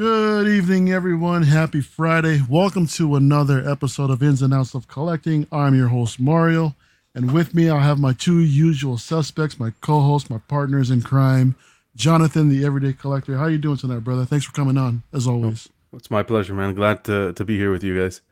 Good 0.00 0.48
evening, 0.48 0.90
everyone. 0.90 1.42
Happy 1.42 1.82
Friday. 1.82 2.40
Welcome 2.48 2.86
to 2.86 3.16
another 3.16 3.68
episode 3.68 4.08
of 4.08 4.22
Ins 4.22 4.40
and 4.40 4.54
Outs 4.54 4.72
of 4.72 4.88
Collecting. 4.88 5.46
I'm 5.52 5.74
your 5.74 5.88
host, 5.88 6.18
Mario. 6.18 6.74
And 7.14 7.32
with 7.32 7.54
me, 7.54 7.68
I'll 7.68 7.80
have 7.80 7.98
my 7.98 8.14
two 8.14 8.38
usual 8.38 8.96
suspects, 8.96 9.60
my 9.60 9.74
co-hosts, 9.82 10.30
my 10.30 10.38
partners 10.48 10.90
in 10.90 11.02
crime, 11.02 11.54
Jonathan, 11.94 12.48
the 12.48 12.64
Everyday 12.64 12.94
Collector. 12.94 13.36
How 13.36 13.46
you 13.48 13.58
doing 13.58 13.76
tonight, 13.76 13.98
brother? 13.98 14.24
Thanks 14.24 14.46
for 14.46 14.52
coming 14.52 14.78
on, 14.78 15.02
as 15.12 15.26
always. 15.26 15.68
It's 15.92 16.10
my 16.10 16.22
pleasure, 16.22 16.54
man. 16.54 16.72
Glad 16.72 17.04
to, 17.04 17.34
to 17.34 17.44
be 17.44 17.58
here 17.58 17.70
with 17.70 17.84
you 17.84 18.00
guys. 18.00 18.22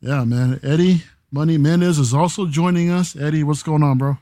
Yeah, 0.00 0.22
man. 0.22 0.60
Eddie 0.62 1.02
Money 1.32 1.58
Mendez 1.58 1.98
is 1.98 2.14
also 2.14 2.46
joining 2.46 2.88
us. 2.88 3.16
Eddie, 3.16 3.42
what's 3.42 3.64
going 3.64 3.82
on, 3.82 3.98
bro? 3.98 4.18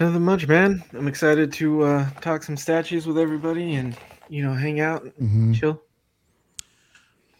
Nothing 0.00 0.22
much, 0.22 0.48
man. 0.48 0.82
I'm 0.94 1.06
excited 1.06 1.52
to 1.52 1.82
uh, 1.82 2.10
talk 2.22 2.44
some 2.44 2.56
statues 2.56 3.06
with 3.06 3.18
everybody 3.18 3.74
and 3.74 3.94
you 4.32 4.42
know 4.42 4.54
hang 4.54 4.80
out, 4.80 5.02
and 5.04 5.12
Mhm. 5.52 5.54
chill. 5.54 5.82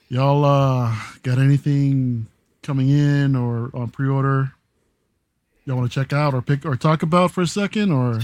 Y'all 0.08 0.44
uh, 0.44 0.94
got 1.22 1.38
anything 1.38 2.26
coming 2.62 2.90
in 2.90 3.34
or 3.34 3.70
on 3.74 3.88
pre-order? 3.88 4.52
Y'all 5.64 5.76
want 5.76 5.90
to 5.90 5.94
check 6.00 6.12
out 6.12 6.34
or 6.34 6.42
pick 6.42 6.66
or 6.66 6.76
talk 6.76 7.02
about 7.02 7.30
for 7.30 7.40
a 7.40 7.46
second, 7.46 7.92
or 7.92 8.20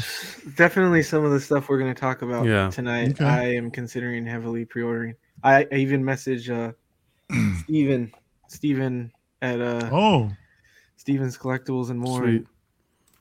Definitely 0.57 1.03
some 1.03 1.25
of 1.25 1.31
the 1.31 1.41
stuff 1.41 1.69
we're 1.69 1.79
going 1.79 1.95
to 1.95 1.99
talk 1.99 2.21
about 2.23 2.47
Yeah. 2.47 2.69
tonight. 2.69 3.12
Okay. 3.12 3.25
I 3.25 3.45
am 3.55 3.71
considering 3.71 4.27
heavily 4.27 4.65
pre-ordering. 4.67 5.15
I, 5.43 5.67
I 5.73 5.77
even 5.77 6.05
message 6.05 6.51
uh, 6.51 6.73
Steven, 7.62 8.12
Steven 8.48 9.12
at 9.41 9.61
uh, 9.61 9.89
oh, 9.93 10.31
Steven's 10.97 11.39
Collectibles 11.39 11.89
and 11.91 11.98
more. 11.98 12.23
Sweet. 12.25 12.47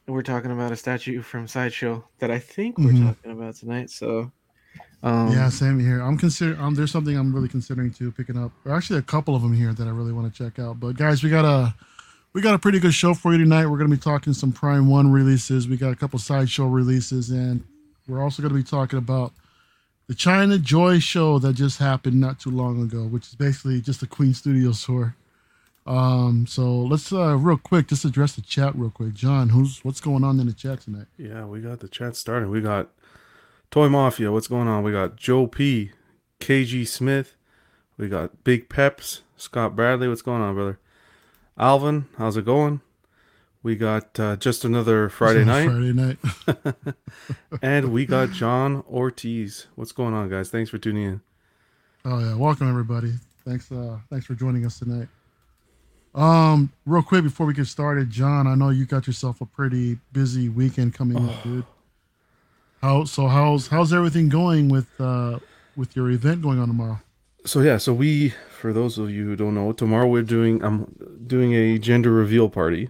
And 0.08 0.16
we're 0.16 0.24
talking 0.24 0.52
about 0.52 0.72
a 0.72 0.76
statue 0.76 1.22
from 1.22 1.48
Sideshow 1.48 2.04
that 2.20 2.32
I 2.32 2.40
think 2.40 2.78
we're 2.80 2.92
Mhm. 2.92 3.08
talking 3.16 3.32
about 3.32 3.56
tonight. 3.56 3.92
So, 3.92 4.32
um, 5.04 5.32
yeah, 5.32 5.50
same 5.50 5.80
here. 5.80 6.02
I'm 6.02 6.18
considering. 6.18 6.60
Um, 6.60 6.76
there's 6.76 6.92
something 6.92 7.16
I'm 7.16 7.34
really 7.34 7.48
considering 7.48 7.92
too 7.92 8.12
picking 8.12 8.38
up. 8.38 8.52
Or 8.66 8.74
actually, 8.74 9.00
a 9.00 9.04
couple 9.04 9.36
of 9.36 9.42
them 9.42 9.54
here 9.54 9.74
that 9.74 9.88
I 9.88 9.92
really 9.92 10.12
want 10.12 10.34
to 10.34 10.44
check 10.44 10.60
out. 10.60 10.80
But 10.80 10.96
guys, 10.98 11.24
we 11.24 11.30
got 11.30 11.46
a 11.46 11.76
we 12.34 12.42
got 12.42 12.56
a 12.56 12.60
pretty 12.60 12.80
good 12.80 12.94
show 12.94 13.14
for 13.14 13.32
you 13.32 13.38
tonight. 13.38 13.68
We're 13.68 13.78
going 13.78 13.90
to 13.90 13.96
be 13.96 14.02
talking 14.02 14.34
some 14.34 14.52
Prime 14.52 14.88
One 14.88 15.12
releases. 15.12 15.68
We 15.68 15.78
got 15.78 15.92
a 15.92 15.96
couple 15.96 16.20
sideshow 16.20 16.66
releases, 16.66 17.30
and 17.30 17.64
we're 18.08 18.22
also 18.22 18.42
going 18.42 18.54
to 18.54 18.58
be 18.58 18.64
talking 18.64 18.98
about 18.98 19.34
the 20.08 20.16
China 20.16 20.58
Joy 20.58 21.00
show 21.00 21.38
that 21.40 21.54
just 21.54 21.80
happened 21.80 22.20
not 22.20 22.40
too 22.40 22.50
long 22.52 22.82
ago, 22.82 23.04
which 23.04 23.28
is 23.28 23.36
basically 23.36 23.82
just 23.82 24.02
a 24.02 24.08
Queen 24.08 24.34
Studios 24.34 24.84
tour. 24.84 25.16
Um, 25.86 26.46
so 26.48 26.82
let's 26.82 27.14
uh, 27.14 27.38
real 27.38 27.58
quick 27.58 27.88
just 27.88 28.04
address 28.04 28.34
the 28.34 28.42
chat 28.42 28.76
real 28.76 28.90
quick. 28.90 29.14
John, 29.14 29.50
who's 29.50 29.84
what's 29.86 30.02
going 30.02 30.24
on 30.24 30.40
in 30.40 30.48
the 30.48 30.54
chat 30.54 30.82
tonight? 30.82 31.08
Yeah, 31.18 31.46
we 31.46 31.62
got 31.62 31.80
the 31.80 31.88
chat 31.88 32.16
started. 32.16 32.50
We 32.50 32.62
got 32.62 32.90
Toy 33.70 33.90
Mafia. 33.90 34.32
What's 34.32 34.48
going 34.48 34.68
on? 34.68 34.84
We 34.84 34.92
got 34.92 35.16
Joe 35.16 35.48
P, 35.48 35.92
KG 36.40 36.88
Smith. 36.88 37.36
We 37.98 38.08
got 38.08 38.44
Big 38.44 38.70
Peps, 38.70 39.22
Scott 39.36 39.76
Bradley. 39.76 40.08
What's 40.08 40.22
going 40.22 40.42
on, 40.42 40.56
brother? 40.56 40.80
Alvin, 41.58 42.08
how's 42.18 42.38
it 42.38 42.46
going? 42.46 42.82
We 43.64 43.76
got 43.76 44.18
uh, 44.20 44.36
just 44.38 44.64
another 44.64 45.10
Friday 45.10 45.44
night, 45.44 45.66
Friday 45.66 45.92
night. 45.92 46.18
and 47.62 47.92
we 47.92 48.06
got 48.06 48.32
John 48.32 48.84
Ortiz. 48.90 49.68
What's 49.76 49.92
going 49.92 50.14
on, 50.14 50.30
guys? 50.30 50.50
Thanks 50.50 50.70
for 50.70 50.78
tuning 50.78 51.04
in. 51.04 51.22
Oh 52.06 52.20
yeah, 52.20 52.36
welcome 52.36 52.70
everybody. 52.70 53.14
Thanks, 53.44 53.70
uh, 53.72 53.98
thanks 54.10 54.26
for 54.26 54.36
joining 54.36 54.66
us 54.66 54.80
tonight. 54.80 55.10
Um, 56.16 56.72
real 56.86 57.02
quick 57.02 57.24
before 57.24 57.46
we 57.46 57.54
get 57.54 57.68
started, 57.68 58.10
John, 58.10 58.48
I 58.48 58.56
know 58.56 58.70
you 58.70 58.86
got 58.86 59.08
yourself 59.08 59.42
a 59.42 59.46
pretty 59.46 59.98
busy 60.14 60.50
weekend 60.50 60.94
coming 60.94 61.18
up, 61.18 61.44
dude. 61.44 61.66
How 62.82 63.06
so? 63.06 63.28
How's 63.28 63.68
how's 63.68 63.92
everything 63.94 64.30
going 64.30 64.70
with 64.70 64.88
uh 65.00 65.40
with 65.76 65.96
your 65.96 66.10
event 66.12 66.42
going 66.42 66.60
on 66.60 66.68
tomorrow? 66.68 67.00
So 67.46 67.62
yeah, 67.62 67.78
so 67.78 67.94
we 67.94 68.34
for 68.52 68.74
those 68.74 68.98
of 68.98 69.10
you 69.10 69.26
who 69.26 69.36
don't 69.36 69.56
know, 69.56 69.72
tomorrow 69.72 70.08
we're 70.08 70.24
doing 70.24 70.64
I'm 70.64 70.94
doing 71.26 71.54
a 71.54 71.78
gender 71.80 72.12
reveal 72.12 72.50
party. 72.50 72.90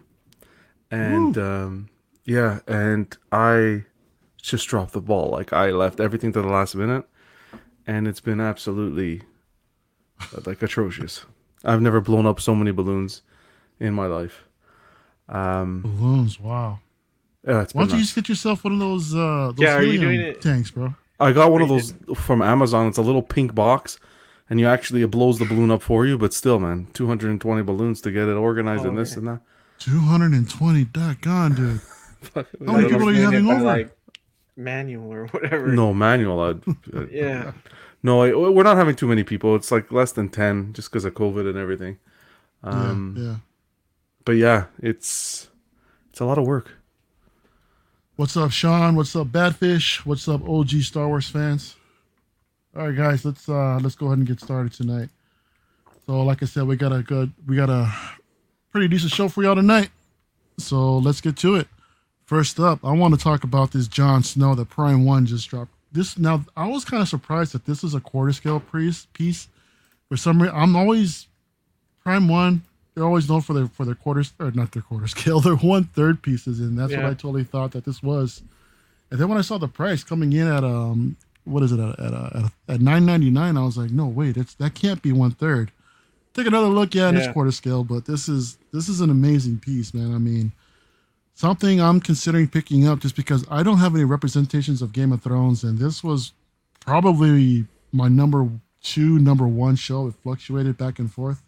And 0.91 1.37
um 1.37 1.89
yeah, 2.25 2.59
and 2.67 3.15
I 3.31 3.85
just 4.41 4.67
dropped 4.67 4.93
the 4.93 5.01
ball. 5.01 5.29
Like 5.29 5.53
I 5.53 5.71
left 5.71 5.99
everything 5.99 6.33
to 6.33 6.41
the 6.41 6.47
last 6.47 6.75
minute 6.75 7.05
and 7.85 8.07
it's 8.07 8.19
been 8.21 8.41
absolutely 8.41 9.21
uh, 10.19 10.41
like 10.45 10.61
atrocious. 10.61 11.25
I've 11.63 11.81
never 11.81 12.01
blown 12.01 12.25
up 12.25 12.41
so 12.41 12.53
many 12.53 12.71
balloons 12.71 13.21
in 13.79 13.93
my 13.93 14.07
life. 14.07 14.43
Um 15.29 15.81
Balloons, 15.81 16.39
wow. 16.39 16.79
Yeah, 17.45 17.61
it's 17.61 17.73
Why 17.73 17.85
don't 17.85 17.97
you 17.97 18.03
just 18.03 18.15
get 18.15 18.29
yourself 18.29 18.63
one 18.63 18.73
of 18.73 18.79
those 18.79 19.13
uh 19.13 19.47
those 19.55 19.59
Yeah, 19.59 19.75
are 19.75 19.83
you 19.83 19.99
doing 19.99 20.21
it- 20.21 20.41
tanks, 20.41 20.71
bro? 20.71 20.95
I 21.19 21.31
got 21.33 21.51
one 21.51 21.61
of 21.63 21.69
those 21.69 21.93
from 22.15 22.41
Amazon. 22.43 22.87
It's 22.87 22.99
a 22.99 23.01
little 23.01 23.23
pink 23.23 23.55
box, 23.55 23.99
and 24.51 24.59
you 24.59 24.67
actually 24.67 25.01
it 25.01 25.09
blows 25.09 25.39
the 25.39 25.45
balloon 25.45 25.71
up 25.71 25.81
for 25.81 26.05
you. 26.05 26.15
But 26.17 26.31
still, 26.31 26.59
man, 26.59 26.87
220 26.93 27.63
balloons 27.63 28.01
to 28.01 28.11
get 28.11 28.27
it 28.27 28.33
organized 28.35 28.85
Oh, 28.85 28.89
and 28.89 28.97
this 28.97 29.13
okay. 29.13 29.19
and 29.19 29.27
that. 29.29 29.41
Two 29.79 29.99
hundred 29.99 30.33
and 30.33 30.47
twenty. 30.49 30.85
Gone, 30.85 31.55
dude. 31.55 31.81
How 32.35 32.45
many 32.59 32.77
I 32.77 32.81
don't 32.81 32.89
people 32.91 33.09
are 33.09 33.11
you 33.13 33.25
understand 33.25 33.33
having 33.33 33.49
over? 33.49 33.63
Like, 33.65 33.97
manual 34.55 35.11
or 35.13 35.25
whatever. 35.27 35.67
No 35.67 35.93
manual. 35.93 36.39
I'd, 36.39 36.61
Yeah. 37.11 37.51
no, 38.03 38.21
I, 38.23 38.33
we're 38.33 38.63
not 38.63 38.77
having 38.77 38.95
too 38.95 39.07
many 39.07 39.23
people. 39.23 39.55
It's 39.55 39.71
like 39.71 39.91
less 39.91 40.11
than 40.11 40.29
10, 40.29 40.73
just 40.73 40.89
because 40.91 41.05
of 41.05 41.13
COVID 41.15 41.47
and 41.49 41.57
everything. 41.57 41.97
Um, 42.63 43.15
yeah, 43.17 43.23
yeah. 43.23 43.35
But 44.25 44.31
yeah, 44.33 44.65
it's 44.81 45.47
it's 46.11 46.19
a 46.19 46.25
lot 46.25 46.37
of 46.37 46.45
work. 46.45 46.73
What's 48.17 48.35
up, 48.35 48.49
Sean? 48.49 48.95
What's 48.95 49.15
up, 49.15 49.27
Badfish? 49.27 50.03
What's 50.03 50.27
up, 50.27 50.41
OG 50.49 50.69
Star 50.81 51.07
Wars 51.07 51.29
fans? 51.29 51.75
All 52.75 52.87
right, 52.87 52.97
guys, 52.97 53.23
let's 53.23 53.47
uh 53.47 53.77
let's 53.79 53.93
go 53.93 54.07
ahead 54.07 54.17
and 54.17 54.27
get 54.27 54.39
started 54.39 54.73
tonight. 54.73 55.09
So, 56.07 56.23
like 56.23 56.41
I 56.41 56.47
said, 56.47 56.63
we 56.63 56.77
got 56.77 56.91
a 56.91 57.03
good, 57.03 57.31
we 57.45 57.55
got 57.55 57.69
a 57.69 57.93
pretty 58.71 58.87
decent 58.87 59.11
show 59.11 59.27
for 59.27 59.43
y'all 59.43 59.53
tonight. 59.53 59.91
So 60.57 60.97
let's 60.97 61.21
get 61.21 61.37
to 61.37 61.57
it. 61.57 61.67
First 62.25 62.59
up, 62.59 62.83
I 62.83 62.91
want 62.91 63.13
to 63.13 63.19
talk 63.19 63.43
about 63.43 63.71
this 63.71 63.87
Jon 63.87 64.23
Snow 64.23 64.55
that 64.55 64.69
Prime 64.71 65.05
One 65.05 65.27
just 65.27 65.47
dropped. 65.47 65.69
This 65.91 66.17
now, 66.17 66.43
I 66.55 66.67
was 66.67 66.85
kind 66.85 67.03
of 67.03 67.07
surprised 67.07 67.51
that 67.51 67.67
this 67.67 67.83
is 67.83 67.93
a 67.93 67.99
quarter 67.99 68.33
scale 68.33 68.59
piece. 68.59 69.05
Piece 69.13 69.47
for 70.09 70.17
some 70.17 70.41
reason, 70.41 70.57
I'm 70.57 70.75
always 70.75 71.27
Prime 72.03 72.27
One. 72.27 72.63
They're 72.97 73.05
always 73.05 73.29
known 73.29 73.41
for 73.41 73.53
their 73.53 73.67
for 73.67 73.85
their 73.85 73.93
quarters 73.93 74.33
or 74.39 74.49
not 74.49 74.71
their 74.71 74.81
quarter 74.81 75.05
scale, 75.05 75.39
their 75.41 75.55
one 75.55 75.83
third 75.83 76.23
pieces, 76.23 76.59
and 76.59 76.75
that's 76.75 76.91
what 76.91 77.05
I 77.05 77.13
totally 77.13 77.43
thought 77.43 77.73
that 77.73 77.85
this 77.85 78.01
was. 78.01 78.41
And 79.11 79.19
then 79.19 79.29
when 79.29 79.37
I 79.37 79.41
saw 79.41 79.59
the 79.59 79.67
price 79.67 80.03
coming 80.03 80.33
in 80.33 80.47
at 80.47 80.63
um 80.63 81.15
what 81.43 81.61
is 81.61 81.71
it 81.71 81.79
at 81.79 81.99
at 81.99 82.11
uh, 82.11 82.29
at, 82.67 82.73
at 82.73 82.81
nine 82.81 83.05
ninety 83.05 83.29
nine, 83.29 83.55
I 83.55 83.63
was 83.63 83.77
like, 83.77 83.91
no 83.91 84.07
wait, 84.07 84.35
it's 84.35 84.55
that 84.55 84.73
can't 84.73 84.99
be 85.03 85.11
one 85.11 85.29
third. 85.29 85.71
Take 86.33 86.47
another 86.47 86.69
look, 86.69 86.95
yeah, 86.95 87.09
and 87.09 87.19
it's 87.19 87.31
quarter 87.31 87.51
scale, 87.51 87.83
but 87.83 88.05
this 88.05 88.27
is 88.27 88.57
this 88.73 88.89
is 88.89 88.99
an 88.99 89.11
amazing 89.11 89.59
piece, 89.59 89.93
man. 89.93 90.15
I 90.15 90.17
mean, 90.17 90.51
something 91.35 91.79
I'm 91.79 91.99
considering 91.99 92.47
picking 92.47 92.87
up 92.87 92.97
just 92.97 93.15
because 93.15 93.45
I 93.51 93.61
don't 93.61 93.77
have 93.77 93.93
any 93.93 94.05
representations 94.05 94.81
of 94.81 94.91
Game 94.91 95.11
of 95.11 95.21
Thrones, 95.21 95.63
and 95.63 95.77
this 95.77 96.03
was 96.03 96.33
probably 96.79 97.65
my 97.91 98.07
number 98.07 98.49
two, 98.81 99.19
number 99.19 99.47
one 99.47 99.75
show. 99.75 100.07
It 100.07 100.15
fluctuated 100.23 100.79
back 100.79 100.97
and 100.97 101.13
forth. 101.13 101.43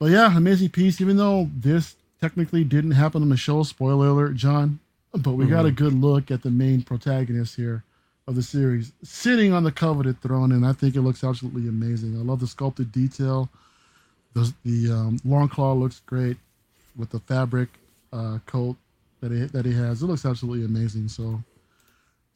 But 0.00 0.10
yeah, 0.10 0.36
amazing 0.36 0.70
piece. 0.70 1.00
Even 1.00 1.16
though 1.16 1.48
this 1.54 1.94
technically 2.20 2.64
didn't 2.64 2.92
happen 2.92 3.22
on 3.22 3.28
the 3.28 3.36
show, 3.36 3.62
spoiler 3.62 4.08
alert, 4.08 4.34
John. 4.34 4.80
But 5.12 5.32
we 5.32 5.46
got 5.46 5.66
a 5.66 5.72
good 5.72 5.92
look 5.92 6.30
at 6.30 6.42
the 6.42 6.50
main 6.50 6.82
protagonist 6.82 7.56
here 7.56 7.84
of 8.26 8.36
the 8.36 8.42
series, 8.42 8.92
sitting 9.02 9.52
on 9.52 9.64
the 9.64 9.72
coveted 9.72 10.20
throne, 10.22 10.52
and 10.52 10.64
I 10.64 10.72
think 10.72 10.94
it 10.94 11.02
looks 11.02 11.24
absolutely 11.24 11.68
amazing. 11.68 12.16
I 12.16 12.22
love 12.22 12.40
the 12.40 12.46
sculpted 12.46 12.92
detail. 12.92 13.48
The 14.34 14.52
the 14.64 14.92
um, 14.92 15.18
Longclaw 15.26 15.78
looks 15.78 16.00
great 16.06 16.36
with 16.96 17.10
the 17.10 17.18
fabric 17.20 17.68
uh, 18.12 18.38
coat 18.46 18.76
that 19.20 19.32
he 19.32 19.40
that 19.46 19.66
he 19.66 19.72
has. 19.74 20.02
It 20.02 20.06
looks 20.06 20.24
absolutely 20.24 20.64
amazing. 20.64 21.08
So, 21.08 21.42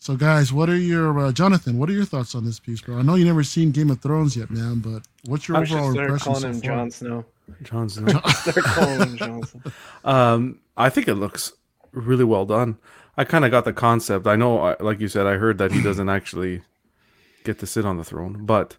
so 0.00 0.16
guys, 0.16 0.52
what 0.52 0.68
are 0.68 0.76
your 0.76 1.16
uh, 1.18 1.32
Jonathan? 1.32 1.78
What 1.78 1.88
are 1.88 1.92
your 1.92 2.04
thoughts 2.04 2.34
on 2.34 2.44
this 2.44 2.58
piece, 2.58 2.80
bro? 2.80 2.98
I 2.98 3.02
know 3.02 3.14
you 3.14 3.24
never 3.24 3.44
seen 3.44 3.70
Game 3.70 3.90
of 3.90 4.00
Thrones 4.00 4.36
yet, 4.36 4.50
man, 4.50 4.80
but 4.80 5.02
what's 5.26 5.46
your 5.46 5.58
I 5.58 5.64
should 5.64 5.76
overall 5.76 5.92
start 5.92 6.04
impression 6.10 6.32
calling 6.32 6.40
so 6.42 6.48
him 6.48 6.60
far? 6.60 6.70
Jon 6.70 6.90
Snow. 6.90 7.24
Jon 7.62 7.88
Snow. 7.88 8.20
Start 8.28 8.64
calling 8.64 9.00
him 9.00 9.16
Jon 9.16 9.42
Snow. 9.44 9.60
Um, 10.04 10.60
I 10.76 10.90
think 10.90 11.08
it 11.08 11.14
looks 11.14 11.52
really 11.92 12.24
well 12.24 12.44
done. 12.44 12.76
I 13.16 13.24
kind 13.24 13.44
of 13.44 13.50
got 13.50 13.64
the 13.64 13.72
concept. 13.72 14.26
I 14.26 14.36
know, 14.36 14.76
like 14.80 15.00
you 15.00 15.08
said, 15.08 15.26
I 15.26 15.34
heard 15.34 15.58
that 15.58 15.72
he 15.72 15.82
doesn't 15.88 16.08
actually 16.08 16.62
get 17.44 17.58
to 17.60 17.66
sit 17.66 17.84
on 17.84 17.96
the 17.96 18.04
throne, 18.04 18.44
but 18.44 18.76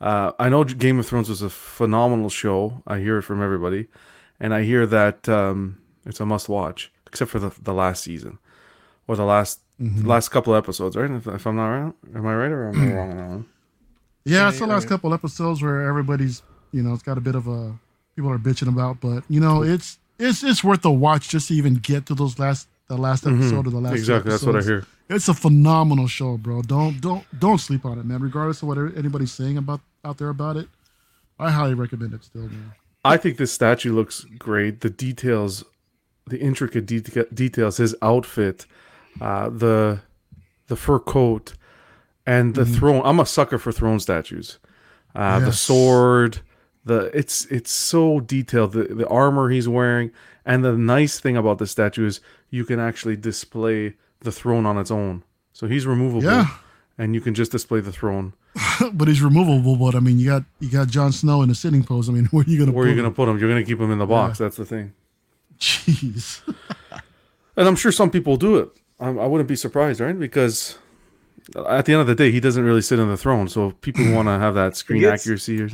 uh, 0.00 0.32
I 0.38 0.48
know 0.48 0.64
Game 0.64 0.98
of 0.98 1.06
Thrones 1.06 1.28
was 1.28 1.42
a 1.42 1.50
phenomenal 1.50 2.30
show. 2.30 2.82
I 2.86 2.98
hear 2.98 3.18
it 3.18 3.22
from 3.22 3.42
everybody, 3.42 3.88
and 4.38 4.54
I 4.54 4.62
hear 4.62 4.86
that 4.86 5.28
um, 5.28 5.78
it's 6.06 6.20
a 6.20 6.26
must-watch, 6.26 6.92
except 7.06 7.30
for 7.30 7.38
the 7.38 7.52
the 7.62 7.74
last 7.74 8.04
season 8.04 8.38
or 9.06 9.16
the 9.16 9.24
last 9.24 9.60
last 9.78 10.28
couple 10.28 10.54
of 10.54 10.62
episodes. 10.62 10.96
Right? 10.96 11.10
If, 11.10 11.26
if 11.26 11.46
I'm 11.46 11.56
not 11.56 11.68
right, 11.68 11.92
am 12.14 12.26
I 12.26 12.34
right 12.34 12.50
or 12.52 12.68
am 12.68 12.80
I 12.80 12.92
wrong 12.94 13.10
on 13.10 13.16
that 13.16 13.28
one? 13.28 13.46
Yeah, 14.24 14.48
it's 14.48 14.58
the 14.58 14.66
last 14.66 14.86
couple 14.86 15.14
episodes 15.14 15.62
where 15.62 15.80
everybody's, 15.88 16.42
you 16.72 16.82
know, 16.82 16.92
it's 16.92 17.02
got 17.02 17.16
a 17.16 17.22
bit 17.22 17.34
of 17.34 17.46
a 17.48 17.78
people 18.20 18.30
are 18.32 18.38
bitching 18.38 18.68
about, 18.68 19.00
but 19.00 19.24
you 19.28 19.40
know, 19.40 19.62
it's 19.62 19.98
it's 20.18 20.42
it's 20.44 20.62
worth 20.62 20.84
a 20.84 20.90
watch 20.90 21.28
just 21.30 21.48
to 21.48 21.54
even 21.54 21.74
get 21.76 22.04
to 22.06 22.14
those 22.14 22.38
last 22.38 22.68
the 22.88 22.96
last 22.96 23.26
episode 23.26 23.66
of 23.66 23.72
the 23.72 23.78
last. 23.78 23.92
Mm-hmm. 23.92 23.98
Exactly, 23.98 24.30
that's 24.30 24.42
what 24.42 24.56
I 24.56 24.60
hear. 24.62 24.84
it's 25.08 25.28
a 25.28 25.34
phenomenal 25.34 26.06
show, 26.06 26.36
bro. 26.36 26.60
Don't 26.62 27.00
don't 27.00 27.24
don't 27.38 27.58
sleep 27.58 27.84
on 27.86 27.98
it, 27.98 28.04
man. 28.04 28.20
Regardless 28.20 28.60
of 28.62 28.68
what 28.68 28.78
anybody's 28.96 29.32
saying 29.32 29.56
about 29.56 29.80
out 30.04 30.18
there 30.18 30.28
about 30.28 30.56
it, 30.58 30.68
I 31.38 31.50
highly 31.50 31.74
recommend 31.74 32.12
it 32.14 32.24
still, 32.24 32.42
man. 32.42 32.72
I 33.04 33.16
think 33.16 33.38
this 33.38 33.50
statue 33.52 33.94
looks 33.94 34.24
great. 34.38 34.82
The 34.82 34.90
details, 34.90 35.64
the 36.26 36.38
intricate 36.38 36.84
de- 36.84 37.24
details, 37.32 37.78
his 37.78 37.94
outfit, 38.02 38.66
uh, 39.20 39.48
the 39.48 40.00
the 40.66 40.76
fur 40.76 40.98
coat, 40.98 41.54
and 42.26 42.54
the 42.54 42.64
Mhm. 42.64 42.76
throne. 42.78 43.02
I'm 43.04 43.18
a 43.18 43.24
sucker 43.26 43.56
for 43.58 43.72
throne 43.72 43.98
statues. 44.00 44.58
Uh, 45.14 45.40
The 45.40 45.46
Yes. 45.46 45.60
sword, 45.60 46.40
the 46.84 47.10
it's 47.16 47.46
it's 47.46 47.70
so 47.70 48.20
detailed. 48.20 48.72
The 48.72 48.84
the 48.84 49.06
armor 49.08 49.50
he's 49.50 49.68
wearing, 49.68 50.10
and 50.44 50.64
the 50.64 50.72
nice 50.76 51.20
thing 51.20 51.36
about 51.36 51.58
the 51.58 51.66
statue 51.66 52.06
is 52.06 52.20
you 52.50 52.64
can 52.64 52.80
actually 52.80 53.16
display 53.16 53.94
the 54.20 54.32
throne 54.32 54.66
on 54.66 54.78
its 54.78 54.90
own. 54.90 55.22
So 55.52 55.66
he's 55.66 55.86
removable, 55.86 56.22
Yeah. 56.24 56.46
and 56.98 57.14
you 57.14 57.20
can 57.20 57.34
just 57.34 57.52
display 57.52 57.80
the 57.80 57.92
throne. 57.92 58.32
but 58.92 59.08
he's 59.08 59.22
removable. 59.22 59.76
But 59.76 59.94
I 59.94 60.00
mean, 60.00 60.18
you 60.18 60.26
got 60.26 60.44
you 60.58 60.70
got 60.70 60.88
Jon 60.88 61.12
Snow 61.12 61.42
in 61.42 61.50
a 61.50 61.54
sitting 61.54 61.84
pose. 61.84 62.08
I 62.08 62.12
mean, 62.12 62.24
where 62.30 62.44
are 62.44 62.50
you 62.50 62.58
gonna? 62.58 62.72
Where 62.72 62.86
are 62.86 62.88
you 62.88 62.94
put 62.94 62.98
gonna 62.98 63.08
him? 63.08 63.14
put 63.14 63.28
him? 63.28 63.38
You're 63.38 63.48
gonna 63.48 63.64
keep 63.64 63.78
him 63.80 63.90
in 63.92 63.98
the 63.98 64.06
box. 64.06 64.38
That's 64.38 64.56
the 64.56 64.64
thing. 64.64 64.92
Jeez. 65.58 66.40
And 67.56 67.68
I'm 67.68 67.76
sure 67.76 67.92
some 67.92 68.10
people 68.10 68.36
do 68.38 68.56
it. 68.56 68.70
I, 68.98 69.08
I 69.08 69.26
wouldn't 69.26 69.48
be 69.48 69.56
surprised, 69.56 70.00
right? 70.00 70.18
Because 70.18 70.78
at 71.68 71.84
the 71.84 71.92
end 71.92 72.00
of 72.00 72.06
the 72.06 72.14
day, 72.14 72.30
he 72.30 72.40
doesn't 72.40 72.64
really 72.64 72.80
sit 72.80 72.98
on 72.98 73.08
the 73.08 73.18
throne. 73.18 73.48
So 73.48 73.68
if 73.70 73.80
people 73.82 74.10
want 74.14 74.28
to 74.28 74.38
have 74.38 74.54
that 74.54 74.76
screen 74.76 75.00
gets- 75.00 75.22
accuracy, 75.22 75.60
or 75.60 75.68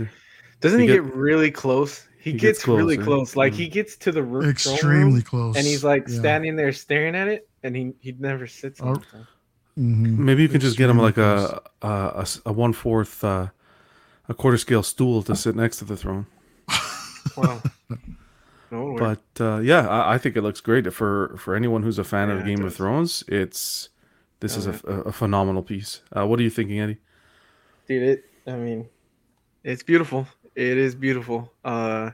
Doesn't 0.60 0.80
He 0.80 0.86
he, 0.86 0.92
get- 0.94 1.04
get, 1.04 1.14
really 1.14 1.50
close? 1.50 2.06
He, 2.18 2.32
He 2.32 2.38
gets, 2.38 2.42
gets 2.58 2.64
close, 2.64 2.78
really 2.78 2.96
yeah. 2.96 3.04
close. 3.04 3.36
Like 3.36 3.52
Mm. 3.52 3.56
he 3.56 3.68
gets 3.68 3.96
to 3.98 4.10
the 4.12 4.22
ro- 4.22 4.40
throne 4.40 4.50
Extremely 4.50 5.12
room, 5.14 5.22
close. 5.22 5.56
and 5.56 5.64
he's 5.66 5.84
like 5.84 6.08
Yeah. 6.08 6.18
standing 6.18 6.56
there 6.56 6.72
staring 6.72 7.14
at 7.14 7.28
it, 7.28 7.48
and 7.62 7.76
he 7.76 7.92
he 8.00 8.12
never 8.18 8.46
sits 8.46 8.80
on 8.80 8.96
it. 8.96 9.02
Mhm. 9.78 10.16
maybe 10.18 10.40
you 10.42 10.48
can 10.48 10.60
just 10.60 10.78
get 10.78 10.88
him 10.88 10.98
like 10.98 11.18
a 11.18 11.60
a 11.82 11.86
a, 11.86 11.92
a 12.16 12.20
s- 12.22 12.40
a 12.46 12.52
one 12.52 12.72
fourth 12.72 13.22
uh, 13.22 13.48
a 14.28 14.34
quarter 14.34 14.56
scale 14.58 14.82
stool 14.82 15.22
to 15.22 15.36
sit 15.36 15.54
next 15.54 15.76
to 15.78 15.84
the 15.84 15.96
throne. 15.96 16.26
Wow. 17.36 17.60
No. 18.70 18.96
But 18.98 19.22
uh, 19.40 19.58
yeah, 19.58 19.86
I, 19.88 20.14
I 20.14 20.18
think 20.18 20.36
it 20.36 20.42
looks 20.42 20.60
great 20.60 20.92
for 20.92 21.36
for 21.38 21.54
anyone 21.54 21.82
who's 21.82 21.98
a 21.98 22.04
fan 22.04 22.28
Yeah, 22.28 22.36
of 22.36 22.40
it 22.40 22.46
Game 22.46 22.64
of. 22.64 22.74
Thrones. 22.74 23.22
It's 23.28 23.90
this 24.40 24.56
is 24.56 24.66
a, 24.66 24.80
a, 24.86 25.00
a 25.02 25.12
phenomenal 25.12 25.62
piece. 25.62 26.00
Uh, 26.16 26.26
what 26.26 26.40
are 26.40 26.42
you 26.42 26.50
thinking, 26.50 26.80
Eddie? 26.80 26.98
dude 27.86 28.02
it 28.02 28.24
i 28.48 28.56
mean 28.56 28.88
it's 29.62 29.82
beautiful 29.84 30.26
it 30.56 30.78
is 30.78 30.94
beautiful. 30.94 31.52
Uh 31.64 32.10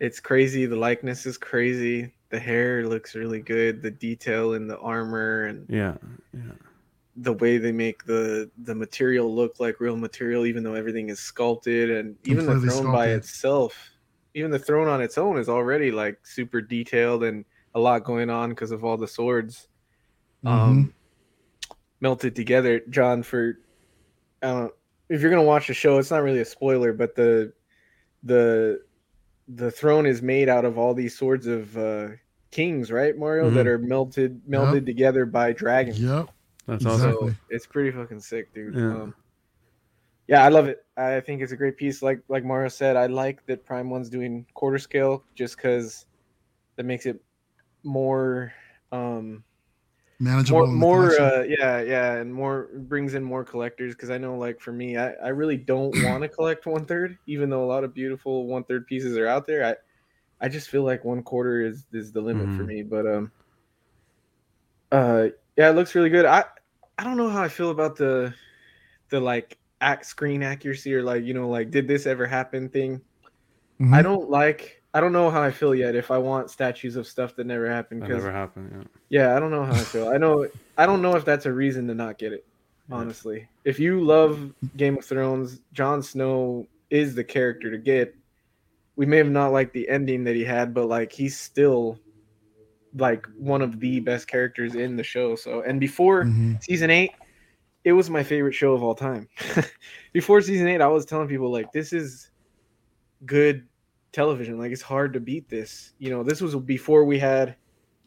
it's 0.00 0.18
crazy. 0.18 0.66
The 0.66 0.76
likeness 0.76 1.26
is 1.26 1.38
crazy. 1.38 2.12
The 2.30 2.40
hair 2.40 2.88
looks 2.88 3.14
really 3.14 3.40
good. 3.40 3.82
The 3.82 3.90
detail 3.90 4.54
in 4.54 4.66
the 4.66 4.78
armor 4.78 5.44
and 5.46 5.66
Yeah, 5.68 5.96
yeah, 6.32 6.52
the 7.16 7.32
way 7.34 7.58
they 7.58 7.72
make 7.72 8.04
the 8.04 8.50
the 8.62 8.74
material 8.74 9.32
look 9.32 9.60
like 9.60 9.80
real 9.80 9.96
material 9.96 10.46
even 10.46 10.62
though 10.62 10.74
everything 10.74 11.10
is 11.10 11.18
sculpted 11.18 11.90
and 11.90 12.16
even 12.24 12.46
the 12.46 12.52
Completely 12.52 12.80
throne 12.80 12.92
by 12.92 13.08
itself 13.08 13.90
even 14.34 14.50
the 14.50 14.58
throne 14.58 14.88
on 14.88 15.02
its 15.02 15.18
own 15.18 15.36
is 15.36 15.48
already 15.48 15.90
like 15.90 16.18
super 16.24 16.62
detailed 16.62 17.22
and 17.24 17.44
a 17.74 17.80
lot 17.80 18.04
going 18.04 18.30
on 18.30 18.48
because 18.50 18.70
of 18.70 18.82
all 18.82 18.96
the 18.96 19.08
swords 19.08 19.68
um 20.44 20.92
melted 22.00 22.34
together. 22.34 22.80
John 22.88 23.22
for 23.22 23.58
i 24.42 24.48
don't 24.48 24.72
if 25.10 25.20
you're 25.20 25.30
gonna 25.30 25.42
watch 25.42 25.68
the 25.68 25.74
show 25.74 25.98
it's 25.98 26.10
not 26.10 26.22
really 26.22 26.40
a 26.40 26.44
spoiler 26.46 26.94
but 26.94 27.14
the 27.14 27.52
the 28.22 28.80
the 29.48 29.70
throne 29.70 30.06
is 30.06 30.22
made 30.22 30.48
out 30.48 30.64
of 30.64 30.78
all 30.78 30.94
these 30.94 31.16
swords 31.18 31.46
of 31.46 31.76
uh 31.76 32.08
kings 32.50 32.92
right 32.92 33.16
mario 33.16 33.50
that 33.50 33.66
are 33.66 33.78
melted 33.78 34.40
melded 34.48 34.84
together 34.86 35.24
by 35.26 35.52
dragons 35.52 35.98
Yep. 36.00 36.28
that's 36.66 36.84
Exactly. 36.84 37.08
awesome. 37.08 37.28
so 37.30 37.34
it's 37.48 37.66
pretty 37.66 37.90
fucking 37.90 38.20
sick 38.20 38.52
dude 38.54 38.74
Yeah. 38.74 39.02
um, 39.02 39.14
yeah 40.28 40.44
i 40.44 40.48
love 40.48 40.68
it 40.68 40.84
i 40.96 41.18
think 41.20 41.42
it's 41.42 41.52
a 41.52 41.56
great 41.56 41.76
piece 41.76 42.02
like 42.02 42.22
like 42.28 42.44
mario 42.44 42.68
said 42.68 42.94
i 42.96 43.06
like 43.06 43.44
that 43.46 43.64
prime 43.64 43.90
one's 43.90 44.08
doing 44.08 44.46
quarter 44.54 44.78
scale 44.78 45.24
just 45.34 45.56
because 45.56 46.06
that 46.76 46.84
makes 46.84 47.06
it 47.06 47.20
more 47.82 48.52
um 48.92 49.42
Manageable. 50.22 50.66
more 50.68 50.72
more 50.72 51.18
uh 51.18 51.42
yeah 51.42 51.80
yeah 51.80 52.14
and 52.14 52.32
more 52.32 52.68
brings 52.74 53.14
in 53.14 53.24
more 53.24 53.44
collectors 53.44 53.92
because 53.94 54.08
i 54.08 54.16
know 54.18 54.36
like 54.36 54.60
for 54.60 54.70
me 54.72 54.96
i, 54.96 55.10
I 55.14 55.28
really 55.28 55.56
don't 55.56 55.96
want 56.04 56.22
to 56.22 56.28
collect 56.28 56.64
one 56.64 56.84
third 56.84 57.18
even 57.26 57.50
though 57.50 57.64
a 57.64 57.66
lot 57.66 57.82
of 57.82 57.92
beautiful 57.92 58.46
one 58.46 58.62
third 58.64 58.86
pieces 58.86 59.18
are 59.18 59.26
out 59.26 59.46
there 59.46 59.64
i 59.64 59.74
i 60.40 60.48
just 60.48 60.68
feel 60.68 60.84
like 60.84 61.04
one 61.04 61.22
quarter 61.24 61.60
is 61.60 61.86
is 61.92 62.12
the 62.12 62.20
limit 62.20 62.48
for 62.54 62.62
Mhm. 62.62 62.68
me 62.68 62.82
but 62.84 63.06
um 63.06 63.32
uh 64.92 65.28
yeah 65.56 65.70
it 65.70 65.74
looks 65.74 65.94
really 65.94 66.10
good 66.10 66.24
i 66.26 66.44
i 66.98 67.04
don't 67.04 67.16
know 67.16 67.28
how 67.28 67.42
i 67.42 67.48
feel 67.48 67.70
about 67.70 67.96
the 67.96 68.32
the 69.10 69.18
like 69.20 69.58
act 69.80 70.06
screen 70.06 70.42
accuracy 70.42 70.94
or 70.94 71.02
like 71.02 71.24
you 71.24 71.34
know 71.34 71.48
like 71.48 71.70
did 71.70 71.88
this 71.88 72.06
ever 72.06 72.26
happen 72.26 72.68
thing 72.68 73.00
Mhm. 73.80 73.94
i 73.94 74.02
don't 74.02 74.30
like 74.30 74.81
i 74.94 75.00
don't 75.00 75.12
know 75.12 75.30
how 75.30 75.42
i 75.42 75.50
feel 75.50 75.74
yet 75.74 75.94
if 75.94 76.10
i 76.10 76.18
want 76.18 76.50
statues 76.50 76.96
of 76.96 77.06
stuff 77.06 77.34
that 77.36 77.46
never 77.46 77.68
happened 77.68 78.02
That 78.02 78.08
because 78.08 78.22
never 78.24 78.32
happened. 78.32 78.70
Yeah. 79.08 79.26
yeah, 79.28 79.36
I 79.36 79.40
don't 79.40 79.50
know 79.50 79.64
how 79.64 79.72
I 79.74 79.84
feel. 79.84 80.08
I 80.08 80.18
know 80.18 80.46
I 80.76 80.86
don't 80.86 81.02
know 81.02 81.16
if 81.16 81.24
that's 81.24 81.46
a 81.46 81.52
reason 81.52 81.86
to 81.88 81.94
not 81.94 82.18
get 82.18 82.32
it. 82.32 82.44
Yeah. 82.88 82.96
Honestly, 82.96 83.48
if 83.64 83.78
you 83.78 84.00
love 84.02 84.52
Game 84.76 84.98
of 84.98 85.04
Thrones, 85.04 85.60
Jon 85.72 86.02
Snow 86.02 86.66
is 86.90 87.14
the 87.14 87.24
character 87.24 87.70
to 87.70 87.78
get. 87.78 88.14
We 88.96 89.06
may 89.06 89.18
have 89.18 89.30
not 89.30 89.52
liked 89.52 89.72
the 89.74 89.88
ending 89.88 90.24
that 90.24 90.34
he 90.34 90.44
had, 90.44 90.74
but 90.74 90.86
like 90.88 91.12
he's 91.12 91.38
still 91.38 91.98
like 92.94 93.26
one 93.38 93.62
of 93.62 93.80
the 93.80 94.00
best 94.00 94.28
characters 94.28 94.74
in 94.74 94.96
the 94.96 95.02
show. 95.04 95.34
So, 95.36 95.62
and 95.62 95.80
before 95.80 96.24
Mhm. 96.24 96.62
season 96.62 96.90
eight, 96.90 97.12
it 97.84 97.92
was 97.92 98.10
my 98.10 98.22
favorite 98.22 98.52
show 98.54 98.72
of 98.74 98.82
all 98.82 98.94
time. 98.94 99.28
before 100.12 100.40
season 100.42 100.68
eight, 100.68 100.80
I 100.80 100.88
was 100.88 101.04
telling 101.06 101.28
people 101.28 101.50
like 101.50 101.72
this 101.72 101.92
is 101.92 102.30
good 103.24 103.66
television. 104.12 104.58
Like 104.58 104.72
it's 104.72 104.82
hard 104.82 105.12
to 105.14 105.20
beat 105.20 105.48
this. 105.48 105.92
You 105.98 106.10
know, 106.10 106.22
this 106.22 106.40
was 106.40 106.54
before 106.56 107.04
we 107.04 107.18
had, 107.18 107.56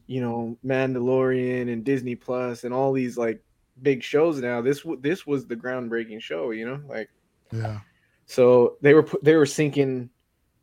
you 0.07 0.22
know, 0.22 0.57
Mandalorian 0.66 1.72
and 1.72 1.84
Disney 1.84 2.16
Plus 2.16 2.63
and 2.63 2.74
all 2.74 2.94
these 2.94 3.18
like 3.18 3.42
big 3.81 4.04
shows. 4.04 4.40
Now 4.40 4.62
this 4.62 4.86
this 5.02 5.25
was 5.28 5.46
the 5.48 5.56
groundbreaking 5.56 6.22
show. 6.22 6.52
You 6.52 6.66
know, 6.68 6.81
like 6.88 7.10
Yeah. 7.52 7.80
so 8.25 8.78
they 8.81 8.94
were 8.94 9.07
they 9.24 9.36
were 9.36 9.46
sinking 9.46 10.10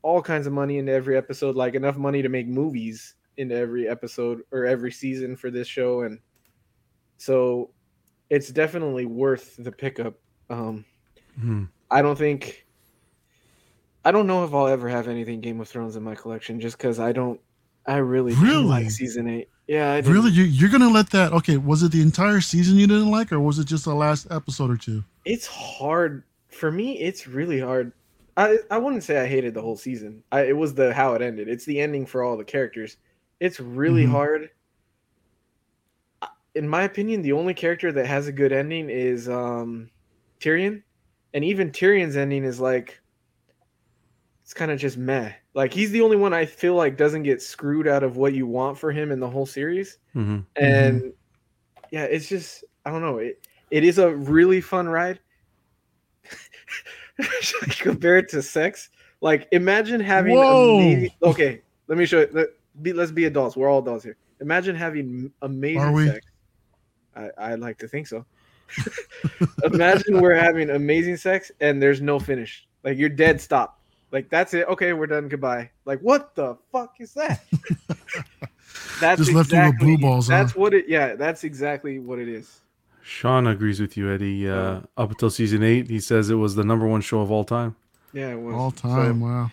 all 0.03 0.21
kinds 0.23 0.47
of 0.47 0.53
money 0.53 0.79
into 0.79 0.93
every 0.93 1.17
episode, 1.17 1.55
like 1.57 1.75
enough 1.75 1.97
money 1.97 2.23
to 2.23 2.29
make 2.29 2.49
movies 2.49 3.15
into 3.37 3.55
every 3.57 3.89
episode 3.89 4.43
or 4.51 4.67
every 4.67 4.91
season 4.93 5.37
for 5.37 5.51
this 5.51 5.67
show, 5.69 6.03
and 6.03 6.19
so 7.19 7.71
it's 8.31 8.49
definitely 8.51 9.07
worth 9.07 9.57
the 9.59 9.71
pickup. 9.73 10.15
Um, 10.51 10.85
Mhm. 11.39 11.69
I 11.91 12.03
don't 12.03 12.17
think. 12.19 12.67
I 14.05 14.11
don't 14.11 14.27
know 14.27 14.45
if 14.45 14.53
I'll 14.53 14.67
ever 14.69 14.89
have 14.89 15.09
anything 15.09 15.41
Game 15.41 15.61
of 15.61 15.69
Thrones 15.69 15.97
in 15.97 16.03
my 16.03 16.15
collection, 16.15 16.61
just 16.61 16.77
because 16.79 16.99
I 16.99 17.13
don't. 17.13 17.41
I 17.87 17.97
really, 17.97 18.35
Really? 18.35 18.65
like 18.65 18.91
season 18.91 19.29
eight. 19.29 19.49
Yeah, 19.67 19.93
I 19.93 19.99
Really, 20.01 20.31
you, 20.31 20.45
you're 20.45 20.71
gonna 20.71 20.89
let 20.89 21.11
that? 21.11 21.33
Okay, 21.33 21.57
was 21.57 21.83
it 21.83 21.91
the 21.93 22.03
entire 22.03 22.41
season 22.41 22.77
you 22.79 22.87
didn't 22.87 23.11
like, 23.11 23.33
or 23.33 23.41
was 23.41 23.59
it 23.59 23.67
just 23.67 23.85
the 23.85 23.95
last 23.95 24.27
episode 24.31 24.71
or 24.71 24.77
two? 24.77 25.05
it's 25.25 25.47
hard 25.47 26.25
for 26.49 26.73
me 26.73 26.99
it's 26.99 27.29
really 27.29 27.61
hard 27.61 27.93
i 28.37 28.59
i 28.73 28.77
wouldn't 28.77 29.05
say 29.05 29.21
i 29.21 29.27
hated 29.27 29.55
the 29.55 29.63
whole 29.63 29.77
season 29.77 30.21
I, 30.33 30.47
it 30.47 30.57
was 30.57 30.75
the 30.75 30.93
how 30.93 31.15
it 31.15 31.23
ended 31.23 31.47
it's 31.49 31.65
the 31.65 31.79
ending 31.81 32.07
for 32.07 32.25
all 32.25 32.37
the 32.37 32.43
characters 32.45 32.97
it's 33.39 33.61
really 33.61 34.05
Mhm. 34.05 34.11
hard 34.11 34.51
in 36.57 36.69
my 36.69 36.83
opinion 36.83 37.23
the 37.23 37.33
only 37.33 37.55
character 37.55 37.93
that 37.93 38.07
has 38.07 38.27
a 38.27 38.33
good 38.33 38.53
ending 38.53 38.91
is 38.91 39.29
um 39.29 39.89
tyrion 40.41 40.83
and 41.35 41.45
even 41.45 41.71
tyrion's 41.71 42.17
ending 42.17 42.43
is 42.45 42.59
like 42.61 43.01
it's 44.53 44.59
kind 44.59 44.71
of 44.71 44.79
just 44.79 44.99
meh. 44.99 45.33
Like 45.55 45.73
he's 45.73 45.93
the 45.93 46.03
only 46.03 46.19
one 46.19 46.35
i 46.35 46.45
feel 46.45 46.75
like 46.75 46.99
doesn't 46.99 47.23
get 47.23 47.41
screwed 47.41 47.89
out 47.89 48.03
of 48.03 48.19
what 48.19 48.35
you 48.35 48.47
want 48.47 48.77
for 48.77 48.93
him 48.93 49.11
in 49.11 49.19
the 49.19 49.29
whole 49.29 49.47
series. 49.47 49.97
Mhm. 50.15 50.45
and 50.57 51.15
yeah 51.91 52.05
it's 52.05 52.29
just 52.29 52.63
i 52.85 52.91
don't 52.91 53.01
know 53.01 53.17
it 53.17 53.47
it 53.71 53.83
is 53.83 53.97
a 53.99 54.15
really 54.15 54.61
fun 54.61 54.87
ride. 54.91 55.21
Should 57.41 57.63
I 57.63 57.73
compare 57.73 58.19
it 58.19 58.29
to 58.31 58.43
sex 58.43 58.91
like 59.23 59.49
imagine 59.53 60.01
having 60.01 60.37
amazing 60.37 61.13
okay 61.23 61.63
let 61.89 61.97
me 61.97 62.05
show 62.05 62.21
you 62.21 62.29
let, 62.33 62.49
be, 62.83 62.93
let's 62.93 63.11
be 63.11 63.25
adults 63.25 63.57
we're 63.57 63.71
all 63.71 63.79
adults 63.81 64.05
here. 64.05 64.19
Imagine 64.43 64.77
having 64.77 65.33
Are 65.41 65.47
amazing 65.49 65.93
we? 65.93 66.09
sex. 66.09 66.27
I, 67.17 67.31
i'd 67.39 67.59
like 67.61 67.79
to 67.79 67.89
think 67.89 68.07
so. 68.07 68.27
Imagine 69.65 70.21
we're 70.21 70.35
having 70.35 70.69
amazing 70.69 71.17
sex 71.17 71.51
and 71.61 71.81
there's 71.81 72.03
no 72.03 72.19
finish. 72.19 72.67
Like 72.85 72.99
you're 72.99 73.09
dead 73.09 73.41
stop 73.41 73.79
like 74.13 74.29
that's 74.29 74.55
it 74.55 74.67
okay 74.69 74.93
we're 74.93 75.07
done 75.07 75.29
goodbye 75.29 75.69
like 75.85 75.99
what 76.01 76.35
the 76.35 76.57
fuck 76.71 76.95
is 77.01 77.13
that 77.15 77.43
that's 79.01 79.21
Just 79.21 79.33
left 79.33 79.53
you 79.53 79.59
with 79.65 79.79
blue 79.79 79.99
balls, 79.99 80.29
huh? 80.29 80.39
that's 80.39 80.55
what 80.55 80.75
it 80.75 80.87
yeah 80.89 81.15
that's 81.15 81.45
exactly 81.45 81.99
what 81.99 82.19
it 82.19 82.29
is 82.29 82.61
Sean 83.05 83.49
agrees 83.49 83.81
with 83.81 83.97
you, 83.97 84.13
Eddie. 84.15 84.49
Uh, 84.49 84.81
up 84.97 85.11
until 85.11 85.29
season 85.29 85.65
eight, 85.65 85.91
he 85.91 85.99
says 85.99 86.31
it 86.31 86.37
was 86.37 86.55
the 86.55 86.63
number 86.63 86.87
one 86.87 87.01
show 87.01 87.21
of 87.21 87.33
all 87.33 87.43
time. 87.45 87.75
yeah 88.13 88.29
it 88.29 88.41
was 88.41 88.55
All 88.55 88.71
So- 88.73 88.83
time, 88.89 89.21
wow. 89.21 89.51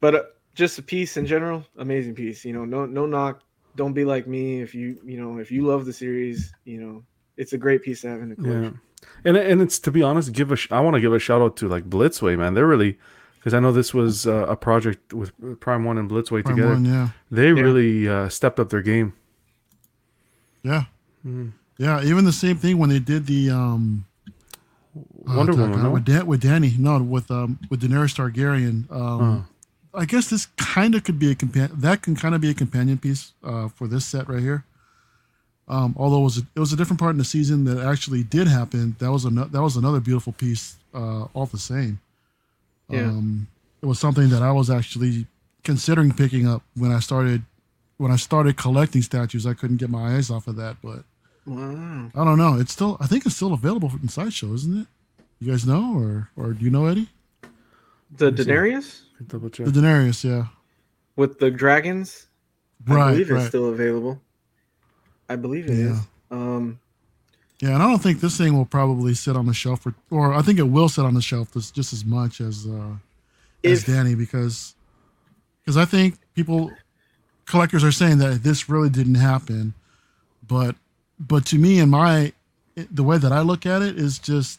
but 0.00 0.14
uh, 0.16 0.22
just 0.56 0.78
a 0.78 0.82
piece 0.82 1.16
in 1.16 1.24
general 1.26 1.64
amazing 1.78 2.14
piece 2.14 2.44
you 2.44 2.52
know 2.52 2.64
no 2.64 2.84
no 2.86 3.06
knock 3.06 3.42
don't 3.76 3.92
be 3.92 4.04
like 4.04 4.26
me 4.26 4.60
if 4.60 4.74
you 4.74 4.98
you 5.04 5.20
know 5.20 5.38
if 5.38 5.50
you 5.52 5.66
love 5.66 5.84
the 5.84 5.92
series 5.92 6.52
you 6.64 6.80
know 6.80 7.02
it's 7.36 7.52
a 7.52 7.58
great 7.58 7.82
piece 7.82 8.00
to 8.02 8.08
have 8.08 8.20
in 8.22 8.28
the 8.30 8.36
collection. 8.36 8.80
Yeah, 9.02 9.08
and 9.24 9.36
and 9.36 9.60
it's 9.62 9.78
to 9.80 9.90
be 9.90 10.02
honest, 10.02 10.32
give 10.32 10.50
a 10.52 10.56
sh- 10.56 10.70
I 10.70 10.80
want 10.80 10.94
to 10.94 11.00
give 11.00 11.12
a 11.12 11.18
shout 11.18 11.42
out 11.42 11.56
to 11.58 11.68
like 11.68 11.88
Blitzway, 11.90 12.38
man. 12.38 12.54
They're 12.54 12.66
really 12.66 12.98
because 13.44 13.52
I 13.52 13.60
know 13.60 13.72
this 13.72 13.92
was 13.92 14.26
uh, 14.26 14.46
a 14.48 14.56
project 14.56 15.12
with 15.12 15.30
Prime 15.60 15.84
One 15.84 15.98
and 15.98 16.10
Blitzway 16.10 16.42
Prime 16.42 16.56
together. 16.56 16.72
One, 16.72 16.84
yeah. 16.86 17.08
They 17.30 17.48
Yeah. 17.48 17.60
really 17.60 18.08
uh, 18.08 18.30
stepped 18.30 18.58
up 18.58 18.70
their 18.70 18.80
game. 18.80 19.12
Yeah. 20.62 20.84
Mm. 21.26 21.52
Yeah. 21.76 22.02
Even 22.02 22.24
the 22.24 22.32
same 22.32 22.56
thing 22.56 22.78
when 22.78 22.88
they 22.88 23.00
did 23.00 23.26
the 23.26 23.50
um 23.50 24.06
oh, 24.96 25.36
Wonder 25.36 25.52
God, 25.52 25.60
Woman, 25.60 25.82
no? 25.82 25.90
with, 25.90 26.06
Dan, 26.06 26.26
with 26.26 26.40
Danny, 26.40 26.74
no, 26.78 27.02
with 27.02 27.30
um 27.30 27.58
with 27.68 27.82
Daenerys 27.82 28.14
Targaryen. 28.16 28.90
Um 28.90 29.46
I 29.92 30.06
guess 30.06 30.30
this 30.30 30.46
kind 30.56 30.94
of 30.94 31.04
could 31.04 31.18
be 31.18 31.30
a 31.30 31.34
companion. 31.34 31.78
That 31.78 32.00
can 32.00 32.16
kind 32.16 32.34
of 32.34 32.40
be 32.40 32.48
a 32.50 32.54
companion 32.54 32.96
piece 32.98 33.32
uh, 33.44 33.68
for 33.68 33.86
this 33.86 34.04
set 34.04 34.26
right 34.28 34.40
here. 34.40 34.64
Um, 35.68 35.94
although 35.96 36.18
it 36.18 36.24
was 36.24 36.38
a, 36.38 36.42
it 36.56 36.58
was 36.60 36.72
a 36.72 36.76
different 36.76 36.98
part 36.98 37.12
in 37.12 37.18
the 37.18 37.24
season 37.24 37.62
that 37.64 37.78
actually 37.78 38.24
did 38.24 38.48
happen. 38.48 38.96
That 38.98 39.12
was 39.12 39.24
another 39.24 39.50
that 39.50 39.62
was 39.62 39.76
another 39.76 40.00
beautiful 40.00 40.32
piece. 40.32 40.76
Uh, 40.92 41.24
all 41.34 41.46
the 41.46 41.58
same. 41.58 42.00
Yeah. 42.88 43.02
Um, 43.06 43.48
it 43.82 43.86
was 43.86 43.98
something 43.98 44.28
that 44.30 44.42
I 44.42 44.52
was 44.52 44.70
actually 44.70 45.26
considering 45.62 46.12
picking 46.12 46.46
up 46.46 46.62
when 46.76 46.92
I 46.92 47.00
started 47.00 47.42
when 47.96 48.10
I 48.10 48.16
started 48.16 48.56
collecting 48.56 49.02
statues. 49.02 49.46
I 49.46 49.54
couldn't 49.54 49.76
get 49.78 49.90
my 49.90 50.16
eyes 50.16 50.30
off 50.30 50.46
of 50.48 50.56
that, 50.56 50.76
but 50.82 51.04
Wow. 51.46 52.10
I 52.14 52.24
don't 52.24 52.38
know. 52.38 52.58
It's 52.58 52.72
still 52.72 52.96
I 53.00 53.06
think 53.06 53.26
it's 53.26 53.36
still 53.36 53.52
available 53.52 53.90
in 54.02 54.08
Sideshow, 54.08 54.52
isn't 54.54 54.82
it? 54.82 54.86
You 55.40 55.50
guys 55.50 55.66
know, 55.66 55.94
or 55.98 56.30
or 56.36 56.52
do 56.52 56.64
you 56.64 56.70
know 56.70 56.86
Eddie? 56.86 57.08
The 58.16 58.30
me 58.30 58.36
see. 58.38 58.44
Daenerys 58.44 59.00
Double 59.26 59.48
check. 59.50 59.66
The 59.66 59.72
Daenerys, 59.72 60.24
yeah. 60.24 60.46
with 61.16 61.38
the 61.38 61.50
dragons. 61.50 62.26
Right, 62.86 62.96
I 62.96 62.98
Right, 62.98 63.10
believe 63.12 63.30
it's 63.30 63.48
still 63.48 63.68
available. 63.68 64.20
I 65.28 65.36
believe 65.36 65.64
it 65.66 65.70
is. 65.70 65.98
Yeah. 65.98 66.36
Um, 66.36 66.78
Yeah, 67.60 67.70
and 67.74 67.82
I 67.82 67.86
don't 67.88 68.02
think 68.02 68.20
this 68.20 68.36
thing 68.36 68.56
will 68.56 68.64
probably 68.66 69.14
sit 69.14 69.36
on 69.36 69.46
the 69.46 69.54
shelf 69.54 69.82
for, 69.82 69.94
or 70.10 70.34
I 70.34 70.42
think 70.42 70.58
it 70.58 70.64
will 70.64 70.88
sit 70.88 71.04
on 71.04 71.14
the 71.14 71.22
shelf 71.22 71.52
just, 71.52 71.74
just 71.74 71.92
as 71.92 72.04
much 72.04 72.40
as 72.40 72.66
uh, 72.66 72.94
as 73.62 73.80
If- 73.82 73.86
Danny 73.86 74.14
because 74.14 74.74
because 75.62 75.76
I 75.76 75.84
think 75.84 76.18
people 76.34 76.70
collectors 77.46 77.84
are 77.84 77.92
saying 77.92 78.18
that 78.18 78.42
this 78.42 78.68
really 78.68 78.90
didn't 78.90 79.14
happen, 79.16 79.74
but 80.46 80.74
but 81.18 81.46
to 81.46 81.58
me 81.58 81.78
and 81.78 81.90
my 81.90 82.32
the 82.90 83.04
way 83.04 83.18
that 83.18 83.30
I 83.32 83.40
look 83.40 83.66
at 83.66 83.82
it 83.82 83.96
is 83.98 84.18
just 84.18 84.58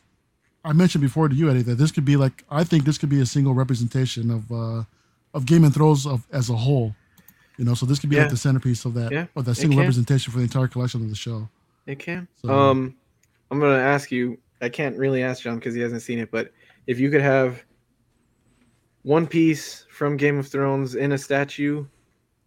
I 0.63 0.71
mentioned 0.73 1.01
before 1.03 1.27
to 1.27 1.35
you 1.35 1.49
Eddie 1.49 1.61
that 1.63 1.75
this 1.75 1.91
could 1.91 2.05
be 2.05 2.15
like 2.15 2.43
I 2.49 2.63
think 2.63 2.85
this 2.85 2.97
could 2.97 3.09
be 3.09 3.19
a 3.21 3.25
single 3.25 3.53
representation 3.53 4.31
of 4.31 4.51
uh, 4.51 4.83
of 5.33 5.45
Game 5.45 5.65
and 5.65 5.73
Throws 5.73 6.07
of 6.07 6.25
as 6.31 6.49
a 6.49 6.55
whole, 6.55 6.95
you 7.57 7.65
know. 7.65 7.73
So 7.73 7.85
this 7.85 7.99
could 7.99 8.09
be 8.09 8.15
Yeah. 8.15 8.23
like 8.23 8.31
the 8.31 8.37
centerpiece 8.37 8.85
of 8.85 8.93
that 8.93 9.11
Yeah, 9.11 9.25
or 9.35 9.43
that 9.43 9.55
single 9.55 9.77
representation 9.79 10.31
for 10.31 10.37
the 10.39 10.43
entire 10.45 10.69
collection 10.69 11.01
of 11.03 11.09
the 11.09 11.15
show. 11.15 11.49
It 11.87 11.99
can. 11.99 12.27
So- 12.41 12.49
Um, 12.49 12.95
I'm 13.51 13.59
gonna 13.59 13.75
ask 13.75 14.11
you. 14.11 14.37
I 14.61 14.69
can't 14.69 14.97
really 14.97 15.21
ask 15.21 15.43
John 15.43 15.55
because 15.55 15.75
he 15.75 15.81
hasn't 15.81 16.01
seen 16.01 16.17
it, 16.19 16.31
but 16.31 16.51
if 16.87 16.99
you 16.99 17.11
could 17.11 17.21
have 17.21 17.63
one 19.03 19.27
piece 19.27 19.85
from 19.91 20.17
Game 20.17 20.37
of 20.37 20.47
Thrones 20.47 20.95
in 20.95 21.11
a 21.11 21.17
statue, 21.17 21.85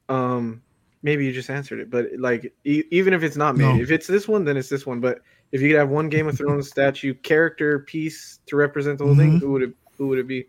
um, 0.09 0.63
maybe 1.03 1.25
you 1.25 1.33
just 1.33 1.51
answered 1.51 1.79
it. 1.81 1.91
But 1.91 2.09
like, 2.19 2.53
e- 2.65 2.83
even 2.91 3.13
if 3.13 3.23
it's 3.23 3.37
not 3.37 3.57
made, 3.57 3.77
No. 3.77 3.81
if 3.81 3.91
it's 3.91 4.07
this 4.07 4.27
one, 4.27 4.45
then 4.45 4.57
it's 4.57 4.69
this 4.69 4.87
one. 4.87 5.01
But 5.01 5.21
if 5.53 5.61
you 5.61 5.69
could 5.69 5.79
have 5.79 5.91
one 5.91 6.09
Game 6.09 6.27
of 6.29 6.37
Thrones 6.37 6.69
statue 6.71 7.15
character 7.15 7.81
piece 7.81 8.41
to 8.47 8.57
represent 8.57 8.99
the 8.99 9.05
whole 9.05 9.15
thing, 9.17 9.35
Mhm. 9.37 9.41
who 9.41 9.53
would 9.53 9.63
it? 9.63 9.75
Who 9.99 10.09
would 10.09 10.19
it 10.19 10.27
be? 10.29 10.47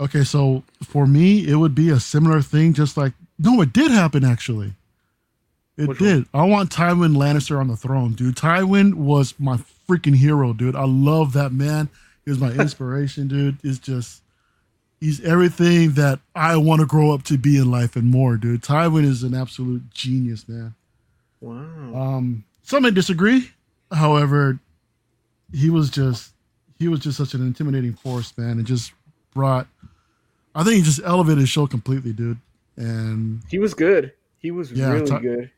Okay, 0.00 0.22
so 0.24 0.62
for 0.84 1.06
me, 1.06 1.46
it 1.48 1.56
would 1.56 1.74
be 1.74 1.90
a 1.90 1.98
similar 2.00 2.40
thing, 2.42 2.72
just 2.72 2.96
like 2.96 3.12
no, 3.38 3.60
it 3.60 3.72
did 3.72 3.90
happen 3.90 4.24
actually. 4.24 4.74
It 5.78 5.86
Which 5.88 6.00
one? 6.00 6.08
did. 6.10 6.26
I 6.34 6.42
want 6.44 6.70
Tywin 6.70 7.16
Lannister 7.16 7.58
on 7.58 7.68
the 7.68 7.76
throne, 7.76 8.12
dude. 8.12 8.34
Tywin 8.36 8.94
was 8.94 9.34
my 9.38 9.58
freaking 9.88 10.16
hero, 10.16 10.52
dude. 10.52 10.74
I 10.76 10.84
love 10.84 11.32
that 11.34 11.52
man. 11.52 11.88
He 12.24 12.30
was 12.30 12.40
my 12.40 12.50
inspiration, 12.60 13.28
dude. 13.28 13.56
It's 13.62 13.78
just 13.78 14.22
he's 15.00 15.20
everything 15.24 15.92
that 15.92 16.18
I 16.34 16.56
want 16.56 16.80
to 16.80 16.86
grow 16.86 17.12
up 17.12 17.22
to 17.24 17.38
be 17.38 17.56
in 17.56 17.70
life 17.70 17.94
and 17.96 18.06
more, 18.06 18.36
dude. 18.36 18.62
Tywin 18.62 19.04
is 19.04 19.22
an 19.22 19.34
absolute 19.34 19.88
genius, 19.90 20.48
man. 20.48 20.74
Wow. 21.40 21.94
Um, 21.94 22.44
some 22.62 22.82
may 22.82 22.90
disagree. 22.90 23.48
However, 23.92 24.58
he 25.54 25.70
was 25.70 25.88
just 25.90 26.32
he 26.80 26.88
was 26.88 27.00
just 27.00 27.16
such 27.18 27.34
an 27.34 27.40
intimidating 27.46 27.94
force, 27.94 28.36
man, 28.36 28.58
and 28.58 28.66
just 28.66 28.92
brought. 29.32 29.68
I 30.56 30.64
think 30.64 30.76
he 30.76 30.82
just 30.82 31.00
elevated 31.04 31.42
the 31.44 31.46
show 31.46 31.68
completely, 31.68 32.12
dude. 32.12 32.38
And 32.76 33.42
He 33.48 33.58
was 33.60 33.74
good. 33.74 34.12
He 34.38 34.50
was 34.50 34.72
Yeah, 34.72 34.90
really 34.90 35.06
Ty- 35.08 35.20
good. 35.20 35.50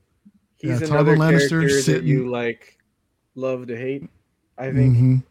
Yeah, 0.62 0.79
He's 0.79 0.83
Tywin 0.88 0.90
another 0.90 1.17
Lannister 1.17 1.61
character 1.69 1.93
that 1.93 2.05
you 2.05 2.29
like 2.31 2.79
love 3.35 3.67
to 3.69 3.76
hate. 3.76 4.09
I 4.59 4.73
think, 4.73 4.97
Mhm. 4.97 5.23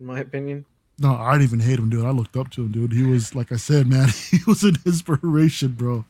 in 0.00 0.06
my 0.06 0.20
opinion. 0.20 0.64
no, 0.98 1.14
I 1.14 1.32
didn't 1.32 1.44
even 1.44 1.60
hate 1.60 1.78
him, 1.78 1.90
dude. 1.90 2.04
I 2.04 2.10
looked 2.10 2.36
up 2.36 2.50
to 2.52 2.62
him, 2.62 2.72
dude. 2.72 2.92
He 2.92 3.02
was 3.02 3.34
like 3.34 3.52
I 3.52 3.56
said, 3.56 3.86
man. 3.90 4.08
He 4.30 4.38
was 4.46 4.62
an 4.64 4.76
inspiration, 4.86 5.72
bro. 5.72 6.04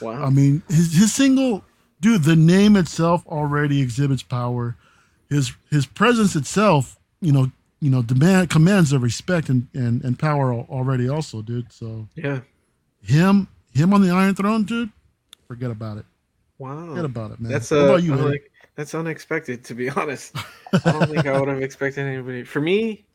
Wow. 0.00 0.24
I 0.24 0.30
mean, 0.30 0.62
his 0.68 0.94
his 0.94 1.12
single, 1.12 1.64
dude. 2.00 2.24
The 2.24 2.36
name 2.36 2.76
itself 2.76 3.26
already 3.26 3.80
exhibits 3.80 4.22
power. 4.22 4.76
His 5.28 5.52
his 5.70 5.86
presence 5.86 6.34
itself, 6.36 6.98
you 7.20 7.32
know, 7.32 7.50
you 7.80 7.90
know, 7.90 8.02
demand 8.02 8.50
commands 8.50 8.92
of 8.92 9.02
respect 9.02 9.48
and 9.48 9.68
and 9.74 10.02
and 10.02 10.18
power 10.18 10.52
already, 10.54 11.08
also, 11.08 11.42
dude. 11.42 11.72
So 11.72 12.08
yeah. 12.14 12.40
him 13.02 13.48
him 13.72 13.92
on 13.94 14.00
the 14.02 14.10
Iron 14.10 14.34
Throne, 14.34 14.64
dude. 14.64 14.90
Forget 15.46 15.70
about 15.70 15.98
it. 15.98 16.06
Wow. 16.58 16.88
Forget 16.90 17.04
about 17.04 17.30
it, 17.32 17.40
man. 17.40 17.52
That's 17.52 17.70
what 17.70 17.80
uh, 17.80 17.84
about 17.84 18.02
you, 18.02 18.12
like, 18.14 18.50
that's 18.76 18.94
unexpected 18.94 19.64
to 19.66 19.74
be 19.74 19.90
honest. 19.96 20.34
I 20.86 20.92
don't 20.92 21.10
think 21.10 21.26
I 21.26 21.38
would 21.38 21.48
have 21.48 21.62
expected 21.62 22.06
anybody. 22.06 22.44
For 22.44 22.60
me, 22.60 23.06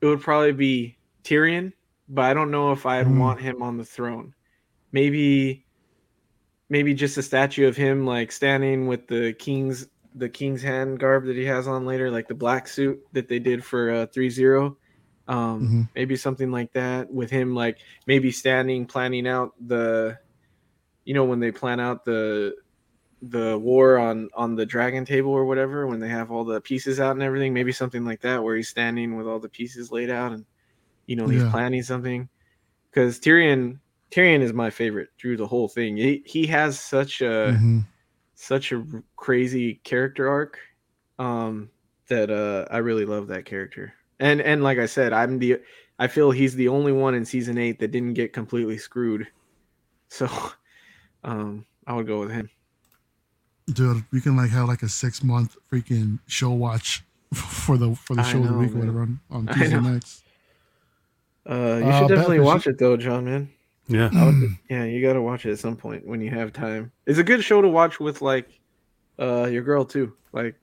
it 0.00 0.06
would 0.06 0.20
probably 0.20 0.52
be 0.52 0.98
Tyrion, 1.24 1.72
but 2.08 2.22
I 2.24 2.34
don't 2.34 2.50
know 2.50 2.72
if 2.72 2.86
I'd 2.86 3.06
Hmm. 3.06 3.18
want 3.18 3.40
him 3.40 3.62
on 3.62 3.76
the 3.76 3.84
throne. 3.84 4.34
Maybe, 4.92 5.66
maybe 6.68 6.94
just 6.94 7.18
a 7.18 7.22
statue 7.22 7.66
of 7.68 7.76
him 7.76 8.06
like 8.06 8.32
standing 8.32 8.86
with 8.86 9.06
the 9.08 9.32
king's 9.38 9.86
the 10.14 10.28
king's 10.28 10.62
hand 10.62 10.98
garb 10.98 11.26
that 11.26 11.36
he 11.36 11.44
has 11.46 11.68
on 11.68 11.86
later, 11.86 12.10
like 12.10 12.26
the 12.26 12.34
black 12.34 12.66
suit 12.66 12.98
that 13.12 13.28
they 13.28 13.38
did 13.38 13.64
for 13.64 13.90
uh, 13.90 14.06
threezero. 14.06 14.76
Um, 15.28 15.60
Mhm. 15.62 15.88
maybe 15.94 16.16
something 16.16 16.50
like 16.50 16.72
that 16.72 17.12
with 17.12 17.30
him, 17.30 17.54
like 17.54 17.78
maybe 18.06 18.32
standing, 18.32 18.86
planning 18.86 19.28
out 19.28 19.52
the, 19.64 20.18
you 21.10 21.14
know, 21.14 21.24
when 21.26 21.40
they 21.40 21.52
plan 21.52 21.80
out 21.80 22.04
the 22.04 22.54
the 23.22 23.58
war 23.58 23.98
on 23.98 24.30
on 24.34 24.54
the 24.56 24.66
dragon 24.66 25.04
table 25.04 25.32
or 25.32 25.44
whatever 25.44 25.86
when 25.88 26.00
they 26.00 26.08
have 26.08 26.30
all 26.30 26.44
the 26.44 26.60
pieces 26.62 27.00
out 27.00 27.12
and 27.12 27.22
everything 27.22 27.52
maybe 27.52 27.72
something 27.72 28.04
like 28.04 28.20
that 28.22 28.42
where 28.42 28.56
he's 28.56 28.70
standing 28.70 29.16
with 29.16 29.26
all 29.26 29.40
the 29.40 29.48
pieces 29.48 29.92
laid 29.92 30.10
out 30.10 30.32
and 30.32 30.46
you 31.06 31.16
know 31.16 31.28
he's 31.28 31.42
Yeah. 31.42 31.50
planning 31.50 31.82
something 31.82 32.28
because 32.90 33.20
tyrion 33.20 33.80
tyrion 34.10 34.40
is 34.40 34.52
my 34.52 34.70
favorite 34.70 35.08
through 35.20 35.36
the 35.36 35.46
whole 35.46 35.68
thing 35.68 35.96
he, 35.96 36.22
he 36.26 36.46
has 36.46 36.80
such 36.80 37.20
a 37.22 37.52
Mhm. 37.52 37.86
such 38.34 38.72
a 38.72 38.84
crazy 39.16 39.74
character 39.84 40.28
arc 40.28 40.58
um 41.18 41.70
that 42.08 42.30
uh 42.30 42.66
i 42.72 42.78
really 42.78 43.04
love 43.06 43.28
that 43.28 43.44
character 43.44 43.94
and 44.18 44.40
and 44.40 44.62
like 44.62 44.78
i 44.78 44.86
said 44.86 45.12
i'm 45.12 45.38
the 45.38 45.60
i 45.98 46.06
feel 46.08 46.30
he's 46.30 46.54
the 46.54 46.68
only 46.68 46.92
one 46.92 47.14
in 47.14 47.24
season 47.24 47.58
eight 47.58 47.78
that 47.80 47.90
didn't 47.92 48.14
get 48.14 48.32
completely 48.32 48.78
screwed 48.78 49.28
so 50.08 50.28
um 51.24 51.64
i 51.86 51.92
would 51.92 52.06
go 52.06 52.20
with 52.20 52.30
him 52.30 52.48
Dude, 53.72 54.02
we 54.10 54.20
can 54.20 54.36
like 54.36 54.50
have 54.50 54.66
like 54.66 54.82
a 54.82 54.88
six 54.88 55.22
month 55.22 55.56
freaking 55.70 56.18
show 56.26 56.50
watch 56.50 57.04
for 57.34 57.76
the 57.76 57.94
for 57.94 58.16
the 58.16 58.22
I 58.22 58.24
show 58.32 58.38
of 58.38 58.44
the 58.44 58.50
know, 58.50 58.58
week 58.58 58.72
or 58.74 58.78
whatever 58.78 59.02
on, 59.02 59.20
on 59.30 59.46
Tuesday 59.46 59.78
nights. 59.78 60.22
Uh, 61.48 61.52
you 61.54 61.84
Uh, 61.84 61.98
should 62.00 62.08
definitely 62.08 62.38
Batfish- 62.38 62.44
watch 62.44 62.66
it 62.66 62.78
though, 62.78 62.96
John. 62.96 63.24
Man, 63.26 63.48
Yeah. 63.86 64.10
Would- 64.12 64.56
yeah, 64.68 64.84
you 64.84 65.00
got 65.00 65.12
to 65.12 65.22
watch 65.22 65.46
it 65.46 65.52
at 65.52 65.60
some 65.60 65.76
point 65.76 66.04
when 66.04 66.20
you 66.20 66.30
have 66.30 66.52
time. 66.52 66.90
It's 67.06 67.20
a 67.20 67.22
good 67.22 67.44
show 67.44 67.62
to 67.62 67.68
watch 67.68 68.00
with 68.00 68.22
like 68.22 68.48
uh 69.20 69.44
your 69.46 69.62
girl 69.62 69.84
too. 69.84 70.14
Like, 70.32 70.56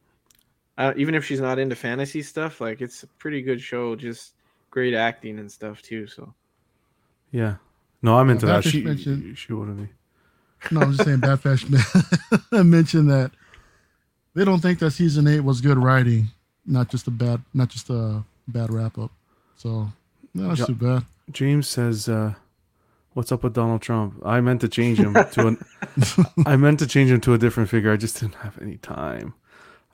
uh, 0.78 0.94
even 0.98 1.16
if 1.16 1.24
she's 1.24 1.40
not 1.40 1.60
into 1.60 1.76
fantasy 1.78 2.22
stuff, 2.22 2.60
like 2.60 2.82
it's 2.82 3.04
a 3.04 3.08
pretty 3.20 3.42
good 3.42 3.62
show. 3.62 3.96
Just 3.96 4.34
great 4.70 4.94
acting 4.94 5.40
and 5.40 5.50
stuff 5.50 5.82
too. 5.82 6.08
So 6.08 6.34
Yeah. 7.32 7.56
No, 8.02 8.18
I'm 8.18 8.30
into 8.30 8.48
that. 8.48 8.66
She 8.66 8.84
mentioned- 8.84 9.38
she 9.38 9.54
wouldn't 9.54 9.78
be. 9.78 9.88
No, 10.72 10.82
I'm 10.82 10.92
just 10.94 11.06
saying 11.06 11.20
Bad 11.20 11.40
Fish 11.40 11.66
mentioned 12.52 13.10
that 13.10 13.32
they 14.34 14.46
don't 14.46 14.60
think 14.60 14.80
that 14.80 14.92
season 14.92 15.28
eight 15.28 15.42
was 15.42 15.62
good 15.62 15.78
writing, 15.78 16.28
not 16.66 16.90
just 16.90 17.08
a 17.08 17.12
bad 17.12 17.42
not 17.54 17.70
just 17.70 17.90
a 17.90 18.24
bad 18.48 18.72
wrap 18.72 18.98
up. 18.98 19.12
So 19.56 19.92
no, 20.34 20.48
that's 20.50 20.60
Jo- 20.60 20.66
too 20.68 20.76
bad. 20.76 21.06
James 21.32 21.68
says, 21.68 22.08
uh, 22.08 22.34
"What's 23.14 23.32
up 23.32 23.44
with 23.44 23.54
Donald 23.54 23.82
Trump?" 23.82 24.22
I 24.26 24.40
meant 24.42 24.62
to 24.62 24.68
change 24.68 25.00
him 25.00 25.14
to 25.14 25.48
an. 25.48 25.66
I 26.46 26.56
meant 26.56 26.80
to 26.80 26.88
change 26.88 27.12
him 27.12 27.22
to 27.22 27.34
a 27.34 27.38
different 27.38 27.70
figure. 27.70 27.92
I 27.92 27.98
just 27.98 28.20
didn't 28.20 28.36
have 28.36 28.58
any 28.62 28.78
time. 28.78 29.34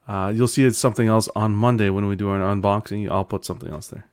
Uh, 0.07 0.31
you'll 0.35 0.49
see 0.49 0.65
it's 0.65 0.77
something 0.77 1.07
else 1.07 1.29
on 1.35 1.55
Monday 1.55 1.89
when 1.89 2.07
we 2.07 2.15
do 2.15 2.29
our 2.29 2.39
unboxing. 2.39 3.09
I'll 3.09 3.23
put 3.23 3.45
something 3.45 3.69
else 3.69 3.87
there, 3.87 4.05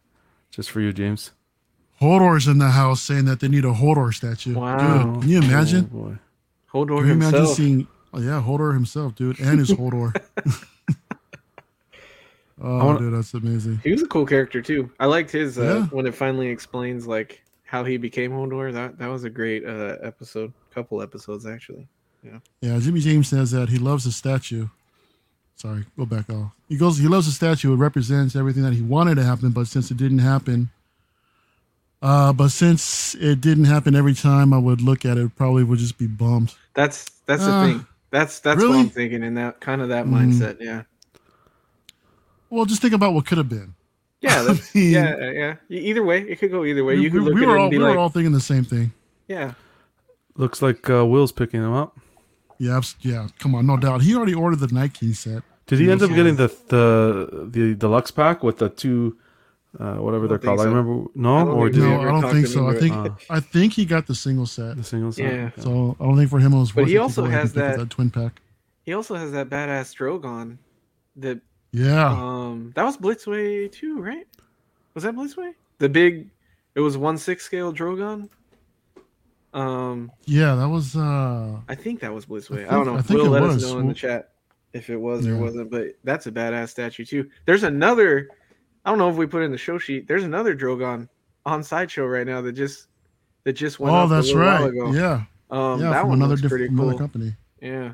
just 0.50 0.70
for 0.70 0.80
you, 0.80 0.92
James. 0.92 1.32
Hodor's 2.00 2.46
in 2.46 2.58
the 2.58 2.70
house 2.70 3.02
saying 3.02 3.26
that 3.26 3.40
they 3.40 3.48
need 3.48 3.64
a 3.64 3.72
Hodor 3.74 4.14
statue. 4.14 4.54
Wow. 4.54 5.14
Dude, 5.14 5.20
can 5.22 5.28
you 5.30 5.38
imagine? 5.42 5.90
Oh, 5.92 5.96
boy. 5.96 6.18
Hodor 6.72 6.98
Can 6.98 7.06
you 7.06 7.12
imagine 7.14 7.34
himself. 7.34 7.56
seeing? 7.56 7.88
Oh 8.12 8.20
yeah, 8.20 8.42
Hodor 8.44 8.72
himself, 8.74 9.14
dude, 9.14 9.38
and 9.40 9.58
his 9.58 9.70
Hodor. 9.70 10.12
Oh, 12.62 12.84
wanna- 12.84 12.98
dude, 12.98 13.14
that's 13.14 13.32
amazing. 13.32 13.80
He 13.82 13.90
was 13.90 14.02
a 14.02 14.06
cool 14.06 14.26
character 14.26 14.60
too. 14.60 14.90
I 15.00 15.06
liked 15.06 15.30
his 15.30 15.58
uh, 15.58 15.62
Yeah. 15.62 15.82
when 15.86 16.06
it 16.06 16.14
finally 16.14 16.48
explains 16.48 17.06
like 17.06 17.42
how 17.64 17.84
he 17.84 17.96
became 17.96 18.32
Hodor. 18.32 18.70
That 18.72 18.98
that 18.98 19.06
was 19.06 19.24
a 19.24 19.30
great 19.30 19.64
uh, 19.64 19.96
episode. 20.02 20.52
Couple 20.70 21.00
episodes 21.00 21.46
actually. 21.46 21.88
Yeah. 22.22 22.38
Yeah, 22.60 22.78
Jimmy 22.78 23.00
James 23.00 23.28
says 23.28 23.50
that 23.52 23.70
he 23.70 23.78
loves 23.78 24.04
the 24.04 24.12
statue. 24.12 24.68
Sorry, 25.56 25.86
go 25.96 26.04
back 26.04 26.28
off. 26.30 26.52
He 26.68 26.76
goes, 26.76 26.98
he 26.98 27.08
loves 27.08 27.24
the 27.26 27.32
statue. 27.32 27.72
It 27.72 27.76
represents 27.76 28.36
everything 28.36 28.62
that 28.62 28.72
he 28.74 28.82
wanted 28.82 29.14
to 29.16 29.24
happen, 29.24 29.50
but 29.52 29.66
since 29.66 29.90
it 29.90 29.96
didn't 29.96 30.18
happen, 30.20 30.70
uh, 32.02 32.32
but 32.32 32.48
since 32.50 33.14
it 33.16 33.40
didn't 33.40 33.64
happen 33.64 33.94
every 33.94 34.14
time 34.14 34.52
I 34.52 34.58
would 34.58 34.80
look 34.80 35.04
at 35.04 35.18
it, 35.18 35.22
it 35.24 35.36
probably 35.36 35.64
would 35.64 35.78
just 35.78 35.98
be 35.98 36.06
bummed. 36.06 36.54
That's 36.74 37.04
that's 37.26 37.42
Uh, 37.42 37.46
the 37.66 37.72
thing. 37.72 37.86
That's 38.10 38.40
that's 38.40 38.60
what? 38.62 38.74
I'm 38.76 38.90
thinking 38.90 39.22
in 39.22 39.34
that 39.34 39.60
kind 39.60 39.80
of 39.82 39.88
that 39.90 40.06
Mm. 40.06 40.10
mindset. 40.32 40.56
Yeah. 40.60 40.82
Well, 42.48 42.64
just 42.64 42.82
think 42.82 42.94
about 42.94 43.14
what 43.14 43.26
could 43.26 43.38
have 43.38 43.48
been. 43.48 43.74
Yeah. 44.20 44.42
That's, 44.46 44.74
mean- 44.74 44.92
yeah. 44.92 45.14
uh, 45.14 45.30
Yeah. 45.30 45.54
Either 45.68 46.02
way, 46.04 46.20
it 46.22 46.38
could 46.38 46.50
go 46.50 46.64
either 46.64 46.84
way. 46.84 46.96
we, 46.96 47.04
You 47.04 47.10
could 47.10 47.20
we- 47.22 47.26
look 47.26 47.34
we 47.36 47.46
were 47.46 47.56
it 47.56 47.58
all 47.58 47.64
and 47.66 47.70
be 47.70 47.78
we 47.78 47.84
like, 47.84 47.94
were 47.94 48.00
all 48.00 48.08
thinking 48.08 48.32
the 48.32 48.40
same 48.40 48.64
thing. 48.64 48.92
yeah. 49.28 49.52
Looks 50.36 50.62
like 50.62 50.88
uh, 50.88 51.04
Will's 51.04 51.32
picking 51.32 51.60
them 51.60 51.72
up. 51.74 51.98
Yeah, 52.58 52.80
yeah. 53.00 53.28
Come 53.38 53.54
on, 53.54 53.66
no 53.66 53.76
doubt. 53.76 54.02
He 54.02 54.14
already 54.14 54.32
ordered 54.34 54.60
the 54.60 54.68
Nike 54.72 55.12
set. 55.12 55.42
Did 55.66 55.80
he 55.80 55.90
end 55.90 56.02
up 56.02 56.10
getting 56.10 56.36
the 56.36 56.48
the 56.68 57.48
the 57.50 57.74
deluxe 57.74 58.10
pack 58.10 58.42
with 58.42 58.58
the 58.58 58.68
two, 58.68 59.16
uh, 59.78 59.94
whatever 59.96 60.26
they're 60.26 60.38
don't 60.38 60.56
think 60.56 60.58
call? 60.58 60.60
I 60.60 60.64
remember 60.68 61.10
no, 61.14 61.36
I 61.36 61.44
don't 61.44 61.48
or 61.54 61.64
think 61.70 61.74
did 61.76 61.82
we 61.82 61.88
he 61.88 61.94
No, 61.94 62.00
I 62.00 62.20
don't 62.20 62.32
think 62.32 62.46
so. 62.46 62.66
I 62.68 62.74
think 62.76 63.06
it. 63.06 63.12
I 63.30 63.40
think 63.40 63.72
he 63.74 63.84
got 63.84 64.06
the 64.06 64.14
single 64.14 64.46
set. 64.46 64.76
the 64.76 64.84
single 64.84 65.12
set? 65.12 65.32
Yeah. 65.32 65.50
So 65.58 65.96
I 66.00 66.04
don't 66.04 66.16
think 66.16 66.30
for 66.30 66.38
him 66.40 66.52
it 66.52 66.58
was 66.58 66.72
But 66.72 66.82
worth 66.82 66.88
he 66.88 66.96
it 66.96 66.98
also 66.98 67.24
has 67.26 67.50
and 67.50 67.54
pick 67.54 67.62
up 67.62 67.70
that- 67.72 67.78
that 67.78 67.90
twin 67.90 68.10
pack. 68.10 68.40
He 68.84 68.94
also 68.94 69.14
has 69.14 69.30
that 69.32 69.48
badass 69.48 69.94
Drogon. 69.94 70.56
That 71.16 71.40
Yeah, 71.72 72.08
um 72.10 72.72
that 72.74 72.82
was 72.84 72.96
Blitzway 72.96 73.70
too, 73.70 74.00
right? 74.00 74.26
Was 74.94 75.04
that 75.04 75.14
Blitzway? 75.14 75.54
The 75.78 75.88
big, 75.88 76.28
it 76.74 76.80
was 76.80 76.96
one 76.96 77.16
six 77.18 77.44
scale 77.44 77.72
Drogon. 77.72 78.28
Um, 79.52 80.12
yeah. 80.26 80.54
That 80.54 80.68
was. 80.68 80.96
uh 80.96 81.58
I 81.68 81.74
think 81.74 82.00
that 82.00 82.12
was 82.12 82.26
Blitzway. 82.26 82.58
I, 82.58 82.58
think- 82.58 82.70
don't 82.70 82.86
know. 82.86 82.96
I 82.96 83.02
think 83.02 83.20
Will 83.20 83.26
it 83.26 83.30
let 83.30 83.42
was. 83.42 83.64
us 83.64 83.70
know 83.70 83.78
in 83.80 83.88
the 83.88 83.94
chat 83.94 84.32
if 84.72 84.90
it 84.90 84.96
was 84.96 85.26
or 85.26 85.36
wasn't. 85.36 85.70
But 85.70 85.96
that's 86.04 86.26
a 86.26 86.32
badass 86.32 86.68
statue 86.70 87.04
too. 87.04 87.28
There's 87.46 87.62
another. 87.64 88.28
I 88.84 88.90
don't 88.90 88.98
know 88.98 89.10
if 89.10 89.16
we 89.16 89.26
put 89.26 89.42
it 89.42 89.46
in 89.46 89.52
the 89.52 89.58
show 89.58 89.78
sheet. 89.78 90.06
There's 90.08 90.24
another 90.24 90.56
Drogon 90.56 91.08
on 91.46 91.62
sideshow 91.62 92.06
right 92.06 92.26
now 92.26 92.40
that 92.40 92.52
just 92.52 92.86
that 93.44 93.52
just 93.54 93.78
went. 93.80 93.94
Oh, 93.94 93.98
up 94.00 94.10
a 94.10 94.14
that's 94.14 94.32
while 94.34 94.42
right. 94.42 94.64
ago. 94.68 94.92
Yeah, 94.92 95.22
Um, 95.50 95.80
yeah. 95.80 95.90
that 95.90 96.00
From 96.00 96.08
one 96.10 96.18
another 96.18 96.30
looks 96.30 96.42
diff- 96.42 96.50
pretty 96.50 96.66
from 96.66 96.80
another 96.80 96.98
company. 96.98 97.34
Yeah, 97.60 97.92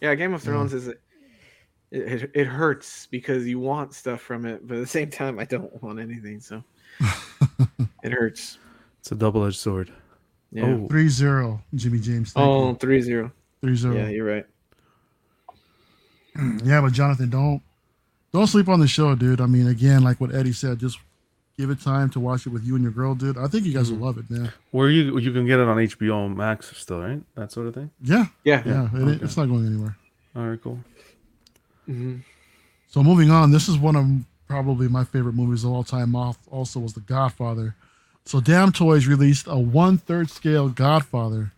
yeah. 0.00 0.14
Game 0.14 0.34
of 0.34 0.40
Yeah. 0.42 0.50
Thrones 0.52 0.72
is. 0.74 0.88
It, 0.88 1.00
it, 1.92 2.30
it 2.34 2.46
hurts 2.48 3.06
because 3.06 3.46
you 3.46 3.60
want 3.60 3.94
stuff 3.94 4.20
from 4.20 4.44
it, 4.46 4.66
but 4.66 4.78
at 4.78 4.80
the 4.80 4.86
same 4.86 5.10
time, 5.10 5.38
I 5.38 5.44
don't 5.44 5.80
want 5.80 6.00
anything. 6.00 6.40
So 6.40 6.64
it 8.02 8.10
hurts. 8.12 8.58
It's 8.98 9.12
a 9.12 9.14
double 9.14 9.44
edged 9.44 9.58
sword. 9.58 9.92
Yeah. 10.50 10.66
Oh, 10.66 10.88
Three 10.88 11.08
zero. 11.08 11.62
Jimmy 11.74 12.00
James. 12.00 12.32
Thank 12.32 12.44
Oh, 12.46 12.70
you. 12.70 12.74
Threezero. 12.76 13.32
Three 13.60 13.76
zero. 13.76 13.94
Yeah, 13.94 14.08
you're 14.08 14.26
right. 14.26 14.46
Yeah, 16.64 16.80
but 16.80 16.92
Jonathan, 16.92 17.30
don't 17.30 17.62
don't 18.34 18.46
sleep 18.48 18.68
on 18.68 18.80
the 18.80 18.86
show, 18.88 19.14
dude. 19.14 19.40
I 19.40 19.46
mean, 19.46 19.66
again, 19.68 20.02
like 20.02 20.20
what 20.20 20.34
Eddie 20.34 20.52
said, 20.52 20.78
just 20.78 20.98
give 21.56 21.70
it 21.70 21.80
time 21.80 22.10
to 22.10 22.20
watch 22.20 22.46
it 22.46 22.50
with 22.50 22.64
you 22.64 22.74
and 22.74 22.82
your 22.82 22.92
girl, 22.92 23.14
dude. 23.14 23.38
I 23.38 23.46
think 23.46 23.64
you 23.64 23.72
guys 23.72 23.90
will 23.90 23.98
love 24.04 24.18
it, 24.18 24.28
man. 24.28 24.52
where 24.72 24.90
you 24.90 25.16
you 25.18 25.32
can 25.32 25.46
get 25.46 25.60
it 25.60 25.68
on 25.68 25.76
HBO 25.78 26.34
Max 26.34 26.76
still, 26.76 27.00
right? 27.00 27.22
That 27.36 27.50
sort 27.52 27.68
of 27.68 27.74
thing. 27.74 27.90
Yeah, 28.02 28.26
Yeah. 28.44 28.62
yeah. 28.66 28.84
it- 28.92 28.94
okay. 29.02 29.24
it's 29.24 29.36
not 29.36 29.46
going 29.48 29.64
anywhere. 29.66 29.96
All 30.36 30.46
right, 30.48 30.60
cool. 30.60 30.80
hmm 31.86 32.16
So 32.88 33.02
moving 33.02 33.30
on, 33.30 33.50
this 33.52 33.68
is 33.68 33.78
one 33.78 33.96
of 33.96 34.06
probably 34.48 34.88
my 34.88 35.04
favorite 35.04 35.34
movies 35.34 35.64
of 35.64 35.70
all 35.70 35.84
time. 35.84 36.14
Off 36.16 36.38
also 36.50 36.80
was 36.80 36.92
The 36.94 37.00
Godfather. 37.00 37.74
So 38.24 38.40
Damn 38.40 38.72
Toys 38.72 39.06
released 39.06 39.46
a 39.46 39.58
one 39.58 39.98
third 39.98 40.30
scale 40.30 40.68
Godfather, 40.70 41.52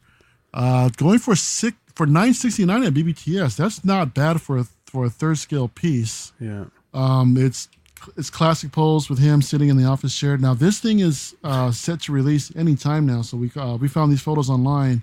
uh, 0.53 0.91
going 0.97 1.21
for 1.21 1.35
six 1.37 1.77
for 1.95 2.07
nine 2.07 2.35
sixty 2.35 2.65
nine 2.67 2.83
at 2.85 2.93
BBTS. 2.93 3.57
That's 3.57 3.85
not 3.85 4.13
bad 4.15 4.43
for 4.43 4.59
a 4.59 4.65
for 4.85 5.05
a 5.07 5.11
third 5.11 5.39
scale 5.39 5.69
piece. 5.69 6.33
Yeah. 6.41 6.65
Um, 6.97 7.37
it's 7.37 7.69
it's 8.17 8.31
classic 8.31 8.73
pose 8.73 9.09
with 9.11 9.19
him 9.19 9.43
sitting 9.43 9.69
in 9.69 9.77
the 9.77 9.85
office 9.85 10.17
chair. 10.17 10.37
Now 10.39 10.55
this 10.55 10.79
thing 10.81 11.01
is 11.01 11.35
uh, 11.45 11.71
set 11.73 12.01
to 12.03 12.13
release 12.13 12.53
any 12.57 12.77
time 12.77 13.07
now. 13.07 13.23
So 13.23 13.37
we 13.37 13.51
uh, 13.57 13.77
we 13.77 13.89
found 13.89 14.11
these 14.13 14.23
photos 14.23 14.49
online 14.51 15.03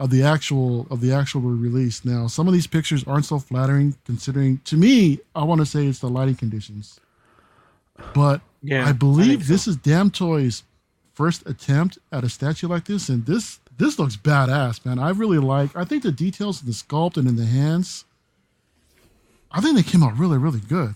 of 0.00 0.10
the 0.10 0.22
actual 0.24 0.86
of 0.90 1.00
the 1.00 1.12
actual 1.12 1.40
release. 1.40 2.04
Now 2.04 2.26
some 2.26 2.46
of 2.48 2.52
these 2.54 2.66
pictures 2.66 3.04
aren't 3.04 3.24
so 3.24 3.38
flattering 3.38 3.96
considering. 4.04 4.58
To 4.66 4.76
me, 4.76 5.20
I 5.34 5.44
want 5.44 5.60
to 5.60 5.66
say 5.66 5.86
it's 5.86 6.00
the 6.00 6.08
lighting 6.08 6.34
conditions, 6.36 7.00
but 8.14 8.40
Yeah. 8.62 8.86
I 8.88 8.92
believe 8.92 9.26
think 9.38 9.42
so. 9.44 9.52
this 9.52 9.66
is 9.68 9.76
Damn 9.76 10.10
Toys' 10.10 10.64
first 11.14 11.46
attempt 11.48 11.98
at 12.10 12.24
a 12.24 12.28
statue 12.28 12.68
like 12.68 12.84
this, 12.86 13.08
and 13.08 13.24
this 13.26 13.60
this 13.78 13.98
looks 13.98 14.16
badass, 14.16 14.84
man. 14.84 14.98
I 14.98 15.10
really 15.10 15.38
like. 15.38 15.74
I 15.76 15.84
think 15.84 16.02
the 16.02 16.12
details 16.12 16.60
of 16.60 16.66
the 16.66 16.72
sculpt 16.72 17.16
and 17.16 17.28
in 17.28 17.36
the 17.36 17.46
hands. 17.46 18.04
I 19.54 19.60
think 19.60 19.76
they 19.76 19.82
came 19.82 20.02
out 20.02 20.16
really, 20.18 20.38
really 20.38 20.60
good. 20.60 20.94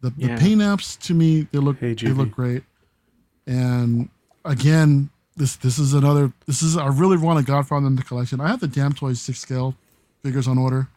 The, 0.00 0.10
the 0.10 0.28
paint 0.36 0.60
apps 0.60 0.98
to 1.06 1.14
me 1.14 1.48
they 1.50 1.58
look 1.58 1.78
Hey, 1.78 1.94
they 1.94 2.10
look 2.10 2.30
great, 2.30 2.62
and 3.46 4.08
again 4.44 5.10
this 5.36 5.56
this 5.56 5.78
is 5.78 5.92
another 5.94 6.32
this 6.46 6.62
is 6.62 6.76
I 6.76 6.86
really 6.88 7.16
want 7.16 7.38
a 7.38 7.42
Godfather 7.42 7.86
in 7.86 7.96
the 7.96 8.02
collection. 8.02 8.40
I 8.40 8.48
have 8.48 8.60
the 8.60 8.68
Damn 8.68 8.92
Toys 8.92 9.20
six 9.20 9.38
scale 9.40 9.74
figures 10.22 10.46
on 10.48 10.56
order, 10.58 10.88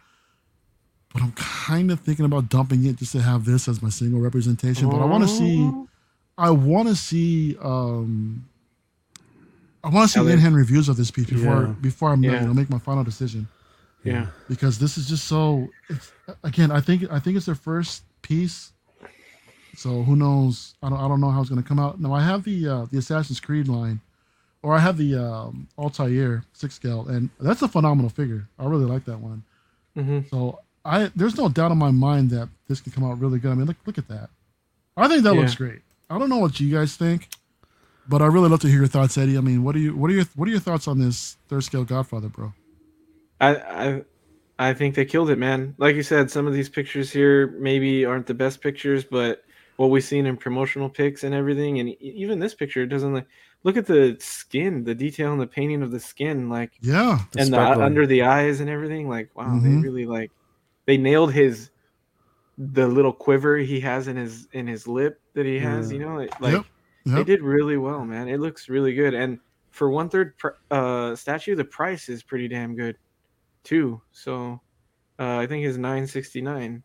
but 1.14 1.22
I'm 1.24 1.32
kind 1.34 1.92
of 1.92 2.00
thinking 2.00 2.26
about 2.26 2.50
dumping 2.50 2.86
it 2.86 2.98
just 2.98 3.12
to 3.14 3.22
have 3.22 3.46
this 3.46 3.68
as 3.68 3.82
my 3.82 3.90
single 3.90 4.20
representation. 4.20 4.90
But 4.90 5.02
I 5.02 5.06
want 5.06 5.24
to 5.24 5.30
see 5.30 5.60
Oh. 5.62 5.88
I 6.38 6.50
want 6.52 6.88
to 6.88 6.96
see. 6.96 7.58
um 7.62 8.46
I 9.84 9.90
want 9.90 10.10
to 10.12 10.20
see 10.20 10.32
in 10.32 10.38
hand 10.40 10.56
reviews 10.56 10.90
of 10.90 10.98
this 10.98 11.10
piece 11.12 11.26
before 11.28 11.64
Yeah. 11.64 11.74
before 11.82 12.10
I'm 12.12 12.24
Yeah. 12.24 12.42
you 12.42 12.48
know, 12.48 12.54
make 12.54 12.70
my 12.70 12.78
final 12.80 13.04
decision 13.04 13.48
Yeah. 14.04 14.28
because 14.48 14.78
this 14.80 14.98
is 14.98 15.08
just 15.10 15.26
so. 15.26 15.70
It's, 15.90 16.12
again, 16.44 16.72
I 16.72 16.82
think 16.82 17.12
I 17.12 17.20
think 17.20 17.36
it's 17.38 17.46
their 17.48 17.56
first 17.56 18.04
piece, 18.22 18.72
so 19.76 20.04
who 20.04 20.16
knows? 20.16 20.76
I 20.84 20.90
don't 20.90 21.00
I 21.00 21.08
don't 21.08 21.22
know 21.22 21.30
how 21.32 21.42
it's 21.42 21.50
going 21.50 21.62
to 21.62 21.68
come 21.68 21.80
out. 21.80 22.00
Now 22.00 22.14
I 22.14 22.22
have 22.24 22.44
the 22.44 22.68
uh, 22.68 22.86
the 22.92 22.98
Assassin's 23.00 23.40
Creed 23.40 23.68
line, 23.68 24.02
or 24.64 24.74
I 24.76 24.80
have 24.80 24.98
the 24.98 25.16
um, 25.16 25.68
Altair 25.78 26.44
six 26.54 26.76
scale, 26.76 27.08
and 27.08 27.30
that's 27.40 27.62
a 27.62 27.68
phenomenal 27.68 28.10
figure. 28.10 28.48
I 28.60 28.66
really 28.66 28.86
like 28.86 29.06
that 29.06 29.20
one. 29.20 29.44
hmm 29.96 30.20
So 30.30 30.60
I 30.86 31.12
there's 31.16 31.38
no 31.38 31.50
doubt 31.50 31.72
in 31.72 31.78
my 31.78 31.92
mind 31.92 32.30
that 32.32 32.50
this 32.68 32.82
can 32.82 32.92
come 32.92 33.04
out 33.04 33.20
really 33.20 33.40
good. 33.40 33.52
I 33.52 33.56
mean, 33.56 33.68
look 33.68 33.78
look 33.86 33.98
at 33.98 34.08
that. 34.10 34.30
I 34.98 35.08
think 35.08 35.24
that 35.24 35.36
looks 35.36 35.56
great. 35.56 35.82
I 36.10 36.20
don't 36.20 36.30
know 36.30 36.38
what 36.40 36.60
you 36.60 36.74
guys 36.74 36.96
think, 36.98 37.30
but 38.08 38.22
I 38.22 38.28
really 38.28 38.50
love 38.50 38.62
to 38.62 38.68
hear 38.68 38.80
your 38.80 38.88
thoughts, 38.88 39.18
Eddie. 39.18 39.38
I 39.38 39.42
mean, 39.42 39.64
what 39.64 39.76
are 39.76 39.80
you 39.80 39.96
what 39.96 40.10
are 40.12 40.14
your 40.14 40.26
what 40.36 40.48
are 40.48 40.52
your 40.52 40.60
thoughts 40.60 40.88
on 40.88 41.00
this 41.00 41.38
third 41.50 41.64
scale 41.64 41.84
Godfather, 41.86 42.30
bro? 42.30 42.54
I, 43.40 43.56
I 43.56 44.04
I 44.60 44.74
think 44.74 44.96
they 44.96 45.06
killed 45.06 45.30
it, 45.32 45.38
man. 45.40 45.76
Like 45.78 45.96
you 45.96 46.04
said, 46.04 46.30
some 46.30 46.48
of 46.48 46.54
these 46.54 46.70
pictures 46.70 47.12
here 47.12 47.48
maybe 47.60 48.06
aren't 48.06 48.28
the 48.28 48.34
best 48.34 48.62
pictures, 48.62 49.04
but 49.04 49.44
what 49.82 49.90
we've 49.90 50.04
seen 50.04 50.28
in 50.28 50.38
promotional 50.38 50.88
pics 50.88 51.24
and 51.24 51.34
everything, 51.34 51.80
and 51.80 51.90
even 52.00 52.38
this 52.38 52.54
picture 52.54 52.86
doesn't 52.86 53.14
like. 53.14 53.26
Look 53.64 53.78
at 53.78 53.86
the 53.88 54.16
skin, 54.20 54.84
the 54.84 54.94
detail 54.96 55.32
and 55.34 55.42
the 55.42 55.48
painting 55.48 55.82
of 55.82 55.92
the 55.92 56.00
skin, 56.00 56.50
like 56.50 56.72
Yeah, 56.82 57.20
The 57.32 57.42
and 57.42 57.54
the, 57.54 57.60
under 57.60 58.06
the 58.08 58.22
eyes 58.24 58.60
and 58.60 58.70
everything. 58.70 59.08
Like, 59.10 59.36
wow, 59.36 59.46
Mhm. 59.54 59.64
they 59.64 59.76
really 59.88 60.06
like 60.06 60.32
they 60.86 60.98
nailed 60.98 61.34
his 61.34 61.72
the 62.58 62.88
little 62.88 63.14
quiver 63.14 63.58
he 63.58 63.80
has 63.80 64.08
in 64.08 64.18
his 64.18 64.48
in 64.54 64.68
his 64.68 64.88
lip 64.88 65.20
that 65.34 65.46
he 65.48 65.58
has. 65.60 65.92
Yeah. 65.92 65.98
You 65.98 66.06
know, 66.06 66.16
like, 66.16 66.40
like 66.42 66.54
Yep, 66.54 66.66
they 67.06 67.24
did 67.24 67.42
really 67.42 67.78
well, 67.78 68.06
man. 68.06 68.28
It 68.28 68.40
looks 68.40 68.70
really 68.70 68.94
good, 68.94 69.14
and 69.16 69.40
for 69.72 69.90
one 69.90 70.10
third 70.10 70.38
pr- 70.38 70.60
uh, 70.70 71.16
statue, 71.16 71.56
the 71.56 71.66
price 71.66 72.10
is 72.10 72.22
pretty 72.24 72.48
damn 72.48 72.76
good, 72.76 72.98
too. 73.64 74.02
So, 74.12 74.60
uh, 75.18 75.38
I 75.38 75.48
think 75.48 75.66
it's 75.66 75.78
nine 75.78 76.06
sixty 76.06 76.42
nine. 76.42 76.84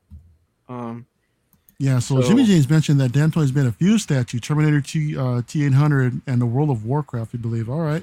Um, 0.68 1.06
Yeah, 1.78 1.98
so, 1.98 2.20
So- 2.20 2.28
Jimmy 2.28 2.44
James 2.44 2.68
mentioned 2.70 3.00
that 3.00 3.12
Damn 3.12 3.30
Toys 3.30 3.52
made 3.52 3.66
a 3.66 3.72
few 3.72 3.98
statues, 3.98 4.40
Terminator 4.40 4.80
T 4.80 5.16
uh, 5.16 5.42
T 5.46 5.64
eight 5.64 5.74
hundred 5.74 6.20
and 6.26 6.40
the 6.40 6.46
World 6.46 6.70
of 6.70 6.84
Warcraft, 6.86 7.34
I 7.34 7.38
believe. 7.38 7.68
All 7.68 7.80
right, 7.80 8.02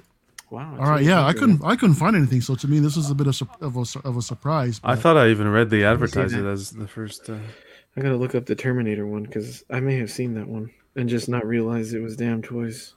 wow. 0.52 0.76
all 0.80 0.90
right, 0.92 1.04
yeah, 1.04 1.26
I 1.26 1.34
couldn't 1.34 1.64
I 1.64 1.76
couldn't 1.76 1.96
find 1.96 2.16
anything, 2.16 2.42
so 2.42 2.54
to 2.56 2.68
me 2.68 2.80
this 2.80 2.96
was 2.96 3.10
a 3.10 3.16
bit 3.16 3.28
of, 3.28 3.42
of 3.62 3.76
a 3.78 4.08
of 4.08 4.18
a 4.18 4.22
surprise. 4.22 4.80
I 4.84 4.96
thought 4.96 5.18
I 5.18 5.30
even 5.30 5.48
read 5.50 5.70
the 5.72 5.84
advertisement 5.86 6.46
as 6.46 6.70
the 6.72 6.88
first. 6.88 7.30
Uh, 7.30 7.38
I 7.98 8.02
gotta 8.02 8.16
look 8.16 8.36
up 8.36 8.46
the 8.46 8.56
Terminator 8.56 9.08
one 9.08 9.24
because 9.24 9.64
I 9.72 9.80
may 9.80 9.98
have 9.98 10.12
seen 10.12 10.34
that 10.36 10.48
one 10.48 10.70
and 10.96 11.10
just 11.10 11.28
not 11.28 11.46
realize 11.46 11.94
it 11.94 12.02
was 12.02 12.16
damn 12.16 12.42
toys. 12.44 12.94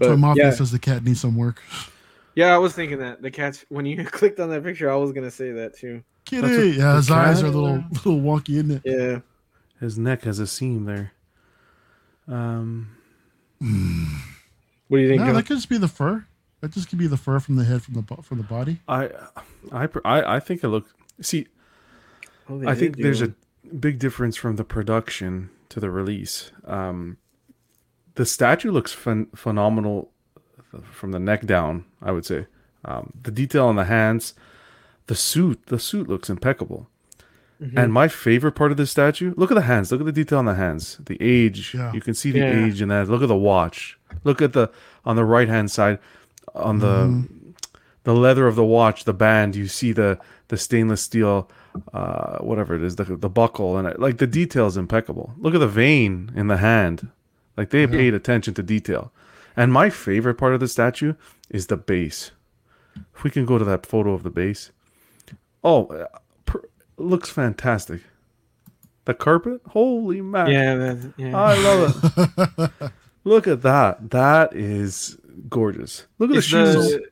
Toy 0.00 0.10
But 0.10 0.18
Mafia 0.18 0.44
yeah, 0.44 0.50
says 0.52 0.70
the 0.70 0.78
cat 0.78 1.02
needs 1.04 1.20
some 1.20 1.36
work. 1.36 1.60
yeah, 2.36 2.54
I 2.54 2.58
was 2.58 2.72
thinking 2.72 2.98
that 2.98 3.20
the 3.20 3.30
cat's 3.32 3.64
when 3.68 3.84
you 3.84 4.04
clicked 4.04 4.38
on 4.38 4.48
that 4.50 4.62
picture, 4.62 4.88
I 4.90 4.94
was 4.94 5.10
gonna 5.10 5.30
say 5.32 5.50
that 5.50 5.76
too. 5.76 6.04
Kitty, 6.24 6.46
That's 6.46 6.76
yeah, 6.78 6.96
his 6.96 7.06
the 7.08 7.14
eyes 7.14 7.42
are 7.42 7.46
a 7.46 7.50
little 7.50 7.82
little 8.04 8.20
wonky, 8.20 8.50
isn't 8.50 8.70
it? 8.70 8.82
Yeah, 8.84 9.18
his 9.80 9.98
neck 9.98 10.22
has 10.24 10.38
a 10.38 10.46
seam 10.46 10.84
there. 10.84 11.12
Um, 12.28 12.96
what 14.88 14.98
do 14.98 15.02
you 15.02 15.08
think? 15.08 15.22
No, 15.22 15.32
that 15.32 15.46
could 15.46 15.56
just 15.56 15.68
be 15.68 15.78
the 15.78 15.88
fur. 15.88 16.26
That 16.60 16.72
just 16.72 16.88
could 16.90 16.98
be 16.98 17.06
the 17.06 17.16
fur 17.16 17.40
from 17.40 17.56
the 17.56 17.64
head 17.64 17.82
from 17.82 17.94
the 17.94 18.22
from 18.22 18.38
the 18.38 18.44
body. 18.44 18.80
I, 18.86 19.08
I, 19.72 19.88
I, 20.04 20.36
I 20.36 20.40
think 20.40 20.62
it 20.62 20.68
looked. 20.68 20.92
See, 21.20 21.46
Oh, 22.48 22.66
I 22.66 22.74
think 22.74 22.96
do 22.96 23.02
there's 23.04 23.20
one. 23.20 23.34
a 23.70 23.74
big 23.74 23.98
difference 23.98 24.36
from 24.36 24.56
the 24.56 24.64
production 24.64 25.50
to 25.68 25.78
the 25.80 25.90
release. 25.90 26.50
Um, 26.64 27.16
the 28.16 28.26
statue 28.26 28.72
looks 28.72 28.94
phen- 28.94 29.28
phenomenal 29.36 30.10
from 30.90 31.12
the 31.12 31.18
neck 31.20 31.46
down. 31.46 31.84
I 32.02 32.10
would 32.12 32.26
say 32.26 32.46
um, 32.84 33.12
the 33.22 33.30
detail 33.30 33.66
on 33.66 33.76
the 33.76 33.84
hands, 33.84 34.34
the 35.06 35.14
suit. 35.14 35.66
The 35.66 35.78
suit 35.78 36.08
looks 36.08 36.28
impeccable. 36.28 36.88
Mm-hmm. 37.60 37.78
And 37.78 37.92
my 37.92 38.08
favorite 38.08 38.52
part 38.52 38.70
of 38.70 38.78
this 38.78 38.90
statue, 38.90 39.34
look 39.36 39.50
at 39.50 39.54
the 39.54 39.60
hands. 39.62 39.92
Look 39.92 40.00
at 40.00 40.06
the 40.06 40.12
detail 40.12 40.38
on 40.38 40.46
the 40.46 40.54
hands. 40.54 40.98
The 41.04 41.18
age. 41.20 41.74
Yeah. 41.74 41.92
You 41.92 42.00
can 42.00 42.14
see 42.14 42.30
the 42.30 42.38
Yeah. 42.38 42.64
age 42.66 42.80
in 42.80 42.88
that. 42.88 43.08
Look 43.08 43.22
at 43.22 43.28
the 43.28 43.36
watch. 43.36 43.98
Look 44.24 44.40
at 44.40 44.54
the 44.54 44.70
on 45.04 45.16
the 45.16 45.24
right 45.24 45.48
hand 45.48 45.70
side, 45.70 45.98
on 46.54 46.78
the 46.78 47.28
the 48.04 48.14
leather 48.14 48.46
of 48.46 48.56
the 48.56 48.64
watch, 48.64 49.04
the 49.04 49.12
band. 49.12 49.56
You 49.56 49.66
see 49.66 49.92
the 49.92 50.18
the 50.48 50.56
stainless 50.56 51.02
steel, 51.02 51.50
uh, 51.92 52.38
whatever 52.38 52.74
it 52.74 52.82
is, 52.82 52.96
the 52.96 53.04
the 53.04 53.28
buckle, 53.28 53.76
and 53.76 53.86
it, 53.86 54.00
like 54.00 54.16
the 54.18 54.26
detail 54.26 54.66
is 54.66 54.76
impeccable. 54.78 55.34
Look 55.38 55.54
at 55.54 55.60
the 55.60 55.68
vein 55.68 56.32
in 56.34 56.46
the 56.48 56.56
hand. 56.56 57.08
Like 57.56 57.70
they 57.70 57.86
paid 57.86 58.14
attention 58.14 58.54
to 58.54 58.62
detail. 58.62 59.12
And 59.54 59.70
my 59.70 59.90
favorite 59.90 60.36
part 60.38 60.54
of 60.54 60.60
the 60.60 60.68
statue 60.68 61.14
is 61.50 61.66
the 61.66 61.76
base. 61.76 62.30
If 63.14 63.22
we 63.22 63.30
can 63.30 63.44
go 63.44 63.58
to 63.58 63.64
that 63.66 63.84
photo 63.84 64.14
of 64.14 64.22
the 64.22 64.30
base. 64.30 64.70
Oh, 65.62 65.84
per, 65.84 66.08
looks 67.00 67.28
fantastic. 67.30 68.02
The 69.06 69.14
carpet, 69.14 69.60
holy 69.68 70.20
man! 70.20 70.50
Yeah, 70.50 70.96
yeah. 71.16 71.36
I 71.36 71.54
love 71.62 72.70
it. 72.80 72.92
Look 73.24 73.46
at 73.48 73.62
that. 73.62 74.10
That 74.10 74.54
is 74.54 75.18
gorgeous. 75.48 76.06
Look 76.18 76.30
at 76.30 76.36
Is 76.36 76.44
the 76.50 76.72
shoes. 76.72 76.74
the- 76.92 77.06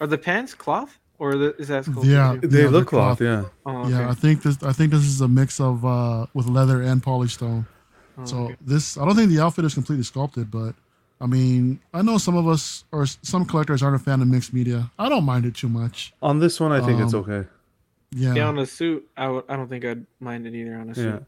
are 0.00 0.06
the 0.06 0.18
pants 0.18 0.52
cloth 0.54 0.98
or 1.18 1.34
the, 1.36 1.54
is 1.56 1.68
that 1.68 1.84
sculpted 1.86 2.12
Yeah. 2.12 2.36
too? 2.40 2.48
They 2.48 2.64
Yeah, 2.64 2.68
look 2.68 2.88
cloth, 2.88 3.18
cloth. 3.18 3.20
yeah. 3.22 3.44
Oh, 3.64 3.78
okay. 3.82 3.90
Yeah, 3.92 4.10
I 4.10 4.14
think 4.14 4.42
this. 4.42 4.62
I 4.62 4.72
think 4.72 4.92
this 4.92 5.04
is 5.04 5.20
a 5.22 5.28
mix 5.28 5.58
of 5.60 5.84
uh, 5.86 6.26
with 6.34 6.46
leather 6.46 6.82
and 6.82 7.02
polystone. 7.02 7.66
Oh, 8.18 8.24
So 8.26 8.36
okay. 8.44 8.56
this, 8.60 8.98
I 8.98 9.04
don't 9.06 9.14
think 9.16 9.30
the 9.30 9.40
outfit 9.40 9.64
is 9.64 9.72
completely 9.74 10.04
sculpted, 10.04 10.50
but 10.50 10.74
I 11.20 11.26
mean, 11.26 11.80
I 11.94 12.02
know 12.02 12.18
some 12.18 12.36
of 12.36 12.46
us 12.46 12.84
or 12.92 13.06
some 13.06 13.46
collectors 13.46 13.82
aren't 13.82 13.96
a 13.96 14.04
fan 14.04 14.20
of 14.20 14.28
mixed 14.28 14.52
media. 14.52 14.90
I 14.98 15.08
don't 15.08 15.24
mind 15.24 15.46
it 15.46 15.54
too 15.54 15.68
much. 15.70 16.12
On 16.20 16.38
this 16.40 16.60
one, 16.60 16.72
I 16.72 16.80
think 16.84 17.00
it's 17.00 17.14
Um, 17.14 17.20
okay. 17.20 17.48
Yeah, 18.12 18.34
Yeah, 18.34 18.48
on 18.48 18.58
a 18.58 18.66
suit, 18.66 19.08
I 19.16 19.24
w- 19.24 19.44
I 19.48 19.56
don't 19.56 19.68
think 19.68 19.84
I'd 19.84 20.06
mind 20.20 20.46
it 20.46 20.54
either 20.54 20.76
on 20.76 20.90
a 20.90 20.94
suit. 20.94 21.04
Yeah, 21.06 21.18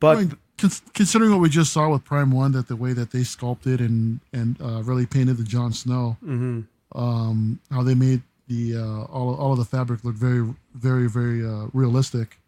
but 0.00 0.16
I 0.16 0.20
mean, 0.20 0.36
cons- 0.58 0.82
considering 0.94 1.30
what 1.30 1.40
we 1.40 1.48
just 1.48 1.72
saw 1.72 1.88
with 1.90 2.04
Prime 2.04 2.30
One, 2.30 2.52
that 2.52 2.68
the 2.68 2.76
way 2.76 2.92
that 2.92 3.10
they 3.10 3.24
sculpted 3.24 3.80
and 3.80 4.20
and 4.32 4.60
uh, 4.60 4.82
really 4.82 5.06
painted 5.06 5.36
the 5.38 5.44
Jon 5.44 5.72
Snow, 5.72 6.16
mhm. 6.24 6.66
um, 6.94 7.60
how 7.70 7.82
they 7.82 7.94
made 7.94 8.22
the 8.48 8.76
uh, 8.76 9.02
all 9.04 9.34
all 9.34 9.52
of 9.52 9.58
the 9.58 9.64
fabric 9.64 10.04
look 10.04 10.14
very 10.14 10.54
very 10.74 11.08
very 11.08 11.44
uh, 11.44 11.66
realistic. 11.72 12.38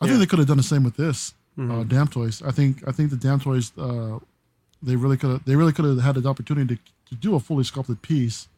I 0.00 0.06
Yeah. 0.06 0.12
think 0.12 0.20
they 0.20 0.26
could 0.26 0.38
have 0.38 0.48
done 0.48 0.56
the 0.56 0.62
same 0.62 0.84
with 0.84 0.96
this 0.96 1.34
uh, 1.58 1.62
Mhm. 1.62 1.88
Damn 1.88 2.08
Toys. 2.08 2.42
I 2.42 2.50
think 2.52 2.86
I 2.88 2.92
think 2.92 3.10
the 3.10 3.16
Damn 3.16 3.40
Toys 3.40 3.72
uh, 3.78 4.18
they 4.82 4.96
really 4.96 5.16
could 5.18 5.30
have 5.30 5.44
they 5.44 5.56
really 5.56 5.72
could 5.72 5.84
have 5.84 5.98
had 6.00 6.14
the 6.16 6.28
opportunity 6.28 6.76
to, 6.76 6.82
to 7.10 7.14
do 7.14 7.34
a 7.34 7.40
fully 7.40 7.64
sculpted 7.64 8.00
piece 8.02 8.48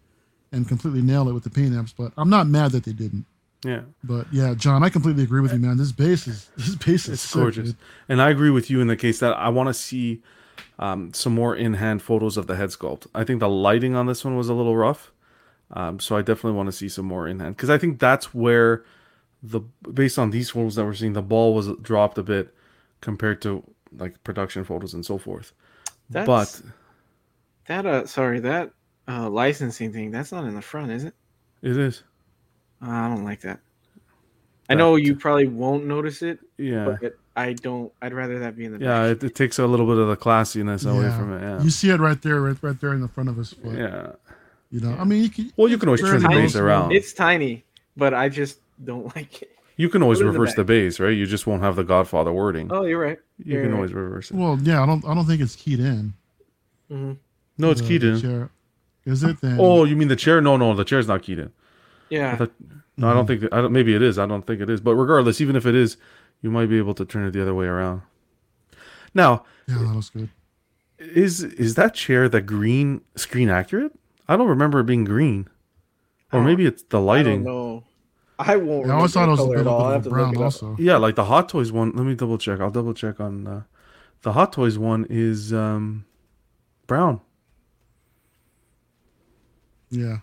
and 0.53 0.67
completely 0.69 1.03
nail 1.03 1.29
it 1.29 1.33
with 1.35 1.45
the 1.45 1.51
paint 1.51 1.73
apps. 1.75 1.93
But 1.97 2.13
I'm 2.17 2.31
not 2.31 2.47
mad 2.47 2.73
that 2.73 2.85
they 2.85 2.93
didn't. 2.93 3.27
Yeah, 3.65 3.83
But 4.05 4.27
yeah, 4.33 4.55
John, 4.55 4.85
I 4.85 4.89
completely 4.89 5.25
agree 5.25 5.41
with 5.41 5.53
you, 5.53 5.59
man. 5.59 5.77
This 5.77 5.93
base 5.93 6.27
is 6.27 6.49
this 6.57 6.75
base 6.77 7.07
is 7.07 7.15
it's 7.15 7.23
sick, 7.23 7.41
gorgeous. 7.41 7.69
dude. 7.69 7.77
And 8.09 8.23
I 8.23 8.31
agree 8.31 8.51
with 8.51 8.71
you 8.71 8.81
in 8.81 8.87
the 8.87 8.97
case 8.97 9.19
that 9.21 9.33
I 9.33 9.49
want 9.49 9.69
to 9.69 9.75
see 9.75 10.23
um, 10.79 11.13
some 11.13 11.35
more 11.35 11.57
in-hand 11.57 12.03
photos 12.03 12.37
of 12.37 12.47
the 12.47 12.57
head 12.57 12.71
sculpt. 12.71 13.07
I 13.15 13.25
think 13.25 13.41
the 13.41 13.49
lighting 13.49 13.95
on 13.95 14.07
this 14.07 14.25
one 14.25 14.37
was 14.37 14.49
a 14.49 14.55
little 14.55 14.77
rough, 14.77 15.13
um, 15.73 15.99
so 15.99 16.17
I 16.17 16.23
definitely 16.23 16.57
want 16.57 16.69
to 16.69 16.73
see 16.73 16.89
some 16.89 17.07
more 17.07 17.27
in-hand 17.27 17.57
because 17.57 17.71
I 17.71 17.79
think 17.79 17.99
that's 17.99 18.33
where 18.33 18.85
the 19.43 19.61
based 19.93 20.19
on 20.19 20.31
these 20.31 20.51
photos 20.51 20.77
that 20.77 20.85
we're 20.85 20.95
seeing, 20.95 21.13
the 21.13 21.23
ball 21.23 21.55
was 21.55 21.69
dropped 21.83 22.19
a 22.19 22.23
bit 22.23 22.55
compared 23.01 23.43
to 23.43 23.65
like 23.97 24.23
production 24.25 24.65
photos 24.65 24.95
and 24.95 25.05
so 25.05 25.19
forth. 25.19 25.53
That's, 26.11 26.27
but 26.27 26.63
that 27.67 27.87
uh, 27.87 28.07
sorry, 28.07 28.41
that 28.41 28.71
uh, 29.09 29.29
licensing 29.29 29.93
thing, 29.93 30.11
that's 30.11 30.33
not 30.33 30.45
in 30.45 30.55
the 30.55 30.63
front, 30.63 30.91
is 30.93 31.05
it? 31.05 31.15
it 31.63 31.77
is, 31.77 32.03
Uh, 32.83 32.91
I 32.91 33.09
don't 33.09 33.25
like 33.25 33.41
that. 33.43 33.61
I 34.71 34.75
know 34.75 34.97
you 34.97 35.17
probably 35.17 35.47
won't 35.47 35.87
notice 35.87 36.21
it, 36.23 36.41
yeah. 36.59 36.97
but 37.01 37.17
I 37.35 37.55
don't. 37.55 37.91
I'd 38.03 38.13
rather 38.13 38.39
that 38.41 38.55
be 38.55 38.67
in 38.67 38.79
the 38.79 38.85
Yeah, 38.85 39.05
it, 39.07 39.25
it 39.25 39.35
takes 39.35 39.59
a 39.59 39.67
little 39.67 39.87
bit 39.87 39.97
of 39.97 40.09
the 40.09 40.17
classiness 40.17 40.85
away 40.85 41.09
from 41.11 41.33
it. 41.33 41.41
Yeah. 41.41 41.63
You 41.63 41.71
see 41.71 41.91
it 41.91 42.01
right 42.01 42.21
there, 42.21 42.41
right, 42.43 42.57
right 42.61 42.79
there 42.79 42.93
in 42.93 43.01
the 43.01 43.09
front 43.09 43.31
of 43.31 43.37
his 43.37 43.55
foot. 43.55 43.79
yeah. 43.79 44.13
You 44.71 44.81
know, 44.81 44.95
I 44.99 45.05
mean, 45.05 45.23
you 45.23 45.31
can. 45.31 45.51
Well, 45.57 45.69
you 45.69 45.79
can 45.79 45.89
always 45.89 46.03
turn 46.03 46.23
the 46.23 46.29
base 46.29 46.55
around. 46.55 46.93
It's 46.93 47.15
tiny, 47.15 47.65
but 47.97 48.13
I 48.13 48.29
just 48.29 48.59
don't 48.85 49.07
like 49.17 49.41
it. 49.43 49.51
You 49.79 49.89
can 49.89 50.03
always 50.03 50.19
Put 50.19 50.25
it 50.25 50.29
in 50.29 50.33
the 50.35 50.41
reverse 50.41 50.55
the 50.57 50.65
base, 50.65 51.01
right? 51.01 51.17
You 51.17 51.25
just 51.25 51.47
won't 51.47 51.63
have 51.63 51.77
the 51.77 51.85
Godfather 51.85 52.33
wording. 52.33 52.71
Oh, 52.71 52.85
you're 52.85 53.01
right. 53.01 53.19
you 53.43 53.55
you're 53.55 53.63
can 53.63 53.71
right. 53.71 53.77
always 53.77 53.93
reverse 53.95 54.31
it. 54.31 54.37
Well, 54.37 54.59
yeah, 54.61 54.83
I 54.83 54.87
don't. 54.87 55.03
I 55.07 55.15
don't 55.15 55.25
think 55.25 55.41
it's 55.41 55.57
keyed 55.57 55.81
in. 55.81 56.13
hmm 56.89 57.13
no, 57.57 57.71
it's 57.71 57.81
the- 57.81 57.89
keyed 57.89 58.03
the 58.03 58.09
in. 58.09 58.21
chair. 58.21 58.51
Is 59.07 59.23
it 59.25 59.41
then? 59.41 59.57
Oh, 59.59 59.85
you 59.85 59.97
mean 59.97 60.09
the 60.09 60.17
chair? 60.17 60.43
No, 60.43 60.59
no, 60.59 60.75
the 60.75 60.85
chair's 60.85 61.09
not 61.09 61.23
keyed 61.23 61.39
in. 61.39 61.51
I 62.11 62.15
Yeah. 62.15 62.37
thought, 62.37 62.53
no, 62.97 63.09
I 63.11 63.15
don't 63.15 63.27
think. 63.27 63.45
I 63.53 63.61
don't, 63.61 63.73
maybe 63.73 63.95
it 63.95 64.03
is. 64.03 64.19
I 64.19 64.27
don't 64.27 64.47
think 64.47 64.61
it 64.61 64.69
is. 64.71 64.81
But 64.81 64.95
regardless, 64.97 65.41
even 65.41 65.57
if 65.57 65.67
it 65.67 65.75
is, 65.75 65.97
you 66.43 66.51
might 66.51 66.67
be 66.67 66.79
able 66.79 66.95
to 66.95 67.05
turn 67.05 67.27
it 67.27 67.33
the 67.33 67.43
other 67.43 67.55
way 67.55 67.67
around. 67.67 68.03
Now, 69.15 69.45
yeah, 69.67 69.79
that 69.79 69.95
was 69.97 70.11
good. 70.11 70.29
is 70.99 71.43
is 71.43 71.75
that 71.77 71.95
chair 71.95 72.29
the 72.29 72.41
green 72.41 73.03
screen 73.17 73.49
accurate? 73.51 73.93
I 74.29 74.37
don't 74.37 74.49
remember 74.49 74.81
it 74.81 74.85
being 74.85 75.05
green, 75.05 75.49
or 76.33 76.43
maybe 76.43 76.67
it's 76.67 76.83
the 76.83 76.99
I 76.99 77.01
don't 77.01 77.07
lighting. 77.07 77.45
know. 77.45 77.85
I 78.41 78.57
won't. 78.57 78.87
Yeah, 78.87 78.93
I 78.93 78.97
always 78.97 79.13
thought 79.13 79.29
it 79.29 79.33
was 79.33 79.41
a 79.41 79.45
color 79.45 79.57
bit, 79.57 79.61
at 79.63 79.67
all. 79.67 79.87
Of 79.87 79.93
have 79.95 80.03
to 80.05 80.09
look 80.11 80.33
brown 80.33 80.37
also. 80.45 80.77
Yeah, 80.79 80.97
like 80.97 81.17
the 81.17 81.25
Hot 81.25 81.49
Toys 81.49 81.73
one. 81.73 81.93
Let 81.95 82.05
me 82.07 82.15
double 82.15 82.39
check. 82.39 82.61
I'll 82.61 82.71
double 82.71 82.95
check 82.95 83.19
on 83.21 83.47
uh, 83.47 83.63
the 84.23 84.33
Hot 84.33 84.53
Toys 84.53 84.79
one 84.79 85.07
is 85.11 85.53
um, 85.53 86.05
brown. 86.87 87.21
Yeah, 89.91 90.19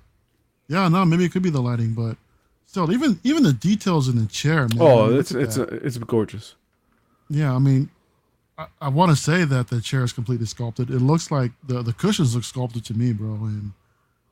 yeah. 0.68 0.88
No, 0.88 1.06
maybe 1.06 1.26
it 1.26 1.32
could 1.32 1.44
be 1.44 1.50
the 1.50 1.62
lighting, 1.62 1.94
but 1.94 2.18
still, 2.66 2.92
even 2.92 3.20
even 3.24 3.44
the 3.44 3.54
details 3.54 4.08
in 4.08 4.18
the 4.18 4.26
chair, 4.28 4.68
man. 4.70 4.82
I 4.82 4.84
Oh, 4.84 5.08
mean, 5.08 5.20
it's 5.20 5.32
it's 5.32 5.56
that. 5.56 5.72
uh 5.72 5.76
it's 5.82 5.98
gorgeous. 5.98 6.56
yeah. 7.30 7.54
I 7.54 7.60
mean, 7.60 7.90
I, 8.58 8.68
I 8.82 8.88
want 8.90 9.12
to 9.12 9.16
say 9.16 9.44
that 9.46 9.68
the 9.68 9.82
chair 9.82 10.04
is 10.04 10.14
completely 10.14 10.46
sculpted. 10.46 10.90
It 10.90 11.00
looks 11.00 11.32
like 11.32 11.52
the 11.68 11.82
the 11.82 11.94
cushions 11.94 12.36
look 12.36 12.44
sculpted 12.44 12.86
to 12.86 12.94
me, 12.94 13.14
bro, 13.14 13.34
and 13.34 13.72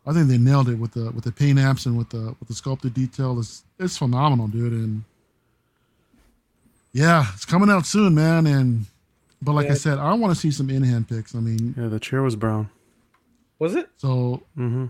I 0.05 0.13
think 0.13 0.27
they 0.27 0.37
nailed 0.37 0.69
it 0.69 0.77
with 0.79 0.91
the 0.93 1.11
with 1.11 1.23
the 1.23 1.31
paint 1.31 1.59
apps 1.59 1.85
and 1.85 1.97
with 1.97 2.09
the 2.09 2.35
with 2.39 2.47
the 2.47 2.55
sculpted 2.55 2.93
detail. 2.93 3.39
It's 3.39 3.63
it's 3.79 3.97
phenomenal, 3.97 4.47
dude. 4.47 4.73
And 4.73 5.03
yeah, 6.91 7.25
it's 7.33 7.45
coming 7.45 7.69
out 7.69 7.85
soon, 7.85 8.13
man. 8.15 8.45
And 8.47 8.85
but 9.41 9.53
like 9.53 9.69
I 9.69 9.73
said, 9.73 9.97
I 9.97 10.13
want 10.13 10.33
to 10.33 10.39
see 10.39 10.51
some 10.51 10.69
in 10.69 10.83
hand 10.83 11.07
pics. 11.09 11.35
I 11.35 11.39
mean, 11.39 11.73
Yeah, 11.77 11.87
the 11.87 11.99
chair 11.99 12.21
was 12.21 12.35
brown. 12.35 12.69
Was 13.59 13.75
it? 13.75 13.89
so 13.97 14.43
hmm 14.55 14.87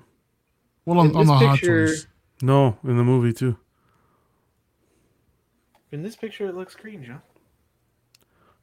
well 0.86 1.00
on, 1.00 1.08
on 1.15 1.19
this 1.19 1.28
the 1.28 1.34
hot 1.34 1.56
picture- 1.60 1.88
toys. 1.88 2.08
No, 2.41 2.78
in 2.84 2.98
the 2.98 3.04
movie 3.04 3.32
too. 3.34 3.58
In 5.91 6.02
this 6.02 6.15
picture, 6.15 6.48
it 6.48 6.56
looks 6.56 6.76
green, 6.76 7.04
John. 7.04 7.22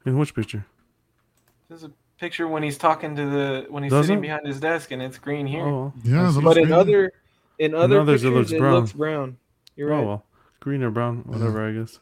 In 0.05 0.17
which 0.17 0.35
picture? 0.35 0.65
There's 1.69 1.83
a 1.83 1.91
picture 2.19 2.47
when 2.47 2.61
he's 2.63 2.77
talking 2.77 3.15
to 3.15 3.25
the 3.25 3.65
when 3.69 3.83
he's 3.83 3.91
Does 3.91 4.05
sitting 4.07 4.19
it? 4.19 4.23
behind 4.23 4.45
his 4.45 4.59
desk, 4.59 4.91
and 4.91 5.01
it's 5.01 5.17
green 5.17 5.47
here. 5.47 5.65
Oh, 5.65 5.93
Yeah, 6.03 6.21
I 6.21 6.23
that 6.25 6.31
see. 6.33 6.35
looks 6.39 6.43
but 6.45 6.57
in 6.57 6.63
green. 6.65 6.73
other 6.73 7.11
in 7.59 7.73
other 7.75 8.01
others, 8.01 8.23
it 8.23 8.27
pictures, 8.27 8.37
looks 8.37 8.51
it 8.51 8.59
brown. 8.59 8.73
looks 8.75 8.91
brown. 8.93 9.37
You're 9.75 9.93
oh 9.93 9.97
right. 9.97 10.05
well, 10.05 10.25
green 10.59 10.83
or 10.83 10.91
brown, 10.91 11.19
whatever. 11.25 11.65
I 11.67 11.71
guess. 11.71 11.99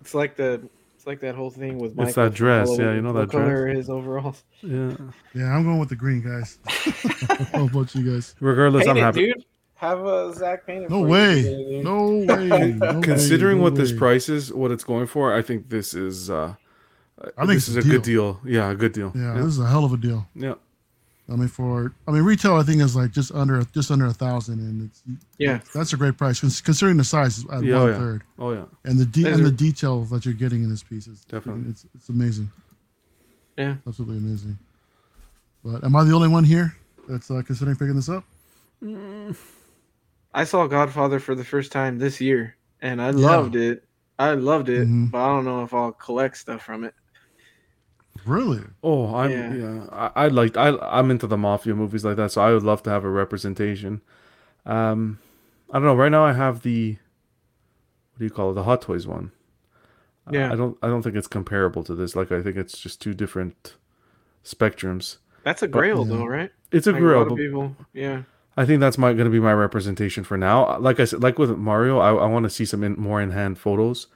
It's 0.00 0.14
like 0.14 0.36
the 0.36 0.62
it's 0.94 1.06
like 1.06 1.20
that 1.20 1.34
whole 1.34 1.50
thing 1.50 1.78
with 1.78 1.98
It's 1.98 2.14
that 2.14 2.34
dress, 2.34 2.68
Halloween. 2.68 2.86
yeah, 2.86 2.94
you 2.94 3.00
know 3.02 3.12
What 3.12 3.20
that 3.22 3.30
dress. 3.30 3.42
color 3.48 3.62
are 3.64 3.66
his 3.68 3.90
overalls? 3.90 4.44
Yeah. 4.62 4.92
Yeah, 5.34 5.54
I'm 5.56 5.64
going 5.64 5.78
with 5.80 5.88
the 5.88 5.96
green 5.96 6.20
guys. 6.22 6.58
How 7.52 7.64
about 7.66 7.94
you 7.94 8.12
guys? 8.12 8.34
Regardless, 8.38 8.84
Paint 8.84 8.98
I'm 8.98 9.02
happy. 9.04 9.26
dude. 9.26 9.44
Have 9.80 10.04
a 10.04 10.32
Zach 10.34 10.66
paint 10.66 10.84
it. 10.84 10.90
No 10.90 11.00
for 11.00 11.06
you. 11.06 11.12
way. 11.12 11.82
No 11.82 12.08
way. 12.18 12.72
No 12.78 12.92
way. 12.96 13.00
Considering 13.02 13.56
No 13.58 13.62
what 13.64 13.74
this 13.76 13.92
way. 13.92 13.98
price 13.98 14.28
is, 14.28 14.52
what 14.52 14.70
it's 14.70 14.84
going 14.84 15.06
for, 15.06 15.32
I 15.34 15.40
think 15.42 15.68
this 15.70 15.94
is. 15.94 16.28
uh 16.30 16.54
I 17.38 17.44
think 17.46 17.48
this 17.60 17.68
it's 17.68 17.68
is 17.68 17.76
a 17.76 17.80
a 17.80 17.82
good 17.92 18.02
deal. 18.02 18.40
Yeah, 18.44 18.70
a 18.70 18.74
good 18.74 18.92
deal. 18.92 19.12
Yeah, 19.14 19.34
Yeah. 19.34 19.40
this 19.42 19.46
is 19.56 19.58
a 19.58 19.66
hell 19.66 19.84
of 19.84 19.92
a 19.92 19.96
deal. 19.96 20.26
yeah. 20.34 20.54
I 21.32 21.36
mean, 21.36 21.46
for 21.48 21.92
I 22.08 22.10
mean, 22.10 22.22
retail 22.24 22.56
I 22.56 22.64
think 22.64 22.82
is 22.82 22.96
like 22.96 23.12
just 23.12 23.30
under 23.32 23.62
just 23.72 23.90
under 23.90 24.06
a 24.06 24.12
thousand, 24.12 24.58
and 24.58 24.90
it's 24.90 25.02
Yeah. 25.38 25.60
that's 25.74 25.92
a 25.92 25.96
great 25.96 26.16
price 26.18 26.40
considering 26.40 26.96
the 26.96 27.04
size 27.04 27.44
at 27.52 27.62
Yeah, 27.62 27.76
oh, 27.76 27.82
one 27.84 27.90
yeah. 27.92 27.98
third 27.98 28.22
Oh 28.38 28.52
yeah. 28.52 28.64
and 28.84 28.98
the 28.98 29.06
de- 29.06 29.26
and 29.30 29.40
are- 29.40 29.44
the 29.44 29.52
detail 29.52 30.04
that 30.06 30.24
you're 30.26 30.34
getting 30.34 30.62
in 30.64 30.70
this 30.70 30.82
piece 30.82 31.06
is 31.06 31.24
Definitely. 31.24 31.70
it's 31.70 31.86
it's 31.94 32.08
amazing. 32.08 32.50
Yeah. 33.56 33.76
absolutely 33.86 34.18
amazing. 34.18 34.58
But 35.64 35.84
am 35.84 35.94
I 35.96 36.02
the 36.04 36.12
only 36.14 36.28
one 36.28 36.44
here 36.44 36.74
that's 37.08 37.30
uh, 37.30 37.42
considering 37.46 37.76
picking 37.76 37.94
this 37.96 38.08
up? 38.08 38.24
I 40.32 40.44
saw 40.44 40.66
Godfather 40.66 41.18
for 41.20 41.34
the 41.34 41.44
first 41.44 41.72
time 41.72 41.98
this 41.98 42.20
year, 42.20 42.56
and 42.80 43.00
I 43.02 43.10
Yeah. 43.10 43.26
loved 43.26 43.56
it. 43.56 43.84
I 44.18 44.34
loved 44.34 44.68
it, 44.68 44.86
Mhm. 44.86 45.10
but 45.10 45.18
I 45.18 45.26
don't 45.28 45.44
know 45.44 45.62
if 45.64 45.72
I'll 45.74 45.92
collect 45.92 46.36
stuff 46.36 46.62
from 46.62 46.84
it. 46.84 46.94
Really? 48.26 48.62
Oh, 48.82 49.14
I'm 49.14 49.30
Yeah. 49.30 49.54
yeah. 49.54 49.86
I, 49.90 50.24
I 50.24 50.28
like 50.28 50.56
I 50.56 50.76
I'm 50.82 51.10
into 51.10 51.26
the 51.26 51.38
mafia 51.38 51.74
movies 51.74 52.04
like 52.04 52.16
that, 52.16 52.30
so 52.32 52.42
I 52.42 52.52
would 52.52 52.62
love 52.62 52.82
to 52.84 52.90
have 52.90 53.04
a 53.04 53.08
representation. 53.10 54.02
Um, 54.66 55.18
I 55.70 55.74
don't 55.78 55.84
know. 55.84 55.96
Right 55.96 56.10
now, 56.12 56.24
I 56.24 56.32
have 56.34 56.62
the 56.62 56.98
what 58.12 58.18
do 58.18 58.24
you 58.24 58.30
call 58.30 58.50
it? 58.50 58.54
The 58.54 58.64
Hot 58.64 58.82
Toys 58.82 59.06
one. 59.06 59.32
Yeah. 60.30 60.52
I 60.52 60.56
don't 60.56 60.76
I 60.82 60.88
don't 60.88 61.02
think 61.02 61.16
it's 61.16 61.26
comparable 61.28 61.82
to 61.84 61.94
this. 61.94 62.14
Like 62.14 62.30
I 62.30 62.42
think 62.42 62.56
it's 62.56 62.78
just 62.78 63.00
two 63.00 63.14
different 63.14 63.76
spectrums. 64.44 65.16
That's 65.44 65.62
a 65.62 65.68
grail 65.68 66.06
yeah. 66.06 66.16
though, 66.16 66.26
right? 66.26 66.50
It's 66.72 66.86
a 66.86 66.92
Like, 66.92 67.00
grill. 67.00 67.16
lot 67.16 67.22
of 67.22 67.28
but 67.30 67.36
people, 67.36 67.76
yeah. 67.94 68.22
I 68.56 68.66
think 68.66 68.80
that's 68.80 68.98
my 68.98 69.12
going 69.12 69.24
to 69.26 69.30
be 69.30 69.40
my 69.40 69.52
representation 69.52 70.24
for 70.24 70.36
now. 70.36 70.78
Like 70.78 71.00
I 71.00 71.04
said, 71.04 71.22
like 71.22 71.38
with 71.38 71.50
Mario, 71.56 71.98
I, 71.98 72.10
I 72.12 72.26
want 72.26 72.44
to 72.44 72.50
see 72.50 72.64
some 72.64 72.82
in, 72.84 72.94
more 72.94 73.20
in 73.20 73.30
hand 73.30 73.58
photos 73.58 74.06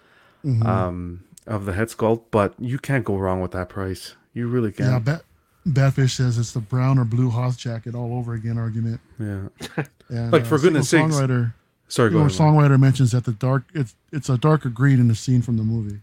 Mhm. 0.44 0.66
um, 0.66 1.24
of 1.46 1.64
the 1.64 1.72
head 1.72 1.88
sculpt. 1.88 2.24
But 2.30 2.54
you 2.58 2.78
can't 2.78 3.04
go 3.04 3.16
wrong 3.16 3.40
with 3.40 3.52
that 3.52 3.68
price. 3.68 4.16
You 4.34 4.48
really 4.48 4.72
can't. 4.72 5.04
Bat, 5.04 5.22
Batfish 5.66 6.16
says 6.16 6.36
it's 6.36 6.52
the 6.52 6.60
brown 6.60 6.98
or 6.98 7.04
blue 7.04 7.30
Hoth 7.30 7.56
jacket 7.56 7.94
all 7.94 8.12
over 8.18 8.34
again 8.34 8.58
argument. 8.58 9.00
Yeah. 9.18 9.48
And, 10.10 10.30
Like, 10.30 10.44
for 10.44 10.58
goodness 10.58 10.90
sake, 10.90 11.04
songwriter, 11.06 11.54
Sorry, 11.88 12.10
go 12.10 12.18
ahead. 12.18 12.38
Mark. 12.38 12.54
songwriter 12.54 12.78
mentions 12.78 13.12
that 13.12 13.24
the 13.24 13.32
dark 13.32 13.64
it's 13.72 13.94
it's 14.12 14.28
a 14.28 14.36
darker 14.36 14.68
green 14.68 15.00
in 15.00 15.08
the 15.08 15.14
scene 15.14 15.40
from 15.40 15.56
the 15.56 15.62
movie. 15.62 16.00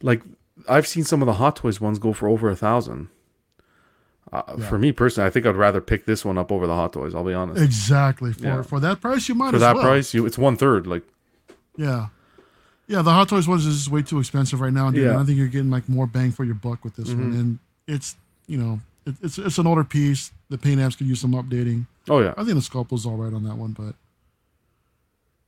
Like 0.00 0.22
I've 0.68 0.86
seen 0.86 1.02
some 1.02 1.20
of 1.22 1.26
the 1.26 1.32
Hot 1.34 1.56
Toys 1.56 1.80
ones 1.80 1.98
go 1.98 2.12
for 2.12 2.28
over 2.28 2.48
a 2.48 2.54
thousand. 2.54 3.08
Uh, 4.32 4.42
Yeah. 4.58 4.68
For 4.68 4.78
me 4.78 4.92
personally, 4.92 5.26
I 5.26 5.30
think 5.30 5.44
I'd 5.46 5.56
rather 5.56 5.80
pick 5.80 6.04
this 6.06 6.24
one 6.24 6.38
up 6.38 6.52
over 6.52 6.66
the 6.66 6.74
Hot 6.74 6.92
Toys. 6.92 7.14
I'll 7.14 7.24
be 7.24 7.34
honest. 7.34 7.60
Exactly 7.60 8.32
for 8.32 8.42
Yeah. 8.44 8.62
for 8.62 8.78
that 8.80 9.00
price, 9.00 9.28
you 9.28 9.34
might 9.34 9.50
For 9.50 9.58
that 9.58 9.74
well. 9.74 9.84
price, 9.84 10.14
you 10.14 10.24
it's 10.26 10.38
one 10.38 10.56
third. 10.56 10.86
Like 10.86 11.02
Yeah. 11.76 12.08
Yeah, 12.86 13.02
the 13.02 13.12
Hot 13.12 13.28
Toys 13.28 13.46
ones 13.48 13.66
is 13.66 13.76
just 13.76 13.90
way 13.90 14.02
too 14.02 14.18
expensive 14.18 14.60
right 14.60 14.72
now. 14.72 14.90
Dude. 14.90 15.04
Yeah. 15.04 15.18
I 15.20 15.24
think 15.24 15.38
you're 15.38 15.48
getting 15.48 15.70
like 15.70 15.88
more 15.88 16.06
bang 16.06 16.32
for 16.32 16.44
your 16.44 16.54
buck 16.56 16.84
with 16.84 16.96
this 16.96 17.08
one. 17.08 17.32
Mhm. 17.32 17.40
And 17.40 17.58
it's 17.88 18.16
you 18.46 18.56
know, 18.58 18.80
it, 19.06 19.14
it's 19.22 19.38
it's 19.38 19.58
an 19.58 19.66
older 19.66 19.84
piece. 19.84 20.30
The 20.48 20.58
paint 20.58 20.80
apps 20.80 20.96
could 20.98 21.06
use 21.06 21.20
some 21.20 21.32
updating. 21.32 21.86
oh 22.08 22.20
yeah, 22.20 22.34
I 22.36 22.42
think 22.44 22.54
the 22.56 22.60
sculpt 22.68 22.90
was 22.92 23.06
all 23.06 23.16
right 23.16 23.32
on 23.32 23.44
that 23.44 23.56
one, 23.56 23.72
but 23.72 23.94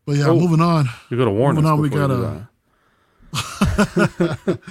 but 0.07 0.17
yeah, 0.17 0.27
Oh. 0.29 0.39
moving 0.39 0.61
on. 0.61 0.89
you 1.11 1.17
got 1.17 1.25
to 1.27 1.31
warn 1.31 1.55
Moving 1.57 1.69
us. 1.69 1.73
on, 1.73 1.81
we 1.81 1.89
gotta- 1.89 2.47
that. 3.33 4.59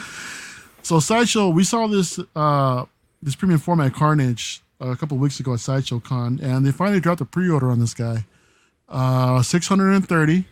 So 0.83 0.99
sideshow, 0.99 1.49
we 1.49 1.63
saw 1.63 1.87
this 1.87 2.19
uh 2.35 2.85
this 3.21 3.35
premium 3.35 3.59
format 3.59 3.93
Carnage 3.93 4.61
uh, 4.81 4.89
a 4.89 4.95
couple 4.95 5.17
weeks 5.17 5.39
ago 5.39 5.53
at 5.53 5.59
Sideshow 5.59 5.99
Con, 5.99 6.39
and 6.41 6.65
they 6.65 6.71
finally 6.71 6.99
dropped 6.99 7.21
a 7.21 7.25
pre-order 7.25 7.69
on 7.69 7.79
this 7.79 7.93
guy. 7.93 8.25
Uh, 8.89 9.41
six 9.41 9.67
hundred 9.67 9.91
and 9.91 10.07
thirty, 10.07 10.45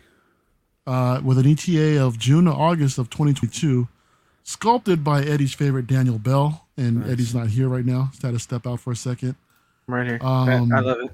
uh, 0.86 1.20
with 1.22 1.38
an 1.38 1.46
ETA 1.46 2.02
of 2.02 2.18
June 2.18 2.46
to 2.46 2.52
August 2.52 2.98
of 2.98 3.10
twenty 3.10 3.34
twenty 3.34 3.52
two, 3.52 3.88
sculpted 4.44 5.04
by 5.04 5.22
Eddie's 5.22 5.52
favorite 5.52 5.86
Daniel 5.86 6.18
Bell, 6.18 6.66
and 6.76 7.00
Nice. 7.00 7.10
Eddie's 7.10 7.34
not 7.34 7.48
here 7.48 7.68
right 7.68 7.84
now. 7.84 8.08
He's 8.12 8.22
had 8.22 8.32
to 8.32 8.38
step 8.38 8.66
out 8.66 8.80
for 8.80 8.92
a 8.92 8.96
second. 8.96 9.36
I'm 9.88 9.94
right 9.94 10.06
here. 10.06 10.18
Um, 10.22 10.72
I 10.72 10.80
love 10.80 11.00
it. 11.00 11.10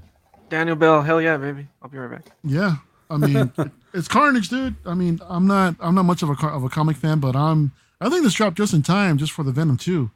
Daniel 0.49 0.77
Bell, 0.77 1.03
hell 1.03 1.21
yeah, 1.21 1.37
baby. 1.37 1.67
I'll 1.83 1.89
be 1.89 1.99
right 1.99 2.23
back. 2.23 2.33
Yeah, 2.45 2.77
I 3.11 3.17
mean, 3.17 3.53
it's 3.95 4.09
Carnage, 4.09 4.49
dude. 4.49 4.77
I 4.85 4.95
mean, 4.95 5.21
I'm 5.27 5.47
not, 5.47 5.75
I'm 5.81 5.95
not 5.95 6.05
much 6.05 6.23
of 6.23 6.31
a 6.31 6.47
of 6.47 6.63
a 6.63 6.69
comic 6.69 6.97
fan, 6.97 7.19
but 7.19 7.35
I'm, 7.35 7.73
I 8.01 8.09
think 8.09 8.23
this 8.23 8.35
dropped 8.35 8.57
just 8.57 8.73
in 8.73 8.83
time, 8.83 9.19
just 9.19 9.33
for 9.33 9.43
the 9.43 9.53
Venom 9.53 9.77
two, 9.77 10.11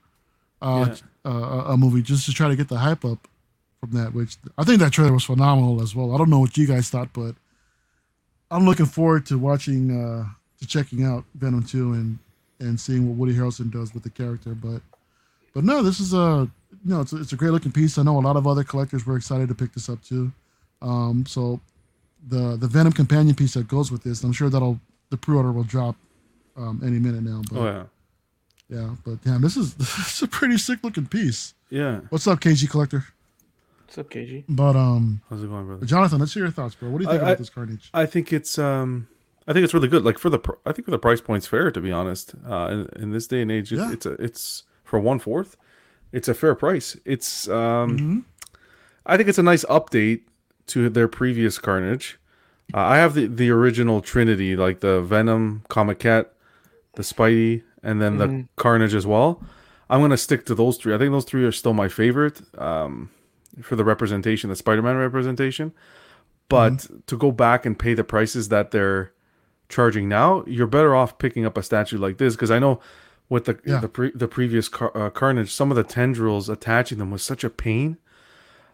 uh, 0.62 0.94
uh, 1.24 1.64
a 1.66 1.76
movie, 1.76 2.02
just 2.02 2.26
to 2.26 2.33
try 2.33 2.48
to 2.48 2.56
get 2.56 2.68
the 2.68 2.78
hype 2.78 3.04
up 3.04 3.28
from 3.80 3.92
that. 3.92 4.14
Which 4.14 4.37
I 4.59 4.64
think 4.64 4.80
that 4.80 4.92
trailer 4.92 5.12
was 5.12 5.24
phenomenal 5.24 5.83
as 5.83 5.94
well. 5.94 6.14
I 6.14 6.18
don't 6.18 6.30
know 6.30 6.40
what 6.40 6.56
you 6.56 6.66
guys 6.66 6.90
thought, 6.90 7.12
but 7.12 7.35
I'm 8.50 8.64
looking 8.66 8.87
forward 8.87 9.26
to 9.26 9.38
watching, 9.38 9.90
uh, 9.90 10.24
to 10.61 10.66
checking 10.66 11.04
out 11.04 11.24
Venom 11.35 11.62
two 11.62 11.92
and 11.92 12.18
and 12.59 12.78
seeing 12.78 13.09
what 13.09 13.16
Woody 13.16 13.35
Harrelson 13.35 13.70
does 13.70 13.94
with 13.94 14.02
the 14.02 14.11
character. 14.11 14.54
But, 14.54 14.83
but 15.54 15.64
no, 15.64 15.83
this 15.83 15.98
is 15.98 16.12
a, 16.12 16.46
no, 16.85 17.00
it's 17.00 17.14
a, 17.14 17.16
it's 17.16 17.33
a 17.33 17.37
great 17.37 17.52
looking 17.52 17.72
piece. 17.72 17.96
I 17.96 18.02
know 18.02 18.18
a 18.18 18.20
lot 18.20 18.37
of 18.37 18.46
other 18.46 18.64
collectors 18.64 19.06
were 19.06 19.16
excited 19.16 19.48
to 19.48 19.54
pick 19.54 19.72
this 19.72 19.88
up 19.88 20.02
too. 20.02 20.30
Um, 20.83 21.24
so 21.26 21.61
the 22.28 22.56
the 22.56 22.66
Venom 22.66 22.92
companion 22.92 23.35
piece 23.35 23.54
that 23.54 23.68
goes 23.68 23.90
with 23.90 24.02
this. 24.02 24.22
I'm 24.24 24.33
sure 24.33 24.50
that'll 24.50 24.78
the 25.11 25.16
pre-order 25.16 25.52
will 25.52 25.64
drop 25.64 25.96
um, 26.56 26.80
any 26.85 26.98
minute 26.98 27.22
now. 27.22 27.42
But 27.50 27.59
Oh 27.59 27.64
yeah, 27.64 27.85
yeah, 28.70 28.94
but 29.04 29.22
damn, 29.24 29.42
this 29.42 29.56
is 29.56 29.74
this 29.83 30.14
is 30.14 30.22
a 30.22 30.28
pretty 30.28 30.56
sick 30.59 30.78
looking 30.83 31.06
piece. 31.06 31.54
yeah. 31.70 32.00
What's 32.11 32.26
up, 32.26 32.40
KG 32.40 32.68
Collector? 32.70 33.04
What's 33.87 33.98
up, 33.98 34.09
KG? 34.11 34.44
But 34.48 34.76
um, 34.76 35.20
How's 35.28 35.42
it 35.42 35.48
going, 35.48 35.66
brother? 35.66 35.85
Jonathan, 35.85 36.20
let's 36.20 36.33
hear 36.35 36.44
your 36.44 36.52
thoughts, 36.52 36.76
bro. 36.76 36.90
What 36.90 36.98
do 36.98 37.04
you 37.04 37.11
think 37.11 37.20
I- 37.22 37.24
about 37.24 37.33
I- 37.33 37.35
this 37.37 37.50
Carnage? 37.50 37.90
I 37.92 38.06
think 38.06 38.33
it's 38.33 38.59
um 38.59 39.09
I 39.48 39.52
think 39.52 39.64
it's 39.64 39.74
really 39.74 39.88
good. 39.88 40.04
Like 40.04 40.18
for 40.18 40.30
the 40.30 40.38
pr- 40.38 40.52
I 40.64 40.72
think 40.72 40.85
for 40.85 40.92
the 40.92 40.98
price 40.98 41.20
point's 41.20 41.46
fair 41.46 41.70
to 41.72 41.80
be 41.80 41.90
honest. 41.90 42.35
Uh 42.48 42.68
in, 42.94 43.02
in 43.02 43.11
this 43.12 43.26
day 43.26 43.42
and 43.42 43.50
age 43.50 43.72
it- 43.72 43.76
Yeah. 43.76 43.92
it's 43.92 44.06
a 44.06 44.12
it's 44.12 44.62
for 44.85 44.98
one 45.00 45.18
fourth. 45.18 45.56
It's 46.12 46.28
a 46.28 46.35
fair 46.35 46.54
price. 46.54 46.96
It's 47.04 47.48
um 47.48 47.98
Mhm. 47.98 48.24
I 49.06 49.16
think 49.16 49.28
it's 49.28 49.38
a 49.38 49.42
nice 49.42 49.64
update 49.64 50.20
to 50.68 50.88
their 50.88 51.09
previous 51.09 51.59
Carnage. 51.59 52.18
Uh, 52.72 52.78
I 52.78 52.98
have 52.98 53.14
the 53.14 53.26
the 53.26 53.50
original 53.50 54.00
Trinity 54.02 54.54
like 54.54 54.78
the 54.80 55.00
Venom, 55.02 55.64
Comiquette, 55.68 56.26
the 56.94 57.02
Spidey 57.02 57.62
and 57.82 58.00
then 58.00 58.18
the 58.18 58.26
Mhm. 58.26 58.48
Carnage 58.56 58.94
as 58.94 59.06
well. 59.06 59.42
I'm 59.88 60.00
going 60.00 60.10
to 60.12 60.16
stick 60.16 60.46
to 60.46 60.54
those 60.54 60.76
three. 60.76 60.94
I 60.94 60.98
think 60.98 61.10
those 61.12 61.24
three 61.24 61.44
are 61.44 61.52
still 61.52 61.74
my 61.74 61.88
favorite 61.88 62.42
um 62.58 63.10
for 63.62 63.74
the 63.76 63.84
representation, 63.84 64.48
the 64.50 64.56
Spider-Man 64.56 64.96
representation. 64.96 65.72
But 66.48 66.86
to 67.06 67.16
go 67.16 67.30
back 67.32 67.64
and 67.66 67.78
pay 67.78 67.94
the 67.94 68.04
prices 68.04 68.48
that 68.48 68.70
they're 68.70 69.12
charging 69.68 70.08
now, 70.08 70.44
you're 70.46 70.66
better 70.66 70.94
off 70.96 71.18
picking 71.18 71.44
up 71.44 71.56
a 71.56 71.62
statue 71.62 71.98
like 71.98 72.18
this 72.18 72.34
because 72.34 72.50
I 72.50 72.58
know 72.58 72.80
with 73.28 73.44
the 73.44 73.58
Yeah. 73.64 73.78
the 73.80 73.88
pre- 73.88 74.12
the 74.14 74.26
previous 74.28 74.68
car- 74.68 74.92
uh, 74.96 75.10
Carnage, 75.10 75.52
some 75.52 75.70
of 75.70 75.76
the 75.76 75.84
tendrils 75.84 76.48
attaching 76.48 76.98
them 76.98 77.10
was 77.10 77.22
such 77.22 77.44
a 77.44 77.50
pain. 77.50 77.96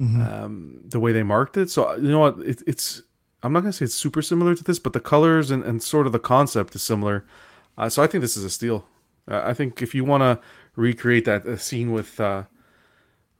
Mhm. 0.00 0.30
Um, 0.30 0.78
the 0.86 1.00
way 1.00 1.12
they 1.12 1.22
marked 1.22 1.56
it, 1.56 1.70
so 1.70 1.94
you 1.96 2.10
know 2.10 2.18
what, 2.20 2.38
it, 2.40 2.62
it's 2.66 3.02
I'm 3.42 3.52
not 3.52 3.60
gonna 3.60 3.72
say 3.72 3.84
it's 3.86 3.94
super 3.94 4.22
similar 4.22 4.54
to 4.54 4.64
this, 4.64 4.78
but 4.78 4.92
the 4.92 5.00
colors 5.00 5.50
and, 5.50 5.62
and 5.64 5.82
sort 5.82 6.06
of 6.06 6.12
the 6.12 6.18
concept 6.18 6.74
is 6.74 6.82
similar. 6.82 7.24
Uh, 7.78 7.88
so 7.88 8.02
I 8.02 8.06
think 8.06 8.20
this 8.22 8.36
is 8.36 8.44
a 8.44 8.50
steal. 8.50 8.86
Uh, 9.28 9.42
I 9.44 9.54
think 9.54 9.82
if 9.82 9.94
you 9.94 10.04
want 10.04 10.22
to 10.22 10.38
recreate 10.76 11.24
that 11.24 11.46
uh, 11.46 11.56
scene 11.56 11.92
with 11.92 12.20
uh, 12.20 12.44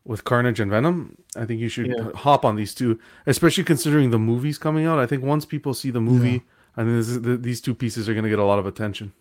with 0.05 0.25
Carnage 0.25 0.61
and 0.61 0.71
Venom, 0.71 1.17
I 1.37 1.45
think 1.47 1.61
you 1.61 1.69
should 1.69 1.89
Yeah. 1.89 2.13
hop 2.15 2.45
on 2.45 2.57
these 2.57 2.75
two, 2.75 2.99
especially 3.27 3.65
considering 3.65 4.11
the 4.11 4.19
movies 4.19 4.59
coming 4.59 4.87
out. 4.87 4.99
I 4.99 5.07
think 5.07 5.23
once 5.25 5.45
people 5.45 5.75
see 5.75 5.91
the 5.91 6.01
movie, 6.01 6.43
I 6.77 6.83
think 6.85 6.97
this 6.97 7.09
is, 7.09 7.23
th- 7.23 7.41
these 7.41 7.61
two 7.61 7.75
pieces 7.75 8.09
are 8.09 8.13
going 8.15 8.23
to 8.25 8.31
get 8.31 8.39
a 8.39 8.45
lot 8.45 8.59
of 8.59 8.67
attention. 8.67 9.13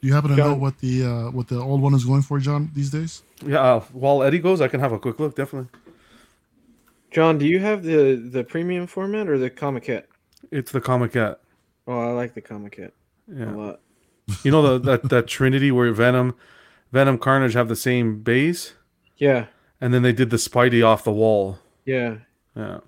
Do 0.00 0.08
you 0.08 0.14
happen 0.14 0.30
to 0.30 0.36
John- 0.36 0.50
know 0.50 0.56
what 0.56 0.78
the 0.78 1.04
uh, 1.04 1.30
what 1.30 1.48
the 1.48 1.60
old 1.60 1.80
one 1.82 1.94
is 1.94 2.04
going 2.04 2.22
for, 2.22 2.38
John, 2.38 2.70
these 2.74 2.90
days? 2.90 3.22
Yeah, 3.44 3.60
uh, 3.60 3.80
while 3.92 4.22
Eddie 4.22 4.38
goes, 4.38 4.60
I 4.60 4.68
can 4.68 4.80
have 4.80 4.92
a 4.92 4.98
quick 4.98 5.18
look. 5.20 5.34
Definitely, 5.36 5.68
John, 7.10 7.38
do 7.38 7.46
you 7.46 7.58
have 7.60 7.82
the 7.82 8.14
the 8.16 8.44
premium 8.44 8.86
format 8.86 9.28
or 9.28 9.38
the 9.38 9.50
Comiquette? 9.50 10.04
it's 10.50 10.70
the 10.72 10.80
Comiquette. 10.80 11.36
Oh, 11.86 11.98
I 11.98 12.12
like 12.12 12.34
the 12.34 12.42
Comiquette 12.42 12.92
a 13.30 13.44
lot. 13.46 13.80
You 14.42 14.50
know 14.50 14.62
the, 14.62 14.78
that 14.80 15.08
that 15.08 15.26
Trinity 15.26 15.70
where 15.70 15.92
Venom, 15.92 16.34
Venom, 16.92 17.18
Carnage 17.18 17.54
have 17.54 17.68
the 17.68 17.76
same 17.76 18.20
base, 18.22 18.74
Yeah, 19.16 19.46
and 19.80 19.92
then 19.94 20.02
they 20.02 20.12
did 20.12 20.30
the 20.30 20.36
Spidey 20.36 20.84
off 20.84 21.04
the 21.04 21.12
wall. 21.12 21.58
yeah, 21.84 22.16
Yeah, 22.56 22.80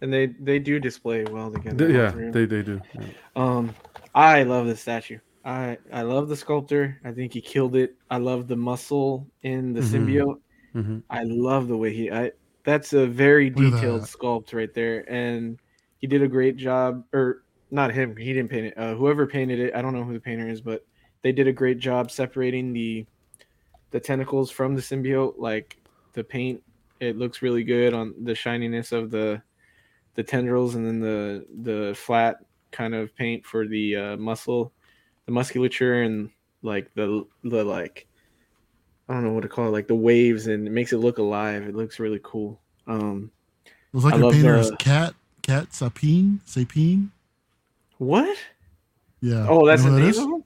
and 0.00 0.12
they 0.12 0.26
they 0.26 0.58
do 0.58 0.78
display 0.80 1.24
well 1.24 1.50
together. 1.50 1.86
They- 1.88 1.94
yeah, 1.94 2.10
three 2.10 2.26
of 2.28 2.32
them. 2.32 2.48
they 2.48 2.56
they 2.56 2.62
do. 2.62 2.80
Yeah. 2.94 3.06
Um, 3.36 3.74
I 4.14 4.42
love 4.44 4.66
the 4.66 4.76
statue. 4.76 5.18
I 5.44 5.78
I 5.92 6.02
love 6.02 6.28
the 6.28 6.36
sculptor. 6.36 6.98
I 7.04 7.12
think 7.12 7.32
he 7.32 7.40
killed 7.40 7.76
it. 7.76 7.94
I 8.10 8.16
love 8.18 8.48
the 8.48 8.56
muscle 8.56 9.26
in 9.42 9.72
the 9.74 9.80
Mhm. 9.80 9.90
symbiote. 9.92 10.40
Mhm. 10.74 11.02
I 11.10 11.22
love 11.24 11.68
the 11.68 11.76
way 11.76 11.92
he. 11.94 12.10
I 12.10 12.32
that's 12.64 12.92
a 12.94 13.06
very 13.06 13.48
detailed 13.50 14.02
sculpt 14.02 14.52
right 14.54 14.72
there, 14.74 15.04
and 15.12 15.58
he 15.98 16.06
did 16.08 16.22
a 16.22 16.28
great 16.28 16.56
job. 16.56 17.04
Or 17.12 17.42
not 17.70 17.92
him. 17.92 18.16
He 18.16 18.32
didn't 18.32 18.50
paint 18.50 18.66
it. 18.66 18.78
Uh, 18.78 18.94
whoever 18.94 19.26
painted 19.26 19.58
it, 19.58 19.74
I 19.74 19.82
don't 19.82 19.92
know 19.94 20.04
who 20.04 20.12
the 20.12 20.20
painter 20.20 20.48
is, 20.48 20.60
but 20.60 20.84
they 21.22 21.32
did 21.32 21.46
a 21.48 21.52
great 21.52 21.78
job 21.78 22.10
separating 22.10 22.72
the 22.72 23.06
the 23.90 24.00
tentacles 24.00 24.50
from 24.50 24.74
the 24.74 24.82
symbiote. 24.82 25.34
Like 25.38 25.76
the 26.12 26.24
paint, 26.24 26.62
it 27.00 27.16
looks 27.16 27.42
really 27.42 27.64
good 27.64 27.94
on 27.94 28.14
the 28.24 28.34
shininess 28.34 28.92
of 28.92 29.10
the 29.10 29.42
the 30.14 30.22
tendrils, 30.22 30.74
and 30.76 30.86
then 30.86 31.00
the 31.00 31.46
the 31.62 31.94
flat 31.94 32.36
kind 32.72 32.94
of 32.94 33.14
paint 33.16 33.44
for 33.44 33.66
the 33.66 33.96
uh, 33.96 34.16
muscle, 34.16 34.72
the 35.26 35.32
musculature, 35.32 36.02
and 36.02 36.30
like 36.62 36.92
the 36.94 37.26
the 37.44 37.64
like 37.64 38.06
I 39.08 39.14
don't 39.14 39.24
know 39.24 39.32
what 39.32 39.42
to 39.42 39.48
call 39.48 39.68
it, 39.68 39.70
like 39.72 39.88
the 39.88 39.94
waves, 39.94 40.46
and 40.46 40.66
it 40.66 40.70
makes 40.70 40.92
it 40.92 40.98
look 40.98 41.18
alive. 41.18 41.62
It 41.68 41.74
looks 41.76 41.98
really 42.00 42.20
cool. 42.22 42.60
Um, 42.86 43.30
It 43.64 43.72
was 43.92 44.04
like 44.04 44.14
I 44.14 44.16
your 44.18 44.26
love 44.26 44.34
painter 44.34 44.64
the- 44.64 44.76
Cat 44.76 45.14
Cat 45.42 45.68
Sapine 45.72 46.40
Sapine. 46.46 47.10
What? 47.98 48.36
Yeah. 49.20 49.46
Oh, 49.48 49.66
that's 49.66 49.82
You 49.82 49.90
know 49.90 49.96
who 49.96 50.02
name 50.02 50.10
of 50.10 50.16
him. 50.16 50.44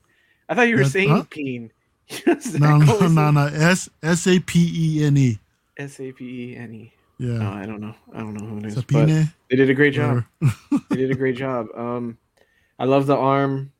I 0.48 0.54
thought 0.54 0.68
you 0.68 0.76
were 0.76 0.84
saying 0.84 1.10
huh? 1.10 1.24
Peen. 1.30 1.72
No, 2.58 2.78
no, 2.78 3.06
no, 3.06 3.30
no. 3.30 3.46
S 3.46 3.88
S 4.02 4.26
A 4.26 4.40
P 4.40 4.98
E 4.98 5.04
N 5.04 5.16
E. 5.16 5.38
S 5.78 6.00
A 6.00 6.10
P 6.10 6.24
E 6.24 6.56
N 6.56 6.74
E. 6.74 6.92
Yeah. 7.18 7.52
I 7.52 7.66
don't 7.66 7.80
know. 7.80 7.94
I 8.12 8.18
don't 8.18 8.34
know 8.34 8.46
who 8.46 8.58
it 8.58 8.66
is. 8.66 8.74
But 8.74 8.88
Sapine. 8.88 9.32
they 9.48 9.56
did 9.56 9.70
a 9.70 9.74
great 9.74 9.94
job. 9.94 10.24
they 10.90 10.96
did 10.96 11.10
a 11.10 11.14
great 11.14 11.36
job. 11.36 11.68
Um, 11.76 12.18
I 12.78 12.84
love 12.86 13.06
the 13.06 13.16
arm, 13.16 13.72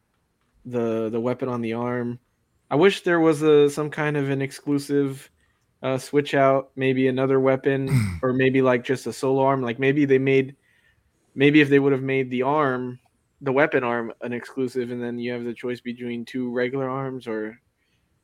the 0.65 1.09
the 1.09 1.19
weapon 1.19 1.49
on 1.49 1.61
the 1.61 1.73
arm. 1.73 2.21
I 2.71 2.77
wish 2.77 3.03
there 3.03 3.19
was 3.19 3.43
a 3.43 3.69
some 3.69 3.91
kind 3.91 4.17
of 4.17 4.31
an 4.31 4.43
exclusive 4.43 5.29
uh, 5.83 5.99
switch 5.99 6.35
out, 6.35 6.71
maybe 6.77 7.09
another 7.09 7.41
weapon, 7.41 7.89
or 8.23 8.33
maybe 8.33 8.63
like 8.63 8.85
just 8.85 9.07
a 9.07 9.13
solo 9.13 9.43
arm. 9.43 9.63
Like 9.63 9.79
maybe 9.79 10.05
they 10.05 10.19
made, 10.19 10.55
maybe 11.35 11.61
if 11.61 11.69
they 11.69 11.79
would 11.79 11.93
have 11.93 12.03
made 12.03 12.31
the 12.31 12.43
arm 12.43 13.01
the 13.41 13.53
weapon 13.53 13.83
arm 13.85 14.13
an 14.23 14.33
exclusive, 14.33 14.91
and 14.91 15.03
then 15.03 15.19
you 15.19 15.33
have 15.33 15.45
the 15.45 15.55
choice 15.55 15.81
between 15.81 16.25
two 16.25 16.51
regular 16.53 16.89
arms 16.89 17.27
or 17.27 17.59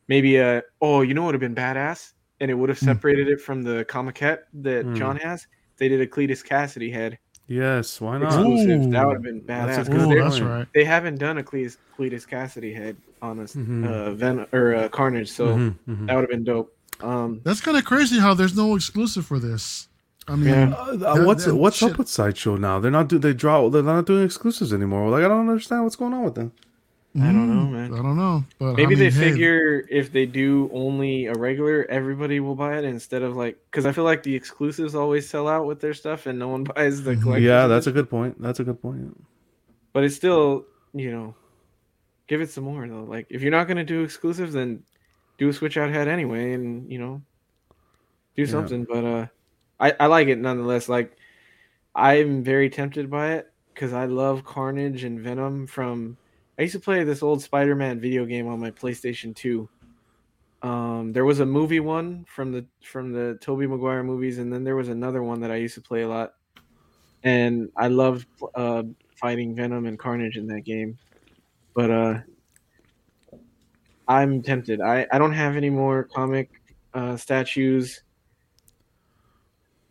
maybe 0.08 0.36
a 0.36 0.62
oh, 0.80 1.00
you 1.02 1.14
know 1.14 1.22
what 1.22 1.34
would 1.34 1.42
have 1.42 1.54
been 1.54 1.54
badass, 1.54 2.12
and 2.40 2.50
it 2.50 2.54
would 2.54 2.68
have 2.68 2.78
Hmm. 2.78 2.84
separated 2.86 3.28
it 3.28 3.40
from 3.40 3.62
the 3.62 3.84
Comiquette 3.88 4.40
that 4.54 4.84
Hmm. 4.84 4.94
John 4.94 5.16
has. 5.16 5.46
They 5.78 5.88
did 5.88 6.00
a 6.00 6.06
Cletus 6.06 6.42
Cassidy 6.44 6.90
head 6.90 7.18
Yes, 7.48 8.00
why 8.00 8.18
not? 8.18 8.24
exclusive. 8.26 8.90
That 8.90 9.06
would 9.06 9.14
have 9.14 9.22
been 9.22 9.42
That's 9.46 9.76
a 9.78 9.82
badass. 9.82 9.92
good 9.92 10.08
'cause 10.08 10.16
Oh, 10.16 10.20
that's 10.30 10.40
right. 10.40 10.66
they 10.74 10.84
haven't 10.84 11.18
done 11.18 11.38
a 11.38 11.42
Cletus, 11.44 11.76
Cletus 11.96 12.26
Cassidy 12.26 12.72
head 12.72 12.96
on 13.22 13.38
a 13.38 13.44
Mhm. 13.44 13.86
uh, 13.88 14.12
Ven- 14.14 14.46
or 14.52 14.74
uh, 14.74 14.88
Carnage, 14.88 15.30
so 15.30 15.56
Mhm, 15.56 15.74
mhm. 15.88 16.06
that 16.08 16.14
would 16.16 16.22
have 16.22 16.30
been 16.30 16.44
dope. 16.44 16.72
Um, 17.00 17.40
That's 17.44 17.60
kind 17.60 17.76
of 17.76 17.84
crazy 17.84 18.18
how 18.18 18.34
there's 18.34 18.56
no 18.56 18.74
exclusive 18.74 19.24
for 19.26 19.38
this. 19.38 19.88
I 20.28 20.34
mean, 20.36 20.48
Yeah. 20.48 20.74
Uh, 20.76 20.96
That- 20.96 21.24
what's 21.26 21.44
that 21.44 21.54
what's 21.54 21.76
shit- 21.76 21.92
up 21.92 21.98
with 21.98 22.08
Sideshow 22.08 22.56
now? 22.56 22.80
They're 22.80 22.90
not 22.90 23.08
do 23.08 23.18
they 23.18 23.32
draw 23.32 23.68
they're 23.68 23.82
not 23.82 24.06
doing 24.06 24.24
exclusives 24.24 24.72
anymore. 24.72 25.08
Like 25.10 25.24
I 25.24 25.28
don't 25.28 25.48
understand 25.48 25.84
what's 25.84 25.96
going 25.96 26.12
on 26.14 26.24
with 26.24 26.34
them. 26.34 26.52
I 27.18 27.32
don't 27.32 27.48
know, 27.48 27.62
mm, 27.64 27.72
man. 27.72 27.94
I 27.94 28.02
don't 28.02 28.16
know, 28.18 28.44
but 28.58 28.72
maybe 28.76 28.82
I 28.84 28.86
mean, 28.88 28.98
they 28.98 29.04
hey, 29.10 29.30
figure 29.30 29.86
if 29.88 30.12
they 30.12 30.26
do 30.26 30.68
only 30.74 31.24
a 31.26 31.32
regular, 31.32 31.86
everybody 31.88 32.40
will 32.40 32.54
buy 32.56 32.76
it 32.76 32.84
instead 32.84 33.22
of 33.22 33.34
like 33.36 33.56
because 33.70 33.86
I 33.86 33.92
feel 33.92 34.04
like 34.04 34.22
the 34.22 34.34
exclusives 34.34 34.94
always 34.94 35.26
sell 35.26 35.48
out 35.48 35.64
with 35.66 35.80
their 35.80 35.94
stuff 35.94 36.26
and 36.26 36.38
no 36.38 36.48
one 36.48 36.64
buys 36.76 37.04
the 37.04 37.12
Mhm. 37.14 37.22
collector's 37.22 37.44
yeah, 37.46 37.66
that's 37.68 37.86
a 37.86 37.92
good 37.92 38.10
point. 38.10 38.40
That's 38.42 38.60
a 38.60 38.64
good 38.64 38.82
point. 38.82 39.16
But 39.94 40.04
it's 40.04 40.14
still, 40.14 40.66
you 40.92 41.10
know, 41.10 41.34
give 42.26 42.42
it 42.42 42.50
some 42.50 42.64
more 42.64 42.86
though. 42.86 43.04
Like 43.04 43.28
if 43.30 43.40
you're 43.40 43.50
not 43.50 43.66
gonna 43.66 43.84
do 43.84 44.02
exclusives, 44.02 44.52
then 44.52 44.82
do 45.38 45.48
a 45.48 45.52
switch 45.54 45.78
out 45.78 45.88
head 45.90 46.08
anyway, 46.08 46.52
and 46.52 46.90
you 46.92 46.98
know, 46.98 47.22
do 48.36 48.42
Yeah. 48.42 48.48
something. 48.48 48.84
But 48.84 49.04
uh, 49.06 49.26
I 49.80 49.92
I 49.98 50.06
like 50.06 50.28
it 50.28 50.38
nonetheless. 50.38 50.88
Like 50.88 51.16
I'm 51.94 52.42
very 52.42 52.70
tempted 52.70 53.10
by 53.10 53.34
it 53.34 53.52
because 53.72 53.92
I 53.92 54.06
love 54.06 54.44
Carnage 54.44 55.04
and 55.04 55.20
Venom 55.20 55.66
from. 55.66 56.16
I 56.58 56.62
used 56.62 56.72
to 56.74 56.80
play 56.80 57.04
this 57.04 57.22
old 57.22 57.42
Spider-Man 57.42 58.00
video 58.00 58.24
game 58.24 58.48
on 58.48 58.58
my 58.58 58.70
PlayStation 58.70 59.34
Two. 59.34 59.68
Um, 60.62 61.12
there 61.12 61.24
was 61.24 61.40
a 61.40 61.46
movie 61.46 61.80
one 61.80 62.24
from 62.28 62.50
the 62.52 62.66
from 62.82 63.12
the 63.12 63.38
Tobey 63.40 63.66
Maguire 63.66 64.02
movies, 64.02 64.38
and 64.38 64.52
then 64.52 64.64
there 64.64 64.76
was 64.76 64.88
another 64.88 65.22
one 65.22 65.40
that 65.40 65.50
I 65.50 65.56
used 65.56 65.74
to 65.74 65.82
play 65.82 66.02
a 66.02 66.08
lot, 66.08 66.34
and 67.22 67.70
I 67.76 67.88
loved 67.88 68.26
uh, 68.54 68.84
fighting 69.14 69.54
Venom 69.54 69.86
and 69.86 69.98
Carnage 69.98 70.36
in 70.38 70.46
that 70.48 70.62
game. 70.62 70.98
But 71.74 71.90
uh, 71.90 72.18
I'm 74.08 74.42
tempted. 74.42 74.80
I 74.80 75.06
I 75.12 75.18
don't 75.18 75.34
have 75.34 75.56
any 75.56 75.70
more 75.70 76.04
comic 76.04 76.50
uh, 76.94 77.16
statues. 77.16 78.02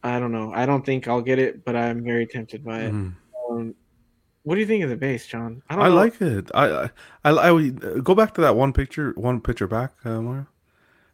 I 0.05 0.19
don't 0.19 0.31
know. 0.31 0.51
I 0.53 0.65
don't 0.65 0.85
think 0.85 1.07
I'll 1.07 1.21
get 1.21 1.39
it, 1.39 1.65
but 1.65 1.75
I'm 1.75 2.03
very 2.03 2.25
tempted 2.27 2.63
by 2.63 2.79
it. 2.81 2.93
Mhm. 2.93 3.13
Um, 3.49 3.75
what 4.43 4.55
do 4.55 4.61
you 4.61 4.67
think 4.67 4.83
of 4.83 4.89
the 4.91 4.95
base, 4.95 5.25
John? 5.25 5.61
I 5.69 5.75
don't 5.75 5.85
I 5.85 5.89
know. 5.89 5.95
like 5.95 6.21
it. 6.21 6.51
I, 6.53 6.89
I 7.23 7.31
I 7.31 7.49
I 7.49 7.69
go 8.03 8.13
back 8.15 8.33
to 8.35 8.41
that 8.41 8.55
one 8.55 8.71
picture, 8.73 9.13
one 9.15 9.41
picture 9.41 9.67
back, 9.67 9.93
uh, 10.05 10.21
Mario. 10.21 10.47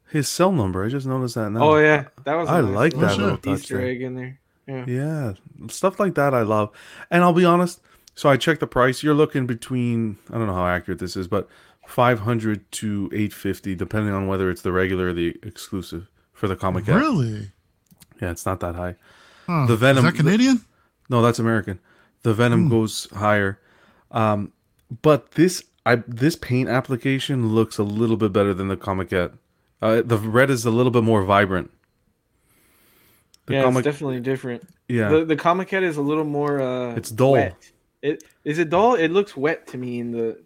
His 0.10 0.28
cell 0.28 0.52
number. 0.52 0.84
I 0.84 0.90
just 0.90 1.08
noticed 1.08 1.36
that 1.36 1.50
now. 1.52 1.62
Oh 1.64 1.78
yeah, 1.78 2.08
that 2.26 2.36
was. 2.36 2.50
a 2.50 2.52
I 2.52 2.62
nice 2.62 2.76
like 2.76 2.94
little 2.94 3.08
that 3.10 3.18
little 3.18 3.38
touch 3.38 3.60
Easter 3.60 3.78
there. 3.78 3.88
egg 3.88 4.02
in 4.02 4.16
there. 4.16 4.40
Yeah. 4.68 4.86
Yeah, 4.88 5.34
stuff 5.70 6.00
like 6.00 6.16
that 6.16 6.34
I 6.34 6.42
love. 6.44 6.70
And 7.10 7.24
I'll 7.24 7.34
be 7.34 7.46
honest. 7.46 7.82
So 8.16 8.30
I 8.30 8.36
checked 8.38 8.60
the 8.60 8.68
price. 8.68 9.02
You're 9.04 9.16
looking 9.16 9.48
between 9.48 10.18
I 10.30 10.38
don't 10.38 10.48
know 10.48 10.54
how 10.54 10.68
accurate 10.68 11.00
this 11.00 11.16
is, 11.16 11.28
but 11.30 11.48
500 11.88 12.70
to 12.74 13.10
850, 13.14 13.76
depending 13.76 14.14
on 14.14 14.28
whether 14.28 14.50
it's 14.50 14.62
the 14.62 14.72
regular 14.74 15.08
or 15.08 15.14
the 15.14 15.38
exclusive 15.44 16.10
for 16.34 16.48
the 16.50 16.56
comic. 16.58 16.88
app. 16.90 17.02
Really? 18.22 18.28
Yeah, 18.28 18.32
it's 18.32 18.46
not 18.46 18.60
that 18.62 18.76
high. 18.76 18.96
Huh. 19.48 19.66
The 19.66 19.76
Venom- 19.76 20.06
Is 20.06 20.12
that 20.14 20.18
Canadian? 20.18 20.62
No, 21.10 21.22
that's 21.22 21.40
American. 21.40 21.80
The 22.24 22.34
Venom 22.34 22.64
Hmm. 22.66 22.70
goes 22.70 23.08
higher. 23.14 23.60
Um, 24.12 24.52
but 25.02 25.32
this 25.32 25.64
I 25.86 25.96
this 26.08 26.36
paint 26.36 26.70
application 26.70 27.50
looks 27.56 27.78
a 27.78 27.84
little 27.84 28.18
bit 28.18 28.32
better 28.32 28.54
than 28.54 28.68
the 28.68 28.78
Comiquette. 28.78 29.32
Uh, 29.82 30.02
the 30.04 30.18
red 30.18 30.52
is 30.52 30.64
a 30.66 30.70
little 30.72 30.92
bit 30.92 31.04
more 31.04 31.24
vibrant. 31.24 31.72
The 33.48 33.56
yeah, 33.56 33.64
comic, 33.64 33.80
it's 33.86 33.94
definitely 33.96 34.20
different. 34.20 34.68
yeah, 34.88 35.10
The 35.10 35.26
the 35.26 35.36
comic 35.36 35.70
head 35.72 35.84
is 35.84 35.98
a 35.98 36.02
little 36.02 36.24
more. 36.24 36.62
Uh, 36.62 36.96
It's 36.96 37.10
dull. 37.10 37.32
Wet. 37.34 37.72
It 38.04 38.24
is 38.44 38.60
it 38.60 38.70
dull? 38.70 38.94
It 38.96 39.10
looks 39.10 39.36
wet 39.36 39.68
to 39.68 39.78
me 39.78 40.00
in 40.00 40.12
the. 40.12 40.40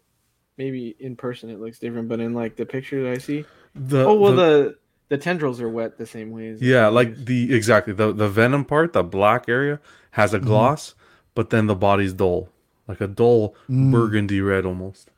Maybe 0.58 0.96
in 1.00 1.18
person 1.18 1.50
it 1.50 1.60
looks 1.60 1.80
different, 1.80 2.08
but 2.08 2.22
in 2.22 2.34
like 2.34 2.56
the 2.56 2.66
picture 2.66 3.04
that 3.04 3.12
I 3.12 3.18
see, 3.18 3.44
the, 3.76 4.06
oh 4.06 4.14
well, 4.14 4.32
the- 4.34 4.38
the 4.42 4.76
the 5.10 5.18
tendrils 5.18 5.62
are 5.62 5.70
wet 5.70 5.98
the 5.98 6.06
same 6.06 6.32
way 6.32 6.50
as 6.50 6.62
yeah, 6.62 6.88
others. 6.88 6.96
like 6.96 7.26
the 7.26 7.54
exactly 7.54 7.94
the 7.94 8.12
the 8.14 8.28
Venom 8.30 8.66
part, 8.66 8.94
the 8.94 9.04
black 9.04 9.48
area 9.48 9.80
has 10.12 10.32
Mm-hmm. 10.32 10.44
a 10.44 10.48
gloss, 10.48 10.96
but 11.34 11.50
then 11.50 11.68
the 11.68 11.76
body's 11.76 12.14
dull, 12.14 12.50
like 12.88 13.02
a 13.02 13.08
dull 13.08 13.56
Mm. 13.70 13.92
burgundy 13.92 14.42
red 14.42 14.66
almost. 14.66 15.10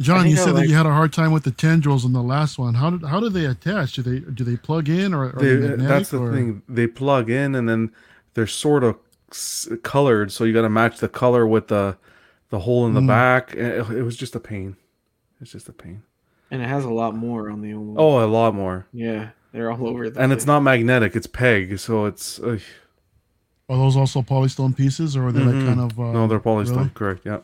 John, 0.00 0.22
think 0.22 0.34
you 0.36 0.42
I 0.42 0.44
said 0.46 0.56
that 0.56 0.68
you 0.68 0.74
had 0.74 0.86
a 0.86 0.92
hard 0.92 1.12
time 1.12 1.32
with 1.32 1.44
the 1.44 1.50
tendrils 1.50 2.04
in 2.04 2.12
the 2.12 2.22
last 2.22 2.58
one. 2.58 2.74
How 2.74 2.90
did 2.90 3.04
how 3.04 3.20
do 3.20 3.28
they 3.28 3.44
attach? 3.44 3.92
Do 3.94 4.02
they 4.02 4.18
do 4.20 4.42
they 4.42 4.56
plug 4.56 4.88
in 4.88 5.14
or 5.14 5.26
are 5.28 5.32
they, 5.38 5.54
They, 5.56 5.76
that's 5.76 6.10
the 6.10 6.18
or- 6.18 6.32
thing. 6.32 6.62
They 6.68 6.86
plug 6.86 7.30
in 7.30 7.54
and 7.54 7.68
then 7.68 7.92
they're 8.34 8.46
sort 8.46 8.82
of 8.84 8.96
colored, 9.82 10.32
so 10.32 10.44
you 10.44 10.52
got 10.52 10.62
to 10.62 10.68
match 10.70 10.98
the 10.98 11.08
color 11.08 11.46
with 11.46 11.68
the 11.68 11.96
the 12.50 12.60
hole 12.60 12.86
in 12.86 12.94
the 12.94 13.00
Mm. 13.00 13.06
back. 13.06 13.54
It, 13.54 13.90
it 13.90 14.02
was 14.02 14.16
just 14.16 14.34
a 14.34 14.40
pain. 14.40 14.76
It's 15.40 15.52
just 15.52 15.68
a 15.68 15.72
pain. 15.72 16.02
And 16.52 16.62
it 16.62 16.68
has 16.68 16.84
a 16.84 16.90
lot 16.90 17.16
more 17.16 17.50
on 17.50 17.60
the 17.62 17.74
old 17.74 17.86
one. 17.88 17.96
Oh, 17.98 18.24
a 18.24 18.26
lot 18.26 18.54
more. 18.54 18.86
yeah, 18.92 19.30
they're 19.52 19.70
all 19.72 19.86
over. 19.88 20.08
The 20.10 20.20
And 20.20 20.32
it's 20.32 20.46
not 20.46 20.60
magnetic; 20.60 21.16
it's 21.16 21.26
peg, 21.26 21.78
so 21.80 22.04
it's 22.06 22.38
ugh. 22.40 22.60
Are 23.68 23.76
those 23.76 23.96
also 23.96 24.22
polystone 24.22 24.76
pieces, 24.76 25.16
or 25.16 25.26
are 25.28 25.32
they 25.32 25.40
Mhm. 25.40 25.46
like 25.56 25.66
kind 25.66 25.80
of? 25.80 25.98
Uh, 25.98 26.12
no, 26.12 26.26
they're 26.26 26.40
polystone. 26.40 26.76
really? 26.76 26.90
Correct. 26.94 27.22
Yeah. 27.26 27.38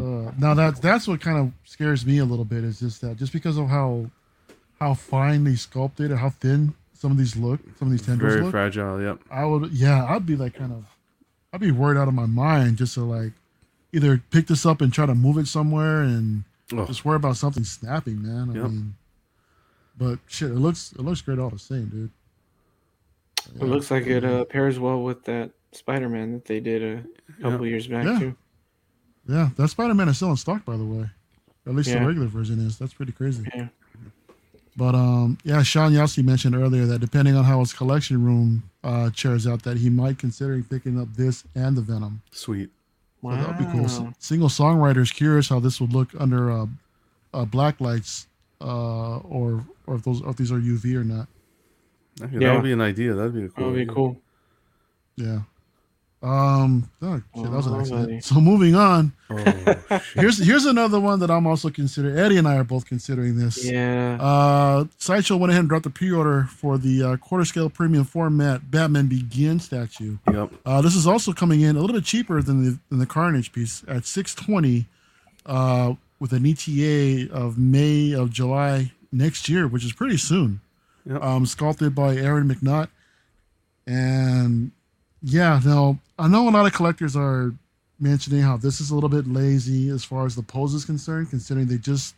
Uh, 0.00 0.30
now 0.38 0.54
that's 0.54 0.80
that's 0.80 1.06
what 1.08 1.20
kind 1.20 1.38
of 1.38 1.52
scares 1.64 2.06
me 2.06 2.18
a 2.18 2.24
little 2.24 2.44
bit 2.44 2.64
is 2.64 2.78
just 2.80 3.00
that 3.02 3.16
just 3.16 3.32
because 3.32 3.58
of 3.58 3.68
how 3.68 4.06
how 4.80 4.94
finely 4.94 5.54
sculpted 5.56 6.10
and 6.10 6.18
how 6.20 6.30
thin 6.30 6.74
some 6.94 7.10
of 7.10 7.18
these 7.18 7.36
look, 7.36 7.60
some 7.78 7.88
of 7.88 7.92
these 7.92 8.02
tendrils 8.02 8.32
Very 8.34 8.44
look. 8.44 8.52
fragile. 8.52 9.00
Yep. 9.02 9.18
I 9.30 9.44
would, 9.44 9.72
yeah, 9.72 10.04
I'd 10.06 10.24
be 10.24 10.36
like 10.36 10.54
kind 10.54 10.72
of, 10.72 10.84
I'd 11.52 11.60
be 11.60 11.72
worried 11.72 11.98
out 11.98 12.06
of 12.08 12.14
my 12.14 12.26
mind 12.26 12.76
just 12.78 12.94
to 12.94 13.00
like 13.02 13.32
either 13.92 14.22
pick 14.30 14.46
this 14.46 14.64
up 14.64 14.80
and 14.80 14.92
try 14.92 15.04
to 15.06 15.14
move 15.14 15.36
it 15.36 15.46
somewhere 15.48 16.00
and 16.02 16.44
Oh, 16.72 16.86
just 16.86 17.04
worry 17.04 17.16
about 17.16 17.36
something 17.36 17.64
snapping, 17.64 18.22
man. 18.22 18.50
I 18.50 18.54
Yep. 18.60 18.70
mean, 18.70 18.94
but 19.98 20.18
shit, 20.26 20.50
it 20.50 20.54
looks 20.58 20.92
it 20.92 21.00
looks 21.02 21.20
great 21.20 21.38
all 21.38 21.50
the 21.50 21.58
same, 21.58 21.86
dude. 21.86 22.10
It 23.60 23.64
looks 23.64 23.90
like 23.90 24.06
it 24.06 24.24
uh, 24.24 24.44
pairs 24.44 24.78
well 24.78 25.02
with 25.02 25.24
that 25.24 25.50
Spider-Man 25.72 26.32
that 26.32 26.44
they 26.44 26.60
did 26.60 26.82
a 26.82 27.42
couple 27.42 27.66
years 27.66 27.86
back 27.88 28.04
Yeah. 28.04 28.18
too. 28.18 28.36
Yeah, 29.28 29.50
that 29.56 29.68
Spider 29.68 29.94
Man 29.94 30.08
is 30.08 30.16
still 30.16 30.30
in 30.30 30.36
stock, 30.36 30.64
by 30.64 30.76
the 30.76 30.84
way. 30.84 31.10
At 31.66 31.74
least 31.74 31.88
Yeah. 31.90 32.00
the 32.00 32.06
regular 32.06 32.26
version 32.28 32.58
is. 32.66 32.78
That's 32.78 32.94
pretty 32.94 33.12
crazy. 33.12 33.44
Yeah. 33.54 33.68
But 34.76 34.94
um, 34.94 35.38
yeah, 35.44 35.62
Sean 35.62 35.92
Yossi 35.92 36.24
mentioned 36.24 36.54
earlier 36.54 36.86
that 36.86 36.98
depending 37.00 37.36
on 37.36 37.44
how 37.44 37.60
his 37.60 37.72
collection 37.72 38.24
room 38.24 38.62
uh 38.84 39.10
chairs 39.10 39.46
out, 39.46 39.62
that 39.64 39.76
he 39.78 39.90
might 39.90 40.18
consider 40.18 40.60
picking 40.62 40.98
up 40.98 41.08
this 41.14 41.44
and 41.54 41.76
the 41.76 41.82
Venom. 41.82 42.22
sweet. 42.30 42.70
So 43.22 43.30
that 43.30 43.46
would 43.48 43.58
be 43.58 43.72
cool. 43.72 43.84
S- 43.84 44.00
Single 44.18 44.48
songwriters 44.48 45.12
curious 45.14 45.48
how 45.48 45.60
this 45.60 45.80
would 45.80 45.92
look 45.92 46.08
under 46.18 46.50
uh, 46.50 46.66
uh 47.32 47.44
black 47.44 47.80
lights, 47.80 48.26
uh, 48.60 49.18
or 49.18 49.64
or 49.86 49.94
if 49.96 50.02
those 50.02 50.20
or 50.22 50.30
if 50.30 50.36
these 50.36 50.50
are 50.50 50.58
UV 50.58 50.94
or 50.96 51.04
not. 51.04 51.28
Okay, 52.20 52.38
That 52.38 52.54
would 52.54 52.64
be 52.64 52.72
an 52.72 52.80
idea. 52.80 53.14
That'd 53.14 53.34
be 53.34 53.44
a 53.44 53.48
That 53.48 53.58
would 53.64 53.74
be 53.74 53.80
idea. 53.82 53.94
cool. 53.94 54.20
Yeah. 55.16 55.38
Um. 56.22 56.88
oh, 57.02 57.20
shit, 57.34 57.42
that 57.44 57.50
was 57.50 57.66
an 57.66 57.80
accident. 57.80 58.24
So 58.24 58.40
moving 58.40 58.76
on. 58.76 59.12
Oh. 59.28 59.34
Here's 60.14 60.38
here's 60.38 60.66
another 60.66 61.00
one 61.00 61.18
that 61.20 61.30
I'm 61.30 61.46
also 61.46 61.68
considering. 61.68 62.16
Eddie 62.16 62.36
and 62.36 62.46
I 62.46 62.56
are 62.58 62.64
both 62.64 62.86
considering 62.86 63.36
this. 63.38 63.64
Yeah. 63.64 64.18
Uh, 64.20 64.84
Sideshow 64.98 65.36
went 65.36 65.50
ahead 65.50 65.60
and 65.60 65.68
dropped 65.68 65.84
the 65.84 65.90
pre-order 65.90 66.44
for 66.44 66.78
the 66.78 67.02
uh, 67.02 67.16
quarter 67.16 67.44
scale 67.44 67.68
premium 67.68 68.04
format 68.04 68.70
Batman 68.70 69.06
Begin 69.08 69.58
statue. 69.58 70.18
yep. 70.32 70.52
Uh, 70.64 70.80
this 70.80 70.94
is 70.94 71.06
also 71.06 71.32
coming 71.32 71.62
in 71.62 71.76
a 71.76 71.80
little 71.80 71.96
bit 71.96 72.04
cheaper 72.04 72.40
than 72.40 72.62
the 72.64 72.78
than 72.88 72.98
the 73.00 73.06
Carnage 73.06 73.52
piece 73.52 73.82
at 73.88 74.04
620, 74.06 74.86
uh, 75.46 75.94
with 76.20 76.32
an 76.32 76.46
ETA 76.46 77.32
of 77.32 77.58
May 77.58 78.12
of 78.12 78.30
July 78.30 78.92
next 79.10 79.48
year, 79.48 79.66
which 79.66 79.84
is 79.84 79.92
pretty 79.92 80.18
soon. 80.18 80.60
Yep. 81.04 81.20
Um, 81.22 81.46
sculpted 81.46 81.94
by 81.96 82.14
Aaron 82.16 82.48
McNutt, 82.48 82.88
and 83.86 84.70
yeah, 85.22 85.60
now 85.64 85.98
I 86.18 86.28
know 86.28 86.48
a 86.48 86.50
lot 86.50 86.66
of 86.66 86.72
collectors 86.72 87.16
are 87.16 87.52
mentioning 88.00 88.42
how 88.42 88.56
this 88.56 88.80
is 88.80 88.90
a 88.90 88.94
little 88.94 89.08
bit 89.08 89.26
lazy 89.26 89.88
as 89.88 90.04
far 90.04 90.26
as 90.26 90.34
the 90.34 90.42
pose 90.42 90.74
is 90.74 90.84
concerned, 90.84 91.30
considering 91.30 91.66
they 91.66 91.78
just 91.78 92.14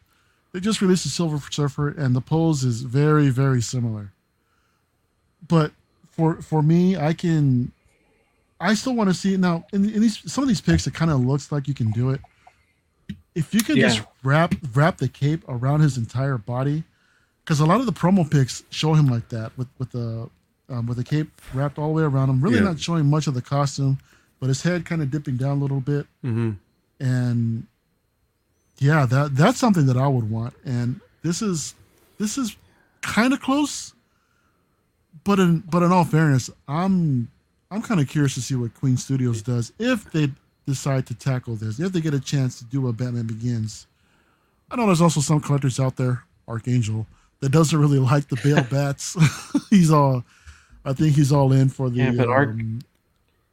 they 0.52 0.60
just 0.60 0.80
released 0.80 1.04
a 1.06 1.10
Silver 1.10 1.38
Surfer, 1.50 1.88
and 1.88 2.16
the 2.16 2.20
pose 2.20 2.64
is 2.64 2.82
very 2.82 3.28
very 3.28 3.60
similar. 3.60 4.10
But 5.46 5.72
for 6.10 6.36
for 6.36 6.62
me, 6.62 6.96
I 6.96 7.12
can 7.12 7.72
I 8.60 8.74
still 8.74 8.94
want 8.94 9.10
to 9.10 9.14
see 9.14 9.34
it 9.34 9.40
now. 9.40 9.66
In, 9.72 9.84
in 9.90 10.00
these 10.00 10.32
some 10.32 10.42
of 10.42 10.48
these 10.48 10.60
pics, 10.60 10.86
it 10.86 10.94
kind 10.94 11.10
of 11.10 11.20
looks 11.20 11.52
like 11.52 11.68
you 11.68 11.74
can 11.74 11.90
do 11.90 12.10
it. 12.10 12.20
If 13.34 13.52
you 13.52 13.60
can 13.60 13.76
just 13.76 14.02
wrap 14.22 14.54
wrap 14.72 14.98
the 14.98 15.08
cape 15.08 15.44
around 15.48 15.80
his 15.80 15.98
entire 15.98 16.38
body, 16.38 16.84
because 17.44 17.60
a 17.60 17.66
lot 17.66 17.80
of 17.80 17.86
the 17.86 17.92
promo 17.92 18.28
pics 18.28 18.62
show 18.70 18.94
him 18.94 19.06
like 19.06 19.28
that 19.28 19.56
with 19.58 19.68
with 19.78 19.90
the 19.90 20.30
um, 20.68 20.86
with 20.86 20.96
the 20.96 21.04
cape 21.04 21.30
wrapped 21.52 21.78
all 21.78 21.88
the 21.88 21.92
way 21.94 22.02
around 22.02 22.30
him. 22.30 22.40
Really 22.40 22.56
Yeah. 22.56 22.62
not 22.64 22.80
showing 22.80 23.06
much 23.06 23.26
of 23.26 23.34
the 23.34 23.42
costume, 23.42 23.98
but 24.40 24.46
his 24.48 24.62
head 24.62 24.84
kind 24.84 25.02
of 25.02 25.10
dipping 25.10 25.36
down 25.36 25.58
a 25.58 25.60
little 25.60 25.80
bit, 25.80 26.06
Mm-hmm. 26.24 26.52
and 27.00 27.66
yeah, 28.78 29.06
that 29.06 29.36
that's 29.36 29.58
something 29.58 29.86
that 29.86 29.96
I 29.96 30.08
would 30.08 30.28
want. 30.30 30.54
And 30.64 31.00
this 31.22 31.42
is 31.42 31.74
this 32.18 32.36
is 32.38 32.56
kind 33.02 33.32
of 33.32 33.40
close, 33.40 33.92
but 35.24 35.38
in 35.38 35.60
but 35.60 35.82
in 35.82 35.92
all 35.92 36.04
fairness, 36.04 36.50
I'm 36.68 37.28
I'm 37.70 37.82
kind 37.82 38.00
of 38.00 38.08
curious 38.08 38.34
to 38.34 38.42
see 38.42 38.54
what 38.54 38.74
Queen 38.74 38.96
Studios 38.96 39.42
does 39.42 39.72
if 39.78 40.10
they 40.12 40.30
decide 40.66 41.06
to 41.06 41.14
tackle 41.14 41.56
this. 41.56 41.78
If 41.78 41.92
they 41.92 42.00
get 42.00 42.14
a 42.14 42.20
chance 42.20 42.58
to 42.58 42.64
do 42.64 42.88
a 42.88 42.92
Batman 42.92 43.26
Begins. 43.26 43.86
I 44.70 44.76
know 44.76 44.86
there's 44.86 45.02
also 45.02 45.20
some 45.20 45.40
collectors 45.40 45.78
out 45.78 45.96
there, 45.96 46.24
Archangel, 46.48 47.06
that 47.40 47.50
doesn't 47.50 47.78
really 47.78 47.98
like 48.12 48.28
the 48.28 48.36
Bale 48.42 48.64
bats. 48.64 49.14
he's 49.70 49.90
all, 49.90 50.24
I 50.84 50.92
think 50.92 51.16
he's 51.16 51.32
all 51.32 51.52
in 51.52 51.68
for 51.68 51.90
the. 51.90 51.96
Yeah, 51.96 52.12
but 52.12 52.28
Arc- 52.28 52.50
um, 52.50 52.80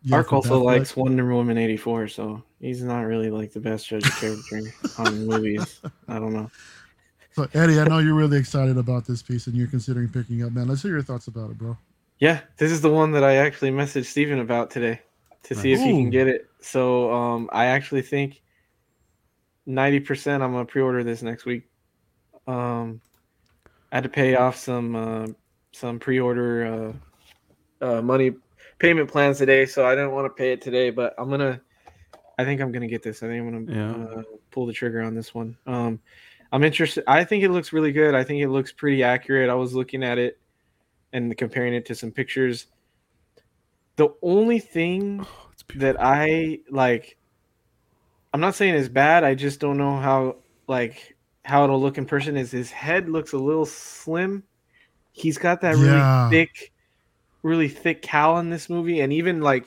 yeah, 0.03 0.17
Ark 0.17 0.33
also 0.33 0.61
Batfleck. 0.61 0.65
likes 0.65 0.95
Wonder 0.95 1.33
Woman 1.33 1.57
eighty 1.57 1.77
four, 1.77 2.07
so 2.07 2.41
he's 2.59 2.83
not 2.83 3.01
really 3.01 3.29
like 3.29 3.51
the 3.53 3.59
best 3.59 3.87
judge 3.87 4.05
of 4.05 4.15
character 4.17 4.61
on 4.97 5.27
movies. 5.27 5.79
I 6.07 6.19
don't 6.19 6.33
know. 6.33 6.49
So 7.33 7.47
Eddie, 7.53 7.79
I 7.79 7.85
know 7.85 7.99
you're 7.99 8.13
really 8.13 8.37
excited 8.37 8.77
about 8.77 9.05
this 9.05 9.21
piece 9.21 9.47
and 9.47 9.55
you're 9.55 9.67
considering 9.67 10.09
picking 10.09 10.43
up. 10.43 10.51
Man, 10.51 10.67
let's 10.67 10.81
hear 10.81 10.91
your 10.91 11.01
thoughts 11.01 11.27
about 11.27 11.51
it, 11.51 11.57
bro. 11.57 11.77
Yeah, 12.19 12.41
this 12.57 12.71
is 12.71 12.81
the 12.81 12.89
one 12.89 13.11
that 13.13 13.23
I 13.23 13.37
actually 13.37 13.71
messaged 13.71 14.05
Steven 14.05 14.39
about 14.39 14.69
today 14.69 14.99
to 15.43 15.55
see 15.55 15.71
if 15.71 15.79
he 15.79 15.91
can 15.91 16.09
get 16.09 16.27
it. 16.27 16.49
So 16.59 17.11
um, 17.11 17.49
I 17.53 17.65
actually 17.67 18.01
think 18.01 18.41
ninety 19.65 19.99
percent 19.99 20.43
I'm 20.43 20.51
gonna 20.51 20.65
pre-order 20.65 21.03
this 21.03 21.21
next 21.21 21.45
week. 21.45 21.63
Um, 22.47 23.01
I 23.91 23.97
had 23.97 24.03
to 24.03 24.09
pay 24.09 24.35
off 24.35 24.57
some 24.57 24.95
uh, 24.95 25.27
some 25.71 25.99
pre-order 25.99 26.65
uh, 26.65 26.93
uh, 27.81 28.01
money 28.01 28.33
payment 28.79 29.09
plans 29.09 29.37
today, 29.37 29.65
so 29.65 29.85
I 29.85 29.91
didn't 29.95 30.11
want 30.11 30.25
to 30.25 30.29
pay 30.29 30.51
it 30.53 30.61
today. 30.61 30.89
But 30.89 31.13
I'm 31.17 31.29
gonna, 31.29 31.61
I 32.37 32.45
think 32.45 32.61
I'm 32.61 32.71
gonna 32.71 32.87
get 32.87 33.03
this. 33.03 33.23
I 33.23 33.27
think 33.27 33.41
I'm 33.41 33.65
gonna 33.65 33.77
Yeah. 33.77 34.17
uh, 34.19 34.23
pull 34.51 34.65
the 34.65 34.73
trigger 34.73 35.01
on 35.01 35.13
this 35.15 35.33
one. 35.33 35.57
Um, 35.67 35.99
I'm 36.51 36.63
interested. 36.63 37.03
I 37.07 37.23
think 37.23 37.43
it 37.43 37.49
looks 37.51 37.71
really 37.73 37.91
good. 37.91 38.15
I 38.15 38.23
think 38.23 38.41
it 38.41 38.49
looks 38.49 38.71
pretty 38.71 39.03
accurate. 39.03 39.49
I 39.49 39.53
was 39.55 39.73
looking 39.73 40.03
at 40.03 40.17
it 40.17 40.39
and 41.13 41.35
comparing 41.37 41.73
it 41.73 41.85
to 41.87 41.95
some 41.95 42.11
pictures. 42.11 42.67
The 43.97 44.09
only 44.21 44.59
thing 44.59 45.19
Oh, 45.25 45.49
that 45.75 45.95
I 45.99 46.59
like 46.69 47.17
I'm 48.33 48.39
not 48.41 48.55
saying 48.55 48.75
it's 48.75 48.89
bad, 48.89 49.23
I 49.23 49.35
just 49.35 49.59
don't 49.59 49.77
know 49.77 49.97
how 49.97 50.37
like 50.67 51.15
how 51.43 51.63
it'll 51.63 51.81
look 51.81 51.97
in 51.97 52.05
person 52.05 52.37
is 52.37 52.51
his 52.51 52.71
head 52.71 53.09
looks 53.09 53.33
a 53.33 53.37
little 53.37 53.65
slim. 53.65 54.43
He's 55.11 55.37
got 55.37 55.61
that 55.61 55.77
really 55.77 55.87
Yeah. 55.87 56.29
thick 56.29 56.70
really 57.43 57.67
thick 57.67 58.01
cowl 58.01 58.37
in 58.39 58.49
this 58.49 58.69
movie 58.69 59.01
and 59.01 59.11
even 59.13 59.41
like 59.41 59.65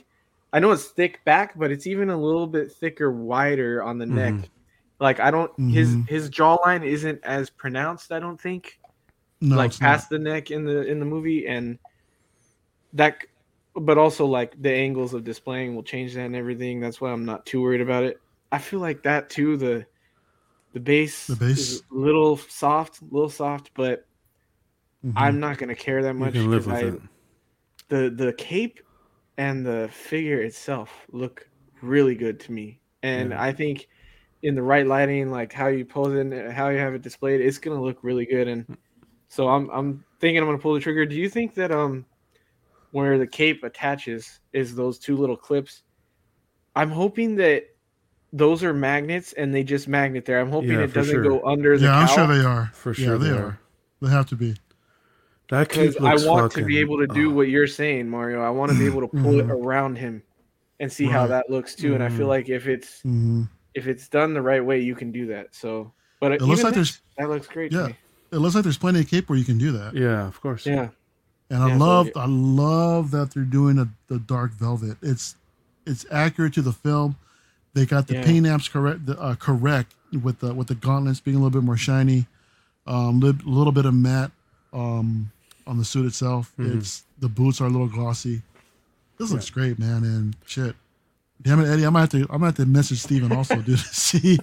I 0.52 0.60
know 0.60 0.70
it's 0.70 0.84
thick 0.84 1.24
back, 1.24 1.58
but 1.58 1.72
it's 1.72 1.86
even 1.88 2.10
a 2.10 2.16
little 2.16 2.46
bit 2.46 2.70
thicker 2.70 3.10
wider 3.10 3.82
on 3.82 3.98
the 3.98 4.06
neck. 4.06 4.34
Mhm. 4.34 4.44
Like 5.00 5.18
I 5.20 5.30
don't 5.32 5.50
his 5.70 5.88
Mhm. 5.96 6.08
his 6.08 6.30
jawline 6.30 6.84
isn't 6.84 7.20
as 7.24 7.50
pronounced, 7.50 8.12
I 8.12 8.20
don't 8.20 8.40
think 8.40 8.78
No, 9.40 9.56
like 9.56 9.70
it's 9.72 9.80
not. 9.80 9.86
past 9.88 10.10
the 10.10 10.18
neck 10.20 10.50
in 10.52 10.64
the 10.64 10.82
in 10.86 11.00
the 11.00 11.04
movie 11.06 11.46
and 11.48 11.78
that 12.92 13.24
but 13.74 13.98
also 13.98 14.24
like 14.24 14.54
the 14.62 14.72
angles 14.72 15.14
of 15.14 15.24
displaying 15.24 15.74
will 15.74 15.82
change 15.82 16.14
that 16.14 16.20
and 16.26 16.36
everything 16.36 16.78
that's 16.78 17.00
why 17.00 17.10
i'm 17.10 17.24
not 17.24 17.44
too 17.44 17.60
worried 17.60 17.80
about 17.80 18.04
it 18.04 18.20
i 18.52 18.58
feel 18.58 18.78
like 18.78 19.02
that 19.02 19.28
too 19.28 19.56
the 19.56 19.84
the 20.74 20.78
base, 20.80 21.26
The 21.26 21.34
base? 21.36 21.58
is 21.58 21.82
a 21.90 21.94
little 21.94 22.36
soft 22.36 23.02
little 23.10 23.28
soft 23.28 23.72
but 23.74 24.06
Mhm. 25.04 25.12
i'm 25.16 25.40
not 25.40 25.58
to 25.70 25.74
care 25.74 26.02
that 26.04 26.14
much 26.14 26.34
can 26.34 26.48
live 26.50 26.66
'cause 26.66 26.84
with 26.84 26.94
I- 26.94 26.96
it. 26.96 27.02
The 27.94 28.10
the 28.10 28.32
cape 28.32 28.80
and 29.38 29.64
the 29.64 29.88
figure 29.92 30.40
itself 30.42 30.90
look 31.12 31.48
really 31.82 32.14
good 32.14 32.40
to 32.40 32.52
me 32.52 32.80
and 33.02 33.30
Yeah. 33.30 33.42
i 33.42 33.52
think 33.52 33.88
in 34.42 34.54
the 34.54 34.62
right 34.62 34.86
lighting 34.86 35.30
like 35.30 35.52
how 35.52 35.68
you 35.68 35.84
pose 35.84 36.14
it 36.14 36.26
and 36.26 36.52
how 36.52 36.68
you 36.70 36.78
have 36.78 36.94
it 36.94 37.02
displayed 37.02 37.40
it's 37.40 37.58
going 37.58 37.76
to 37.76 37.82
look 37.82 37.98
really 38.02 38.26
good 38.26 38.48
and 38.48 38.76
so 39.28 39.48
i'm 39.48 39.68
i'm 39.70 40.04
thinking 40.20 40.38
i'm 40.38 40.46
going 40.46 40.58
to 40.58 40.62
pull 40.62 40.74
the 40.74 40.80
trigger 40.80 41.06
do 41.06 41.14
you 41.16 41.28
think 41.28 41.54
that 41.54 41.70
um 41.72 42.04
where 42.90 43.18
the 43.18 43.26
cape 43.26 43.62
attaches 43.64 44.40
is 44.52 44.74
those 44.74 44.98
two 44.98 45.16
little 45.16 45.36
clips 45.36 45.82
i'm 46.74 46.90
hoping 46.90 47.36
that 47.36 47.64
those 48.32 48.64
are 48.64 48.74
magnets 48.74 49.32
and 49.34 49.54
they 49.54 49.62
just 49.62 49.86
magnet 49.88 50.24
there 50.24 50.40
i'm 50.40 50.50
hoping 50.50 50.70
Yeah, 50.72 50.80
it 50.88 50.92
doesn't 50.92 51.14
sure. 51.14 51.22
go 51.22 51.46
under 51.46 51.78
the 51.78 51.84
yeah, 51.86 51.98
I'm 52.00 52.08
sure 52.08 52.26
they 52.26 52.44
are. 52.44 52.70
For 52.74 52.90
yeah, 52.90 53.04
sure 53.06 53.18
they 53.18 53.30
they 53.30 53.36
are. 53.36 53.44
are. 53.46 53.58
They 54.02 54.10
have 54.10 54.26
to 54.26 54.36
be. 54.36 54.56
That 55.48 55.68
because 55.68 55.94
cape 55.94 56.02
I 56.02 56.12
looks 56.14 56.24
want 56.24 56.52
to 56.52 56.64
be 56.64 56.78
able 56.78 56.98
to 56.98 57.06
do 57.06 57.30
oh, 57.30 57.34
what 57.34 57.48
you're 57.48 57.66
saying, 57.66 58.08
Mario. 58.08 58.42
I 58.42 58.50
want 58.50 58.72
to 58.72 58.78
be 58.78 58.86
able 58.86 59.02
to 59.02 59.08
pull 59.08 59.40
it 59.40 59.46
Mhm. 59.46 59.62
around 59.64 59.96
him 59.96 60.22
and 60.80 60.90
see 60.90 61.04
how 61.04 61.26
that 61.26 61.50
looks 61.50 61.74
too. 61.74 61.94
And 61.94 62.02
I 62.02 62.08
feel 62.08 62.26
Mhm. 62.26 62.28
like 62.30 62.48
if 62.48 62.66
it's 62.66 63.00
hmm 63.02 63.42
if 63.74 63.88
it's 63.88 64.08
done 64.08 64.34
the 64.34 64.40
right 64.42 64.64
way, 64.64 64.78
you 64.80 64.94
can 64.94 65.10
do 65.10 65.26
that. 65.26 65.52
So, 65.52 65.92
but 66.20 66.30
It 66.30 66.40
looks 66.42 66.62
like 66.62 66.74
this, 66.74 67.00
there's 67.18 67.28
that 67.28 67.28
looks 67.34 67.48
great. 67.48 67.72
yeah. 67.72 67.82
to 67.82 67.88
me. 67.88 67.96
It 68.30 68.36
looks 68.38 68.54
like 68.54 68.62
there's 68.64 68.78
plenty 68.78 69.00
of 69.00 69.08
cape 69.08 69.28
where 69.28 69.36
you 69.38 69.44
can 69.44 69.58
do 69.58 69.72
that. 69.72 69.94
Yeah, 69.94 70.26
of 70.28 70.40
course. 70.40 70.64
yeah, 70.64 70.88
And 71.50 71.60
I 71.62 71.68
Yeah, 71.68 71.78
so 71.78 71.84
love 71.84 72.06
you- 72.06 72.12
I 72.16 72.26
love 72.26 73.10
that 73.10 73.32
they're 73.32 73.42
doing 73.42 73.78
a, 73.80 73.88
the 74.06 74.18
dark 74.20 74.52
velvet. 74.52 74.96
It's 75.02 75.36
it's 75.86 76.06
accurate 76.10 76.54
to 76.54 76.62
the 76.62 76.72
film. 76.72 77.16
They 77.74 77.84
got 77.84 78.06
the 78.06 78.14
Yeah. 78.14 78.24
paint 78.24 78.46
apps 78.46 78.70
correct 78.70 79.04
the, 79.06 79.20
uh, 79.20 79.34
correct 79.34 79.94
with 80.22 80.38
the 80.38 80.54
with 80.54 80.68
the 80.68 80.74
gauntlets 80.76 81.18
being 81.20 81.36
a 81.36 81.40
little 81.40 81.50
bit 81.60 81.64
more 81.66 81.76
shiny, 81.76 82.26
um, 82.86 83.20
a 83.22 83.34
little 83.44 83.72
bit 83.72 83.84
of 83.86 83.92
matte 83.94 84.30
um, 84.74 85.30
on 85.66 85.78
the 85.78 85.84
suit 85.84 86.04
itself. 86.06 86.52
Mhm. 86.58 86.78
It's 86.78 87.04
the 87.18 87.28
boots 87.28 87.60
are 87.60 87.66
a 87.66 87.70
little 87.70 87.88
glossy. 87.88 88.42
This 89.18 89.30
looks 89.30 89.48
great, 89.48 89.78
man. 89.78 90.02
And 90.04 90.36
shit, 90.44 90.74
damn 91.40 91.60
it, 91.60 91.68
Eddie, 91.68 91.86
I 91.86 91.90
might 91.90 92.00
have 92.00 92.10
to 92.10 92.26
I 92.28 92.36
might 92.36 92.46
have 92.48 92.56
to 92.56 92.66
message 92.66 92.98
Steven 93.00 93.32
also, 93.32 93.56
dude, 93.56 93.78
to 93.78 93.84
see, 93.84 94.38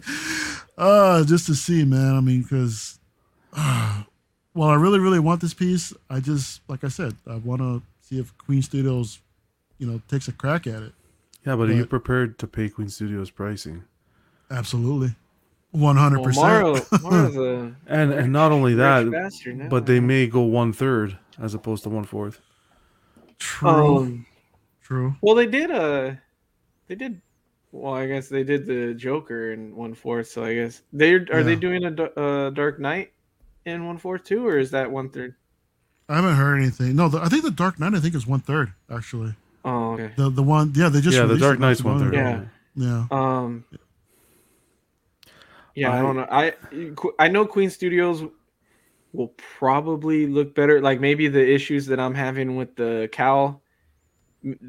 uh, 0.77 1.23
just 1.25 1.45
to 1.47 1.55
see, 1.55 1.83
man. 1.85 2.15
I 2.15 2.21
mean, 2.21 2.41
because 2.41 2.97
well, 3.53 4.69
I 4.69 4.75
really, 4.75 4.99
really 4.99 5.19
want 5.19 5.41
this 5.41 5.53
piece. 5.53 5.93
I 6.09 6.19
just, 6.19 6.61
like 6.67 6.83
I 6.83 6.87
said, 6.87 7.15
I 7.27 7.35
want 7.35 7.61
to 7.61 7.81
see 8.01 8.19
if 8.19 8.35
Queen 8.37 8.61
Studios, 8.61 9.19
you 9.77 9.87
know, 9.87 10.01
takes 10.07 10.27
a 10.27 10.31
crack 10.31 10.67
at 10.67 10.83
it. 10.83 10.93
Yeah, 11.45 11.55
but 11.55 11.69
are 11.69 11.73
you 11.73 11.85
prepared 11.85 12.37
to 12.39 12.47
pay 12.47 12.69
Queen 12.69 12.89
Studios 12.89 13.29
pricing? 13.31 13.83
Absolutely, 14.49 15.15
one 15.71 15.95
hundred 15.97 16.19
well, 16.19 16.25
percent. 16.25 16.47
Mario, 16.47 16.85
Mario's 17.01 17.37
a 17.37 17.75
And 17.87 18.13
and 18.13 18.31
not 18.33 18.51
only 18.51 18.75
that, 18.75 19.67
but 19.69 19.85
they 19.85 19.99
may 19.99 20.27
go 20.27 20.41
one 20.41 20.73
third 20.73 21.17
as 21.39 21.53
opposed 21.53 21.83
to 21.83 21.89
one 21.89 22.03
fourth. 22.05 22.39
True, 23.39 23.97
Um, 23.97 24.25
true. 24.81 25.15
well, 25.21 25.35
they 25.35 25.47
did 25.47 25.71
uh 25.71 26.11
they 26.87 26.95
did. 26.95 27.21
Well, 27.71 27.93
I 27.93 28.05
guess 28.05 28.27
they 28.27 28.43
did 28.43 28.65
the 28.65 28.93
Joker 28.93 29.53
in 29.53 29.75
one 29.75 29.93
fourth. 29.93 30.27
So 30.27 30.43
I 30.43 30.53
guess 30.55 30.81
they 30.91 31.13
are 31.13 31.41
they 31.43 31.55
doing 31.55 31.85
a 31.85 32.03
uh, 32.19 32.49
Dark 32.49 32.79
Knight 32.79 33.13
in 33.65 33.87
one 33.87 33.97
fourth 33.97 34.25
too, 34.25 34.45
or 34.45 34.57
is 34.57 34.71
that 34.71 34.91
one 34.91 35.09
third? 35.09 35.35
I 36.09 36.15
haven't 36.15 36.35
heard 36.35 36.57
anything. 36.57 36.97
No, 36.97 37.07
the, 37.07 37.21
I 37.21 37.29
think 37.29 37.43
the 37.43 37.51
Dark 37.51 37.79
Knight. 37.79 37.93
I 37.93 37.99
think 38.01 38.13
is 38.13 38.27
one 38.27 38.41
third 38.41 38.73
actually. 38.93 39.33
Oh, 39.63 39.93
okay. 39.93 40.11
The 40.17 40.29
the 40.29 40.43
one, 40.43 40.73
yeah, 40.75 40.89
they 40.89 40.99
just 40.99 41.15
yeah, 41.15 41.25
the 41.25 41.37
Dark 41.37 41.59
Knight's 41.59 41.79
too 41.81 41.87
one 41.87 41.99
long 42.01 42.11
third. 42.11 42.13
ago. 42.13 42.21
Yeah. 42.21 42.43
Yeah, 42.73 43.05
Um. 43.11 43.65
Yeah, 45.75 45.91
I, 45.91 45.99
I- 45.99 46.01
don't 46.01 46.15
know. 46.15 46.27
I 46.29 46.53
I 47.19 47.27
know 47.27 47.45
Queen 47.45 47.69
Studios 47.69 48.23
will 49.13 49.33
probably 49.59 50.25
look 50.27 50.55
better. 50.55 50.81
Like 50.81 50.99
maybe 50.99 51.27
the 51.27 51.45
issues 51.53 51.85
that 51.87 51.99
I'm 51.99 52.13
having 52.13 52.55
with 52.55 52.75
the 52.75 53.09
cowl 53.11 53.61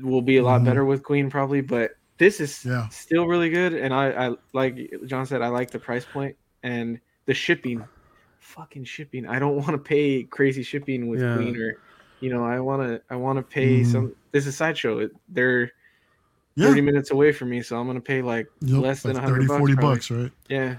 will 0.02 0.22
be 0.22 0.36
a 0.38 0.42
lot 0.42 0.60
Mhm. 0.60 0.64
better 0.64 0.84
with 0.84 1.02
Queen 1.02 1.30
probably, 1.30 1.60
but 1.60 1.92
this 2.18 2.40
is 2.40 2.64
Yeah. 2.64 2.88
still 2.88 3.26
really 3.26 3.50
good. 3.50 3.72
And 3.72 3.94
I, 3.94 4.28
I 4.28 4.34
like 4.52 4.92
John 5.06 5.26
said, 5.26 5.42
I 5.42 5.48
like 5.48 5.70
the 5.70 5.78
price 5.78 6.04
point 6.04 6.36
and 6.62 7.00
the 7.26 7.34
shipping. 7.34 7.84
Fucking 8.38 8.84
shipping. 8.84 9.26
I 9.26 9.38
don't 9.38 9.56
want 9.56 9.70
to 9.70 9.78
pay 9.78 10.24
crazy 10.24 10.62
shipping 10.62 11.08
with 11.08 11.20
Yeah. 11.20 11.36
Queen 11.36 11.56
or, 11.56 11.78
you 12.20 12.30
know, 12.30 12.44
I 12.44 12.60
want 12.60 12.82
to 12.82 13.00
I 13.10 13.16
want 13.16 13.38
to 13.38 13.42
pay 13.42 13.80
Mhm. 13.80 13.86
some. 13.86 14.14
This 14.32 14.46
is 14.46 14.56
sideshow. 14.56 14.98
It- 14.98 15.12
They're 15.28 15.70
yeah. 16.56 16.66
30 16.66 16.80
minutes 16.82 17.10
away 17.12 17.32
from 17.32 17.48
me, 17.50 17.62
so 17.62 17.78
I'm 17.78 17.86
gonna 17.86 18.00
pay 18.00 18.20
like 18.22 18.46
Yep, 18.60 18.82
less 18.82 19.02
than 19.04 19.14
like 19.14 19.22
100 19.22 19.34
30, 19.36 19.46
bucks, 19.46 19.58
40 19.58 19.74
probably. 19.74 19.94
bucks, 19.96 20.10
right? 20.10 20.32
Yeah. 20.48 20.76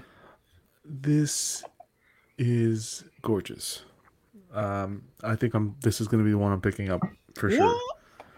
This 0.84 1.64
is 2.38 3.04
gorgeous. 3.22 3.82
Um, 4.52 5.02
I 5.22 5.34
think 5.36 5.54
I'm. 5.54 5.76
This 5.82 6.00
is 6.00 6.08
going 6.08 6.22
to 6.22 6.24
be 6.24 6.30
the 6.30 6.38
one 6.38 6.52
I'm 6.52 6.60
picking 6.60 6.90
up 6.90 7.00
for 7.34 7.50
sure. 7.50 7.64
What? 7.66 7.82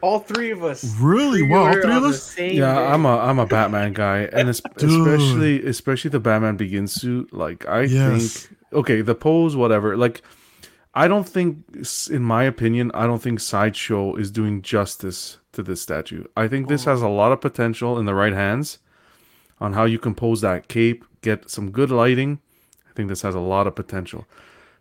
All 0.02 0.20
three 0.20 0.50
of 0.50 0.62
us. 0.62 0.84
Really? 1.00 1.42
Wow, 1.42 1.66
all 1.66 1.72
three 1.72 1.94
of 1.96 2.04
us? 2.04 2.38
Yeah, 2.38 2.74
day. 2.74 2.86
I'm 2.86 3.04
a 3.04 3.18
I'm 3.18 3.38
a 3.38 3.46
Batman 3.46 3.92
guy, 3.92 4.18
and 4.32 4.48
es- 4.48 4.60
especially 4.76 5.64
especially 5.66 6.10
the 6.10 6.20
Batman 6.20 6.56
Begins 6.56 6.92
suit. 6.92 7.32
Like 7.32 7.66
I 7.66 7.82
Yes. 7.82 8.46
think, 8.46 8.58
okay, 8.72 9.00
the 9.00 9.14
pose, 9.14 9.56
whatever. 9.56 9.96
Like, 9.96 10.22
I 10.94 11.08
don't 11.08 11.28
think, 11.28 11.64
in 12.10 12.22
my 12.22 12.44
opinion, 12.44 12.90
I 12.94 13.06
don't 13.06 13.20
think 13.22 13.40
Sideshow 13.40 14.14
is 14.16 14.30
doing 14.30 14.62
justice 14.62 15.38
to 15.52 15.62
this 15.62 15.80
statue. 15.82 16.24
I 16.36 16.46
think 16.48 16.68
this 16.68 16.86
Oh. 16.86 16.90
has 16.92 17.02
a 17.02 17.08
lot 17.08 17.32
of 17.32 17.40
potential 17.40 17.98
in 17.98 18.04
the 18.06 18.14
right 18.14 18.32
hands, 18.34 18.78
on 19.60 19.72
how 19.72 19.84
you 19.86 19.98
compose 19.98 20.40
that 20.42 20.68
cape, 20.68 21.04
get 21.30 21.50
some 21.50 21.70
good 21.70 21.90
lighting. 21.90 22.40
I 22.88 22.92
think 22.94 23.08
this 23.08 23.22
has 23.22 23.34
a 23.34 23.40
lot 23.54 23.66
of 23.66 23.74
potential. 23.74 24.26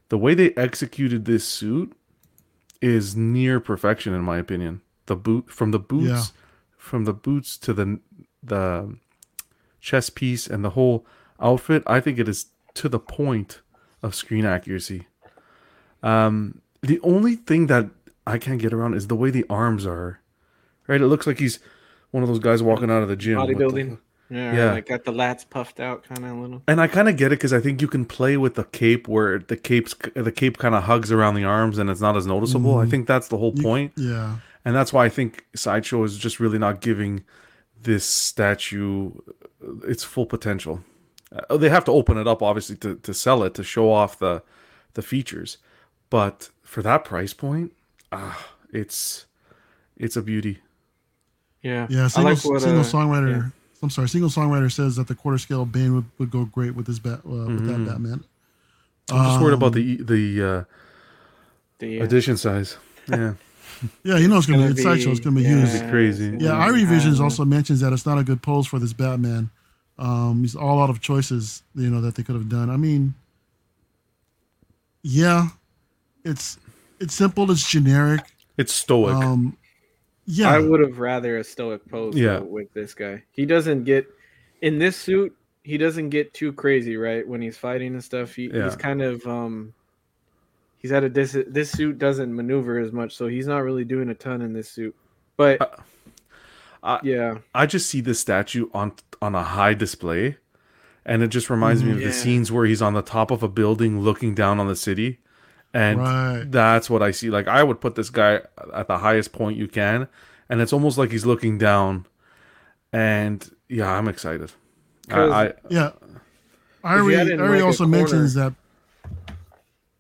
The 0.10 0.18
way 0.18 0.34
they 0.36 0.52
executed 0.56 1.26
this 1.26 1.44
suit 1.46 1.92
is 2.82 3.16
near 3.16 3.60
perfection, 3.60 4.14
in 4.14 4.22
my 4.22 4.38
opinion. 4.38 4.82
The 5.08 5.16
boot 5.16 5.50
from 5.50 5.72
the 5.72 5.80
boots 5.80 6.08
Yeah. 6.08 6.24
from 6.78 7.06
the 7.06 7.14
boots 7.14 7.58
to 7.66 7.74
the 7.74 8.00
the 8.44 8.96
chest 9.82 10.14
piece 10.16 10.46
and 10.48 10.64
the 10.64 10.72
whole 10.78 11.06
outfit, 11.40 11.82
I 11.88 12.00
think 12.00 12.20
it 12.20 12.28
is 12.30 12.46
to 12.76 12.88
the 12.90 13.00
point 13.00 13.62
of 14.04 14.14
screen 14.14 14.46
accuracy. 14.46 15.08
Um, 16.04 16.62
the 16.82 17.00
only 17.02 17.36
thing 17.36 17.68
that 17.68 17.90
I 18.28 18.38
can't 18.38 18.62
get 18.62 18.74
around 18.74 18.94
is 18.94 19.08
the 19.08 19.16
way 19.16 19.30
the 19.32 19.46
arms 19.50 19.86
are. 19.86 20.20
Right, 20.88 21.02
it 21.02 21.08
looks 21.08 21.26
like 21.26 21.40
he's 21.40 21.58
one 22.12 22.22
of 22.24 22.30
those 22.30 22.40
guys 22.40 22.62
walking 22.62 22.92
out 22.92 23.02
of 23.02 23.10
the 23.10 23.16
gym. 23.16 23.40
with 23.40 23.48
the- 23.48 23.56
Bodybuilding. 23.56 23.98
Yeah, 24.30 24.56
Yeah. 24.56 24.72
like 24.74 24.88
got 24.88 25.04
the 25.06 25.12
lats 25.14 25.48
puffed 25.48 25.80
out, 25.80 26.04
kind 26.04 26.26
of 26.26 26.32
a 26.32 26.42
little. 26.42 26.62
and 26.68 26.82
I 26.82 26.88
kind 26.88 27.08
of 27.08 27.16
get 27.16 27.28
it 27.28 27.38
because 27.38 27.54
I 27.54 27.60
think 27.60 27.82
you 27.82 27.88
can 27.88 28.06
play 28.06 28.38
with 28.38 28.56
the 28.56 28.64
cape 28.64 29.08
where 29.08 29.38
the 29.40 29.56
cape's 29.58 29.94
the 30.16 30.32
cape 30.32 30.58
kind 30.58 30.74
of 30.74 30.84
hugs 30.84 31.12
around 31.12 31.36
the 31.36 31.44
arms 31.44 31.78
and 31.78 31.90
it's 31.90 32.02
not 32.02 32.18
as 32.18 32.26
noticeable. 32.26 32.78
I 32.80 32.86
Mhm. 32.86 32.90
think 32.90 33.08
that's 33.08 33.28
the 33.28 33.38
whole 33.38 33.54
You- 33.56 33.64
point. 33.64 33.92
Yeah. 33.98 34.38
and 34.66 34.76
that's 34.76 34.92
why 34.92 35.06
I 35.06 35.10
think 35.10 35.46
sideshow 35.56 36.04
is 36.04 36.18
just 36.18 36.40
really 36.40 36.58
not 36.58 36.82
giving 36.82 37.24
this 37.84 38.04
statue 38.04 39.12
uh, 39.64 39.86
its 39.88 40.04
full 40.04 40.26
potential. 40.26 40.84
Uh, 41.50 41.58
they 41.58 41.70
have 41.70 41.86
to 41.86 41.92
open 41.92 42.18
it 42.18 42.28
up, 42.28 42.42
obviously, 42.42 42.76
to, 42.78 42.96
to 42.96 43.14
sell 43.14 43.44
it 43.44 43.54
to 43.56 43.64
show 43.64 43.92
off 43.92 44.18
the 44.18 44.42
the 44.96 45.02
features, 45.04 45.58
but 46.10 46.50
for 46.64 46.82
that 46.82 47.04
price 47.06 47.34
point, 47.34 47.74
ah, 48.12 48.48
it's 48.74 49.26
it's 49.98 50.16
a 50.18 50.22
beauty. 50.24 50.62
Yeah, 51.62 51.86
Yeah. 51.90 52.06
I 52.06 52.08
Single, 52.08 52.34
like 52.34 52.44
what, 52.46 52.62
single 52.62 52.82
uh, 52.82 52.84
songwriter. 52.84 53.32
yeah. 53.32 53.50
I'm 53.84 53.90
sorry. 53.90 54.08
Single 54.10 54.30
songwriter 54.30 54.72
says 54.72 54.96
that 54.96 55.08
the 55.08 55.16
quarter 55.16 55.38
scale 55.38 55.66
Bane 55.66 55.94
would, 55.96 56.06
would 56.18 56.32
go 56.32 56.46
great 56.46 56.76
with 56.76 56.88
this 56.88 57.00
bat 57.00 57.20
uh, 57.26 57.30
with 57.30 57.68
that 57.68 57.78
Mhm. 57.78 57.86
Batman. 57.88 58.24
I'm 59.12 59.26
just 59.26 59.42
worried 59.42 59.54
about 59.54 59.68
Um, 59.68 59.74
the 59.74 59.98
the 59.98 60.44
uh, 60.44 60.64
the, 61.80 62.02
uh, 62.02 62.04
edition 62.06 62.38
size. 62.38 62.78
Yeah, 63.08 63.34
Yeah, 64.04 64.18
you 64.18 64.28
know 64.28 64.38
it's 64.38 64.48
gonna, 64.48 64.60
gonna 64.60 64.74
be 64.74 64.82
it's 64.82 64.84
sideshow. 64.84 65.12
It's 65.12 65.20
gonna 65.20 65.36
be 65.36 65.44
yeah, 65.44 65.50
huge. 65.60 65.70
It'd 65.70 65.82
be 65.84 65.90
crazy. 65.92 66.28
it's 66.34 66.44
Yeah, 66.44 66.52
gonna 66.52 66.72
Irie 66.74 66.88
Visions 66.88 67.20
uh, 67.20 67.24
also 67.26 67.46
mentions 67.46 67.82
that 67.82 67.94
it's 67.94 68.06
not 68.06 68.18
a 68.18 68.24
good 68.24 68.42
pose 68.42 68.66
for 68.66 68.80
this 68.80 68.94
Batman. 68.94 69.50
Um, 70.00 70.42
he's 70.42 70.56
all 70.56 70.82
out 70.82 70.90
of 70.90 71.02
choices, 71.02 71.62
you 71.76 71.90
know, 71.90 72.02
that 72.02 72.16
they 72.16 72.24
could 72.24 72.36
have 72.36 72.50
done. 72.50 72.70
I 72.72 72.78
mean, 72.78 73.14
yeah, 75.04 75.50
it's 76.24 76.58
it's 77.00 77.14
simple, 77.14 77.52
it's 77.52 77.70
generic. 77.70 78.22
it's 78.58 78.74
stoic. 78.74 79.14
Um, 79.16 79.58
yeah, 80.26 80.50
I 80.50 80.60
would 80.60 80.80
have 80.80 81.00
rather 81.00 81.38
a 81.38 81.44
stoic 81.44 81.88
pose 81.90 82.16
Yeah. 82.16 82.40
with 82.40 82.72
this 82.74 82.94
guy. 82.94 83.24
He 83.32 83.46
doesn't 83.46 83.84
get 83.84 84.08
in 84.62 84.80
this 84.80 84.96
suit. 84.96 85.36
He 85.64 85.78
doesn't 85.78 86.10
get 86.10 86.34
too 86.34 86.54
crazy, 86.54 86.96
right? 86.98 87.28
When 87.28 87.42
he's 87.42 87.58
fighting 87.58 87.94
and 87.94 88.04
stuff, 88.04 88.36
he, 88.36 88.48
Yeah. 88.54 88.66
he's 88.66 88.76
kind 88.76 89.02
of 89.02 89.26
um. 89.26 89.74
He's 90.78 90.92
at 90.92 91.04
a 91.04 91.10
dis. 91.10 91.36
This 91.48 91.72
suit 91.72 91.98
doesn't 91.98 92.34
maneuver 92.36 92.78
as 92.78 92.92
much, 92.92 93.16
so 93.16 93.28
he's 93.28 93.48
not 93.48 93.64
really 93.64 93.84
doing 93.86 94.10
a 94.10 94.14
ton 94.14 94.42
in 94.44 94.54
this 94.54 94.70
suit. 94.70 94.96
But 95.36 95.60
Uh, 95.62 95.68
I- 96.84 97.00
yeah, 97.02 97.38
I 97.56 97.66
just 97.66 97.90
see 97.90 98.02
this 98.02 98.20
statue 98.20 98.70
on 98.74 98.94
on 99.22 99.34
a 99.34 99.42
high 99.42 99.74
display, 99.74 100.38
and 101.04 101.24
it 101.24 101.30
just 101.30 101.50
reminds 101.50 101.84
me 101.84 101.92
of 101.92 102.02
Yeah. 102.02 102.08
the 102.08 102.14
scenes 102.14 102.52
where 102.52 102.66
he's 102.68 102.82
on 102.84 102.94
the 102.94 103.02
top 103.02 103.32
of 103.32 103.42
a 103.42 103.48
building 103.48 104.02
looking 104.02 104.36
down 104.36 104.60
on 104.60 104.68
the 104.68 104.76
city, 104.76 105.20
and 105.76 106.00
Right. 106.00 106.46
that's 106.50 106.90
what 106.90 107.02
I 107.04 107.12
see. 107.12 107.30
Like 107.30 107.48
I 107.48 107.62
would 107.64 107.80
put 107.82 107.96
this 107.96 108.10
guy 108.10 108.42
at 108.74 108.88
the 108.88 108.98
highest 108.98 109.32
point 109.34 109.58
you 109.58 109.68
can, 109.68 110.08
and 110.50 110.62
it's 110.62 110.74
almost 110.74 110.98
like 110.98 111.12
he's 111.12 111.26
looking 111.26 111.58
down, 111.58 112.06
and 112.94 113.48
yeah, 113.70 113.92
I'm 113.92 114.08
excited. 114.08 114.52
I, 115.10 115.14
'Cause- 115.14 115.32
I 115.32 115.54
yeah. 115.70 115.92
If 116.88 117.04
you 117.04 117.18
had 117.18 117.28
Ari, 117.32 117.40
Ari 117.40 117.62
also 117.62 117.86
mentions 117.88 118.36
that. 118.36 118.54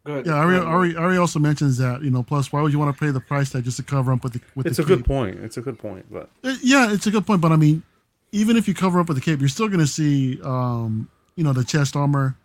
go 0.06 0.14
ahead. 0.14 0.26
Yeah, 0.28 0.34
Ari, 0.34 0.58
Ari, 0.60 0.96
Ari 0.96 1.18
also 1.18 1.40
mentions 1.40 1.78
that 1.78 2.04
you 2.04 2.12
know. 2.12 2.22
Plus, 2.24 2.52
why 2.54 2.62
would 2.62 2.72
you 2.72 2.78
want 2.80 2.96
to 2.96 3.00
pay 3.04 3.12
the 3.12 3.20
price 3.20 3.50
tag 3.52 3.64
just 3.64 3.78
to 3.78 3.84
cover 3.84 4.12
up 4.14 4.24
with 4.24 4.34
the 4.34 4.42
with 4.56 4.68
it's 4.68 4.78
the 4.78 4.84
a 4.84 4.86
good 4.86 5.04
point. 5.04 5.38
It's 5.40 5.58
a 5.58 5.62
good 5.62 5.80
point, 5.80 6.06
but 6.12 6.30
Uh, 6.44 6.56
Yeah, 6.62 6.92
it's 6.94 7.08
a 7.08 7.12
good 7.12 7.26
point, 7.26 7.42
but 7.42 7.52
I 7.52 7.56
mean, 7.56 7.82
even 8.32 8.56
if 8.56 8.68
you 8.68 8.74
cover 8.76 9.00
up 9.00 9.08
with 9.08 9.18
the 9.18 9.22
cape, 9.22 9.40
you're 9.40 9.50
still 9.50 9.68
going 9.68 9.80
to 9.80 9.88
see, 9.88 10.40
um, 10.44 11.10
you 11.36 11.44
know, 11.44 11.54
the 11.54 11.64
chest 11.64 11.96
armor 11.96 12.36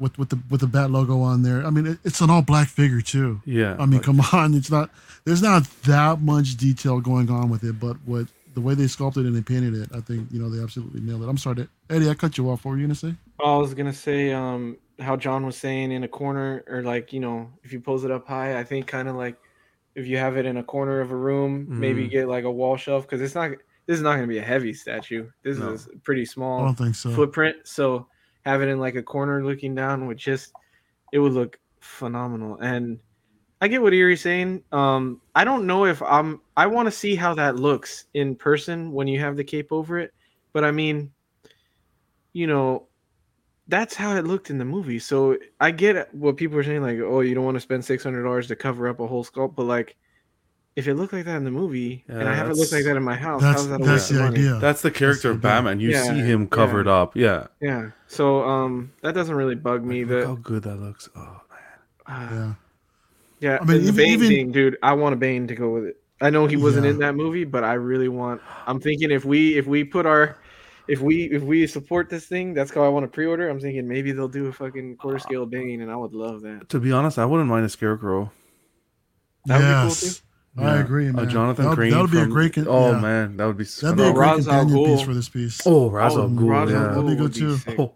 with 0.00 0.18
with 0.18 0.28
the 0.30 0.38
with 0.50 0.60
the 0.60 0.66
bat 0.66 0.90
logo 0.90 1.20
on 1.20 1.42
there. 1.42 1.64
I 1.66 1.70
mean, 1.70 1.86
it, 1.86 1.98
it's 2.04 2.20
an 2.20 2.30
all 2.30 2.42
black 2.42 2.68
figure 2.68 3.00
too. 3.00 3.40
yeah. 3.44 3.74
I 3.78 3.86
mean, 3.86 3.94
like- 3.98 4.02
come 4.02 4.20
on, 4.32 4.54
it's 4.54 4.70
not. 4.70 4.90
There's 5.24 5.42
not 5.42 5.64
that 5.82 6.20
much 6.22 6.56
detail 6.56 7.00
going 7.00 7.30
on 7.30 7.50
with 7.50 7.62
it, 7.64 7.78
but 7.78 7.96
what 8.06 8.26
the 8.54 8.60
way 8.60 8.74
they 8.74 8.86
sculpted 8.86 9.26
and 9.26 9.36
they 9.36 9.42
painted 9.42 9.74
it, 9.74 9.90
I 9.94 10.00
think 10.00 10.28
you 10.32 10.40
know 10.40 10.48
they 10.48 10.62
absolutely 10.62 11.00
nailed 11.00 11.22
it. 11.22 11.28
I'm 11.28 11.36
sorry, 11.36 11.56
to, 11.56 11.68
Eddie, 11.90 12.08
I 12.08 12.14
cut 12.14 12.38
you 12.38 12.48
off. 12.50 12.64
What 12.64 12.72
were 12.72 12.76
you 12.78 12.84
gonna 12.84 12.94
say? 12.94 13.14
I 13.44 13.56
was 13.56 13.74
gonna 13.74 13.92
say 13.92 14.32
um 14.32 14.76
how 15.00 15.16
John 15.16 15.44
was 15.46 15.56
saying 15.56 15.92
in 15.92 16.02
a 16.04 16.08
corner 16.08 16.64
or 16.66 16.82
like 16.82 17.12
you 17.12 17.20
know 17.20 17.50
if 17.62 17.72
you 17.72 17.80
pose 17.80 18.04
it 18.04 18.10
up 18.10 18.26
high, 18.26 18.58
I 18.58 18.64
think 18.64 18.86
kind 18.86 19.08
of 19.08 19.16
like 19.16 19.36
if 19.94 20.06
you 20.06 20.16
have 20.16 20.36
it 20.36 20.46
in 20.46 20.56
a 20.56 20.62
corner 20.62 21.00
of 21.00 21.10
a 21.10 21.16
room, 21.16 21.66
maybe 21.68 22.06
Mhm. 22.06 22.10
get 22.10 22.28
like 22.28 22.44
a 22.44 22.50
wall 22.50 22.76
shelf 22.76 23.02
because 23.04 23.20
it's 23.20 23.34
not 23.34 23.50
this 23.86 23.96
is 23.96 24.02
not 24.02 24.14
gonna 24.14 24.26
be 24.26 24.38
a 24.38 24.42
heavy 24.42 24.72
statue. 24.72 25.28
This 25.42 25.58
No. 25.58 25.70
is 25.70 25.88
pretty 26.04 26.24
small. 26.24 26.58
I 26.58 26.60
small 26.60 26.66
don't 26.68 26.78
think 26.84 26.94
so. 26.94 27.10
footprint, 27.10 27.56
so 27.64 28.06
have 28.44 28.62
it 28.62 28.68
in 28.68 28.78
like 28.78 28.94
a 28.94 29.02
corner 29.02 29.44
looking 29.44 29.74
down 29.74 30.06
would 30.06 30.18
just 30.18 30.52
it 31.12 31.18
would 31.18 31.32
look 31.32 31.58
phenomenal. 31.80 32.58
And 32.60 32.98
I 33.60 33.68
get 33.68 33.82
what 33.82 33.92
Erie's 33.92 34.20
saying. 34.20 34.62
Um, 34.72 35.20
I 35.34 35.44
don't 35.44 35.66
know 35.66 35.84
if 35.84 36.02
I'm 36.02 36.40
I 36.56 36.66
want 36.66 36.86
to 36.86 36.92
see 36.92 37.14
how 37.16 37.34
that 37.34 37.56
looks 37.56 38.06
in 38.14 38.36
person 38.36 38.92
when 38.92 39.08
you 39.08 39.20
have 39.20 39.36
the 39.36 39.44
cape 39.44 39.72
over 39.72 39.98
it, 39.98 40.12
but 40.52 40.64
I 40.64 40.70
mean, 40.70 41.10
you 42.32 42.46
know, 42.46 42.86
that's 43.66 43.94
how 43.94 44.16
it 44.16 44.26
looked 44.26 44.50
in 44.50 44.58
the 44.58 44.64
movie. 44.64 44.98
So 44.98 45.36
I 45.60 45.70
get 45.72 46.14
what 46.14 46.36
people 46.36 46.58
are 46.58 46.64
saying, 46.64 46.82
like, 46.82 46.98
oh, 47.00 47.20
you 47.20 47.34
don't 47.34 47.44
want 47.44 47.56
to 47.56 47.60
spend 47.60 47.84
six 47.84 48.04
hundred 48.04 48.22
dollars 48.22 48.46
to 48.48 48.56
cover 48.56 48.88
up 48.88 49.00
a 49.00 49.06
whole 49.06 49.24
sculpt, 49.24 49.56
but 49.56 49.64
like, 49.64 49.96
if 50.78 50.86
it 50.86 50.94
looked 50.94 51.12
like 51.12 51.24
that 51.24 51.36
in 51.36 51.44
the 51.44 51.50
movie 51.50 52.04
and 52.08 52.28
I 52.28 52.34
have 52.34 52.48
it 52.50 52.56
look 52.56 52.70
like 52.70 52.84
that 52.84 52.96
in 52.96 53.02
my 53.02 53.16
house, 53.16 53.42
That's 53.42 53.60
how's 53.62 53.68
that 53.68 53.82
that's 53.82 54.08
the 54.08 54.20
money? 54.20 54.38
idea. 54.38 54.58
that's 54.60 54.80
the 54.82 54.90
character 54.90 55.30
of 55.30 55.38
the. 55.42 55.48
Batman. 55.48 55.80
You 55.80 55.90
Yeah, 55.90 56.02
see 56.04 56.20
him 56.20 56.42
yeah. 56.42 56.48
covered 56.48 56.86
up. 56.86 57.16
Yeah. 57.16 57.48
Yeah. 57.60 57.90
So 58.06 58.44
um, 58.44 58.92
that 59.02 59.12
doesn't 59.14 59.34
really 59.34 59.56
bug 59.56 59.82
me. 59.84 60.04
Look 60.04 60.24
how 60.24 60.34
good 60.36 60.62
that 60.62 60.76
looks. 60.76 61.08
Oh 61.16 61.40
man. 61.50 62.06
uh, 62.06 62.54
yeah. 63.40 63.50
yeah, 63.52 63.58
I 63.60 63.64
mean, 63.64 63.78
the 63.82 63.88
even- 63.88 63.94
Bane 63.96 64.12
even- 64.12 64.28
thing, 64.28 64.52
dude. 64.52 64.76
I 64.82 64.92
want 64.92 65.14
a 65.14 65.16
Bane 65.16 65.46
to 65.48 65.54
go 65.54 65.70
with 65.70 65.84
it. 65.84 65.96
I 66.20 66.30
know 66.30 66.46
he 66.46 66.56
wasn't 66.56 66.84
Yeah. 66.84 66.90
in 66.92 66.98
that 66.98 67.14
movie, 67.14 67.44
but 67.44 67.64
I 67.64 67.74
really 67.74 68.08
want. 68.08 68.40
I'm 68.66 68.80
thinking 68.80 69.10
if 69.10 69.24
we 69.24 69.56
if 69.58 69.66
we 69.66 69.84
put 69.84 70.06
our 70.06 70.36
if 70.86 71.00
we 71.00 71.24
if 71.30 71.42
we 71.42 71.66
support 71.66 72.08
this 72.08 72.26
thing, 72.26 72.54
that's 72.54 72.72
how 72.72 72.82
I 72.84 72.88
want 72.88 73.04
to 73.04 73.08
pre-order. 73.08 73.48
I'm 73.48 73.60
thinking 73.60 73.86
maybe 73.88 74.12
they'll 74.12 74.28
do 74.28 74.46
a 74.46 74.52
fucking 74.52 74.96
quarter 74.96 75.18
scale 75.18 75.44
Bane, 75.46 75.80
and 75.80 75.90
I 75.90 75.96
would 75.96 76.12
love 76.14 76.40
that. 76.42 76.68
To 76.70 76.78
be 76.80 76.92
honest, 76.92 77.18
I 77.18 77.24
wouldn't 77.24 77.48
mind 77.48 77.66
a 77.66 77.68
scarecrow. 77.68 78.30
That 79.46 79.58
would 79.60 79.90
be 79.90 79.94
cool, 80.06 80.10
yes, 80.56 80.64
I 80.66 80.78
agree, 80.80 81.08
A 81.08 81.12
man. 81.12 81.28
Jonathan 81.28 81.64
that, 81.64 81.68
would- 81.70 81.76
Crane. 81.76 81.90
That 81.92 82.00
would 82.02 82.10
be 82.10 82.20
a 82.20 82.26
great. 82.26 82.58
Oh 82.58 82.92
yeah. 82.92 83.00
man, 83.00 83.36
that 83.36 83.46
would 83.46 83.56
be. 83.56 83.64
That'd 83.64 83.96
be 83.96 84.02
a 84.02 84.06
Oh, 84.06 84.12
great 84.12 84.26
Ra's 84.36 84.48
al 84.48 84.60
companion 84.60 84.96
piece 84.96 85.04
for 85.06 85.14
this 85.14 85.28
piece. 85.28 85.60
Oh, 85.66 85.90
Ra's 85.90 86.14
Oh, 86.16 86.22
al 86.22 86.28
Ghul. 86.30 86.48
Ra's 86.50 86.72
al 86.72 86.80
yeah. 86.82 86.88
That'd 86.88 87.06
be 87.06 87.14
good 87.14 87.20
would 87.20 87.32
be 87.34 87.38
too. 87.40 87.56
sick. 87.58 87.78
Oh, 87.78 87.92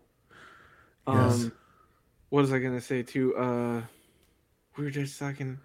Um, 1.06 1.16
Yes. 1.28 1.50
what 2.30 2.42
was 2.42 2.52
I 2.52 2.58
gonna 2.58 2.80
say 2.80 3.02
too? 3.02 3.36
Uh, 3.36 3.82
we 4.76 4.84
were 4.84 4.90
just 4.90 5.18
talking. 5.18 5.58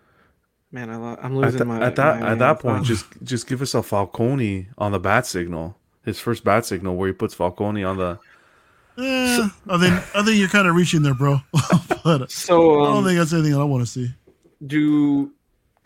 Man, 0.72 0.90
I 0.90 0.98
lo- 0.98 1.18
I'm 1.22 1.32
at, 1.38 1.52
losing 1.54 1.68
my. 1.68 1.82
at 1.82 1.96
that 1.96 2.20
my 2.20 2.32
at 2.32 2.40
that 2.40 2.60
point, 2.60 2.84
just 2.86 3.06
just 3.24 3.48
give 3.48 3.62
us 3.62 3.74
a 3.74 3.82
Falcone 3.84 4.68
on 4.78 4.92
the 4.92 5.00
bat 5.00 5.26
signal. 5.26 5.78
His 6.04 6.20
first 6.20 6.44
bat 6.44 6.66
signal 6.66 6.96
where 6.98 7.08
he 7.08 7.14
puts 7.14 7.34
Falcone 7.34 7.84
on 7.84 7.98
the. 7.98 8.20
Eh, 8.98 9.48
I 9.70 9.78
think 9.78 9.94
I 10.16 10.24
think 10.26 10.38
you're 10.40 10.48
kind 10.50 10.68
of 10.68 10.76
reaching 10.76 11.04
there, 11.04 11.14
bro. 11.14 11.40
but 12.04 12.32
so. 12.32 12.82
I 12.82 12.86
don't 12.88 12.98
Um, 12.98 13.04
think 13.06 13.18
that's 13.20 13.32
anything 13.32 13.56
I 13.56 13.64
want 13.64 13.86
to 13.86 13.92
see. 13.92 14.12
do 14.66 15.32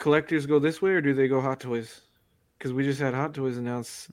collectors 0.02 0.46
go 0.46 0.60
this 0.60 0.82
way 0.82 0.92
or 0.92 1.02
do 1.02 1.14
they 1.14 1.28
go 1.30 1.40
Hot 1.40 1.60
Toys? 1.62 2.02
Because 2.58 2.74
we 2.74 2.84
just 2.84 3.00
had 3.00 3.14
Hot 3.14 3.34
Toys 3.34 3.58
announce 3.58 4.10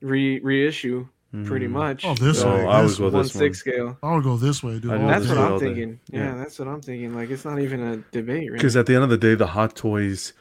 re 0.00 0.40
reissue 0.40 1.06
pretty 1.44 1.66
Mm. 1.66 1.72
much. 1.72 2.04
Oh, 2.04 2.14
this 2.14 2.42
Oh, 2.42 2.54
way. 2.54 2.64
I 2.66 2.82
this 2.82 2.98
would 2.98 3.10
go 3.12 3.16
one 3.18 3.22
this 3.24 3.32
six 3.32 3.58
scale. 3.58 3.98
I 4.02 4.14
would 4.14 4.24
go 4.24 4.36
this 4.38 4.62
way, 4.62 4.78
dude. 4.78 4.90
I 4.90 4.94
all 4.94 5.00
do 5.02 5.06
That's 5.06 5.26
day. 5.26 5.34
what 5.34 5.52
I'm 5.52 5.58
thinking. 5.60 6.00
Yeah, 6.10 6.18
Yeah. 6.24 6.34
that's 6.36 6.58
what 6.58 6.68
I'm 6.68 6.80
thinking. 6.80 7.14
Like 7.14 7.30
it's 7.30 7.44
not 7.44 7.58
even 7.60 7.80
a 7.80 7.96
debate, 8.10 8.50
right? 8.50 8.58
Because 8.58 8.76
at 8.76 8.86
the 8.86 8.94
end 8.94 9.04
of 9.04 9.10
the 9.10 9.18
day, 9.18 9.34
the 9.34 9.48
Hot 9.48 9.76
Toys 9.76 10.32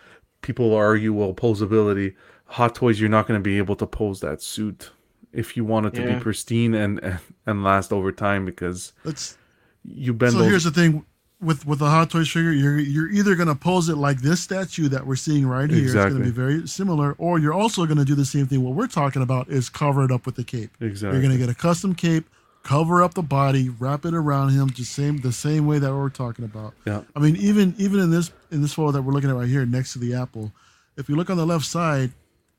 people 0.42 0.74
argue 0.74 1.12
well 1.14 1.34
posability. 1.34 2.16
Hot 2.46 2.76
Toys, 2.76 3.00
you're 3.00 3.10
not 3.10 3.28
going 3.28 3.40
to 3.40 3.44
be 3.44 3.58
able 3.58 3.76
to 3.78 3.86
pose 3.88 4.20
that 4.22 4.42
suit 4.42 4.92
if 5.34 5.58
you 5.58 5.66
want 5.66 5.88
it 5.88 5.94
to 5.96 6.02
Yeah. 6.02 6.16
be 6.16 6.22
pristine 6.22 6.74
and, 6.74 7.00
and 7.04 7.20
and 7.46 7.64
last 7.64 7.92
over 7.92 8.12
time 8.12 8.46
because 8.46 8.94
Let's 9.04 9.38
you 9.84 10.14
bend 10.14 10.32
so 10.34 10.40
those. 10.40 10.50
here's 10.50 10.64
the 10.64 10.72
thing 10.72 11.04
with 11.42 11.66
with 11.68 11.80
the 11.80 11.90
hot 11.90 12.10
toys 12.10 12.30
figure 12.30 12.52
you're 12.52 12.80
you're 12.80 13.10
either 13.12 13.36
going 13.36 13.48
to 13.50 13.56
pose 13.56 13.90
it 13.90 13.98
like 13.98 14.22
this 14.22 14.40
statue 14.40 14.88
that 14.88 15.06
we're 15.06 15.16
seeing 15.18 15.46
right 15.46 15.70
here 15.70 15.80
Exactly. 15.82 16.06
it's 16.08 16.14
going 16.14 16.24
to 16.24 16.32
be 16.32 16.36
very 16.36 16.68
similar 16.68 17.14
or 17.18 17.40
you're 17.40 17.54
also 17.54 17.86
going 17.86 17.98
to 17.98 18.06
do 18.06 18.16
the 18.16 18.24
same 18.26 18.48
thing 18.48 18.64
what 18.64 18.74
we're 18.74 18.88
talking 18.88 19.22
about 19.22 19.50
is 19.50 19.68
cover 19.70 20.06
it 20.06 20.12
up 20.12 20.26
with 20.26 20.36
the 20.36 20.44
cape 20.46 20.72
exactly. 20.80 21.18
you're 21.20 21.28
going 21.28 21.38
to 21.38 21.46
get 21.46 21.50
a 21.54 21.58
custom 21.58 21.94
cape 21.94 22.26
cover 22.64 23.04
up 23.04 23.14
the 23.14 23.22
body 23.22 23.68
wrap 23.70 24.06
it 24.06 24.14
around 24.14 24.50
him 24.52 24.70
just 24.70 24.94
same 24.94 25.18
the 25.18 25.32
same 25.32 25.68
way 25.68 25.78
that 25.78 25.94
we're 25.94 26.10
talking 26.10 26.46
about 26.46 26.74
Yeah. 26.86 27.02
i 27.16 27.20
mean 27.20 27.36
even 27.36 27.76
even 27.78 28.00
in 28.00 28.10
this 28.12 28.32
in 28.50 28.62
this 28.62 28.74
photo 28.74 28.92
that 28.94 29.02
we're 29.02 29.14
looking 29.14 29.30
at 29.30 29.36
right 29.36 29.48
here 29.50 29.66
next 29.66 29.94
to 29.94 30.00
the 30.00 30.14
apple 30.16 30.52
if 30.98 31.10
you 31.10 31.16
look 31.18 31.30
on 31.30 31.38
the 31.38 31.46
left 31.46 31.66
side 31.66 32.12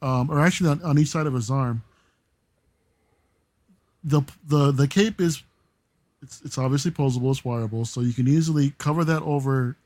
um, 0.02 0.30
or 0.30 0.38
actually 0.40 0.68
on, 0.68 0.82
on 0.82 0.98
each 0.98 1.08
side 1.08 1.26
of 1.26 1.32
his 1.32 1.50
arm 1.50 1.82
the 4.04 4.22
the 4.46 4.70
the 4.70 4.86
cape 4.86 5.20
is 5.20 5.42
it's 6.26 6.42
it's 6.44 6.58
obviously 6.58 6.90
posable, 6.90 7.30
it's 7.30 7.40
wireable, 7.42 7.86
so 7.86 8.00
you 8.00 8.12
can 8.12 8.26
easily 8.28 8.74
cover 8.78 9.04
that 9.04 9.22
over, 9.22 9.76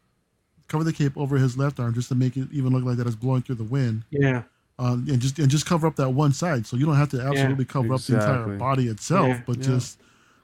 cover 0.68 0.82
the 0.84 0.92
cape 0.92 1.16
over 1.16 1.36
his 1.36 1.56
left 1.58 1.78
arm 1.78 1.92
just 1.94 2.08
to 2.08 2.14
make 2.14 2.36
it 2.36 2.48
even 2.52 2.72
look 2.72 2.84
like 2.84 2.96
that 2.96 3.06
it's 3.06 3.16
blowing 3.16 3.42
through 3.42 3.56
the 3.56 3.64
wind, 3.64 4.02
yeah, 4.10 4.42
um, 4.78 5.06
and 5.10 5.20
just 5.20 5.38
and 5.38 5.50
just 5.50 5.66
cover 5.66 5.86
up 5.86 5.96
that 5.96 6.10
one 6.10 6.32
side, 6.32 6.66
so 6.66 6.76
you 6.76 6.86
don't 6.86 6.96
have 6.96 7.10
to 7.10 7.20
absolutely 7.20 7.64
cover 7.66 7.92
up 7.94 8.00
the 8.02 8.14
entire 8.14 8.56
body 8.56 8.88
itself, 8.88 9.28
Yeah, 9.28 9.42
but 9.46 9.58
yeah. 9.58 9.62
just 9.64 9.98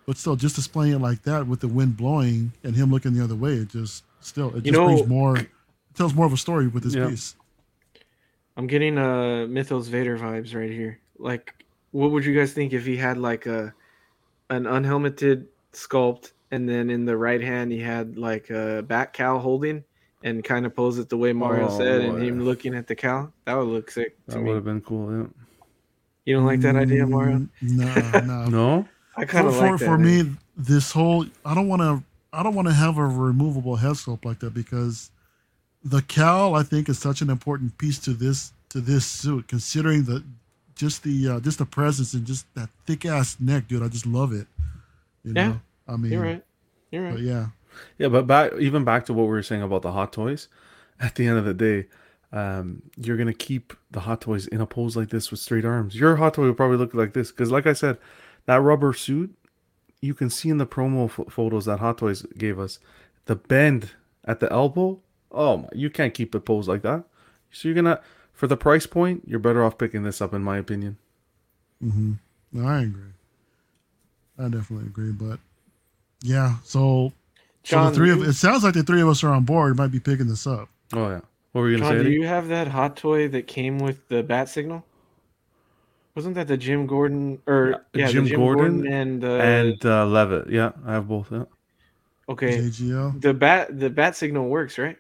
but 0.07 0.17
still, 0.17 0.37
just 0.37 0.55
displaying 0.55 0.93
it 0.95 1.01
like 1.01 1.23
that 1.23 1.47
with 1.49 1.61
the 1.61 1.69
wind 1.69 1.97
blowing 1.97 2.53
and 2.63 2.77
him 2.77 2.91
looking 2.93 3.13
the 3.15 3.25
other 3.25 3.35
way, 3.35 3.55
it 3.55 3.69
just 3.71 4.05
still 4.21 4.51
it 4.51 4.65
You 4.67 4.73
just 4.73 4.73
know- 4.73 4.87
brings 4.87 5.07
more, 5.09 5.37
it 5.39 5.49
tells 5.95 6.15
more 6.15 6.27
of 6.27 6.33
a 6.33 6.37
story 6.37 6.69
with 6.69 6.85
this 6.85 6.95
Yeah. 6.95 7.09
piece. 7.09 7.35
I'm 8.57 8.67
getting 8.67 8.99
uh 8.99 9.47
Mythos 9.49 9.89
Vader 9.89 10.17
vibes 10.19 10.55
right 10.55 10.71
here. 10.71 10.99
Like, 11.19 11.55
what 11.91 12.11
would 12.11 12.25
you 12.25 12.35
guys 12.35 12.53
think 12.53 12.73
if 12.73 12.87
he 12.87 12.97
had 12.97 13.19
like 13.19 13.47
a 13.47 13.75
an 14.49 14.67
unhelmeted 14.67 15.49
sculpt, 15.77 16.33
and 16.51 16.69
then 16.69 16.91
in 16.91 17.05
the 17.05 17.17
right 17.17 17.41
hand 17.43 17.71
he 17.71 17.79
had 17.81 18.17
like 18.19 18.51
a 18.51 18.83
bat 18.87 19.13
cowl 19.13 19.39
holding, 19.39 19.85
and 20.25 20.43
kind 20.43 20.67
of 20.67 20.75
pose 20.75 20.99
it 20.99 21.09
the 21.09 21.17
way 21.17 21.33
Mario 21.33 21.69
Oh, 21.69 21.79
said, 21.79 22.03
and 22.03 22.23
him 22.23 22.45
looking 22.45 22.75
at 22.75 22.87
the 22.87 22.95
cowl? 22.95 23.33
That 23.45 23.55
would 23.55 23.69
look 23.69 23.91
sick 23.91 24.17
That 24.27 24.43
would 24.43 24.55
have 24.55 24.65
been 24.65 24.81
cool. 24.81 25.13
Yeah. 25.13 25.27
You 26.25 26.35
don't 26.37 26.47
like 26.47 26.61
that 26.63 26.75
idea, 26.77 27.07
Mario? 27.07 27.37
Mm, 27.39 27.49
No, 27.63 28.21
no. 28.25 28.45
No. 28.49 28.89
I 29.17 29.25
kind 29.25 29.45
for, 29.45 29.49
of 29.49 29.55
for, 29.57 29.61
like 29.71 29.79
that. 29.79 29.85
for 29.87 29.99
man. 29.99 30.27
me 30.31 30.37
this 30.57 30.91
whole 30.93 31.25
i 31.45 31.55
don't 31.55 31.69
want 31.69 31.83
to 31.83 32.03
i 32.33 32.43
don't 32.43 32.55
want 32.55 32.67
to 32.69 32.75
have 32.75 32.97
a 32.99 33.07
removable 33.07 33.77
head 33.77 33.93
sculpt 33.93 34.25
like 34.25 34.39
that 34.41 34.53
because 34.55 35.11
the 35.85 36.01
cowl 36.03 36.55
i 36.55 36.63
think 36.63 36.89
is 36.89 36.99
such 36.99 37.21
an 37.23 37.29
important 37.31 37.77
piece 37.79 37.99
to 37.99 38.13
this 38.15 38.53
to 38.71 38.81
this 38.81 39.05
suit 39.07 39.47
considering 39.49 40.05
the 40.05 40.23
just 40.75 41.03
the 41.03 41.29
uh, 41.29 41.41
just 41.41 41.59
the 41.59 41.65
presence 41.67 42.13
and 42.15 42.27
just 42.27 42.47
that 42.55 42.69
thick 42.87 43.05
ass 43.07 43.37
neck 43.41 43.69
dude 43.69 43.83
i 43.83 43.89
just 43.89 44.07
love 44.07 44.33
it 44.33 44.47
you 45.25 45.33
Yeah, 45.35 45.49
know 45.49 45.61
i 45.89 45.97
mean 45.97 46.13
You're 46.13 46.23
right. 46.23 46.45
You're 46.91 47.11
but 47.11 47.15
right. 47.17 47.23
yeah 47.25 47.47
Yeah, 47.99 48.09
but 48.09 48.27
back 48.27 48.53
even 48.59 48.85
back 48.85 49.07
to 49.07 49.13
what 49.13 49.25
we 49.25 49.29
were 49.31 49.43
saying 49.43 49.63
about 49.63 49.83
the 49.83 49.93
hot 49.93 50.13
toys. 50.13 50.49
At 51.01 51.15
the 51.17 51.27
end 51.27 51.37
of 51.39 51.45
the 51.45 51.53
day, 51.53 51.89
um, 52.33 52.81
you're 52.97 53.19
gonna 53.19 53.35
keep 53.35 53.75
the 53.91 54.01
hot 54.01 54.23
toys 54.23 54.47
in 54.47 54.61
a 54.63 54.67
pose 54.67 54.97
like 54.97 55.11
this 55.11 55.31
with 55.31 55.41
straight 55.41 55.65
arms. 55.67 55.95
Your 55.95 56.17
hot 56.17 56.35
toy 56.35 56.45
will 56.45 56.55
probably 56.55 56.79
look 56.79 56.95
like 56.95 57.13
this 57.13 57.31
because, 57.31 57.51
like 57.51 57.67
I 57.67 57.75
said, 57.75 57.99
that 58.47 58.63
rubber 58.63 58.95
suit. 58.95 59.35
You 60.01 60.15
can 60.15 60.31
see 60.31 60.49
in 60.49 60.59
the 60.59 60.67
promo 60.67 61.11
ph- 61.15 61.29
photos 61.31 61.65
that 61.67 61.81
Hot 61.81 61.99
Toys 61.99 62.23
gave 62.39 62.59
us, 62.59 62.79
the 63.25 63.35
bend 63.37 63.91
at 64.25 64.41
the 64.41 64.51
elbow. 64.53 65.01
Oh, 65.33 65.57
my, 65.59 65.69
you 65.75 65.91
can't 65.91 66.15
keep 66.15 66.35
it 66.35 66.41
posed 66.41 66.69
like 66.69 66.83
that. 66.83 67.05
So 67.51 67.69
you're 67.69 67.75
gonna, 67.75 68.01
for 68.33 68.47
the 68.47 68.57
price 68.59 68.87
point, 68.87 69.23
you're 69.27 69.39
better 69.41 69.65
off 69.65 69.79
picking 69.79 70.03
this 70.03 70.21
up, 70.21 70.33
in 70.35 70.43
my 70.43 70.59
opinion. 70.59 70.99
hmm 71.81 72.13
no 72.53 72.67
i 72.69 72.83
agree 72.83 73.13
i 74.39 74.49
definitely 74.49 74.87
agree 74.87 75.13
but 75.13 75.41
yeah 76.23 76.57
so 76.65 77.13
so 77.65 77.77
John, 77.77 77.93
the 77.93 77.97
three 77.97 78.11
of 78.11 78.19
you- 78.19 78.25
it 78.25 78.33
sounds 78.35 78.63
like 78.65 78.75
the 78.75 78.83
three 78.83 79.01
of 79.03 79.09
us 79.09 79.23
are 79.25 79.31
on 79.31 79.45
board 79.45 79.77
might 79.77 79.91
be 79.93 80.01
picking 80.01 80.27
this 80.29 80.47
up 80.47 80.69
Oh 80.95 81.09
yeah. 81.09 81.21
What 81.53 81.63
were 81.63 81.71
you 81.71 81.79
gonna 81.79 81.91
John, 81.91 81.99
say? 81.99 82.03
do 82.05 82.09
Eddie? 82.11 82.15
you 82.21 82.27
have 82.27 82.49
that 82.49 82.69
hot 82.69 82.97
toy 82.97 83.29
that 83.29 83.47
came 83.47 83.79
with 83.79 84.07
the 84.09 84.23
bat 84.23 84.49
signal? 84.49 84.85
Wasn't 86.15 86.35
that 86.37 86.49
the 86.49 86.57
Jim 86.57 86.87
Gordon 86.87 87.41
or 87.47 87.83
Yeah, 87.93 88.07
yeah, 88.07 88.07
Jim 88.09 88.27
Jim 88.27 88.39
Gordon 88.39 88.77
Gordon, 88.83 88.93
and 88.93 89.25
uh, 89.25 89.29
and 89.37 89.85
uh, 89.85 90.07
Levitt. 90.07 90.49
Yeah, 90.51 90.73
I 90.87 90.93
have 90.93 91.09
both. 91.09 91.31
Yeah. 91.33 91.45
okay, 92.29 92.59
jgl 92.59 93.21
the 93.21 93.35
bat 93.35 93.79
the 93.79 93.91
bat 93.91 94.17
signal 94.17 94.49
works, 94.49 94.79
right? 94.79 94.97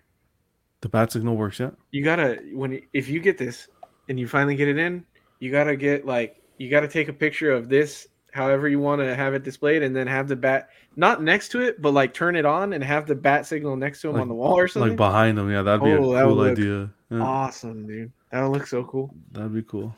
The 0.82 0.88
bat 0.88 1.12
signal 1.12 1.36
works. 1.36 1.58
Yeah. 1.60 1.70
You 1.90 2.04
gotta 2.04 2.40
when 2.52 2.80
if 2.92 3.08
you 3.08 3.20
get 3.20 3.38
this 3.38 3.68
and 4.08 4.18
you 4.20 4.26
finally 4.28 4.56
get 4.56 4.68
it 4.68 4.76
in, 4.78 5.04
you 5.40 5.50
gotta 5.50 5.76
get 5.76 6.04
like 6.06 6.42
you 6.58 6.68
gotta 6.70 6.88
take 6.88 7.08
a 7.08 7.12
picture 7.12 7.50
of 7.52 7.68
this 7.68 8.08
however 8.36 8.68
you 8.68 8.78
want 8.78 9.00
to 9.00 9.14
have 9.16 9.34
it 9.34 9.42
displayed, 9.42 9.82
and 9.82 9.96
then 9.96 10.06
have 10.06 10.28
the 10.28 10.36
bat 10.36 10.68
not 10.94 11.22
next 11.22 11.48
to 11.48 11.60
it, 11.60 11.82
but 11.82 11.90
like 11.92 12.14
turn 12.14 12.36
it 12.36 12.44
on 12.44 12.72
and 12.72 12.84
have 12.84 13.06
the 13.06 13.14
bat 13.16 13.46
signal 13.46 13.74
next 13.76 14.00
to 14.02 14.08
him 14.08 14.14
Like- 14.14 14.22
on 14.22 14.28
the 14.28 14.34
wall 14.34 14.56
or 14.58 14.68
something. 14.68 14.90
Like 14.90 14.96
behind 14.96 15.36
them. 15.38 15.50
Yeah, 15.50 15.62
that'd 15.62 15.82
be 15.82 15.90
Oh, 15.92 16.12
a 16.12 16.16
that 16.16 16.24
cool 16.24 16.40
idea. 16.42 16.90
Yeah, 17.10 17.20
awesome, 17.20 17.86
dude. 17.86 18.12
That 18.30 18.42
would 18.42 18.52
look 18.58 18.66
so 18.66 18.84
cool. 18.84 19.14
that'd 19.32 19.52
be 19.54 19.62
cool. 19.62 19.94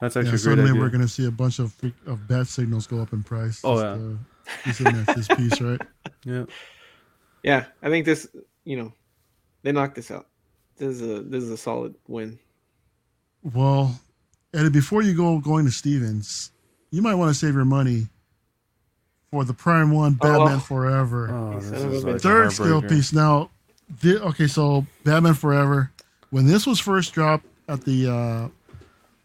That's 0.00 0.16
yeah 0.16 0.22
actually 0.22 0.28
a 0.28 0.32
great 0.32 0.40
suddenly 0.40 0.70
idea. 0.70 0.80
we're 0.82 0.88
gonna 0.88 1.06
see 1.06 1.26
a 1.26 1.30
bunch 1.30 1.58
of 1.60 1.74
of 2.06 2.26
bat 2.26 2.48
signals 2.48 2.86
go 2.88 3.00
up 3.00 3.12
in 3.12 3.22
price 3.22 3.60
Oh, 3.62 3.74
just, 3.80 4.00
yeah. 4.00 4.06
uh, 4.06 4.64
just 4.64 4.80
looking 4.80 5.14
this 5.14 5.28
piece 5.28 5.60
right 5.60 5.80
Yeah. 6.24 6.44
Yeah, 7.44 7.64
I 7.82 7.88
think 7.88 8.04
this. 8.06 8.26
You 8.64 8.76
know, 8.76 8.92
they 9.62 9.72
knocked 9.72 9.94
this 9.96 10.10
out. 10.10 10.26
This 10.76 11.00
is 11.00 11.02
a 11.02 11.22
this 11.22 11.42
is 11.44 11.50
a 11.50 11.56
solid 11.56 11.94
win. 12.08 12.38
Well, 13.42 13.98
Eddie, 14.54 14.70
before 14.70 15.02
you 15.02 15.14
go 15.14 15.38
going 15.40 15.64
to 15.64 15.70
Stevens, 15.72 16.52
you 16.92 17.02
might 17.02 17.16
want 17.16 17.30
to 17.30 17.34
save 17.34 17.54
your 17.54 17.64
money 17.64 18.06
for 19.30 19.44
the 19.44 19.54
Prime 19.54 19.90
One 19.90 20.12
Batman 20.14 20.56
Oh. 20.56 20.60
Forever 20.60 21.30
Oh, 21.30 21.58
this 21.60 21.70
son 21.70 21.74
of 21.86 21.92
a 21.92 21.96
is 21.96 22.04
bitch. 22.04 22.06
like 22.06 22.16
a 22.16 22.18
third 22.20 22.52
scale 22.52 22.82
piece. 22.82 23.12
Now, 23.12 23.50
thi- 23.98 24.18
okay, 24.18 24.46
so 24.46 24.86
Batman 25.04 25.34
Forever, 25.34 25.90
when 26.30 26.46
this 26.46 26.66
was 26.66 26.78
first 26.78 27.12
dropped 27.14 27.46
at 27.68 27.82
the 27.84 28.08
uh, 28.08 28.48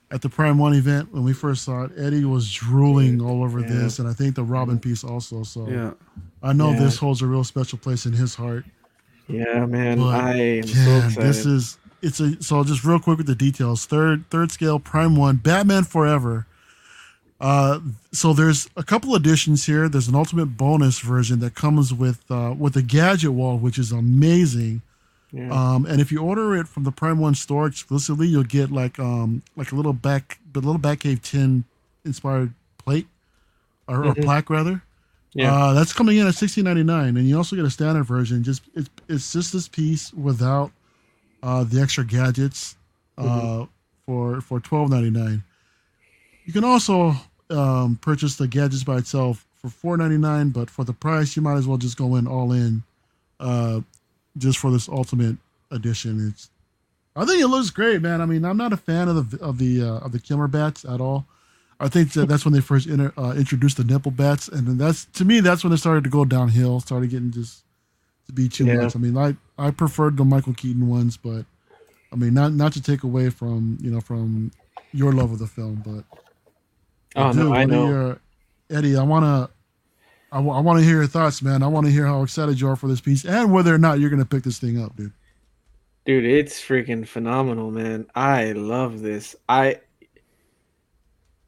at 0.10 0.22
the 0.22 0.30
Prime 0.30 0.58
One 0.58 0.74
event 0.74 1.12
when 1.14 1.24
we 1.24 1.34
first 1.34 1.64
saw 1.66 1.84
it, 1.84 1.92
Eddie 1.98 2.24
was 2.24 2.52
drooling 2.52 3.22
all 3.22 3.44
over 3.44 3.60
Yeah. 3.60 3.68
this, 3.68 4.00
and 4.00 4.08
I 4.08 4.14
think 4.14 4.36
the 4.36 4.44
Robin 4.44 4.80
piece 4.80 5.04
also. 5.04 5.44
So 5.44 5.68
Yeah. 5.70 5.92
I 6.42 6.54
know 6.54 6.72
Yeah. 6.72 6.80
this 6.80 6.98
holds 6.98 7.22
a 7.22 7.28
real 7.28 7.44
special 7.44 7.78
place 7.78 8.06
in 8.06 8.14
his 8.14 8.36
heart. 8.36 8.64
Yeah, 9.28 9.66
man, 9.66 9.98
But, 10.00 10.16
I 10.16 10.34
am 10.36 10.64
so 10.68 10.98
excited. 11.00 11.16
this 11.18 11.46
is 11.46 11.78
it's 12.02 12.22
a 12.22 12.42
so 12.42 12.64
just 12.64 12.86
real 12.86 13.00
quick 13.00 13.18
with 13.18 13.28
the 13.28 13.36
details. 13.36 13.86
Third 13.86 14.24
third 14.30 14.54
scale 14.54 14.80
prime 14.80 15.18
one, 15.18 15.36
Batman 15.36 15.84
Forever. 15.84 16.46
Uh, 17.40 17.80
so 18.12 18.34
there's 18.34 18.68
a 18.76 18.84
couple 18.84 19.14
additions 19.16 19.66
here. 19.66 19.88
There's 19.88 20.08
an 20.08 20.16
ultimate 20.16 20.58
bonus 20.58 21.00
version 21.00 21.40
that 21.42 21.54
comes 21.56 21.94
with 21.94 22.24
uh, 22.32 22.56
with 22.58 22.74
the 22.74 22.82
gadget 22.82 23.32
wall, 23.32 23.58
which 23.58 23.78
is 23.78 23.92
amazing. 23.92 24.82
Yeah. 25.32 25.50
Um, 25.52 25.86
and 25.86 26.00
if 26.02 26.12
you 26.12 26.20
order 26.20 26.56
it 26.56 26.68
from 26.68 26.84
the 26.84 26.92
Prime 26.92 27.20
One 27.20 27.36
store 27.36 27.68
exclusively, 27.68 28.28
you'll 28.28 28.44
get 28.44 28.72
like 28.72 28.98
um 28.98 29.44
like 29.56 29.72
a 29.72 29.76
little 29.76 29.94
back 29.94 30.40
the 30.54 30.62
little 30.62 30.80
Batcave 30.80 31.22
tin 31.22 31.64
inspired 32.06 32.54
plate 32.78 33.08
or, 33.88 34.06
or 34.06 34.14
Mhm. 34.16 34.24
plaque 34.24 34.50
rather. 34.50 34.82
Yeah. 35.34 35.54
Uh, 35.54 35.74
that's 35.74 35.94
coming 35.94 36.18
in 36.18 36.26
at 36.26 36.34
sixteen 36.34 36.64
ninety 36.64 36.84
nine, 36.84 37.18
and 37.18 37.28
you 37.28 37.38
also 37.38 37.56
get 37.56 37.66
a 37.66 37.70
standard 37.70 38.06
version. 38.06 38.44
Just 38.44 38.64
it's 38.74 38.90
it's 39.08 39.32
just 39.34 39.54
this 39.54 39.68
piece 39.68 40.12
without 40.14 40.72
uh, 41.44 41.64
the 41.66 41.82
extra 41.82 42.04
gadgets 42.04 42.76
uh, 43.18 43.24
Mm-hmm. 43.24 43.64
for 44.08 44.42
for 44.42 44.60
twelve 44.60 44.90
ninety 44.90 45.12
nine. 45.12 45.44
You 46.48 46.54
can 46.54 46.64
also 46.64 47.14
um, 47.50 47.98
purchase 48.02 48.38
the 48.38 48.48
gadgets 48.48 48.86
by 48.86 48.98
itself 48.98 49.46
for 49.58 49.68
four 49.70 49.98
ninety 49.98 50.18
nine, 50.18 50.50
but 50.50 50.70
for 50.70 50.86
the 50.86 50.94
price, 50.94 51.36
you 51.36 51.42
might 51.42 51.58
as 51.58 51.68
well 51.68 51.78
just 51.78 51.98
go 51.98 52.16
in 52.16 52.26
all 52.26 52.54
in, 52.54 52.84
uh, 53.42 53.82
just 54.38 54.58
for 54.58 54.72
this 54.72 54.88
ultimate 54.88 55.36
edition. 55.72 56.26
It's 56.30 56.50
I 57.18 57.26
think 57.26 57.42
it 57.42 57.48
looks 57.48 57.70
great, 57.70 58.02
man. 58.02 58.22
I 58.22 58.26
mean, 58.26 58.46
I'm 58.46 58.56
not 58.56 58.72
a 58.72 58.78
fan 58.78 59.10
of 59.10 59.30
the 59.32 59.44
of 59.44 59.58
the 59.58 59.84
uh, 59.84 59.98
of 60.06 60.14
the 60.14 60.20
Kilmer 60.20 60.48
bats 60.48 60.86
at 60.86 61.02
all. 61.02 61.26
I 61.82 61.90
think 61.90 62.14
that 62.14 62.30
that's 62.30 62.46
when 62.46 62.54
they 62.54 62.62
first 62.62 62.88
inter, 62.88 63.12
uh, 63.18 63.34
introduced 63.38 63.76
the 63.76 63.84
nipple 63.84 64.12
bats, 64.12 64.48
and 64.48 64.66
then 64.66 64.78
that's 64.78 65.04
to 65.16 65.26
me 65.26 65.42
that's 65.42 65.66
when 65.66 65.74
it 65.74 65.78
started 65.78 66.06
to 66.06 66.10
go 66.10 66.24
downhill. 66.24 66.80
Started 66.80 67.10
getting 67.10 67.32
just 67.32 67.64
to 68.28 68.32
be 68.32 68.48
too 68.48 68.66
Yeah. 68.66 68.76
much. 68.76 68.96
I 68.96 69.00
mean, 69.00 69.18
I 69.18 69.36
I 69.58 69.72
preferred 69.72 70.16
the 70.16 70.24
Michael 70.24 70.54
Keaton 70.54 70.88
ones, 70.88 71.18
but 71.18 71.46
I 72.14 72.16
mean, 72.16 72.34
not 72.34 72.54
not 72.54 72.72
to 72.74 72.82
take 72.82 73.04
away 73.04 73.30
from 73.32 73.78
you 73.82 73.92
know 73.92 74.00
from 74.00 74.52
your 74.94 75.12
love 75.12 75.34
of 75.34 75.40
the 75.40 75.48
film, 75.48 75.84
but 75.86 76.06
oh 77.18 77.34
Dude, 77.34 77.44
no, 77.44 77.54
I 77.54 77.60
what 77.66 77.70
know. 77.70 77.90
your- 77.90 78.20
Eddie, 78.70 78.98
I 78.98 79.04
wanna. 79.04 79.50
I 80.30 80.40
want 80.42 80.78
to 80.80 80.84
hear 80.84 80.96
your 80.98 81.08
thoughts, 81.08 81.42
man. 81.42 81.64
I 81.64 81.68
want 81.68 81.86
to 81.86 81.92
hear 81.92 82.06
how 82.06 82.22
excited 82.22 82.60
you 82.60 82.68
are 82.68 82.76
for 82.76 82.90
this 82.90 83.00
piece 83.00 83.24
and 83.24 83.54
whether 83.54 83.74
or 83.74 83.78
not 83.78 84.02
you're 84.02 84.10
going 84.10 84.20
to 84.22 84.26
pick 84.26 84.44
this 84.44 84.60
thing 84.60 84.78
up, 84.84 84.94
dude. 84.98 85.14
Dude, 86.06 86.26
it's 86.26 86.60
freaking 86.60 87.08
phenomenal, 87.08 87.72
man. 87.72 88.08
I 88.14 88.52
love 88.52 89.02
this. 89.02 89.38
I 89.48 89.80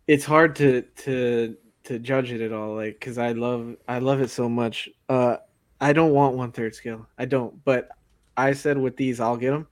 it's 0.07 0.24
hard 0.26 0.55
to 0.57 0.82
to 1.03 1.57
to 1.84 1.99
judge 1.99 2.32
it 2.32 2.39
at 2.41 2.53
all 2.53 2.76
like 2.76 2.99
cuz 3.01 3.17
I 3.17 3.34
love 3.34 3.76
I 3.88 3.99
love 3.99 4.22
it 4.22 4.30
so 4.30 4.47
much. 4.47 4.88
Uh 5.09 5.38
I 5.82 5.91
don't 5.93 6.11
want 6.13 6.36
one 6.36 6.51
third 6.53 6.74
scale. 6.74 7.05
I 7.17 7.26
don't, 7.26 7.63
but 7.65 7.89
I 8.38 8.53
said 8.53 8.78
with 8.78 8.95
these 8.97 9.20
I'll 9.20 9.38
get 9.38 9.51
them. 9.51 9.67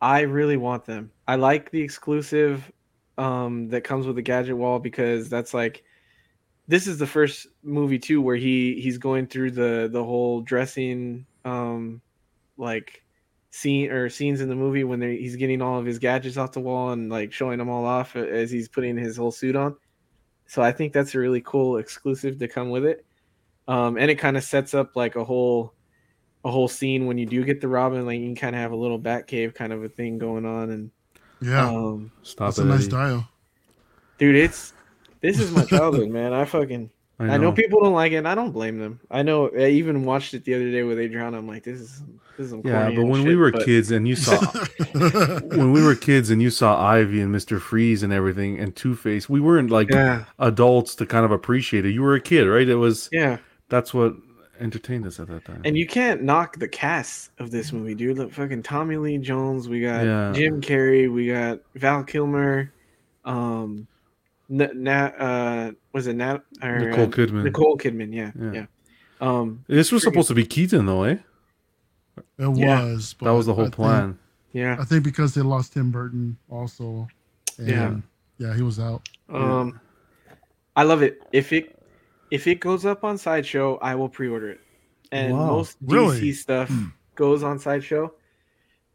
I 0.00 0.20
really 0.22 0.56
want 0.56 0.86
them. 0.86 1.10
I 1.28 1.36
like 1.36 1.70
the 1.70 1.80
exclusive 1.82 2.70
um 3.18 3.68
that 3.68 3.84
comes 3.84 4.06
with 4.06 4.16
the 4.16 4.22
gadget 4.22 4.56
wall 4.56 4.78
because 4.78 5.28
that's 5.28 5.54
like 5.54 5.84
this 6.66 6.86
is 6.86 6.98
the 6.98 7.06
first 7.06 7.46
movie 7.62 7.98
too 7.98 8.20
where 8.20 8.36
he 8.36 8.80
he's 8.80 8.98
going 8.98 9.26
through 9.26 9.50
the 9.50 9.88
the 9.92 10.02
whole 10.02 10.40
dressing 10.40 11.26
um 11.44 12.00
like 12.56 13.04
scene 13.54 13.88
or 13.88 14.10
scenes 14.10 14.40
in 14.40 14.48
the 14.48 14.54
movie 14.54 14.82
when 14.82 15.00
he's 15.00 15.36
getting 15.36 15.62
all 15.62 15.78
of 15.78 15.86
his 15.86 16.00
gadgets 16.00 16.36
off 16.36 16.50
the 16.50 16.60
wall 16.60 16.90
and 16.90 17.08
like 17.08 17.32
showing 17.32 17.56
them 17.56 17.68
all 17.70 17.84
off 17.84 18.16
as 18.16 18.50
he's 18.50 18.68
putting 18.68 18.96
his 18.96 19.16
whole 19.16 19.30
suit 19.30 19.54
on. 19.54 19.76
So 20.46 20.60
I 20.60 20.72
think 20.72 20.92
that's 20.92 21.14
a 21.14 21.20
really 21.20 21.40
cool 21.40 21.76
exclusive 21.76 22.36
to 22.40 22.48
come 22.48 22.70
with 22.70 22.84
it. 22.84 23.06
Um, 23.68 23.96
and 23.96 24.10
it 24.10 24.16
kind 24.16 24.36
of 24.36 24.42
sets 24.42 24.74
up 24.74 24.96
like 24.96 25.14
a 25.14 25.24
whole 25.24 25.72
a 26.44 26.50
whole 26.50 26.66
scene 26.66 27.06
when 27.06 27.16
you 27.16 27.26
do 27.26 27.44
get 27.44 27.60
the 27.60 27.68
Robin, 27.68 28.04
like 28.04 28.18
you 28.18 28.26
can 28.26 28.34
kind 28.34 28.56
of 28.56 28.60
have 28.60 28.72
a 28.72 28.76
little 28.76 28.98
bat 28.98 29.28
cave 29.28 29.54
kind 29.54 29.72
of 29.72 29.84
a 29.84 29.88
thing 29.88 30.18
going 30.18 30.44
on. 30.44 30.70
And 30.70 30.90
Yeah, 31.44 31.68
um, 31.68 32.10
Stop 32.22 32.48
that's 32.48 32.58
it. 32.58 32.62
a 32.62 32.64
nice 32.66 32.80
Eddie. 32.82 32.90
dial. 32.90 33.28
dude, 34.18 34.36
it's 34.36 34.72
this 35.20 35.38
is 35.40 35.50
my 35.50 35.64
childhood, 35.66 36.08
man. 36.08 36.32
I 36.32 36.44
fucking 36.44 36.90
I 37.20 37.36
know 37.38 37.52
people 37.52 37.80
don't 37.80 37.92
like 37.94 38.10
it, 38.12 38.16
and 38.16 38.28
I 38.28 38.34
don't 38.34 38.50
blame 38.50 38.78
them. 38.78 38.98
I 39.10 39.22
know. 39.22 39.48
I 39.56 39.66
even 39.68 40.04
watched 40.04 40.34
it 40.34 40.44
the 40.44 40.54
other 40.54 40.70
day 40.70 40.82
with 40.82 40.98
Adriana. 40.98 41.38
I'm 41.38 41.46
like, 41.46 41.62
this 41.62 41.80
is 41.80 42.02
this 42.36 42.46
is 42.46 42.50
some 42.50 42.62
Yeah, 42.64 42.90
but 42.90 42.98
ass 43.04 43.06
when 43.08 43.22
we 43.24 43.36
were 43.36 43.52
but- 43.52 43.64
kids 43.64 43.92
and 43.92 44.06
you 44.08 44.16
saw 44.16 44.36
when 44.92 45.72
we 45.72 45.82
were 45.82 45.94
kids 45.94 46.30
and 46.30 46.42
you 46.42 46.50
saw 46.50 46.80
Ivy 46.84 47.20
and 47.20 47.30
Mister 47.30 47.60
Freeze 47.60 48.02
and 48.02 48.12
everything 48.12 48.58
and 48.58 48.74
Two 48.74 48.96
Face, 48.96 49.28
we 49.28 49.40
weren't 49.40 49.70
like 49.70 49.90
yeah, 49.90 50.24
adults 50.40 50.94
to 50.96 51.06
kind 51.06 51.24
of 51.24 51.30
appreciate 51.30 51.86
it. 51.86 51.90
You 51.90 52.02
were 52.02 52.14
a 52.14 52.20
kid, 52.20 52.44
right? 52.46 52.68
It 52.68 52.76
was 52.76 53.08
yeah, 53.12 53.38
that's 53.68 53.94
what 53.94 54.14
entertained 54.60 55.06
us 55.06 55.18
at 55.20 55.28
that 55.28 55.44
time. 55.44 55.62
and 55.64 55.76
you 55.76 55.86
can't 55.86 56.22
knock 56.22 56.58
the 56.58 56.68
cast 56.68 57.30
of 57.38 57.50
this 57.50 57.72
movie, 57.72 57.94
dude. 57.94 58.18
Look, 58.18 58.32
fucking 58.32 58.62
Tommy 58.62 58.96
Lee 58.96 59.18
Jones. 59.18 59.68
We 59.68 59.80
got 59.80 60.04
Yeah. 60.04 60.32
Jim 60.34 60.60
Carrey. 60.60 61.12
We 61.12 61.28
got 61.28 61.60
Val 61.74 62.04
Kilmer. 62.04 62.72
Um, 63.24 63.86
N- 64.50 64.70
Nat, 64.74 65.14
uh, 65.18 65.72
was 65.92 66.06
it 66.06 66.14
Nat 66.16 66.42
or 66.62 66.78
Nicole 66.78 67.04
uh, 67.04 67.08
Kidman. 67.08 67.44
Nicole 67.44 67.78
Kidman? 67.78 68.12
Yeah, 68.14 68.30
Yeah. 68.38 68.52
yeah. 68.52 68.66
Um, 69.20 69.64
This 69.68 69.90
was 69.90 70.02
supposed 70.02 70.28
to 70.28 70.34
be 70.34 70.44
Keaton, 70.44 70.84
though, 70.86 71.04
eh? 71.04 71.16
It 72.38 72.56
Yeah. 72.56 72.84
was. 72.84 73.14
That 73.22 73.30
was 73.30 73.46
the 73.46 73.54
whole 73.54 73.62
I 73.62 73.66
think- 73.66 73.74
plan. 73.76 74.18
yeah. 74.52 74.76
I 74.78 74.84
think 74.84 75.02
because 75.04 75.34
they 75.34 75.40
lost 75.42 75.72
Tim 75.72 75.90
Burton 75.90 76.36
also. 76.50 77.08
And 77.58 77.68
Yeah. 77.68 77.96
yeah. 78.38 78.54
he 78.54 78.62
was 78.62 78.78
out. 78.78 79.08
Um, 79.30 79.80
I 80.76 80.82
love 80.82 81.02
it. 81.02 81.22
If 81.32 81.52
it 81.52 81.73
if 82.30 82.46
it 82.46 82.60
goes 82.60 82.84
up 82.86 83.04
on 83.04 83.18
Sideshow, 83.18 83.78
I 83.82 83.94
will 83.94 84.08
pre-order 84.08 84.50
it. 84.50 84.60
And 85.12 85.32
Wow. 85.32 85.46
most 85.46 85.78
DC 85.86 85.92
Really? 85.92 86.32
stuff 86.32 86.70
goes 87.14 87.42
on 87.42 87.58
Sideshow, 87.58 88.12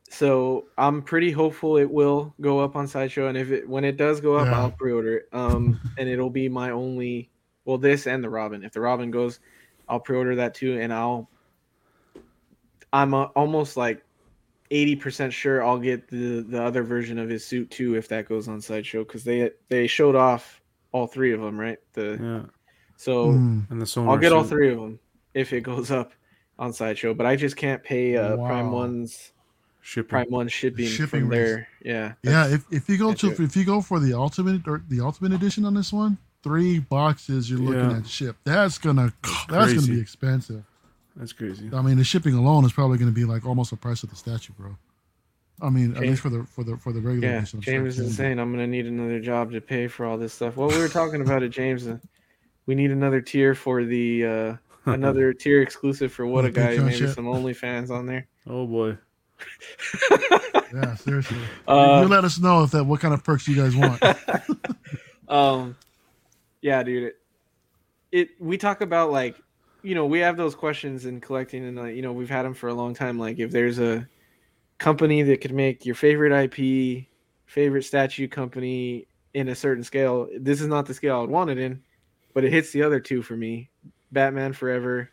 so 0.10 0.66
I'm 0.78 1.02
pretty 1.02 1.32
hopeful 1.32 1.78
it 1.78 1.90
will 1.90 2.34
go 2.42 2.60
up 2.60 2.76
on 2.76 2.88
Sideshow. 2.88 3.28
And 3.28 3.38
if 3.38 3.52
it 3.52 3.68
when 3.70 3.86
it 3.86 3.96
does 3.98 4.20
go 4.20 4.36
up, 4.36 4.48
Yeah. 4.48 4.58
I'll 4.58 4.72
pre-order 4.72 5.18
it. 5.18 5.30
Um, 5.32 5.80
and 5.98 6.10
it'll 6.10 6.30
be 6.32 6.50
my 6.50 6.72
only. 6.72 7.30
Well, 7.66 7.78
this 7.78 8.08
and 8.08 8.24
the 8.24 8.30
Robin. 8.30 8.64
If 8.64 8.74
the 8.74 8.82
Robin 8.82 9.12
goes, 9.12 9.40
I'll 9.88 10.00
pre-order 10.00 10.36
that 10.38 10.56
too, 10.56 10.80
and 10.80 10.92
I'll. 10.92 11.30
I'm 12.92 13.14
uh, 13.14 13.26
almost 13.36 13.78
like. 13.78 14.04
80% 14.72 15.32
sure 15.32 15.64
I'll 15.66 15.80
get 15.80 16.08
the 16.10 16.42
the 16.48 16.62
other 16.62 16.84
version 16.84 17.18
of 17.18 17.28
his 17.28 17.44
suit 17.44 17.72
too 17.72 17.96
if 17.96 18.08
that 18.10 18.28
goes 18.30 18.48
on 18.48 18.62
sideshow 18.62 19.04
because 19.04 19.24
they 19.24 19.50
they 19.68 19.88
showed 19.88 20.14
off 20.16 20.62
all 20.92 21.08
three 21.08 21.34
of 21.34 21.42
them 21.42 21.60
right 21.60 21.80
the 21.94 22.20
Yeah, 22.22 22.44
so 23.00 23.28
Mm. 23.32 23.70
and 23.72 23.82
the 23.82 24.02
I'll 24.02 24.18
get 24.18 24.34
all 24.34 24.44
three 24.44 24.70
of 24.72 24.78
them 24.80 25.00
if 25.34 25.54
it 25.54 25.62
goes 25.62 25.90
up 25.90 26.12
on 26.58 26.74
sideshow 26.74 27.14
but 27.14 27.26
I 27.26 27.36
just 27.38 27.56
can't 27.56 27.82
pay 27.82 28.18
uh, 28.18 28.36
Prime 28.36 28.72
One's 28.72 29.32
shipping. 29.82 30.10
Prime 30.10 30.30
One 30.30 30.48
shipping, 30.50 30.86
Shipping 30.88 31.22
from 31.22 31.30
there 31.30 31.68
yeah 31.82 32.14
Yeah, 32.24 32.48
if, 32.50 32.66
if 32.72 32.90
you 32.90 32.98
go 32.98 33.14
to 33.14 33.32
it. 33.32 33.40
if 33.40 33.56
you 33.56 33.64
go 33.64 33.80
for 33.82 34.00
the 34.00 34.14
ultimate 34.14 34.68
or 34.68 34.84
the 34.90 35.00
ultimate 35.00 35.32
edition 35.32 35.64
on 35.64 35.74
this 35.76 35.94
one, 35.94 36.18
three 36.44 36.80
boxes 36.80 37.50
you're 37.50 37.60
looking 37.60 37.90
Yeah. 37.92 37.98
at 38.00 38.06
ship. 38.08 38.36
That's 38.44 38.78
gonna 38.78 39.14
that's, 39.48 39.74
gonna 39.74 39.88
be 39.88 40.00
expensive. 40.02 40.64
That's 41.16 41.32
crazy. 41.34 41.70
I 41.74 41.82
mean, 41.82 41.98
the 41.98 42.04
shipping 42.04 42.34
alone 42.36 42.66
is 42.66 42.74
probably 42.74 42.98
gonna 42.98 43.12
be 43.12 43.24
like 43.26 43.46
almost 43.46 43.70
the 43.72 43.78
price 43.78 44.04
of 44.04 44.10
the 44.10 44.16
statue, 44.18 44.52
bro. 44.60 44.76
I 45.62 45.70
mean, 45.70 45.96
at 45.96 46.02
least 46.04 46.22
for 46.22 46.30
the 46.30 46.44
for 46.44 46.64
the 46.66 46.76
for 46.78 46.92
the 46.94 47.00
regular 47.02 47.28
yeah 47.28 47.38
edition. 47.38 47.58
I'm 47.60 47.64
sure 47.64 47.74
James 47.74 47.86
it 47.86 48.02
is 48.02 48.08
can 48.08 48.08
be. 48.08 48.14
saying 48.16 48.40
I'm 48.40 48.52
gonna 48.52 48.68
need 48.68 48.86
another 48.88 49.20
job 49.22 49.52
to 49.54 49.62
pay 49.62 49.88
for 49.88 50.06
all 50.06 50.18
this 50.18 50.34
stuff 50.34 50.56
well 50.58 50.68
we 50.70 50.78
were 50.78 50.88
talking 50.90 51.22
about 51.22 51.44
it 51.44 51.50
James 51.50 51.88
uh, 51.88 51.98
we 52.70 52.76
need 52.76 52.92
another 52.92 53.20
tier 53.20 53.56
for 53.56 53.84
the 53.84 54.24
uh 54.24 54.56
another 54.86 55.34
tier 55.34 55.64
exclusive 55.64 56.14
for 56.14 56.28
what 56.28 56.46
a 56.46 56.52
guy 56.52 56.76
Patreon 56.78 56.86
maybe 56.86 56.98
shit. 56.98 57.16
some 57.16 57.26
OnlyFans 57.26 57.90
on 57.90 58.06
there 58.06 58.28
Oh 58.48 58.68
boy. 58.68 58.98
Yeah, 60.72 60.94
seriously. 60.94 61.40
Uh, 61.68 62.02
you 62.04 62.10
let 62.10 62.24
us 62.24 62.38
know 62.38 62.62
if 62.62 62.70
that 62.72 62.84
what 62.84 63.00
kind 63.00 63.12
of 63.12 63.24
perks 63.24 63.48
you 63.48 63.56
guys 63.56 63.76
want. 63.76 64.00
um 65.30 65.76
yeah 66.62 66.84
dude 66.84 67.06
it, 67.06 67.16
it 68.12 68.30
we 68.40 68.56
talk 68.56 68.82
about 68.82 69.12
like 69.12 69.36
you 69.82 69.96
know 69.96 70.06
we 70.06 70.20
have 70.20 70.38
those 70.38 70.54
questions 70.54 71.06
in 71.06 71.20
collecting 71.22 71.66
and 71.66 71.80
uh, 71.80 71.86
you 71.86 72.04
know 72.04 72.14
we've 72.14 72.30
had 72.30 72.44
them 72.44 72.54
for 72.54 72.70
a 72.70 72.74
long 72.74 72.94
time 72.94 73.18
like 73.18 73.40
if 73.40 73.50
there's 73.50 73.80
a 73.80 74.08
company 74.78 75.24
that 75.24 75.42
could 75.42 75.54
make 75.54 75.88
your 75.88 75.96
favorite 75.96 76.32
ip 76.44 77.08
favorite 77.48 77.84
statue 77.84 78.28
company 78.28 79.08
in 79.34 79.50
a 79.50 79.56
certain 79.56 79.84
scale 79.84 80.28
this 80.38 80.62
is 80.62 80.68
not 80.68 80.86
the 80.86 80.94
scale 80.94 81.24
i'd 81.24 81.30
want 81.30 81.50
it 81.50 81.58
in 81.58 81.82
but 82.34 82.44
it 82.44 82.52
hits 82.52 82.72
the 82.72 82.84
other 82.84 83.00
two 83.00 83.22
for 83.22 83.36
me 83.36 83.70
batman 84.12 84.54
forever 84.54 85.10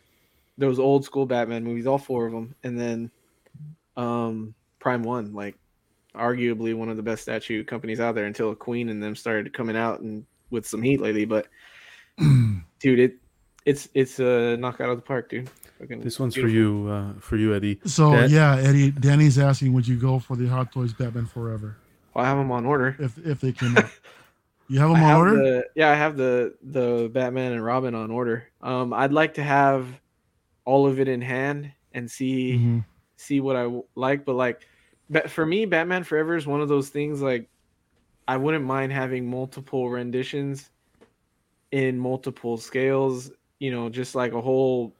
those 0.57 0.79
old 0.79 1.05
school 1.05 1.25
batman 1.25 1.63
movies 1.63 1.85
all 1.87 1.97
four 1.97 2.25
of 2.25 2.33
them 2.33 2.55
and 2.63 2.79
then 2.79 3.11
um 3.95 4.53
prime 4.79 5.03
one 5.03 5.33
like 5.33 5.55
arguably 6.15 6.75
one 6.75 6.89
of 6.89 6.97
the 6.97 7.03
best 7.03 7.21
statue 7.21 7.63
companies 7.63 7.99
out 7.99 8.15
there 8.15 8.25
until 8.25 8.53
Queen 8.55 8.89
and 8.89 9.01
them 9.01 9.15
started 9.15 9.53
coming 9.53 9.77
out 9.77 9.99
and 9.99 10.25
with 10.49 10.65
some 10.65 10.81
heat 10.81 10.99
lately. 10.99 11.25
But 11.25 11.47
dude, 12.17 12.99
it 12.99 13.15
it's 13.65 13.87
it's 13.93 14.19
a 14.19 14.57
knockout 14.57 14.89
of 14.89 14.97
the 14.97 15.03
park, 15.03 15.29
dude. 15.29 15.49
Fucking 15.79 16.01
This 16.01 16.19
one's 16.19 16.35
for 16.35 16.47
you, 16.47 16.87
uh, 16.89 17.19
for 17.19 17.37
you, 17.37 17.53
Eddie. 17.53 17.79
So 17.85 18.11
That- 18.11 18.31
yeah, 18.31 18.55
Eddie, 18.57 18.89
Danny's 18.89 19.37
asking, 19.37 19.73
would 19.73 19.87
you 19.87 19.95
go 19.95 20.17
for 20.17 20.35
the 20.35 20.47
Hot 20.47 20.71
Toys 20.71 20.91
Batman 20.91 21.27
Forever 21.27 21.77
Well, 22.15 22.25
I 22.25 22.29
have 22.29 22.37
them 22.37 22.51
on 22.51 22.65
order. 22.65 22.95
if 22.99 23.17
if 23.25 23.39
they 23.39 23.51
came 23.51 23.77
out? 23.77 23.85
You 24.67 24.79
have 24.79 24.89
I 24.93 24.99
them 24.99 25.03
on 25.03 25.13
order? 25.13 25.43
the 25.43 25.69
yeah, 25.75 25.89
I 25.91 25.95
have 25.95 26.17
the 26.17 26.57
the 26.61 27.09
Batman 27.13 27.53
and 27.53 27.63
Robin 27.63 27.95
on 27.95 28.11
order. 28.11 28.51
Um, 28.61 28.93
I'd 28.93 29.13
like 29.13 29.35
to 29.35 29.43
have 29.43 30.01
all 30.65 30.87
of 30.87 30.99
it 30.99 31.07
in 31.07 31.21
hand 31.21 31.73
and 31.93 32.09
see 32.11 32.63
Mhm. 32.63 32.85
see 33.17 33.41
what 33.41 33.55
I 33.57 33.81
like. 33.95 34.25
But 34.25 34.35
like, 34.35 34.67
but 35.09 35.31
for 35.31 35.45
me, 35.45 35.65
Batman 35.65 36.03
Forever 36.05 36.35
is 36.35 36.47
one 36.47 36.61
of 36.61 36.69
those 36.69 36.89
things. 36.89 37.21
Like, 37.21 37.49
I 38.27 38.37
wouldn't 38.37 38.65
mind 38.65 38.93
having 38.93 39.29
multiple 39.29 39.89
renditions 39.89 40.71
in 41.71 41.97
multiple 41.99 42.57
scales. 42.57 43.31
You 43.59 43.71
know, 43.71 43.89
just 43.89 44.15
like 44.15 44.33
a 44.33 44.41
whole 44.41 44.97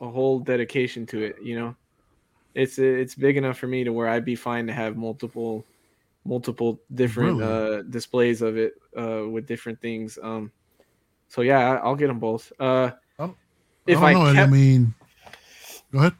a 0.00 0.10
whole 0.10 0.40
dedication 0.40 1.06
to 1.08 1.22
it. 1.22 1.36
You 1.42 1.56
know, 1.58 1.76
it's 2.54 2.78
it's 2.78 3.16
big 3.16 3.38
enough 3.38 3.58
for 3.58 3.68
me 3.68 3.84
to 3.84 3.92
where 3.92 4.08
I'd 4.08 4.26
be 4.26 4.36
fine 4.36 4.66
to 4.68 4.74
have 4.74 4.96
multiple 4.96 5.69
multiple 6.24 6.80
different 6.92 7.38
Really? 7.40 7.78
uh 7.78 7.82
displays 7.82 8.42
of 8.42 8.56
it 8.56 8.74
uh 8.96 9.26
with 9.28 9.46
different 9.46 9.80
things 9.80 10.18
um 10.22 10.52
so 11.28 11.40
yeah 11.40 11.58
I- 11.72 11.76
i'll 11.76 11.96
get 11.96 12.08
them 12.08 12.18
both 12.18 12.52
uh 12.60 12.90
I 13.18 13.30
if 13.86 13.98
i, 13.98 14.12
know, 14.12 14.26
Eddie. 14.26 14.38
I 14.38 14.46
mean, 14.46 14.94
go 15.92 15.98
ahead. 16.00 16.14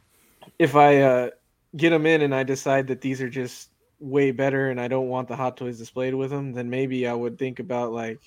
if 0.59 0.75
i 0.75 0.97
uh 1.01 1.29
get 1.77 1.91
them 1.91 2.05
in 2.05 2.21
and 2.21 2.33
i 2.35 2.43
decide 2.43 2.87
that 2.87 3.01
these 3.01 3.21
are 3.21 3.29
just 3.29 3.69
way 3.99 4.31
better 4.31 4.69
and 4.71 4.81
i 4.81 4.87
don't 4.87 5.07
want 5.07 5.27
the 5.27 5.35
hot 5.35 5.55
toys 5.55 5.77
displayed 5.77 6.15
with 6.15 6.31
them 6.31 6.51
then 6.53 6.69
maybe 6.69 7.07
i 7.07 7.13
would 7.13 7.37
think 7.37 7.59
about 7.59 7.91
like 7.93 8.19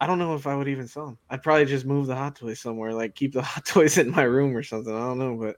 i 0.00 0.06
don't 0.06 0.18
know 0.18 0.34
if 0.34 0.46
i 0.46 0.54
would 0.54 0.68
even 0.68 0.86
sell 0.86 1.06
them 1.06 1.18
i'd 1.30 1.42
probably 1.42 1.64
just 1.64 1.86
move 1.86 2.06
the 2.06 2.14
hot 2.14 2.36
toys 2.36 2.60
somewhere 2.60 2.92
like 2.92 3.14
keep 3.14 3.32
the 3.32 3.42
hot 3.50 3.64
toys 3.64 3.96
in 3.96 4.10
my 4.10 4.22
room 4.22 4.54
or 4.54 4.62
something 4.62 4.94
i 4.94 4.98
don't 5.00 5.18
know 5.18 5.34
but 5.34 5.56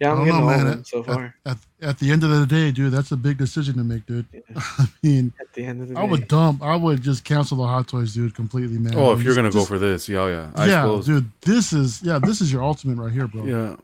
yeah 0.00 0.08
I 0.08 0.10
i'm 0.12 0.16
don't 0.18 0.26
getting 0.26 0.40
know, 0.40 0.48
all 0.50 0.56
man. 0.56 0.66
them 0.66 0.84
so 0.84 0.98
At, 1.00 1.06
far 1.06 1.34
at, 1.46 1.58
at 1.82 1.98
the 1.98 2.10
end 2.10 2.24
of 2.24 2.30
the 2.30 2.46
day, 2.46 2.70
dude, 2.72 2.92
that's 2.92 3.12
a 3.12 3.16
big 3.16 3.36
decision 3.38 3.76
to 3.76 3.84
make, 3.84 4.06
dude. 4.06 4.26
Yeah. 4.32 4.40
I 4.56 4.86
mean, 5.02 5.32
at 5.40 5.52
the 5.54 5.64
end 5.64 5.82
of 5.82 5.88
the 5.88 5.94
day 5.94 6.00
I 6.00 6.04
would 6.04 6.28
dump. 6.28 6.62
I 6.62 6.76
would 6.76 7.02
just 7.02 7.24
cancel 7.24 7.56
the 7.58 7.66
Hot 7.66 7.86
Toys, 7.88 8.14
dude, 8.14 8.34
completely, 8.34 8.78
man. 8.78 8.94
Oh, 8.96 9.12
if 9.12 9.18
Just- 9.18 9.26
you're 9.26 9.34
gonna 9.36 9.50
go 9.50 9.58
just- 9.60 9.68
for 9.68 9.78
this, 9.78 10.08
yeah, 10.08 10.26
yeah. 10.28 10.50
Eyes 10.56 10.68
yeah, 10.70 10.82
closed. 10.82 11.06
dude, 11.08 11.30
this 11.42 11.72
is 11.72 12.02
yeah, 12.02 12.18
this 12.18 12.40
is 12.40 12.52
your 12.52 12.62
ultimate 12.62 12.96
right 13.02 13.12
here, 13.12 13.26
bro. 13.28 13.44
Yeah. 13.44 13.76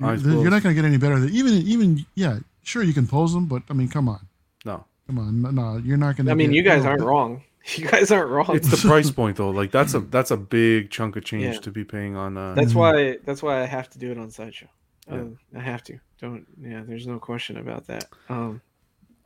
You're, 0.00 0.10
Eyes 0.10 0.22
you're 0.24 0.50
not 0.50 0.62
gonna 0.62 0.74
get 0.74 0.84
any 0.84 0.96
better 0.98 1.18
than 1.20 1.30
even 1.30 1.54
even 1.54 2.04
yeah. 2.14 2.38
Sure, 2.64 2.82
you 2.82 2.92
can 2.94 3.06
pose 3.06 3.32
them, 3.34 3.46
but 3.46 3.62
I 3.70 3.72
mean, 3.74 3.88
come 3.88 4.08
on, 4.08 4.20
No. 4.64 4.84
come 5.06 5.18
on, 5.18 5.42
no, 5.42 5.50
no 5.50 5.76
you're 5.78 5.96
not 5.96 6.16
gonna. 6.16 6.30
i 6.30 6.34
mean 6.34 6.50
get- 6.50 6.56
you 6.56 6.62
guys 6.62 6.84
no, 6.84 6.90
aren't 6.90 7.02
wrong 7.02 7.42
you 7.76 7.86
guys 7.86 8.10
aren't 8.10 8.30
wrong 8.30 8.54
It's 8.56 8.70
the 8.70 8.76
price 8.88 9.10
point 9.10 9.36
though. 9.36 9.50
Like 9.50 9.70
that's 9.70 9.94
a 9.94 10.00
that's 10.00 10.30
a 10.30 10.36
big 10.36 10.90
chunk 10.90 11.16
of 11.16 11.24
change 11.24 11.54
Yeah. 11.56 11.60
to 11.60 11.70
be 11.70 11.84
paying 11.84 12.16
on 12.16 12.36
uh 12.36 12.54
That's 12.54 12.72
Mhm. 12.72 12.76
why 12.76 13.18
that's 13.24 13.42
why 13.42 13.62
I 13.62 13.66
have 13.66 13.88
to 13.90 13.98
do 13.98 14.10
it 14.12 14.18
on 14.18 14.30
sideshow. 14.30 14.66
Yeah. 15.08 15.14
Um, 15.14 15.38
I 15.56 15.60
have 15.60 15.82
to. 15.84 15.98
Don't 16.20 16.46
yeah, 16.60 16.82
there's 16.86 17.06
no 17.06 17.18
question 17.18 17.56
about 17.56 17.86
that. 17.88 18.04
Um 18.28 18.60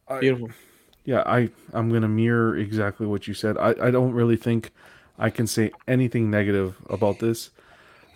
I- 0.09 0.20
beautiful. 0.20 0.51
yeah, 1.05 1.22
I 1.27 1.51
I'm 1.72 1.91
gonna 1.91 2.09
mirror 2.09 2.57
exactly 2.57 3.07
what 3.07 3.27
you 3.29 3.35
said. 3.35 3.57
I 3.59 3.74
I 3.81 3.91
don't 3.91 4.12
really 4.12 4.37
think 4.37 4.72
I 5.18 5.31
can 5.31 5.47
say 5.47 5.70
anything 5.89 6.31
negative 6.31 6.77
about 6.89 7.18
this. 7.18 7.51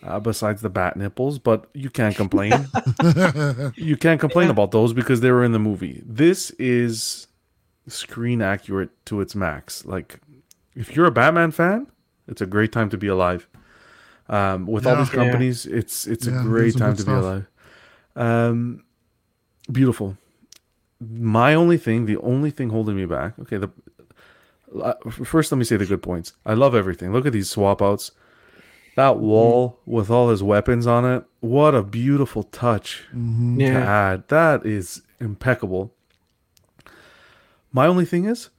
Uh, 0.02 0.18
besides 0.18 0.62
the 0.62 0.70
bat 0.70 0.96
nipples, 0.96 1.38
but 1.38 1.68
you 1.74 1.90
can't 1.90 2.16
complain. 2.16 2.52
you 3.76 3.98
can't 3.98 4.18
complain 4.18 4.46
Yeah. 4.46 4.52
about 4.52 4.70
those 4.70 4.94
because 4.94 5.20
they 5.20 5.30
were 5.30 5.44
in 5.44 5.52
the 5.52 5.58
movie. 5.58 6.02
This 6.06 6.50
is 6.52 7.26
screen 7.86 8.40
accurate 8.40 8.88
to 9.04 9.20
its 9.20 9.34
max. 9.34 9.84
Like, 9.84 10.18
if 10.74 10.96
you're 10.96 11.04
a 11.04 11.10
Batman 11.10 11.50
fan, 11.50 11.86
it's 12.26 12.40
a 12.40 12.46
great 12.46 12.72
time 12.72 12.88
to 12.88 12.96
be 12.96 13.08
alive. 13.08 13.46
Um, 14.30 14.66
with 14.66 14.86
all 14.86 14.94
Yeah. 14.94 15.00
these 15.04 15.12
Yeah. 15.12 15.22
companies, 15.24 15.66
it's 15.66 16.06
it's 16.06 16.26
Yeah, 16.26 16.40
a 16.40 16.44
great 16.44 16.78
time 16.78 16.92
good 16.94 17.00
to 17.00 17.04
be 17.04 17.12
alive. 17.12 17.46
Um, 18.20 18.84
beautiful. 19.72 20.16
My 21.00 21.54
only 21.54 21.78
thing, 21.78 22.06
the 22.06 22.18
only 22.18 22.50
thing 22.50 22.68
holding 22.70 22.96
me 22.96 23.06
back. 23.06 23.38
Okay, 23.40 23.56
the 23.56 23.70
uh, 24.82 24.94
first 25.10 25.50
let 25.50 25.58
me 25.58 25.64
say 25.64 25.76
the 25.76 25.86
good 25.86 26.02
points. 26.02 26.34
I 26.44 26.54
love 26.54 26.74
everything. 26.74 27.12
Look 27.12 27.26
at 27.26 27.32
these 27.32 27.50
swap 27.50 27.80
outs. 27.82 28.12
That 28.96 29.18
wall 29.18 29.78
with 29.86 30.10
all 30.10 30.28
his 30.30 30.42
weapons 30.42 30.86
on 30.86 31.04
it. 31.04 31.24
What 31.40 31.74
a 31.74 31.82
beautiful 31.82 32.42
touch 32.42 33.04
Mhm. 33.14 33.56
to 33.58 33.62
Yeah. 33.64 33.78
add. 34.12 34.28
That 34.28 34.66
is 34.66 35.02
impeccable. 35.20 35.94
My 37.72 37.86
only 37.86 38.04
thing 38.04 38.24
is, 38.26 38.50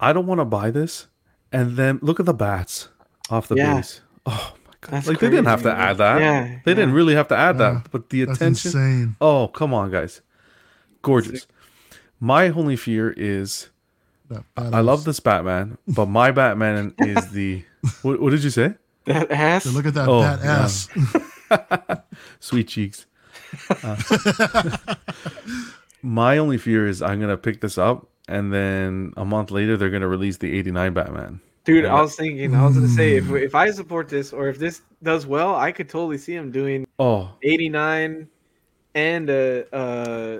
I 0.00 0.12
don't 0.12 0.26
want 0.26 0.40
to 0.40 0.44
buy 0.44 0.70
this 0.70 1.06
and 1.52 1.76
then 1.76 1.98
look 2.02 2.18
at 2.18 2.26
the 2.26 2.34
bats 2.34 2.88
off 3.30 3.48
the 3.48 3.56
Yeah. 3.56 3.76
base. 3.76 4.00
Oh 4.24 4.54
my 4.65 4.65
That's 4.90 5.06
like 5.08 5.18
they 5.18 5.30
didn't 5.30 5.46
have 5.46 5.62
to 5.62 5.72
add 5.72 5.98
that. 5.98 6.20
Yeah, 6.20 6.58
They 6.64 6.74
didn't 6.74 6.92
really 6.92 7.14
have 7.14 7.28
to 7.28 7.36
add 7.36 7.58
Yeah, 7.58 7.72
that, 7.72 7.90
but 7.90 8.08
the 8.10 8.24
That's 8.24 8.38
attention. 8.38 8.68
insane. 8.70 9.16
Oh, 9.20 9.48
come 9.48 9.74
on, 9.74 9.90
guys. 9.90 10.20
Gorgeous. 11.02 11.46
My 12.20 12.48
only 12.48 12.76
fear 12.76 13.10
is 13.16 13.68
I 14.56 14.80
love 14.80 15.04
this 15.04 15.20
Batman, 15.20 15.78
but 15.86 16.06
my 16.06 16.30
Batman 16.30 16.94
is 16.98 17.30
the. 17.30 17.64
What, 18.02 18.20
what 18.20 18.30
did 18.30 18.42
you 18.42 18.50
say? 18.50 18.74
That 19.04 19.30
ass. 19.30 19.62
Dude, 19.64 19.74
look 19.74 19.86
at 19.86 19.94
that 19.94 20.08
Oh, 20.08 20.20
bat 20.22 20.40
yeah. 20.42 20.64
ass. 20.64 20.88
Sweet 22.40 22.66
cheeks. 22.66 23.06
Uh, 23.84 23.96
my 26.02 26.38
only 26.38 26.58
fear 26.58 26.86
is 26.86 27.02
I'm 27.02 27.20
gonna 27.20 27.36
pick 27.36 27.60
this 27.60 27.78
up, 27.78 28.08
and 28.28 28.52
then 28.52 29.12
a 29.16 29.24
month 29.24 29.50
later 29.52 29.76
they're 29.76 29.90
gonna 29.90 30.08
release 30.08 30.38
the 30.38 30.56
'89 30.58 30.92
Batman. 30.94 31.40
Dude, 31.66 31.84
Yeah. 31.84 31.94
I 31.94 32.00
was 32.00 32.16
thinking, 32.16 32.54
I 32.54 32.64
was 32.64 32.74
gonna 32.76 32.88
say, 32.88 33.16
if 33.16 33.28
if 33.32 33.54
I 33.54 33.70
support 33.72 34.08
this 34.08 34.32
or 34.32 34.48
if 34.48 34.58
this 34.58 34.80
does 35.02 35.26
well, 35.26 35.54
I 35.56 35.72
could 35.72 35.88
totally 35.90 36.16
see 36.16 36.34
him 36.34 36.50
doing 36.50 36.86
Oh, 36.98 37.30
89 37.42 38.28
and 38.94 39.28
uh 39.28 39.62
uh 39.72 40.38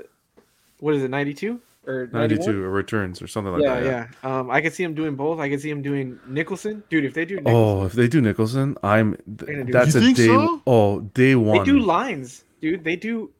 what 0.80 0.94
is 0.94 1.02
it, 1.02 1.10
92 1.10 1.60
or 1.86 2.08
92 2.12 2.64
or 2.64 2.70
returns 2.70 3.20
or 3.22 3.26
something 3.26 3.52
like 3.52 3.62
Yeah, 3.62 3.80
that. 3.80 3.84
yeah. 3.84 4.06
yeah. 4.24 4.38
Um, 4.38 4.50
I 4.50 4.60
could 4.60 4.72
see 4.72 4.82
him 4.82 4.94
doing 4.94 5.14
both. 5.14 5.38
I 5.38 5.48
could 5.48 5.60
see 5.60 5.70
him 5.70 5.82
doing 5.82 6.18
Nicholson, 6.26 6.82
dude. 6.90 7.04
If 7.04 7.14
they 7.14 7.24
do, 7.24 7.36
Nicholson, 7.36 7.56
Oh, 7.56 7.84
if 7.84 7.92
they 7.92 8.08
do 8.08 8.20
Nicholson, 8.20 8.76
I'm. 8.82 9.16
gonna 9.36 9.64
do 9.64 9.72
That's 9.72 9.94
a 9.94 10.00
day. 10.00 10.26
so? 10.26 10.62
Oh, 10.66 11.00
day 11.00 11.34
one. 11.36 11.58
they 11.58 11.64
do 11.64 11.78
lines, 11.78 12.44
dude. 12.60 12.82
They 12.84 12.96
do. 12.96 13.30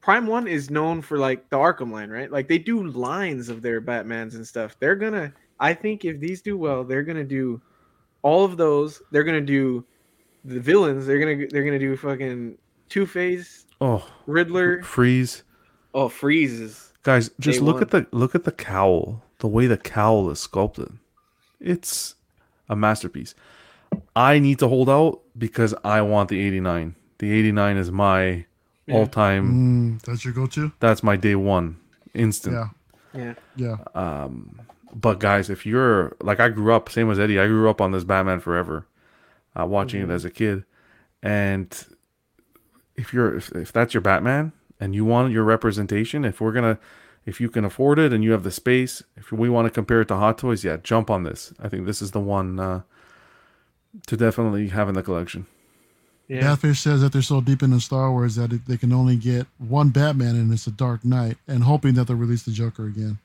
Prime 0.00 0.26
One 0.26 0.46
is 0.48 0.70
known 0.70 1.02
for 1.02 1.18
like 1.18 1.48
the 1.50 1.56
Arkham 1.56 1.90
line, 1.92 2.08
right? 2.10 2.30
Like 2.30 2.46
they 2.48 2.58
do 2.58 2.86
lines 2.86 3.48
of 3.50 3.60
their 3.62 3.80
Batmans 3.82 4.34
and 4.34 4.46
stuff. 4.46 4.76
They're 4.80 4.96
gonna. 4.96 5.32
I 5.60 5.74
think 5.74 6.04
if 6.04 6.20
these 6.20 6.40
do 6.42 6.56
well, 6.56 6.84
they're 6.84 7.02
gonna 7.02 7.24
do 7.24 7.60
all 8.22 8.44
of 8.44 8.56
those. 8.56 9.02
They're 9.10 9.24
gonna 9.24 9.40
do 9.40 9.84
the 10.44 10.60
villains. 10.60 11.06
They're 11.06 11.18
gonna 11.18 11.46
they're 11.50 11.64
gonna 11.64 11.78
do 11.78 11.96
fucking 11.96 12.56
Two 12.88 13.06
Face, 13.06 13.66
oh, 13.80 14.08
Riddler. 14.26 14.82
freeze, 14.82 15.42
Oh, 15.94 16.08
freezes. 16.08 16.92
guys. 17.02 17.30
Just 17.40 17.60
look 17.60 17.74
one. 17.76 17.82
at 17.82 17.90
the 17.90 18.06
look 18.12 18.34
at 18.34 18.44
the 18.44 18.52
cowl. 18.52 19.22
The 19.40 19.48
way 19.48 19.66
the 19.66 19.76
cowl 19.76 20.30
is 20.30 20.40
sculpted, 20.40 20.98
it's 21.60 22.14
a 22.68 22.74
masterpiece. 22.76 23.34
I 24.16 24.38
need 24.38 24.58
to 24.60 24.68
hold 24.68 24.88
out 24.90 25.20
because 25.36 25.74
I 25.84 26.00
want 26.02 26.28
the 26.28 26.40
'89. 26.40 26.94
The 27.18 27.30
'89 27.32 27.76
is 27.76 27.90
my 27.90 28.44
Yeah. 28.86 28.94
all-time. 28.96 29.98
Mm, 29.98 30.02
that's 30.02 30.24
your 30.24 30.32
go-to. 30.34 30.72
That's 30.80 31.02
my 31.02 31.16
day 31.16 31.34
one 31.34 31.76
instant. 32.14 32.54
Yeah, 33.14 33.34
yeah. 33.56 33.76
yeah. 33.94 34.24
Um, 34.24 34.60
but 34.94 35.20
guys, 35.20 35.50
if 35.50 35.64
you're 35.66 36.16
like 36.22 36.40
I 36.40 36.48
grew 36.48 36.72
up, 36.72 36.88
same 36.88 37.10
as 37.10 37.18
Eddie, 37.18 37.38
I 37.38 37.46
grew 37.46 37.68
up 37.68 37.80
on 37.80 37.92
this 37.92 38.04
Batman 38.04 38.40
Forever, 38.40 38.86
uh, 39.58 39.66
watching 39.66 40.02
Mm-hmm. 40.02 40.10
it 40.10 40.14
as 40.14 40.24
a 40.24 40.30
kid, 40.30 40.64
and 41.22 41.84
if 42.96 43.12
you're 43.12 43.36
if, 43.36 43.50
if 43.52 43.72
that's 43.72 43.94
your 43.94 44.00
Batman 44.00 44.52
and 44.80 44.94
you 44.94 45.04
want 45.04 45.32
your 45.32 45.44
representation, 45.44 46.24
if 46.24 46.40
we're 46.40 46.52
gonna, 46.52 46.78
if 47.26 47.40
you 47.40 47.48
can 47.50 47.64
afford 47.64 47.98
it 47.98 48.12
and 48.12 48.22
you 48.24 48.32
have 48.32 48.42
the 48.44 48.50
space, 48.50 49.02
if 49.16 49.30
we 49.32 49.48
want 49.48 49.66
to 49.66 49.70
compare 49.70 50.00
it 50.00 50.08
to 50.08 50.16
Hot 50.16 50.38
Toys, 50.38 50.64
yeah, 50.64 50.76
jump 50.82 51.10
on 51.10 51.22
this. 51.24 51.52
I 51.60 51.68
think 51.68 51.86
this 51.86 52.00
is 52.02 52.12
the 52.12 52.20
one 52.20 52.58
uh, 52.60 52.82
to 54.06 54.16
definitely 54.16 54.68
have 54.68 54.88
in 54.88 54.94
the 54.94 55.02
collection. 55.02 55.46
Yeah. 56.28 56.42
Batfish 56.42 56.76
says 56.76 57.00
that 57.00 57.12
they're 57.12 57.22
so 57.22 57.40
deep 57.40 57.62
into 57.62 57.80
Star 57.80 58.10
Wars 58.12 58.34
that 58.34 58.50
they 58.66 58.76
can 58.76 58.92
only 58.92 59.16
get 59.16 59.46
one 59.56 59.88
Batman 59.88 60.36
and 60.36 60.52
it's 60.52 60.66
a 60.66 60.70
Dark 60.70 61.02
Knight, 61.04 61.38
and 61.46 61.64
hoping 61.64 61.94
that 61.94 62.06
they'll 62.06 62.16
release 62.16 62.42
the 62.42 62.50
Joker 62.52 62.86
again. 62.86 63.18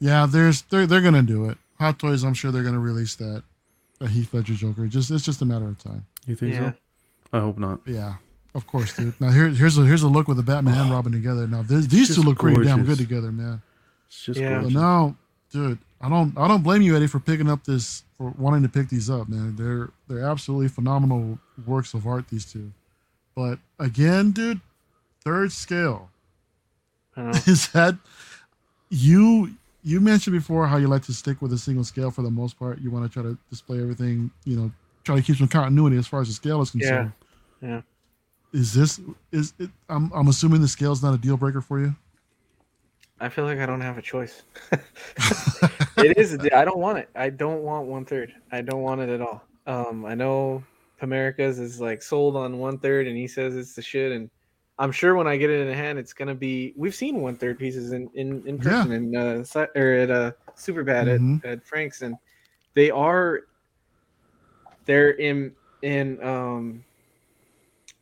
Yeah, 0.00 0.26
there's 0.26 0.62
they're 0.62 0.86
they're 0.86 1.00
gonna 1.00 1.22
do 1.22 1.48
it. 1.48 1.58
Hot 1.78 1.98
Toys, 1.98 2.24
I'm 2.24 2.34
sure 2.34 2.50
they're 2.50 2.62
gonna 2.62 2.78
release 2.78 3.14
that, 3.16 3.42
a 4.00 4.08
Heath 4.08 4.32
Ledger 4.32 4.54
Joker. 4.54 4.86
Just 4.86 5.10
it's 5.10 5.24
just 5.24 5.42
a 5.42 5.44
matter 5.44 5.66
of 5.66 5.78
time. 5.82 6.06
You 6.26 6.36
think 6.36 6.54
Yeah. 6.54 6.72
so? 6.72 7.38
I 7.38 7.40
hope 7.40 7.58
not. 7.58 7.80
Yeah, 7.86 8.14
of 8.54 8.66
course, 8.66 8.94
dude. 8.96 9.20
Now 9.20 9.30
here 9.30 9.48
here's 9.48 9.76
a 9.78 9.82
here's 9.82 10.02
a 10.02 10.08
look 10.08 10.28
with 10.28 10.36
the 10.36 10.42
Batman 10.42 10.78
and 10.78 10.90
Robin 10.90 11.12
together. 11.12 11.46
Now 11.46 11.62
this, 11.62 11.86
these 11.86 12.08
two 12.08 12.14
just 12.14 12.26
look 12.26 12.38
pretty 12.38 12.62
damn 12.64 12.84
good 12.84 12.98
together, 12.98 13.32
man. 13.32 13.60
It's 14.08 14.22
just 14.24 14.40
Yeah. 14.40 14.54
But 14.56 14.60
gorgeous. 14.60 14.74
now, 14.74 15.16
dude, 15.52 15.78
I 16.00 16.08
don't 16.08 16.36
I 16.38 16.46
don't 16.48 16.62
blame 16.62 16.82
you, 16.82 16.96
Eddie, 16.96 17.06
for 17.08 17.20
picking 17.20 17.50
up 17.50 17.64
this 17.64 18.02
for 18.16 18.30
wanting 18.38 18.62
to 18.62 18.68
pick 18.68 18.88
these 18.88 19.10
up, 19.10 19.28
man. 19.28 19.56
They're 19.56 19.90
they're 20.08 20.24
absolutely 20.28 20.68
phenomenal 20.68 21.38
works 21.66 21.92
of 21.94 22.06
art, 22.06 22.28
these 22.28 22.44
two. 22.44 22.72
But 23.34 23.58
again, 23.78 24.30
dude, 24.30 24.60
third 25.22 25.52
scale. 25.52 26.10
Is 27.16 27.68
that 27.68 27.96
you 28.90 29.56
you 29.82 30.00
mentioned 30.00 30.34
before 30.34 30.66
how 30.66 30.76
you 30.76 30.88
like 30.88 31.02
to 31.04 31.12
stick 31.12 31.40
with 31.40 31.52
a 31.52 31.58
single 31.58 31.84
scale 31.84 32.10
for 32.10 32.22
the 32.22 32.30
most 32.30 32.58
part. 32.58 32.80
You 32.80 32.90
want 32.90 33.10
to 33.10 33.12
try 33.12 33.22
to 33.22 33.38
display 33.50 33.80
everything, 33.80 34.30
you 34.44 34.56
know, 34.56 34.72
try 35.04 35.16
to 35.16 35.22
keep 35.22 35.36
some 35.36 35.48
continuity 35.48 35.96
as 35.96 36.06
far 36.06 36.20
as 36.20 36.28
the 36.28 36.34
scale 36.34 36.60
is 36.60 36.70
concerned. 36.70 37.12
Yeah. 37.62 37.68
yeah. 37.68 37.80
Is 38.52 38.72
this 38.72 39.00
is 39.30 39.52
it 39.58 39.70
I'm 39.88 40.10
I'm 40.14 40.28
assuming 40.28 40.62
the 40.62 40.68
scale's 40.68 41.02
not 41.02 41.14
a 41.14 41.18
deal 41.18 41.36
breaker 41.36 41.60
for 41.60 41.80
you? 41.80 41.94
I 43.20 43.28
feel 43.28 43.44
like 43.44 43.58
I 43.58 43.66
don't 43.66 43.80
have 43.80 43.98
a 43.98 44.02
choice. 44.02 44.42
it 45.96 46.16
is. 46.16 46.38
I 46.54 46.64
don't 46.64 46.78
want 46.78 46.98
it. 46.98 47.08
I 47.14 47.30
don't 47.30 47.62
want 47.62 47.86
one 47.86 48.04
third. 48.04 48.32
I 48.52 48.62
don't 48.62 48.82
want 48.82 49.00
it 49.00 49.08
at 49.08 49.20
all. 49.20 49.42
Um, 49.66 50.06
I 50.06 50.14
know 50.14 50.62
America's 51.02 51.58
is 51.58 51.80
like 51.80 52.02
sold 52.02 52.36
on 52.36 52.58
one 52.58 52.78
third, 52.78 53.06
and 53.06 53.16
he 53.16 53.26
says 53.26 53.56
it's 53.56 53.74
the 53.74 53.82
shit. 53.82 54.12
And 54.12 54.30
I'm 54.78 54.92
sure 54.92 55.14
when 55.16 55.26
I 55.26 55.36
get 55.36 55.50
it 55.50 55.66
in 55.66 55.74
hand, 55.74 55.98
it's 55.98 56.12
gonna 56.12 56.34
be. 56.34 56.74
We've 56.76 56.94
seen 56.94 57.20
one 57.20 57.36
third 57.36 57.58
pieces 57.58 57.92
in 57.92 58.10
in 58.14 58.46
in 58.46 58.58
Yeah. 58.58 58.86
person 58.86 58.92
in 58.92 59.16
uh, 59.16 59.44
or 59.76 59.92
at 59.92 60.10
uh, 60.10 60.32
Super 60.54 60.84
Bad 60.84 61.08
Mhm. 61.08 61.42
at, 61.42 61.50
at 61.50 61.64
Frank's, 61.66 62.02
and 62.02 62.16
they 62.74 62.90
are. 62.90 63.42
They're 64.86 65.10
in 65.10 65.54
in 65.82 66.22
um. 66.22 66.84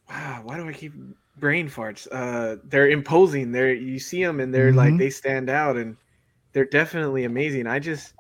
Wow, 0.09 0.43
why 0.45 0.57
do 0.57 0.69
I 0.69 0.73
keep 0.73 0.95
brain 1.37 1.69
farts? 1.69 2.07
Uh, 2.11 2.57
they're 2.65 2.89
imposing. 2.89 3.53
They're 3.53 3.75
you 3.75 3.99
see 3.99 4.23
them 4.25 4.41
and 4.41 4.55
they're 4.55 4.73
like 4.73 4.97
Mhm. 4.97 4.99
they 4.99 5.11
stand 5.11 5.51
out 5.51 5.77
and 5.77 5.97
they're 6.53 6.67
definitely 6.67 7.25
amazing. 7.25 7.67
I 7.67 7.79
just 7.81 8.15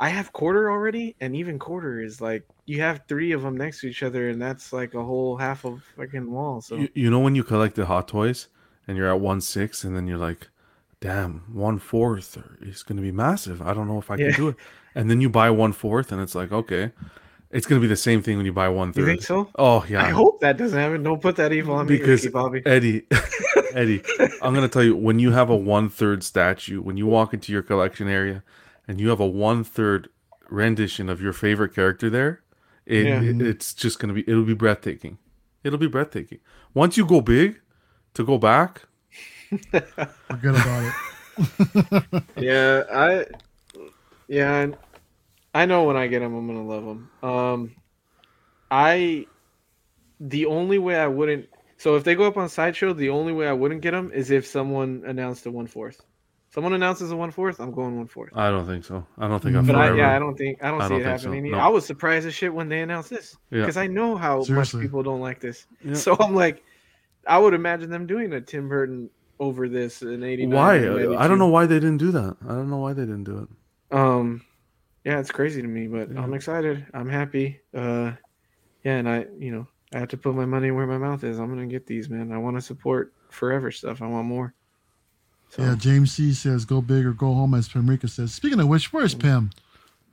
I 0.00 0.10
have 0.10 0.32
quarter 0.32 0.70
already, 0.70 1.16
and 1.20 1.36
even 1.36 1.58
quarter 1.58 2.00
is 2.02 2.20
like 2.20 2.44
you 2.70 2.80
have 2.80 3.02
three 3.08 3.32
of 3.32 3.42
them 3.42 3.56
next 3.56 3.80
to 3.80 3.88
each 3.88 4.02
other, 4.02 4.28
and 4.30 4.40
that's 4.40 4.72
like 4.72 4.94
a 4.94 5.04
whole 5.04 5.36
half 5.36 5.64
of 5.64 5.82
fucking 5.96 6.30
wall. 6.30 6.60
So 6.60 6.76
You, 6.76 6.88
you 6.94 7.10
know 7.10 7.18
when 7.20 7.34
you 7.34 7.42
collect 7.42 7.74
the 7.74 7.86
Hot 7.86 8.06
Toys 8.06 8.46
and 8.86 8.96
you're 8.96 9.10
at 9.10 9.20
one 9.20 9.40
six, 9.40 9.82
and 9.84 9.96
then 9.96 10.06
you're 10.06 10.18
like, 10.18 10.48
"Damn, 11.00 11.42
one 11.52 11.78
fourth 11.78 12.38
is 12.60 12.82
going 12.84 12.96
to 12.96 13.02
be 13.02 13.10
massive. 13.12 13.60
I 13.60 13.74
don't 13.74 13.88
know 13.88 13.98
if 13.98 14.10
I 14.10 14.16
Yeah. 14.16 14.30
can 14.30 14.36
do 14.42 14.48
it." 14.50 14.56
And 14.94 15.10
then 15.10 15.20
you 15.20 15.28
buy 15.28 15.50
one 15.50 15.72
fourth, 15.72 16.12
and 16.12 16.22
it's 16.22 16.34
like, 16.34 16.52
okay, 16.52 16.92
it's 17.50 17.66
going 17.66 17.80
to 17.80 17.84
be 17.84 17.88
the 17.88 17.96
same 17.96 18.22
thing 18.22 18.36
when 18.36 18.46
you 18.46 18.52
buy 18.52 18.68
one 18.68 18.92
you 18.94 19.04
think 19.04 19.22
so? 19.22 19.48
Oh 19.56 19.84
yeah, 19.88 20.04
I 20.04 20.10
hope 20.10 20.40
that 20.40 20.56
doesn't 20.56 20.78
happen. 20.78 21.02
Don't 21.02 21.20
put 21.20 21.36
that 21.36 21.52
evil 21.52 21.74
on 21.74 21.86
me, 21.86 21.98
because 21.98 22.22
Ricky 22.22 22.32
Bobby. 22.32 22.62
Eddie, 22.64 23.06
Eddie, 23.74 24.02
I'm 24.40 24.54
gonna 24.54 24.68
tell 24.68 24.84
you 24.84 24.94
when 24.94 25.18
you 25.18 25.32
have 25.32 25.50
a 25.50 25.56
one 25.56 25.88
third 25.88 26.22
statue, 26.22 26.80
when 26.80 26.96
you 26.96 27.06
walk 27.06 27.34
into 27.34 27.52
your 27.52 27.62
collection 27.62 28.08
area, 28.08 28.44
and 28.86 29.00
you 29.00 29.08
have 29.08 29.20
a 29.20 29.26
one 29.26 29.64
third 29.64 30.08
rendition 30.48 31.08
of 31.08 31.20
your 31.20 31.32
favorite 31.32 31.74
character 31.74 32.10
there, 32.10 32.42
it, 32.90 33.06
Yeah. 33.06 33.22
it- 33.22 33.40
it's 33.42 33.72
just 33.74 33.98
gonna 33.98 34.12
be 34.12 34.24
it'll 34.28 34.44
be 34.44 34.54
breathtaking. 34.54 35.18
It'll 35.64 35.78
be 35.78 35.88
breathtaking. 35.88 36.40
Once 36.74 36.96
you 36.96 37.04
go 37.06 37.20
big, 37.20 37.60
to 38.14 38.24
go 38.24 38.38
back, 38.38 38.82
Forget 39.70 40.54
about 40.54 40.92
it. 41.38 42.22
yeah, 42.36 42.82
I 42.92 43.26
yeah, 44.28 44.68
I 45.54 45.66
know 45.66 45.84
when 45.84 45.96
I 45.96 46.06
get 46.06 46.20
them, 46.20 46.34
I'm 46.34 46.46
gonna 46.46 46.66
love 46.66 46.84
them. 46.84 47.10
Um, 47.22 47.74
I 48.70 49.26
the 50.20 50.46
only 50.46 50.78
way 50.78 50.96
I 50.96 51.06
wouldn't. 51.08 51.48
So 51.78 51.96
if 51.96 52.04
they 52.04 52.14
go 52.14 52.24
up 52.24 52.36
on 52.36 52.48
sideshow, 52.48 52.92
the 52.92 53.08
only 53.10 53.32
way 53.32 53.48
I 53.48 53.52
wouldn't 53.54 53.80
get 53.80 53.92
them 53.92 54.12
is 54.12 54.30
if 54.30 54.46
someone 54.46 55.02
announced 55.06 55.46
a 55.46 55.50
one 55.50 55.66
fourth. 55.66 56.00
Someone 56.52 56.72
announces 56.72 57.12
a 57.12 57.16
one 57.16 57.30
fourth, 57.30 57.60
I'm 57.60 57.70
going 57.70 57.96
one 57.96 58.08
fourth. 58.08 58.30
I 58.34 58.50
don't 58.50 58.66
think 58.66 58.84
so. 58.84 59.06
I 59.18 59.28
don't 59.28 59.40
think 59.40 59.54
I'm 59.56 59.66
But 59.66 59.76
I, 59.76 59.94
yeah, 59.94 60.16
I 60.16 60.18
don't 60.18 60.36
think 60.36 60.62
I 60.62 60.70
don't 60.70 60.80
I 60.80 60.86
see 60.86 60.94
don't 60.94 61.00
it 61.00 61.04
think 61.04 61.20
so, 61.20 61.30
happening. 61.32 61.52
no. 61.52 61.58
I 61.58 61.68
was 61.68 61.86
surprised 61.86 62.26
as 62.26 62.34
shit 62.34 62.52
when 62.52 62.68
they 62.68 62.80
announced 62.80 63.08
this 63.10 63.36
Yeah. 63.50 63.60
because 63.60 63.76
I 63.76 63.86
know 63.86 64.16
how 64.16 64.42
Seriously. 64.42 64.78
much 64.78 64.84
people 64.84 65.02
don't 65.04 65.20
like 65.20 65.40
this. 65.40 65.66
Yeah. 65.84 65.94
So 65.94 66.16
I'm 66.18 66.34
like, 66.34 66.64
I 67.26 67.38
would 67.38 67.54
imagine 67.54 67.88
them 67.90 68.06
doing 68.06 68.32
a 68.32 68.40
Tim 68.40 68.68
Burton 68.68 69.10
over 69.38 69.68
this 69.68 70.02
in 70.02 70.24
'89. 70.24 70.50
why? 70.56 70.74
I 71.16 71.28
don't 71.28 71.38
know 71.38 71.46
why 71.48 71.66
they 71.66 71.78
didn't 71.78 71.98
do 71.98 72.10
that. 72.10 72.36
I 72.44 72.48
don't 72.48 72.68
know 72.68 72.78
why 72.78 72.94
they 72.94 73.02
didn't 73.02 73.24
do 73.24 73.38
it. 73.38 73.96
Um, 73.96 74.42
yeah, 75.04 75.20
it's 75.20 75.30
crazy 75.30 75.62
to 75.62 75.68
me, 75.68 75.86
but 75.86 76.10
Yeah. 76.12 76.20
I'm 76.20 76.34
excited. 76.34 76.84
I'm 76.92 77.08
happy. 77.08 77.60
Uh, 77.72 78.12
yeah, 78.84 78.96
and 78.96 79.08
I, 79.08 79.26
you 79.38 79.52
know, 79.52 79.68
I 79.94 79.98
have 80.00 80.08
to 80.08 80.16
put 80.16 80.34
my 80.34 80.46
money 80.46 80.70
where 80.72 80.86
my 80.86 80.98
mouth 80.98 81.22
is. 81.24 81.38
I'm 81.38 81.48
gonna 81.48 81.66
get 81.66 81.86
these, 81.86 82.10
man. 82.10 82.32
I 82.32 82.38
want 82.38 82.56
to 82.56 82.60
support 82.60 83.14
forever 83.30 83.70
stuff. 83.70 84.02
I 84.02 84.06
want 84.08 84.26
more. 84.26 84.52
So, 85.50 85.62
Yeah, 85.62 85.74
James 85.76 86.12
C 86.12 86.32
says 86.32 86.64
go 86.64 86.80
big 86.80 87.04
or 87.04 87.12
go 87.12 87.34
home, 87.34 87.54
as 87.54 87.68
Pamrika 87.68 88.08
says. 88.08 88.32
Speaking 88.32 88.60
of 88.60 88.68
which, 88.68 88.92
where's 88.92 89.14
Pam? 89.14 89.50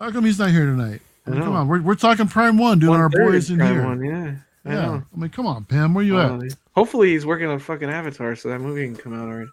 How 0.01 0.11
come 0.11 0.25
he's 0.25 0.39
not 0.39 0.49
here 0.51 0.65
tonight? 0.65 1.01
I 1.25 1.31
mean, 1.31 1.41
come 1.43 1.55
on, 1.55 1.67
we're, 1.67 1.81
we're 1.81 1.95
talking 1.95 2.27
Prime 2.27 2.57
One, 2.57 2.79
dude. 2.79 2.89
Our 2.89 3.09
boys 3.09 3.49
in 3.49 3.57
Prime 3.57 3.73
here. 3.73 3.85
One, 3.85 4.03
yeah, 4.03 4.35
I 4.65 4.73
yeah, 4.73 4.81
know. 4.85 5.03
I 5.15 5.17
mean, 5.19 5.29
come 5.29 5.45
on, 5.45 5.65
Pam, 5.65 5.93
where 5.93 6.03
you 6.03 6.17
Uh, 6.17 6.39
at? 6.43 6.53
hopefully, 6.75 7.11
he's 7.11 7.25
working 7.25 7.47
on 7.47 7.59
fucking 7.59 7.89
Avatar, 7.89 8.35
so 8.35 8.49
that 8.49 8.59
movie 8.59 8.85
can 8.85 8.95
come 8.95 9.13
out 9.13 9.27
already. 9.27 9.49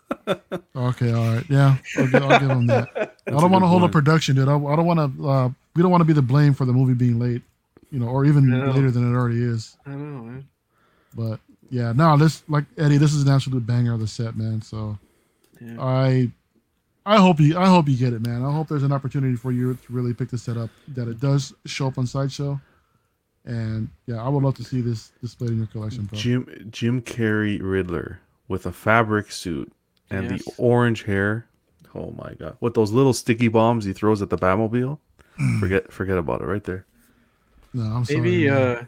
Okay, 0.77 1.13
all 1.13 1.35
right, 1.35 1.45
yeah, 1.51 1.77
I'll, 1.99 2.07
gi- 2.07 2.17
I'll 2.19 2.41
give 2.41 2.51
him 2.51 2.67
that. 2.69 2.89
I 3.27 3.31
don't 3.31 3.51
want 3.51 3.63
to 3.63 3.69
hold 3.69 3.83
up 3.83 3.93
production, 3.93 4.37
dude. 4.37 4.49
I, 4.49 4.53
I 4.57 4.77
don't 4.77 4.87
want 4.87 5.19
to. 5.19 5.29
Uh, 5.29 5.49
we 5.77 5.83
don't 5.83 5.91
want 5.91 6.01
to 6.01 6.07
be 6.07 6.13
the 6.15 6.23
blame 6.23 6.55
for 6.55 6.65
the 6.65 6.73
movie 6.73 6.95
being 6.95 7.19
late. 7.19 7.43
you 7.91 7.99
know, 7.99 8.07
or 8.09 8.25
even 8.25 8.49
know. 8.49 8.71
later 8.71 8.91
than 8.91 9.11
it 9.13 9.15
already 9.17 9.43
is. 9.43 9.77
I 9.87 9.91
know, 9.91 10.23
man. 10.23 10.49
But 11.15 11.41
yeah, 11.71 11.93
no, 11.93 12.17
this 12.17 12.43
like 12.49 12.65
Eddie, 12.79 12.97
this 12.99 13.13
is 13.13 13.23
an 13.25 13.29
absolute 13.29 13.67
banger 13.67 13.93
of 13.93 14.01
the 14.01 14.07
set, 14.07 14.37
man. 14.37 14.63
So 14.63 14.99
Yeah. 15.61 15.77
I 15.83 16.31
I 17.07 17.19
hope 17.19 17.39
you 17.41 17.57
I 17.59 17.67
hope 17.67 17.89
you 17.89 17.97
get 17.97 18.13
it, 18.13 18.27
man. 18.27 18.43
I 18.45 18.53
hope 18.53 18.69
there's 18.69 18.83
an 18.83 18.93
opportunity 18.93 19.37
for 19.37 19.53
you 19.53 19.75
to 19.75 19.93
really 19.93 20.15
pick 20.15 20.31
this 20.31 20.43
set 20.43 20.57
up 20.57 20.71
that 20.89 21.09
it 21.09 21.21
does 21.21 21.53
show 21.67 21.87
up 21.87 21.99
on 21.99 22.07
sideshow. 22.07 22.61
And 23.45 23.89
yeah, 24.07 24.25
I 24.25 24.29
would 24.29 24.43
love 24.43 24.55
to 24.57 24.65
see 24.65 24.81
this 24.81 25.13
displayed 25.21 25.51
in 25.51 25.59
your 25.59 25.67
collection, 25.67 26.05
bro. 26.05 26.19
Jim 26.19 26.69
Jim 26.71 27.03
Carrey 27.03 27.61
Riddler 27.63 28.21
with 28.49 28.65
a 28.67 28.73
fabric 28.73 29.31
suit 29.31 29.71
and 30.11 30.31
Yes. 30.31 30.45
the 30.45 30.53
orange 30.57 31.03
hair. 31.05 31.47
Oh 31.95 32.11
my 32.13 32.33
god! 32.35 32.57
With 32.61 32.75
those 32.75 32.91
little 32.91 33.13
sticky 33.13 33.49
bombs 33.49 33.85
he 33.85 33.93
throws 33.93 34.23
at 34.23 34.31
the 34.31 34.39
Batmobile. 34.39 34.99
forget 35.61 35.93
forget 35.93 36.17
about 36.17 36.41
it 36.41 36.47
right 36.47 36.65
there. 36.65 36.87
No, 37.75 37.83
I'm 37.85 38.05
sorry. 38.05 38.21
Maybe 38.21 38.49
man. 38.49 38.57
uh 38.57 38.85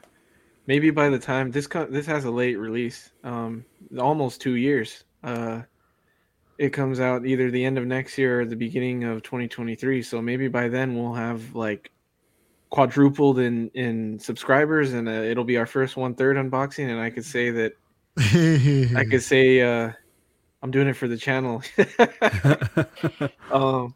maybe 0.66 0.90
by 0.90 1.08
the 1.10 1.18
time 1.18 1.50
this 1.50 1.66
co- 1.66 1.86
this 1.86 2.06
has 2.06 2.24
a 2.24 2.30
late 2.30 2.56
release, 2.56 3.10
um 3.24 3.64
almost 3.98 4.40
2 4.40 4.54
years. 4.54 5.04
Uh 5.22 5.62
it 6.58 6.70
comes 6.70 7.00
out 7.00 7.26
either 7.26 7.50
the 7.50 7.64
end 7.64 7.78
of 7.78 7.86
next 7.86 8.16
year 8.18 8.40
or 8.40 8.44
the 8.44 8.56
beginning 8.56 9.04
of 9.04 9.22
2023, 9.22 10.02
so 10.02 10.22
maybe 10.22 10.48
by 10.48 10.68
then 10.68 10.96
we'll 10.96 11.14
have 11.14 11.54
like 11.54 11.90
quadrupled 12.70 13.38
in 13.38 13.68
in 13.74 14.18
subscribers 14.18 14.92
and 14.92 15.08
uh, 15.08 15.12
it'll 15.12 15.44
be 15.44 15.56
our 15.56 15.66
first 15.66 15.96
one 15.96 16.14
third 16.14 16.36
unboxing 16.36 16.90
and 16.90 17.00
I 17.00 17.10
could 17.10 17.24
say 17.24 17.50
that 17.50 17.72
I 18.96 19.04
could 19.08 19.22
say 19.34 19.60
uh 19.62 19.92
I'm 20.62 20.70
doing 20.72 20.88
it 20.88 20.94
for 20.94 21.06
the 21.06 21.16
channel. 21.16 21.62
um 23.52 23.94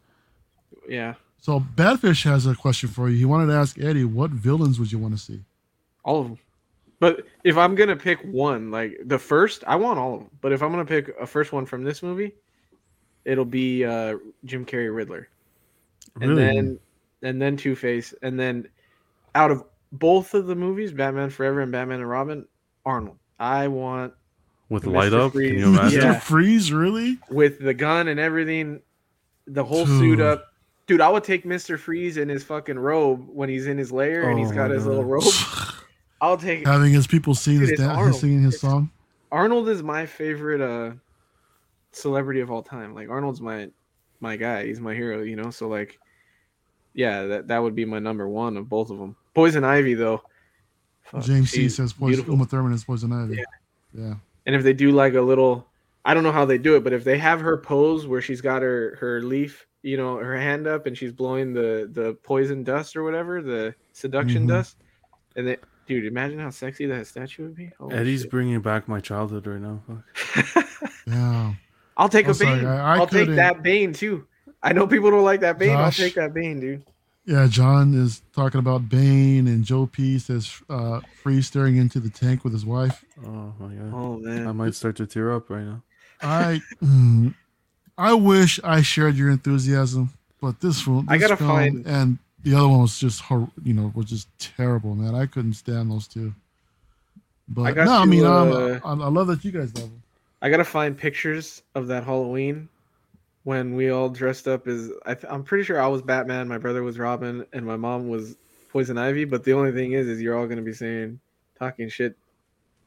yeah, 0.87 1.15
So 1.39 1.59
Badfish 1.59 2.23
has 2.23 2.45
a 2.45 2.55
question 2.55 2.89
for 2.89 3.09
you. 3.09 3.17
He 3.17 3.25
wanted 3.25 3.47
to 3.47 3.53
ask 3.53 3.77
Eddie, 3.79 4.05
what 4.05 4.31
villains 4.31 4.79
would 4.79 4.91
you 4.91 4.99
want 4.99 5.13
to 5.17 5.19
see? 5.19 5.41
all 6.03 6.21
of 6.21 6.27
them. 6.27 6.37
But 6.99 7.25
if 7.43 7.57
I'm 7.57 7.75
gonna 7.75 7.95
pick 7.95 8.21
one, 8.21 8.69
like 8.71 8.97
the 9.05 9.17
first, 9.17 9.63
I 9.65 9.75
want 9.75 9.97
all 9.97 10.13
of 10.13 10.19
them. 10.21 10.29
But 10.41 10.51
if 10.51 10.61
I'm 10.61 10.71
gonna 10.71 10.85
pick 10.85 11.11
a 11.19 11.25
first 11.25 11.51
one 11.51 11.65
from 11.65 11.83
this 11.83 12.03
movie, 12.03 12.33
it'll 13.25 13.45
be 13.45 13.85
uh, 13.85 14.17
Jim 14.45 14.65
Carrey 14.65 14.93
Riddler, 14.93 15.27
and 16.19 16.31
Really? 16.31 16.43
then 16.43 16.79
and 17.23 17.41
then 17.41 17.57
Two 17.57 17.75
Face, 17.75 18.13
and 18.21 18.39
then 18.39 18.67
out 19.35 19.51
of 19.51 19.63
both 19.93 20.33
of 20.33 20.47
the 20.47 20.55
movies, 20.55 20.91
Batman 20.91 21.29
Forever 21.29 21.61
and 21.61 21.71
Batman 21.71 21.99
and 21.99 22.09
Robin, 22.09 22.45
Arnold. 22.85 23.17
I 23.39 23.67
want 23.67 24.13
With 24.69 24.83
Mr. 24.83 24.93
light 24.93 25.13
up, 25.13 25.33
Freeze. 25.33 25.51
can 25.51 25.59
you 25.59 25.65
imagine? 25.67 25.99
Mr. 25.99 26.03
Yeah. 26.03 26.19
Freeze, 26.19 26.71
really? 26.73 27.17
with 27.29 27.59
the 27.59 27.73
gun 27.73 28.07
and 28.07 28.19
everything, 28.19 28.81
the 29.47 29.63
whole 29.63 29.85
suit 29.85 30.19
up. 30.19 30.47
Dude, 30.87 30.99
I 31.01 31.09
would 31.09 31.23
take 31.23 31.45
Mister 31.45 31.77
Freeze 31.77 32.17
in 32.17 32.27
his 32.27 32.43
fucking 32.43 32.77
robe 32.77 33.27
when 33.31 33.49
he's 33.49 33.67
in 33.67 33.77
his 33.77 33.91
lair 33.91 34.29
and 34.29 34.37
he's 34.39 34.51
got 34.51 34.71
his 34.71 34.83
God. 34.83 34.89
little 34.89 35.05
robe. 35.05 35.23
I'll 36.21 36.37
take 36.37 36.67
Having 36.67 36.93
his 36.93 37.07
people 37.07 37.33
sing 37.33 37.59
his 37.59 37.71
dance, 37.79 38.19
singing 38.19 38.43
his 38.43 38.55
It's- 38.55 38.61
song. 38.61 38.91
Arnold 39.31 39.69
is 39.69 39.81
my 39.81 40.05
favorite 40.05 40.59
uh 40.61 40.91
celebrity 41.91 42.39
of 42.41 42.51
all 42.51 42.63
time. 42.63 42.93
Like 42.95 43.09
Arnold's 43.09 43.41
my 43.41 43.69
my 44.19 44.35
guy. 44.35 44.65
He's 44.65 44.79
my 44.79 44.93
hero, 44.93 45.21
you 45.23 45.35
know. 45.35 45.49
So 45.51 45.67
like 45.67 45.99
yeah, 46.93 47.23
that 47.23 47.47
that 47.47 47.59
would 47.59 47.75
be 47.75 47.85
my 47.85 47.99
number 47.99 48.27
one 48.27 48.57
of 48.57 48.67
both 48.69 48.89
of 48.89 48.97
them. 48.99 49.15
Poison 49.33 49.63
Ivy 49.63 49.93
though. 49.93 50.21
fuck, 51.03 51.23
James 51.23 51.51
C 51.51 51.69
says 51.69 51.93
poison, 51.93 52.09
beautiful. 52.11 52.33
Uma 52.33 52.45
Thurman 52.45 52.73
is 52.73 52.83
Poison 52.83 53.11
Ivy. 53.13 53.37
Yeah. 53.37 53.43
Yeah. 53.93 54.13
And 54.45 54.55
if 54.55 54.63
they 54.63 54.73
do 54.73 54.91
like 54.91 55.13
a 55.13 55.21
little 55.21 55.67
I 56.03 56.13
don't 56.13 56.23
know 56.23 56.31
how 56.31 56.45
they 56.45 56.57
do 56.57 56.75
it, 56.75 56.83
but 56.83 56.93
if 56.93 57.03
they 57.03 57.17
have 57.17 57.39
her 57.41 57.57
pose 57.57 58.07
where 58.07 58.21
she's 58.21 58.41
got 58.41 58.61
her 58.61 58.97
her 58.99 59.21
leaf, 59.21 59.67
you 59.83 59.97
know, 59.97 60.17
her 60.17 60.37
hand 60.37 60.67
up 60.67 60.85
and 60.85 60.97
she's 60.97 61.11
blowing 61.13 61.53
the 61.53 61.89
the 61.91 62.13
poison 62.23 62.63
dust 62.63 62.95
or 62.95 63.03
whatever, 63.03 63.41
the 63.41 63.73
seduction 63.93 64.45
Mhm. 64.45 64.49
dust, 64.49 64.77
and 65.35 65.47
then 65.47 65.57
dude, 65.87 66.05
imagine 66.05 66.39
how 66.39 66.49
sexy 66.49 66.85
that 66.87 67.05
statue 67.07 67.43
would 67.43 67.55
be. 67.55 67.71
Holy 67.79 67.95
Eddie's 67.95 68.21
shit. 68.21 68.31
bringing 68.31 68.61
back 68.61 68.87
my 68.87 68.99
childhood 68.99 69.45
right 69.47 69.59
now. 69.61 69.81
Fuck. 69.87 70.65
Yeah. 71.07 71.53
I'll 71.97 72.09
take 72.09 72.25
I'm 72.25 72.31
a 72.31 72.33
sorry, 72.35 72.59
Bane. 72.59 72.67
I- 72.67 72.95
I 72.95 72.97
I'll 72.97 73.07
take 73.07 73.29
that 73.29 73.61
Bane 73.63 73.93
too. 73.93 74.25
I 74.63 74.73
know 74.73 74.85
people 74.87 75.09
don't 75.11 75.23
like 75.23 75.41
that 75.41 75.57
Bane. 75.59 75.69
Josh. 75.69 75.99
I'll 75.99 76.05
take 76.05 76.15
that 76.15 76.33
Bane, 76.33 76.59
dude. 76.59 76.83
Yeah, 77.25 77.47
John 77.47 77.93
is 77.93 78.21
talking 78.35 78.59
about 78.59 78.89
Bane, 78.89 79.47
and 79.47 79.63
Joe 79.63 79.85
P 79.85 80.17
says 80.17 80.51
uh, 80.69 81.01
Freeze 81.21 81.45
staring 81.47 81.77
into 81.77 81.99
the 81.99 82.09
tank 82.09 82.43
with 82.43 82.51
his 82.53 82.65
wife. 82.65 83.05
Oh 83.25 83.53
my 83.59 83.73
god! 83.75 83.93
Oh 83.93 84.17
man, 84.17 84.47
I 84.47 84.51
might 84.51 84.73
start 84.73 84.95
to 84.97 85.05
tear 85.05 85.31
up 85.31 85.49
right 85.49 85.63
now. 85.63 85.83
I, 86.23 86.61
mm, 86.83 87.33
I 87.97 88.13
wish 88.13 88.59
I 88.63 88.81
shared 88.81 89.15
your 89.15 89.29
enthusiasm, 89.29 90.09
but 90.41 90.59
this 90.61 90.85
one, 90.87 91.05
I 91.09 91.17
gotta 91.17 91.37
film 91.37 91.49
find- 91.49 91.87
and 91.87 92.17
the 92.43 92.55
other 92.55 92.67
one 92.67 92.81
was 92.81 92.97
just, 92.99 93.21
hor- 93.21 93.51
you 93.63 93.73
know, 93.73 93.91
was 93.93 94.07
just 94.07 94.27
terrible, 94.39 94.95
man. 94.95 95.13
I 95.13 95.27
couldn't 95.27 95.53
stand 95.53 95.91
those 95.91 96.07
two. 96.07 96.33
But 97.47 97.73
got 97.73 97.85
no, 97.85 97.99
I 97.99 98.03
to, 98.03 98.09
mean, 98.09 98.25
um, 98.25 98.51
uh, 98.51 98.79
I, 98.83 98.91
I 98.93 99.09
love 99.09 99.27
that 99.27 99.43
you 99.45 99.51
guys 99.51 99.73
love 99.75 99.89
them. 99.91 100.00
I 100.41 100.49
gotta 100.49 100.63
find 100.63 100.97
pictures 100.97 101.61
of 101.75 101.87
that 101.87 102.03
Halloween 102.03 102.67
when 103.43 103.75
we 103.75 103.89
all 103.89 104.09
dressed 104.09 104.47
up 104.47 104.67
as. 104.67 104.89
I 105.05 105.13
th- 105.13 105.31
I'm 105.31 105.43
pretty 105.43 105.63
sure 105.63 105.79
I 105.81 105.87
was 105.87 106.01
Batman, 106.01 106.47
my 106.47 106.57
brother 106.57 106.83
was 106.83 106.97
Robin, 106.97 107.45
and 107.53 107.65
my 107.65 107.75
mom 107.77 108.09
was 108.09 108.35
Poison 108.71 108.97
Ivy. 108.97 109.25
But 109.25 109.43
the 109.43 109.53
only 109.53 109.71
thing 109.71 109.91
is, 109.93 110.07
is 110.07 110.21
you're 110.21 110.37
all 110.37 110.47
gonna 110.47 110.61
be 110.61 110.73
saying, 110.73 111.19
talking 111.59 111.89
shit, 111.89 112.15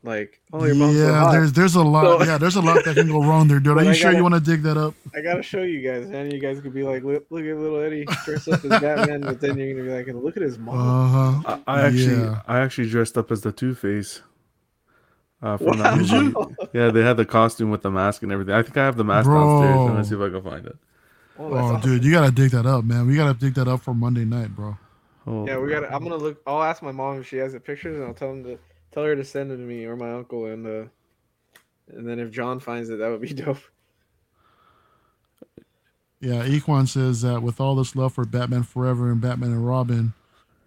like, 0.03 0.41
"Oh, 0.53 0.65
your 0.65 0.75
mom's 0.75 0.97
so 0.99 1.07
yeah, 1.07 1.19
hot." 1.21 1.33
there's 1.33 1.53
there's 1.53 1.75
a 1.77 1.83
lot. 1.83 2.21
So- 2.21 2.25
yeah, 2.27 2.39
there's 2.39 2.57
a 2.57 2.61
lot 2.61 2.85
that 2.85 2.97
can 2.97 3.09
go 3.09 3.23
wrong 3.29 3.47
there, 3.49 3.61
dude. 3.61 3.73
Are 3.73 3.75
But 3.77 3.85
you 3.85 3.91
I 3.91 3.95
sure 3.95 4.11
you 4.11 4.17
gotta- 4.17 4.23
want 4.25 4.35
to 4.45 4.51
dig 4.51 4.63
that 4.63 4.77
up? 4.77 4.95
I 5.15 5.21
gotta 5.21 5.43
show 5.43 5.63
you 5.63 5.81
guys, 5.81 6.07
man. 6.09 6.31
You 6.31 6.41
guys 6.41 6.61
could 6.61 6.75
be 6.75 6.83
like, 6.83 7.05
"Look, 7.05 7.25
look 7.31 7.45
at 7.45 7.57
little 7.57 7.79
Eddie 7.81 8.05
dressed 8.25 8.49
up 8.49 8.65
as 8.65 8.81
Batman," 8.81 9.21
but 9.21 9.41
then 9.41 9.57
you're 9.57 9.73
gonna 9.75 9.89
be 9.89 9.95
like, 9.95 10.23
"Look 10.23 10.37
at 10.37 10.43
his 10.43 10.59
mom." 10.59 10.77
Uh 10.77 11.41
huh. 11.43 11.59
I, 11.69 11.75
I 11.79 11.81
actually, 11.87 12.17
Yeah. 12.17 12.41
I 12.49 12.59
actually 12.61 12.91
dressed 12.91 13.17
up 13.17 13.31
as 13.31 13.43
the 13.43 13.53
Two 13.53 13.75
Face. 13.75 14.23
Uh, 15.45 15.59
from 15.59 15.79
Wow. 15.79 15.97
that 15.97 15.99
movie. 15.99 16.57
Yeah, 16.73 16.91
they 16.91 17.03
had 17.03 17.17
the 17.19 17.27
costume 17.27 17.71
with 17.71 17.83
the 17.83 17.91
mask 17.91 18.23
and 18.23 18.33
everything. 18.33 18.55
I 18.55 18.63
think 18.63 18.77
I 18.79 18.85
have 18.85 18.97
the 18.97 19.05
mask 19.05 19.27
Bro. 19.27 19.41
downstairs. 19.41 19.79
I'm 19.81 19.87
gonna 19.89 20.05
see 20.05 20.15
if 20.15 20.21
I 20.23 20.31
can 20.31 20.43
find 20.43 20.67
it. 20.67 20.77
Oh, 21.39 21.45
Oh, 21.53 21.57
awesome. 21.57 21.81
dude, 21.83 22.05
you 22.05 22.11
gotta 22.13 22.33
dig 22.33 22.51
that 22.53 22.65
up, 22.67 22.85
man. 22.85 23.07
We 23.07 23.15
gotta 23.15 23.39
dig 23.39 23.55
that 23.55 23.69
up 23.69 23.83
for 23.83 23.93
Monday 23.95 24.25
night, 24.25 24.57
bro. 24.57 24.77
Oh, 25.27 25.47
Yeah, 25.47 25.59
we 25.59 25.69
got. 25.69 25.81
to 25.81 25.95
I'm 25.95 26.03
gonna 26.03 26.17
look. 26.17 26.41
I'll 26.47 26.63
ask 26.63 26.83
my 26.83 26.93
mom 26.93 27.21
if 27.21 27.27
she 27.29 27.37
has 27.37 27.53
the 27.53 27.61
pictures, 27.61 27.97
and 27.97 28.05
I'll 28.05 28.15
tell 28.15 28.31
him 28.31 28.43
to 28.45 28.59
tell 28.93 29.05
her 29.05 29.15
to 29.15 29.25
send 29.25 29.53
it 29.53 29.57
to 29.57 29.63
me 29.63 29.85
or 29.85 29.97
my 29.97 30.13
uncle, 30.13 30.47
and 30.47 30.67
uh, 30.67 30.89
and 31.95 32.09
then 32.09 32.19
if 32.19 32.31
John 32.31 32.59
finds 32.61 32.89
it, 32.89 32.97
that 32.99 33.09
would 33.11 33.21
be 33.21 33.33
dope. 33.35 33.59
Yeah, 36.21 36.47
Equan 36.47 36.89
says 36.89 37.21
that 37.23 37.43
with 37.43 37.61
all 37.61 37.75
this 37.77 37.95
love 37.95 38.15
for 38.15 38.25
Batman 38.25 38.63
Forever 38.63 39.11
and 39.11 39.21
Batman 39.21 39.51
and 39.51 39.67
Robin, 39.67 40.15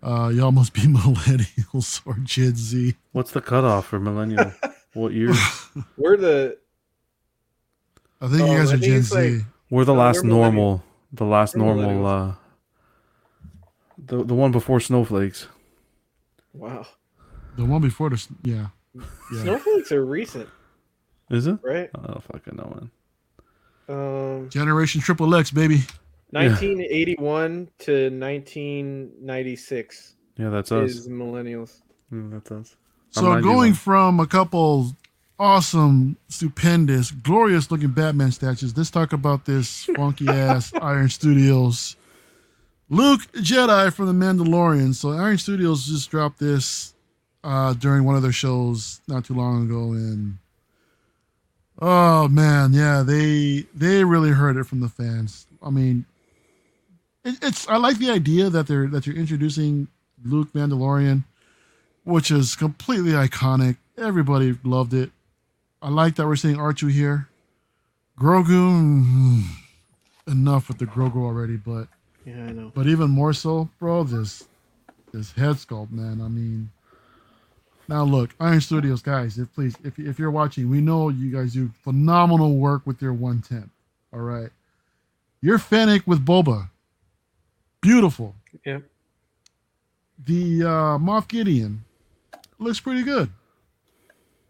uh, 0.04 0.30
y'all 0.34 0.52
must 0.52 0.74
be 0.74 0.82
millennials 0.84 2.02
or 2.06 2.16
Gen 2.24 2.56
Z. 2.56 2.96
What's 3.12 3.32
the 3.32 3.42
cutoff 3.42 3.88
for 3.88 4.00
millennial? 4.00 4.54
what 4.94 5.14
year? 5.14 5.34
We're 5.98 6.18
the 6.18 6.58
I 8.22 8.28
think 8.28 8.42
Oh, 8.42 8.52
you 8.52 8.58
guys 8.58 8.72
I 8.72 8.76
are 8.76 8.78
think 8.78 8.84
Gen 8.94 9.02
Z. 9.04 9.16
like- 9.38 9.46
We're 9.70 9.86
the 9.86 9.94
No, 9.94 10.00
last 10.00 10.24
we're 10.24 10.30
normal. 10.30 10.84
The 11.14 11.26
last 11.26 11.56
We're 11.56 11.64
normal. 11.64 12.06
Uh, 12.06 12.34
the 13.98 14.24
the 14.24 14.34
one 14.36 14.52
before 14.52 14.80
snowflakes. 14.80 15.48
wow. 16.54 16.86
the 17.56 17.66
one 17.66 17.82
before 17.82 18.10
the 18.10 18.28
yeah, 18.44 18.68
yeah. 18.94 19.42
Snowflakes 19.42 19.92
are 19.92 20.06
recent, 20.06 20.48
Is 21.32 21.48
it? 21.48 21.58
right? 21.64 21.90
I 21.96 22.08
don't 22.08 22.24
fucking 22.24 22.56
know, 22.56 22.70
man. 22.76 22.92
Um, 23.90 24.50
Generation 24.50 25.02
Triple 25.02 25.34
X, 25.36 25.50
baby. 25.52 25.82
1981 26.32 27.70
to 27.80 28.10
1996 28.10 30.16
Yeah, 30.38 30.50
that's 30.50 30.72
us. 30.72 30.92
is 30.92 31.08
millennials. 31.08 31.82
Mm, 32.12 32.32
that's 32.32 32.52
us. 32.52 32.76
I'm 33.16 33.24
So 33.24 33.34
91. 33.34 33.42
going 33.42 33.74
from 33.74 34.20
a 34.20 34.28
couple 34.28 34.92
awesome, 35.40 36.18
stupendous, 36.30 37.12
glorious 37.12 37.72
looking 37.72 37.90
Batman 37.92 38.32
statues, 38.32 38.76
let's 38.78 38.92
talk 38.92 39.14
about 39.14 39.46
this 39.46 39.86
funky 39.96 40.28
ass 40.28 40.74
Iron 40.82 41.10
Studios 41.10 41.96
Luke 42.90 43.22
Jedi 43.34 43.92
from 43.94 44.06
the 44.08 44.14
Mandalorian. 44.26 44.96
So 44.96 45.12
Iron 45.12 45.38
Studios 45.38 45.86
just 45.86 46.10
dropped 46.10 46.40
this 46.40 46.94
uh, 47.44 47.74
during 47.74 48.06
one 48.06 48.16
of 48.16 48.22
their 48.22 48.32
shows 48.32 49.02
not 49.08 49.26
too 49.26 49.34
long 49.34 49.66
ago, 49.66 49.92
and 49.92 50.38
oh 51.82 52.28
man, 52.30 52.72
yeah, 52.74 53.04
they 53.06 53.66
they 53.76 54.04
really 54.06 54.32
heard 54.32 54.56
it 54.58 54.64
from 54.66 54.80
the 54.80 54.88
fans. 54.90 55.48
I 55.62 55.70
mean, 55.70 56.06
it, 57.28 57.38
it's 57.42 57.68
I 57.68 57.78
like 57.78 57.98
the 58.00 58.10
idea 58.12 58.50
that 58.50 58.68
they're 58.68 58.88
that 58.88 59.06
you're 59.08 59.16
introducing 59.16 59.88
Luke 60.24 60.52
Mandalorian, 60.54 61.24
which 62.04 62.32
is 62.32 62.56
completely 62.56 63.12
iconic. 63.12 63.78
Everybody 63.98 64.58
loved 64.64 64.94
it. 64.94 65.12
I 65.82 65.90
like 65.90 66.16
that 66.16 66.26
we're 66.28 66.36
seeing 66.36 66.58
R2 66.58 66.92
here. 66.92 67.28
Grogu, 68.20 68.72
mm, 68.72 69.44
enough 70.28 70.68
with 70.68 70.80
the 70.80 70.86
Grogu 70.88 71.18
already, 71.18 71.56
but 71.58 71.88
Yeah, 72.26 72.46
I 72.46 72.52
know. 72.52 72.72
but 72.74 72.88
even 72.88 73.10
more 73.12 73.34
so, 73.34 73.70
bro, 73.80 74.04
this 74.04 74.44
this 75.14 75.32
head 75.34 75.56
sculpt, 75.58 75.92
man. 75.92 76.20
I 76.22 76.28
mean, 76.28 76.72
now 77.88 78.04
look, 78.04 78.32
Iron 78.40 78.60
Studios 78.62 79.02
guys, 79.04 79.38
if 79.38 79.54
please, 79.54 79.76
if 79.84 80.00
if 80.00 80.18
you're 80.20 80.32
watching, 80.32 80.70
we 80.70 80.82
know 80.82 81.10
you 81.10 81.32
guys 81.32 81.54
do 81.54 81.70
phenomenal 81.84 82.58
work 82.58 82.86
with 82.86 83.02
your 83.02 83.14
110. 83.14 83.70
All 84.14 84.20
right, 84.20 84.50
you're 85.42 85.60
Fennec 85.60 86.08
with 86.08 86.26
Boba, 86.26 86.70
beautiful. 87.82 88.36
Yeah. 88.66 88.80
the 90.26 90.64
uh, 90.64 90.98
Moff 90.98 91.28
Gideon 91.28 91.84
looks 92.60 92.80
pretty 92.80 93.04
good. 93.04 93.30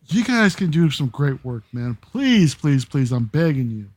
You 0.09 0.23
guys 0.23 0.55
can 0.55 0.71
do 0.71 0.89
some 0.89 1.07
great 1.07 1.43
work, 1.43 1.63
man. 1.73 1.95
Please, 2.01 2.55
please, 2.55 2.85
please, 2.85 3.11
I'm 3.11 3.25
begging 3.25 3.69
you, 3.69 3.87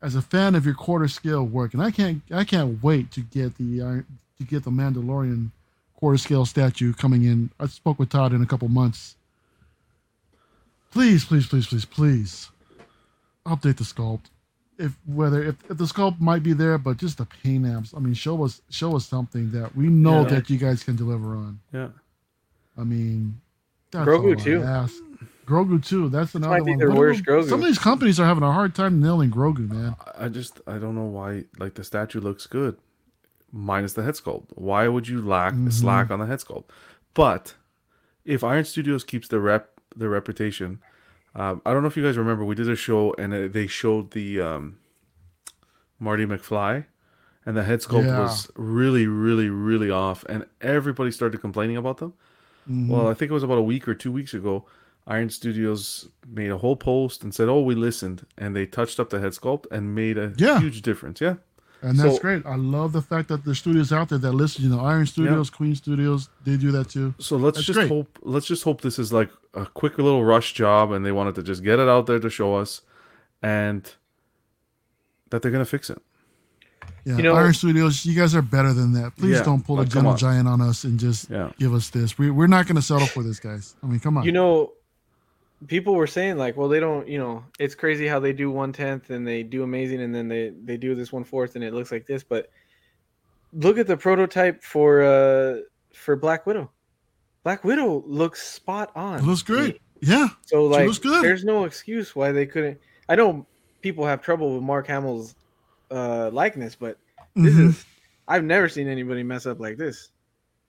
as 0.00 0.14
a 0.14 0.22
fan 0.22 0.54
of 0.54 0.64
your 0.64 0.74
quarter 0.74 1.06
scale 1.08 1.44
work, 1.44 1.74
and 1.74 1.82
I 1.82 1.90
can't, 1.90 2.22
I 2.30 2.44
can't 2.44 2.82
wait 2.82 3.10
to 3.12 3.20
get 3.20 3.56
the 3.58 3.82
uh, 3.82 4.00
to 4.38 4.44
get 4.44 4.64
the 4.64 4.70
Mandalorian 4.70 5.50
quarter 5.96 6.16
scale 6.16 6.46
statue 6.46 6.94
coming 6.94 7.24
in. 7.24 7.50
I 7.60 7.66
spoke 7.66 7.98
with 7.98 8.08
Todd 8.08 8.32
in 8.32 8.42
a 8.42 8.46
couple 8.46 8.68
months. 8.68 9.16
Please, 10.90 11.26
please, 11.26 11.46
please, 11.46 11.66
please, 11.66 11.84
please, 11.84 12.50
update 13.46 13.76
the 13.76 13.84
sculpt. 13.84 14.30
If 14.80 14.96
whether 15.06 15.42
if, 15.42 15.56
if 15.70 15.76
the 15.76 15.84
sculpt 15.84 16.20
might 16.20 16.42
be 16.42 16.52
there, 16.54 16.78
but 16.78 16.96
just 16.96 17.18
the 17.18 17.26
paint 17.26 17.64
apps. 17.66 17.94
I 17.96 18.00
mean, 18.00 18.14
show 18.14 18.42
us 18.44 18.62
show 18.70 18.96
us 18.96 19.04
something 19.06 19.50
that 19.52 19.76
we 19.76 19.88
know 19.88 20.22
Yeah. 20.22 20.28
that 20.28 20.50
you 20.50 20.56
guys 20.58 20.82
can 20.82 20.96
deliver 20.96 21.34
on. 21.36 21.60
Yeah. 21.72 21.88
I 22.78 22.84
mean, 22.84 23.40
that's 23.90 24.08
Grogu 24.08 24.42
too. 24.42 24.62
ask. 24.62 24.94
Grogu 25.46 25.84
too. 25.84 26.08
That's 26.08 26.34
another 26.34 26.54
might 26.58 26.64
be 26.64 26.70
one. 26.72 26.78
their 26.78 26.90
worst 26.92 27.24
Grogu. 27.24 27.48
Some 27.48 27.60
of 27.60 27.66
these 27.66 27.78
companies 27.78 28.18
are 28.18 28.24
having 28.24 28.42
a 28.44 28.52
hard 28.52 28.74
time 28.74 29.00
nailing 29.00 29.30
Grogu, 29.30 29.68
man. 29.70 29.96
I 30.18 30.28
just 30.28 30.60
I 30.66 30.78
don't 30.78 30.94
know 30.94 31.04
why 31.06 31.44
like 31.58 31.74
the 31.74 31.84
statue 31.84 32.20
looks 32.20 32.46
good, 32.46 32.78
minus 33.52 33.92
the 33.92 34.02
head 34.02 34.14
sculpt. 34.14 34.46
Why 34.54 34.88
would 34.88 35.08
you 35.08 35.20
lack 35.20 35.52
Mhm. 35.54 35.72
slack 35.72 36.10
on 36.10 36.20
the 36.20 36.26
head 36.26 36.38
sculpt? 36.38 36.64
But 37.14 37.54
if 38.24 38.42
Iron 38.44 38.64
Studios 38.64 39.04
keeps 39.04 39.28
the 39.28 39.40
rep 39.40 39.78
their 39.94 40.08
reputation, 40.08 40.78
um, 41.34 41.62
I 41.64 41.72
don't 41.72 41.82
know 41.82 41.88
if 41.88 41.96
you 41.96 42.02
guys 42.04 42.16
remember 42.18 42.44
we 42.44 42.54
did 42.54 42.68
a 42.68 42.76
show 42.76 43.14
and 43.18 43.52
they 43.52 43.66
showed 43.66 44.10
the 44.12 44.40
um, 44.40 44.78
Marty 45.98 46.26
McFly, 46.26 46.86
and 47.46 47.56
the 47.56 47.64
head 47.64 47.80
sculpt 47.80 48.06
Yeah. 48.06 48.20
was 48.20 48.50
really 48.56 49.06
really 49.06 49.48
really 49.50 49.90
off, 49.90 50.24
and 50.28 50.46
everybody 50.60 51.10
started 51.10 51.40
complaining 51.40 51.76
about 51.76 51.98
them. 51.98 52.14
Mhm. 52.70 52.88
Well, 52.88 53.08
I 53.08 53.14
think 53.14 53.30
it 53.30 53.34
was 53.34 53.42
about 53.42 53.58
a 53.58 53.62
week 53.62 53.86
or 53.88 53.94
two 53.94 54.12
weeks 54.12 54.34
ago. 54.34 54.66
Iron 55.06 55.30
Studios 55.30 56.08
made 56.28 56.50
a 56.50 56.58
whole 56.58 56.76
post 56.76 57.24
and 57.24 57.34
said, 57.34 57.48
"Oh, 57.48 57.62
we 57.62 57.74
listened," 57.74 58.26
and 58.38 58.54
they 58.54 58.66
touched 58.66 59.00
up 59.00 59.10
the 59.10 59.18
head 59.20 59.32
sculpt 59.32 59.66
and 59.70 59.94
made 59.94 60.18
a 60.18 60.32
Yeah. 60.36 60.60
huge 60.60 60.82
difference. 60.82 61.20
Yeah, 61.20 61.36
and 61.82 61.98
that's 61.98 62.16
so- 62.16 62.20
great. 62.20 62.44
I 62.46 62.56
love 62.56 62.92
the 62.92 63.02
fact 63.02 63.28
that 63.28 63.44
there's 63.44 63.58
studios 63.58 63.92
out 63.92 64.08
there 64.10 64.18
that 64.18 64.32
listen. 64.32 64.64
You 64.64 64.70
know, 64.70 64.80
Iron 64.80 65.06
Studios, 65.06 65.50
Queen 65.50 65.74
Studios, 65.74 66.28
they 66.44 66.56
do 66.56 66.70
that 66.72 66.88
too. 66.90 67.14
so 67.18 67.36
let's 67.36 67.56
That's 67.56 67.66
just 67.66 67.78
great. 67.78 67.88
hope. 67.88 68.18
Let's 68.22 68.46
just 68.46 68.64
hope 68.64 68.80
this 68.82 68.98
is 68.98 69.12
like 69.12 69.30
a 69.54 69.66
quick 69.66 69.96
little 69.98 70.24
rush 70.24 70.52
job, 70.52 70.92
and 70.92 71.04
they 71.04 71.12
wanted 71.12 71.34
to 71.36 71.42
just 71.42 71.62
get 71.64 71.78
it 71.78 71.88
out 71.88 72.06
there 72.06 72.18
to 72.20 72.30
show 72.30 72.54
us, 72.56 72.82
and 73.42 73.90
that 75.30 75.42
they're 75.42 75.50
gonna 75.50 75.64
fix 75.64 75.90
it. 75.90 76.00
Yeah, 77.04 77.16
You 77.16 77.22
know- 77.22 77.34
Iron 77.34 77.54
Studios, 77.54 78.04
you 78.04 78.14
guys 78.14 78.34
are 78.34 78.42
better 78.42 78.72
than 78.74 78.92
that. 78.92 79.16
Please 79.16 79.36
Yeah, 79.38 79.42
don't 79.44 79.64
pull 79.64 79.76
like, 79.76 79.86
a 79.86 79.90
come 79.90 79.94
gentle 80.00 80.12
on. 80.12 80.18
giant 80.18 80.48
on 80.48 80.60
us 80.60 80.84
and 80.84 80.98
just 80.98 81.30
Yeah. 81.30 81.50
give 81.58 81.72
us 81.72 81.88
this. 81.90 82.18
We, 82.18 82.30
we're 82.30 82.46
not 82.46 82.66
going 82.66 82.76
to 82.76 82.82
settle 82.82 83.06
for 83.06 83.22
this, 83.22 83.40
guys. 83.40 83.74
I 83.82 83.86
mean, 83.86 84.00
come 84.00 84.18
on. 84.18 84.24
You 84.24 84.32
know, 84.32 84.72
people 85.66 85.94
were 85.94 86.06
saying 86.06 86.36
like, 86.38 86.56
well, 86.56 86.68
they 86.68 86.80
don't. 86.80 87.06
You 87.08 87.18
know, 87.18 87.44
it's 87.58 87.74
crazy 87.74 88.06
how 88.06 88.18
they 88.20 88.32
do 88.32 88.50
one 88.50 88.72
tenth 88.72 89.10
and 89.10 89.26
they 89.26 89.42
do 89.42 89.62
amazing, 89.62 90.00
and 90.00 90.14
then 90.14 90.28
they 90.28 90.52
they 90.64 90.76
do 90.76 90.94
this 90.94 91.12
one 91.12 91.24
fourth 91.24 91.54
and 91.54 91.64
it 91.64 91.74
looks 91.74 91.92
like 91.92 92.06
this. 92.06 92.22
But 92.24 92.50
look 93.52 93.78
at 93.78 93.86
the 93.86 93.96
prototype 93.96 94.62
for 94.62 95.02
uh 95.02 95.58
for 95.92 96.16
Black 96.16 96.46
Widow. 96.46 96.70
Black 97.42 97.64
Widow 97.64 98.02
looks 98.06 98.42
spot 98.46 98.92
on. 98.94 99.18
it 99.20 99.24
looks 99.24 99.42
great. 99.42 99.80
Yeah. 100.00 100.28
So 100.46 100.64
like, 100.66 100.86
looks 100.86 100.98
good. 100.98 101.22
there's 101.24 101.44
no 101.44 101.64
excuse 101.64 102.14
why 102.14 102.32
they 102.32 102.46
couldn't. 102.46 102.78
I 103.08 103.16
know 103.16 103.46
people 103.82 104.04
have 104.06 104.22
trouble 104.22 104.54
with 104.54 104.62
Mark 104.62 104.86
Hamill's 104.86 105.34
uh, 105.90 106.30
likeness, 106.32 106.76
but 106.76 106.98
this 107.34 107.54
Mhm. 107.54 107.68
is. 107.70 107.84
I've 108.28 108.44
never 108.44 108.68
seen 108.68 108.86
anybody 108.88 109.22
mess 109.22 109.44
up 109.46 109.58
like 109.60 109.76
this. 109.76 110.10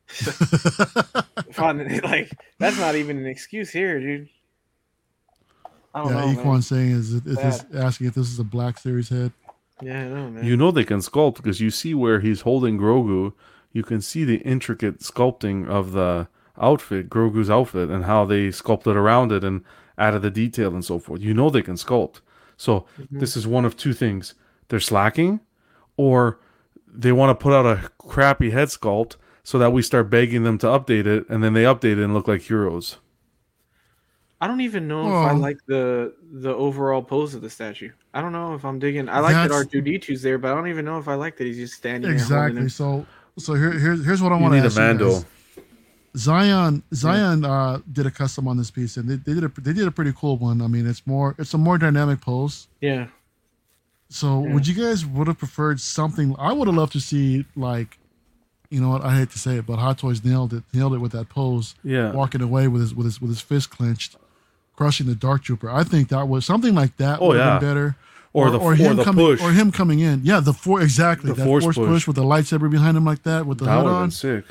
Like 1.57 2.31
that's 2.57 2.79
not 2.79 2.95
even 2.95 3.17
an 3.17 3.25
excuse 3.27 3.69
here, 3.69 3.99
dude. 3.99 4.29
I 5.93 6.03
don't 6.03 6.13
yeah, 6.13 6.19
know. 6.21 6.27
man. 6.27 6.35
Equan 6.37 6.63
saying 6.63 6.91
is, 6.91 7.13
is 7.13 7.23
this 7.23 7.65
asking 7.75 8.07
if 8.07 8.13
this 8.15 8.29
is 8.29 8.39
a 8.39 8.43
Black 8.43 8.77
Series 8.79 9.09
head. 9.09 9.31
Yeah, 9.81 10.01
I 10.01 10.07
know, 10.07 10.29
man. 10.29 10.45
You 10.45 10.55
know 10.55 10.71
they 10.71 10.83
can 10.83 10.99
sculpt 10.99 11.35
because 11.37 11.59
you 11.59 11.69
see 11.71 11.93
where 11.93 12.19
he's 12.19 12.41
holding 12.41 12.77
Grogu. 12.77 13.33
You 13.73 13.83
can 13.83 14.01
see 14.01 14.23
the 14.23 14.37
intricate 14.37 14.99
sculpting 14.99 15.67
of 15.67 15.91
the 15.93 16.27
outfit, 16.59 17.09
Grogu's 17.09 17.49
outfit, 17.49 17.89
and 17.89 18.05
how 18.05 18.25
they 18.25 18.51
sculpted 18.51 18.95
around 18.95 19.31
it 19.31 19.43
and 19.43 19.63
added 19.97 20.21
the 20.21 20.29
detail 20.29 20.73
and 20.73 20.85
so 20.85 20.99
forth. 20.99 21.21
You 21.21 21.33
know 21.33 21.49
they 21.49 21.61
can 21.61 21.75
sculpt. 21.75 22.21
So 22.57 22.85
Mm-hmm. 22.99 23.19
this 23.19 23.35
is 23.35 23.47
one 23.47 23.65
of 23.65 23.75
two 23.75 23.93
things: 23.93 24.35
they're 24.69 24.79
slacking, 24.79 25.39
or 25.97 26.39
they 26.87 27.11
want 27.11 27.37
to 27.37 27.41
put 27.43 27.53
out 27.53 27.65
a 27.65 27.89
crappy 27.97 28.51
head 28.51 28.67
sculpt 28.67 29.15
so 29.43 29.57
that 29.57 29.71
we 29.73 29.81
start 29.81 30.09
begging 30.09 30.43
them 30.43 30.57
to 30.59 30.67
update 30.67 31.07
it, 31.07 31.27
and 31.27 31.43
then 31.43 31.53
they 31.53 31.63
update 31.63 31.93
it 31.97 32.03
and 32.03 32.13
look 32.13 32.27
like 32.27 32.41
heroes. 32.41 32.97
I 34.41 34.47
don't 34.47 34.61
even 34.61 34.87
know 34.87 35.07
if 35.07 35.29
I 35.29 35.33
like 35.33 35.57
the 35.67 36.15
the 36.31 36.53
overall 36.53 37.03
pose 37.03 37.35
of 37.35 37.41
the 37.41 37.49
statue. 37.49 37.91
I 38.13 38.21
don't 38.21 38.31
know 38.31 38.55
if 38.55 38.65
I'm 38.65 38.79
digging. 38.79 39.07
I 39.07 39.19
like 39.19 39.33
that 39.33 39.43
That's- 39.49 39.57
R 39.59 39.63
two 39.65 39.81
D 39.81 39.99
2s 39.99 40.21
there, 40.23 40.37
but 40.39 40.51
I 40.51 40.55
don't 40.55 40.67
even 40.67 40.83
know 40.83 40.97
if 40.97 41.07
I 41.07 41.13
like 41.13 41.37
that 41.37 41.45
he's 41.45 41.57
just 41.57 41.75
standing 41.75 42.01
there. 42.03 42.11
Exactly. 42.13 42.61
him. 42.61 42.69
So, 42.69 43.05
so 43.37 43.53
here, 43.53 43.71
here, 43.77 43.95
here's 43.95 44.21
what 44.21 44.31
I 44.31 44.37
want 44.37 44.53
to 44.53 44.57
need 44.57 44.63
a 44.63 44.65
ask 44.67 44.75
you 44.77 44.81
Mando. 44.81 45.11
guys. 45.11 45.25
Zion, 46.17 46.83
Zion 46.93 47.45
uh, 47.45 47.79
did 47.91 48.05
a 48.05 48.11
custom 48.11 48.47
on 48.47 48.57
this 48.57 48.69
piece, 48.69 48.97
and 48.97 49.07
they, 49.09 49.15
they 49.15 49.33
did 49.39 49.43
a 49.45 49.61
they 49.61 49.71
did 49.73 49.87
a 49.87 49.91
pretty 49.91 50.11
cool 50.13 50.37
one. 50.37 50.61
I 50.61 50.67
mean, 50.67 50.85
it's 50.87 51.05
more 51.07 51.35
it's 51.37 51.53
a 51.53 51.57
more 51.57 51.77
dynamic 51.77 52.19
pose. 52.19 52.67
Yeah, 52.81 53.07
So, 54.09 54.43
Yeah. 54.43 54.53
would 54.53 54.67
you 54.67 54.73
guys 54.83 55.05
would 55.05 55.27
have 55.27 55.37
preferred 55.37 55.79
something? 55.79 56.35
I 56.37 56.51
would 56.51 56.67
have 56.67 56.75
loved 56.75 56.91
to 56.93 56.99
see 56.99 57.45
like, 57.55 57.97
you 58.69 58.81
know 58.81 58.89
what? 58.89 59.03
I 59.05 59.15
hate 59.19 59.29
to 59.31 59.39
say 59.39 59.55
it, 59.57 59.65
but 59.65 59.77
Hot 59.79 59.97
Toys 59.99 60.21
nailed 60.23 60.53
it, 60.53 60.63
nailed 60.73 60.93
it 60.93 60.99
with 60.99 61.13
that 61.13 61.29
pose, 61.29 61.75
Yeah. 61.83 62.11
walking 62.11 62.41
away 62.41 62.67
with 62.67 62.81
his 62.81 62.93
with 62.93 63.05
his 63.05 63.21
with 63.21 63.29
his 63.29 63.39
fist 63.39 63.69
clenched, 63.69 64.17
crushing 64.75 65.07
the 65.07 65.15
Dark 65.15 65.43
Trooper. 65.43 65.69
I 65.69 65.83
think 65.83 66.09
that 66.09 66.27
was 66.27 66.45
something 66.45 66.73
like 66.75 66.97
that 66.97 67.19
Oh, 67.21 67.29
would 67.29 67.37
have 67.39 67.45
yeah. 67.45 67.59
been 67.59 67.69
better. 67.69 67.95
Or 68.33 68.49
the- 68.49 68.57
or 68.59 68.75
him 68.75 68.95
the 68.95 69.03
coming 69.03 69.25
push. 69.25 69.41
or 69.41 69.51
him 69.51 69.71
coming 69.71 69.99
in. 69.99 70.21
Yeah, 70.23 70.39
the 70.39 70.53
four 70.53 70.81
exactly 70.81 71.29
The 71.31 71.35
that 71.35 71.45
force 71.45 71.63
force, 71.65 71.75
push. 71.75 71.87
push. 71.87 72.07
with 72.07 72.15
the 72.15 72.23
lightsaber 72.23 72.69
behind 72.71 72.95
him 72.95 73.03
like 73.03 73.23
that 73.23 73.45
with 73.45 73.57
the 73.57 73.65
That 73.65 73.77
hood 73.83 73.87
on. 73.87 74.03
been 74.05 74.11
sick. 74.11 74.45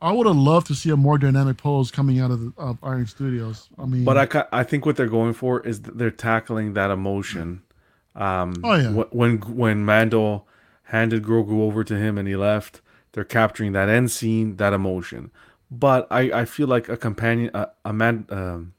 I 0.00 0.12
would 0.12 0.26
have 0.26 0.36
loved 0.36 0.66
to 0.68 0.74
see 0.74 0.90
a 0.90 0.96
more 0.96 1.18
dynamic 1.18 1.56
pose 1.58 1.90
coming 1.90 2.18
out 2.18 2.30
of, 2.30 2.40
the, 2.40 2.52
of 2.58 2.78
Iron 2.82 3.06
Studios. 3.06 3.68
I 3.78 3.84
mean, 3.86 4.04
But 4.04 4.34
I, 4.36 4.44
I 4.52 4.62
think 4.62 4.84
what 4.86 4.96
they're 4.96 5.06
going 5.08 5.32
for 5.34 5.60
is 5.66 5.80
they're 5.80 6.10
tackling 6.10 6.72
that 6.74 6.90
emotion. 6.90 7.62
Um, 8.14 8.54
Oh, 8.64 8.74
yeah. 8.74 8.90
When 9.10 9.38
when 9.40 9.84
Mando 9.84 10.44
handed 10.84 11.22
Grogu 11.22 11.60
over 11.60 11.84
to 11.84 11.96
him 11.96 12.16
and 12.18 12.26
he 12.28 12.36
left, 12.36 12.80
they're 13.12 13.24
capturing 13.24 13.72
that 13.72 13.88
end 13.90 14.10
scene, 14.10 14.56
that 14.56 14.72
emotion. 14.72 15.30
But 15.70 16.06
I, 16.10 16.30
I 16.32 16.44
feel 16.46 16.68
like 16.68 16.88
a 16.88 16.96
companion, 16.96 17.50
a, 17.54 17.68
a 17.84 17.92
man, 17.92 18.26
um, 18.30 18.72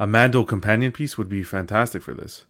a 0.00 0.06
Mando 0.06 0.42
companion 0.44 0.90
piece 0.90 1.16
would 1.16 1.28
be 1.28 1.44
fantastic 1.44 2.02
for 2.02 2.14
this. 2.14 2.44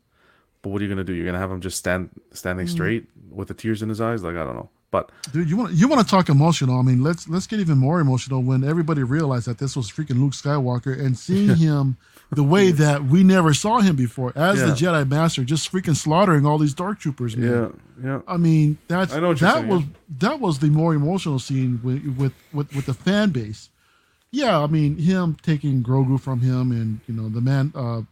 But 0.63 0.71
what 0.71 0.81
are 0.81 0.85
you 0.85 0.91
gonna 0.91 1.05
do? 1.05 1.13
You're 1.13 1.27
gonna 1.27 1.39
have 1.39 1.51
him 1.51 1.61
just 1.61 1.77
stand 1.79 2.09
standing 2.33 2.67
Mm. 2.67 2.71
straight 2.71 3.09
with 3.31 3.49
the 3.49 3.55
tears 3.55 3.83
in 3.83 3.89
his 3.91 4.01
eyes? 4.01 4.23
Like 4.23 4.37
I 4.37 4.45
don't 4.45 4.55
know. 4.57 4.71
But 4.93 5.11
dude, 5.33 5.49
you 5.49 5.57
want 5.57 5.73
you 5.73 5.87
want 5.89 6.01
to 6.03 6.07
talk 6.11 6.29
emotional? 6.29 6.79
I 6.79 6.83
mean, 6.83 7.03
let's 7.03 7.29
let's 7.29 7.47
get 7.47 7.61
even 7.61 7.79
more 7.79 8.01
emotional 8.01 8.43
when 8.43 8.65
everybody 8.65 9.03
realized 9.03 9.47
that 9.47 9.59
this 9.59 9.77
was 9.77 9.91
freaking 9.91 10.19
Luke 10.21 10.33
Skywalker 10.33 10.99
and 10.99 11.17
seeing 11.17 11.55
him 11.67 11.97
the 12.33 12.43
way 12.43 12.71
that 12.73 13.05
we 13.05 13.23
never 13.25 13.55
saw 13.55 13.81
him 13.81 13.97
before 13.97 14.33
as 14.37 14.61
the 14.61 14.67
Jedi 14.73 15.09
Master, 15.09 15.43
just 15.45 15.71
freaking 15.73 15.97
slaughtering 15.97 16.45
all 16.47 16.59
these 16.59 16.75
Dark 16.75 16.99
Troopers. 17.01 17.37
Man. 17.37 17.51
yeah, 18.03 18.07
yeah. 18.09 18.21
I 18.29 18.37
mean, 18.37 18.79
that's 18.89 19.13
I 19.15 19.21
that 19.21 19.67
was 19.67 19.83
that 20.19 20.41
was 20.41 20.59
the 20.59 20.71
more 20.71 20.93
emotional 20.95 21.39
scene 21.39 21.81
with, 21.83 22.05
with 22.19 22.33
with 22.53 22.75
with 22.75 22.87
the 22.87 22.95
fan 22.95 23.31
base. 23.31 23.71
Yeah, 24.33 24.61
I 24.61 24.67
mean, 24.69 24.97
him 24.97 25.37
taking 25.43 25.83
Grogu 25.83 26.21
from 26.21 26.41
him, 26.41 26.71
and 26.71 27.01
you 27.09 27.15
know 27.15 27.29
the 27.29 27.41
man, 27.41 27.73
uh, 27.75 28.03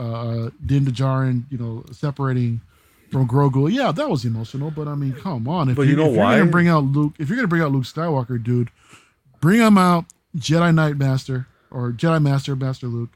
uh, 0.00 0.50
Din 0.64 0.84
Djarin, 0.86 1.44
you 1.50 1.58
know, 1.58 1.84
separating 1.90 2.60
from 3.10 3.26
Grogu. 3.28 3.72
Yeah, 3.72 3.92
that 3.92 4.08
was 4.08 4.24
emotional. 4.24 4.70
But 4.70 4.88
I 4.88 4.94
mean, 4.94 5.12
come 5.14 5.48
on, 5.48 5.68
if 5.70 5.76
But 5.76 5.88
you 5.88 5.96
know 5.96 6.06
if 6.10 6.14
you're 6.14 6.24
gonna 6.24 6.46
bring 6.46 6.68
out 6.68 6.84
Luke, 6.84 7.14
if 7.18 7.28
you're 7.28 7.36
gonna 7.36 7.48
bring 7.48 7.62
out 7.62 7.72
Luke 7.72 7.84
Skywalker, 7.84 8.42
dude, 8.42 8.70
bring 9.40 9.60
him 9.60 9.76
out 9.76 10.04
Jedi 10.36 10.74
Knight 10.74 10.96
Master 10.98 11.48
or 11.70 11.90
Jedi 11.92 12.22
Master 12.22 12.54
Master 12.54 12.86
Luke. 12.86 13.10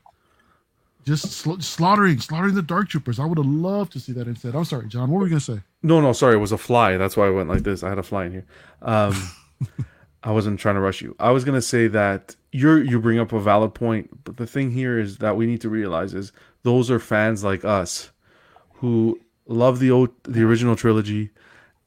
Just 1.06 1.26
sla- 1.26 1.62
slaughtering, 1.62 2.20
slaughtering 2.20 2.54
the 2.54 2.62
Dark 2.62 2.88
Troopers. 2.90 3.18
I 3.18 3.24
would 3.24 3.38
have 3.38 3.46
loved 3.46 3.92
to 3.92 4.00
see 4.00 4.12
that 4.12 4.28
instead. 4.28 4.54
I'm 4.54 4.66
sorry, 4.66 4.86
John. 4.86 5.08
What 5.10 5.18
were 5.18 5.24
we 5.24 5.30
gonna 5.30 5.40
say? 5.40 5.60
No, 5.82 6.00
no, 6.00 6.12
sorry, 6.12 6.34
it 6.34 6.38
was 6.38 6.52
a 6.52 6.58
fly. 6.58 6.96
That's 6.98 7.16
why 7.16 7.26
I 7.26 7.30
went 7.30 7.48
like 7.48 7.62
this. 7.62 7.82
I 7.82 7.88
had 7.88 7.98
a 7.98 8.02
fly 8.02 8.26
in 8.26 8.32
here. 8.32 8.46
Um, 8.82 9.14
I 10.22 10.32
wasn't 10.32 10.60
trying 10.60 10.74
to 10.74 10.80
rush 10.80 11.00
you. 11.00 11.16
I 11.18 11.30
was 11.30 11.44
gonna 11.44 11.62
say 11.62 11.88
that 11.88 12.36
you're 12.52 12.82
you 12.82 13.00
bring 13.00 13.18
up 13.18 13.32
a 13.32 13.40
valid 13.40 13.74
point, 13.74 14.24
but 14.24 14.36
the 14.36 14.46
thing 14.46 14.70
here 14.70 14.98
is 14.98 15.18
that 15.18 15.36
we 15.36 15.46
need 15.46 15.60
to 15.62 15.68
realize 15.68 16.14
is 16.14 16.32
those 16.62 16.90
are 16.90 16.98
fans 16.98 17.42
like 17.42 17.64
us 17.64 18.10
who 18.74 19.20
love 19.46 19.78
the 19.78 19.90
o- 19.90 20.14
the 20.24 20.42
original 20.42 20.76
trilogy 20.76 21.30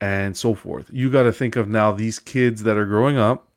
and 0.01 0.35
so 0.35 0.53
forth. 0.53 0.89
You 0.91 1.09
got 1.09 1.23
to 1.23 1.31
think 1.31 1.55
of 1.55 1.69
now 1.69 1.91
these 1.91 2.19
kids 2.19 2.63
that 2.63 2.75
are 2.77 2.85
growing 2.85 3.17
up, 3.17 3.47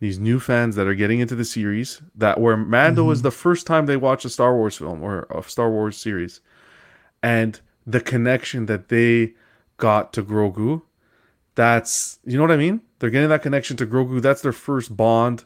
these 0.00 0.18
new 0.18 0.38
fans 0.38 0.76
that 0.76 0.86
are 0.86 0.94
getting 0.94 1.20
into 1.20 1.34
the 1.34 1.44
series 1.44 2.02
that 2.14 2.40
where 2.40 2.56
Mando 2.56 3.10
is 3.10 3.18
mm-hmm. 3.18 3.24
the 3.24 3.30
first 3.30 3.66
time 3.66 3.86
they 3.86 3.96
watch 3.96 4.24
a 4.24 4.28
Star 4.28 4.54
Wars 4.54 4.76
film 4.76 5.02
or 5.02 5.26
a 5.30 5.42
Star 5.44 5.70
Wars 5.70 5.96
series, 5.96 6.40
and 7.22 7.60
the 7.86 8.00
connection 8.00 8.66
that 8.66 8.88
they 8.88 9.32
got 9.78 10.12
to 10.12 10.22
Grogu. 10.22 10.82
That's 11.58 12.20
you 12.24 12.36
know 12.36 12.44
what 12.44 12.52
I 12.52 12.56
mean. 12.56 12.82
They're 13.00 13.10
getting 13.10 13.30
that 13.30 13.42
connection 13.42 13.76
to 13.78 13.86
Grogu. 13.86 14.22
That's 14.22 14.42
their 14.42 14.52
first 14.52 14.96
bond. 14.96 15.42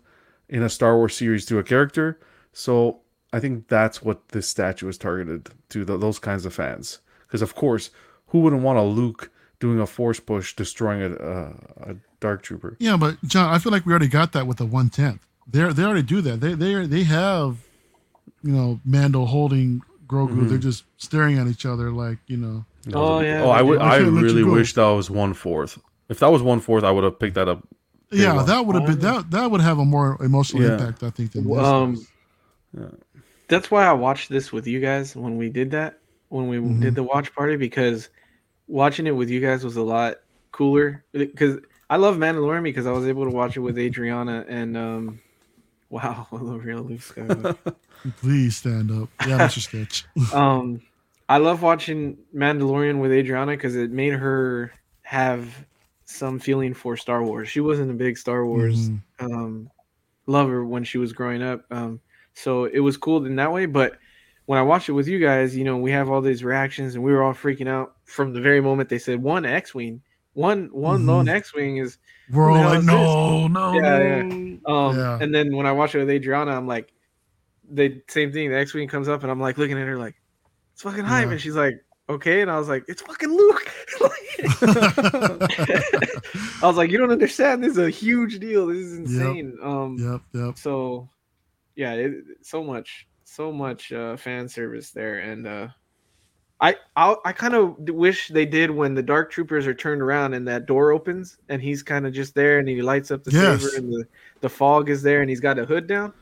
in 0.51 0.63
a 0.63 0.69
Star 0.69 0.95
Wars 0.99 1.17
series 1.17 1.47
to 1.47 1.59
a 1.59 1.63
character. 1.63 2.21
So 2.53 2.99
I 3.33 3.41
think 3.41 3.69
that's 3.69 4.03
what 4.03 4.29
this 4.29 4.47
statue 4.47 4.89
is 4.89 4.99
targeted 4.99 5.49
to 5.71 5.87
the, 5.87 5.97
those 5.97 6.19
kinds 6.19 6.45
of 6.45 6.53
fans. 6.53 6.99
Because 7.23 7.41
of 7.41 7.55
course, 7.55 7.89
who 8.27 8.41
wouldn't 8.41 8.61
want 8.61 8.79
a 8.79 8.83
Luke 8.83 9.31
doing 9.59 9.81
a 9.81 9.87
force 9.87 10.21
push, 10.21 10.55
destroying 10.55 11.01
a, 11.01 11.13
a, 11.15 11.93
a 11.93 11.97
dark 12.21 12.43
trooper? 12.43 12.77
Yeah, 12.79 12.99
but 12.99 13.17
John, 13.25 13.49
I 13.55 13.59
feel 13.59 13.73
like 13.73 13.87
we 13.87 13.93
already 13.93 14.09
got 14.09 14.33
that 14.33 14.47
with 14.47 14.59
the 14.59 14.67
one 14.67 14.91
tenth. 14.91 15.27
They 15.51 15.65
they 15.73 15.83
already 15.83 16.03
do 16.03 16.21
that. 16.21 16.41
They 16.43 16.53
they 16.53 16.87
they 16.87 17.05
have, 17.05 17.57
you 18.43 18.53
know, 18.53 18.81
Mando 18.85 19.25
holding 19.25 19.81
Grogu. 20.07 20.33
Mhm. 20.37 20.49
They're 20.51 20.59
just 20.59 20.85
staring 20.99 21.39
at 21.39 21.47
each 21.47 21.65
other 21.65 21.91
like 21.91 22.19
you 22.27 22.37
know. 22.37 22.67
Oh, 22.93 23.21
yeah, 23.21 23.43
Oh, 23.45 23.49
I 23.49 23.63
would. 23.63 23.79
I 23.79 23.95
I 23.95 23.99
should've 23.99 24.13
let 24.13 24.21
you 24.25 24.27
really 24.27 24.45
wish 24.45 24.75
that 24.75 24.85
was 24.89 25.09
one 25.09 25.33
fourth. 25.33 25.79
If 26.13 26.21
that 26.21 26.31
was 26.31 26.43
one 26.43 26.61
fourth, 26.61 26.85
I 26.85 26.91
would 26.93 27.03
have 27.05 27.19
picked 27.19 27.35
that 27.35 27.49
up. 27.49 27.67
Yeah, 28.13 28.35
one. 28.37 28.47
that 28.47 28.67
would 28.67 28.77
have 28.77 28.87
been 28.87 28.99
that 29.01 29.31
that 29.31 29.51
would 29.51 29.61
have 29.63 29.79
a 29.79 29.85
more 29.85 30.17
emotional 30.23 30.63
Yeah. 30.63 30.75
impact, 30.75 31.03
I 31.03 31.11
think, 31.11 31.33
than 31.33 31.49
this. 31.49 31.59
Um. 31.59 32.07
Yeah. 32.79 32.87
that's 33.49 33.71
why 33.71 33.85
I 33.87 33.93
watched 33.93 34.29
this 34.31 34.53
with 34.53 34.67
you 34.67 34.81
guys 34.81 35.15
when 35.17 35.37
we 35.37 35.49
did 35.51 35.71
that 35.73 35.99
when 36.29 36.49
we 36.49 36.57
Mhm. 36.59 36.81
did 36.81 36.95
the 36.95 37.03
watch 37.03 37.35
party 37.35 37.57
because 37.57 38.09
watching 38.69 39.07
it 39.07 39.11
with 39.17 39.29
you 39.29 39.41
guys 39.41 39.63
was 39.65 39.77
a 39.77 39.83
lot 39.83 40.17
cooler 40.53 41.05
because 41.13 41.59
I 41.91 41.97
love 41.97 42.17
Mandalorian 42.17 42.63
because 42.63 42.87
I 42.87 42.93
was 42.93 43.07
able 43.07 43.25
to 43.25 43.31
watch 43.31 43.57
it 43.57 43.61
with 43.61 43.79
Adriana 43.79 44.45
and 44.49 44.77
um 44.77 45.21
wow 45.91 46.27
the 46.33 46.39
real 46.39 46.83
Luke 46.83 47.01
Skywalker. 47.01 47.75
Please 48.21 48.57
stand 48.57 48.91
up. 48.91 49.09
Yeah, 49.27 49.39
Mr. 49.47 49.61
Sketch. 49.61 50.05
um 50.35 50.81
I 51.29 51.37
love 51.39 51.63
watching 51.63 52.19
Mandalorian 52.35 53.01
with 53.01 53.13
Adriana 53.13 53.53
because 53.53 53.75
it 53.77 53.91
made 53.91 54.13
her 54.15 54.73
have 55.03 55.47
some 56.13 56.39
feeling 56.39 56.75
for 56.75 56.97
Star 56.97 57.23
Wars. 57.25 57.49
She 57.49 57.61
wasn't 57.61 57.91
a 57.91 57.95
big 57.95 58.17
Star 58.19 58.45
Wars 58.47 58.91
Mhm. 58.91 59.01
um, 59.21 59.71
lover 60.27 60.65
when 60.65 60.85
she 60.85 60.99
was 60.99 61.13
growing 61.13 61.43
up. 61.43 61.65
Um, 61.71 62.01
so 62.35 62.65
it 62.65 62.81
was 62.81 62.97
cool 62.97 63.25
in 63.27 63.37
that 63.37 63.53
way. 63.53 63.67
But 63.67 63.99
when 64.47 64.59
I 64.59 64.63
watched 64.63 64.89
it 64.89 64.93
with 64.93 65.09
you 65.09 65.19
guys, 65.19 65.57
you 65.57 65.65
know, 65.65 65.77
we 65.77 65.91
have 65.93 66.11
all 66.11 66.21
these 66.21 66.45
reactions 66.45 66.95
and 66.95 67.03
we 67.05 67.13
were 67.13 67.23
all 67.23 67.33
freaking 67.35 67.69
out 67.69 67.97
from 68.05 68.33
the 68.33 68.41
very 68.41 68.61
moment 68.61 68.89
they 68.89 68.99
said 68.99 69.23
one 69.23 69.45
X 69.45 69.75
Wing, 69.75 70.01
one 70.35 70.69
one 70.73 71.03
Mhm. 71.03 71.07
lone 71.07 71.29
X 71.29 71.55
Wing 71.55 71.77
is 71.79 71.99
We're 72.31 72.51
all 72.51 72.65
like, 72.65 72.85
no, 72.85 73.47
no, 73.49 73.75
Yeah, 73.75 74.23
no. 74.23 74.59
um 74.67 74.97
Yeah. 74.97 75.19
and 75.21 75.35
then 75.35 75.55
when 75.55 75.67
I 75.67 75.73
watch 75.73 75.95
it 75.95 75.99
with 75.99 76.11
Adriana, 76.11 76.53
I'm 76.53 76.67
like 76.67 76.93
the 77.71 78.03
same 78.09 78.33
thing, 78.33 78.51
the 78.51 78.57
X 78.59 78.75
Wing 78.75 78.89
comes 78.89 79.09
up 79.09 79.23
and 79.23 79.31
I'm 79.31 79.41
like 79.41 79.59
looking 79.59 79.79
at 79.79 79.87
her 79.87 79.97
like, 79.99 80.15
it's 80.73 80.83
fucking 80.83 81.05
hype, 81.05 81.27
Yeah. 81.27 81.33
and 81.33 81.41
she's 81.41 81.57
like, 81.57 81.75
Okay, 82.09 82.41
and 82.43 82.51
I 82.51 82.59
was 82.59 82.69
like, 82.69 82.85
It's 82.89 83.03
fucking 83.03 83.31
Luke. 83.31 83.70
I 84.62 86.61
was 86.62 86.77
like, 86.77 86.91
You 86.91 86.99
don't 86.99 87.11
understand, 87.11 87.62
this 87.62 87.73
is 87.73 87.79
a 87.79 87.91
huge 87.91 88.39
deal. 88.39 88.66
This 88.66 88.79
is 88.79 88.99
insane. 88.99 89.57
Um 89.62 89.97
yep, 89.99 90.20
yep. 90.33 90.59
so 90.59 91.09
yeah 91.74 91.93
it, 91.95 92.12
so 92.43 92.62
much 92.62 93.07
so 93.24 93.51
much 93.51 93.93
uh 93.93 94.15
fan 94.16 94.47
service 94.47 94.91
there 94.91 95.20
and 95.20 95.47
uh 95.47 95.69
i 96.61 96.77
i, 96.97 97.16
I 97.24 97.33
kind 97.33 97.55
of 97.55 97.79
wish 97.89 98.29
they 98.29 98.45
did 98.45 98.70
when 98.70 98.95
the 98.95 99.03
dark 99.03 99.31
troopers 99.31 99.66
are 99.66 99.73
turned 99.73 100.03
around 100.03 100.35
and 100.35 100.47
that 100.49 100.66
door 100.66 100.93
opens 100.93 101.39
and 101.49 101.62
he's 101.62 101.83
kind 101.83 102.07
of 102.07 102.12
just 102.12 102.35
there 102.35 102.59
and 102.59 102.69
he 102.69 102.83
lights 102.83 103.11
up 103.11 103.24
the 103.24 103.31
Yes. 103.31 103.62
saber 103.62 103.77
and 103.79 103.91
the, 103.91 104.05
the 104.43 104.51
fog 104.51 104.91
is 104.91 105.03
there 105.03 105.23
and 105.23 105.31
he's 105.31 105.41
got 105.41 105.59
a 105.59 105.65
hood 105.65 105.87
down 105.87 106.12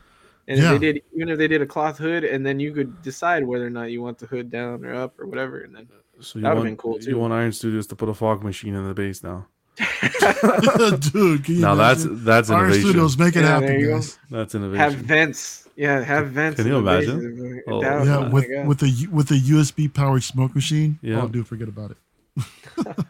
and 0.48 0.58
Yeah. 0.58 0.74
if 0.74 0.80
they 0.80 0.92
did 0.92 1.02
even 1.14 1.28
if 1.28 1.38
they 1.38 1.48
did 1.48 1.62
a 1.62 1.66
cloth 1.66 1.98
hood 1.98 2.24
and 2.24 2.44
then 2.44 2.58
you 2.60 2.72
could 2.72 3.02
decide 3.02 3.44
whether 3.46 3.66
or 3.66 3.70
not 3.70 3.90
you 3.90 4.02
want 4.02 4.18
the 4.18 4.26
hood 4.26 4.50
down 4.50 4.84
or 4.84 4.94
up 4.94 5.18
or 5.20 5.26
whatever 5.26 5.60
and 5.60 5.74
then 5.76 5.86
So 6.20 6.38
you 6.38 6.42
That 6.42 6.50
would've 6.50 6.58
want, 6.58 6.66
been 6.66 6.76
cool, 6.76 6.98
too. 6.98 7.10
You 7.10 7.18
want 7.18 7.32
Iron 7.32 7.52
Studios 7.52 7.86
to 7.88 7.96
put 7.96 8.08
a 8.08 8.14
fog 8.14 8.42
machine 8.44 8.74
in 8.74 8.86
the 8.86 8.92
base 8.94 9.22
now. 9.22 9.46
Dude, 11.12 11.48
Now 11.48 11.74
that's 11.74 12.04
imagine? 12.04 12.24
that's 12.24 12.50
Iron 12.50 12.60
innovation. 12.64 12.82
Studios 12.88 13.16
make 13.18 13.36
it 13.36 13.40
Yeah, 13.42 13.46
happen, 13.60 13.80
you 13.80 13.86
go. 13.86 13.94
guys. 13.94 14.18
That's 14.30 14.54
innovation. 14.54 14.80
have 14.80 14.94
vents 14.94 15.68
yeah 15.76 16.02
have 16.02 16.28
vents 16.30 16.56
can 16.60 16.66
you 16.66 16.76
imagine? 16.76 17.62
Oh, 17.68 17.80
That- 17.80 18.04
Yeah, 18.04 18.16
oh 18.18 18.30
with 18.30 18.46
with 18.66 18.78
the 18.80 19.06
with 19.10 19.28
the 19.28 19.40
USB 19.40 19.88
powered 19.92 20.22
smoke 20.22 20.54
machine. 20.54 20.98
Yeah. 21.00 21.22
Oh, 21.22 21.28
dude, 21.28 21.46
forget 21.46 21.68
about 21.68 21.92
it. 21.92 21.98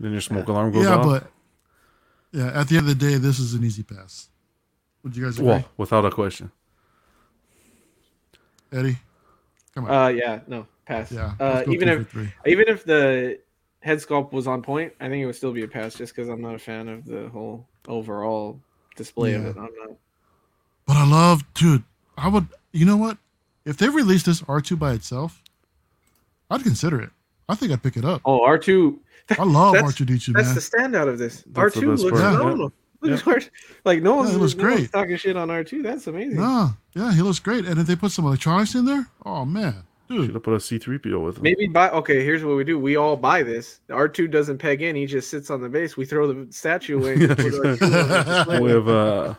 Then 0.00 0.12
your 0.12 0.20
smoke 0.20 0.48
alarm 0.48 0.72
goes 0.72 0.84
yeah, 0.84 0.96
off. 0.96 1.06
Yeah, 1.06 1.12
but 1.12 1.30
yeah, 2.32 2.60
at 2.60 2.68
the 2.68 2.76
end 2.78 2.88
of 2.90 2.98
the 2.98 3.06
day, 3.10 3.16
this 3.16 3.38
is 3.38 3.54
an 3.54 3.62
easy 3.64 3.84
pass. 3.84 4.28
Would 5.04 5.16
you 5.16 5.24
guys 5.24 5.36
agree, 5.36 5.48
well, 5.48 5.64
without 5.76 6.04
a 6.04 6.10
question. 6.10 6.50
Eddie? 8.72 8.98
Come 9.74 9.84
on. 9.84 9.90
uh 9.90 10.08
yeah 10.08 10.40
no 10.46 10.66
pass 10.86 11.10
yeah, 11.12 11.34
uh 11.40 11.62
even 11.68 11.88
if 11.88 12.16
even 12.46 12.68
if 12.68 12.84
the 12.84 13.38
head 13.80 13.98
sculpt 13.98 14.32
was 14.32 14.46
on 14.46 14.62
point, 14.62 14.92
I 15.00 15.08
think 15.08 15.22
it 15.22 15.26
would 15.26 15.36
still 15.36 15.52
be 15.52 15.62
a 15.62 15.68
pass 15.68 15.94
just 15.94 16.14
because 16.14 16.28
I'm 16.28 16.40
not 16.40 16.54
a 16.54 16.58
fan 16.58 16.88
of 16.88 17.04
the 17.04 17.28
whole 17.28 17.66
overall 17.86 18.58
display 18.96 19.34
of 19.34 19.44
it. 19.44 19.56
I'm 19.56 19.68
not. 19.76 19.96
But 20.86 20.96
I 20.96 21.06
love, 21.06 21.42
dude. 21.54 21.84
I 22.16 22.28
would. 22.28 22.48
You 22.72 22.86
know 22.86 22.96
what? 22.96 23.18
If 23.64 23.76
they 23.76 23.88
released 23.88 24.26
this 24.26 24.42
R 24.48 24.60
two 24.60 24.76
by 24.76 24.92
itself, 24.92 25.42
I'd 26.50 26.62
consider 26.62 27.00
it. 27.00 27.10
I 27.48 27.54
think 27.54 27.72
I'd 27.72 27.82
pick 27.82 27.96
it 27.96 28.04
up. 28.04 28.22
Oh, 28.24 28.40
R2. 28.40 28.98
I 29.38 29.44
love 29.44 29.74
R 29.76 29.92
two 29.92 30.04
D 30.04 30.18
two, 30.18 30.32
That's 30.32 30.46
man. 30.48 30.54
the 30.54 30.60
standout 30.60 31.08
of 31.08 31.18
this. 31.18 31.44
That's 31.46 31.76
R2 31.76 31.98
looks 31.98 32.02
part, 32.02 32.58
yeah. 32.58 32.68
Phenomenal. 33.04 33.24
Look 33.26 33.36
at 33.36 33.42
R2. 33.44 33.50
Like 33.84 34.02
no 34.02 34.14
one's, 34.16 34.34
it 34.34 34.38
looks 34.38 34.54
no 34.54 34.64
one's 34.64 34.76
great. 34.78 34.92
talking 34.92 35.16
shit 35.16 35.36
on 35.36 35.48
R2. 35.48 35.82
That's 35.82 36.06
amazing. 36.06 36.36
Nah, 36.40 36.70
yeah, 36.94 37.12
he 37.12 37.22
looks 37.22 37.38
great. 37.38 37.64
And 37.66 37.78
if 37.78 37.86
they 37.86 37.96
put 37.96 38.10
some 38.12 38.24
electronics 38.26 38.74
in 38.74 38.84
there, 38.84 39.06
oh 39.26 39.44
man, 39.44 39.84
dude, 40.08 40.16
Should 40.18 40.26
dude. 40.26 40.34
have 40.34 40.42
put 40.42 40.54
a 40.54 40.58
C3PO 40.58 41.24
with 41.24 41.36
him. 41.36 41.42
Maybe 41.42 41.66
buy. 41.66 41.90
Okay, 41.90 42.24
here's 42.24 42.44
what 42.44 42.56
we 42.56 42.64
do. 42.64 42.78
We 42.78 42.96
all 42.96 43.16
buy 43.16 43.42
this. 43.42 43.80
R2 43.88 44.30
doesn't 44.30 44.58
peg 44.58 44.82
in. 44.82 44.96
He 44.96 45.06
just 45.06 45.30
sits 45.30 45.50
on 45.50 45.60
the 45.60 45.68
base. 45.68 45.96
We 45.96 46.04
throw 46.04 46.32
the 46.32 46.52
statue 46.52 46.98
away. 46.98 47.16
Yeah, 47.18 47.28
put 47.34 47.38
R2 47.38 47.54
on 47.64 48.08
the 48.08 48.24
display. 48.24 48.60
we 48.60 48.70
have 48.70 48.88
uh 48.88 49.34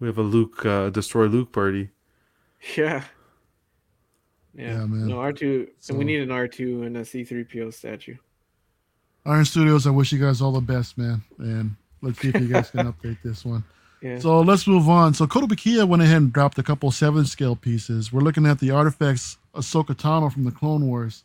we 0.00 0.06
have 0.08 0.18
a 0.18 0.22
Luke 0.22 0.64
uh, 0.66 0.90
destroy 0.90 1.26
Luke 1.26 1.52
party. 1.52 1.90
Yeah. 2.76 3.04
Yeah, 4.56 4.64
Yeah, 4.80 4.86
man. 4.86 5.08
No 5.08 5.16
R2, 5.16 5.68
So- 5.78 5.90
and 5.92 5.98
we 5.98 6.04
need 6.04 6.20
an 6.20 6.28
R2 6.28 6.86
and 6.86 6.96
a 6.96 7.00
C3PO 7.02 7.72
statue. 7.74 8.16
Iron 9.26 9.44
Studios, 9.44 9.86
I 9.86 9.90
wish 9.90 10.12
you 10.12 10.18
guys 10.18 10.40
all 10.40 10.52
the 10.52 10.60
best, 10.60 10.98
man. 10.98 11.22
And 11.38 11.76
let's 12.02 12.20
see 12.20 12.28
if 12.28 12.40
you 12.40 12.48
guys 12.48 12.70
can 12.70 12.86
update 12.92 13.18
this 13.24 13.44
one. 13.44 13.64
Yeah. 14.02 14.18
So 14.18 14.40
let's 14.40 14.66
move 14.66 14.88
on. 14.88 15.14
So 15.14 15.26
Kotobukiya 15.26 15.88
went 15.88 16.02
ahead 16.02 16.18
and 16.18 16.32
dropped 16.32 16.58
a 16.58 16.62
couple 16.62 16.90
seven 16.90 17.24
scale 17.24 17.56
pieces. 17.56 18.12
We're 18.12 18.20
looking 18.20 18.44
at 18.46 18.58
the 18.58 18.70
artifacts 18.70 19.38
Ahsoka 19.54 19.94
Tano 19.96 20.30
from 20.30 20.44
the 20.44 20.50
Clone 20.50 20.86
Wars, 20.86 21.24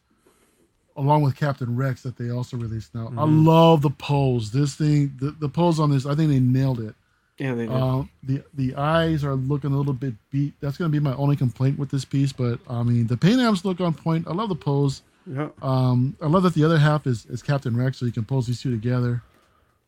along 0.96 1.24
with 1.24 1.36
Captain 1.36 1.76
Rex 1.76 2.04
that 2.04 2.16
they 2.18 2.30
also 2.30 2.56
released 2.56 2.96
now. 2.96 3.08
I 3.08 3.26
Mhm. 3.26 3.46
love 3.46 3.82
the 3.82 3.90
pose. 3.90 4.52
This 4.52 4.76
thing, 4.76 5.14
the, 5.20 5.32
the 5.32 5.50
pose 5.50 5.78
on 5.80 5.92
this, 5.92 6.06
I 6.06 6.16
think 6.16 6.30
they 6.30 6.40
nailed 6.40 6.80
it. 6.80 6.96
yeah, 7.38 7.54
they 7.54 7.66
do. 7.66 7.72
Uh, 7.74 8.04
the 8.24 8.44
the 8.54 8.76
eyes 8.76 9.24
are 9.26 9.36
looking 9.36 9.72
a 9.74 9.78
little 9.78 9.94
bit 9.94 10.14
beat. 10.32 10.54
That's 10.62 10.78
gonna 10.78 10.90
be 10.90 11.00
my 11.00 11.16
only 11.16 11.36
complaint 11.36 11.80
with 11.80 11.90
this 11.90 12.06
piece. 12.06 12.32
But 12.32 12.60
I 12.70 12.84
mean, 12.84 13.08
the 13.08 13.18
paint 13.18 13.40
apps 13.40 13.66
look 13.66 13.82
on 13.82 13.94
point. 13.94 14.26
I 14.28 14.34
love 14.34 14.48
the 14.50 14.56
pose. 14.56 15.02
Yeah. 15.32 15.50
Um, 15.62 16.18
I 16.22 16.28
love 16.28 16.44
that 16.44 16.54
the 16.56 16.64
other 16.64 16.80
half 16.80 17.06
is, 17.06 17.26
is 17.28 17.44
Captain 17.44 17.78
Rex, 17.78 17.98
so 18.00 18.06
you 18.06 18.12
can 18.12 18.26
pose 18.26 18.48
these 18.48 18.62
two 18.62 18.72
together. 18.72 19.22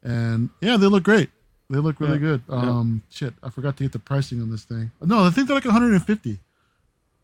And 0.03 0.49
yeah, 0.61 0.77
they 0.77 0.87
look 0.87 1.03
great. 1.03 1.29
They 1.69 1.77
look 1.79 1.99
really 1.99 2.13
Yeah, 2.13 2.19
good. 2.19 2.41
Um, 2.49 3.01
shit, 3.09 3.33
I 3.41 3.49
forgot 3.49 3.77
to 3.77 3.83
get 3.83 3.91
the 3.93 3.99
pricing 3.99 4.41
on 4.41 4.51
this 4.51 4.63
thing. 4.65 4.91
No, 5.01 5.23
I 5.23 5.29
think 5.29 5.47
they're 5.47 5.55
like 5.55 5.65
150. 5.65 6.39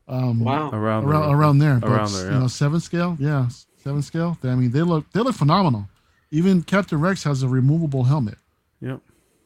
Um, 0.08 0.40
wow. 0.40 0.70
Around 0.72 1.04
around 1.04 1.10
there. 1.10 1.38
around 1.38 1.58
there. 1.60 1.76
But, 1.80 1.90
Around 1.90 2.14
there, 2.14 2.32
You 2.32 2.40
know, 2.40 2.48
seven 2.48 2.80
scale. 2.80 3.18
Yeah, 3.20 3.50
seven 3.84 4.02
scale. 4.02 4.38
I 4.44 4.56
mean, 4.56 4.72
they 4.72 4.82
look 4.82 5.12
they 5.12 5.20
look 5.20 5.36
phenomenal. 5.36 5.90
Even 6.32 6.62
Captain 6.64 7.00
Rex 7.00 7.24
has 7.24 7.44
a 7.44 7.48
removable 7.48 8.06
helmet. 8.06 8.38
Yep. 8.82 9.02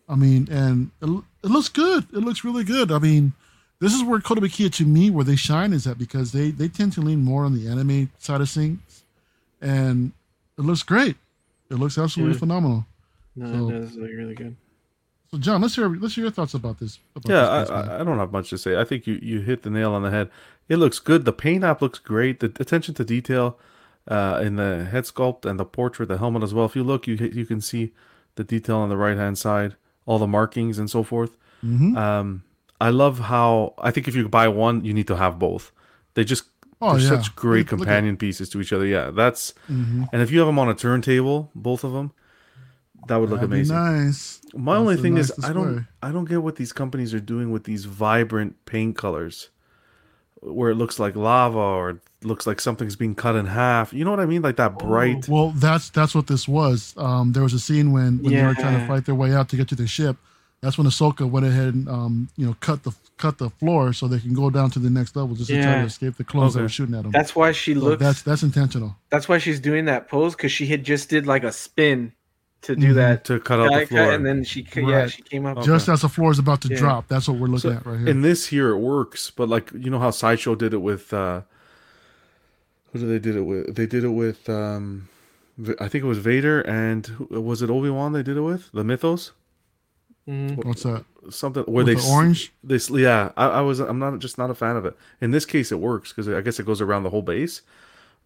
I 0.07 0.15
mean, 0.15 0.47
and 0.51 0.91
it, 1.01 1.23
it 1.43 1.49
looks 1.49 1.69
good. 1.69 2.05
It 2.13 2.19
looks 2.19 2.43
really 2.43 2.63
good. 2.63 2.91
I 2.91 2.99
mean, 2.99 3.33
this 3.81 3.93
is 3.93 4.03
where 4.03 4.19
Kotobukiya 4.19 4.71
to 4.75 4.85
me, 4.85 5.09
where 5.09 5.25
they 5.25 5.35
shine 5.35 5.73
is 5.73 5.85
at 5.87 5.97
because 5.97 6.31
they 6.31 6.51
they 6.51 6.69
tend 6.69 6.93
to 6.93 7.01
lean 7.01 7.21
more 7.23 7.43
on 7.43 7.53
the 7.53 7.67
anime 7.67 8.09
side 8.19 8.39
of 8.39 8.49
things, 8.49 9.03
and 9.61 10.13
it 10.57 10.61
looks 10.61 10.83
great. 10.83 11.17
It 11.69 11.75
looks 11.75 11.97
absolutely 11.97 12.35
Yeah. 12.35 12.39
phenomenal. 12.39 12.85
No, 13.35 13.45
So- 13.51 13.69
it 13.69 13.79
does 13.81 13.95
look 13.95 14.09
really 14.11 14.35
good. 14.35 14.55
So, 15.31 15.37
John, 15.37 15.61
let's 15.61 15.75
hear 15.75 15.87
let's 15.89 16.15
hear 16.15 16.25
your 16.25 16.31
thoughts 16.31 16.53
about 16.53 16.79
this. 16.79 16.99
About 17.15 17.29
Yeah, 17.29 17.59
this 17.59 17.69
piece, 17.69 17.77
I. 17.77 17.97
I, 17.97 18.01
I 18.01 18.03
don't 18.03 18.17
have 18.17 18.31
much 18.33 18.49
to 18.49 18.57
say. 18.57 18.79
I 18.79 18.83
think 18.83 19.07
you, 19.07 19.17
you 19.21 19.39
hit 19.39 19.63
the 19.63 19.69
nail 19.69 19.93
on 19.93 20.03
the 20.03 20.11
head. 20.11 20.29
It 20.67 20.75
looks 20.77 20.99
good. 20.99 21.23
The 21.25 21.31
paint 21.33 21.63
app 21.63 21.81
looks 21.81 21.99
great. 21.99 22.41
The 22.41 22.47
attention 22.59 22.93
to 22.95 23.05
detail 23.05 23.57
uh, 24.09 24.41
in 24.43 24.57
the 24.57 24.83
head 24.91 25.05
sculpt 25.05 25.45
and 25.45 25.57
the 25.57 25.63
portrait, 25.63 26.07
the 26.09 26.17
helmet 26.17 26.43
as 26.43 26.53
well. 26.53 26.65
If 26.65 26.75
you 26.75 26.83
look, 26.83 27.07
you 27.07 27.15
you 27.15 27.45
can 27.45 27.61
see 27.61 27.93
the 28.35 28.43
detail 28.43 28.77
on 28.77 28.89
the 28.89 28.97
right 28.97 29.15
hand 29.15 29.37
side, 29.37 29.75
all 30.05 30.19
the 30.19 30.27
markings 30.27 30.77
and 30.77 30.89
so 30.89 31.01
forth. 31.01 31.37
Mhm. 31.65 31.95
Um, 31.95 32.43
I 32.87 32.89
love 32.89 33.15
how 33.19 33.73
I 33.77 33.91
think 33.91 34.07
if 34.07 34.15
you 34.15 34.27
buy 34.27 34.47
one, 34.47 34.83
you 34.87 34.93
need 34.93 35.07
to 35.07 35.15
have 35.23 35.37
both. 35.39 35.71
They 36.15 36.23
just 36.23 36.43
Oh, 36.83 36.93
they're 36.93 37.01
yeah. 37.01 37.09
such 37.21 37.35
great 37.35 37.71
Look- 37.71 37.79
look 37.81 37.87
at- 37.87 37.91
companion 37.93 38.17
pieces 38.17 38.49
to 38.49 38.59
each 38.61 38.73
other. 38.73 38.87
Yeah, 38.87 39.11
that's 39.11 39.53
Mhm. 39.69 40.07
and 40.11 40.19
if 40.23 40.31
you 40.31 40.39
have 40.39 40.47
them 40.47 40.57
on 40.57 40.67
a 40.67 40.73
turntable, 40.73 41.51
both 41.53 41.83
of 41.83 41.93
them, 41.93 42.09
that 43.07 43.17
would 43.17 43.29
look 43.29 43.41
That'd 43.41 43.53
amazing. 43.53 43.75
nice. 43.75 44.41
My 44.55 44.73
That's 44.73 44.81
only 44.81 44.97
thing 44.97 45.13
nice 45.15 45.29
is 45.29 45.45
I 45.45 45.53
don't. 45.53 45.85
I 46.01 46.11
don't 46.11 46.25
get 46.25 46.41
what 46.41 46.55
these 46.55 46.73
companies 46.73 47.13
are 47.13 47.19
doing 47.33 47.51
with 47.51 47.63
these 47.65 47.85
vibrant 47.85 48.55
paint 48.65 48.97
colors 48.97 49.49
where 50.41 50.71
it 50.71 50.75
looks 50.75 50.97
like 50.97 51.15
lava 51.15 51.57
or 51.59 51.89
it 51.91 51.97
looks 52.23 52.47
like 52.47 52.59
something's 52.59 52.95
being 52.95 53.13
cut 53.13 53.35
in 53.35 53.45
half. 53.45 53.93
You 53.93 54.03
know 54.03 54.09
what 54.11 54.19
I 54.19 54.25
mean? 54.25 54.41
Like 54.41 54.55
that 54.57 54.79
bright. 54.79 55.27
Well, 55.29 55.51
that's 55.51 55.89
that's 55.91 56.15
what 56.15 56.25
this 56.27 56.47
was. 56.47 56.95
Um, 56.97 57.33
there 57.33 57.43
was 57.43 57.53
a 57.53 57.59
scene 57.59 57.91
when 57.91 58.23
when 58.23 58.33
they 58.33 58.43
were 58.43 58.55
trying 58.55 58.79
to 58.79 58.87
fight 58.87 59.05
their 59.05 59.13
way 59.15 59.33
out 59.35 59.49
to 59.49 59.55
get 59.55 59.67
to 59.69 59.75
the 59.75 59.85
ship. 59.87 60.17
That's 60.61 60.77
when 60.77 60.85
Ahsoka 60.85 61.27
went 61.29 61.45
ahead 61.45 61.73
and 61.73 61.89
um, 61.89 62.29
you 62.37 62.45
know 62.45 62.55
cut 62.59 62.83
the 62.83 62.93
cut 63.17 63.39
the 63.39 63.49
floor 63.49 63.93
so 63.93 64.07
they 64.07 64.19
can 64.19 64.33
go 64.35 64.49
down 64.51 64.69
to 64.71 64.79
the 64.79 64.89
next 64.91 65.15
level 65.15 65.35
just 65.35 65.49
to 65.49 65.61
try 65.61 65.75
to 65.79 65.85
escape 65.85 66.17
the 66.17 66.23
clones 66.23 66.53
that 66.53 66.61
were 66.61 66.69
shooting 66.69 66.93
at 66.95 67.01
them. 67.03 67.11
That's 67.11 67.35
why 67.35 67.51
she 67.51 67.73
So 67.73 67.79
looks. 67.79 67.99
that's 68.01 68.21
that's 68.21 68.43
intentional. 68.43 68.95
that's 69.09 69.27
why 69.27 69.39
she's 69.39 69.59
doing 69.59 69.85
that 69.85 70.07
pose 70.07 70.35
because 70.35 70.51
she 70.51 70.67
had 70.67 70.83
just 70.83 71.09
did 71.09 71.25
like 71.25 71.43
a 71.43 71.51
spin 71.51 72.13
to 72.61 72.75
do 72.75 72.91
Mhm. 72.91 72.95
that 72.95 73.25
to 73.25 73.39
cut 73.39 73.59
out 73.59 73.71
guy 73.71 73.79
the 73.79 73.85
cut, 73.87 73.89
floor. 73.89 74.11
and 74.11 74.23
then 74.23 74.43
she 74.43 74.61
ca- 74.61 74.81
yeah 74.87 75.07
she 75.07 75.23
came 75.23 75.47
up. 75.47 75.57
Okay. 75.57 75.65
Just 75.65 75.89
as 75.89 76.01
the 76.01 76.09
floor 76.09 76.29
is 76.29 76.37
about 76.37 76.61
to 76.61 76.67
Yeah. 76.67 76.77
drop, 76.77 77.07
that's 77.07 77.27
what 77.27 77.39
we're 77.39 77.47
looking 77.47 77.71
So, 77.71 77.77
at 77.77 77.85
right 77.87 77.97
here. 77.99 78.07
in 78.09 78.21
this 78.21 78.45
here, 78.47 78.69
it 78.69 78.77
works, 78.77 79.31
but 79.31 79.49
like 79.49 79.71
you 79.73 79.89
know 79.89 79.97
how 79.97 80.11
Sideshow 80.11 80.53
did 80.53 80.73
it 80.75 80.81
with. 80.83 81.11
uh 81.11 81.41
Who 82.93 82.99
did 82.99 83.09
they 83.09 83.19
did 83.19 83.35
it 83.35 83.41
with? 83.45 83.75
They 83.75 83.87
did 83.87 84.03
it 84.03 84.09
with. 84.09 84.47
um 84.47 85.07
V- 85.57 85.73
I 85.79 85.87
think 85.87 86.03
it 86.03 86.07
was 86.07 86.19
Vader 86.19 86.61
and 86.61 87.07
was 87.31 87.63
it 87.63 87.69
Obi 87.71 87.89
Wan? 87.89 88.13
They 88.13 88.21
did 88.23 88.37
it 88.37 88.41
with 88.41 88.71
the 88.73 88.83
Mythos, 88.83 89.31
Mhm. 90.27 90.63
What's 90.65 90.83
that? 90.83 91.03
something 91.29 91.63
where 91.63 91.83
With 91.83 91.87
they 91.87 92.01
the 92.01 92.07
orange? 92.09 92.53
They 92.63 92.77
yeah, 93.01 93.31
I, 93.37 93.47
I 93.47 93.61
was. 93.61 93.79
I'm 93.79 93.99
not 93.99 94.17
just 94.19 94.37
not 94.37 94.49
a 94.49 94.55
fan 94.55 94.75
of 94.75 94.85
it. 94.85 94.95
In 95.19 95.31
this 95.31 95.45
case, 95.45 95.71
it 95.71 95.79
works 95.79 96.09
because 96.11 96.27
I 96.27 96.41
guess 96.41 96.59
it 96.59 96.65
goes 96.65 96.81
around 96.81 97.03
the 97.03 97.09
whole 97.09 97.21
base, 97.21 97.61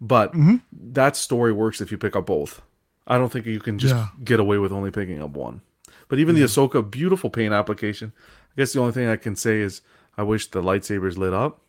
but 0.02 0.34
Mhm. 0.34 0.62
that 0.92 1.16
story 1.16 1.52
works 1.54 1.82
if 1.82 1.92
you 1.92 1.98
pick 1.98 2.16
up 2.16 2.26
both. 2.26 2.62
I 3.08 3.18
don't 3.18 3.32
think 3.32 3.46
you 3.46 3.60
can 3.60 3.78
just 3.80 3.96
Yeah. 3.96 4.08
get 4.24 4.40
away 4.40 4.58
with 4.58 4.72
only 4.72 4.92
picking 4.92 5.22
up 5.22 5.32
one. 5.32 5.62
But 6.08 6.20
even 6.20 6.36
the 6.36 6.42
Ahsoka 6.44 6.90
beautiful 6.90 7.30
paint 7.30 7.54
application. 7.54 8.12
I 8.18 8.62
guess 8.62 8.74
the 8.74 8.80
only 8.80 8.92
thing 8.94 9.08
I 9.08 9.16
can 9.16 9.36
say 9.36 9.60
is 9.62 9.82
I 10.18 10.24
wish 10.24 10.48
the 10.52 10.62
lightsabers 10.62 11.18
lit 11.18 11.34
up. 11.34 11.62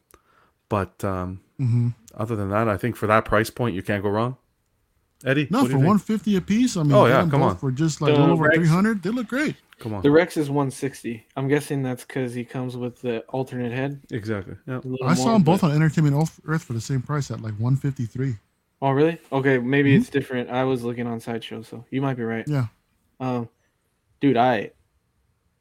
But 0.68 1.02
um, 1.04 1.40
hmm 1.58 1.88
other 2.14 2.34
than 2.36 2.50
that, 2.50 2.68
I 2.68 2.76
think 2.76 2.96
for 2.96 3.06
that 3.06 3.24
price 3.24 3.50
point, 3.50 3.74
you 3.74 3.82
can't 3.82 4.02
go 4.02 4.08
wrong. 4.10 4.36
Eddie, 5.24 5.48
No, 5.50 5.64
for 5.66 5.78
one 5.78 5.98
fifty 5.98 6.36
a 6.36 6.40
piece. 6.40 6.76
I 6.76 6.82
mean, 6.82 6.92
Oh, 6.92 7.06
yeah, 7.06 7.26
come 7.28 7.42
on. 7.42 7.56
for 7.56 7.70
just 7.70 8.00
like 8.00 8.10
a 8.12 8.14
The 8.14 8.20
little 8.20 8.34
over 8.34 8.50
three 8.52 8.66
hundred. 8.66 9.02
They 9.02 9.10
look 9.10 9.28
great. 9.28 9.56
come 9.78 9.94
on, 9.94 10.02
The 10.02 10.10
Rex 10.10 10.36
is 10.36 10.48
160. 10.50 11.26
I'm 11.36 11.48
guessing 11.48 11.82
that's 11.82 12.04
because 12.04 12.32
he 12.34 12.44
comes 12.44 12.76
with 12.76 13.00
the 13.00 13.20
alternate 13.28 13.72
head. 13.72 14.00
exactly. 14.10 14.56
Yeah, 14.66 14.80
I 15.04 15.14
saw 15.14 15.32
them 15.34 15.42
both 15.42 15.64
on 15.64 15.70
Entertainment 15.72 16.16
Earth- 16.16 16.40
Earth 16.46 16.64
for 16.64 16.72
the 16.74 16.80
same 16.80 17.02
price 17.02 17.30
at 17.30 17.40
like 17.40 17.54
one 17.54 17.76
fifty 17.76 18.04
three. 18.06 18.36
Oh 18.82 18.90
really? 18.90 19.18
Okay, 19.32 19.58
maybe 19.58 19.92
Mhm. 19.94 20.00
it's 20.00 20.10
different. 20.10 20.50
I 20.50 20.64
was 20.64 20.82
looking 20.84 21.06
on 21.06 21.18
sideshow, 21.20 21.62
so 21.62 21.84
you 21.90 22.02
might 22.02 22.14
be 22.18 22.22
right. 22.24 22.46
Yeah. 22.46 22.66
Um, 23.20 23.48
dude, 24.20 24.36
I, 24.36 24.72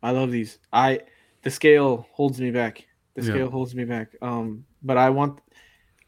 I 0.04 0.12
love 0.12 0.32
these. 0.32 0.60
I, 0.74 1.00
the 1.44 1.50
scale 1.50 2.08
holds 2.12 2.40
me 2.42 2.52
back. 2.52 2.86
The 3.16 3.22
Yeah. 3.24 3.30
scale 3.32 3.50
holds 3.50 3.74
me 3.74 3.86
back. 3.86 4.10
Um, 4.22 4.66
but 4.84 4.98
I 4.98 5.10
want, 5.12 5.40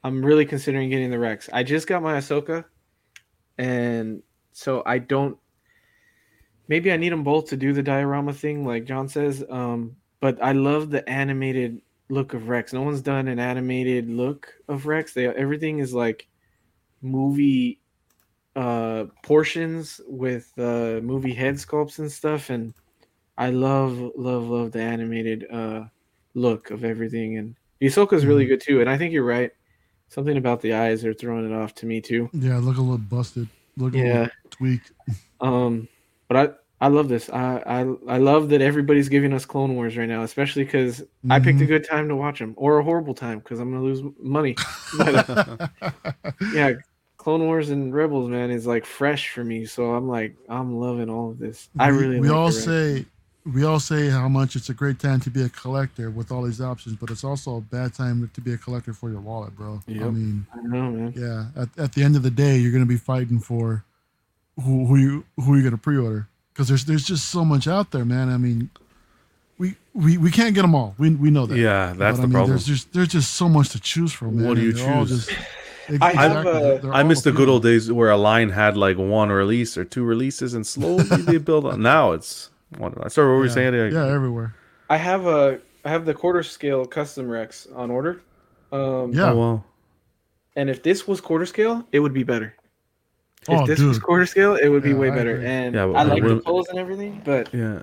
I'm 0.03 0.23
really 0.23 0.45
considering 0.45 0.89
getting 0.89 1.09
the 1.09 1.17
Rex. 1.19 1.49
I 1.53 1.63
just 1.63 1.87
got 1.87 2.03
my 2.03 2.15
Ahsoka, 2.17 2.65
and 3.57 4.21
so 4.53 4.83
I 4.85 4.99
don't. 4.99 5.37
Maybe 6.67 6.91
I 6.91 6.97
need 6.97 7.11
them 7.11 7.23
both 7.23 7.47
to 7.49 7.57
do 7.57 7.71
the 7.73 7.83
diorama 7.83 8.33
thing, 8.33 8.65
like 8.65 8.85
John 8.85 9.07
says. 9.07 9.43
Um, 9.49 9.95
but 10.19 10.41
I 10.43 10.51
love 10.51 10.89
the 10.89 11.07
animated 11.09 11.81
look 12.09 12.33
of 12.33 12.49
Rex. 12.49 12.73
No 12.73 12.81
one's 12.81 13.01
done 13.01 13.27
an 13.27 13.39
animated 13.39 14.09
look 14.09 14.53
of 14.67 14.85
Rex. 14.85 15.13
They 15.13 15.27
everything 15.27 15.79
is 15.79 15.93
like 15.93 16.27
movie 17.01 17.79
uh 18.55 19.05
portions 19.23 20.01
with 20.07 20.51
uh 20.57 20.99
movie 21.01 21.33
head 21.33 21.55
sculpts 21.55 21.99
and 21.99 22.11
stuff 22.11 22.49
and 22.49 22.73
I 23.37 23.51
love 23.51 23.99
love 24.15 24.49
love 24.49 24.71
the 24.71 24.81
animated 24.81 25.45
uh 25.51 25.85
look 26.33 26.71
of 26.71 26.83
everything 26.83 27.37
and 27.37 27.55
Ahsoka's 27.81 28.25
really 28.25 28.45
Mhm. 28.45 28.49
good 28.49 28.61
too 28.61 28.81
and 28.81 28.89
I 28.89 28.97
think 28.97 29.13
you're 29.13 29.23
right 29.23 29.51
something 30.09 30.37
about 30.37 30.61
the 30.61 30.73
eyes 30.73 31.03
are 31.05 31.13
throwing 31.13 31.45
it 31.49 31.53
off 31.55 31.73
to 31.75 31.85
me 31.85 32.01
too 32.01 32.29
Yeah, 32.33 32.57
look 32.57 32.77
a 32.77 32.81
little 32.81 32.97
busted. 32.97 33.47
Look 33.77 33.93
a 33.93 33.97
yeah 33.97 34.13
little 34.13 34.29
tweaked. 34.49 34.91
um 35.41 35.87
but 36.27 36.37
I 36.37 36.85
I 36.85 36.87
love 36.89 37.09
this 37.09 37.29
I 37.29 37.57
I 37.65 37.79
I 38.15 38.17
love 38.17 38.49
that 38.49 38.61
everybody's 38.61 39.09
giving 39.09 39.33
us 39.33 39.45
Clone 39.45 39.75
Wars 39.75 39.97
right 39.97 40.07
now 40.09 40.23
especially 40.23 40.65
cuz 40.65 41.03
I 41.29 41.39
picked 41.39 41.61
a 41.61 41.63
Mhm. 41.63 41.67
good 41.67 41.87
time 41.87 42.07
to 42.09 42.15
watch 42.15 42.39
them 42.39 42.53
or 42.57 42.79
a 42.79 42.83
horrible 42.83 43.13
time 43.13 43.41
cuz 43.41 43.59
I'm 43.59 43.71
going 43.71 43.81
to 43.83 43.87
lose 43.87 44.13
money 44.19 44.55
But, 44.93 45.29
uh, 45.29 45.57
yeah 46.53 46.71
clone 47.17 47.45
wars 47.45 47.71
and 47.71 47.93
rebels 47.93 48.29
man 48.29 48.51
is 48.51 48.65
like 48.67 48.85
fresh 48.85 49.29
for 49.31 49.43
me 49.43 49.65
so 49.65 49.93
i'm 49.95 50.07
like 50.07 50.35
i'm 50.49 50.75
loving 50.79 51.09
all 51.09 51.31
of 51.31 51.39
this 51.39 51.67
i 51.79 51.87
really 51.87 52.19
We 52.21 52.29
like 52.29 52.37
all 52.37 52.51
say 52.51 53.05
we 53.53 53.63
all 53.63 53.79
say 53.79 54.09
how 54.09 54.27
much 54.27 54.55
it's 54.55 54.69
a 54.69 54.73
great 54.73 54.99
time 54.99 55.19
to 55.21 55.29
be 55.29 55.41
a 55.43 55.49
collector 55.49 56.09
with 56.09 56.31
all 56.31 56.43
these 56.43 56.59
options, 56.61 56.95
but 56.95 57.09
it's 57.09 57.23
also 57.23 57.57
a 57.57 57.61
bad 57.61 57.93
time 57.93 58.29
to 58.33 58.41
be 58.41 58.53
a 58.53 58.57
collector 58.57 58.93
for 58.93 59.09
your 59.09 59.21
wallet, 59.21 59.55
bro. 59.55 59.81
I 59.87 59.91
mean, 59.91 60.45
i 60.53 60.61
know 60.61 60.91
man 60.91 61.13
yeah. 61.15 61.45
At, 61.61 61.69
at 61.77 61.93
the 61.93 62.03
end 62.03 62.15
of 62.15 62.23
the 62.23 62.31
day, 62.31 62.57
you're 62.57 62.71
gonna 62.71 62.85
be 62.85 62.97
fighting 62.97 63.39
for 63.39 63.83
who 64.63 64.85
who 64.85 64.95
you 64.97 65.25
who 65.37 65.55
you're 65.55 65.63
gonna 65.63 65.77
pre-order 65.77 66.27
because 66.53 66.67
there's 66.67 66.85
there's 66.85 67.05
just 67.05 67.29
so 67.29 67.45
much 67.45 67.67
out 67.67 67.91
there, 67.91 68.05
man. 68.05 68.29
I 68.29 68.37
mean, 68.37 68.69
we 69.57 69.75
we, 69.93 70.17
we 70.17 70.31
can't 70.31 70.53
get 70.53 70.63
them 70.63 70.75
all. 70.75 70.95
We 70.97 71.11
we 71.11 71.29
know 71.31 71.45
that. 71.45 71.57
yeah, 71.57 71.93
that's 71.97 71.97
But, 71.97 72.15
the 72.17 72.21
I 72.23 72.25
mean, 72.25 72.31
problem. 72.31 72.49
There's 72.51 72.65
just 72.65 72.93
there's 72.93 73.09
just 73.09 73.33
so 73.35 73.47
much 73.47 73.69
to 73.69 73.79
choose 73.79 74.11
from, 74.13 74.37
man. 74.37 74.47
What 74.47 74.55
do 74.55 74.61
you 74.61 74.69
and 74.69 75.07
choose? 75.07 75.25
just- 75.27 75.39
I 75.89 76.11
have, 76.11 76.31
exactly, 76.31 76.51
uh, 76.51 76.59
they're- 76.59 76.77
they're 76.79 76.93
I 76.93 77.01
all 77.01 77.07
miss 77.07 77.21
the 77.21 77.31
good 77.31 77.47
old 77.47 77.63
days 77.63 77.89
where 77.89 78.09
a 78.09 78.17
line 78.17 78.49
had 78.49 78.75
like 78.75 78.97
one 78.97 79.29
release 79.29 79.77
or 79.77 79.85
two 79.85 80.03
releases, 80.03 80.53
and 80.53 80.67
slowly 80.67 81.03
they 81.03 81.37
build 81.37 81.63
on. 81.65 81.81
Now 81.81 82.11
it's 82.11 82.49
what 82.49 82.56
I 82.73 82.77
started. 82.79 83.01
What 83.01 83.17
were 83.17 83.37
you 83.43 83.43
yeah. 83.45 83.53
saying? 83.53 83.75
Eddie? 83.75 83.95
Yeah, 83.95 84.07
everywhere. 84.07 84.53
i 84.89 84.97
have 84.97 85.25
a 85.25 85.59
i 85.85 85.89
have 85.89 86.05
the 86.05 86.13
quarter 86.13 86.43
scale 86.43 86.85
custom 86.85 87.27
rex 87.29 87.67
on 87.75 87.91
order 87.91 88.21
um 88.71 89.11
Yeah. 89.13 89.31
Oh, 89.31 89.35
wow. 89.37 89.63
and 90.55 90.69
if 90.69 90.81
this 90.83 91.07
was 91.07 91.19
quarter 91.21 91.45
scale 91.45 91.85
it 91.91 91.99
would 91.99 92.13
be 92.13 92.23
better 92.23 92.53
if 93.49 93.49
Oh, 93.49 93.65
this 93.65 93.79
was 93.79 93.99
quarter 93.99 94.25
scale 94.25 94.55
it 94.55 94.67
would 94.69 94.83
be 94.83 94.93
way 94.93 95.09
I 95.11 95.15
better 95.15 95.35
agree. 95.35 95.47
and 95.47 95.75
Yeah, 95.75 95.85
but 95.87 95.95
i 95.95 96.03
like 96.03 96.21
the 96.23 96.29
room- 96.29 96.41
pose 96.41 96.67
and 96.69 96.79
everything 96.79 97.21
but 97.23 97.53
Yeah. 97.53 97.81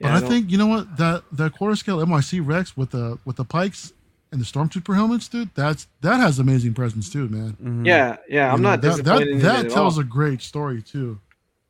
But 0.00 0.08
yeah, 0.10 0.16
I 0.16 0.20
think 0.20 0.50
you 0.52 0.58
know 0.58 0.68
what 0.68 0.96
that 0.96 1.22
that 1.32 1.52
quarter 1.54 1.74
scale 1.76 2.04
MIC 2.06 2.40
Rex 2.42 2.76
with 2.76 2.90
the 2.90 3.18
with 3.24 3.34
the 3.36 3.44
pikes 3.44 3.92
and 4.30 4.40
the 4.40 4.44
stormtrooper 4.44 4.94
helmets, 4.94 5.26
dude. 5.26 5.50
That's 5.56 5.88
that 6.02 6.18
has 6.20 6.38
amazing 6.38 6.74
presence 6.74 7.08
too, 7.10 7.28
man. 7.28 7.56
Mhm. 7.62 7.84
yeah 7.86 8.16
yeah 8.28 8.52
i'm 8.52 8.62
know, 8.62 8.70
not 8.70 8.82
that 8.82 9.02
that, 9.04 9.40
that 9.42 9.64
at 9.66 9.70
tells 9.72 9.94
all. 9.98 10.02
a 10.02 10.04
great 10.04 10.40
story 10.42 10.82
too. 10.82 11.18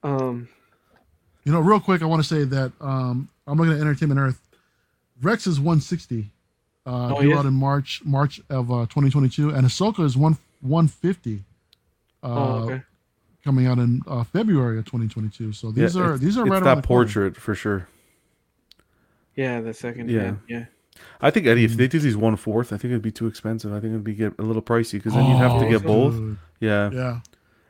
um 0.02 0.48
You 1.48 1.54
know, 1.54 1.60
real 1.60 1.80
quick, 1.80 2.02
I 2.02 2.04
want 2.04 2.22
to 2.22 2.28
say 2.28 2.44
that 2.44 2.72
um, 2.78 3.26
I'm 3.46 3.56
looking 3.56 3.72
at 3.72 3.80
Entertainment 3.80 4.20
Earth. 4.20 4.38
Rex 5.22 5.46
is 5.46 5.58
160, 5.58 6.30
uh, 6.84 6.90
Oh, 7.16 7.38
out 7.38 7.46
in 7.46 7.54
March 7.54 8.02
March 8.04 8.38
of 8.50 8.70
uh, 8.70 8.84
2022, 8.84 9.48
and 9.54 9.66
Ahsoka 9.66 10.04
is 10.04 10.14
one 10.14 10.36
150, 10.60 11.42
uh, 12.22 12.26
oh 12.26 12.64
okay 12.64 12.82
coming 13.42 13.66
out 13.66 13.78
in 13.78 14.02
uh, 14.06 14.24
February 14.24 14.78
of 14.78 14.84
2022. 14.84 15.54
So 15.54 15.70
these 15.70 15.96
Yeah, 15.96 16.02
are 16.02 16.18
these 16.18 16.36
are 16.36 16.44
right 16.44 16.60
that 16.60 16.66
around 16.66 16.82
the 16.82 16.86
corner. 16.86 17.04
portrait 17.04 17.36
for 17.38 17.54
sure. 17.54 17.88
yeah 19.34 19.62
the 19.62 19.72
second 19.72 20.10
Yeah. 20.10 20.34
yeah 20.48 20.58
yeah 20.58 20.64
I 21.22 21.30
think 21.30 21.46
Eddie, 21.46 21.64
if 21.64 21.72
Mm. 21.72 21.76
they 21.76 21.88
did 21.88 22.02
these 22.02 22.16
one 22.16 22.36
fourth, 22.36 22.74
I 22.74 22.76
think 22.76 22.90
it'd 22.90 23.00
be 23.00 23.10
too 23.12 23.26
expensive. 23.26 23.72
I 23.72 23.76
think 23.80 23.92
it'd 23.92 24.04
be 24.04 24.12
get 24.14 24.34
a 24.38 24.42
little 24.42 24.60
pricey 24.60 24.94
because 24.94 25.14
then 25.14 25.24
you'd 25.30 25.38
have 25.38 25.58
to 25.60 25.66
Oh, 25.66 25.70
get 25.70 25.82
both. 25.82 26.12
dude. 26.14 26.36
Yeah, 26.60 26.90
Yeah, 26.90 27.20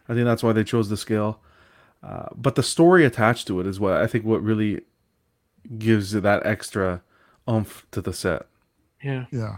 I 0.09 0.15
think 0.15 0.25
that's 0.25 0.43
why 0.43 0.53
they 0.53 0.65
chose 0.65 0.89
the 0.89 0.97
scale. 0.97 1.39
Uh, 2.03 2.27
but 2.35 2.55
the 2.55 2.63
story 2.63 3.05
attached 3.05 3.47
to 3.49 3.61
it 3.61 3.67
is 3.67 3.81
what 3.81 3.95
I 3.95 4.07
think 4.07 4.25
what 4.25 4.43
really 4.43 4.83
gives 5.79 6.15
it 6.15 6.23
that 6.23 6.47
extra 6.47 7.03
oomph 7.49 7.87
to 7.91 8.01
the 8.01 8.13
set. 8.13 8.47
yeah 9.03 9.27
yeah. 9.31 9.57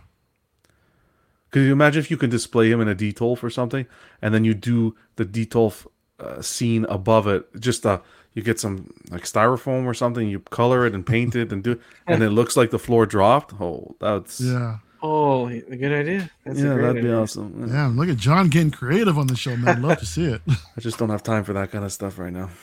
Could 1.50 1.62
you 1.62 1.72
imagine 1.72 2.00
if 2.00 2.10
you 2.10 2.16
could 2.16 2.30
display 2.30 2.70
him 2.70 2.80
in 2.80 2.88
a 2.88 2.94
detolf 2.94 3.42
or 3.42 3.50
something, 3.50 3.86
and 4.22 4.32
then 4.32 4.44
you 4.44 4.54
do 4.54 4.94
the 5.16 5.24
detolf 5.24 5.86
uh, 6.20 6.40
scene 6.40 6.86
above 6.88 7.26
it? 7.26 7.44
Just 7.60 7.84
uh, 7.84 8.00
you 8.34 8.42
get 8.42 8.60
some 8.60 8.92
like 9.10 9.24
styrofoam 9.24 9.84
or 9.84 9.94
something, 9.94 10.28
you 10.28 10.38
color 10.40 10.86
it 10.86 10.94
and 10.94 11.04
paint 11.04 11.34
it, 11.34 11.52
and 11.52 11.64
do, 11.64 11.78
and 12.06 12.22
it 12.28 12.30
looks 12.30 12.56
like 12.56 12.70
the 12.70 12.78
floor 12.78 13.04
dropped. 13.04 13.60
Oh, 13.60 13.96
that's 14.00 14.40
Yeah. 14.40 14.78
Oh 15.02 15.48
a 15.48 15.60
good 15.60 15.92
idea 15.92 16.30
that's 16.44 16.58
yeah, 16.60 16.74
great 16.74 16.82
that'd 16.82 16.94
be 17.02 17.08
idea. 17.08 17.18
awesome. 17.20 17.54
Yeah. 17.66 17.72
Damn, 17.72 17.96
look 17.96 18.08
at 18.08 18.16
John 18.16 18.48
getting 18.48 18.70
creative 18.70 19.16
on 19.18 19.26
the 19.26 19.36
show, 19.36 19.56
man. 19.56 19.80
Love 19.82 19.98
to 19.98 20.06
see 20.06 20.24
it. 20.24 20.42
I 20.76 20.80
just 20.80 20.98
don't 20.98 21.10
have 21.10 21.22
time 21.22 21.44
for 21.44 21.52
that 21.54 21.70
kind 21.70 21.84
of 21.84 21.92
stuff 21.92 22.18
right 22.18 22.32
now. 22.32 22.50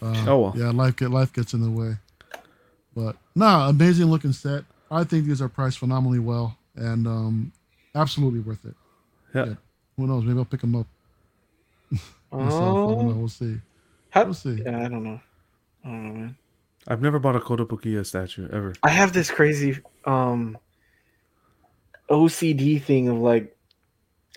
Uh, 0.00 0.24
Oh, 0.28 0.38
well. 0.38 0.54
Yeah, 0.56 0.70
life 0.70 0.94
get 0.94 1.10
life 1.10 1.32
gets 1.32 1.54
in 1.54 1.60
the 1.60 1.68
way. 1.70 1.96
But 2.94 3.16
nah, 3.34 3.68
amazing 3.68 4.06
looking 4.06 4.30
set. 4.32 4.62
I 4.92 5.02
think 5.02 5.26
these 5.26 5.42
are 5.42 5.48
priced 5.48 5.78
phenomenally 5.80 6.20
well 6.20 6.56
and 6.76 7.04
um, 7.08 7.52
absolutely 7.96 8.38
worth 8.38 8.64
it. 8.64 8.74
Yeah. 9.34 9.44
Yeah. 9.46 9.54
Who 9.96 10.06
knows? 10.06 10.22
Maybe 10.22 10.38
I'll 10.38 10.44
pick 10.44 10.60
them 10.60 10.76
up 10.76 10.86
myself. 12.30 12.30
I 12.30 12.38
don't 12.40 12.52
know. 13.08 13.12
oh 13.12 13.18
We'll 13.18 13.28
see. 13.28 13.56
how, 14.10 14.24
We'll 14.24 14.34
see. 14.34 14.62
yeah 14.64 14.84
i 14.84 14.88
don't 14.88 15.02
know 15.02 15.20
i 15.84 15.88
don't 15.88 16.04
know 16.04 16.12
man 16.20 16.36
I've 16.86 17.02
never 17.02 17.18
bought 17.18 17.34
a 17.36 17.40
Kotobukiya 17.40 18.06
statue 18.06 18.48
ever. 18.52 18.74
I 18.84 18.90
have 18.90 19.12
this 19.12 19.30
crazy 19.32 19.78
um 20.04 20.56
OCD 22.08 22.82
thing 22.82 23.08
of 23.08 23.18
like 23.18 23.56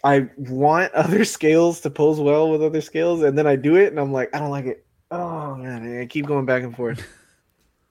I 0.03 0.29
want 0.37 0.93
other 0.93 1.25
scales 1.25 1.81
to 1.81 1.89
pose 1.89 2.19
well 2.19 2.49
with 2.51 2.63
other 2.63 2.81
scales 2.81 3.23
and 3.23 3.37
then 3.37 3.47
I 3.47 3.55
do 3.55 3.75
it 3.75 3.87
and 3.87 3.99
I'm 3.99 4.11
like 4.11 4.33
I 4.35 4.39
don't 4.39 4.51
like 4.51 4.65
it. 4.65 4.85
Oh 5.09 5.55
man, 5.55 5.99
I 6.01 6.05
keep 6.05 6.25
going 6.25 6.45
back 6.45 6.63
and 6.63 6.75
forth. 6.75 7.05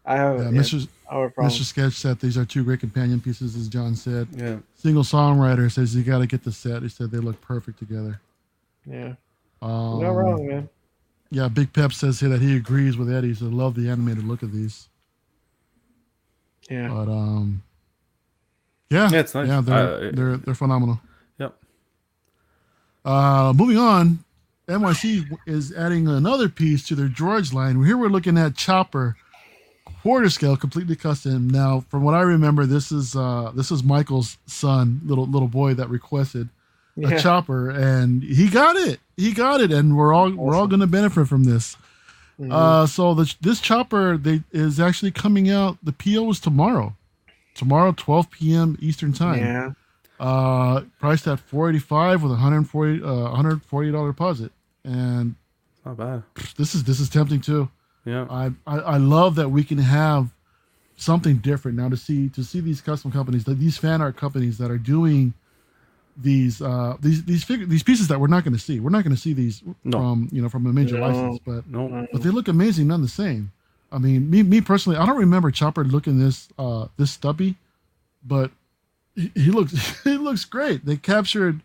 I 0.05 0.17
have 0.17 0.39
Yeah, 0.39 0.45
yeah, 0.51 0.61
Mr. 0.61 0.89
our 1.09 1.31
problem. 1.31 1.53
Mr. 1.55 1.63
Sketch 1.63 1.93
said 1.93 2.19
these 2.21 2.39
are 2.39 2.45
two 2.45 2.65
great 2.65 2.81
companion 2.81 3.21
pieces, 3.21 3.55
as 3.55 3.69
John 3.69 3.95
said. 3.95 4.29
Yeah. 4.35 4.57
Single 4.75 5.03
songwriter 5.03 5.71
says 5.71 5.95
you 5.95 6.03
got 6.03 6.19
to 6.19 6.27
get 6.27 6.43
the 6.43 6.53
set. 6.53 6.83
He 6.83 6.89
said 6.89 7.11
they 7.11 7.19
look 7.19 7.41
perfect 7.43 7.79
together. 7.79 8.21
Yeah. 8.87 9.15
Um, 9.63 10.01
Not 10.01 10.11
wrong, 10.11 10.47
man. 10.49 10.69
Yeah, 11.31 11.49
Big 11.49 11.73
Pep 11.73 11.93
says 11.93 12.19
here 12.19 12.29
that 12.31 12.41
he 12.41 12.57
agrees 12.57 12.97
with 12.97 13.13
Eddie. 13.13 13.35
So 13.35 13.45
love 13.45 13.75
the 13.75 13.89
animated 13.89 14.25
look 14.25 14.43
of 14.43 14.53
these. 14.53 14.89
Yeah. 16.69 16.89
But 16.89 17.09
um, 17.09 17.63
yeah, 18.91 19.09
Yeah, 19.11 19.21
it's 19.21 19.35
nice. 19.35 19.49
Yeah, 19.49 19.61
they're 19.61 20.09
I- 20.09 20.11
they're 20.11 20.37
they're 20.39 20.55
phenomenal. 20.55 21.01
Yep. 21.39 21.55
Uh, 23.05 23.53
moving 23.57 23.79
on, 23.79 24.19
NYC 24.69 25.27
is 25.47 25.73
adding 25.75 26.07
another 26.09 26.49
piece 26.49 26.87
to 26.89 26.95
their 26.95 27.09
George 27.09 27.53
line. 27.53 27.83
Here 27.85 27.97
we're 27.97 28.09
looking 28.09 28.37
at 28.37 28.57
Chopper, 28.57 29.17
quarter 30.03 30.29
scale, 30.31 30.57
completely 30.57 30.97
custom. 30.97 31.49
Now, 31.49 31.81
from 31.89 32.03
what 32.05 32.15
I 32.15 32.21
remember, 32.23 32.67
this 32.67 32.93
is 32.93 33.17
uh 33.17 33.53
this 33.55 33.71
is 33.71 33.83
Michael's 33.83 34.37
son, 34.47 35.01
little 35.05 35.27
little 35.27 35.49
boy 35.49 35.75
that 35.75 35.89
requested 35.89 36.49
a 36.97 37.19
chopper, 37.21 37.71
and 37.71 38.23
he 38.23 38.49
got 38.51 38.77
it. 38.77 39.01
He 39.17 39.33
got 39.33 39.61
it, 39.61 39.73
and 39.73 39.97
we're 39.97 40.13
all 40.13 40.31
we're 40.31 40.55
all 40.55 40.67
going 40.67 40.81
to 40.81 40.87
benefit 40.87 41.27
from 41.29 41.45
this. 41.45 41.77
Mhm. 42.39 42.53
Uh, 42.53 42.87
so 42.87 43.15
the, 43.15 43.35
this 43.41 43.61
chopper 43.61 44.17
they 44.19 44.43
is 44.53 44.79
actually 44.81 45.11
coming 45.11 45.49
out. 45.51 45.79
The 45.83 45.93
PO 45.93 46.31
is 46.31 46.41
tomorrow, 46.41 46.95
tomorrow 47.61 47.93
12 47.97 48.31
p.m. 48.31 48.77
Eastern 48.81 49.13
time. 49.13 49.39
yeah. 49.39 49.71
Uh, 50.19 50.83
priced 50.99 51.27
at 51.27 51.39
485 51.41 52.23
with 52.25 52.33
a 52.33 52.35
140 52.35 53.03
uh 53.03 53.07
140 53.31 53.93
dollar 53.93 54.09
deposit, 54.09 54.53
and 54.85 55.35
It's 55.77 55.87
not 55.87 55.97
bad. 55.97 56.23
this 56.57 56.75
is 56.75 56.85
this 56.85 57.01
is 57.01 57.09
tempting 57.09 57.41
too. 57.41 57.69
Yeah. 58.05 58.27
I, 58.29 58.51
I 58.67 58.79
I 58.79 58.97
love 58.99 59.35
that 59.37 59.49
we 59.51 59.63
can 59.65 59.79
have 59.79 60.29
something 60.97 61.37
different 61.39 61.79
now 61.79 61.89
to 61.89 61.97
see 61.97 62.29
to 62.31 62.43
see 62.45 62.61
these 62.61 62.81
custom 62.83 63.11
companies, 63.11 63.45
that 63.45 63.59
these 63.59 63.79
fan 63.79 64.03
art 64.03 64.17
companies 64.19 64.59
that 64.59 64.71
are 64.71 64.77
doing 64.79 65.33
these 66.17 66.61
uh 66.61 66.97
these 67.01 67.25
these 67.25 67.43
figure 67.45 67.65
these 67.65 67.83
pieces 67.83 68.09
that 68.09 68.21
we're 68.21 68.27
not 68.37 68.45
going 68.45 68.53
to 68.53 68.61
see. 68.61 68.79
We're 68.79 68.91
not 68.91 69.05
going 69.05 69.17
to 69.17 69.21
see 69.23 69.33
these 69.33 69.63
No. 69.85 69.99
from 69.99 70.29
you 70.33 70.43
know 70.43 70.51
from 70.51 70.67
a 70.67 70.73
major 70.73 70.99
No. 70.99 71.07
license, 71.07 71.39
but 71.47 71.67
No. 71.67 72.07
but 72.13 72.21
they 72.23 72.29
look 72.31 72.49
amazing 72.49 72.89
none 72.89 73.01
the 73.01 73.09
same. 73.09 73.53
I 73.93 73.99
mean, 73.99 74.31
me 74.31 74.43
me 74.43 74.61
personally, 74.61 74.99
I 74.99 75.07
don't 75.07 75.19
remember 75.19 75.51
Chopper 75.51 75.85
looking 75.85 76.19
this 76.19 76.49
uh 76.59 76.87
this 76.97 77.11
stubby, 77.11 77.57
but 78.25 78.51
he, 79.17 79.31
he 79.35 79.51
looks 79.51 79.73
he 80.05 80.17
looks 80.17 80.45
great. 80.45 80.85
They 80.87 80.97
captured, 80.97 81.61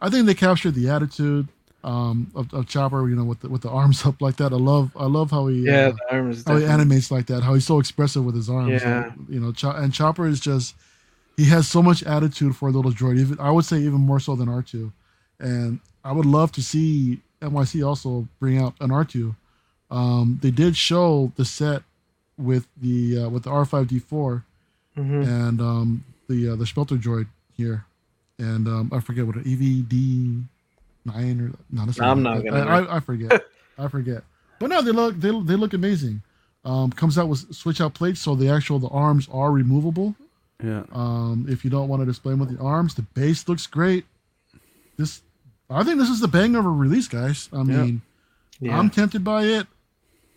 I 0.00 0.10
think 0.10 0.26
they 0.26 0.34
captured 0.34 0.74
the 0.74 0.88
attitude 0.90 1.48
um 1.84 2.30
of, 2.34 2.52
of 2.52 2.66
Chopper. 2.66 3.08
You 3.08 3.14
know, 3.16 3.24
with 3.24 3.40
the, 3.40 3.48
with 3.48 3.62
the 3.62 3.70
arms 3.70 4.04
up 4.06 4.20
like 4.20 4.36
that. 4.36 4.52
I 4.52 4.56
love 4.56 4.90
I 4.96 5.06
love 5.06 5.30
how 5.30 5.46
he 5.46 5.64
Yeah. 5.64 5.88
uh, 5.88 5.92
The 5.92 6.14
arms. 6.16 6.44
how 6.46 6.56
he 6.56 6.64
animates 6.64 7.10
like 7.10 7.26
that. 7.26 7.42
How 7.42 7.54
he's 7.54 7.66
so 7.66 7.78
expressive 7.78 8.24
with 8.24 8.34
his 8.34 8.50
arms. 8.50 8.82
Yeah. 8.82 9.04
Like, 9.06 9.12
you 9.28 9.40
know, 9.40 9.52
Cho- 9.52 9.70
and 9.70 9.92
Chopper 9.92 10.26
is 10.26 10.40
just 10.40 10.74
he 11.36 11.44
has 11.46 11.68
so 11.68 11.82
much 11.82 12.02
attitude 12.02 12.56
for 12.56 12.68
a 12.68 12.72
little 12.72 12.92
droid. 12.92 13.18
Even 13.18 13.38
I 13.40 13.50
would 13.50 13.64
say 13.64 13.78
even 13.78 14.00
more 14.00 14.20
so 14.20 14.34
than 14.36 14.48
R 14.48 14.62
two, 14.62 14.92
and 15.38 15.80
I 16.04 16.12
would 16.12 16.26
love 16.26 16.50
to 16.52 16.62
see 16.62 17.20
NYC 17.40 17.86
also 17.86 18.26
bring 18.40 18.58
out 18.58 18.74
an 18.80 18.90
R 18.90 19.04
two. 19.04 19.34
Um, 19.90 20.38
they 20.42 20.50
did 20.50 20.76
show 20.76 21.32
the 21.36 21.44
set 21.44 21.82
with 22.38 22.66
the 22.80 23.24
uh, 23.24 23.28
with 23.28 23.44
the 23.44 23.50
R 23.50 23.64
five 23.64 23.88
D 23.88 23.98
four 23.98 24.44
Mhm. 24.96 25.26
and 25.26 25.60
um, 25.60 26.04
the 26.28 26.50
uh, 26.50 26.56
the 26.56 26.66
Spelter 26.66 26.96
droid 26.96 27.26
here, 27.56 27.84
and 28.38 28.66
um, 28.68 28.90
I 28.92 29.00
forget 29.00 29.26
what 29.26 29.36
an 29.36 29.44
EVD 29.44 30.42
nine 31.04 31.40
or 31.40 31.52
no, 31.70 31.86
that's 31.86 32.00
I'm 32.00 32.22
not 32.22 32.36
not 32.38 32.46
it. 32.46 32.50
gonna 32.50 32.64
I, 32.70 32.80
I, 32.82 32.96
I 32.96 33.00
forget. 33.00 33.44
I 33.78 33.88
forget. 33.88 34.22
But 34.58 34.68
no, 34.68 34.82
they 34.82 34.92
look 34.92 35.14
they, 35.18 35.30
they 35.30 35.56
look 35.56 35.72
amazing. 35.74 36.22
Um, 36.64 36.90
comes 36.92 37.16
out 37.16 37.28
with 37.28 37.54
switch 37.54 37.80
out 37.80 37.94
plates, 37.94 38.20
so 38.20 38.34
the 38.34 38.48
actual 38.50 38.78
the 38.78 38.88
arms 38.88 39.28
are 39.32 39.50
removable. 39.50 40.14
Yeah. 40.62 40.82
Um, 40.92 41.46
if 41.48 41.64
you 41.64 41.70
don't 41.70 41.88
want 41.88 42.02
to 42.02 42.06
display 42.06 42.32
them 42.32 42.40
with 42.40 42.54
the 42.56 42.62
arms, 42.62 42.94
the 42.94 43.00
base 43.02 43.48
looks 43.48 43.66
great. 43.66 44.04
This, 44.98 45.22
I 45.70 45.82
think 45.84 45.98
this 45.98 46.10
is 46.10 46.20
the 46.20 46.28
bang 46.28 46.54
of 46.54 46.66
a 46.66 46.68
release, 46.68 47.08
guys. 47.08 47.48
I 47.50 47.62
mean, 47.62 48.02
Yeah. 48.60 48.78
I'm 48.78 48.90
tempted 48.90 49.24
by 49.24 49.44
it. 49.44 49.66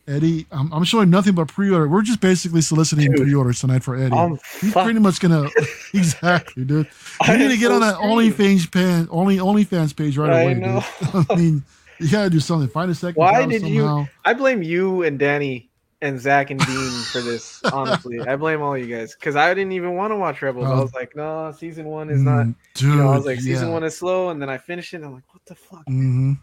Eddie, 0.07 0.45
I'm, 0.51 0.71
I'm 0.73 0.83
showing 0.83 1.09
nothing 1.09 1.33
but 1.33 1.47
pre-order. 1.47 1.87
We're 1.87 2.01
just 2.01 2.19
basically 2.19 2.59
soliciting 2.61 3.09
Dude. 3.11 3.21
pre-orders 3.21 3.61
tonight 3.61 3.83
for 3.83 3.95
Eddie. 3.95 4.13
I'm 4.15 4.37
He's 4.59 4.73
fuck- 4.73 4.83
pretty 4.83 4.99
much 4.99 5.19
gonna 5.21 5.47
exactly, 5.93 6.65
dude. 6.65 6.85
You 6.87 7.33
I 7.33 7.37
need 7.37 7.49
to 7.49 7.57
get 7.57 7.67
so 7.67 7.75
on 7.75 7.81
that. 7.81 7.95
OnlyFans 7.95 8.69
pan, 8.71 9.07
only 9.11 9.37
OnlyFans 9.37 9.95
page 9.95 10.17
right 10.17 10.29
away. 10.29 10.39
I 10.39 10.41
away, 10.43 10.53
know. 10.55 10.83
dude. 11.13 11.25
I 11.29 11.35
mean, 11.35 11.63
you 11.99 12.09
gotta 12.11 12.29
do 12.29 12.39
something. 12.41 12.67
Find 12.67 12.91
a 12.91 12.95
second. 12.95 13.15
Why 13.19 13.45
did 13.45 13.61
you- 13.65 14.05
I 14.25 14.33
blame 14.33 14.61
you 14.61 15.03
and 15.03 15.17
Danny 15.17 15.69
and 16.01 16.19
Zach 16.19 16.49
and 16.51 16.59
Dean 16.59 16.91
for 17.13 17.21
this. 17.21 17.63
Honestly, 17.71 18.19
I 18.19 18.35
blame 18.35 18.61
all 18.61 18.77
you 18.77 18.93
guys 18.93 19.15
because 19.15 19.37
I 19.37 19.53
didn't 19.53 19.71
even 19.71 19.95
want 19.95 20.11
to 20.11 20.17
watch 20.17 20.41
Rebels. 20.41 20.65
I 20.65 20.73
Oh. 20.73 20.81
was 20.81 20.93
like, 20.93 21.15
no, 21.15 21.49
season 21.57 21.85
one 21.85 22.09
is 22.09 22.19
not. 22.21 22.45
Mm, 22.47 22.55
dude. 22.73 22.89
You 22.89 22.95
know, 22.97 23.07
I 23.07 23.15
was 23.15 23.25
like, 23.25 23.39
season 23.39 23.69
yeah. 23.69 23.73
one 23.73 23.83
is 23.85 23.97
slow, 23.97 24.27
and 24.31 24.41
then 24.41 24.49
I 24.49 24.57
finished 24.57 24.93
it. 24.93 24.97
and 24.97 25.05
I'm 25.05 25.13
like, 25.13 25.33
what 25.33 25.45
the 25.45 25.55
fuck? 25.55 25.85
Mm-hmm. 25.87 26.33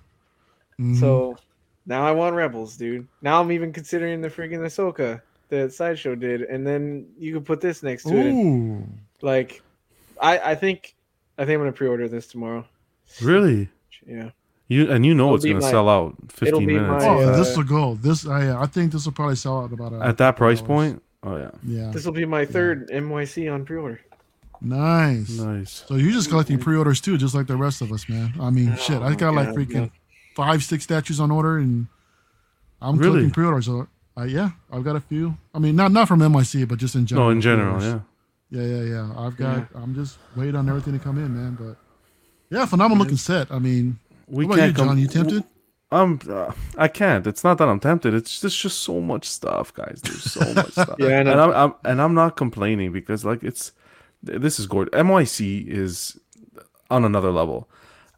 Mhm. 0.80 0.98
So 0.98 1.36
now 1.90 2.06
I 2.06 2.12
want 2.12 2.34
Rebels, 2.36 2.76
dude. 2.76 3.06
Now 3.20 3.40
I'm 3.42 3.52
even 3.52 3.72
considering 3.72 4.20
the 4.22 4.28
freaking 4.30 4.60
Ahsoka 4.60 5.20
that 5.50 5.72
Sideshow 5.74 6.14
did, 6.14 6.42
and 6.42 6.66
then 6.66 7.06
you 7.18 7.34
could 7.34 7.44
put 7.44 7.60
this 7.60 7.82
next 7.82 8.04
to 8.04 8.16
it. 8.16 8.32
Ooh. 8.32 8.86
Like, 9.20 9.60
I 10.20 10.38
I 10.52 10.54
think 10.54 10.94
I 11.36 11.44
think 11.44 11.56
I'm 11.56 11.60
gonna 11.62 11.72
pre-order 11.72 12.08
this 12.08 12.26
tomorrow. 12.28 12.64
Really? 13.20 13.68
Yeah. 14.06 14.30
You 14.68 14.90
and 14.92 15.04
you 15.04 15.14
know 15.14 15.24
It'll 15.24 15.36
it's 15.36 15.44
gonna 15.44 15.60
my- 15.60 15.70
sell 15.70 15.88
out 15.88 16.14
it'll 16.42 16.60
15 16.60 16.66
be 16.66 16.74
minutes. 16.78 17.04
my, 17.04 17.08
Oh, 17.10 17.18
uh, 17.28 17.36
this 17.36 17.56
will 17.56 17.64
go. 17.64 17.94
This 17.96 18.24
I 18.26 18.62
I 18.62 18.66
think 18.66 18.92
this 18.92 19.04
will 19.04 19.12
probably 19.12 19.34
sell 19.36 19.58
out 19.62 19.72
about 19.72 19.92
a, 19.92 20.00
At 20.00 20.16
that 20.18 20.36
price 20.36 20.60
hours. 20.60 20.66
point? 20.68 21.02
Oh 21.24 21.36
yeah. 21.36 21.50
Yeah. 21.66 21.90
This 21.90 22.04
will 22.06 22.12
be 22.12 22.24
my 22.24 22.44
third 22.46 22.88
NYC 22.90 23.52
on 23.52 23.64
pre-order. 23.64 24.00
Nice. 24.62 25.30
Nice. 25.38 25.84
So 25.88 25.94
you're 25.96 26.12
just 26.12 26.28
collecting 26.28 26.58
pre-orders 26.58 27.00
too, 27.00 27.16
just 27.18 27.34
like 27.34 27.46
the 27.46 27.56
rest 27.56 27.80
of 27.82 27.90
us, 27.92 28.08
man. 28.08 28.32
I 28.40 28.50
mean, 28.50 28.76
shit. 28.76 29.00
I 29.02 29.12
Oh, 29.12 29.16
got 29.16 29.34
like 29.34 29.48
freaking 29.48 29.86
yeah. 29.86 29.99
Five, 30.34 30.62
six 30.62 30.84
statues 30.84 31.20
on 31.20 31.30
order, 31.30 31.58
and 31.58 31.86
I'm 32.80 32.96
Really? 32.96 33.10
collecting 33.12 33.30
pre-orders. 33.32 33.66
So, 33.66 33.88
uh, 34.18 34.22
yeah, 34.24 34.50
I've 34.72 34.84
got 34.84 34.96
a 34.96 35.00
few. 35.00 35.36
I 35.54 35.58
mean, 35.58 35.76
not 35.76 35.92
not 35.92 36.08
from 36.08 36.20
NYC, 36.20 36.66
but 36.68 36.78
just 36.78 36.94
in 36.94 37.06
general. 37.06 37.26
No, 37.28 37.32
in 37.32 37.40
general, 37.40 37.78
pre-orders. 37.78 38.02
yeah. 38.50 38.62
Yeah, 38.62 38.76
yeah, 38.76 38.82
yeah. 38.82 39.12
I've 39.16 39.36
got. 39.36 39.68
I'm 39.74 39.94
just 39.94 40.18
waiting 40.36 40.56
on 40.56 40.68
everything 40.68 40.92
to 40.94 40.98
come 40.98 41.18
in, 41.18 41.34
man. 41.36 41.56
But 41.60 41.76
yeah, 42.56 42.66
phenomenal 42.66 43.02
looking 43.04 43.16
set. 43.16 43.50
I 43.52 43.58
mean, 43.58 43.98
We 44.26 44.44
what 44.44 44.54
about 44.54 44.66
you, 44.66 44.72
can't 44.72 44.76
John? 44.76 44.88
com- 44.88 44.98
You 44.98 45.06
tempted? 45.08 45.44
I'm. 45.92 46.20
Uh, 46.28 46.52
I 46.78 46.88
can't. 46.88 47.26
It's 47.26 47.42
not 47.44 47.58
that 47.58 47.68
I'm 47.68 47.78
tempted. 47.80 48.14
It's 48.14 48.40
just 48.40 48.58
just 48.58 48.78
so 48.78 49.00
much 49.00 49.28
stuff, 49.28 49.72
guys. 49.74 50.00
There's 50.02 50.22
so 50.32 50.54
much 50.54 50.72
stuff. 50.72 50.94
Yeah, 50.98 51.20
And 51.20 51.28
I'm, 51.28 51.50
I'm 51.52 51.74
and 51.84 52.00
I'm 52.02 52.14
not 52.14 52.36
complaining 52.36 52.92
because 52.92 53.24
like 53.24 53.42
it's 53.44 53.72
this 54.22 54.58
is 54.60 54.66
gorgeous. 54.66 54.94
NYC 54.94 55.66
is 55.66 56.18
on 56.90 57.04
another 57.04 57.30
level 57.30 57.68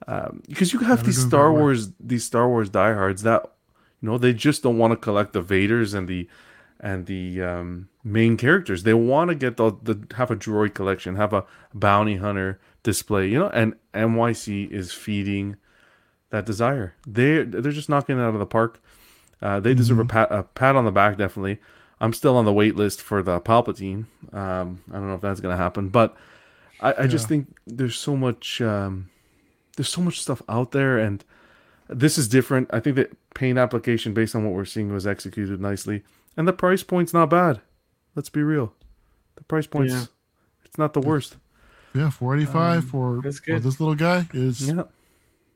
um, 0.07 0.43
because 0.49 0.73
you 0.73 0.81
have 0.81 1.05
these 1.05 1.21
Star. 1.21 1.53
Wars 1.53 1.91
these 2.01 2.25
Star 2.25 2.49
Wars 2.49 2.69
diehards 2.69 3.23
that 3.23 3.53
you 4.01 4.09
know 4.09 4.19
they 4.19 4.33
just 4.33 4.63
don't 4.63 4.79
want 4.79 4.93
to 4.93 4.97
collect 4.97 5.33
the 5.33 5.43
Vaders 5.43 5.95
and 5.95 6.09
the 6.09 6.29
and 6.81 7.07
the 7.07 7.41
um, 7.41 7.89
main 8.03 8.37
characters. 8.37 8.83
They 8.83 8.95
want 8.95 9.29
to 9.29 9.35
get 9.35 9.57
the, 9.57 9.73
the 9.83 10.05
have 10.17 10.31
a 10.31 10.37
droid 10.37 10.75
collection, 10.75 11.17
have 11.17 11.33
a 11.33 11.45
bounty 11.73 12.17
hunter 12.17 12.61
display, 12.83 13.29
you 13.29 13.39
know. 13.39 13.49
And 13.49 13.75
NYC 13.95 14.71
is 14.71 14.93
feeding 14.93 15.57
that 16.31 16.45
desire. 16.45 16.95
They 17.07 17.45
they're 17.45 17.73
just 17.73 17.89
knocking 17.89 18.19
it 18.19 18.23
out 18.23 18.35
of 18.35 18.41
the 18.41 18.47
park. 18.47 18.83
Uh, 19.41 19.61
they 19.61 19.75
deserve 19.75 19.99
a 19.99 20.05
pat 20.05 20.29
a 20.31 20.43
pat 20.43 20.77
on 20.77 20.85
the 20.85 20.93
back, 20.93 21.17
definitely. 21.17 21.59
I'm 22.01 22.13
still 22.13 22.37
on 22.37 22.45
the 22.45 22.53
wait 22.53 22.75
list 22.75 23.01
for 23.01 23.23
the 23.23 23.41
Palpatine. 23.41 24.07
Um, 24.33 24.83
I 24.91 24.95
don't 24.95 25.07
know 25.07 25.15
if 25.15 25.21
that's 25.21 25.41
gonna 25.41 25.57
happen, 25.57 25.89
but 25.89 26.17
I, 26.81 27.05
I 27.05 27.07
just 27.07 27.29
think 27.29 27.57
there's 27.65 27.97
so 27.97 28.17
much 28.17 28.61
um, 28.61 29.09
there's 29.77 29.89
so 29.89 30.01
much 30.01 30.21
stuff 30.21 30.43
out 30.49 30.73
there, 30.73 30.99
and 30.99 31.25
this 31.89 32.19
is 32.19 32.29
different. 32.29 32.69
I 32.73 32.81
think 32.81 32.97
that 32.97 33.13
paint 33.35 33.59
application 33.59 34.13
based 34.15 34.35
on 34.35 34.45
what 34.45 34.53
we're 34.55 34.65
seeing 34.65 34.93
was 34.93 35.07
executed 35.07 35.61
nicely, 35.61 36.03
and 36.37 36.47
the 36.49 36.53
price 36.53 36.83
point's 36.83 37.13
not 37.15 37.31
bad. 37.31 37.61
Let's 38.15 38.29
be 38.29 38.43
real, 38.43 38.73
the 39.37 39.45
price 39.45 39.67
point's 39.67 39.93
Yeah. 39.95 40.05
it's 40.65 40.79
not 40.79 40.93
the 40.93 41.01
worst. 41.01 41.37
Yeah, 41.95 42.09
485 42.11 42.79
Um, 42.85 42.89
for, 42.89 43.23
for 43.23 43.61
this 43.61 43.79
little 43.81 43.95
guy 43.95 44.27
is 44.33 44.67
yeah. 44.69 44.85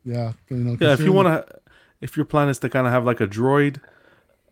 Yeah, 0.05 0.33
you 0.51 0.57
know, 0.59 0.77
yeah. 0.81 0.93
If 0.93 1.01
you 1.01 1.13
want 1.13 1.27
to, 1.29 1.59
if 2.01 2.17
your 2.17 2.27
plan 2.27 2.49
is 2.49 2.59
to 2.61 2.69
kind 2.69 2.87
of 2.87 2.93
have 2.93 3.05
like 3.05 3.21
a 3.21 3.27
droid, 3.27 3.81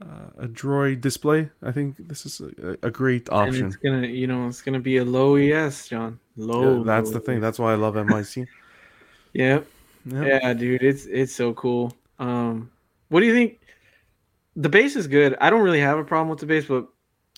uh, 0.02 0.30
a 0.38 0.48
droid 0.48 1.00
display, 1.00 1.50
I 1.62 1.70
think 1.72 2.08
this 2.08 2.26
is 2.26 2.40
a, 2.40 2.76
a 2.82 2.90
great 2.90 3.28
And 3.28 3.38
option. 3.50 3.66
it's 3.66 3.76
gonna, 3.76 4.06
you 4.06 4.26
know, 4.26 4.48
it's 4.48 4.62
gonna 4.62 4.80
be 4.80 4.96
a 4.96 5.04
low 5.04 5.36
ES, 5.36 5.88
John. 5.88 6.18
Low. 6.36 6.78
Yeah, 6.78 6.82
that's 6.84 7.08
low 7.08 7.14
the 7.14 7.20
thing. 7.20 7.36
ES. 7.36 7.42
That's 7.42 7.58
why 7.58 7.72
I 7.72 7.76
love 7.76 7.94
MIC. 7.94 8.48
Yeah. 9.34 9.60
Yeah. 10.06 10.24
Yeah, 10.24 10.52
dude, 10.54 10.82
it's 10.82 11.06
it's 11.06 11.34
so 11.34 11.52
cool. 11.54 11.92
Um, 12.18 12.70
what 13.08 13.20
do 13.20 13.26
you 13.26 13.34
think? 13.34 13.60
The 14.56 14.68
base 14.68 14.96
is 14.96 15.06
good. 15.06 15.36
I 15.40 15.50
don't 15.50 15.62
really 15.62 15.80
have 15.80 15.98
a 15.98 16.04
problem 16.04 16.28
with 16.28 16.38
the 16.38 16.46
base, 16.46 16.66
but 16.66 16.86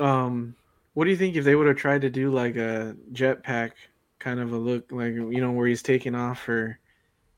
um, 0.05 0.55
what 0.95 1.05
do 1.05 1.11
you 1.11 1.17
think 1.17 1.35
if 1.37 1.45
they 1.45 1.55
would 1.55 1.67
have 1.67 1.77
tried 1.77 2.03
to 2.03 2.11
do 2.11 2.31
like 2.31 2.57
a 2.57 2.95
jetpack 3.13 3.73
kind 4.19 4.39
of 4.41 4.53
a 4.53 4.57
look, 4.57 4.93
like 4.93 5.15
you 5.15 5.41
know, 5.41 5.53
where 5.53 5.67
he's 5.67 5.83
taking 5.83 6.15
off? 6.15 6.49
Or 6.49 6.79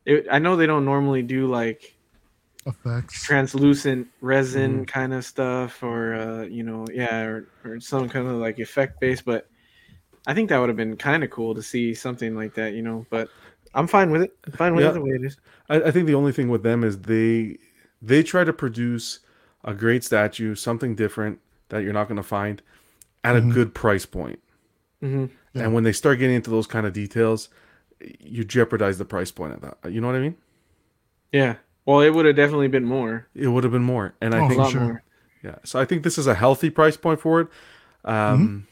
it, 0.04 0.26
I 0.30 0.38
know 0.38 0.56
they 0.56 0.66
don't 0.66 0.84
normally 0.84 1.22
do 1.22 1.46
like 1.46 1.94
effects. 2.66 3.22
translucent 3.22 4.08
resin 4.20 4.84
Mm. 4.84 4.88
kind 4.88 5.14
of 5.14 5.24
stuff, 5.24 5.82
or 5.82 6.14
uh, 6.14 6.42
you 6.42 6.64
know, 6.64 6.86
yeah, 6.92 7.20
or, 7.22 7.48
or 7.64 7.80
some 7.80 8.08
kind 8.08 8.26
of 8.26 8.36
like 8.36 8.58
effect 8.58 8.98
base, 9.00 9.22
but. 9.22 9.46
I 10.26 10.34
think 10.34 10.50
that 10.50 10.58
would 10.58 10.68
have 10.68 10.76
been 10.76 10.98
kind 10.98 11.24
of 11.24 11.30
cool 11.30 11.54
to 11.54 11.62
see 11.62 11.94
something 11.94 12.36
like 12.36 12.52
that, 12.54 12.74
you 12.74 12.82
know. 12.82 13.06
But 13.08 13.30
I'm 13.74 13.86
fine 13.86 14.10
with 14.10 14.22
it. 14.22 14.36
I'm 14.46 14.52
fine 14.52 14.74
with 14.74 14.84
Yeah. 14.84 14.90
it 14.90 14.94
the 14.94 15.00
way 15.00 15.10
it 15.10 15.24
is. 15.24 15.36
I, 15.68 15.76
I 15.82 15.90
think 15.90 16.06
the 16.06 16.14
only 16.14 16.32
thing 16.32 16.48
with 16.48 16.62
them 16.62 16.82
is 16.84 16.98
they 17.02 17.58
they 18.00 18.22
try 18.22 18.44
to 18.44 18.52
produce 18.52 19.20
a 19.64 19.74
great 19.74 20.04
statue, 20.04 20.54
something 20.54 20.94
different 20.94 21.40
that 21.68 21.82
you're 21.82 21.92
not 21.92 22.08
going 22.08 22.16
to 22.16 22.22
find 22.22 22.62
at 23.24 23.34
Mhm. 23.34 23.50
a 23.50 23.54
good 23.54 23.74
price 23.74 24.06
point. 24.06 24.38
hmm 25.00 25.26
Yeah. 25.52 25.64
And 25.64 25.74
when 25.74 25.84
they 25.84 25.92
start 25.92 26.18
getting 26.18 26.36
into 26.36 26.50
those 26.50 26.66
kind 26.66 26.86
of 26.86 26.92
details, 26.92 27.48
you 28.20 28.44
jeopardize 28.44 28.98
the 28.98 29.04
price 29.04 29.30
point 29.32 29.52
of 29.54 29.60
that. 29.62 29.92
You 29.92 30.00
know 30.00 30.06
what 30.06 30.16
I 30.16 30.20
mean? 30.20 30.36
Yeah. 31.32 31.56
Well, 31.84 32.00
it 32.00 32.10
would 32.10 32.26
have 32.26 32.36
definitely 32.36 32.68
been 32.68 32.84
more. 32.84 33.26
It 33.34 33.48
would 33.48 33.64
have 33.64 33.72
been 33.72 33.82
more. 33.82 34.14
And 34.20 34.34
I 34.34 34.40
Oh, 34.40 34.44
A 34.44 34.48
think 34.48 34.58
for 34.58 34.62
lot 34.62 34.72
sure. 34.72 34.80
more. 34.80 35.02
Yeah. 35.42 35.56
So 35.64 35.80
I 35.80 35.84
think 35.84 36.02
this 36.04 36.18
is 36.18 36.26
a 36.26 36.34
healthy 36.34 36.70
price 36.70 36.96
point 36.96 37.20
for 37.20 37.40
it. 37.40 37.48
Um, 38.04 38.66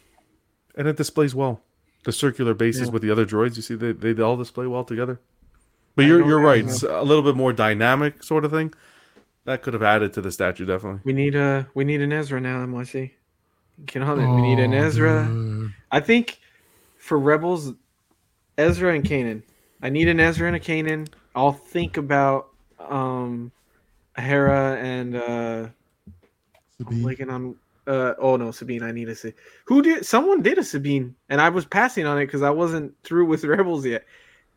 And 0.77 0.87
it 0.87 0.97
displays 0.97 1.35
well. 1.35 1.63
The 2.07 2.13
circular 2.13 2.55
bases 2.55 2.87
Yeah. 2.87 2.93
with 2.93 3.03
the 3.03 3.11
other 3.11 3.27
droids, 3.27 3.57
you 3.57 3.63
see, 3.63 3.75
they, 3.75 3.91
they 3.91 4.23
all 4.23 4.37
display 4.37 4.69
well 4.69 4.85
together. 4.85 5.19
But 5.97 6.05
I 6.05 6.09
you're, 6.09 6.25
you're 6.25 6.41
right. 6.41 6.65
It's 6.65 6.85
a 6.85 7.03
little 7.03 7.25
bit 7.25 7.35
more 7.35 7.53
dynamic 7.53 8.23
sort 8.23 8.45
of 8.45 8.53
thing. 8.53 8.73
That 9.45 9.63
could 9.63 9.75
have 9.75 9.83
added 9.83 10.13
to 10.13 10.21
the 10.21 10.31
statue, 10.31 10.65
definitely. 10.67 11.01
We 11.05 11.13
need 11.13 11.35
a 11.35 11.67
we 11.75 11.85
need 11.85 12.01
an 12.03 12.13
Ezra 12.13 12.41
now, 12.41 12.65
NYC. 12.65 13.11
Get 13.87 14.03
on 14.03 14.21
it. 14.21 14.35
we 14.37 14.41
need 14.41 14.59
an 14.61 14.73
Oh, 14.73 14.85
Ezra. 14.85 15.27
dude. 15.29 15.73
I 15.91 15.99
think 16.01 16.39
for 16.99 17.19
Rebels, 17.19 17.73
Ezra 18.57 18.95
and 18.95 19.05
Kanan. 19.05 19.43
I 19.83 19.89
need 19.89 20.07
an 20.09 20.21
Ezra 20.21 20.47
and 20.47 20.57
a 20.57 20.61
Kanan. 20.61 21.09
I'll 21.35 21.53
think 21.53 21.97
about 21.97 22.51
um 22.79 23.51
Hera 24.17 24.77
and 24.81 25.17
uh 25.17 25.67
I'm 26.87 27.03
blanking 27.03 27.33
on 27.33 27.57
uh 27.87 28.15
oh 28.19 28.37
no 28.37 28.51
Sabine. 28.51 28.83
I 28.83 28.93
need 28.93 29.09
a 29.09 29.15
Sa- 29.15 29.29
who 29.67 29.83
did 29.83 30.05
someone 30.07 30.43
did 30.43 30.59
a 30.59 30.65
Sabine 30.65 31.15
and 31.29 31.41
I 31.41 31.49
was 31.49 31.65
passing 31.65 32.07
on 32.07 32.19
it 32.19 32.27
because 32.27 32.43
I 32.43 32.51
wasn't 32.51 32.95
through 33.05 33.27
with 33.27 33.45
Rebels 33.57 33.85
yet. 33.87 34.05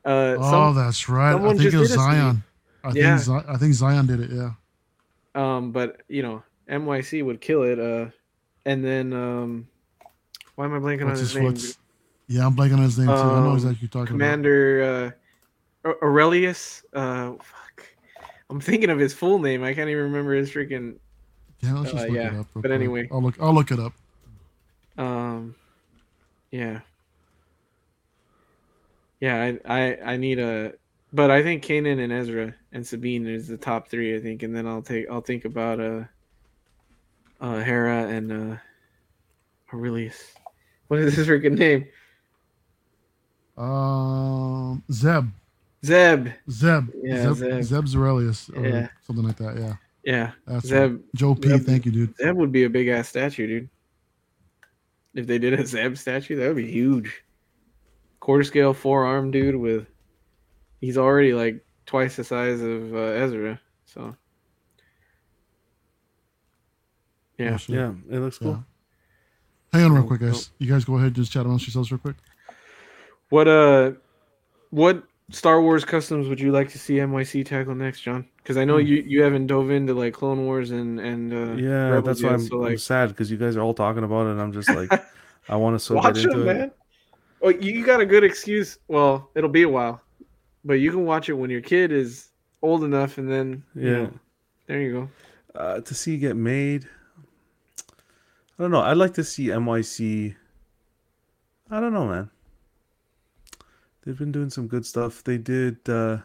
Uh, 0.06 0.36
Oh, 0.40 0.52
some, 0.52 0.76
that's 0.76 1.10
right. 1.10 1.34
I 1.36 1.38
think 1.58 1.62
it 1.62 1.76
was 1.78 1.90
did 1.90 1.98
a 1.98 2.00
Sabine. 2.00 2.16
Zion. 2.16 2.44
I 2.84 2.92
Yeah. 2.94 3.18
think 3.18 3.20
Zi- 3.46 3.52
I 3.54 3.58
think 3.58 3.74
Zion 3.74 4.06
did 4.08 4.20
it. 4.22 4.32
Yeah. 4.32 4.52
um, 5.36 5.72
but 5.72 6.02
you 6.08 6.22
know 6.24 6.44
NYC 6.70 7.24
would 7.26 7.42
kill 7.42 7.64
it. 7.64 7.80
Uh, 7.80 8.08
and 8.66 8.84
then 8.86 9.14
um, 9.14 9.68
why 10.56 10.66
am 10.66 10.74
I 10.74 10.80
blanking 10.80 11.06
on 11.06 11.12
his 11.12 11.34
his 11.34 11.36
name? 11.36 11.56
Yeah, 12.28 12.46
I'm 12.46 12.56
blanking 12.56 12.74
on 12.78 12.84
his 12.84 12.98
name 12.98 13.08
too. 13.08 13.14
I 13.14 13.42
know 13.42 13.50
Um, 13.50 13.54
exactly 13.56 13.74
what 13.76 13.82
you're 13.82 13.88
talking 13.90 14.02
about. 14.02 14.08
Commander 14.32 15.14
uh, 15.86 15.92
Orrelios. 16.02 16.84
Uh, 16.94 17.32
fuck. 17.42 17.86
I'm 18.50 18.60
thinking 18.60 18.90
of 18.90 19.00
his 19.00 19.14
full 19.14 19.40
name. 19.40 19.64
I 19.64 19.74
can't 19.74 19.90
even 19.90 20.04
remember 20.04 20.34
his 20.34 20.52
freaking. 20.52 20.96
Yeah, 21.62 21.74
let's 21.74 21.92
just 21.92 22.04
uh, 22.04 22.08
look 22.08 22.16
yeah, 22.16 22.34
it 22.34 22.40
up. 22.40 22.48
but 22.54 22.62
quick. 22.62 22.72
anyway. 22.74 23.10
I'll 23.12 23.22
look. 23.22 23.36
I'll 23.40 23.54
look 23.54 23.72
it 23.72 23.80
up. 23.80 23.94
Um, 24.98 25.56
yeah. 26.52 26.80
Yeah, 29.20 29.56
I, 29.66 29.80
I 29.80 29.98
I 30.14 30.18
need 30.18 30.40
a, 30.40 30.74
but 31.12 31.30
I 31.30 31.44
think 31.44 31.64
Kanan 31.64 32.02
and 32.02 32.14
Ezra 32.14 32.56
and 32.72 32.86
Sabine 32.86 33.28
is 33.28 33.48
the 33.48 33.58
top 33.58 33.90
three. 33.90 34.16
I 34.16 34.22
think, 34.22 34.44
and 34.44 34.56
then 34.56 34.66
I'll 34.66 34.82
take 34.82 35.10
I'll 35.10 35.22
think 35.22 35.44
about 35.44 35.82
uh, 35.82 36.04
uh 37.42 37.60
Hera 37.60 38.08
and 38.08 38.32
uh, 38.32 38.56
Orrelios. 39.72 40.16
What 40.88 41.02
is 41.02 41.16
his 41.16 41.28
freaking 41.28 41.58
name? 41.58 41.88
Um, 43.58 44.82
Zeb. 44.92 45.28
Zeb. 45.86 46.30
Zeb. 46.50 46.90
Yeah, 47.04 47.34
Zeb. 47.34 47.36
Zeb. 47.36 47.64
Zeb 47.64 47.84
Zarelius 47.86 48.56
or 48.56 48.66
Yeah. 48.66 48.88
something 49.06 49.26
like 49.26 49.36
that. 49.38 49.58
Yeah. 49.58 49.76
Yeah, 50.10 50.32
That's 50.48 50.66
Zeb. 50.66 50.92
right. 50.94 51.02
Joe 51.14 51.36
P. 51.36 51.50
Zeb. 51.50 51.62
Thank 51.68 51.86
you, 51.86 51.92
dude. 51.92 52.18
Zeb 52.18 52.36
would 52.36 52.52
be 52.52 52.64
a 52.64 52.70
big 52.70 52.88
ass 52.88 53.10
statue, 53.10 53.46
dude. 53.46 53.70
If 55.14 55.28
they 55.28 55.38
did 55.38 55.54
a 55.54 55.64
Zeb 55.64 55.98
statue, 55.98 56.36
that 56.38 56.48
would 56.48 56.56
be 56.56 56.66
huge. 56.72 57.24
Quarter 58.20 58.44
scale 58.44 58.74
forearm 58.74 59.30
dude 59.30 59.56
with 59.56 59.86
he's 60.82 60.98
already 60.98 61.36
like 61.36 61.64
twice 61.86 62.16
the 62.16 62.24
size 62.24 62.60
of 62.60 62.92
uh, 62.96 62.98
Ezra. 62.98 63.62
So 63.86 64.16
yeah. 67.38 67.56
Oh. 67.60 67.72
Yeah, 67.72 67.94
it 68.10 68.20
looks 68.20 68.40
cool. 68.40 68.64
Hang 69.72 69.84
on 69.84 69.92
real 69.94 70.04
Oh, 70.04 70.08
quick, 70.08 70.22
guys. 70.22 70.50
You 70.58 70.68
guys 70.72 70.86
go 70.86 70.96
ahead. 70.96 71.08
And 71.08 71.16
just 71.18 71.32
chat 71.32 71.46
amongst 71.46 71.68
yourselves 71.68 71.92
real 71.92 72.00
quick. 72.00 72.16
What 73.30 73.48
uh 73.48 73.92
what 74.72 75.04
Star 75.32 75.62
Wars 75.62 75.86
customs 75.86 76.28
would 76.28 76.40
you 76.40 76.52
like 76.52 76.70
to 76.70 76.80
see 76.80 77.00
NYC 77.00 77.44
tackle 77.44 77.76
next, 77.76 78.02
John? 78.02 78.28
Because 78.38 78.58
I 78.58 78.66
know 78.66 78.78
Hmm. 78.78 78.78
you 78.78 79.04
you 79.06 79.24
haven't 79.24 79.48
dove 79.48 79.70
into 79.72 79.94
like 79.94 80.14
Clone 80.14 80.46
Wars 80.46 80.72
and 80.72 81.00
and 81.00 81.34
uh, 81.34 81.58
Yeah, 81.58 81.88
Rebels 81.88 82.02
that's 82.02 82.24
why 82.24 82.34
I'm, 82.34 82.52
so, 82.52 82.64
I'm 82.64 82.78
sad 82.78 83.10
because 83.10 83.32
you 83.32 83.38
guys 83.38 83.56
are 83.58 83.62
all 83.62 83.74
talking 83.74 84.04
about 84.04 84.28
it, 84.28 84.32
and 84.32 84.42
I'm 84.42 84.52
just 84.52 84.72
like, 84.72 84.92
I 85.50 85.56
want 85.56 85.76
to 85.76 85.80
so 85.80 85.98
watch 85.98 86.00
get 86.00 86.18
into 86.18 86.48
it. 86.50 86.58
man. 86.58 86.72
Oh, 87.42 87.50
you 87.50 87.74
you 87.74 87.86
got 87.86 88.02
a 88.02 88.06
good 88.06 88.24
excuse. 88.26 88.78
Well, 88.88 89.32
it'll 89.36 89.50
be 89.50 89.64
a 89.64 89.70
while, 89.70 90.02
but 90.66 90.76
you 90.76 90.92
can 90.92 91.06
watch 91.06 91.30
it 91.30 91.34
when 91.34 91.50
your 91.52 91.62
kid 91.62 91.92
is 91.92 92.32
old 92.62 92.84
enough, 92.84 93.18
and 93.18 93.32
then 93.32 93.64
you 93.82 93.92
Yeah, 93.92 93.94
know, 93.94 94.14
there 94.68 94.82
you 94.82 94.94
go. 94.94 95.12
uh, 95.56 95.82
to 95.82 95.94
see 95.96 96.18
get 96.18 96.36
made. 96.36 96.88
I 98.58 98.64
don't 98.64 98.72
know. 98.72 98.82
I'd 98.82 98.98
like 98.98 99.14
to 99.16 99.24
see 99.24 99.52
NYC. 99.52 100.36
I 101.72 101.80
don't 101.80 101.94
know, 101.94 102.08
man. 102.08 102.30
They've 104.06 104.18
been 104.18 104.32
doing 104.32 104.50
some 104.50 104.68
good 104.68 104.86
stuff. 104.86 105.24
They 105.24 105.38
did. 105.38 105.78
uh 105.90 106.18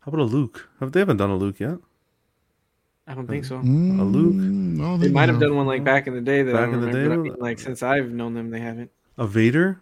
How 0.00 0.06
about 0.08 0.20
a 0.20 0.24
Luke? 0.24 0.68
Have 0.80 0.92
they 0.92 1.00
haven't 1.00 1.18
done 1.18 1.30
a 1.30 1.36
Luke 1.36 1.60
yet? 1.60 1.78
I 3.06 3.14
don't 3.14 3.26
think 3.26 3.44
so. 3.44 3.58
Mm, 3.58 3.98
A 3.98 4.04
Luke? 4.04 4.34
I 4.36 4.38
don't 4.88 5.00
They 5.00 5.08
might 5.08 5.28
have 5.28 5.40
done 5.40 5.56
one 5.56 5.66
like 5.66 5.82
back 5.82 6.06
in 6.06 6.14
the 6.14 6.20
day 6.20 6.42
that 6.44 6.54
I 6.54 6.60
Back 6.60 6.66
don't 6.70 6.74
in 6.74 6.80
the 6.82 6.86
remember. 6.86 7.08
but 7.08 7.12
I 7.12 7.16
day? 7.16 7.30
mean, 7.30 7.40
like 7.40 7.58
since 7.58 7.82
I've 7.82 8.10
known 8.12 8.34
them, 8.34 8.50
they 8.50 8.60
haven't. 8.60 8.90
A 9.18 9.26
Vader? 9.26 9.80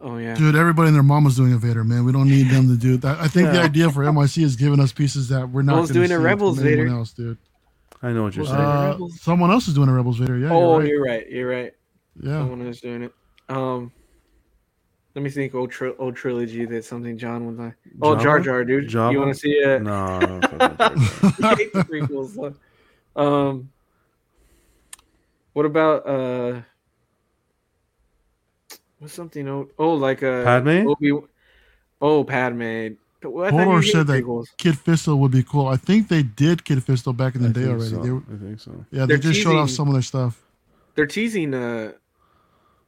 Oh 0.00 0.18
yeah. 0.18 0.34
Dude, 0.34 0.56
everybody 0.56 0.88
and 0.88 0.96
their 0.96 1.02
mama's 1.02 1.36
doing 1.36 1.52
a 1.52 1.58
Vader, 1.58 1.84
man. 1.84 2.04
We 2.04 2.12
don't 2.12 2.28
need 2.28 2.48
them 2.48 2.68
to 2.68 2.76
do 2.76 2.96
that. 2.98 3.20
I 3.20 3.28
think 3.28 3.50
the 3.52 3.60
idea 3.60 3.90
for 3.90 4.02
MIC 4.10 4.38
is 4.38 4.56
giving 4.56 4.80
us 4.80 4.92
pieces 4.92 5.28
that 5.28 5.48
we're 5.48 5.62
not 5.62 5.76
One's 5.76 5.92
gonna 5.92 6.06
doing 6.06 6.18
a 6.18 6.22
Rebels 6.22 6.58
from 6.58 6.66
anyone 6.66 6.86
Vader. 6.86 6.96
else, 6.98 7.12
dude. 7.12 7.38
I 8.02 8.12
know 8.12 8.24
what 8.24 8.34
you're 8.34 8.44
saying. 8.46 8.56
Uh, 8.58 8.98
someone 9.20 9.50
else 9.52 9.68
is 9.68 9.74
doing 9.74 9.88
a 9.88 9.92
Rebels 9.92 10.18
Vader. 10.18 10.36
Yeah, 10.38 10.48
oh, 10.52 10.80
you're 10.80 11.02
right. 11.04 11.28
you're 11.28 11.48
right. 11.48 11.52
You're 11.54 11.62
right. 11.62 11.72
Yeah. 12.20 12.38
Someone 12.40 12.62
is 12.66 12.80
doing 12.80 13.02
it. 13.04 13.12
Um, 13.48 13.92
let 15.14 15.22
me 15.22 15.30
think. 15.30 15.54
Old, 15.54 15.70
tri- 15.70 15.92
old 15.98 16.16
trilogy 16.16 16.64
that 16.66 16.84
something 16.84 17.18
John 17.18 17.46
would 17.46 17.58
like. 17.58 17.74
Oh, 18.00 18.14
Jabba? 18.16 18.22
Jar 18.22 18.40
Jar, 18.40 18.64
dude. 18.64 18.88
Jabba? 18.88 19.12
You 19.12 19.18
want 19.20 19.34
to 19.34 19.38
see 19.38 19.50
it? 19.52 19.82
no, 19.82 19.92
I 19.94 20.20
don't 20.20 20.40
think 20.40 20.58
that's 20.58 20.80
right. 21.40 21.58
You 21.58 21.64
hate 21.64 21.72
the 21.72 21.80
prequels. 21.80 22.54
huh? 23.16 23.20
Um, 23.22 23.70
what 25.52 25.66
about 25.66 26.06
uh, 26.06 26.60
what's 28.98 29.12
something 29.14 29.46
old? 29.48 29.68
Oh, 29.78 29.94
like 29.94 30.22
a 30.22 30.42
Padme? 30.44 30.88
Obi. 30.88 31.12
Oh, 32.00 32.24
Padme. 32.24 32.94
Well, 33.24 33.44
I 33.44 33.50
Polar 33.50 33.82
said 33.82 34.06
that 34.08 34.24
prequels. 34.24 34.46
Kit 34.56 34.74
Fisto 34.74 35.16
would 35.16 35.30
be 35.30 35.42
cool. 35.44 35.68
I 35.68 35.76
think 35.76 36.08
they 36.08 36.22
did 36.24 36.64
Kit 36.64 36.78
Fisto 36.78 37.16
back 37.16 37.34
in 37.36 37.42
the 37.42 37.50
I 37.50 37.52
day 37.52 37.66
already. 37.68 37.90
so. 37.90 38.02
They 38.02 38.10
were, 38.10 38.22
I 38.32 38.36
think 38.38 38.60
so. 38.60 38.84
yeah, 38.90 39.00
they 39.00 39.06
They're 39.06 39.18
just 39.18 39.40
showed 39.40 39.56
off 39.56 39.70
some 39.70 39.86
of 39.88 39.92
their 39.94 40.02
stuff. 40.02 40.42
They're 40.94 41.06
teasing 41.06 41.54
uh, 41.54 41.92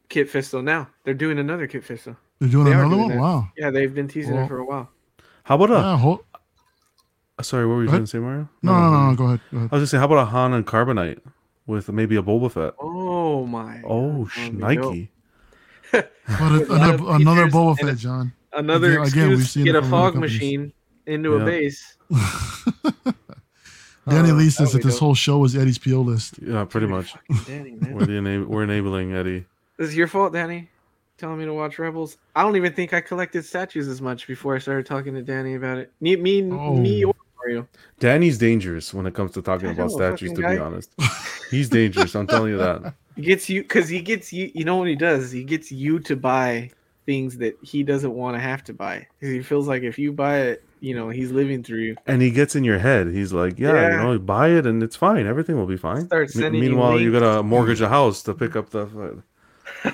Kit 0.08 0.30
Fisto 0.30 0.62
now. 0.62 0.88
They're 1.04 1.14
doing 1.14 1.38
another 1.38 1.66
Kit 1.66 1.82
Fisto. 1.84 2.16
They're 2.38 2.48
doing 2.48 2.64
They 2.66 2.72
another 2.72 2.88
doing 2.90 3.00
one. 3.00 3.08
that. 3.10 3.18
Wow. 3.20 3.48
Yeah, 3.56 3.70
they've 3.70 3.94
been 3.94 4.08
teasing 4.08 4.34
Well, 4.34 4.44
it 4.44 4.48
for 4.48 4.58
a 4.58 4.64
while. 4.64 4.90
How 5.44 5.54
about 5.56 5.70
a? 5.70 5.74
Yeah, 5.74 5.96
ho- 5.98 6.24
uh, 7.38 7.42
Sorry, 7.42 7.66
what 7.66 7.74
were 7.74 7.80
you 7.82 7.86
Go 7.86 7.92
going 7.92 8.04
to 8.04 8.10
say, 8.10 8.18
Mario? 8.18 8.48
no, 8.62 8.72
no, 8.72 8.90
no, 8.90 9.10
no. 9.10 9.16
Go 9.16 9.24
ahead. 9.24 9.40
Go 9.50 9.56
ahead. 9.58 9.68
I 9.72 9.74
was 9.76 9.82
just 9.82 9.90
saying, 9.90 10.00
how 10.00 10.06
about 10.06 10.18
a 10.18 10.24
Han 10.26 10.52
and 10.54 10.66
Carbonite 10.66 11.18
with 11.66 11.90
maybe 11.90 12.16
a 12.16 12.22
Boba 12.22 12.50
Fett? 12.50 12.74
Oh 12.80 13.46
my! 13.46 13.82
Oh, 13.84 14.24
God, 14.24 14.30
that 14.36 14.52
would 14.52 14.58
be 14.68 14.74
dope. 14.76 14.94
shnikey. 14.94 15.08
But 16.26 16.40
a, 16.40 16.58
With 16.58 16.70
a 16.70 16.74
another, 16.74 16.94
of 16.94 17.08
another 17.20 17.46
Boba 17.48 17.78
Fett, 17.78 17.88
a- 17.90 17.96
John. 17.96 18.32
Another 18.52 18.92
Again- 19.00 19.06
again, 19.08 19.28
we've 19.30 19.40
excuse 19.40 19.50
seen 19.64 19.66
to 19.66 19.72
get 19.72 19.82
a 19.84 19.86
fog 19.88 20.14
machine 20.16 20.72
into 21.06 21.34
a 21.34 21.44
base. 21.44 21.96
Danny 24.08 24.30
Oh, 24.30 24.34
Lee 24.34 24.44
that 24.46 24.50
says 24.50 24.72
would 24.74 24.82
that 24.82 24.86
this 24.86 24.94
dope. 24.96 25.00
whole 25.00 25.14
show 25.14 25.38
was 25.38 25.56
Eddie's 25.56 25.78
PO 25.78 26.00
list. 26.00 26.38
Yeah, 26.42 26.64
pretty 26.64 26.86
much. 26.86 27.14
Danny, 27.46 27.72
man. 27.72 27.94
We're, 27.94 28.04
the 28.06 28.12
ena- 28.18 28.44
we're 28.46 28.62
enabling 28.64 29.14
Eddie. 29.14 29.46
This 29.76 29.88
is 29.90 29.96
your 29.96 30.06
fault, 30.08 30.32
Danny. 30.32 30.68
Telling 31.18 31.38
me 31.38 31.44
to 31.44 31.54
watch 31.54 31.78
Rebels. 31.78 32.16
I 32.34 32.42
don't 32.42 32.56
even 32.56 32.72
think 32.72 32.92
I 32.92 33.00
collected 33.00 33.44
statues 33.44 33.86
as 33.88 34.00
much 34.00 34.26
before 34.26 34.54
I 34.56 34.58
started 34.58 34.84
talking 34.86 35.14
to 35.14 35.22
Danny 35.22 35.54
about 35.54 35.78
it. 35.78 35.92
Me, 36.00 36.16
me, 36.16 36.42
Oh. 36.52 36.74
me 36.76 37.04
or 37.04 37.14
Mario. 37.38 37.68
Danny's 38.00 38.36
dangerous 38.38 38.92
when 38.92 39.06
it 39.06 39.14
comes 39.14 39.32
to 39.32 39.42
talking 39.42 39.70
about 39.70 39.90
statues, 39.92 40.32
to 40.32 40.42
guy. 40.42 40.54
be 40.56 40.60
honest. 40.60 40.90
He's 41.50 41.68
dangerous. 41.68 42.14
I'm 42.16 42.26
telling 42.26 42.50
you 42.52 42.58
that. 42.58 42.94
He 43.16 43.22
gets 43.22 43.48
you 43.48 43.62
because 43.62 43.88
he 43.88 44.00
gets 44.00 44.32
you. 44.32 44.50
You 44.56 44.64
know 44.64 44.74
what 44.74 44.88
he 44.88 44.96
does? 44.96 45.30
He 45.30 45.44
gets 45.44 45.70
you 45.70 46.00
to 46.00 46.16
buy 46.16 46.70
things 47.06 47.36
that 47.36 47.56
he 47.62 47.84
doesn't 47.84 48.12
want 48.12 48.34
to 48.34 48.40
have 48.40 48.64
to 48.64 48.72
buy 48.72 49.06
because 49.20 49.32
he 49.32 49.40
feels 49.40 49.68
like 49.68 49.84
if 49.84 50.00
you 50.00 50.10
buy 50.10 50.38
it, 50.38 50.64
you 50.80 50.96
know, 50.96 51.10
he's 51.10 51.30
living 51.30 51.62
through 51.62 51.78
you. 51.78 51.96
And 52.08 52.20
he 52.20 52.32
gets 52.32 52.56
in 52.56 52.64
your 52.64 52.80
head. 52.80 53.06
He's 53.06 53.32
like, 53.32 53.56
yeah, 53.56 53.72
Yeah. 53.72 53.90
you 53.90 54.02
know, 54.14 54.18
buy 54.18 54.48
it 54.48 54.66
and 54.66 54.82
it's 54.82 54.96
fine. 54.96 55.28
Everything 55.28 55.54
will 55.56 55.66
be 55.68 55.76
fine. 55.76 56.06
Start 56.06 56.34
Me- 56.34 56.42
sending 56.42 56.60
you 56.64 56.70
meanwhile, 56.70 56.98
you 56.98 57.12
links. 57.12 57.24
got 57.24 57.36
to 57.36 57.42
mortgage 57.44 57.80
a 57.80 57.88
house 57.88 58.20
to 58.24 58.34
pick 58.34 58.56
up 58.56 58.70
the. 58.70 58.80
Uh, 58.86 59.20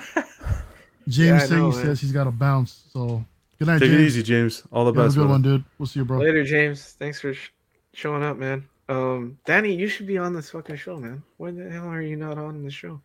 James 1.07 1.17
Yeah, 1.17 1.39
says 1.39 1.51
know, 1.51 1.69
he 1.71 1.75
man. 1.77 1.85
says 1.85 2.01
he's 2.01 2.11
got 2.11 2.25
to 2.25 2.31
bounce. 2.31 2.83
So 2.93 3.23
good 3.59 3.67
night, 3.67 3.79
Take 3.79 3.89
James. 3.91 4.01
it 4.01 4.05
easy, 4.05 4.23
James. 4.23 4.63
All 4.71 4.85
the 4.85 4.93
You 4.93 4.99
Have 4.99 5.05
a 5.05 5.09
good 5.09 5.15
brother. 5.15 5.29
one, 5.31 5.41
dude. 5.41 5.63
We'll 5.77 5.87
see 5.87 5.99
you, 5.99 6.05
bro. 6.05 6.19
Later, 6.19 6.43
James. 6.43 6.95
Thanks 6.99 7.19
for 7.19 7.33
sh- 7.33 7.49
showing 7.93 8.23
up, 8.23 8.37
man. 8.37 8.67
Um, 8.89 9.37
Danny, 9.45 9.73
you 9.73 9.87
should 9.87 10.07
be 10.07 10.17
on 10.17 10.33
this 10.33 10.49
fucking 10.51 10.75
show, 10.75 10.97
man. 10.97 11.23
Why 11.37 11.51
the 11.51 11.69
hell 11.69 11.87
are 11.87 12.01
you 12.01 12.15
not 12.17 12.37
on 12.37 12.63
the 12.63 12.71
show? 12.71 13.01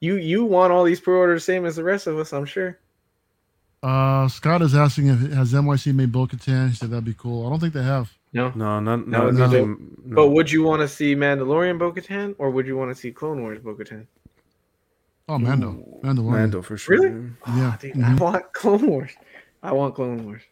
You 0.00 0.16
you 0.16 0.44
want 0.44 0.72
all 0.72 0.84
these 0.84 1.00
pre-orders 1.00 1.44
same 1.44 1.66
as 1.66 1.76
the 1.76 1.84
rest 1.84 2.06
of 2.06 2.18
us, 2.18 2.32
I'm 2.32 2.46
sure. 2.46 2.78
Uh, 3.82 4.28
Scott 4.28 4.62
is 4.62 4.74
asking 4.74 5.08
if 5.08 5.20
has 5.32 5.52
NYC 5.52 5.94
made 5.94 6.12
Bo 6.12 6.26
Katan. 6.26 6.68
He 6.70 6.74
said 6.74 6.90
that'd 6.90 7.04
be 7.04 7.14
cool. 7.14 7.46
I 7.46 7.50
don't 7.50 7.60
think 7.60 7.74
they 7.74 7.82
have. 7.82 8.10
No. 8.32 8.52
No, 8.54 8.78
no, 8.80 8.96
No, 8.96 9.30
no, 9.30 9.50
it's. 9.52 9.80
But 10.06 10.28
would 10.28 10.50
you 10.50 10.62
want 10.62 10.80
to 10.82 10.88
see 10.88 11.16
Mandalorian 11.16 11.78
Bo-Katan 11.78 12.36
or 12.38 12.50
would 12.50 12.64
you 12.66 12.76
want 12.76 12.90
to 12.90 12.94
see 12.94 13.10
Clone 13.10 13.42
Wars 13.42 13.58
Bo-Katan? 13.58 14.06
Oh, 15.30 15.38
Mando, 15.38 16.00
Mandalorian. 16.02 16.30
Mando 16.32 16.62
for 16.62 16.76
sure. 16.76 16.96
Really? 16.96 17.10
man. 17.10 17.36
Yeah. 17.48 17.72
Oh, 17.74 17.78
dude, 17.80 17.94
mhm. 17.94 18.04
I 18.20 18.22
want 18.22 18.52
Clone 18.52 18.86
Wars. 18.86 19.10
I 19.62 19.72
want 19.72 19.94
Clone 19.94 20.24
Wars. 20.24 20.42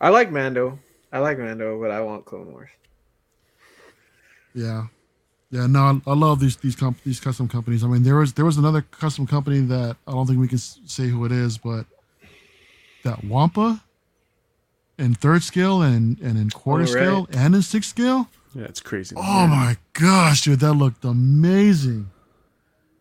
I 0.00 0.08
like 0.08 0.30
Mando. 0.30 0.78
I 1.12 1.18
like 1.18 1.38
Mando, 1.38 1.80
but 1.80 1.90
I 1.90 2.00
want 2.00 2.24
Clone 2.24 2.50
Wars. 2.52 2.70
Yeah, 4.54 4.86
yeah. 5.50 5.66
No, 5.66 5.80
I, 6.06 6.10
I 6.10 6.14
love 6.14 6.40
these 6.40 6.56
these 6.56 6.76
comp- 6.76 7.02
these 7.04 7.20
custom 7.20 7.48
companies. 7.48 7.82
I 7.84 7.88
mean, 7.88 8.02
there 8.02 8.16
was 8.16 8.32
there 8.34 8.44
was 8.44 8.56
another 8.56 8.82
custom 8.82 9.26
company 9.26 9.60
that 9.60 9.96
I 10.06 10.12
don't 10.12 10.26
think 10.26 10.38
we 10.40 10.48
can 10.48 10.58
say 10.58 11.08
who 11.08 11.24
it 11.24 11.32
is, 11.32 11.58
but 11.58 11.86
that 13.04 13.24
Wampa 13.24 13.82
in 14.98 15.14
third 15.14 15.42
scale 15.42 15.82
and 15.82 16.18
and 16.20 16.38
in 16.38 16.50
quarter 16.50 16.84
Oh, 16.84 16.86
right. 16.86 16.92
scale 16.92 17.28
and 17.32 17.54
in 17.54 17.62
sixth 17.62 17.90
scale. 17.90 18.28
Yeah, 18.54 18.64
it's 18.64 18.80
crazy. 18.80 19.16
Oh 19.18 19.46
my 19.48 19.76
gosh, 19.92 20.42
dude, 20.42 20.60
that 20.60 20.74
looked 20.74 21.04
amazing. 21.04 22.10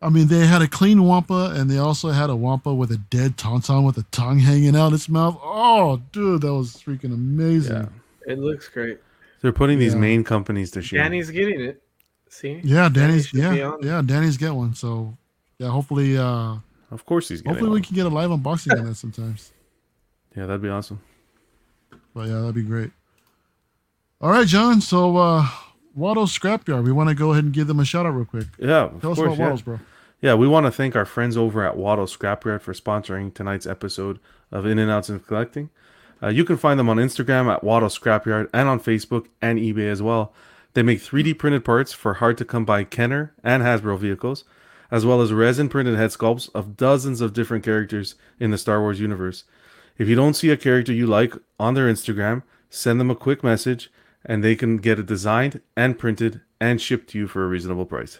I 0.03 0.09
mean, 0.09 0.27
they 0.27 0.45
had 0.45 0.61
a 0.61 0.67
clean 0.67 1.03
Wampa 1.03 1.53
and 1.55 1.69
they 1.71 1.77
also 1.77 2.09
had 2.09 2.29
a 2.29 2.35
Wampa 2.35 2.73
with 2.73 2.91
a 2.91 2.97
dead 2.97 3.37
tauntaun 3.37 3.85
with 3.85 3.97
a 3.97 4.03
tongue 4.11 4.39
hanging 4.39 4.75
out 4.75 4.91
its 4.93 5.07
mouth. 5.07 5.39
Oh, 5.41 6.01
dude, 6.11 6.41
that 6.41 6.53
was 6.53 6.73
freaking 6.75 7.13
amazing. 7.13 7.75
Yeah. 7.77 8.33
It 8.33 8.39
looks 8.39 8.67
great. 8.67 8.99
They're 9.41 9.53
putting 9.53 9.79
these 9.79 9.95
main 9.95 10.23
companies 10.23 10.71
to 10.71 10.81
shame. 10.81 10.99
Danny's 10.99 11.29
getting 11.31 11.61
it. 11.61 11.81
See? 12.29 12.59
Yeah, 12.63 12.89
Danny's 12.89 13.27
should 13.27 13.35
be 13.37 13.57
yeah, 13.57 13.71
on. 13.71 13.79
yeah, 13.83 14.01
Danny's 14.05 14.37
get 14.37 14.53
one. 14.53 14.73
So 14.75 15.17
yeah, 15.59 15.69
hopefully 15.69 16.17
uh 16.17 16.55
Of 16.91 17.05
course 17.05 17.29
he's 17.29 17.41
getting 17.41 17.53
hopefully 17.53 17.69
we 17.69 17.75
one. 17.75 17.83
can 17.83 17.95
get 17.95 18.05
a 18.05 18.09
live 18.09 18.29
unboxing 18.29 18.77
on 18.77 18.85
that 18.85 18.95
sometimes. 18.95 19.51
Yeah, 20.35 20.45
that'd 20.47 20.61
be 20.61 20.69
awesome. 20.69 20.99
But 22.13 22.27
yeah, 22.27 22.39
that'd 22.39 22.55
be 22.55 22.63
great. 22.63 22.91
All 24.19 24.31
right, 24.31 24.47
John. 24.47 24.81
So 24.81 25.17
uh 25.17 25.47
Waddle's 25.95 26.37
Scrapyard. 26.37 26.83
We 26.83 26.91
want 26.91 27.09
to 27.09 27.15
go 27.15 27.31
ahead 27.31 27.43
and 27.43 27.53
give 27.53 27.67
them 27.67 27.79
a 27.79 27.85
shout 27.85 28.05
out 28.05 28.09
real 28.15 28.25
quick. 28.25 28.47
Yeah, 28.57 28.85
of 28.85 29.01
Tell 29.01 29.11
us 29.11 29.17
course. 29.17 29.27
about 29.27 29.37
yeah. 29.37 29.43
Waddle's, 29.43 29.61
bro. 29.61 29.79
Yeah, 30.23 30.35
we 30.35 30.47
want 30.47 30.65
to 30.65 30.71
thank 30.71 30.95
our 30.95 31.03
friends 31.03 31.35
over 31.35 31.65
at 31.65 31.75
Waddle 31.75 32.05
Scrapyard 32.05 32.61
for 32.61 32.71
sponsoring 32.71 33.33
tonight's 33.33 33.67
episode 33.67 34.21
of 34.53 34.65
In 34.65 34.79
and 34.79 34.89
Outs 34.89 35.09
and 35.09 35.21
Collecting. 35.27 35.69
Uh, 36.21 36.29
you 36.29 36.45
can 36.45 36.55
find 36.55 36.79
them 36.79 36.87
on 36.87 36.95
Instagram 36.95 37.51
at 37.51 37.61
Waddle 37.61 37.89
Scrapyard 37.89 38.49
and 38.53 38.69
on 38.69 38.79
Facebook 38.79 39.27
and 39.41 39.59
eBay 39.59 39.91
as 39.91 40.01
well. 40.01 40.33
They 40.75 40.81
make 40.81 40.99
3D 40.99 41.37
printed 41.37 41.65
parts 41.65 41.91
for 41.91 42.13
hard 42.13 42.37
to 42.37 42.45
come 42.45 42.63
by 42.63 42.85
Kenner 42.85 43.33
and 43.43 43.63
Hasbro 43.63 43.99
vehicles, 43.99 44.45
as 44.89 45.05
well 45.05 45.19
as 45.19 45.33
resin 45.33 45.67
printed 45.67 45.97
head 45.97 46.11
sculpts 46.11 46.49
of 46.55 46.77
dozens 46.77 47.19
of 47.19 47.33
different 47.33 47.65
characters 47.65 48.15
in 48.39 48.51
the 48.51 48.57
Star 48.57 48.79
Wars 48.79 49.01
universe. 49.01 49.43
If 49.97 50.07
you 50.07 50.15
don't 50.15 50.35
see 50.35 50.51
a 50.51 50.55
character 50.55 50.93
you 50.93 51.05
like 51.05 51.33
on 51.59 51.73
their 51.73 51.91
Instagram, 51.91 52.43
send 52.69 52.97
them 52.97 53.11
a 53.11 53.15
quick 53.15 53.43
message 53.43 53.91
and 54.23 54.41
they 54.41 54.55
can 54.55 54.77
get 54.77 54.99
it 54.99 55.05
designed 55.05 55.59
and 55.75 55.99
printed 55.99 56.39
and 56.61 56.79
shipped 56.79 57.09
to 57.09 57.17
you 57.17 57.27
for 57.27 57.43
a 57.43 57.49
reasonable 57.49 57.85
price. 57.85 58.19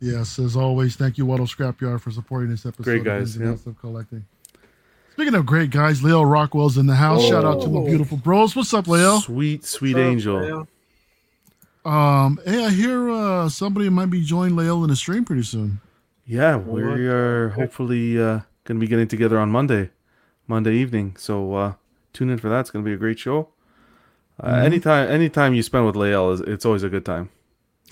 Yes, 0.00 0.38
as 0.38 0.54
always, 0.56 0.94
thank 0.96 1.18
you, 1.18 1.26
Waddle 1.26 1.46
Scrapyard, 1.46 2.00
for 2.00 2.10
supporting 2.10 2.50
this 2.50 2.64
episode. 2.64 2.84
Great 2.84 3.04
guys, 3.04 3.20
Ins 3.22 3.36
and 3.36 3.44
yeah. 3.46 3.50
Outs 3.52 3.66
of 3.66 3.78
collecting. 3.78 4.24
Speaking 5.14 5.34
of 5.34 5.44
great 5.46 5.70
guys, 5.70 6.02
Leo 6.04 6.22
Rockwell's 6.22 6.78
in 6.78 6.86
the 6.86 6.94
house. 6.94 7.24
Shout 7.24 7.44
out 7.44 7.60
to 7.62 7.68
my 7.68 7.80
Oh. 7.80 7.84
beautiful 7.86 8.16
bros. 8.16 8.54
What's 8.54 8.72
up, 8.72 8.86
Leo? 8.86 9.18
Sweet, 9.18 9.64
sweet 9.64 9.94
What's 9.96 10.04
up, 10.06 10.10
angel. 10.12 10.40
Leo? 10.40 10.68
Um, 11.84 12.38
hey, 12.44 12.64
I 12.66 12.70
hear 12.70 13.10
uh, 13.10 13.48
somebody 13.48 13.88
might 13.88 14.10
be 14.10 14.22
joining 14.22 14.54
Leo 14.56 14.82
in 14.84 14.90
the 14.90 14.96
stream 14.96 15.24
pretty 15.24 15.42
soon. 15.42 15.80
Yeah, 16.26 16.56
we 16.56 16.82
are 16.82 17.48
hopefully 17.50 18.18
uh, 18.18 18.40
going 18.64 18.78
to 18.78 18.80
be 18.80 18.86
getting 18.86 19.08
together 19.08 19.38
on 19.38 19.50
Monday, 19.50 19.90
Monday 20.46 20.74
evening. 20.74 21.16
So 21.18 21.54
uh, 21.54 21.72
tune 22.12 22.30
in 22.30 22.38
for 22.38 22.48
that. 22.50 22.60
It's 22.60 22.70
going 22.70 22.84
to 22.84 22.88
be 22.88 22.94
a 22.94 22.98
great 22.98 23.18
show. 23.18 23.48
Uh, 24.38 24.52
Mhm. 24.52 24.64
Anytime, 24.64 25.08
anytime 25.10 25.54
you 25.54 25.62
spend 25.64 25.86
with 25.86 25.96
Lael, 25.96 26.30
is 26.30 26.40
it's 26.42 26.64
always 26.64 26.84
a 26.84 26.88
good 26.88 27.04
time. 27.04 27.30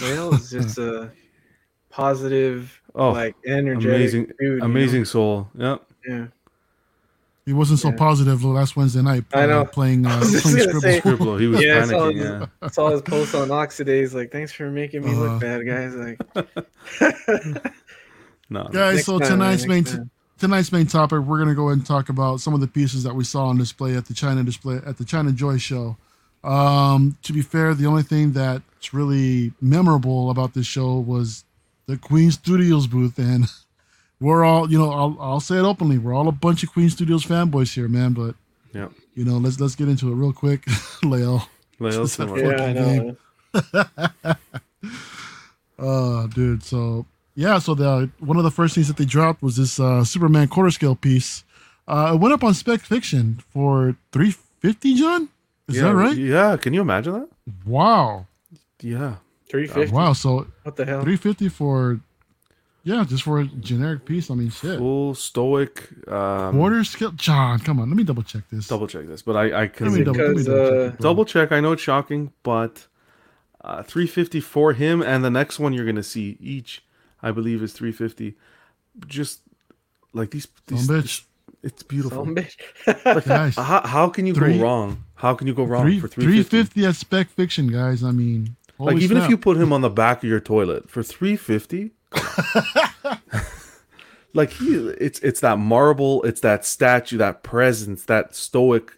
Leo 0.00 0.32
is 0.34 0.50
just 0.50 0.78
a 0.78 1.10
positive, 1.96 2.78
Oh, 2.94 3.12
like 3.12 3.34
energetic, 3.46 3.84
amazing, 3.84 4.24
dude, 4.38 4.62
you 4.62 4.98
know? 4.98 5.04
soul. 5.04 5.48
Yeah, 5.56 5.76
Yeah. 6.06 6.26
He 7.46 7.52
wasn't 7.52 7.78
so 7.78 7.90
Yeah. 7.90 7.96
positive 7.96 8.44
last 8.44 8.76
Wednesday 8.76 9.02
night. 9.02 9.24
I 9.32 9.44
uh, 9.44 9.46
know. 9.46 9.64
playing 9.64 10.04
uh, 10.06 10.10
I 10.10 10.18
was 10.18 10.42
playing 10.42 10.56
gonna 10.66 10.80
say- 10.80 10.98
Scribble. 10.98 11.16
Scribble, 11.16 11.36
he 11.38 11.46
was 11.46 11.62
Yeah, 11.62 11.82
I 11.82 11.84
saw 11.86 12.10
his- 12.10 12.16
Yeah, 12.24 12.46
saw 12.70 12.90
his 12.90 13.02
post 13.02 13.34
on 13.34 13.48
Oxidays, 13.48 14.12
like, 14.14 14.30
thanks 14.32 14.52
for 14.52 14.68
making 14.70 15.04
me 15.04 15.12
Uh-huh. 15.12 15.20
look 15.20 15.40
bad, 15.40 15.64
guys. 15.66 15.94
Like, 15.94 16.18
no, 18.50 18.62
no. 18.62 18.68
Guys, 18.72 19.04
so 19.04 19.18
time, 19.18 19.28
tonight's 19.30 19.66
main 19.66 19.84
next 19.84 19.92
time. 19.96 20.10
tonight's 20.38 20.72
main 20.72 20.86
topic, 20.86 21.20
we're 21.20 21.38
gonna 21.38 21.54
go 21.54 21.68
ahead 21.68 21.78
and 21.78 21.86
talk 21.86 22.08
about 22.10 22.40
some 22.40 22.52
of 22.54 22.60
the 22.60 22.68
pieces 22.68 23.02
that 23.04 23.14
we 23.14 23.24
saw 23.24 23.46
on 23.46 23.56
display 23.58 23.96
at 23.96 24.06
the 24.06 24.14
China 24.14 24.42
display 24.44 24.80
at 24.84 24.98
the 24.98 25.04
China 25.04 25.32
Joy 25.32 25.56
show. 25.56 25.96
Um, 26.44 27.16
to 27.22 27.32
be 27.32 27.42
fair, 27.42 27.74
the 27.74 27.86
only 27.86 28.02
thing 28.04 28.32
that's 28.32 28.92
really 28.94 29.52
memorable 29.60 30.30
about 30.30 30.52
this 30.54 30.66
show 30.66 30.98
was 30.98 31.44
the 31.86 31.96
Queen 31.96 32.30
Studios 32.30 32.86
booth, 32.86 33.18
and 33.18 33.46
we're 34.20 34.44
all, 34.44 34.70
you 34.70 34.78
know, 34.78 34.90
I'll, 34.90 35.16
I'll 35.20 35.40
say 35.40 35.56
it 35.56 35.62
openly, 35.62 35.98
we're 35.98 36.14
all 36.14 36.28
a 36.28 36.32
bunch 36.32 36.62
of 36.62 36.72
Queen 36.72 36.90
Studios 36.90 37.24
fanboys 37.24 37.74
here, 37.74 37.88
man. 37.88 38.12
But 38.12 38.34
yeah. 38.72 38.88
you 39.14 39.24
know, 39.24 39.38
let's 39.38 39.60
let's 39.60 39.74
get 39.74 39.88
into 39.88 40.10
it 40.10 40.14
real 40.14 40.32
quick, 40.32 40.64
Leo. 41.02 41.42
Lael's 41.78 42.16
Just 42.16 42.18
have 42.18 42.28
similar. 42.30 42.56
fun. 42.56 42.76
yeah, 42.76 42.82
I 42.82 42.84
fucking 42.84 43.16
know. 43.72 44.36
Uh, 45.78 46.26
dude. 46.28 46.62
So 46.62 47.04
yeah, 47.34 47.58
so 47.58 47.74
the 47.74 48.10
one 48.18 48.38
of 48.38 48.44
the 48.44 48.50
first 48.50 48.74
things 48.74 48.88
that 48.88 48.96
they 48.96 49.04
dropped 49.04 49.42
was 49.42 49.56
this 49.56 49.78
uh, 49.78 50.04
Superman 50.04 50.48
quarter 50.48 50.70
scale 50.70 50.96
piece. 50.96 51.44
Uh, 51.86 52.12
it 52.14 52.20
went 52.20 52.32
up 52.32 52.42
on 52.42 52.54
Spec 52.54 52.80
Fiction 52.80 53.42
for 53.50 53.94
three 54.10 54.30
fifty. 54.60 54.94
John, 54.94 55.28
is 55.68 55.76
yeah, 55.76 55.82
that 55.82 55.94
right? 55.94 56.16
Yeah, 56.16 56.56
can 56.56 56.72
you 56.72 56.80
imagine 56.80 57.12
that? 57.12 57.28
Wow, 57.66 58.26
Yeah, 58.80 59.16
350. 59.48 59.94
wow. 59.94 60.12
So 60.12 60.46
What 60.62 60.76
the 60.76 60.84
hell? 60.84 61.02
three 61.02 61.16
fifty 61.16 61.48
for 61.48 62.00
yeah, 62.84 63.04
just 63.04 63.24
for 63.24 63.40
a 63.40 63.46
generic 63.46 64.04
piece. 64.04 64.30
I 64.30 64.34
mean, 64.34 64.50
shit. 64.50 64.78
full 64.78 65.14
stoic. 65.14 65.88
Um, 66.08 66.54
Quarter 66.56 66.84
scale, 66.84 67.10
John. 67.12 67.58
Come 67.58 67.80
on, 67.80 67.88
let 67.90 67.96
me 67.96 68.04
double 68.04 68.22
check 68.22 68.44
this. 68.50 68.68
Double 68.68 68.86
check 68.86 69.06
this, 69.08 69.22
but 69.22 69.34
I, 69.36 69.62
I 69.62 69.66
can 69.66 69.88
double, 70.04 70.12
Because, 70.12 70.44
double 70.46 70.58
check 70.64 70.72
uh, 70.72 70.94
it, 70.94 70.98
double 71.00 71.24
check. 71.24 71.50
I 71.52 71.58
know 71.60 71.72
it's 71.72 71.82
shocking, 71.82 72.32
but 72.44 72.86
uh, 73.64 73.82
350 73.82 74.38
for 74.40 74.72
him, 74.72 75.02
and 75.02 75.24
the 75.24 75.30
next 75.30 75.58
one 75.58 75.72
you're 75.72 75.84
gonna 75.84 76.04
see 76.04 76.36
each, 76.40 76.84
I 77.22 77.32
believe, 77.32 77.60
is 77.60 77.72
350. 77.72 78.36
Just 79.08 79.40
like 80.12 80.30
these, 80.30 80.44
Son 80.44 80.52
these 80.68 80.88
of 80.88 80.96
bitch. 81.04 81.24
it's 81.64 81.82
beautiful. 81.82 82.24
Some 82.24 82.36
bitch. 82.36 83.26
Guys, 83.26 83.56
How, 83.56 83.84
how 83.84 84.08
can 84.10 84.26
you 84.26 84.34
Three- 84.34 84.58
go 84.58 84.62
wrong? 84.64 85.02
How 85.16 85.34
can 85.34 85.48
you 85.48 85.54
go 85.54 85.64
wrong 85.64 85.82
three 85.82 85.98
for 85.98 86.06
three 86.06 86.24
350? 86.24 86.56
fifty 86.62 86.86
at 86.86 86.94
Spec 86.94 87.30
Fiction, 87.30 87.66
guys. 87.72 88.04
I 88.04 88.12
mean, 88.12 88.54
Like 88.78 88.92
holy 88.94 89.04
even 89.04 89.16
if 89.16 89.28
you 89.30 89.38
put 89.38 89.56
him 89.56 89.72
on 89.72 89.80
the 89.80 89.90
back 89.90 90.18
of 90.22 90.28
your 90.28 90.40
toilet 90.40 90.90
for 90.90 91.02
350, 91.02 91.92
like 94.34 94.50
he, 94.50 94.74
it's 95.00 95.18
it's 95.20 95.40
that 95.40 95.58
marble, 95.58 96.22
it's 96.24 96.40
that 96.42 96.64
statue, 96.64 97.16
that 97.18 97.42
presence, 97.42 98.04
that 98.04 98.34
stoic 98.34 98.92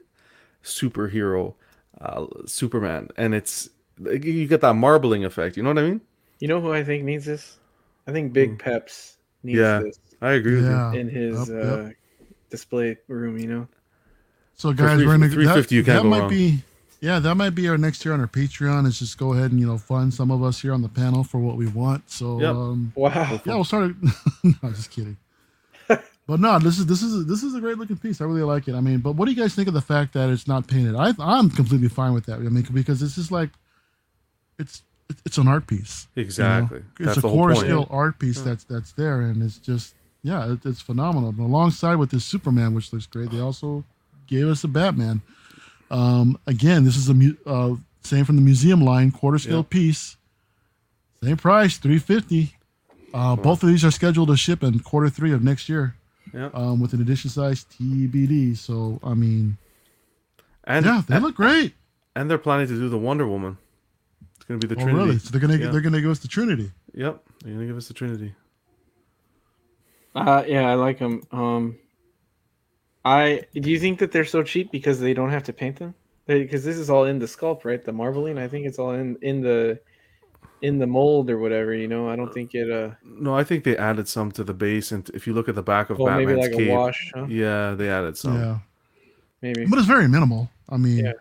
superhero, 0.64 1.54
uh, 2.00 2.26
Superman, 2.46 3.08
and 3.16 3.34
it's 3.34 3.68
you 4.00 4.46
get 4.46 4.60
that 4.62 4.74
marbling 4.74 5.24
effect. 5.24 5.56
You 5.56 5.62
know 5.62 5.70
what 5.70 5.78
I 5.78 5.82
mean? 5.88 6.00
You 6.40 6.48
know 6.48 6.60
who 6.60 6.72
I 6.72 6.82
think 6.84 7.04
needs 7.04 7.24
this? 7.24 7.58
I 8.06 8.12
think 8.12 8.32
Big 8.32 8.58
Peps 8.58 9.18
needs 9.42 9.58
Yeah. 9.58 9.80
this 9.80 9.98
I 10.20 10.32
agree 10.32 10.56
with 10.56 10.64
you. 10.64 10.70
yeah. 10.70 10.92
in 10.94 11.08
his 11.08 11.48
Yep, 11.48 11.64
uh, 11.64 11.82
yep. 11.84 11.92
display 12.50 12.96
room, 13.06 13.38
you 13.38 13.46
know? 13.46 13.68
So 14.54 14.72
guys, 14.72 14.96
three- 14.98 15.06
we're 15.06 15.12
gonna 15.18 15.28
350 15.28 15.74
you 15.76 15.82
that, 15.82 15.92
can't 15.92 15.98
that 15.98 16.02
go 16.04 16.08
might 16.10 16.20
wrong. 16.20 16.30
be 16.30 16.62
yeah, 17.00 17.18
that 17.20 17.34
might 17.36 17.50
be 17.54 17.68
our 17.68 17.78
next 17.78 18.04
year 18.04 18.12
on 18.14 18.20
our 18.20 18.26
Patreon. 18.26 18.86
Is 18.86 18.98
just 18.98 19.18
go 19.18 19.32
ahead 19.32 19.50
and 19.52 19.60
you 19.60 19.66
know 19.66 19.78
fund 19.78 20.12
some 20.14 20.30
of 20.30 20.42
us 20.42 20.60
here 20.60 20.72
on 20.72 20.82
the 20.82 20.88
panel 20.88 21.24
for 21.24 21.38
what 21.38 21.56
we 21.56 21.66
want. 21.66 22.10
So 22.10 22.40
Yep. 22.40 22.54
um, 22.54 22.92
Wow. 22.96 23.40
yeah, 23.44 23.54
we'll 23.54 23.64
start. 23.64 23.92
no, 24.42 24.52
just 24.70 24.90
kidding. 24.90 25.16
but 25.88 26.40
no, 26.40 26.58
this 26.58 26.78
is 26.78 26.86
this 26.86 27.02
is 27.02 27.26
this 27.26 27.42
is 27.42 27.54
a 27.54 27.60
great 27.60 27.78
looking 27.78 27.96
piece. 27.96 28.20
I 28.20 28.24
really 28.24 28.42
like 28.42 28.68
it. 28.68 28.74
I 28.74 28.80
mean, 28.80 28.98
but 28.98 29.12
what 29.12 29.26
do 29.26 29.32
you 29.32 29.36
guys 29.40 29.54
think 29.54 29.68
of 29.68 29.74
the 29.74 29.80
fact 29.80 30.12
that 30.14 30.28
it's 30.30 30.46
not 30.48 30.66
painted? 30.66 30.94
I 30.96 31.12
I'm 31.18 31.50
completely 31.50 31.88
fine 31.88 32.14
with 32.14 32.26
that. 32.26 32.34
I 32.36 32.38
mean, 32.40 32.66
because 32.72 33.00
this 33.00 33.16
is 33.18 33.30
like 33.30 33.50
it's 34.58 34.82
it's 35.24 35.38
an 35.38 35.48
art 35.48 35.66
piece. 35.66 36.06
you 36.14 36.22
know? 36.22 36.26
Exactly. 36.26 36.78
It's 36.98 37.06
That's 37.06 37.18
a 37.18 37.20
the 37.22 37.28
whole 37.28 37.38
quarter 37.38 37.54
point. 37.54 37.66
scale 37.66 37.86
art 37.90 38.18
piece 38.18 38.40
that's 38.42 38.64
that's 38.64 38.92
there, 38.92 39.20
and 39.22 39.42
it's 39.42 39.58
just 39.58 39.94
yeah, 40.22 40.52
it, 40.52 40.66
it's 40.66 40.80
phenomenal. 40.82 41.30
And 41.30 41.38
alongside 41.38 41.94
with 41.96 42.10
this 42.10 42.24
Superman, 42.24 42.74
which 42.74 42.92
looks 42.92 43.06
great, 43.06 43.30
they 43.30 43.40
also 43.40 43.84
gave 44.26 44.48
us 44.48 44.64
a 44.64 44.68
Batman. 44.68 45.22
Um, 45.90 46.38
again, 46.46 46.84
this 46.84 46.96
is 46.96 47.08
a 47.08 47.14
mu- 47.14 47.36
uh, 47.46 47.74
same 48.02 48.24
from 48.24 48.36
the 48.36 48.42
museum 48.42 48.80
line, 48.82 49.10
quarter 49.10 49.38
scale 49.38 49.58
Yeah. 49.58 49.62
piece, 49.70 50.16
same 51.22 51.36
price, 51.36 51.78
three 51.78 51.98
fifty. 51.98 52.54
Uh, 53.14 53.36
both 53.36 53.62
of 53.62 53.68
these 53.70 53.84
are 53.84 53.90
scheduled 53.90 54.28
to 54.28 54.36
ship 54.36 54.62
in 54.62 54.78
quarter 54.80 55.08
three 55.08 55.32
of 55.32 55.42
next 55.42 55.68
year, 55.68 55.94
Yeah. 56.34 56.50
um, 56.52 56.78
with 56.80 56.92
an 56.92 57.00
edition 57.00 57.30
size 57.30 57.64
TBD. 57.64 58.54
So 58.54 59.00
I 59.02 59.14
mean, 59.14 59.56
And 60.64 60.84
yeah, 60.84 61.02
they 61.08 61.14
and, 61.16 61.24
look 61.24 61.34
great. 61.34 61.74
and 62.14 62.30
they're 62.30 62.36
planning 62.38 62.66
to 62.68 62.74
do 62.74 62.88
the 62.90 62.98
Wonder 62.98 63.26
Woman. 63.26 63.56
It's 64.36 64.44
gonna 64.44 64.58
be 64.58 64.66
the 64.68 64.74
Oh, 64.76 64.82
Trinity. 64.84 64.96
really? 64.98 65.18
So 65.18 65.30
they're 65.30 65.40
gonna 65.40 65.56
Yeah. 65.56 65.70
they're 65.70 65.80
gonna 65.80 66.00
give 66.02 66.10
us 66.10 66.18
the 66.18 66.28
Trinity. 66.28 66.70
Yep. 66.94 67.22
They're 67.42 67.54
gonna 67.54 67.66
give 67.66 67.76
us 67.78 67.88
the 67.88 67.94
Trinity. 67.94 68.34
Uh, 70.14 70.44
yeah, 70.46 70.68
I 70.70 70.74
like 70.74 70.98
them. 70.98 71.22
Um, 71.32 71.76
I 73.08 73.42
do 73.54 73.70
you 73.70 73.78
think 73.78 73.98
that 74.00 74.10
they're 74.12 74.24
so 74.36 74.42
cheap 74.42 74.70
because 74.70 74.98
they 75.00 75.14
don't 75.14 75.30
have 75.30 75.44
to 75.44 75.52
paint 75.52 75.76
them? 75.78 75.94
Because 76.26 76.62
this 76.64 76.76
is 76.76 76.90
all 76.90 77.04
in 77.04 77.18
the 77.18 77.26
sculpt, 77.26 77.64
right? 77.64 77.82
The 77.82 77.92
marbling. 77.92 78.36
I 78.38 78.48
think 78.48 78.66
it's 78.66 78.78
all 78.78 78.92
in 78.92 79.16
in 79.22 79.40
the 79.40 79.80
in 80.60 80.78
the 80.78 80.86
mold 80.86 81.30
or 81.30 81.38
whatever. 81.38 81.72
You 81.74 81.88
know, 81.88 82.08
I 82.12 82.16
don't 82.16 82.32
think 82.34 82.54
it. 82.54 82.68
Uh, 82.70 82.90
No, 83.04 83.34
I 83.34 83.44
think 83.44 83.64
they 83.64 83.76
added 83.76 84.08
some 84.08 84.30
to 84.32 84.44
the 84.44 84.54
base, 84.54 84.92
and 84.92 85.08
if 85.14 85.26
you 85.26 85.32
look 85.32 85.48
at 85.48 85.54
the 85.54 85.62
back 85.62 85.88
of 85.90 85.98
well, 85.98 86.14
maybe 86.16 86.32
Batman's 86.34 86.48
like 86.48 86.58
cape, 86.58 86.70
a 86.70 86.74
wash. 86.74 87.12
Huh? 87.14 87.26
yeah, 87.28 87.74
they 87.74 87.88
added 87.88 88.16
some. 88.18 88.34
yeah, 88.42 88.58
Maybe. 89.40 89.64
but 89.66 89.78
it's 89.78 89.88
very 89.88 90.08
minimal. 90.08 90.50
I 90.68 90.76
mean, 90.76 91.04
Yeah. 91.06 91.12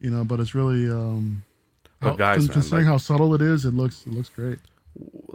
you 0.00 0.10
know, 0.10 0.24
but 0.24 0.38
it's 0.40 0.54
really 0.54 0.88
um. 0.90 1.42
But 2.00 2.10
how- 2.10 2.16
guys, 2.16 2.38
man, 2.46 2.52
considering 2.52 2.84
like- 2.84 2.92
how 2.92 2.98
subtle 2.98 3.34
it 3.34 3.42
is, 3.42 3.64
it 3.64 3.74
looks 3.74 4.06
it 4.06 4.12
looks 4.12 4.28
great. 4.28 4.58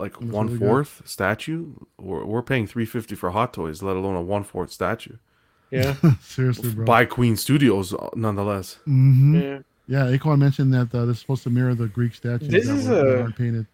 Like 0.04 0.20
Looks 0.22 0.34
one 0.34 0.48
really 0.48 0.60
good. 0.60 0.88
statue, 1.06 1.60
we're, 1.98 2.24
we're 2.26 2.42
paying 2.42 2.68
three 2.68 2.86
fifty 2.86 3.16
for 3.16 3.32
Hot 3.32 3.54
Toys, 3.54 3.82
let 3.84 3.96
alone 3.98 4.16
a 4.16 4.22
one 4.22 4.44
fourth 4.44 4.72
statue 4.72 5.18
Yeah. 5.74 5.96
Seriously, 6.22 6.72
bro. 6.72 6.86
by 6.86 7.06
Queen 7.06 7.36
Studios, 7.36 7.94
uh, 7.94 8.10
nonetheless. 8.16 8.78
hmm 8.86 9.36
yeah. 9.40 9.60
Yeah, 9.88 10.06
Aquan 10.18 10.40
mentioned 10.40 10.74
that 10.74 10.96
uh, 10.96 11.06
this 11.06 11.18
is 11.18 11.22
supposed 11.22 11.44
to 11.44 11.50
mirror 11.50 11.76
the 11.76 11.88
Greek 11.88 12.16
statues 12.16 12.48
This 12.48 12.68
that 12.68 12.76
is 12.78 12.88
were, 12.88 13.26
a- 13.26 13.32
painted. 13.32 13.68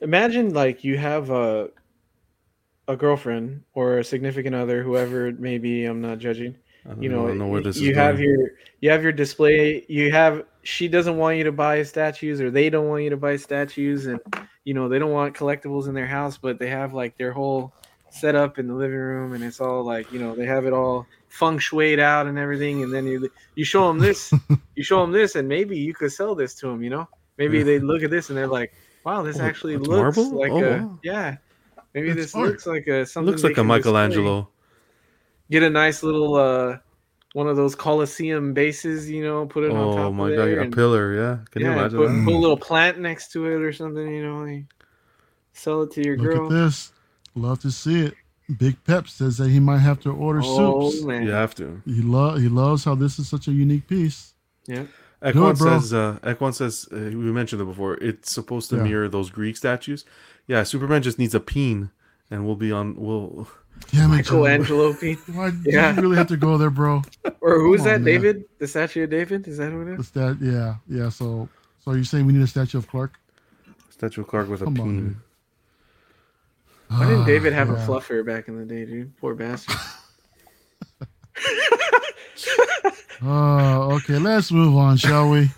Imagine 0.00 0.52
like 0.54 0.84
you 0.84 0.98
have 0.98 1.30
a 1.30 1.70
a 2.88 2.96
girlfriend 2.96 3.62
or 3.74 3.98
a 3.98 4.04
significant 4.04 4.54
other, 4.54 4.82
whoever 4.82 5.26
it 5.26 5.40
may 5.40 5.58
be. 5.58 5.84
I'm 5.84 6.00
not 6.00 6.18
judging. 6.18 6.54
I 6.84 6.90
don't 6.90 7.02
You 7.02 7.08
know, 7.08 7.32
know 7.34 7.48
where 7.48 7.60
this 7.60 7.76
you 7.76 7.90
is 7.90 7.96
have 7.96 8.16
going. 8.18 8.28
your 8.28 8.50
you 8.80 8.90
have 8.90 9.02
your 9.02 9.12
display. 9.12 9.84
You 9.88 10.12
have 10.12 10.44
she 10.62 10.86
doesn't 10.86 11.16
want 11.16 11.38
you 11.38 11.44
to 11.44 11.52
buy 11.52 11.82
statues, 11.82 12.40
or 12.40 12.50
they 12.50 12.70
don't 12.70 12.88
want 12.88 13.02
you 13.02 13.10
to 13.10 13.16
buy 13.16 13.36
statues, 13.36 14.06
and 14.06 14.20
you 14.64 14.74
know 14.74 14.88
they 14.88 14.98
don't 15.00 15.10
want 15.12 15.34
collectibles 15.34 15.88
in 15.88 15.94
their 15.94 16.06
house, 16.06 16.38
but 16.38 16.58
they 16.60 16.68
have 16.68 16.92
like 16.94 17.16
their 17.18 17.32
whole 17.32 17.72
setup 18.20 18.58
in 18.58 18.66
the 18.66 18.74
living 18.74 18.96
room, 18.96 19.32
and 19.34 19.44
it's 19.44 19.60
all 19.60 19.84
like 19.84 20.10
you 20.12 20.18
know 20.18 20.34
they 20.34 20.46
have 20.46 20.66
it 20.66 20.72
all 20.72 21.06
feng 21.28 21.58
shuied 21.58 21.98
out 21.98 22.26
and 22.26 22.38
everything, 22.38 22.82
and 22.82 22.92
then 22.92 23.06
you 23.06 23.28
you 23.54 23.64
show 23.64 23.88
them 23.88 23.98
this, 23.98 24.32
you 24.74 24.82
show 24.82 25.00
them 25.00 25.12
this, 25.12 25.34
and 25.34 25.48
maybe 25.48 25.78
you 25.78 25.94
could 25.94 26.12
sell 26.12 26.34
this 26.34 26.54
to 26.56 26.66
them. 26.68 26.82
You 26.82 26.90
know, 26.90 27.08
maybe 27.38 27.58
Yeah. 27.58 27.64
they 27.64 27.78
look 27.78 28.02
at 28.02 28.10
this 28.10 28.28
and 28.28 28.38
they're 28.38 28.46
like, 28.46 28.72
"Wow, 29.04 29.22
this 29.22 29.38
Oh, 29.38 29.42
actually 29.44 29.76
looks 29.76 30.18
marble? 30.18 30.38
like 30.38 30.52
Oh, 30.52 30.62
a 30.62 30.78
wow. 30.80 30.98
yeah." 31.02 31.36
Maybe 31.94 32.12
this 32.12 32.34
art. 32.34 32.48
looks 32.50 32.66
like 32.66 32.86
a 32.88 33.06
something. 33.06 33.30
looks 33.30 33.42
like 33.42 33.52
a 33.52 33.54
can 33.54 33.68
display 33.68 33.78
Michelangelo. 33.78 34.48
get 35.50 35.62
a 35.62 35.70
nice 35.70 36.02
little 36.02 36.34
uh 36.34 36.78
one 37.32 37.48
of 37.48 37.56
those 37.56 37.74
Colosseum 37.74 38.54
bases, 38.54 39.10
you 39.10 39.22
know, 39.22 39.44
put 39.46 39.64
it 39.64 39.70
on 39.70 39.94
top 39.94 39.98
Oh 39.98 40.12
my 40.12 40.30
of 40.30 40.36
god, 40.36 40.48
a 40.48 40.70
pillar, 40.70 41.14
yeah. 41.14 41.38
Can 41.50 41.62
you 41.62 41.70
imagine 41.70 41.98
put, 41.98 42.24
put 42.24 42.32
a 42.34 42.38
little 42.38 42.56
plant 42.56 42.98
next 42.98 43.30
to 43.32 43.44
it 43.46 43.60
or 43.62 43.72
something, 43.74 44.08
you 44.10 44.22
know. 44.22 44.38
like, 44.44 44.64
sell 45.52 45.82
it 45.82 45.90
to 45.92 46.02
your 46.02 46.16
Look 46.16 46.34
girl. 46.34 46.46
at 46.46 46.50
this. 46.50 46.92
Love 47.36 47.60
to 47.60 47.70
see 47.70 48.00
it. 48.00 48.14
Big 48.58 48.82
Pep 48.84 49.08
says 49.08 49.36
that 49.38 49.50
he 49.50 49.60
might 49.60 49.78
have 49.78 50.00
to 50.00 50.10
order 50.10 50.40
oh 50.42 50.90
soups. 50.90 51.04
man, 51.04 51.24
You 51.24 51.30
have 51.30 51.54
to. 51.56 51.82
He 51.84 52.00
love 52.00 52.40
he 52.40 52.48
loves 52.48 52.84
how 52.84 52.94
this 52.94 53.18
is 53.18 53.28
such 53.28 53.46
a 53.48 53.52
unique 53.52 53.86
piece. 53.88 54.34
yeah. 54.66 54.84
Do 55.22 55.32
Ekwan 55.32 55.52
it, 55.52 55.56
says, 55.58 55.94
uh, 55.94 56.18
Ekwan 56.22 56.54
says, 56.54 56.86
uh, 56.92 56.96
we 56.96 57.32
mentioned 57.32 57.60
it 57.62 57.64
before, 57.64 57.94
it's 57.96 58.30
supposed 58.30 58.68
to 58.70 58.76
Yeah. 58.76 58.82
mirror 58.84 59.08
those 59.08 59.30
Greek 59.30 59.56
statues. 59.56 60.04
Yeah, 60.46 60.62
Superman 60.62 61.02
just 61.02 61.18
needs 61.18 61.34
a 61.34 61.40
peen, 61.40 61.90
and 62.30 62.44
we'll 62.46 62.54
be 62.54 62.70
on, 62.70 62.94
we'll, 62.96 63.48
Damn 63.92 64.12
it, 64.12 64.24
Joe. 64.26 64.42
Michelangelo 64.42 64.92
Pete. 65.00 65.18
Why 65.32 65.50
did 65.50 65.66
Yeah. 65.74 65.94
you 65.96 66.02
really 66.02 66.16
have 66.16 66.28
to 66.28 66.36
go 66.36 66.58
there, 66.58 66.70
bro? 66.70 67.02
Or 67.40 67.58
who's 67.60 67.80
Come 67.80 67.86
on, 67.88 67.92
that? 67.94 68.00
man. 68.02 68.04
David? 68.04 68.44
The 68.58 68.68
statue 68.68 69.04
of 69.04 69.10
David? 69.10 69.48
Is 69.48 69.56
that 69.58 69.72
who 69.72 69.82
it 69.82 69.92
is? 69.92 69.98
What's 69.98 70.10
that? 70.10 70.38
Yeah, 70.40 70.76
yeah. 70.88 71.08
So, 71.08 71.48
so 71.82 71.92
you're 71.92 72.04
saying 72.04 72.26
we 72.26 72.32
need 72.34 72.42
a 72.42 72.46
statue 72.46 72.78
of 72.78 72.86
Clark? 72.86 73.14
statue 73.90 74.20
of 74.20 74.28
Clark 74.28 74.48
with 74.50 74.60
a 74.62 74.64
Come 74.66 74.80
on, 74.80 74.86
peen. 74.86 74.96
dude. 75.08 75.16
Why 76.88 77.04
didn't 77.06 77.22
Ah, 77.22 77.26
David 77.26 77.52
have 77.52 77.70
a 77.70 77.74
yeah. 77.74 77.86
fluffer 77.86 78.24
back 78.24 78.48
in 78.48 78.56
the 78.58 78.64
day, 78.64 78.84
dude? 78.84 79.16
Poor 79.18 79.34
bastard. 79.34 79.76
Oh, 83.22 83.92
okay. 83.96 84.18
Let's 84.18 84.52
move 84.52 84.76
on, 84.76 84.98
shall 84.98 85.30
we? 85.30 85.48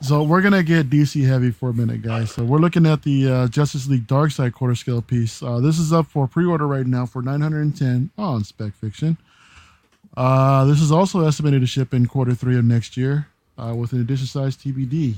So 0.00 0.22
we're 0.22 0.42
gonna 0.42 0.62
get 0.62 0.90
DC 0.90 1.26
heavy 1.26 1.50
for 1.50 1.70
a 1.70 1.74
minute, 1.74 2.02
guys. 2.02 2.30
So 2.30 2.44
we're 2.44 2.58
looking 2.58 2.86
at 2.86 3.02
the 3.02 3.28
uh, 3.30 3.48
Justice 3.48 3.88
League 3.88 4.06
Darkseid 4.06 4.52
quarter 4.52 4.76
scale 4.76 5.02
piece. 5.02 5.42
Uh, 5.42 5.58
this 5.58 5.78
is 5.80 5.92
up 5.92 6.06
for 6.06 6.28
pre-order 6.28 6.68
right 6.68 6.86
now 6.86 7.04
for 7.04 7.20
910 7.20 8.10
on 8.16 8.44
Spec 8.44 8.74
Fiction. 8.74 9.16
Uh, 10.16 10.64
this 10.66 10.80
is 10.80 10.92
also 10.92 11.26
estimated 11.26 11.62
to 11.62 11.66
ship 11.66 11.92
in 11.92 12.06
quarter 12.06 12.32
three 12.34 12.56
of 12.56 12.64
next 12.64 12.96
year 12.96 13.26
uh, 13.58 13.74
with 13.76 13.92
an 13.92 14.00
edition 14.00 14.26
size 14.28 14.56
TBD. 14.56 15.16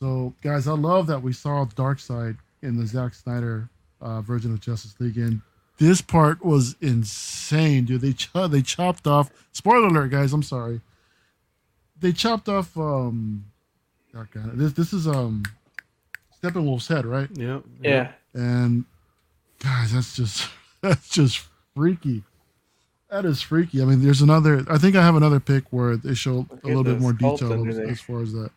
So, 0.00 0.32
guys, 0.42 0.68
I 0.68 0.74
love 0.74 1.08
that 1.08 1.22
we 1.22 1.32
saw 1.32 1.64
Darkseid 1.64 2.36
in 2.62 2.76
the 2.78 2.86
Zack 2.86 3.14
Snyder 3.14 3.68
uh, 4.00 4.20
version 4.20 4.52
of 4.52 4.60
Justice 4.60 4.94
League, 5.00 5.18
and 5.18 5.40
this 5.78 6.00
part 6.00 6.44
was 6.44 6.76
insane, 6.80 7.84
dude. 7.84 8.00
They 8.00 8.12
ch- 8.12 8.30
they 8.48 8.62
chopped 8.62 9.06
off. 9.06 9.30
Spoiler 9.52 9.86
alert, 9.88 10.10
guys. 10.10 10.32
I'm 10.32 10.42
sorry. 10.42 10.80
They 12.00 12.12
chopped 12.12 12.48
off. 12.48 12.76
Um, 12.76 13.44
oh 14.14 14.26
God, 14.32 14.52
this 14.54 14.72
this 14.72 14.92
is 14.92 15.06
um, 15.06 15.44
Steppenwolf's 16.42 16.88
head, 16.88 17.06
right? 17.06 17.28
Yeah. 17.32 17.60
yeah. 17.82 18.12
And 18.34 18.84
guys, 19.62 19.92
that's 19.92 20.16
just 20.16 20.48
that's 20.80 21.08
just 21.08 21.46
freaky. 21.74 22.24
That 23.10 23.24
is 23.24 23.40
freaky. 23.40 23.80
I 23.80 23.86
mean, 23.86 24.02
there's 24.02 24.20
another. 24.20 24.64
I 24.68 24.76
think 24.78 24.94
I 24.94 25.02
have 25.02 25.16
another 25.16 25.40
pic 25.40 25.64
where 25.70 25.96
they 25.96 26.14
show 26.14 26.46
a 26.62 26.66
little 26.66 26.80
at 26.80 26.86
bit 26.86 27.00
more 27.00 27.12
detail 27.14 27.66
as, 27.66 27.78
as 27.78 28.00
far 28.00 28.20
as 28.20 28.32
that. 28.32 28.50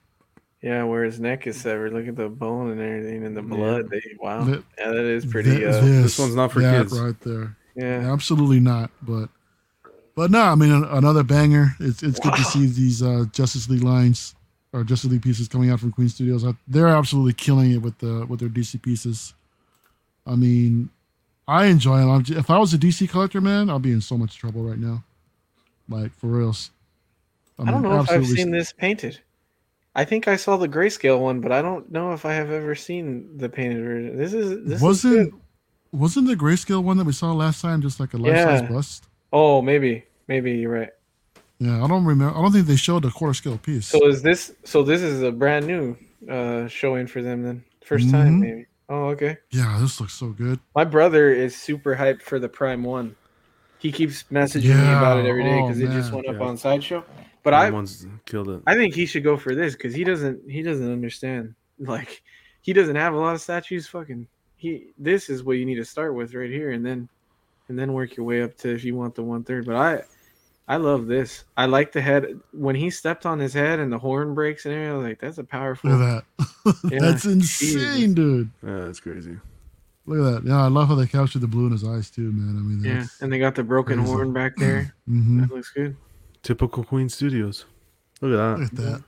Yeah, 0.61 0.83
where 0.83 1.03
his 1.03 1.19
neck 1.19 1.47
is 1.47 1.59
severed. 1.59 1.91
Look 1.91 2.07
at 2.07 2.15
the 2.15 2.29
bone 2.29 2.69
and 2.71 2.79
everything 2.79 3.25
and 3.25 3.35
the 3.35 3.41
Yeah. 3.41 3.47
blood. 3.47 3.89
They, 3.89 4.01
wow. 4.19 4.45
Th- 4.45 4.61
yeah, 4.77 4.89
that 4.91 5.05
is 5.05 5.25
pretty. 5.25 5.49
Th- 5.51 5.63
Uh, 5.63 5.81
this, 5.81 6.03
This 6.03 6.19
one's 6.19 6.35
not 6.35 6.51
for 6.51 6.61
that 6.61 6.83
kids. 6.83 6.99
right 6.99 7.19
there. 7.21 7.55
yeah. 7.75 8.11
Absolutely 8.13 8.59
not. 8.59 8.91
But 9.01 9.29
but 10.15 10.29
no, 10.29 10.41
I 10.41 10.55
mean 10.55 10.71
another 10.71 11.23
banger. 11.23 11.75
It's 11.79 12.03
it's 12.03 12.19
good 12.19 12.35
to 12.35 12.43
see 12.43 12.67
these 12.67 13.01
uh, 13.01 13.25
Justice 13.31 13.69
League 13.69 13.81
lines 13.83 14.35
or 14.71 14.83
Justice 14.83 15.09
League 15.11 15.23
pieces 15.23 15.47
coming 15.47 15.71
out 15.71 15.79
from 15.79 15.91
Queen 15.91 16.09
Studios. 16.09 16.43
Uh, 16.45 16.53
They're 16.67 16.87
absolutely 16.89 17.33
killing 17.33 17.71
it 17.71 17.81
with 17.81 17.97
the 17.97 18.25
with 18.27 18.39
their 18.39 18.49
DC 18.49 18.79
pieces. 18.83 19.33
I 20.27 20.35
mean, 20.35 20.89
I 21.47 21.65
enjoy 21.65 21.97
them. 21.97 22.09
I'm, 22.11 22.23
j- 22.23 22.35
if 22.35 22.51
I 22.51 22.59
was 22.59 22.71
a 22.73 22.77
DC 22.77 23.09
collector, 23.09 23.41
man, 23.41 23.71
I'd 23.71 23.81
be 23.81 23.91
in 23.93 24.01
so 24.01 24.15
much 24.15 24.37
trouble 24.37 24.61
right 24.63 24.77
now. 24.77 25.03
Like 25.89 26.13
for 26.13 26.27
reals. 26.27 26.69
I 27.57 27.71
don't 27.71 27.81
know 27.81 27.93
if 27.99 28.01
I've 28.11 28.17
absolutely 28.17 28.35
seen 28.35 28.51
this 28.51 28.71
painted. 28.71 29.19
I 29.95 30.05
think 30.05 30.27
I 30.27 30.37
saw 30.37 30.55
the 30.57 30.69
grayscale 30.69 31.19
one, 31.19 31.41
but 31.41 31.51
I 31.51 31.61
don't 31.61 31.91
know 31.91 32.13
if 32.13 32.25
I 32.25 32.33
have 32.33 32.49
ever 32.49 32.75
seen 32.75 33.37
the 33.37 33.49
painted 33.49 33.83
version. 33.83 34.17
This 34.17 34.33
is 34.33 34.65
this 34.65 34.81
wasn't 34.81 35.31
good. 35.31 35.39
wasn't 35.91 36.27
the 36.27 36.35
grayscale 36.35 36.81
one 36.83 36.97
that 36.97 37.05
we 37.05 37.11
saw 37.13 37.33
last 37.33 37.61
time 37.61 37.81
just 37.81 37.99
like 37.99 38.13
a 38.13 38.17
life 38.17 38.37
size 38.37 38.61
Yeah. 38.61 38.69
bust? 38.69 39.05
Oh, 39.33 39.61
maybe, 39.61 40.03
maybe 40.27 40.53
you're 40.53 40.71
right. 40.71 40.89
Yeah, 41.59 41.83
I 41.83 41.87
don't 41.87 42.05
remember. 42.05 42.35
I 42.37 42.41
don't 42.41 42.51
think 42.51 42.67
they 42.67 42.75
showed 42.75 43.03
the 43.03 43.11
quarter 43.11 43.33
scale 43.33 43.57
piece. 43.57 43.87
So 43.87 44.07
is 44.07 44.21
this? 44.21 44.53
So 44.63 44.81
this 44.81 45.01
is 45.01 45.21
a 45.23 45.31
brand 45.31 45.67
new 45.67 45.97
uh 46.29 46.67
showing 46.67 47.07
for 47.07 47.21
them 47.21 47.43
then. 47.43 47.63
1st 47.85 48.11
time, 48.11 48.35
Mhm. 48.35 48.39
maybe. 48.39 48.65
Oh, 48.87 49.05
okay. 49.09 49.37
yeah, 49.51 49.77
this 49.81 49.99
looks 49.99 50.13
so 50.13 50.29
good. 50.29 50.59
My 50.75 50.83
brother 50.85 51.29
is 51.33 51.55
super 51.55 51.95
hyped 51.95 52.21
for 52.21 52.39
the 52.39 52.49
Prime 52.49 52.83
One. 52.83 53.15
He 53.79 53.91
keeps 53.91 54.23
messaging 54.31 54.75
me 54.75 54.93
about 54.93 55.17
it 55.17 55.23
Yeah, 55.23 55.29
every 55.29 55.43
day 55.43 55.59
oh, 55.59 55.67
because 55.67 55.79
it 55.81 55.91
just 55.91 56.11
went 56.13 56.27
up 56.27 56.35
Yeah. 56.39 56.45
on 56.45 56.57
Sideshow. 56.57 57.03
But 57.43 57.53
I, 57.55 57.65
Someone's 57.65 58.05
killed 58.25 58.49
it. 58.49 58.61
I 58.67 58.75
think 58.75 58.93
he 58.93 59.05
should 59.05 59.23
go 59.23 59.35
for 59.37 59.55
this 59.55 59.73
because 59.75 59.93
he 59.95 60.03
doesn't 60.03 60.49
he 60.49 60.61
doesn't 60.61 60.91
understand. 60.91 61.55
Like 61.79 62.21
he 62.61 62.73
doesn't 62.73 62.95
have 62.95 63.15
a 63.15 63.17
lot 63.17 63.33
of 63.33 63.41
statues. 63.41 63.87
Fucking 63.87 64.27
he 64.55 64.87
this 64.99 65.29
is 65.31 65.43
what 65.43 65.53
you 65.53 65.65
need 65.65 65.75
to 65.75 65.85
start 65.85 66.13
with 66.13 66.35
right 66.35 66.49
here 66.51 66.69
and 66.71 66.85
then 66.85 67.09
and 67.69 67.79
then 67.79 67.93
work 67.93 68.15
your 68.15 68.25
way 68.27 68.43
up 68.43 68.55
to 68.57 68.69
if 68.69 68.83
you 68.83 68.95
want 68.95 69.15
the 69.15 69.23
one 69.23 69.43
third. 69.43 69.65
But 69.65 69.75
I 69.77 70.03
I 70.67 70.77
love 70.77 71.07
this. 71.07 71.43
I 71.57 71.65
like 71.65 71.91
the 71.91 71.99
head 72.01 72.39
when 72.53 72.75
he 72.75 72.91
stepped 72.91 73.25
on 73.25 73.39
his 73.39 73.51
head 73.53 73.79
and 73.79 73.91
the 73.91 73.97
horn 73.97 74.35
breaks 74.35 74.65
and 74.65 74.75
everything. 74.75 74.91
I 74.93 74.97
was 74.97 75.07
like, 75.07 75.19
that's 75.19 75.37
a 75.39 75.43
powerful. 75.43 75.89
Look 75.89 76.01
at 76.01 76.23
that. 76.65 76.75
Yeah, 76.91 76.99
That's 77.01 77.25
insane, 77.25 78.13
dude. 78.13 78.51
Yeah, 78.63 78.81
that's 78.81 78.99
crazy. 78.99 79.35
Look 80.05 80.19
at 80.19 80.43
that. 80.43 80.47
Yeah, 80.49 80.63
I 80.63 80.67
love 80.67 80.87
how 80.87 80.93
they 80.95 81.07
captured 81.07 81.39
the 81.41 81.47
blue 81.47 81.65
in 81.65 81.71
his 81.71 81.83
eyes 81.83 82.11
too, 82.11 82.31
man. 82.31 82.55
I 82.57 82.61
mean, 82.61 82.83
Yeah, 82.83 83.05
and 83.21 83.33
they 83.33 83.39
got 83.39 83.55
the 83.55 83.63
broken 83.63 83.97
crazy. 83.97 84.11
horn 84.11 84.31
back 84.33 84.55
there. 84.57 84.93
Mhm. 85.09 85.41
That 85.41 85.55
looks 85.55 85.71
good. 85.71 85.97
Typical 86.43 86.83
Queen 86.83 87.09
Studios. 87.09 87.65
Look 88.21 88.39
at 88.39 88.59
look 88.59 88.71
that. 88.71 88.83
at 88.83 89.01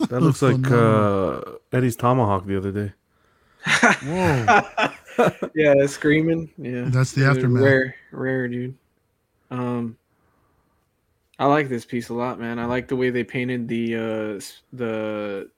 that. 0.00 0.10
That 0.10 0.20
looks 0.22 0.42
like 0.42 0.70
uh, 0.70 1.40
Eddie's 1.72 1.96
tomahawk 1.96 2.46
the 2.46 2.56
other 2.56 2.72
day. 2.72 2.92
Whoa, 4.04 4.60
yeah, 5.54 5.74
that's 5.78 5.92
screaming. 5.92 6.50
Yeah, 6.56 6.84
that's 6.86 7.12
the 7.12 7.22
Dude, 7.22 7.30
aftermath. 7.36 7.62
Rare, 7.62 7.94
rare, 8.12 8.48
dude. 8.48 8.74
Um, 9.50 9.96
I 11.38 11.46
like 11.46 11.68
this 11.68 11.84
piece 11.84 12.08
a 12.08 12.14
lot, 12.14 12.38
man. 12.40 12.58
I 12.58 12.64
like 12.66 12.88
the 12.88 12.96
way 12.96 13.10
they 13.10 13.24
painted 13.24 13.68
the 13.68 13.96
uh 13.96 14.40
the 14.72 15.50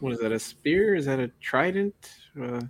what 0.00 0.12
is 0.12 0.20
that? 0.20 0.32
A 0.32 0.38
spear? 0.38 0.94
Is 0.94 1.06
that 1.06 1.18
a 1.20 1.28
trident? 1.40 1.94
Uh, 2.40 2.60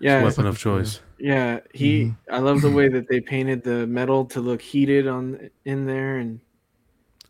yeah, 0.00 0.22
Weapon 0.22 0.28
it's 0.28 0.38
like 0.38 0.46
of 0.46 0.56
a- 0.56 0.58
choice. 0.58 1.00
Yeah. 1.24 1.60
He. 1.72 2.02
Mm-hmm. 2.02 2.34
I 2.34 2.38
love 2.38 2.60
the 2.60 2.70
way 2.78 2.88
that 2.88 3.08
they 3.08 3.18
painted 3.18 3.62
the 3.64 3.86
metal 3.86 4.26
to 4.26 4.40
look 4.40 4.60
heated 4.60 5.06
on 5.08 5.48
in 5.64 5.86
there, 5.86 6.18
and 6.18 6.38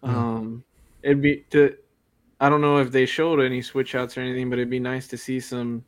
Yeah. 0.03 0.16
um, 0.16 0.65
it'd 1.03 1.23
be 1.23 1.45
to. 1.51 1.77
I 2.41 2.49
don't 2.49 2.61
know 2.61 2.79
if 2.79 2.91
they 2.91 3.07
showed 3.07 3.39
any 3.41 3.62
switch 3.62 3.95
outs 3.95 4.19
or 4.19 4.21
anything, 4.21 4.51
but 4.51 4.59
it'd 4.59 4.69
be 4.69 4.81
nice 4.81 5.07
to 5.09 5.16
see 5.16 5.39
some. 5.39 5.85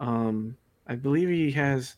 Um, 0.00 0.56
I 0.86 0.94
believe 0.94 1.28
he 1.28 1.50
has. 1.52 1.96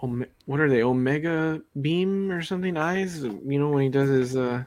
What 0.00 0.58
are 0.60 0.68
they? 0.68 0.82
Omega 0.82 1.62
beam 1.80 2.32
or 2.32 2.42
something? 2.42 2.76
Eyes? 2.76 3.22
You 3.22 3.58
know 3.60 3.68
when 3.68 3.84
he 3.84 3.88
does 3.88 4.08
his 4.08 4.36
uh. 4.36 4.64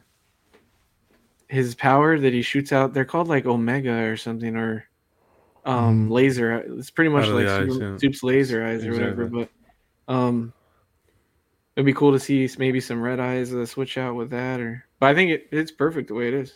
His 1.49 1.75
power 1.75 2.17
that 2.19 2.33
he 2.33 2.41
shoots 2.41 2.71
out, 2.73 2.93
they're 2.93 3.05
called 3.05 3.27
like 3.27 3.45
Omega 3.45 4.03
or 4.03 4.15
something, 4.17 4.55
or 4.55 4.87
um 5.65 6.09
laser. 6.09 6.57
It's 6.77 6.89
pretty 6.89 7.09
much 7.09 7.27
like 7.27 7.47
eyes, 7.47 7.77
yeah. 7.77 7.97
Soup's 7.97 8.23
laser 8.23 8.65
eyes 8.65 8.85
or 8.85 8.93
whatever. 8.93 9.27
But 9.27 9.49
um, 10.07 10.53
it'd 11.75 11.85
be 11.85 11.93
cool 11.93 12.11
to 12.11 12.19
see 12.19 12.49
maybe 12.57 12.79
some 12.79 13.01
red 13.01 13.19
eyes 13.19 13.53
uh, 13.53 13.65
switch 13.65 13.97
out 13.97 14.15
with 14.15 14.29
that. 14.31 14.59
Or 14.59 14.85
but 14.99 15.07
I 15.09 15.15
think 15.15 15.31
it, 15.31 15.47
it's 15.51 15.71
perfect 15.71 16.07
the 16.09 16.13
way 16.15 16.27
it 16.27 16.33
is. 16.33 16.53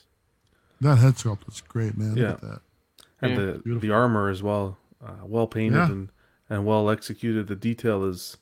That 0.82 0.98
head 0.98 1.14
sculpt 1.16 1.46
was 1.46 1.62
great, 1.62 1.98
man. 1.98 2.16
Yeah. 2.18 2.30
Look 2.30 2.36
at 2.36 2.42
that. 2.42 2.62
and 3.22 3.32
Yeah. 3.32 3.38
the 3.38 3.52
Beautiful. 3.60 3.80
the 3.82 3.92
armor 3.94 4.30
as 4.30 4.42
well, 4.42 4.78
uh, 5.06 5.12
well 5.24 5.48
painted 5.48 5.76
Yeah. 5.78 5.92
and 5.92 6.10
and 6.50 6.66
well 6.66 6.90
executed. 6.90 7.48
The 7.48 7.56
detail 7.56 8.04
is 8.04 8.38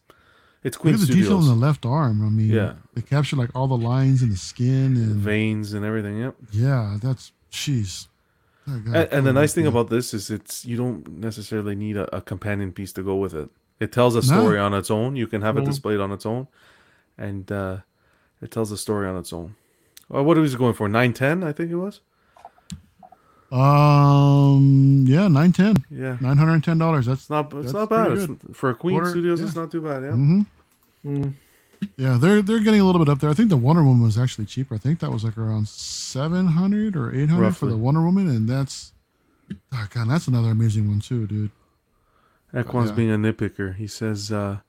it's 0.64 0.76
Look 0.78 0.82
Queen 0.82 0.94
at 0.96 1.00
the 1.02 1.06
detail 1.08 1.24
Studios 1.24 1.48
in 1.50 1.60
the 1.60 1.66
left 1.66 1.86
arm. 1.86 2.26
I 2.26 2.30
mean, 2.30 2.50
Yeah. 2.50 2.74
they 2.94 3.02
captured 3.02 3.38
like 3.40 3.50
all 3.56 3.68
the 3.68 3.78
lines 3.78 4.22
in 4.22 4.30
the 4.30 4.38
skin 4.38 4.96
and 4.98 5.16
veins 5.16 5.74
and 5.74 5.86
everything. 5.86 6.18
Yep. 6.20 6.36
yeah, 6.52 6.98
that's 7.02 7.32
jeez. 7.52 8.08
And, 8.66 8.94
and 8.96 9.26
the 9.26 9.34
nice 9.34 9.54
thing 9.56 9.66
about 9.66 9.90
this 9.90 10.14
is 10.14 10.30
it's 10.30 10.64
you 10.64 10.78
don't 10.78 11.08
necessarily 11.18 11.76
need 11.76 11.98
a, 11.98 12.16
a 12.16 12.22
companion 12.22 12.72
piece 12.72 12.94
to 12.94 13.02
go 13.04 13.16
with 13.16 13.34
it. 13.34 13.50
It 13.80 13.92
tells 13.92 14.16
a 14.16 14.22
story 14.22 14.60
on 14.60 14.74
its 14.74 14.92
own. 14.92 15.16
You 15.16 15.26
can 15.28 15.42
have 15.42 15.58
it 15.58 15.62
Mhm. 15.62 15.68
displayed 15.68 16.00
on 16.00 16.12
its 16.12 16.26
own, 16.26 16.48
and 17.18 17.50
uh, 17.52 17.78
it 18.42 18.52
tells 18.52 18.72
a 18.72 18.78
story 18.78 19.08
on 19.08 19.16
its 19.18 19.32
own. 19.32 19.56
Well, 20.10 20.24
what 20.26 20.38
was 20.38 20.54
it 20.54 20.58
going 20.58 20.74
for? 20.74 20.90
Nine 20.90 21.14
ten, 21.14 21.44
I 21.44 21.52
think 21.54 21.72
it 21.72 21.76
was. 21.78 22.02
um 23.52 25.06
yeah 25.08 25.28
nine 25.28 25.52
ten 25.52 25.76
Yeah, 25.90 26.18
nine 26.22 26.38
hundred 26.38 26.54
and 26.54 26.64
ten 26.64 26.78
dollars. 26.78 27.06
That's 27.08 27.30
not. 27.30 27.46
It's 27.54 27.72
That's 27.72 27.74
not 27.74 27.90
bad. 27.90 28.12
It's, 28.12 28.28
for 28.54 28.70
a 28.70 28.76
Queen 28.76 28.96
Quarter- 28.98 29.10
Studios, 29.12 29.40
yeah. 29.40 29.46
it's 29.48 29.56
not 29.56 29.72
too 29.72 29.82
bad. 29.82 30.04
Yeah. 30.04 30.12
hmm 30.12 30.42
Mm. 31.06 31.34
yeah 31.96 32.18
they're 32.20 32.42
they're 32.42 32.60
getting 32.60 32.82
a 32.82 32.84
little 32.84 33.00
bit 33.04 33.10
up 33.10 33.20
there. 33.22 33.30
I 33.30 33.34
think 33.34 33.48
the 33.50 33.56
Wonder 33.56 33.84
Woman 33.86 34.04
was 34.04 34.18
actually 34.18 34.46
cheaper. 34.46 34.76
I 34.76 34.78
think 34.78 35.00
that 35.00 35.12
was 35.14 35.24
like 35.24 35.38
around 35.38 35.70
seven 35.70 36.48
hundred 36.48 36.98
or 36.98 37.16
eight 37.16 37.30
hundred 37.30 37.56
for 37.56 37.68
the 37.68 37.78
Wonder 37.78 38.02
Woman, 38.02 38.28
and 38.28 38.50
that's 38.50 38.92
oh, 39.74 39.88
God, 39.94 40.10
that's 40.10 40.28
another 40.28 40.50
amazing 40.50 40.90
one 40.90 41.00
too, 41.00 41.26
dude. 41.26 41.52
Equan's 42.54 42.90
Yeah. 42.90 42.96
being 42.96 43.12
a 43.12 43.18
nitpicker. 43.18 43.76
He 43.76 43.88
says 43.88 44.32
uh, 44.32 44.60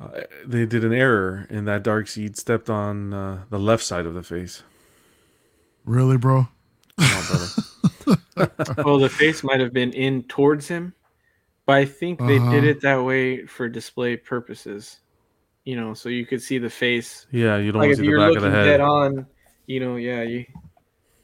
uh, 0.00 0.20
they 0.46 0.66
did 0.66 0.84
an 0.84 0.92
error 0.92 1.46
in 1.50 1.64
that 1.66 1.82
Darkseid 1.84 2.36
stepped 2.36 2.70
on 2.70 3.12
uh, 3.12 3.42
the 3.50 3.58
left 3.58 3.84
side 3.84 4.06
of 4.06 4.14
the 4.14 4.22
face. 4.22 4.62
Really, 5.84 6.16
bro? 6.16 6.48
Come 6.98 7.16
on, 7.16 7.26
brother. 8.46 8.82
well, 8.84 8.98
the 8.98 9.08
face 9.08 9.42
might 9.44 9.60
have 9.60 9.72
been 9.72 9.92
in 9.92 10.22
towards 10.24 10.68
him, 10.68 10.94
but 11.66 11.74
I 11.76 11.84
think 11.84 12.18
they 12.20 12.38
Uh-huh. 12.38 12.50
did 12.52 12.64
it 12.64 12.80
that 12.82 13.02
way 13.04 13.46
for 13.46 13.68
display 13.68 14.16
purposes. 14.16 15.00
You 15.64 15.76
know, 15.76 15.94
so 15.94 16.08
you 16.08 16.26
could 16.26 16.42
see 16.42 16.58
the 16.58 16.70
face. 16.70 17.26
yeah, 17.30 17.56
you 17.58 17.70
don't 17.70 17.80
like 17.80 17.88
want 17.90 17.98
to 17.98 18.02
see 18.04 18.10
the 18.10 18.16
back 18.18 18.36
of 18.36 18.42
the 18.42 18.50
head. 18.50 18.64
dead 18.64 18.80
on, 18.80 19.26
you 19.66 19.78
know, 19.78 19.94
yeah, 19.96 20.22
you. 20.22 20.44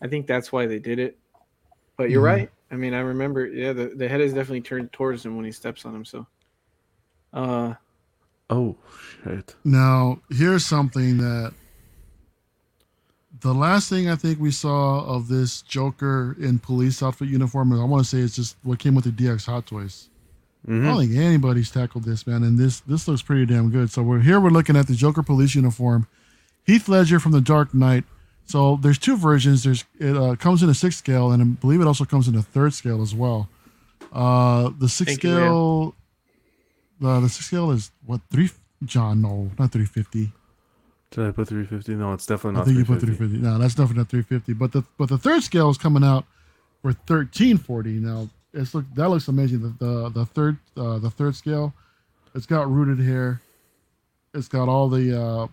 I 0.01 0.07
think 0.07 0.29
that's 0.29 0.53
why 0.53 0.67
they 0.67 0.79
did 0.79 1.01
it. 1.01 1.19
But 1.99 2.09
you're 2.11 2.23
Mhm. 2.23 2.27
right. 2.27 2.51
I 2.70 2.77
mean, 2.77 2.95
I 2.95 3.01
remember. 3.01 3.47
Yeah, 3.47 3.73
the, 3.75 3.89
the 3.89 4.09
head 4.09 4.20
is 4.23 4.33
definitely 4.33 4.62
turned 4.62 4.93
towards 4.93 5.25
him 5.27 5.37
when 5.37 5.45
he 5.45 5.53
steps 5.53 5.85
on 5.85 5.95
him. 5.95 6.05
So, 6.07 6.27
uh, 7.35 7.75
Oh 8.51 8.77
shit! 9.23 9.55
Now, 9.62 10.20
here's 10.31 10.65
something 10.65 11.19
that 11.19 11.53
the 13.41 13.53
last 13.55 13.89
thing 13.91 14.09
I 14.09 14.16
think 14.16 14.41
we 14.41 14.51
saw 14.51 15.01
of 15.05 15.29
this 15.29 15.61
Joker 15.62 16.35
in 16.41 16.59
police 16.59 17.03
outfit 17.03 17.29
uniform, 17.29 17.73
I 17.79 17.85
want 17.85 18.03
to 18.05 18.09
say 18.09 18.19
it's 18.20 18.35
just 18.37 18.57
what 18.62 18.79
came 18.79 18.95
with 18.95 19.05
the 19.05 19.11
DX 19.12 19.45
Hot 19.47 19.66
Toys. 19.66 20.09
I 20.66 20.70
Mhm. 20.70 20.85
don't 20.85 20.99
think 20.99 21.16
anybody's 21.16 21.70
tackled 21.70 22.05
this, 22.05 22.27
man, 22.27 22.43
and 22.43 22.59
this 22.59 22.81
this 22.81 23.07
looks 23.07 23.23
pretty 23.23 23.45
damn 23.45 23.70
good. 23.70 23.91
So 23.91 24.03
we're 24.03 24.20
here. 24.20 24.41
We're 24.41 24.49
looking 24.51 24.77
at 24.77 24.87
the 24.87 24.95
Joker 24.95 25.23
police 25.23 25.55
uniform, 25.55 26.07
Heath 26.65 26.89
Ledger 26.89 27.20
from 27.20 27.33
the 27.33 27.41
Dark 27.43 27.75
Knight. 27.75 28.05
So 28.49 28.79
there's 28.81 28.99
two 28.99 29.16
versions. 29.16 29.62
There's 29.62 29.85
it 30.01 30.16
uh, 30.16 30.35
comes 30.37 30.62
in 30.62 30.70
a 30.70 30.75
six 30.75 30.97
scale, 30.97 31.33
and 31.33 31.43
I 31.43 31.45
believe 31.45 31.83
it 31.83 31.87
also 31.87 32.07
comes 32.07 32.29
in 32.29 32.35
a 32.35 32.43
third 32.43 32.73
scale 32.73 33.03
as 33.03 33.15
well. 33.15 33.49
Uh, 34.11 34.70
the 34.79 34.89
six 34.89 35.12
Thank 35.12 35.25
you, 35.25 35.35
scale, 35.35 35.95
uh, 37.05 37.20
the 37.20 37.29
six 37.29 37.47
scale 37.47 37.70
is 37.70 37.91
what 38.07 38.23
three? 38.31 38.51
John, 38.85 39.20
no, 39.20 39.51
not 39.59 39.70
three 39.70 39.85
fifty. 39.85 40.33
Did 41.11 41.27
I 41.27 41.31
put 41.31 41.49
350? 41.49 41.95
No, 41.95 42.12
it's 42.12 42.27
definitely 42.27 42.53
not. 42.53 42.59
I 42.59 42.61
not. 42.61 42.66
think 42.66 42.79
you 42.79 42.85
put 42.85 43.01
350. 43.01 43.41
350. 43.41 43.43
No, 43.43 43.59
that's 43.59 43.75
definitely 43.75 43.99
not 43.99 44.09
350. 44.11 44.53
But 44.53 44.73
the 44.73 44.85
but 44.99 45.09
the 45.09 45.19
third 45.19 45.43
scale 45.43 45.70
is 45.70 45.79
coming 45.79 46.05
out 46.05 46.25
for 46.83 46.89
1340. 46.89 47.91
Now 47.93 48.29
it's 48.53 48.75
look 48.75 48.85
that 48.95 49.09
looks 49.09 49.29
amazing. 49.29 49.62
The 49.62 49.85
the, 49.85 50.09
the 50.11 50.27
third 50.27 50.59
uh, 50.77 50.99
the 50.99 51.11
third 51.11 51.35
scale, 51.35 51.75
it's 52.35 52.47
got 52.47 52.70
rooted 52.70 53.05
hair. 53.05 53.41
It's 54.35 54.49
got 54.49 54.69
all 54.69 54.89
the 54.89 55.20
uh, 55.20 55.47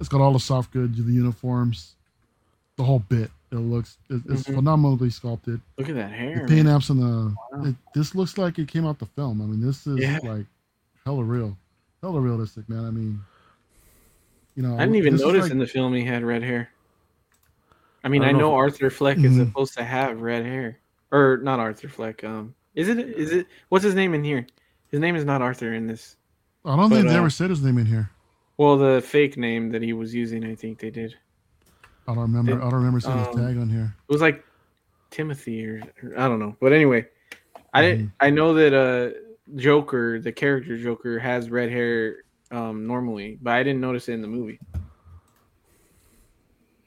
it's 0.00 0.08
got 0.08 0.20
all 0.20 0.32
the 0.32 0.40
soft 0.40 0.72
goods, 0.72 0.96
the 1.02 1.12
uniforms, 1.12 1.93
the 2.76 2.84
whole 2.84 3.00
bit. 3.00 3.30
It 3.52 3.56
looks 3.56 3.98
it, 4.10 4.20
it's 4.28 4.42
Mhm. 4.44 4.56
phenomenally 4.56 5.10
sculpted. 5.10 5.60
look 5.78 5.88
at 5.88 5.94
that 5.94 6.10
hair. 6.12 6.40
The 6.46 6.54
paint 6.54 6.66
apps 6.68 6.90
and 6.90 7.00
the 7.00 7.34
Wow. 7.52 7.64
it, 7.66 7.74
this 7.94 8.14
looks 8.14 8.36
like 8.36 8.58
it 8.58 8.66
came 8.68 8.84
out 8.84 8.98
the 8.98 9.06
film. 9.06 9.40
I 9.40 9.44
mean, 9.46 9.60
this 9.60 9.86
is 9.86 9.98
Yeah. 10.00 10.18
like 10.24 10.46
hella 11.04 11.22
real, 11.22 11.56
hella 12.02 12.20
realistic, 12.20 12.68
man. 12.68 12.84
I 12.84 12.90
mean, 12.90 13.20
you 14.56 14.62
know, 14.64 14.74
I 14.76 14.80
didn't 14.80 14.96
even 14.96 15.16
notice 15.16 15.42
like- 15.44 15.52
in 15.52 15.58
the 15.58 15.66
film 15.66 15.94
he 15.94 16.04
had 16.04 16.24
red 16.24 16.42
hair. 16.42 16.68
I 18.02 18.08
mean, 18.08 18.22
I 18.22 18.28
I, 18.28 18.32
know 18.32 18.38
know 18.40 18.54
Arthur 18.54 18.90
Fleck 18.90 19.18
is 19.18 19.32
Mhm. 19.32 19.46
supposed 19.46 19.74
to 19.78 19.84
have 19.84 20.20
red 20.20 20.44
hair, 20.44 20.78
or 21.10 21.38
not 21.42 21.58
Arthur 21.60 21.88
Fleck. 21.88 22.22
Um, 22.24 22.54
is 22.74 22.88
it? 22.88 22.98
Is 22.98 23.32
it? 23.32 23.46
What's 23.68 23.84
his 23.84 23.94
name 23.94 24.14
in 24.14 24.22
here? 24.24 24.46
His 24.88 25.00
name 25.00 25.16
is 25.16 25.24
not 25.24 25.40
Arthur 25.42 25.72
in 25.72 25.86
this. 25.86 26.16
I 26.64 26.76
don't 26.76 26.90
think 26.90 27.06
they 27.08 27.14
uh, 27.14 27.18
ever 27.18 27.30
said 27.30 27.50
his 27.50 27.62
name 27.62 27.78
in 27.78 27.86
here. 27.86 28.10
Well, 28.56 28.76
the 28.76 29.00
fake 29.00 29.36
name 29.36 29.70
that 29.70 29.82
he 29.82 29.92
was 29.92 30.14
using, 30.14 30.44
I 30.44 30.54
think 30.54 30.78
they 30.80 30.90
did. 30.90 31.16
I 32.06 32.12
don't 32.14 32.22
remember. 32.22 32.52
Did- 32.52 32.60
I 32.60 32.64
don't 32.64 32.74
remember 32.74 33.00
seeing 33.00 33.18
his 33.18 33.28
um, 33.28 33.46
tag 33.46 33.56
on 33.58 33.68
here. 33.70 33.94
It 34.08 34.12
was 34.12 34.20
like 34.20 34.44
Timothy 35.10 35.66
or, 35.66 35.82
or 36.02 36.18
I 36.18 36.28
don't 36.28 36.38
know. 36.38 36.56
But 36.60 36.72
anyway, 36.72 37.06
I 37.72 37.82
Mm-hmm. 37.82 37.90
didn't. 37.90 38.12
I 38.20 38.30
know 38.30 38.54
that 38.54 38.74
uh, 38.74 39.18
Joker, 39.56 40.20
the 40.20 40.32
character 40.32 40.76
Joker, 40.78 41.18
has 41.18 41.50
red 41.50 41.70
hair 41.70 42.16
um, 42.50 42.86
normally, 42.86 43.38
but 43.42 43.52
I 43.54 43.62
didn't 43.62 43.80
notice 43.80 44.08
it 44.08 44.12
in 44.12 44.22
the 44.22 44.28
movie. 44.28 44.60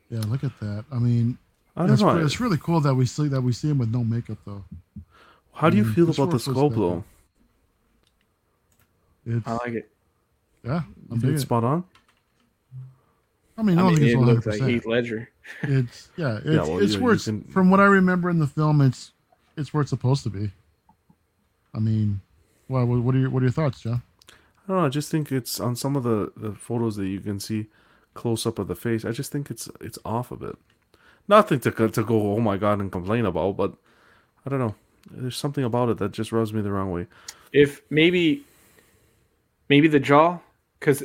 Yeah, 0.09 0.21
look 0.27 0.43
at 0.45 0.57
that. 0.61 0.85
I 0.91 0.99
mean, 0.99 1.37
I 1.75 1.81
don't 1.81 1.91
it's, 1.91 2.01
know. 2.01 2.11
pre- 2.13 2.23
it's 2.23 2.39
really 2.39 2.57
cool 2.57 2.79
that 2.81 2.95
we 2.95 3.05
see 3.05 3.27
that 3.27 3.41
we 3.41 3.51
see 3.51 3.69
him 3.69 3.77
with 3.79 3.91
no 3.91 4.03
makeup 4.03 4.37
though. 4.45 4.63
How 5.53 5.69
do 5.69 5.75
you 5.77 5.83
Mm, 5.83 5.93
feel 5.95 6.05
about 6.05 6.15
the 6.17 6.23
works 6.33 6.47
was 6.47 6.57
sculpt 6.57 6.69
better. 6.69 6.81
though? 6.81 7.03
It's 9.25 9.47
I 9.47 9.51
like 9.53 9.73
it. 9.73 9.91
yeah, 10.63 10.71
I'm 10.75 10.83
You 10.85 11.07
think 11.09 11.21
digging 11.21 11.33
it's 11.33 11.43
it. 11.43 11.45
spot 11.45 11.63
on? 11.65 11.83
I 13.57 13.63
mean, 13.63 13.77
I 13.79 13.81
I 13.81 13.83
don't 13.85 13.93
mean, 13.93 13.99
think 13.99 14.05
it's 14.07 14.13
it 14.13 14.17
100. 14.17 14.33
looks 14.35 14.45
like 14.45 14.53
percent 14.59 14.69
Heath 14.71 14.85
Ledger. 14.85 15.29
It's 15.63 16.09
yeah, 16.17 16.39
it's 16.43 16.67
well, 16.67 16.79
it's 16.79 16.97
where 16.97 17.13
it's, 17.13 17.25
can- 17.25 17.43
from 17.45 17.69
what 17.71 17.79
I 17.79 17.85
remember 17.85 18.29
in 18.29 18.39
the 18.39 18.47
film. 18.47 18.81
It's 18.81 19.11
it's 19.55 19.73
where 19.73 19.81
it's 19.81 19.89
supposed 19.89 20.23
to 20.23 20.29
be. 20.29 20.51
I 21.73 21.79
mean, 21.79 22.21
well, 22.69 22.85
what 22.85 23.01
what 23.01 23.15
are 23.15 23.19
your 23.19 23.29
what 23.29 23.41
are 23.41 23.45
your 23.45 23.51
thoughts, 23.51 23.81
John? 23.81 24.01
I 24.29 24.67
don't 24.67 24.77
know. 24.77 24.85
I 24.85 24.89
just 24.89 25.09
think 25.09 25.31
it's 25.31 25.59
on 25.59 25.75
some 25.75 25.95
of 25.95 26.03
the, 26.03 26.31
the 26.35 26.51
photos 26.53 26.97
that 26.97 27.07
you 27.07 27.19
can 27.21 27.39
see 27.39 27.67
close 28.13 28.45
up 28.45 28.59
of 28.59 28.67
the 28.67 28.75
face. 28.75 29.05
I 29.05 29.11
just 29.11 29.31
think 29.31 29.49
it's 29.49 29.69
it's 29.81 29.97
off 30.05 30.31
a 30.31 30.35
bit. 30.35 30.57
Nothing 31.27 31.59
to 31.61 31.71
to 31.71 32.03
go 32.03 32.33
oh 32.33 32.39
my 32.39 32.57
god 32.57 32.79
and 32.79 32.91
complain 32.91 33.25
about, 33.25 33.57
but 33.57 33.73
I 34.45 34.49
don't 34.49 34.59
know. 34.59 34.75
There's 35.09 35.37
something 35.37 35.63
about 35.63 35.89
it 35.89 35.97
that 35.99 36.11
just 36.11 36.31
rubs 36.31 36.53
me 36.53 36.61
the 36.61 36.71
wrong 36.71 36.91
way. 36.91 37.07
if 37.53 37.81
maybe 37.89 38.43
maybe 39.69 39.87
the 39.87 39.99
jaw 39.99 40.37
because 40.79 41.03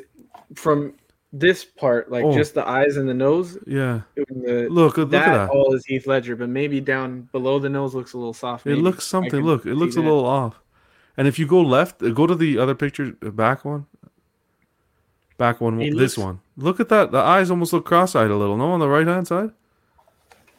from 0.54 0.92
this 1.32 1.64
part 1.64 2.10
like 2.10 2.24
Oh. 2.24 2.32
just 2.36 2.52
the 2.54 2.66
eyes 2.68 2.96
and 2.98 3.08
the 3.08 3.14
nose 3.14 3.56
Yeah. 3.66 4.02
the, 4.14 4.68
Look, 4.70 4.98
look 4.98 5.10
that, 5.10 5.28
at 5.28 5.32
that. 5.46 5.50
all 5.50 5.74
is 5.74 5.84
heath 5.86 6.06
ledger 6.06 6.36
but 6.36 6.48
maybe 6.50 6.78
down 6.80 7.28
below 7.32 7.58
the 7.58 7.70
nose 7.70 7.94
looks 7.94 8.12
a 8.12 8.18
little 8.18 8.34
soft 8.34 8.66
It 8.66 8.76
looks 8.76 9.06
something. 9.06 9.42
Look, 9.42 9.64
it 9.64 9.74
looks 9.74 9.96
a 9.96 10.00
little 10.02 10.26
off. 10.26 10.60
And 11.16 11.26
if 11.28 11.38
you 11.38 11.46
go 11.46 11.60
left, 11.62 12.02
uh, 12.02 12.10
go 12.10 12.26
to 12.26 12.34
the 12.34 12.58
other 12.58 12.74
picture, 12.74 13.12
back 13.20 13.64
one, 13.64 13.86
back 15.38 15.60
one, 15.60 15.78
this 15.78 15.92
looks- 15.94 16.18
one. 16.18 16.40
Look 16.56 16.80
at 16.80 16.88
that. 16.90 17.12
The 17.12 17.18
eyes 17.18 17.50
almost 17.50 17.72
look 17.72 17.84
cross-eyed 17.84 18.30
a 18.30 18.36
little. 18.36 18.56
No, 18.56 18.72
on 18.72 18.80
the 18.80 18.88
right 18.88 19.06
hand 19.06 19.26
side, 19.26 19.50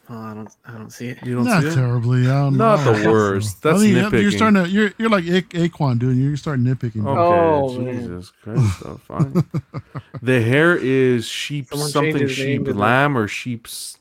oh, 0.10 0.18
i 0.18 0.34
don't 0.34 0.50
i 0.66 0.72
don't 0.74 0.92
see 0.92 1.08
it 1.10 1.18
you 1.26 1.36
don't 1.36 1.46
Not 1.46 1.64
see 1.64 1.74
terribly. 1.74 2.22
I 2.28 2.42
don't 2.42 2.58
Not 2.58 2.80
know. 2.80 2.84
the 2.86 2.90
I 2.92 2.94
don't 2.94 2.96
think 3.04 3.14
worst. 3.14 3.62
so. 3.62 3.70
I 3.70 3.74
That's 3.74 3.84
mean, 3.84 4.22
You're 4.22 4.32
starting 4.32 4.64
to. 4.64 4.70
You're 4.70 4.94
you're 4.98 5.10
like 5.10 5.26
A- 5.26 5.42
Aquan, 5.70 6.00
dude. 6.00 6.18
You're 6.18 6.38
starting 6.38 6.66
nitpicking. 6.66 7.06
Okay, 7.06 7.14
bro. 7.14 7.66
Oh, 7.66 7.80
man. 7.80 8.00
Jesus 8.00 8.32
Christ, 8.44 8.84
oh, 8.86 9.00
fine. 9.08 9.44
the 10.22 10.42
hair 10.42 10.76
is 10.78 11.26
sheep, 11.26 11.68
Someone 11.70 11.90
something 11.90 12.18
change 12.18 12.30
his 12.30 12.40
name 12.40 12.60
sheep, 12.60 12.66
to 12.66 12.74
lamb 12.74 13.18
or 13.18 13.28
sheep's 13.28 13.98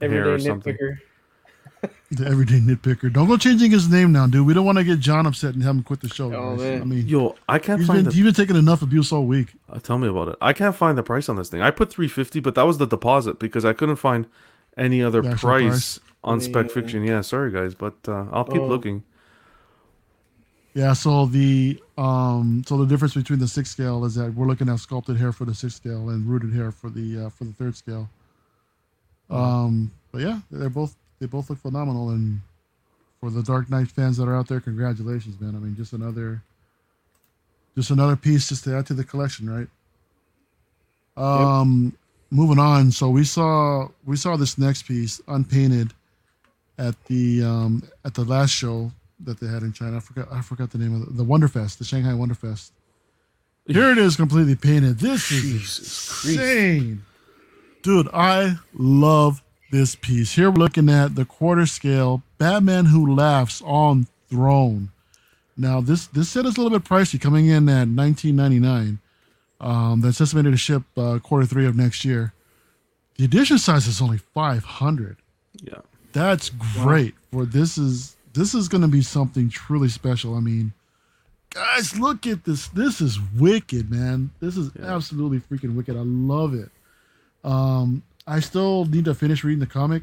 hair 0.00 0.10
or 0.10 0.14
everyday 0.34 0.44
something. 0.46 0.74
nitpicker 0.76 0.98
The 2.10 2.26
everyday 2.26 2.60
nitpicker. 2.60 3.12
Don't 3.12 3.26
go 3.28 3.36
changing 3.36 3.70
his 3.70 3.88
name 3.88 4.12
now, 4.12 4.26
dude. 4.26 4.46
We 4.46 4.54
don't 4.54 4.64
want 4.66 4.78
to 4.78 4.84
get 4.84 5.00
John 5.00 5.26
upset 5.26 5.54
and 5.54 5.62
have 5.62 5.74
him 5.76 5.82
quit 5.82 6.00
the 6.00 6.08
show. 6.08 6.32
Oh, 6.34 6.50
guys. 6.56 6.60
man. 6.60 6.82
I 6.82 6.84
mean, 6.84 7.06
Yo, 7.08 7.34
I 7.48 7.58
can't 7.58 7.80
he's 7.80 7.86
find 7.88 7.98
been 7.98 8.04
the 8.10 8.14
he's 8.14 8.24
been 8.24 8.34
taking 8.34 8.56
enough 8.56 8.82
abuse 8.82 9.10
all 9.12 9.24
week. 9.24 9.54
Uh, 9.70 9.78
tell 9.80 9.98
me 9.98 10.06
about 10.08 10.28
it. 10.28 10.36
I 10.40 10.52
can't 10.52 10.74
find 10.76 10.96
the 10.98 11.02
price 11.02 11.28
on 11.28 11.36
this 11.36 11.48
thing. 11.48 11.62
I 11.62 11.70
put 11.70 11.90
350, 11.90 12.40
but 12.40 12.54
that 12.54 12.62
was 12.66 12.78
the 12.78 12.86
deposit 12.86 13.38
because 13.38 13.64
I 13.64 13.72
couldn't 13.72 13.96
find 13.96 14.26
any 14.76 15.02
other 15.02 15.22
price, 15.22 15.40
price? 15.40 16.00
on 16.24 16.40
Spec 16.40 16.70
Fiction. 16.70 17.04
Yeah, 17.04 17.20
sorry 17.20 17.50
guys, 17.52 17.74
but 17.74 17.94
uh, 18.08 18.26
I'll 18.32 18.44
keep 18.44 18.62
Oh. 18.62 18.66
looking. 18.66 19.02
Yeah, 20.74 20.92
so 20.92 21.24
the 21.24 21.80
um 21.96 22.62
so 22.66 22.76
the 22.76 22.84
difference 22.86 23.14
between 23.14 23.38
the 23.38 23.48
six 23.48 23.70
scale 23.70 24.04
is 24.04 24.14
that 24.16 24.34
we're 24.34 24.46
looking 24.46 24.68
at 24.68 24.78
sculpted 24.78 25.16
hair 25.16 25.32
for 25.32 25.46
the 25.46 25.54
sixth 25.54 25.76
scale 25.78 26.10
and 26.10 26.26
rooted 26.28 26.52
hair 26.52 26.70
for 26.70 26.90
the 26.90 27.26
uh, 27.26 27.28
for 27.30 27.44
the 27.44 27.52
third 27.54 27.74
scale. 27.76 28.10
Um, 29.30 29.90
but 30.12 30.20
yeah, 30.20 30.40
they're 30.50 30.68
both 30.68 30.94
they 31.18 31.26
both 31.26 31.48
look 31.48 31.58
phenomenal 31.60 32.10
and 32.10 32.40
for 33.20 33.30
the 33.30 33.42
Dark 33.42 33.70
Knight 33.70 33.88
fans 33.88 34.18
that 34.18 34.28
are 34.28 34.36
out 34.36 34.46
there, 34.48 34.60
congratulations, 34.60 35.40
man. 35.40 35.56
I 35.56 35.58
mean, 35.58 35.74
just 35.74 35.94
another, 35.94 36.42
just 37.74 37.90
another 37.90 38.14
piece 38.14 38.50
just 38.50 38.64
to 38.64 38.76
add 38.76 38.84
to 38.88 38.94
the 38.94 39.02
collection, 39.04 39.48
right? 39.48 39.68
Um, 41.16 41.96
moving 42.30 42.58
on. 42.58 42.90
So 42.92 43.10
we 43.10 43.24
saw 43.24 43.88
we 44.04 44.16
saw 44.16 44.36
this 44.36 44.58
next 44.58 44.84
piece 44.84 45.20
unpainted 45.28 45.92
at 46.78 46.94
the 47.06 47.42
um 47.42 47.82
at 48.04 48.14
the 48.14 48.24
last 48.24 48.50
show 48.50 48.92
that 49.20 49.40
they 49.40 49.46
had 49.46 49.62
in 49.62 49.72
China. 49.72 49.96
I 49.96 50.00
forgot 50.00 50.28
I 50.32 50.40
forgot 50.42 50.70
the 50.70 50.78
name 50.78 50.94
of 50.94 51.08
it. 51.08 51.16
The 51.16 51.24
Wonderfest, 51.24 51.78
the 51.78 51.84
Shanghai 51.84 52.10
Wonderfest. 52.10 52.70
Here 53.66 53.90
it 53.90 53.98
is, 53.98 54.14
completely 54.14 54.54
painted. 54.54 54.98
This 55.00 55.30
is 55.32 55.42
Jesus 55.42 56.20
Christ. 56.20 56.38
insane, 56.38 57.04
dude. 57.82 58.08
I 58.14 58.56
love 58.74 59.42
this 59.72 59.96
piece. 59.96 60.32
Here 60.32 60.50
we're 60.50 60.58
looking 60.58 60.88
at 60.88 61.16
the 61.16 61.24
quarter 61.24 61.66
scale 61.66 62.22
Batman 62.38 62.86
Who 62.86 63.14
Laughs 63.14 63.60
on 63.64 64.06
Throne. 64.30 64.90
Now 65.56 65.80
this 65.80 66.06
this 66.06 66.28
set 66.28 66.44
is 66.44 66.56
a 66.56 66.60
little 66.60 66.78
bit 66.78 66.88
pricey, 66.88 67.20
coming 67.20 67.46
in 67.46 67.68
at 67.68 67.88
19.99. 67.88 68.98
Um, 69.60 70.00
that's 70.02 70.20
estimated 70.20 70.52
to 70.52 70.58
ship 70.58 70.82
uh, 70.96 71.18
quarter 71.22 71.46
three 71.46 71.66
of 71.66 71.76
next 71.76 72.04
year. 72.04 72.32
The 73.16 73.24
edition 73.24 73.56
size 73.58 73.86
is 73.86 74.02
only 74.02 74.18
500. 74.18 75.16
Yeah. 75.62 75.78
That's 76.12 76.50
great. 76.50 77.14
For 77.32 77.44
this 77.46 77.78
is 77.78 78.16
this 78.34 78.54
is 78.54 78.68
going 78.68 78.82
to 78.82 78.88
be 78.88 79.00
something 79.02 79.48
truly 79.48 79.88
special. 79.88 80.34
I 80.34 80.40
mean, 80.40 80.72
guys, 81.50 81.98
look 81.98 82.26
at 82.26 82.44
this. 82.44 82.68
This 82.68 83.00
is 83.00 83.18
wicked, 83.38 83.90
man. 83.90 84.30
This 84.40 84.56
is 84.58 84.70
Yeah. 84.78 84.94
absolutely 84.94 85.40
freaking 85.40 85.74
wicked. 85.74 85.96
I 85.96 86.00
love 86.02 86.52
it. 86.54 86.70
Um, 87.44 88.02
I 88.26 88.40
still 88.40 88.84
need 88.86 89.04
to 89.06 89.14
finish 89.14 89.44
reading 89.44 89.60
the 89.60 89.66
comic, 89.66 90.02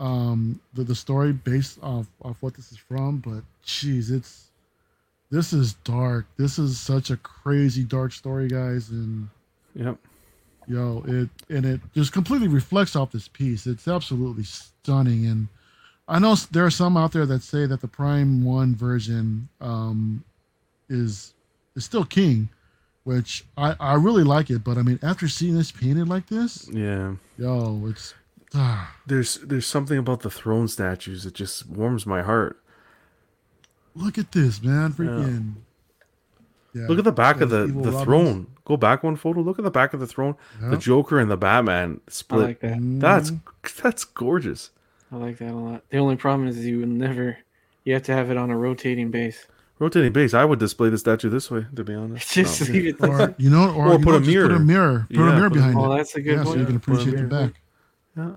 um, 0.00 0.60
the 0.74 0.82
the 0.82 0.94
story 0.94 1.32
based 1.32 1.78
off 1.82 2.06
off 2.22 2.36
what 2.40 2.54
this 2.54 2.72
is 2.72 2.78
from. 2.78 3.18
But 3.18 3.42
geez, 3.64 4.10
it's 4.10 4.49
this 5.30 5.52
is 5.52 5.74
dark. 5.84 6.26
This 6.36 6.58
is 6.58 6.78
such 6.80 7.10
a 7.10 7.16
crazy 7.16 7.84
dark 7.84 8.12
story, 8.12 8.48
guys, 8.48 8.90
and 8.90 9.28
Yep. 9.74 9.96
yo 10.66 11.02
it 11.06 11.28
and 11.48 11.64
it 11.64 11.80
just 11.94 12.12
completely 12.12 12.48
reflects 12.48 12.94
off 12.94 13.10
this 13.12 13.28
piece 13.28 13.66
it's 13.66 13.88
absolutely 13.88 14.42
stunning 14.44 15.26
and 15.26 15.48
i 16.06 16.18
know 16.18 16.32
s- 16.32 16.46
there 16.46 16.64
are 16.66 16.70
some 16.70 16.96
out 16.96 17.12
there 17.12 17.24
that 17.24 17.42
say 17.42 17.66
that 17.66 17.80
the 17.80 17.88
prime 17.88 18.44
one 18.44 18.74
version 18.74 19.48
um 19.60 20.22
is 20.88 21.32
is 21.76 21.84
still 21.84 22.04
king 22.04 22.48
which 23.04 23.44
i 23.56 23.74
i 23.80 23.94
really 23.94 24.22
like 24.24 24.50
it 24.50 24.62
but 24.62 24.76
i 24.76 24.82
mean 24.82 24.98
after 25.02 25.26
seeing 25.28 25.54
this 25.54 25.72
painted 25.72 26.08
like 26.08 26.26
this 26.26 26.68
Yeah. 26.72 27.14
yo 27.38 27.86
it's 27.86 28.12
ah, 28.54 28.94
There's 29.06 29.36
there's 29.38 29.66
something 29.66 29.98
about 29.98 30.20
the 30.20 30.30
throne 30.30 30.68
statues 30.68 31.24
that 31.24 31.34
just 31.34 31.66
warms 31.68 32.06
my 32.06 32.22
heart. 32.22 32.60
Look 33.94 34.18
at 34.18 34.32
this 34.32 34.62
man 34.62 34.92
freaking 34.92 35.54
yeah, 36.72 36.86
Look 36.86 36.98
at 36.98 37.04
the 37.04 37.10
back 37.12 37.40
of 37.40 37.50
the, 37.50 37.66
the 37.66 37.72
Robins. 37.72 38.02
throne. 38.04 38.46
Go 38.64 38.76
back 38.76 39.02
one 39.02 39.16
photo. 39.16 39.40
Look 39.40 39.58
at 39.58 39.64
the 39.64 39.72
back 39.72 39.92
of 39.92 39.98
the 39.98 40.06
throne. 40.06 40.36
The 40.60 40.76
Joker 40.76 41.18
and 41.18 41.28
the 41.28 41.36
Batman 41.36 42.00
I 42.06 42.10
split. 42.12 42.40
like 42.46 42.60
that. 42.60 42.78
That's 42.80 43.32
Mhm. 43.32 43.82
that's 43.82 44.04
gorgeous. 44.04 44.70
I 45.10 45.16
like 45.16 45.38
that 45.38 45.50
a 45.50 45.56
lot. 45.56 45.82
The 45.90 45.98
only 45.98 46.14
problem 46.14 46.46
is 46.48 46.64
you 46.64 46.78
will 46.78 46.86
never. 46.86 47.38
You 47.84 47.94
have 47.94 48.04
to 48.04 48.12
have 48.12 48.30
it 48.30 48.36
on 48.36 48.50
a 48.50 48.56
rotating 48.56 49.10
base. 49.10 49.46
Rotating 49.80 50.12
base. 50.12 50.32
I 50.34 50.44
would 50.44 50.60
display 50.60 50.90
the 50.90 50.98
statue 50.98 51.28
this 51.30 51.50
way, 51.50 51.66
to 51.74 51.82
be 51.82 51.94
honest. 51.94 52.30
Just 52.34 52.60
No. 52.68 52.72
leave 52.74 52.86
it 52.86 53.00
like 53.00 53.10
or 53.30 53.34
you 53.38 53.50
know 53.50 53.74
or, 53.74 53.88
Or 53.88 53.92
you 53.94 53.98
put 53.98 54.10
know, 54.10 54.16
a 54.16 54.20
just 54.20 54.36
put 54.36 54.52
a 54.52 54.58
mirror. 54.60 54.60
mirror 54.60 55.06
put 55.08 55.16
Yeah, 55.16 55.32
a 55.32 55.36
mirror 55.36 55.48
put 55.50 55.56
a- 55.58 55.60
behind 55.60 55.76
Oh, 55.78 55.96
that's 55.96 56.14
a 56.14 56.20
good 56.20 56.36
yeah, 56.36 56.44
point. 56.44 56.54
so 56.54 56.60
you 56.60 56.66
can 56.66 56.76
appreciate 56.76 57.16
the 57.16 57.22
back 57.24 57.52
Yeah. 58.16 58.30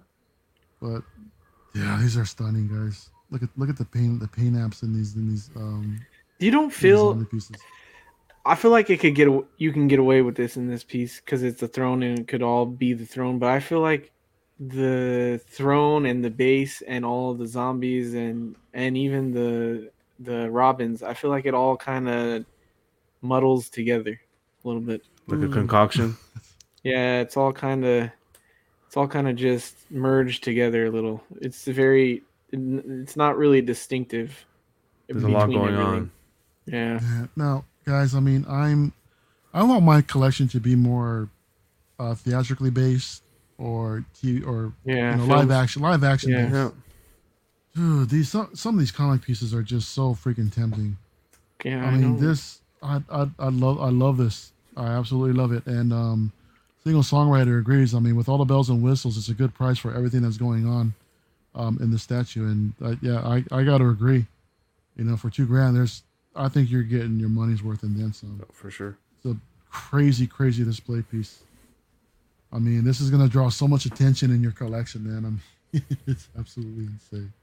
But 0.81 1.03
yeah, 1.75 1.99
these 2.01 2.17
are 2.17 2.25
stunning, 2.25 2.67
guys. 2.67 3.09
Look 3.33 3.43
at 3.43 3.49
look 3.57 3.69
at 3.69 3.77
the 3.77 3.85
paint 3.85 4.19
the 4.21 4.27
paint 4.27 4.55
apps 4.55 4.83
in 4.83 4.93
these 4.93 5.15
in 5.15 5.27
these 5.27 5.49
um 5.57 5.99
You 6.39 6.51
don't 6.51 6.71
feel. 6.71 7.15
pieces. 7.25 7.57
I 8.45 8.55
feel 8.55 8.71
like 8.71 8.89
it 8.89 8.99
could 8.99 9.15
get. 9.15 9.27
aw- 9.27 9.45
You 9.57 9.71
can 9.73 9.87
get 9.87 9.99
away 9.99 10.21
with 10.21 10.35
this 10.35 10.55
in 10.57 10.67
this 10.67 10.83
piece 10.83 11.19
because 11.19 11.43
it's 11.43 11.59
the 11.61 11.67
throne 11.67 12.03
and 12.03 12.19
it 12.19 12.27
could 12.27 12.43
all 12.43 12.65
be 12.65 12.93
the 12.93 13.05
throne. 13.05 13.39
But 13.39 13.49
I 13.49 13.59
feel 13.59 13.79
like 13.81 14.11
the 14.59 15.41
throne 15.47 16.05
and 16.05 16.23
the 16.23 16.29
base 16.29 16.81
and 16.87 17.03
all 17.03 17.31
of 17.31 17.37
the 17.39 17.47
zombies 17.47 18.13
and 18.13 18.55
and 18.73 18.95
even 18.95 19.31
the 19.33 19.89
the 20.19 20.49
robins. 20.51 21.01
I 21.03 21.13
feel 21.15 21.29
like 21.31 21.45
it 21.45 21.53
all 21.53 21.75
kind 21.75 22.07
of 22.07 22.45
muddles 23.21 23.69
together 23.69 24.19
a 24.63 24.67
little 24.67 24.81
bit. 24.81 25.01
Like 25.27 25.41
a 25.41 25.47
concoction. 25.51 26.15
Yeah, 26.85 27.21
it's 27.21 27.37
all 27.37 27.53
kind 27.53 27.85
of 27.85 28.09
it's 28.87 28.97
all 28.97 29.07
kind 29.07 29.29
of 29.29 29.37
just 29.37 29.89
merged 29.89 30.43
together 30.43 30.87
a 30.87 30.91
little. 30.91 31.23
It's 31.39 31.63
very 31.63 32.23
it's 32.53 33.15
not 33.15 33.37
really 33.37 33.61
distinctive. 33.61 34.45
There's 35.07 35.23
a 35.23 35.27
lot 35.27 35.47
going 35.47 35.73
everything. 35.73 35.83
on. 35.85 36.11
Yeah. 36.65 36.99
Yeah. 37.01 37.25
Now, 37.35 37.65
guys, 37.85 38.15
I 38.15 38.19
mean, 38.19 38.45
I'm 38.47 38.93
I 39.53 39.63
want 39.63 39.83
my 39.83 40.01
collection 40.01 40.47
to 40.49 40.59
be 40.59 40.75
more 40.75 41.29
uh, 41.99 42.15
theatrically 42.15 42.69
based 42.69 43.23
or 43.57 44.05
TV 44.15 44.45
or 44.45 44.73
Yeah. 44.85 45.11
you 45.11 45.17
know, 45.27 45.35
live 45.35 45.51
action 45.51 45.81
live 45.81 46.03
action 46.03 46.31
Yeah. 46.31 46.41
based. 46.43 46.53
Yeah. 46.53 46.69
Dude, 47.75 48.09
these 48.09 48.29
some, 48.29 48.55
some 48.55 48.75
of 48.75 48.79
these 48.79 48.91
comic 48.91 49.21
pieces 49.23 49.53
are 49.53 49.63
just 49.63 49.89
so 49.89 50.13
freaking 50.13 50.53
tempting. 50.53 50.97
Yeah, 51.65 51.83
I 51.83 51.87
I, 51.87 51.91
mean, 51.95 52.13
know. 52.15 52.19
this 52.19 52.61
I, 52.83 53.01
I 53.09 53.27
I 53.39 53.49
love 53.49 53.81
I 53.81 53.89
love 53.89 54.17
this. 54.17 54.51
I 54.77 54.87
absolutely 54.87 55.33
love 55.33 55.51
it. 55.51 55.65
And 55.65 55.91
um, 55.93 56.31
single 56.83 57.01
songwriter 57.03 57.59
agrees. 57.59 57.93
I 57.95 57.99
mean, 57.99 58.15
with 58.15 58.29
all 58.29 58.37
the 58.37 58.45
bells 58.45 58.69
and 58.69 58.83
whistles, 58.83 59.17
it's 59.17 59.29
a 59.29 59.33
good 59.33 59.53
price 59.53 59.77
for 59.79 59.93
everything 59.93 60.21
that's 60.21 60.37
going 60.37 60.67
on 60.67 60.93
um, 61.55 61.77
in 61.81 61.91
the 61.91 61.99
statue. 61.99 62.45
And 62.47 62.73
uh, 62.83 62.95
yeah, 63.01 63.19
I 63.19 63.43
I 63.51 63.63
got 63.63 63.79
to 63.79 63.89
agree. 63.89 64.25
You 64.95 65.03
know, 65.05 65.17
for 65.17 65.29
two 65.29 65.45
grand, 65.45 65.75
there's 65.75 66.03
I 66.35 66.49
think 66.49 66.69
you're 66.69 66.83
getting 66.83 67.19
your 67.19 67.29
money's 67.29 67.63
worth 67.63 67.83
and 67.83 67.95
then 67.97 68.13
some. 68.13 68.41
For 68.51 68.69
sure. 68.71 68.97
It's 69.17 69.25
a 69.25 69.37
crazy, 69.69 70.27
crazy 70.27 70.63
display 70.63 71.01
piece. 71.01 71.39
I 72.51 72.59
mean, 72.59 72.83
this 72.83 73.01
is 73.01 73.09
gonna 73.09 73.27
draw 73.27 73.49
so 73.49 73.67
much 73.67 73.85
attention 73.85 74.31
in 74.31 74.41
your 74.43 74.51
collection, 74.51 75.03
man. 75.07 75.25
I 75.25 75.29
mean, 75.79 75.85
it's 76.07 76.29
absolutely 76.37 76.85
insane. 76.85 77.33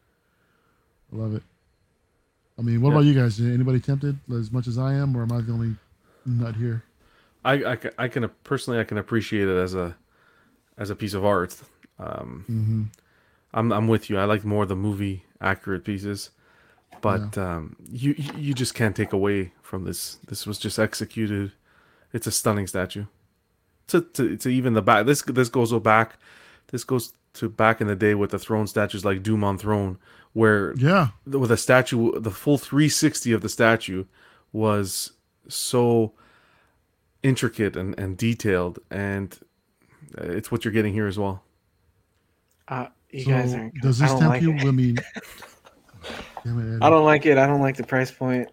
I 1.12 1.16
love 1.16 1.34
it. 1.34 1.42
I 2.58 2.62
mean, 2.62 2.80
what 2.80 2.90
Yeah. 2.90 2.96
about 2.96 3.04
you 3.06 3.14
guys? 3.14 3.40
Anybody 3.40 3.80
tempted 3.80 4.18
as 4.32 4.52
much 4.52 4.68
as 4.68 4.78
I 4.78 4.94
am, 4.94 5.16
or 5.16 5.22
am 5.22 5.32
I 5.32 5.40
the 5.40 5.52
only 5.52 5.74
nut 6.26 6.54
here? 6.54 6.84
I, 7.44 7.54
I, 7.72 7.78
I 7.98 8.08
can 8.08 8.28
personally 8.44 8.78
I 8.78 8.84
can 8.84 8.98
appreciate 8.98 9.48
it 9.48 9.56
as 9.56 9.74
a 9.74 9.96
as 10.76 10.90
a 10.90 10.94
piece 10.94 11.14
of 11.14 11.24
art. 11.24 11.56
Um, 11.98 12.44
hmm 12.46 12.82
I'm 13.52 13.72
I'm 13.72 13.88
with 13.88 14.10
you. 14.10 14.18
I 14.18 14.24
like 14.24 14.44
more 14.44 14.66
the 14.66 14.76
movie 14.76 15.24
accurate 15.40 15.84
pieces, 15.84 16.30
but 17.00 17.36
um, 17.36 17.76
you 17.90 18.14
you 18.16 18.32
you 18.36 18.54
just 18.54 18.74
can't 18.74 18.94
take 18.94 19.12
away 19.12 19.52
from 19.62 19.84
this. 19.84 20.18
This 20.26 20.46
was 20.46 20.58
just 20.58 20.78
executed. 20.78 21.52
It's 22.12 22.26
a 22.26 22.32
stunning 22.32 22.66
statue. 22.66 23.06
To 23.88 24.00
to, 24.00 24.36
to 24.36 24.48
even 24.48 24.74
the 24.74 24.82
back. 24.82 25.06
This 25.06 25.22
this 25.22 25.48
goes 25.48 25.72
back. 25.80 26.18
This 26.68 26.84
goes 26.84 27.12
to 27.34 27.48
back 27.48 27.80
in 27.80 27.86
the 27.86 27.96
day 27.96 28.14
with 28.14 28.30
the 28.30 28.38
throne 28.38 28.66
statues 28.66 29.04
like 29.04 29.22
Doom 29.22 29.44
on 29.44 29.58
Throne, 29.58 29.98
where 30.32 30.74
Yeah, 30.76 31.08
with 31.26 31.50
a 31.50 31.56
statue, 31.56 32.18
the 32.18 32.30
full 32.30 32.58
360 32.58 33.32
of 33.32 33.40
the 33.40 33.48
statue 33.48 34.04
was 34.52 35.12
so 35.48 36.12
intricate 37.22 37.76
and, 37.76 37.98
and 37.98 38.16
detailed, 38.16 38.78
and 38.90 39.38
it's 40.18 40.50
what 40.50 40.64
you're 40.64 40.72
getting 40.72 40.92
here 40.92 41.06
as 41.06 41.18
well. 41.18 41.42
Uh, 42.68 42.86
you 43.12 43.24
so 43.24 43.30
guys 43.30 43.54
aren't. 43.54 43.74
does 43.82 44.00
I 44.00 44.06
this 44.06 44.18
tempt 44.18 44.28
like 44.28 44.42
you? 44.42 44.52
it. 44.54 44.64
I 44.66 44.70
mean, 44.70 44.96
it, 45.14 45.24
Eddie. 46.46 46.78
I 46.80 46.90
don't 46.90 47.04
like 47.04 47.26
it. 47.26 47.38
I 47.38 47.46
don't 47.46 47.60
like 47.60 47.76
the 47.76 47.84
price 47.84 48.10
point. 48.10 48.48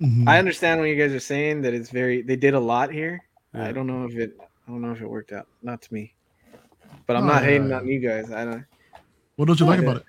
Mhm. 0.00 0.28
I 0.28 0.38
understand 0.38 0.80
what 0.80 0.86
you 0.88 0.96
guys 0.96 1.12
are 1.12 1.20
saying 1.20 1.62
that 1.62 1.74
it's 1.74 1.90
very. 1.90 2.22
They 2.22 2.36
did 2.36 2.54
a 2.54 2.60
lot 2.60 2.90
here. 2.90 3.22
Yeah. 3.54 3.66
I 3.66 3.72
don't 3.72 3.86
know 3.86 4.04
if 4.04 4.16
it. 4.16 4.36
I 4.40 4.70
don't 4.70 4.80
know 4.80 4.92
if 4.92 5.00
it 5.00 5.08
worked 5.08 5.32
out. 5.32 5.46
Not 5.62 5.82
to 5.82 5.94
me. 5.94 6.14
But 7.06 7.16
I'm 7.16 7.26
No, 7.26 7.34
not 7.34 7.42
yeah, 7.42 7.48
hating 7.50 7.68
yeah. 7.68 7.76
on 7.78 7.88
you 7.88 8.00
guys. 8.00 8.30
I 8.32 8.44
don't. 8.44 8.64
what 9.36 9.46
don't 9.46 9.60
you 9.60 9.66
like 9.66 9.80
about 9.80 9.98
it? 9.98 10.04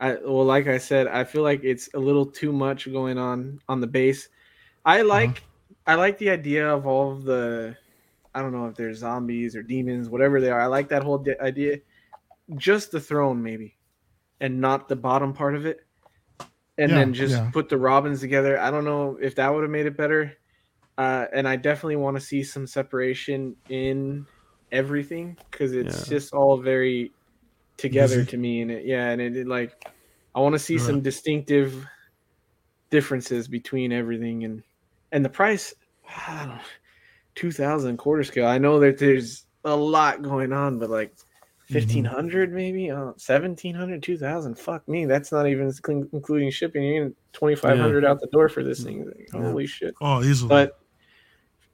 I 0.00 0.12
well, 0.14 0.44
like 0.44 0.66
I 0.66 0.78
said, 0.78 1.06
I 1.06 1.24
feel 1.24 1.42
like 1.42 1.62
it's 1.64 1.88
a 1.94 1.98
little 1.98 2.26
too 2.26 2.52
much 2.52 2.90
going 2.92 3.16
on 3.18 3.60
on 3.68 3.80
the 3.80 3.86
base. 3.86 4.28
I 4.84 5.02
like 5.02 5.42
I 5.86 5.94
like 5.94 6.18
the 6.18 6.30
idea 6.30 6.68
of 6.68 6.86
all 6.86 7.12
of 7.12 7.24
the 7.24 7.76
I 8.34 8.42
don't 8.42 8.52
know 8.52 8.66
if 8.66 8.74
they're 8.74 8.92
zombies 8.92 9.56
or 9.56 9.62
demons, 9.62 10.08
whatever 10.10 10.40
they 10.40 10.50
are. 10.50 10.60
I 10.60 10.66
like 10.66 10.88
that 10.90 11.02
whole 11.02 11.18
di- 11.18 11.38
idea. 11.40 11.78
Just 12.54 12.92
the 12.92 13.00
throne, 13.00 13.42
maybe, 13.42 13.78
and 14.40 14.60
not 14.60 14.88
the 14.88 14.96
bottom 14.96 15.32
part 15.32 15.56
of 15.56 15.66
it. 15.66 15.80
And 16.78 16.90
Yeah, 16.90 16.96
then 16.96 17.14
just 17.14 17.42
yeah. 17.42 17.50
put 17.52 17.68
the 17.68 17.78
robins 17.78 18.20
together. 18.20 18.58
I 18.58 18.70
don't 18.70 18.84
know 18.84 19.18
if 19.20 19.34
that 19.36 19.52
would 19.52 19.62
have 19.62 19.70
made 19.70 19.86
it 19.86 19.96
better. 19.96 20.34
Uh, 20.98 21.26
and 21.32 21.48
I 21.48 21.56
definitely 21.56 21.96
want 21.96 22.16
to 22.16 22.22
see 22.22 22.42
some 22.44 22.66
separation 22.66 23.56
in 23.68 24.26
everything 24.72 25.38
because 25.50 25.72
it's 25.74 26.04
Yeah. 26.04 26.08
just 26.08 26.32
all 26.34 26.58
very 26.60 27.14
together 27.78 28.24
to 28.24 28.36
me. 28.36 28.62
And 28.62 28.70
it, 28.70 28.86
yeah, 28.86 29.10
and 29.10 29.20
it, 29.20 29.36
it 29.36 29.48
like 29.48 29.76
I 30.34 30.40
want 30.40 30.54
to 30.54 30.58
see 30.60 30.78
Right. 30.78 30.80
some 30.80 31.02
distinctive 31.02 31.86
differences 32.90 33.48
between 33.48 33.92
everything 33.92 34.44
and 34.44 34.62
and 35.12 35.24
the 35.24 35.28
price. 35.28 35.74
I 36.26 36.36
don't 36.38 36.56
know, 36.56 36.62
two 37.34 37.52
thousand 37.52 37.96
quarter 37.98 38.24
scale. 38.24 38.46
I 38.46 38.58
know 38.58 38.80
that 38.80 38.98
there's 38.98 39.46
a 39.64 39.76
lot 39.76 40.22
going 40.22 40.52
on, 40.52 40.78
but 40.78 40.90
like 40.90 41.16
1500 41.70 42.52
maybe? 42.52 42.90
Uh 42.90 43.12
1700 43.16 44.02
2000 44.02 44.54
fuck 44.58 44.86
me 44.88 45.04
that's 45.06 45.32
not 45.32 45.46
even 45.48 45.72
including- 46.12 46.50
shipping. 46.50 46.82
You're 46.84 46.94
getting 47.06 47.16
2500 47.32 48.04
out 48.04 48.20
the 48.20 48.28
door 48.28 48.48
for 48.48 48.62
this 48.62 48.84
thing. 48.84 49.04
Like, 49.06 49.28
Yeah. 49.34 49.40
holy 49.42 49.66
shit. 49.66 49.94
Oh, 50.00 50.22
easily. 50.22 50.48
but 50.48 50.78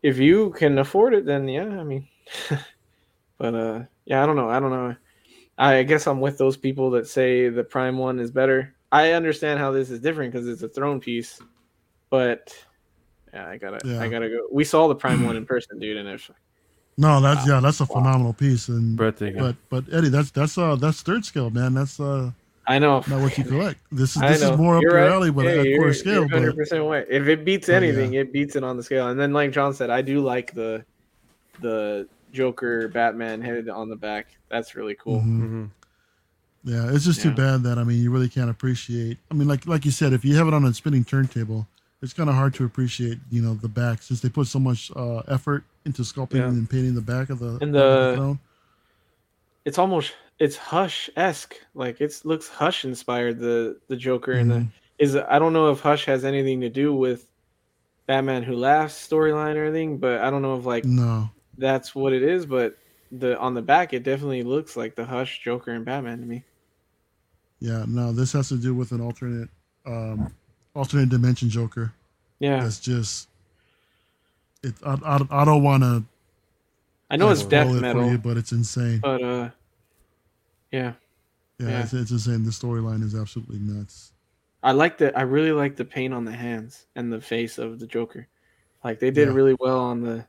if 0.03 0.19
you 0.19 0.51
can 0.51 0.79
afford 0.79 1.15
it 1.15 1.25
then 1.25 1.47
yeah 1.47 1.65
i 1.81 1.85
mean 1.85 2.09
but 3.39 3.55
uh 3.55 3.81
yeah 4.05 4.23
i 4.23 4.27
don't 4.27 4.37
know. 4.37 4.49
I 4.49 4.61
don't 4.61 4.71
know. 4.71 4.97
I 5.59 5.83
guess 5.83 6.07
i'm 6.07 6.21
with 6.21 6.39
those 6.39 6.57
people 6.57 6.91
that 6.93 7.07
say 7.07 7.49
the 7.51 7.63
prime 7.65 7.99
one 7.99 8.19
is 8.19 8.31
better. 8.31 8.75
I 8.91 9.13
understand 9.13 9.59
how 9.59 9.71
this 9.73 9.91
is 9.91 10.01
different 10.01 10.33
because 10.33 10.49
it's 10.49 10.63
a 10.63 10.69
throne 10.69 11.01
piece 11.01 11.41
but 12.11 12.55
yeah 13.33 13.47
i 13.49 13.57
gotta 13.59 13.79
Yeah. 13.87 14.01
i 14.01 14.09
gotta 14.09 14.29
go. 14.29 14.47
We 14.51 14.65
saw 14.65 14.89
the 14.89 14.95
prime 14.95 15.25
one 15.25 15.37
in 15.37 15.45
person 15.55 15.79
dude 15.79 15.97
and 15.99 16.09
it's 16.09 16.31
no, 16.97 17.21
that's 17.21 17.47
yeah, 17.47 17.61
that's 17.61 17.81
a 17.81 17.87
phenomenal 17.87 18.33
piece. 18.33 18.69
And 18.69 18.97
Breathtaking. 18.97 19.41
but 19.41 19.57
but 19.71 19.85
Eddie, 19.93 20.09
that's 20.11 20.31
that's 20.31 20.57
uh 20.59 20.77
that's 20.77 21.03
third 21.03 21.25
scale, 21.25 21.51
man. 21.51 21.75
That's 21.75 21.99
uh 22.01 22.31
i 22.69 22.79
know 22.79 23.03
not 23.09 23.21
what 23.21 23.37
you 23.37 23.43
collect. 23.45 23.81
This 23.91 24.15
is 24.15 24.23
I 24.23 24.29
this 24.29 24.43
is 24.43 24.57
more 24.57 24.77
up 24.77 24.83
You're 24.83 24.93
your 24.93 25.01
right. 25.03 25.11
alley, 25.13 25.31
but 25.33 25.45
Yeah, 25.47 25.63
at 25.63 25.77
quarter 25.77 25.95
scale. 25.95 26.27
you're 26.29 26.53
But 26.53 26.69
100% 26.69 26.89
right. 26.91 27.07
If 27.11 27.27
it 27.27 27.45
beats 27.45 27.69
anything, 27.69 28.13
yeah. 28.13 28.21
it 28.21 28.33
beats 28.33 28.55
it 28.57 28.63
on 28.63 28.77
the 28.77 28.83
scale. 28.85 29.09
And 29.09 29.19
then, 29.19 29.33
like 29.33 29.51
John 29.53 29.75
said, 29.75 29.91
I 29.91 30.01
do 30.03 30.21
like 30.21 30.55
the 30.55 30.85
the 31.61 32.09
Joker 32.33 32.89
Batman 32.89 33.43
headed 33.43 33.69
on 33.69 33.89
the 33.89 33.97
back. 33.97 34.29
That's 34.49 34.75
really 34.75 34.95
cool. 34.95 35.21
mhm. 35.21 35.41
Mhm. 35.41 35.71
Yeah, 36.65 36.93
it's 36.95 37.05
just 37.05 37.21
too 37.21 37.33
bad 37.33 37.65
that 37.65 37.77
I 37.79 37.83
mean 37.85 38.01
you 38.01 38.13
really 38.13 38.29
can't 38.29 38.49
appreciate. 38.49 39.19
I 39.31 39.35
mean, 39.35 39.49
like 39.49 39.67
like 39.67 39.85
you 39.85 39.91
said, 39.91 40.13
if 40.13 40.25
you 40.25 40.37
have 40.37 40.47
it 40.47 40.55
on 40.55 40.65
a 40.65 40.73
spinning 40.73 41.05
turntable, 41.05 41.67
it's 42.03 42.13
kind 42.13 42.29
of 42.29 42.35
hard 42.37 42.53
to 42.55 42.65
appreciate. 42.65 43.19
You 43.31 43.43
know, 43.43 43.55
the 43.55 43.69
back 43.69 44.03
since 44.03 44.21
they 44.21 44.29
put 44.29 44.47
so 44.49 44.59
much 44.59 44.91
uh, 44.97 45.19
effort 45.29 45.65
into 45.85 46.03
sculpting 46.03 46.37
Yeah. 46.39 46.49
and 46.49 46.69
painting 46.69 46.95
the 46.95 47.01
back 47.01 47.31
of 47.31 47.39
the, 47.39 47.59
And 47.61 47.75
of 47.75 48.11
the- 48.11 48.13
throne. 48.17 48.39
It's 49.65 49.79
almost 49.79 50.13
it's 50.39 50.57
Hush 50.57 51.09
esque. 51.17 51.55
Like 51.75 52.01
it 52.01 52.21
looks 52.25 52.49
Hush 52.49 52.85
inspired. 52.85 53.39
The 53.39 53.79
the 53.89 53.97
Joker 53.97 54.33
and 54.33 54.51
the 54.51 54.55
Mhm. 54.57 54.69
is 54.99 55.17
I 55.17 55.39
don't 55.39 55.53
know 55.53 55.71
if 55.71 55.81
Hush 55.81 56.05
has 56.07 56.25
anything 56.25 56.61
to 56.63 56.69
do 56.69 56.93
with 56.93 57.29
Batman 58.07 58.43
Who 58.43 58.57
Laughs 58.57 58.95
storyline 59.09 59.55
or 59.55 59.65
anything, 59.65 59.99
but 59.99 60.21
I 60.21 60.31
don't 60.31 60.43
know 60.43 60.57
if 60.59 60.65
like 60.67 60.85
No, 60.85 61.31
that's 61.59 61.95
what 61.95 62.13
it 62.13 62.23
is. 62.25 62.45
But 62.45 62.77
the 63.13 63.39
on 63.39 63.55
the 63.55 63.63
back, 63.63 63.93
it 63.93 64.03
definitely 64.03 64.43
looks 64.43 64.77
like 64.77 64.97
the 64.97 65.05
Hush 65.05 65.41
Joker 65.45 65.71
and 65.71 65.85
Batman 65.85 66.19
to 66.21 66.27
me. 66.27 66.43
yeah, 67.61 67.85
no. 67.87 68.11
This 68.13 68.33
has 68.33 68.49
to 68.49 68.57
do 68.57 68.75
with 68.75 68.91
an 68.91 69.01
alternate, 69.01 69.49
um, 69.87 70.35
alternate 70.75 71.09
dimension 71.09 71.49
Joker. 71.51 71.93
Yeah, 72.41 72.63
That's 72.63 72.81
just. 72.81 73.29
It. 74.63 74.75
I, 74.85 74.95
I, 75.05 75.43
I 75.43 75.45
don't 75.45 75.63
want 75.63 75.83
to. 75.83 76.05
I 77.11 77.17
know 77.17 77.31
it's 77.31 77.43
death 77.43 77.69
for 77.69 77.81
metal, 77.81 78.11
you, 78.11 78.19
but 78.19 78.37
it's 78.37 78.53
insane. 78.53 78.99
but 79.01 79.23
uh, 79.23 79.51
yeah. 80.71 80.95
Yeah, 81.59 81.69
yeah. 81.69 81.83
It's, 81.83 81.93
it's 81.93 82.11
insane. 82.11 82.45
The 82.45 82.51
storyline 82.51 83.03
is 83.03 83.15
absolutely 83.15 83.59
nuts. 83.59 84.13
I 84.63 84.73
like 84.73 84.99
the 84.99 85.17
I 85.17 85.23
really 85.23 85.53
like 85.53 85.77
the 85.77 85.85
paint 85.85 86.15
on 86.15 86.25
the 86.25 86.33
hands 86.33 86.87
and 86.97 87.13
the 87.13 87.21
face 87.21 87.59
of 87.59 87.79
the 87.81 87.87
Joker. 87.87 88.29
Like 88.85 88.99
they 89.01 89.11
did 89.11 89.29
Yeah. 89.29 89.35
really 89.35 89.57
well 89.61 89.81
on 89.81 90.01
the 90.01 90.27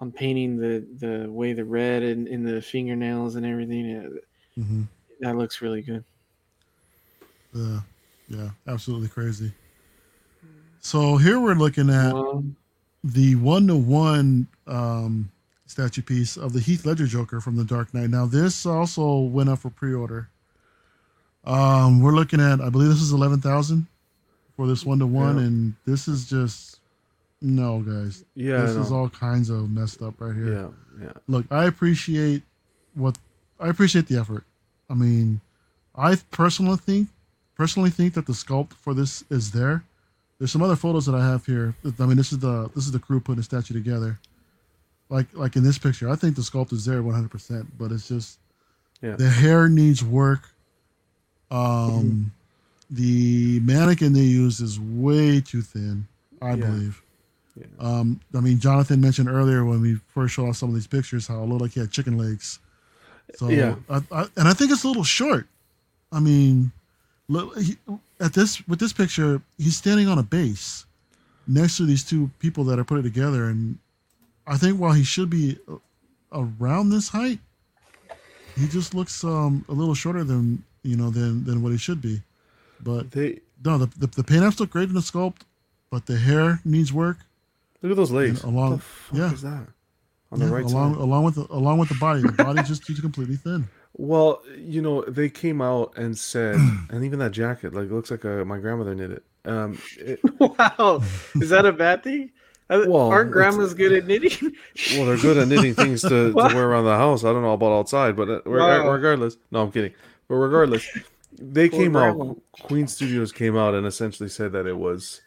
on 0.00 0.12
painting 0.12 0.56
the 0.58 0.86
the 0.98 1.30
way 1.30 1.52
the 1.52 1.64
red 1.64 2.02
and 2.02 2.28
in 2.28 2.44
the 2.44 2.60
fingernails 2.60 3.36
and 3.36 3.46
everything. 3.46 3.86
Yeah, 3.86 4.62
hmm 4.62 4.82
that 5.20 5.36
looks 5.36 5.62
really 5.62 5.80
good. 5.80 6.04
Uh, 7.56 7.80
yeah, 8.28 8.50
absolutely 8.66 9.08
crazy. 9.08 9.52
So 10.80 11.16
here 11.16 11.40
we're 11.40 11.54
looking 11.54 11.90
at 11.90 12.14
the 13.02 13.34
one 13.36 13.66
to 13.68 13.76
one 13.76 14.48
um 14.66 15.30
statue 15.66 16.02
piece 16.02 16.36
of 16.36 16.52
the 16.52 16.60
Heath 16.60 16.86
Ledger 16.86 17.06
Joker 17.06 17.40
from 17.40 17.56
the 17.56 17.64
Dark 17.64 17.92
Knight. 17.92 18.10
Now 18.10 18.26
this 18.26 18.66
also 18.66 19.18
went 19.18 19.48
up 19.48 19.60
for 19.60 19.70
pre-order. 19.70 20.28
Um, 21.44 22.00
we're 22.02 22.12
looking 22.14 22.40
at 22.40 22.60
I 22.60 22.70
believe 22.70 22.88
this 22.88 23.02
is 23.02 23.12
eleven 23.12 23.40
thousand 23.40 23.86
for 24.56 24.66
this 24.66 24.84
one 24.84 24.98
to 25.00 25.06
one, 25.06 25.38
and 25.38 25.74
this 25.84 26.08
is 26.08 26.28
just 26.28 26.80
no 27.40 27.80
guys. 27.80 28.24
Yeah. 28.34 28.62
this 28.62 28.76
is 28.76 28.90
all 28.90 29.08
kinds 29.08 29.50
of 29.50 29.70
messed 29.70 30.02
up 30.02 30.20
right 30.20 30.34
here. 30.34 30.52
Yeah. 30.52 30.68
Yeah. 31.04 31.12
look, 31.28 31.44
I 31.50 31.66
appreciate 31.66 32.42
what 32.94 33.18
I 33.60 33.68
appreciate 33.68 34.06
the 34.06 34.18
effort. 34.18 34.44
I 34.88 34.94
mean, 34.94 35.40
I 35.94 36.16
personally 36.30 36.78
think 36.78 37.08
personally 37.56 37.90
think 37.90 38.14
that 38.14 38.26
the 38.26 38.32
sculpt 38.32 38.74
for 38.74 38.94
this 38.94 39.24
is 39.30 39.50
there. 39.50 39.82
There's 40.38 40.52
some 40.52 40.62
other 40.62 40.76
photos 40.76 41.06
that 41.06 41.14
I 41.14 41.24
have 41.26 41.46
here. 41.46 41.74
I 41.98 42.04
mean, 42.06 42.16
this 42.16 42.32
is 42.32 42.38
the 42.38 42.70
this 42.74 42.84
is 42.84 42.92
the 42.92 42.98
crew 42.98 43.20
putting 43.20 43.36
the 43.38 43.42
statue 43.42 43.74
together. 43.74 44.18
Like 45.08 45.26
like 45.32 45.56
in 45.56 45.62
this 45.64 45.78
picture, 45.78 46.10
I 46.10 46.16
think 46.16 46.36
the 46.36 46.42
sculpt 46.42 46.72
is 46.72 46.84
there 46.84 47.02
100%, 47.02 47.66
but 47.78 47.92
it's 47.92 48.08
just 48.08 48.38
Yeah. 49.02 49.16
the 49.16 49.28
hair 49.30 49.68
needs 49.68 50.04
work. 50.04 50.50
Um 51.50 52.32
the 52.90 53.58
mannequin 53.60 54.12
they 54.12 54.20
used 54.20 54.60
is 54.62 54.78
way 54.78 55.40
too 55.40 55.62
thin, 55.62 56.06
I 56.40 56.50
Yeah. 56.50 56.56
believe. 56.56 57.02
Yeah. 57.56 57.66
Um, 57.80 58.20
I 58.34 58.40
mean, 58.40 58.60
Jonathan 58.60 59.00
mentioned 59.00 59.28
earlier 59.28 59.64
when 59.64 59.80
we 59.80 59.94
first 60.14 60.34
showed 60.34 60.48
off 60.50 60.56
some 60.56 60.68
of 60.68 60.74
these 60.76 60.86
pictures 60.86 61.26
how 61.26 61.42
it 61.42 61.46
looked 61.46 61.62
like 61.62 61.72
he 61.72 61.80
had 61.80 61.90
chicken 61.90 62.16
legs. 62.18 62.58
So, 63.36 63.48
Yeah. 63.48 63.76
I, 63.88 64.02
I, 64.12 64.26
and 64.36 64.46
I 64.46 64.52
think 64.52 64.70
it's 64.70 64.84
a 64.84 64.88
little 64.88 65.02
short. 65.04 65.48
I 66.12 66.20
mean, 66.20 66.70
look, 67.28 67.56
he, 67.58 67.76
at 68.20 68.32
this 68.32 68.66
with 68.68 68.78
this 68.78 68.92
picture, 68.92 69.40
he's 69.58 69.76
standing 69.76 70.08
on 70.08 70.18
a 70.18 70.22
base 70.22 70.86
next 71.46 71.76
to 71.76 71.86
these 71.86 72.04
two 72.04 72.30
people 72.38 72.64
that 72.64 72.78
are 72.78 72.84
put 72.84 72.98
it 72.98 73.02
together, 73.02 73.46
and 73.46 73.78
I 74.46 74.56
think 74.56 74.78
while 74.78 74.92
he 74.92 75.04
should 75.04 75.30
be 75.30 75.58
around 76.32 76.90
this 76.90 77.08
height, 77.08 77.38
he 78.56 78.66
just 78.68 78.94
looks 78.94 79.22
um, 79.24 79.64
a 79.68 79.72
little 79.72 79.94
shorter 79.94 80.24
than 80.24 80.62
you 80.82 80.96
know 80.96 81.10
than 81.10 81.44
than 81.44 81.62
what 81.62 81.72
he 81.72 81.78
should 81.78 82.00
be. 82.00 82.22
But 82.80 83.10
They 83.10 83.40
no, 83.64 83.78
the 83.78 83.86
the, 83.98 84.06
the 84.06 84.24
paint 84.24 84.42
apps 84.42 84.60
look 84.60 84.70
great 84.70 84.88
in 84.88 84.94
the 84.94 85.00
sculpt, 85.00 85.42
but 85.90 86.06
the 86.06 86.16
hair 86.16 86.60
needs 86.64 86.92
work. 86.92 87.18
look 87.82 87.92
at 87.92 87.96
those 87.96 88.12
legs. 88.12 88.44
And 88.44 88.54
along- 88.54 88.70
what 88.72 88.76
the 88.76 88.82
fuck 88.82 89.18
yeah. 89.18 89.32
is 89.32 89.42
that? 89.42 89.66
On 90.32 90.40
the 90.40 90.46
right 90.46 90.64
along 90.64 90.94
side. 90.94 91.02
along 91.02 91.24
with 91.24 91.34
the, 91.36 91.46
along 91.50 91.78
with 91.78 91.88
the 91.88 91.94
body, 91.94 92.20
the 92.20 92.32
body 92.32 92.60
just 92.64 92.84
too 92.84 92.94
completely 92.94 93.36
thin. 93.36 93.68
Well, 93.98 94.42
you 94.56 94.82
know, 94.82 95.02
they 95.02 95.28
came 95.30 95.62
out 95.62 95.94
and 95.96 96.16
said, 96.18 96.56
and 96.90 97.04
even 97.04 97.18
that 97.20 97.32
jacket, 97.32 97.72
like, 97.74 97.90
looks 97.90 98.10
like 98.10 98.24
a, 98.24 98.44
my 98.44 98.58
grandmother 98.58 98.94
knit 98.94 99.10
it. 99.10 99.24
Um, 99.44 99.78
it, 99.98 100.20
wow, 100.40 101.02
is 101.36 101.50
that 101.50 101.64
a 101.66 101.72
bad 101.72 102.02
thing? 102.02 102.30
Uh, 102.68 102.84
Well, 102.88 103.12
it's- 103.12 103.32
grandma's 103.32 103.74
good 103.74 103.92
at 103.92 104.06
knitting. 104.06 104.52
well, 104.92 105.06
they're 105.06 105.16
good 105.16 105.38
at 105.38 105.48
knitting 105.48 105.74
things 105.74 106.02
to, 106.02 106.08
to 106.32 106.34
wear 106.34 106.68
around 106.68 106.84
the 106.84 106.96
house. 106.96 107.24
I 107.24 107.32
don't 107.32 107.42
know 107.42 107.52
about 107.52 107.72
outside, 107.72 108.16
but 108.16 108.28
uh, 108.28 108.40
Wow. 108.44 108.90
regardless, 108.90 109.36
no, 109.50 109.62
I'm 109.62 109.70
kidding. 109.72 109.94
But 110.28 110.34
regardless, 110.34 110.86
they 111.40 111.68
Poor 111.70 111.80
came 111.80 111.92
grandma. 111.92 112.30
out. 112.30 112.38
Queen 112.64 112.88
Studios 112.88 113.30
came 113.32 113.56
out 113.56 113.74
and 113.74 113.86
essentially 113.86 114.28
said 114.28 114.50
that 114.52 114.66
it 114.66 114.76
was, 114.76 115.22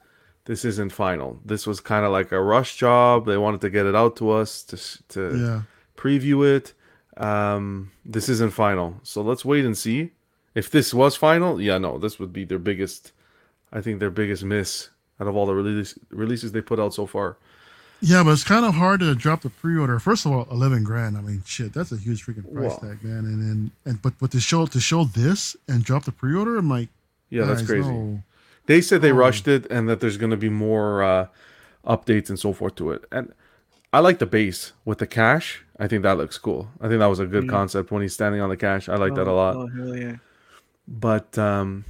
this 0.46 0.66
isn't 0.66 0.92
final. 0.92 1.40
This 1.46 1.66
was 1.66 1.80
kind 1.80 2.06
of 2.06 2.12
like 2.12 2.32
a 2.34 2.42
rush 2.42 2.76
job. 2.76 3.26
They 3.26 3.38
wanted 3.38 3.62
to 3.62 3.70
get 3.70 3.86
it 3.86 3.96
out 3.96 4.18
to 4.18 4.32
us 4.32 4.62
to 4.64 4.78
to 5.10 5.38
Yeah, 5.38 5.62
preview 5.96 6.46
it. 6.56 6.74
Um, 7.20 7.92
this 8.06 8.30
isn't 8.30 8.54
final, 8.54 9.00
so 9.04 9.22
let's 9.22 9.44
wait 9.44 9.66
and 9.66 9.78
see. 9.78 10.12
If 10.56 10.72
this 10.72 10.94
was 10.94 11.16
final, 11.16 11.60
yeah, 11.62 11.78
no, 11.78 11.98
this 11.98 12.18
would 12.20 12.34
be 12.34 12.46
their 12.46 12.60
biggest. 12.60 13.12
I 13.72 13.82
think 13.82 14.00
their 14.00 14.10
biggest 14.10 14.44
miss 14.44 14.90
out 15.20 15.28
of 15.28 15.36
all 15.36 15.46
the 15.46 15.54
release, 15.54 15.98
releases 16.10 16.52
they 16.54 16.62
put 16.62 16.80
out 16.80 16.94
so 16.94 17.06
far. 17.06 17.38
yeah, 18.02 18.24
but 18.24 18.32
it's 18.32 18.44
kind 18.44 18.66
of 18.66 18.74
hard 18.76 19.02
to 19.02 19.14
drop 19.14 19.42
the 19.42 19.50
pre-order. 19.50 20.00
First 20.00 20.26
of 20.26 20.32
all, 20.32 20.48
eleven 20.50 20.84
grand. 20.84 21.18
I 21.18 21.22
mean, 21.22 21.44
shit, 21.46 21.74
that's 21.74 21.92
a 21.92 21.98
huge 21.98 22.26
freaking 22.26 22.52
price 22.54 22.72
Well. 22.72 22.80
tag, 22.80 23.04
man. 23.04 23.26
And 23.26 23.42
and 23.52 23.72
and 23.86 24.02
but 24.02 24.14
but 24.20 24.32
to 24.32 24.40
show 24.40 24.66
to 24.66 24.80
show 24.80 25.04
this 25.04 25.56
and 25.68 25.84
drop 25.84 26.06
the 26.06 26.12
pre-order, 26.14 26.58
I'm 26.58 26.70
like, 26.70 26.88
Yeah, 27.30 27.44
that's 27.46 27.62
crazy. 27.62 27.90
no. 27.90 28.24
They 28.66 28.82
said 28.82 29.02
they 29.02 29.12
Oh. 29.12 29.16
rushed 29.16 29.48
it 29.48 29.66
and 29.70 29.90
that 29.90 30.00
there's 30.00 30.18
going 30.18 30.32
to 30.32 30.38
be 30.38 30.50
more 30.50 31.04
uh, 31.04 31.28
updates 31.86 32.30
and 32.30 32.40
so 32.40 32.54
forth 32.54 32.76
to 32.76 32.92
it. 32.92 33.04
And 33.12 33.34
I 33.92 34.00
like 34.00 34.20
the 34.20 34.26
base 34.26 34.72
with 34.86 35.00
the 35.00 35.08
cash. 35.08 35.64
I 35.80 35.88
think 35.88 36.04
that 36.04 36.18
looks 36.18 36.38
cool. 36.38 36.70
I 36.82 36.88
think 36.90 37.00
that 37.00 37.06
was 37.08 37.20
a 37.20 37.26
good 37.26 37.48
concept 37.50 37.90
when 37.92 38.02
he's 38.02 38.14
standing 38.14 38.42
on 38.42 38.50
the 38.50 38.58
cash. 38.58 38.90
I 38.90 38.96
like 38.96 39.16
that 39.16 39.28
a 39.28 39.34
lot. 39.34 39.56
Oh 39.56 39.68
hell 39.68 39.96
yeah! 39.96 40.18
But 40.88 41.38
um, 41.38 41.86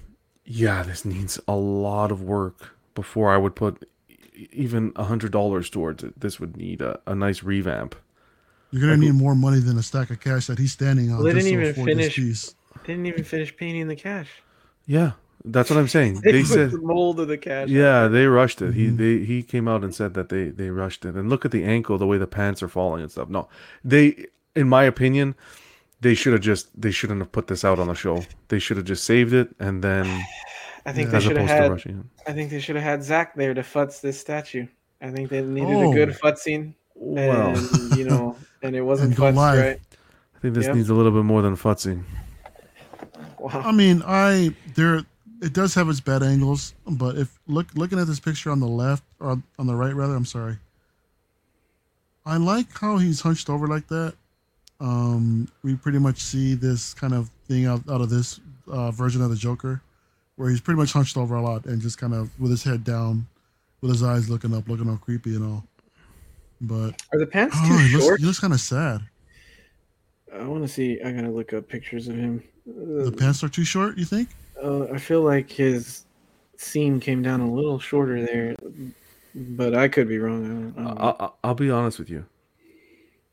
yeah, 0.46 0.84
this 0.84 1.06
needs 1.06 1.40
a 1.48 1.56
lot 1.56 2.12
of 2.12 2.22
work 2.22 2.76
before 2.96 3.34
I 3.34 3.38
would 3.38 3.56
put 3.56 3.84
e- 4.10 4.48
even 4.52 4.92
a 4.96 5.06
hundred 5.06 5.32
dollars 5.32 5.70
towards 5.70 6.04
it. 6.04 6.20
This 6.20 6.40
would 6.40 6.56
need 6.56 6.82
a, 6.82 7.00
a 7.08 7.16
nice 7.16 7.42
revamp. 7.44 7.96
You're 8.72 8.82
gonna 8.82 8.94
Like- 8.94 9.02
need 9.02 9.14
more 9.16 9.34
money 9.36 9.60
than 9.60 9.78
a 9.78 9.84
stack 9.84 10.12
of 10.12 10.20
cash 10.20 10.46
that 10.48 10.60
he's 10.60 10.72
standing 10.74 11.10
on. 11.12 11.18
Well, 11.18 11.26
they 11.26 11.34
didn't 11.34 11.48
even 11.54 11.64
this 11.74 11.76
finish- 11.76 12.16
piece. 12.16 12.56
Didn't 12.86 13.08
even 13.08 13.24
finish 13.24 13.56
painting 13.58 13.88
the 13.88 13.96
cash. 13.96 14.30
Yeah, 14.86 15.12
that's 15.46 15.70
what 15.70 15.78
I'm 15.80 15.88
saying. 15.88 16.22
They, 16.22 16.32
They 16.34 16.44
said 16.44 16.72
the 16.72 16.80
mold 16.82 17.20
of 17.20 17.28
the 17.28 17.38
cash. 17.38 17.70
Yeah, 17.70 18.08
they 18.08 18.26
rushed 18.28 18.62
it. 18.62 18.74
He 18.74 18.88
Mhm. 18.88 18.98
they 18.98 19.26
he 19.26 19.44
came 19.44 19.68
out 19.68 19.84
and 19.84 19.94
said 19.96 20.14
that 20.16 20.30
they 20.30 20.50
they 20.50 20.70
rushed 20.70 21.06
it. 21.06 21.16
And 21.16 21.30
look 21.30 21.46
at 21.46 21.52
the 21.52 21.64
ankle, 21.64 21.98
the 21.98 22.08
way 22.08 22.18
the 22.18 22.28
pants 22.28 22.62
are 22.64 22.68
falling 22.68 23.02
and 23.02 23.12
stuff. 23.12 23.30
No, 23.30 23.48
they, 23.84 24.26
in 24.56 24.68
my 24.68 24.84
opinion, 24.84 25.36
they 26.02 26.14
should 26.14 26.34
have 26.34 26.42
just 26.42 26.70
they 26.80 26.92
shouldn't 26.92 27.20
have 27.20 27.32
put 27.32 27.48
this 27.48 27.64
out 27.64 27.80
on 27.80 27.88
the 27.88 27.94
show. 27.96 28.24
They 28.50 28.60
should 28.60 28.78
have 28.78 28.86
just 28.86 29.04
saved 29.04 29.34
it 29.34 29.50
and 29.60 29.84
then 29.84 30.06
I 30.86 30.92
think 30.94 31.08
Yeah. 31.12 31.20
they 31.20 31.26
should 31.26 31.38
have 31.38 31.48
had. 31.48 31.72
rushing. 31.72 32.10
I 32.28 32.34
think 32.34 32.50
they 32.50 32.60
should 32.60 32.76
have 32.76 32.84
had 32.86 33.04
Zach 33.04 33.36
there 33.36 33.54
to 33.54 33.62
futz 33.62 34.02
this 34.02 34.20
statue. 34.20 34.68
I 35.02 35.12
think 35.12 35.30
they 35.30 35.42
needed 35.42 35.74
Oh. 35.76 35.92
a 35.92 35.96
good 35.96 36.10
futzing, 36.10 36.74
Well, 36.96 37.56
and 37.58 37.98
you 37.98 38.04
know, 38.06 38.36
and 38.64 38.76
it 38.76 38.82
wasn't 38.82 39.10
And 39.10 39.18
go 39.18 39.24
futzed 39.24 39.36
live. 39.36 39.60
right. 39.60 39.80
I 40.36 40.40
think 40.42 40.54
this 40.56 40.66
Yep. 40.68 40.76
needs 40.76 40.90
a 40.90 40.94
little 40.94 41.12
bit 41.12 41.24
more 41.24 41.42
than 41.42 41.56
futzing. 41.56 42.04
Wow. 43.38 43.62
I 43.66 43.72
mean, 43.72 44.02
I 44.06 44.54
there 44.76 45.04
it 45.42 45.54
does 45.54 45.74
have 45.76 45.90
its 45.90 46.00
bad 46.00 46.24
angles, 46.24 46.74
but 46.88 47.18
if 47.18 47.40
look 47.48 47.68
looking 47.76 48.00
at 48.00 48.08
this 48.08 48.20
picture 48.20 48.52
on 48.52 48.60
the 48.60 48.68
left 48.68 49.04
or 49.20 49.42
on 49.58 49.68
the 49.68 49.76
right 49.76 49.94
rather, 49.94 50.16
I'm 50.16 50.26
sorry. 50.26 50.58
I 52.26 52.38
like 52.38 52.68
how 52.78 52.98
he's 52.98 53.22
hunched 53.22 53.50
over 53.50 53.68
like 53.68 53.88
that. 53.88 54.14
Um, 54.80 55.48
we 55.64 55.76
pretty 55.76 56.00
much 56.00 56.20
see 56.20 56.54
this 56.54 56.94
kind 56.94 57.14
of 57.14 57.30
thing 57.48 57.66
out, 57.66 57.82
out 57.90 58.02
of 58.02 58.10
this 58.10 58.40
uh, 58.68 58.92
version 58.92 59.22
of 59.22 59.30
the 59.30 59.36
Joker, 59.36 59.82
where 60.36 60.50
he's 60.50 60.62
pretty 60.62 60.78
much 60.78 60.94
hunched 60.94 61.18
over 61.18 61.36
a 61.36 61.42
lot 61.42 61.66
and 61.66 61.82
just 61.82 61.98
kind 61.98 62.14
of 62.14 62.30
with 62.40 62.52
his 62.52 62.64
head 62.64 62.84
down, 62.84 63.28
with 63.82 63.92
his 63.92 64.04
eyes 64.04 64.30
looking 64.30 64.54
up, 64.54 64.68
looking 64.70 64.90
all 64.90 64.98
creepy 64.98 65.36
and 65.36 65.44
all. 65.44 65.64
But 66.62 67.02
Are 67.14 67.20
the 67.20 67.26
pants 67.26 67.56
I 67.58 67.64
too 67.68 67.70
don't 67.70 67.80
he 67.88 67.94
looks, 67.94 68.06
short? 68.06 68.20
he 68.20 68.26
looks 68.26 68.40
kind 68.40 68.54
of 68.54 68.60
sad. 68.60 69.02
I 70.34 70.44
want 70.44 70.64
to 70.64 70.68
see. 70.68 71.02
I 71.02 71.12
gotta 71.12 71.32
look 71.32 71.54
up 71.54 71.68
pictures 71.68 72.08
of 72.08 72.16
him. 72.16 72.44
The 72.66 73.12
pants 73.18 73.44
are 73.44 73.50
too 73.50 73.64
short. 73.64 73.98
You 73.98 74.06
think? 74.06 74.30
Uh, 74.62 74.86
I 74.94 74.98
feel 74.98 75.22
like 75.22 75.50
his 75.52 76.06
seam 76.58 77.00
came 77.00 77.22
down 77.22 77.40
a 77.42 77.52
little 77.52 77.80
shorter 77.80 78.22
there, 78.26 78.56
but 79.36 79.74
I 79.76 79.88
could 79.88 80.08
be 80.08 80.18
wrong. 80.20 80.44
I 80.46 80.48
don't, 80.48 80.74
I 80.78 80.84
don't 80.90 80.96
know. 81.00 81.16
I, 81.20 81.26
I, 81.26 81.30
I'll 81.44 81.54
be 81.56 81.72
honest 81.72 82.00
with 82.00 82.10
you. 82.10 82.26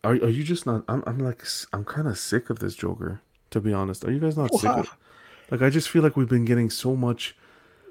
Are 0.04 0.12
are 0.12 0.28
you 0.28 0.44
just 0.44 0.66
not? 0.66 0.84
I'm 0.88 1.02
I'm 1.06 1.18
like 1.18 1.42
I'm 1.72 1.84
kind 1.84 2.06
of 2.06 2.18
sick 2.18 2.48
of 2.50 2.58
this 2.60 2.74
Joker. 2.74 3.20
To 3.50 3.60
be 3.60 3.72
honest, 3.72 4.04
are 4.04 4.10
you 4.12 4.18
guys 4.20 4.36
not 4.36 4.52
sick? 4.54 4.70
Of, 4.70 4.96
like 5.50 5.62
I 5.62 5.70
just 5.70 5.88
feel 5.88 6.02
like 6.02 6.16
we've 6.16 6.28
been 6.28 6.44
getting 6.44 6.70
so 6.70 6.94
much. 6.96 7.34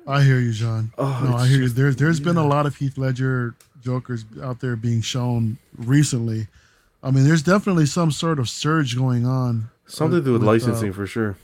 I 0.07 0.21
hear 0.21 0.39
you, 0.39 0.51
John. 0.51 0.91
Oh, 0.97 1.25
no, 1.27 1.35
I 1.35 1.47
hear 1.47 1.57
you. 1.57 1.63
just- 1.63 1.75
There's 1.75 1.95
there's 1.95 2.19
been 2.19 2.37
a 2.37 2.45
lot 2.45 2.65
of 2.65 2.75
Heath 2.75 2.97
Ledger 2.97 3.55
Jokers 3.83 4.23
out 4.41 4.59
there 4.59 4.75
being 4.75 5.01
shown 5.01 5.57
recently. 5.77 6.47
I 7.01 7.11
mean, 7.11 7.23
there's 7.23 7.41
definitely 7.43 7.85
some 7.85 8.11
sort 8.11 8.39
of 8.39 8.47
surge 8.49 8.95
going 8.95 9.25
on. 9.25 9.69
Something 9.87 10.19
to 10.19 10.25
do 10.25 10.33
with, 10.33 10.41
with, 10.41 10.47
uh, 10.49 10.51
licensing 10.51 10.93
for 10.93 11.05
sure. 11.07 11.37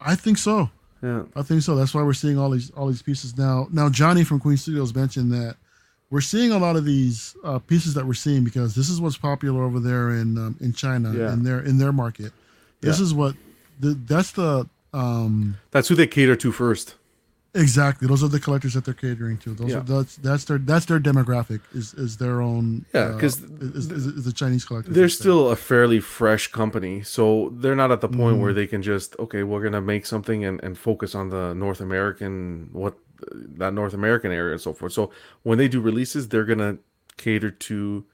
I 0.00 0.14
think 0.14 0.38
so. 0.38 0.70
Yeah. 1.02 1.24
I 1.34 1.42
think 1.42 1.62
so. 1.62 1.74
That's 1.74 1.94
why 1.94 2.02
we're 2.02 2.12
seeing 2.12 2.38
all 2.38 2.50
these 2.50 2.70
all 2.70 2.86
these 2.86 3.02
pieces 3.02 3.36
now. 3.36 3.66
Now, 3.72 3.88
Johnny 3.88 4.22
from 4.24 4.38
Queen 4.40 4.56
Studios 4.56 4.94
mentioned 4.94 5.32
that 5.32 5.56
we're 6.10 6.20
seeing 6.20 6.52
a 6.52 6.58
lot 6.58 6.76
of 6.76 6.84
these 6.84 7.34
uh, 7.44 7.58
pieces 7.58 7.94
that 7.94 8.06
we're 8.06 8.14
seeing 8.14 8.44
because 8.44 8.74
this 8.74 8.88
is 8.88 9.00
what's 9.00 9.16
popular 9.16 9.64
over 9.64 9.80
there 9.80 10.10
in 10.10 10.38
um, 10.38 10.56
in 10.60 10.72
China 10.72 11.12
Yeah. 11.12 11.32
in 11.32 11.42
their 11.42 11.60
in 11.60 11.78
their 11.78 11.92
market. 11.92 12.32
This 12.80 12.98
Yeah. 12.98 13.04
is 13.04 13.14
what 13.14 13.34
the, 13.80 13.94
that's 14.06 14.32
the 14.32 14.68
um 14.92 15.56
That's 15.72 15.88
who 15.88 15.94
they 15.94 16.06
cater 16.06 16.36
to 16.36 16.52
first. 16.52 16.94
Exactly. 17.54 18.08
Those 18.08 18.22
are 18.24 18.28
the 18.28 18.40
collectors 18.40 18.72
that 18.74 18.84
they're 18.86 18.94
catering 18.94 19.36
to. 19.38 19.52
Those 19.52 19.70
Yeah. 19.72 19.78
are 19.78 19.80
that's 19.82 20.16
that's 20.16 20.44
their 20.44 20.56
that's 20.56 20.86
their 20.86 20.98
demographic 20.98 21.60
is 21.74 21.92
is 21.94 22.16
their 22.16 22.40
own. 22.40 22.86
Yeah, 22.94 23.00
uh, 23.00 23.18
'cause 23.18 23.42
is, 23.42 23.90
is, 23.90 24.06
is 24.06 24.24
the 24.24 24.32
Chinese 24.32 24.64
collectors. 24.64 24.94
They're 24.94 25.10
still 25.10 25.50
a 25.50 25.56
fairly 25.56 26.00
fresh 26.00 26.50
company, 26.50 27.02
so 27.02 27.52
they're 27.60 27.76
not 27.76 27.90
at 27.92 28.00
the 28.00 28.08
point 28.08 28.38
Mhm. 28.38 28.40
where 28.40 28.54
they 28.54 28.66
can 28.66 28.80
just 28.80 29.14
okay, 29.18 29.42
we're 29.42 29.62
gonna 29.62 29.82
make 29.82 30.06
something 30.06 30.44
and, 30.46 30.62
and 30.64 30.78
focus 30.78 31.14
on 31.14 31.28
the 31.28 31.52
North 31.54 31.82
American 31.82 32.70
what 32.72 32.96
that 33.58 33.74
North 33.74 33.92
American 33.92 34.32
area 34.32 34.52
and 34.52 34.60
so 34.60 34.72
forth. 34.72 34.92
So 34.94 35.10
when 35.42 35.58
they 35.58 35.68
do 35.68 35.80
releases, 35.80 36.28
they're 36.28 36.46
gonna 36.46 36.78
cater 37.18 37.50
to 37.50 38.04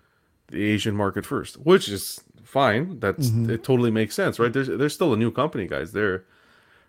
the 0.49 0.63
Asian 0.65 0.97
market 0.97 1.25
first, 1.25 1.55
which 1.59 1.89
is 1.89 2.21
fine. 2.43 2.99
That's 2.99 3.31
Mhm. 3.31 3.51
it. 3.51 3.63
Totally 3.63 3.93
makes 3.93 4.17
sense, 4.17 4.41
right? 4.41 4.53
There's 4.53 4.67
they're 4.67 4.89
still 4.89 5.13
a 5.13 5.17
new 5.17 5.31
company, 5.31 5.69
guys. 5.69 5.93
They're 5.93 6.25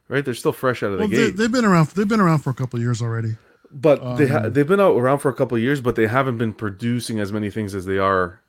right. 0.09 0.23
They're 0.25 0.33
still 0.33 0.51
fresh 0.51 0.83
out 0.83 0.87
of 0.91 0.97
the 0.97 0.99
Well, 0.99 1.07
they, 1.07 1.15
gate. 1.27 1.37
they've 1.37 1.51
been 1.51 1.63
around. 1.65 1.87
They've 1.89 2.07
been 2.07 2.19
around 2.19 2.39
for 2.39 2.49
a 2.49 2.53
couple 2.53 2.77
of 2.77 2.83
years 2.83 3.01
already. 3.01 3.37
but 3.71 4.17
they 4.17 4.27
ha- 4.27 4.39
um, 4.45 4.53
they've 4.53 4.67
been 4.67 4.79
out 4.81 4.97
around 4.97 5.19
for 5.19 5.29
a 5.29 5.33
couple 5.33 5.55
of 5.55 5.63
years, 5.63 5.79
but 5.79 5.95
they 5.95 6.07
haven't 6.07 6.37
been 6.37 6.53
producing 6.53 7.19
as 7.19 7.31
many 7.31 7.49
things 7.49 7.73
as 7.73 7.85
they 7.85 7.97
are. 7.97 8.41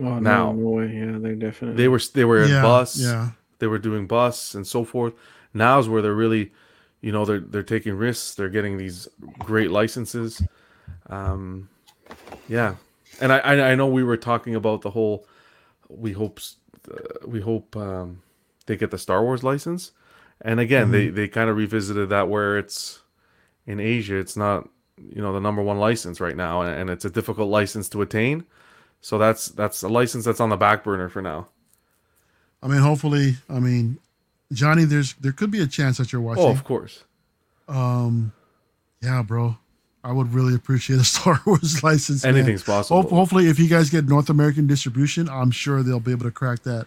Oh, 0.00 0.18
now. 0.18 0.52
no, 0.52 0.52
no 0.52 0.68
way. 0.70 0.86
Yeah, 0.94 1.18
they're 1.18 1.34
definitely. 1.36 1.76
They 1.76 1.88
were 1.88 2.00
they 2.14 2.24
were 2.24 2.42
in 2.42 2.50
yeah, 2.50 2.62
bus. 2.62 2.98
yeah. 2.98 3.30
they 3.58 3.66
were 3.66 3.78
doing 3.78 4.06
bus 4.06 4.54
and 4.54 4.66
so 4.66 4.84
forth. 4.84 5.12
Now's 5.54 5.86
where 5.88 6.00
they're 6.00 6.14
really, 6.14 6.50
you 7.02 7.12
know, 7.12 7.24
they're 7.26 7.40
they're 7.40 7.62
taking 7.62 7.94
risks. 7.94 8.34
They're 8.34 8.48
getting 8.48 8.78
these 8.78 9.06
great 9.38 9.70
licenses. 9.70 10.42
Um, 11.10 11.68
yeah, 12.48 12.76
and 13.20 13.30
I 13.32 13.38
I, 13.38 13.72
I 13.72 13.74
know 13.74 13.86
we 13.86 14.02
were 14.02 14.16
talking 14.16 14.54
about 14.54 14.80
the 14.80 14.90
whole. 14.90 15.26
We 15.90 16.12
hope 16.12 16.40
uh, 16.90 16.96
we 17.26 17.42
hope 17.42 17.76
um, 17.76 18.22
they 18.64 18.78
get 18.78 18.90
the 18.90 18.98
Star 18.98 19.22
Wars 19.22 19.44
license, 19.44 19.92
and 20.42 20.60
again 20.60 20.90
they 20.90 21.08
they 21.08 21.28
kind 21.28 21.48
of 21.48 21.56
revisited 21.56 22.08
that 22.10 22.28
where 22.28 22.58
it's 22.58 23.00
in 23.66 23.80
Asia. 23.80 24.16
It's 24.16 24.36
not 24.36 24.68
you 24.98 25.22
know 25.22 25.32
the 25.32 25.40
number 25.40 25.62
one 25.62 25.78
license 25.78 26.20
right 26.20 26.36
now, 26.36 26.62
and, 26.62 26.80
and 26.80 26.90
it's 26.90 27.04
a 27.04 27.10
difficult 27.10 27.48
license 27.48 27.88
to 27.90 28.02
attain. 28.02 28.44
So 29.00 29.18
that's 29.18 29.48
that's 29.48 29.82
a 29.82 29.88
license 29.88 30.24
that's 30.24 30.40
on 30.40 30.48
the 30.50 30.56
back 30.56 30.84
burner 30.84 31.08
for 31.08 31.22
now. 31.22 31.48
I 32.62 32.68
mean, 32.68 32.80
hopefully, 32.80 33.36
I 33.50 33.58
mean, 33.58 33.98
Johnny, 34.52 34.84
there's 34.84 35.14
there 35.14 35.32
could 35.32 35.50
be 35.50 35.60
a 35.60 35.66
chance 35.66 35.98
that 35.98 36.12
you're 36.12 36.22
watching. 36.22 36.44
Oh, 36.44 36.50
of 36.50 36.64
course. 36.64 37.04
Um, 37.68 38.32
yeah, 39.02 39.22
bro. 39.22 39.56
I 40.04 40.12
would 40.12 40.32
really 40.34 40.54
appreciate 40.54 41.00
a 41.00 41.04
Star 41.04 41.40
Wars 41.46 41.82
license. 41.82 42.24
man. 42.24 42.36
Anything's 42.36 42.62
possible. 42.62 43.02
Hope, 43.02 43.10
hopefully, 43.10 43.48
if 43.48 43.58
you 43.58 43.68
guys 43.68 43.90
get 43.90 44.06
North 44.06 44.30
American 44.30 44.66
distribution, 44.66 45.28
I'm 45.28 45.50
sure 45.50 45.82
they'll 45.82 46.00
be 46.00 46.12
able 46.12 46.24
to 46.24 46.30
crack 46.30 46.62
that. 46.64 46.86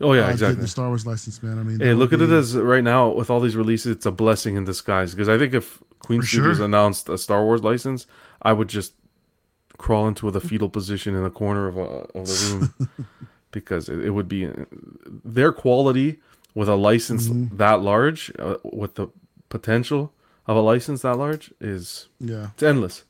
Oh 0.00 0.12
yeah, 0.12 0.28
exactly. 0.30 0.60
The 0.60 0.68
Star 0.68 0.88
Wars 0.88 1.06
license, 1.06 1.42
man. 1.42 1.58
I 1.58 1.62
mean, 1.62 1.78
Hey, 1.80 1.94
look 1.94 2.10
would 2.10 2.20
at 2.22 2.28
it 2.28 2.32
as 2.32 2.56
right 2.56 2.82
now 2.82 3.08
with 3.10 3.30
all 3.30 3.40
these 3.40 3.54
releases, 3.56 3.92
it's 3.92 4.06
a 4.06 4.10
blessing 4.10 4.56
in 4.56 4.64
disguise. 4.64 5.12
Because 5.14 5.28
I 5.28 5.38
think 5.38 5.54
if 5.54 5.82
Queen 6.00 6.20
For 6.20 6.26
Studios 6.26 6.56
sure. 6.56 6.64
announced 6.66 7.08
a 7.08 7.16
Star 7.16 7.44
Wars 7.44 7.62
license, 7.62 8.06
I 8.42 8.52
would 8.52 8.68
just 8.68 8.94
crawl 9.78 10.06
into 10.08 10.30
the 10.30 10.40
fetal 10.40 10.68
position 10.68 11.14
in 11.14 11.22
the 11.22 11.30
corner 11.30 11.66
of, 11.68 11.76
a, 11.76 11.80
of 11.80 12.26
the 12.26 12.48
room 12.78 12.88
because 13.52 13.88
it, 13.88 14.00
it 14.04 14.10
would 14.10 14.28
be 14.28 14.50
their 15.24 15.52
quality 15.52 16.20
with 16.54 16.68
a 16.68 16.76
license 16.76 17.28
Mm-hmm. 17.28 17.56
that 17.56 17.80
large, 17.80 18.32
uh, 18.38 18.56
with 18.64 18.96
the 18.96 19.08
potential 19.48 20.12
of 20.46 20.56
a 20.56 20.60
license 20.60 21.02
that 21.02 21.16
large, 21.16 21.52
is 21.60 22.08
yeah, 22.20 22.48
it's 22.54 22.62
endless. 22.62 23.04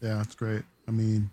yeah, 0.00 0.20
it's 0.20 0.34
great. 0.34 0.62
I 0.86 0.90
mean, 0.90 1.30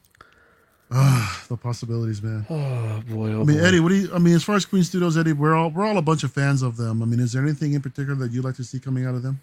ah, 0.95 1.45
the 1.49 1.57
possibilities, 1.57 2.22
man. 2.22 2.45
Oh 2.49 3.02
boy! 3.14 3.30
Oh 3.34 3.41
I 3.41 3.44
mean, 3.44 3.57
boy. 3.57 3.64
Eddie, 3.64 3.80
what 3.80 3.90
do 3.90 3.95
you? 3.95 4.14
I 4.14 4.20
mean, 4.20 4.36
as 4.36 4.44
far 4.44 4.56
as 4.56 4.65
Queen 4.65 4.84
Studios, 4.84 5.18
Eddie, 5.18 5.34
we're 5.34 5.56
all 5.56 5.70
we're 5.72 5.86
all 5.86 5.98
a 5.98 6.02
bunch 6.02 6.24
of 6.24 6.32
fans 6.32 6.61
of 6.61 6.78
them. 6.78 7.02
I 7.02 7.06
mean, 7.06 7.20
is 7.20 7.34
there 7.34 7.41
anything 7.44 7.74
in 7.74 7.82
particular 7.82 8.15
that 8.15 8.32
you'd 8.32 8.45
like 8.45 8.56
to 8.56 8.64
see 8.64 8.80
coming 8.80 9.06
out 9.06 9.15
of 9.15 9.24
them, 9.24 9.40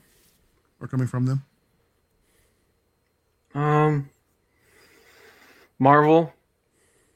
or 0.81 0.87
coming 0.89 1.07
from 1.09 1.27
them? 1.27 1.43
Um, 3.55 4.09
Marvel. 5.79 6.33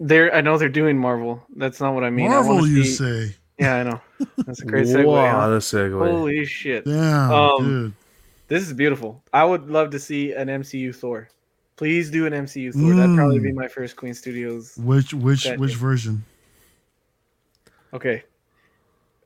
They're. 0.00 0.34
I 0.34 0.40
know 0.40 0.58
they're 0.58 0.68
doing 0.68 0.98
Marvel. 0.98 1.42
That's 1.54 1.80
not 1.80 1.94
what 1.94 2.02
I 2.02 2.10
mean. 2.10 2.28
Marvel, 2.28 2.56
wanna 2.56 2.66
you 2.68 2.84
see- 2.84 3.28
say? 3.28 3.36
Yeah, 3.58 3.76
I 3.76 3.82
know. 3.84 4.00
That's 4.38 4.62
a 4.62 4.66
great 4.66 4.86
segue. 4.88 5.06
Wow, 5.06 5.40
huh? 5.42 5.48
the 5.50 5.58
segue. 5.58 6.10
Holy 6.10 6.44
shit! 6.44 6.84
Damn, 6.84 7.30
Um, 7.30 7.62
dude. 7.64 7.92
This 8.48 8.66
is 8.66 8.72
beautiful. 8.72 9.22
I 9.32 9.44
would 9.44 9.70
love 9.70 9.90
to 9.90 9.98
see 10.00 10.32
an 10.32 10.48
MCU 10.48 10.92
Thor. 10.94 11.28
Please 11.76 12.10
do 12.10 12.26
an 12.26 12.32
MCU 12.32 12.72
Thor. 12.72 12.94
That'd 12.94 13.16
probably 13.16 13.40
be 13.40 13.50
Mm. 13.50 13.56
my 13.56 13.68
first 13.68 13.96
Queen 13.96 14.14
Studios. 14.14 14.76
Which 14.76 15.12
which 15.12 15.44
that- 15.44 15.58
which 15.58 15.74
version? 15.74 16.24
Okay. 17.92 18.22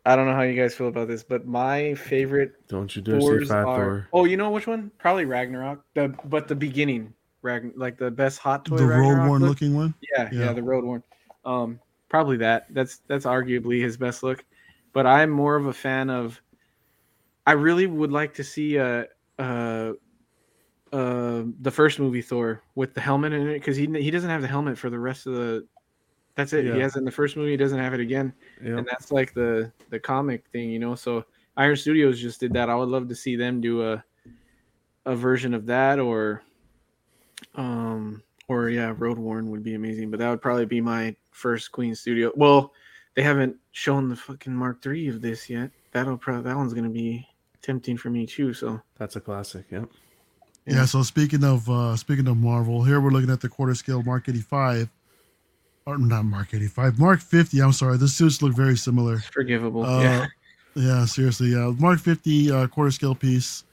I 0.07 0.17
don't 0.17 0.27
know 0.27 0.35
how 0.35 0.43
you 0.43 0.59
guys 0.59 0.75
feel 0.75 0.89
about 0.89 1.09
this, 1.09 1.23
but 1.23 1.47
my 1.47 1.95
favorite 1.95 2.67
Don't 2.69 2.95
you 2.97 3.03
dare 3.03 3.21
say 3.21 3.45
Fat 3.45 3.65
are. 3.67 3.77
Thor. 3.77 4.09
Oh, 4.15 4.25
you 4.25 4.39
know 4.39 4.51
which 4.51 4.67
one? 4.67 4.91
Probably 4.99 5.27
Ragnarok. 5.27 5.85
The 5.95 6.15
but 6.25 6.49
the 6.49 6.55
beginning, 6.55 7.13
Ragn 7.43 7.73
like 7.77 7.99
the 7.99 8.11
best 8.11 8.39
hot 8.39 8.65
toy. 8.65 8.79
The 8.79 8.87
road 8.87 9.27
worn 9.27 9.43
look. 9.43 9.51
looking 9.51 9.75
one. 9.75 9.95
Yeah, 10.17 10.29
yeah, 10.33 10.41
Yeah. 10.47 10.53
the 10.55 10.63
road 10.63 10.85
worn. 10.85 11.03
Um, 11.45 11.79
probably 12.09 12.39
that. 12.39 12.67
That's 12.71 12.99
that's 13.07 13.27
arguably 13.27 13.83
his 13.83 13.97
best 13.99 14.23
look. 14.23 14.45
But 14.95 15.07
I'm 15.07 15.29
more 15.31 15.57
of 15.57 15.67
a 15.67 15.73
fan 15.75 16.09
of. 16.09 16.41
I 17.47 17.53
really 17.53 17.87
would 17.87 18.13
like 18.13 18.35
to 18.35 18.45
see 18.45 18.77
a, 18.77 19.07
uh, 19.39 19.93
uh, 20.93 21.43
the 21.61 21.71
first 21.71 21.99
movie 21.99 22.23
Thor 22.23 22.63
with 22.75 22.95
the 22.95 23.01
helmet 23.01 23.33
in 23.33 23.49
it 23.49 23.55
because 23.55 23.77
he 23.77 23.87
he 23.87 24.11
doesn't 24.11 24.31
have 24.31 24.43
the 24.43 24.49
helmet 24.49 24.79
for 24.79 24.91
the 24.91 24.99
rest 24.99 25.27
of 25.27 25.35
the. 25.35 25.67
That's 26.35 26.53
it. 26.53 26.73
He 26.73 26.81
has 26.81 26.95
it 26.95 27.01
in 27.01 27.05
the 27.05 27.11
first 27.11 27.37
movie. 27.37 27.51
He 27.51 27.57
doesn't 27.57 27.79
have 27.81 27.95
it 27.95 28.01
again, 28.01 28.33
Yeah. 28.63 28.79
and 28.79 28.87
that's 28.87 29.11
like 29.11 29.35
the 29.35 29.73
the 29.91 29.99
comic 29.99 30.47
thing, 30.53 30.71
you 30.71 30.79
know. 30.79 30.95
So 30.95 31.25
Iron 31.57 31.77
Studios 31.77 32.21
just 32.21 32.39
did 32.39 32.53
that. 32.53 32.71
I 32.71 32.77
would 32.77 32.89
love 32.89 33.09
to 33.09 33.15
see 33.15 33.35
them 33.35 33.61
do 33.61 33.83
a 33.83 34.05
a 35.05 35.17
version 35.17 35.55
of 35.55 35.67
that, 35.67 35.99
or 35.99 36.43
um, 37.57 38.23
or 38.49 38.71
yeah, 38.71 38.95
Road 38.97 39.19
Worn 39.19 39.51
would 39.51 39.63
be 39.63 39.75
amazing. 39.75 40.11
But 40.11 40.21
that 40.21 40.31
would 40.31 40.41
probably 40.43 40.67
be 40.67 40.81
my 40.81 41.15
first 41.33 41.73
Queen 41.73 41.95
Studio. 41.95 42.33
Well, 42.37 42.73
they 43.15 43.23
haven't 43.23 43.57
shown 43.73 44.09
the 44.09 44.17
fucking 44.17 44.55
Mark 44.55 44.81
Three 44.83 45.09
of 45.09 45.21
this 45.21 45.51
yet. 45.51 45.71
That'll 45.93 46.19
probably 46.19 46.45
that 46.45 46.57
one's 46.57 46.73
gonna 46.75 46.89
be 46.89 47.27
tempting 47.63 47.97
for 47.97 48.11
me 48.11 48.27
too. 48.27 48.55
So 48.55 48.81
That's 48.97 49.17
a 49.17 49.21
classic. 49.21 49.67
Yeah. 49.71 49.85
Yeah. 50.69 50.77
Yeah. 50.77 50.85
So 50.85 51.03
speaking 51.03 51.45
of 51.45 51.69
uh 51.69 51.97
speaking 51.97 52.29
of 52.29 52.37
Marvel, 52.37 52.85
here 52.85 53.01
we're 53.01 53.11
looking 53.11 53.31
at 53.31 53.41
the 53.41 53.49
quarter 53.49 53.75
scale 53.75 54.03
Mark 54.03 54.29
85. 54.29 54.89
Or 55.87 55.97
not 55.97 56.27
Mark 56.27 56.53
85, 56.53 56.99
Mark 56.99 57.21
50. 57.21 57.63
I'm 57.63 57.73
sorry. 57.73 57.97
The 57.97 58.09
suits 58.09 58.43
look 58.43 58.55
very 58.55 58.77
similar. 58.77 59.21
forgivable. 59.21 59.87
Uh, 59.87 60.03
yeah. 60.03 60.27
yeah, 60.75 61.05
seriously. 61.07 61.49
Yeah, 61.49 61.73
Mark 61.79 61.99
50 61.99 62.53
uh, 62.53 62.67
quarter 62.67 62.91
scale 62.91 63.15
piece. 63.15 63.65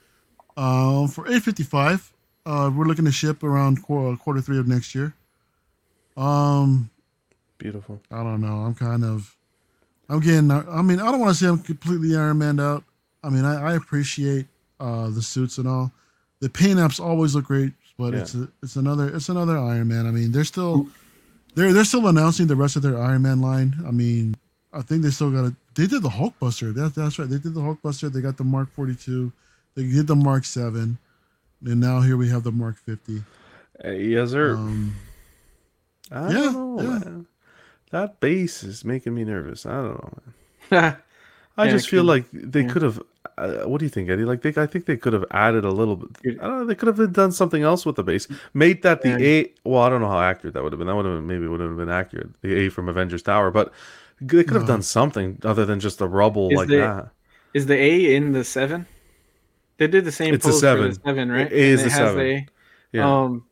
Uh, 0.56 1.08
for 1.08 1.28
855, 1.28 2.14
uh, 2.46 2.72
we're 2.74 2.86
looking 2.86 3.04
to 3.04 3.12
ship 3.12 3.44
around 3.44 3.84
quarter, 3.84 4.16
quarter 4.16 4.40
three 4.40 4.58
of 4.58 4.66
next 4.66 4.96
year. 4.96 5.14
Um, 6.16 6.90
Beautiful. 7.58 8.02
I 8.10 8.24
don't 8.24 8.40
know. 8.40 8.60
I'm 8.60 8.76
kind 8.76 9.04
of, 9.04 9.36
I'm 10.08 10.22
getting. 10.22 10.50
I 10.52 10.82
mean, 10.82 11.02
I 11.02 11.12
don't 11.12 11.20
want 11.20 11.36
to 11.36 11.44
say 11.44 11.50
I'm 11.50 11.60
completely 11.60 12.16
Iron 12.16 12.38
Man 12.38 12.62
out. 12.62 12.86
I 13.24 13.30
mean, 13.30 13.44
I, 13.44 13.72
I 13.72 13.76
appreciate 13.76 14.48
uh, 14.80 15.10
the 15.10 15.22
suits 15.22 15.58
and 15.58 15.68
all. 15.68 15.92
The 16.46 16.50
paint 16.52 16.78
apps 16.78 17.00
always 17.00 17.34
look 17.34 17.46
great, 17.46 17.74
but 17.98 18.14
Yeah. 18.14 18.20
it's 18.22 18.36
a, 18.36 18.48
it's 18.62 18.76
another 18.76 19.08
it's 19.16 19.30
another 19.30 19.58
Iron 19.58 19.88
Man. 19.88 20.06
I 20.06 20.12
mean, 20.12 20.32
they're 20.32 20.44
still 20.44 20.88
they're 21.56 21.74
they're 21.74 21.84
still 21.90 22.06
announcing 22.08 22.46
the 22.46 22.56
rest 22.56 22.76
of 22.76 22.84
their 22.84 23.02
Iron 23.02 23.24
Man 23.24 23.42
line. 23.42 23.74
I 23.88 23.90
mean, 23.90 24.36
I 24.72 24.82
think 24.84 25.02
they 25.02 25.10
still 25.10 25.32
got 25.32 25.46
a. 25.46 25.56
They 25.74 25.88
did 25.88 26.04
the 26.04 26.10
Hulkbuster. 26.10 26.72
That's 26.72 26.94
that's 26.94 27.18
right. 27.18 27.28
They 27.28 27.40
did 27.40 27.56
the 27.56 27.62
Hulkbuster. 27.62 28.14
They 28.14 28.22
got 28.22 28.38
the 28.38 28.44
Mark 28.44 28.70
42. 28.74 29.32
They 29.74 29.84
did 29.90 30.06
the 30.06 30.16
Mark 30.16 30.46
7. 30.46 30.98
And 31.66 31.80
now 31.82 32.02
here 32.02 32.16
we 32.16 32.30
have 32.30 32.44
the 32.44 32.52
Mark 32.52 32.78
50. 32.78 33.24
Hey, 33.82 34.04
yes, 34.06 34.30
sir. 34.30 34.56
Um, 34.56 34.96
I 36.12 36.28
yeah, 36.28 36.34
don't 36.44 36.76
know, 36.78 36.82
yeah. 36.84 36.90
man. 37.00 37.26
That 37.90 38.20
base 38.20 38.62
is 38.64 38.86
making 38.86 39.16
me 39.16 39.24
nervous. 39.24 39.66
I 39.66 39.72
don't 39.72 39.84
know, 40.04 40.14
man. 40.72 40.98
I 41.58 41.66
Yeah, 41.66 41.72
just 41.72 41.90
feel 41.90 42.04
could- 42.04 42.08
like 42.08 42.26
they 42.32 42.62
yeah. 42.62 42.70
could 42.70 42.82
have. 42.84 43.02
Uh, 43.38 43.64
what 43.66 43.80
do 43.80 43.86
you 43.86 43.90
think, 43.90 44.10
Eddie? 44.10 44.26
Like, 44.26 44.42
they, 44.42 44.54
I 44.62 44.66
think 44.66 44.86
they 44.86 44.98
could 44.98 45.14
have 45.14 45.26
added 45.32 45.66
a 45.66 45.72
little 45.72 45.96
bit. 45.96 46.40
I 46.42 46.48
don't 46.48 46.60
know. 46.60 46.66
They 46.66 46.76
could 46.76 46.88
have 46.96 47.14
done 47.14 47.32
something 47.32 47.64
else 47.64 47.86
with 47.86 47.96
the 47.96 48.04
base. 48.04 48.28
Made 48.54 48.82
that 48.84 49.02
the 49.02 49.10
Yeah. 49.10 49.18
A. 49.20 49.54
Well, 49.64 49.82
I 49.82 49.90
don't 49.90 50.02
know 50.02 50.10
how 50.10 50.20
accurate 50.22 50.54
that 50.54 50.64
would 50.64 50.72
have 50.74 50.80
been. 50.80 50.88
That 50.88 50.96
would 50.96 51.06
have 51.06 51.16
been, 51.16 51.28
maybe 51.28 51.48
would 51.48 51.60
have 51.60 51.78
been 51.78 51.90
accurate. 51.90 52.30
The 52.42 52.54
A 52.66 52.70
from 52.70 52.90
Avengers 52.90 53.22
Tower, 53.24 53.52
but 53.52 53.72
they 54.22 54.44
could 54.44 54.54
have 54.56 54.64
No. 54.64 54.68
done 54.76 54.82
something 54.82 55.40
other 55.44 55.66
than 55.66 55.80
just 55.80 56.00
the 56.00 56.08
rubble 56.08 56.50
Is 56.52 56.58
like 56.58 56.68
the- 56.70 56.78
that. 56.78 57.10
Is 57.54 57.66
the 57.68 57.76
A 57.76 58.16
in 58.16 58.34
the 58.34 58.44
seven? 58.44 58.86
They 59.78 59.88
did 59.88 60.06
the 60.06 60.12
same 60.12 60.34
It's 60.34 60.46
a 60.46 60.50
pose 60.50 60.56
for 60.56 60.60
seven. 60.62 60.90
the 60.90 60.96
seven, 61.06 61.32
right? 61.32 61.48
It 61.48 61.52
is 61.54 61.82
And 61.82 61.92
the 61.92 61.94
has 61.96 62.10
seven. 62.10 62.26
A. 62.26 62.48
Yeah. 62.92 63.22
Um, 63.24 63.46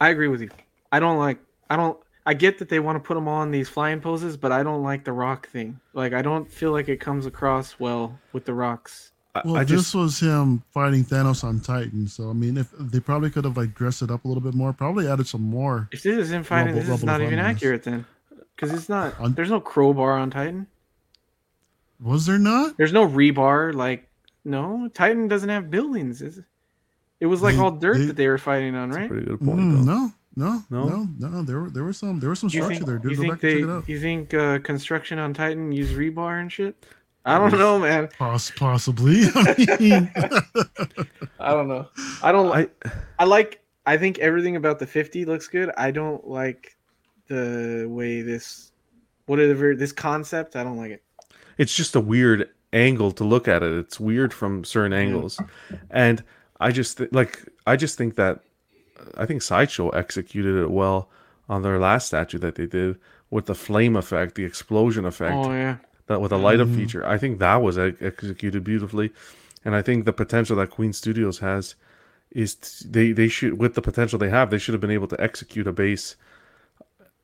I 0.00 0.08
agree 0.10 0.28
with 0.28 0.40
you. 0.42 0.50
I 0.92 1.00
don't 1.00 1.18
like. 1.18 1.38
I 1.70 1.76
don't. 1.76 1.98
I 2.28 2.34
get 2.34 2.58
that 2.58 2.68
they 2.68 2.78
want 2.78 2.96
to 2.96 3.00
put 3.00 3.14
them 3.14 3.26
on 3.26 3.50
these 3.50 3.70
flying 3.70 4.00
poses, 4.02 4.36
but 4.36 4.52
I 4.52 4.62
don't 4.62 4.82
like 4.82 5.02
the 5.04 5.12
rock 5.12 5.48
thing. 5.48 5.80
Like 5.94 6.12
I 6.12 6.20
don't 6.20 6.50
feel 6.52 6.72
like 6.72 6.88
it 6.90 6.98
comes 7.00 7.24
across 7.24 7.80
well 7.80 8.18
with 8.34 8.44
the 8.44 8.52
rocks. 8.52 9.12
I, 9.34 9.40
Well, 9.46 9.56
I 9.56 9.64
this 9.64 9.80
just 9.84 9.94
was 9.94 10.20
him 10.20 10.62
fighting 10.70 11.04
Thanos 11.04 11.42
on 11.42 11.60
Titan. 11.60 12.06
So 12.06 12.28
I 12.28 12.34
mean, 12.34 12.58
if 12.58 12.68
they 12.78 13.00
probably 13.00 13.30
could 13.30 13.44
have 13.44 13.56
like 13.56 13.74
dressed 13.74 14.02
it 14.02 14.10
up 14.10 14.24
a 14.24 14.28
little 14.28 14.42
bit 14.42 14.52
more, 14.54 14.74
probably 14.74 15.08
added 15.08 15.26
some 15.26 15.40
more. 15.42 15.88
If 15.90 16.02
this 16.02 16.18
is 16.18 16.30
him 16.30 16.42
fighting, 16.44 16.74
Rubble- 16.74 16.86
this 16.88 16.98
is 16.98 17.04
not 17.04 17.22
even 17.22 17.38
accurate 17.38 17.82
then, 17.84 18.04
because 18.54 18.74
it's 18.74 18.88
not. 18.90 19.18
On- 19.18 19.32
There's 19.32 19.50
no 19.50 19.60
crowbar 19.60 20.18
on 20.18 20.30
Titan. 20.30 20.66
Was 22.00 22.26
there 22.26 22.38
not? 22.38 22.76
There's 22.76 22.92
no 22.92 23.08
rebar. 23.08 23.74
Like 23.74 24.06
no, 24.44 24.88
Titan 24.94 25.28
doesn't 25.28 25.48
have 25.48 25.70
buildings. 25.70 26.20
Is 26.22 26.38
it? 26.38 26.44
It 27.20 27.26
was 27.26 27.42
like 27.42 27.56
They- 27.56 27.60
all 27.62 27.70
dirt 27.72 27.98
they- 27.98 28.04
that 28.06 28.16
they 28.16 28.28
were 28.28 28.38
fighting 28.38 28.74
on, 28.74 28.90
that's 28.90 28.98
a 28.98 29.00
right? 29.00 29.08
pretty 29.10 29.26
good 29.26 29.40
point. 29.40 29.58
Mm, 29.60 29.84
no, 29.84 30.12
no, 30.38 30.62
No? 30.70 31.08
no, 31.18 31.28
no, 31.28 31.42
There 31.42 31.60
were 31.60 31.70
there 31.70 31.84
were 31.84 31.92
some 31.92 32.20
there 32.20 32.30
was 32.30 32.38
some 32.38 32.48
structure 32.50 32.74
think, 32.74 32.86
there. 32.86 32.98
Dude, 32.98 33.10
you 33.12 33.16
go 33.16 33.22
think 33.22 33.32
back 33.34 33.40
they? 33.40 33.50
and 33.50 33.60
check 33.60 33.68
it 33.68 33.72
out. 33.72 33.88
You 33.88 34.00
think 34.00 34.34
uh, 34.34 34.58
construction 34.60 35.18
on 35.18 35.34
Titan 35.34 35.72
use 35.72 35.90
rebar 35.92 36.40
and 36.40 36.50
shit? 36.50 36.86
I 37.24 37.36
don't 37.38 37.58
know, 37.58 37.78
man. 37.78 38.08
Poss- 38.18 38.50
possibly. 38.52 39.22
I 39.34 39.76
mean, 39.80 40.10
I 41.40 41.50
don't 41.52 41.68
know. 41.68 41.86
I 42.22 42.32
don't 42.32 42.48
like. 42.48 42.72
I 42.84 42.90
I 43.20 43.24
like. 43.24 43.60
I 43.86 43.96
think 43.96 44.18
everything 44.18 44.56
about 44.56 44.78
the 44.78 44.86
50 44.86 45.24
looks 45.24 45.48
good. 45.48 45.70
I 45.76 45.90
don't 45.90 46.26
like 46.28 46.76
the 47.26 47.86
way 47.88 48.20
this, 48.22 48.70
whatever 49.26 49.74
this 49.74 49.92
concept. 49.92 50.56
I 50.56 50.62
don't 50.64 50.76
like 50.76 50.90
it. 50.92 51.02
it's 51.58 51.74
just 51.74 51.96
a 51.96 52.00
weird 52.00 52.48
angle 52.72 53.12
to 53.12 53.24
look 53.24 53.48
at 53.48 53.62
it. 53.62 53.72
It's 53.72 53.98
weird 53.98 54.32
from 54.32 54.64
certain 54.64 54.92
angles, 54.92 55.40
and 55.90 56.22
I 56.60 56.70
just 56.70 56.98
th- 56.98 57.12
like 57.12 57.42
I 57.66 57.76
just 57.76 57.96
think 57.98 58.16
that 58.16 58.40
I 59.16 59.26
think 59.26 59.42
Sideshow 59.42 59.88
executed 59.90 60.56
it 60.56 60.70
well 60.70 61.08
on 61.48 61.62
their 61.62 61.78
last 61.78 62.06
statue 62.08 62.38
that 62.38 62.54
they 62.56 62.66
did 62.66 62.98
with 63.30 63.46
the 63.46 63.54
flame 63.54 63.96
effect, 63.96 64.34
the 64.34 64.44
explosion 64.44 65.04
effect, 65.04 65.34
Oh 65.36 65.52
yeah. 65.52 65.76
that 66.06 66.20
with 66.20 66.32
a 66.32 66.36
light 66.38 66.60
up 66.60 66.68
Mhm. 66.68 66.76
feature. 66.76 67.06
I 67.06 67.18
think 67.18 67.38
that 67.38 67.56
was 67.62 67.76
executed 67.78 68.64
beautifully, 68.64 69.12
and 69.64 69.74
I 69.74 69.82
think 69.82 70.04
the 70.04 70.12
potential 70.12 70.56
that 70.56 70.70
Queen 70.70 70.92
Studios 70.92 71.38
has 71.40 71.74
is 72.30 72.54
t- 72.56 72.86
they 72.88 73.12
they 73.12 73.28
should 73.28 73.58
with 73.58 73.74
the 73.74 73.82
potential 73.82 74.18
they 74.18 74.28
have 74.30 74.50
they 74.50 74.58
should 74.58 74.74
have 74.74 74.80
been 74.82 74.90
able 74.90 75.08
to 75.08 75.20
execute 75.20 75.66
a 75.66 75.72
base 75.72 76.16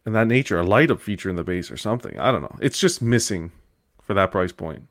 in 0.07 0.13
that 0.15 0.27
nature, 0.27 0.59
a 0.59 0.63
light 0.63 0.91
up 0.91 1.01
feature 1.01 1.29
in 1.31 1.37
the 1.37 1.45
base 1.45 1.71
or 1.71 1.77
something. 1.77 2.19
I 2.19 2.31
don't 2.33 2.43
know. 2.43 2.57
It's 2.61 2.79
just 2.79 3.01
missing 3.03 3.53
for 4.03 4.13
that 4.15 4.31
price 4.33 4.53
point. 4.53 4.85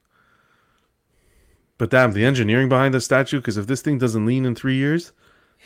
But 1.77 1.89
damn, 1.89 2.13
the 2.13 2.25
engineering 2.25 2.69
behind 2.69 2.93
the 2.93 3.01
statue, 3.01 3.37
because 3.39 3.57
if 3.57 3.67
this 3.67 3.81
thing 3.81 3.97
doesn't 3.97 4.25
lean 4.25 4.45
in 4.45 4.55
three 4.55 4.75
years, 4.75 5.11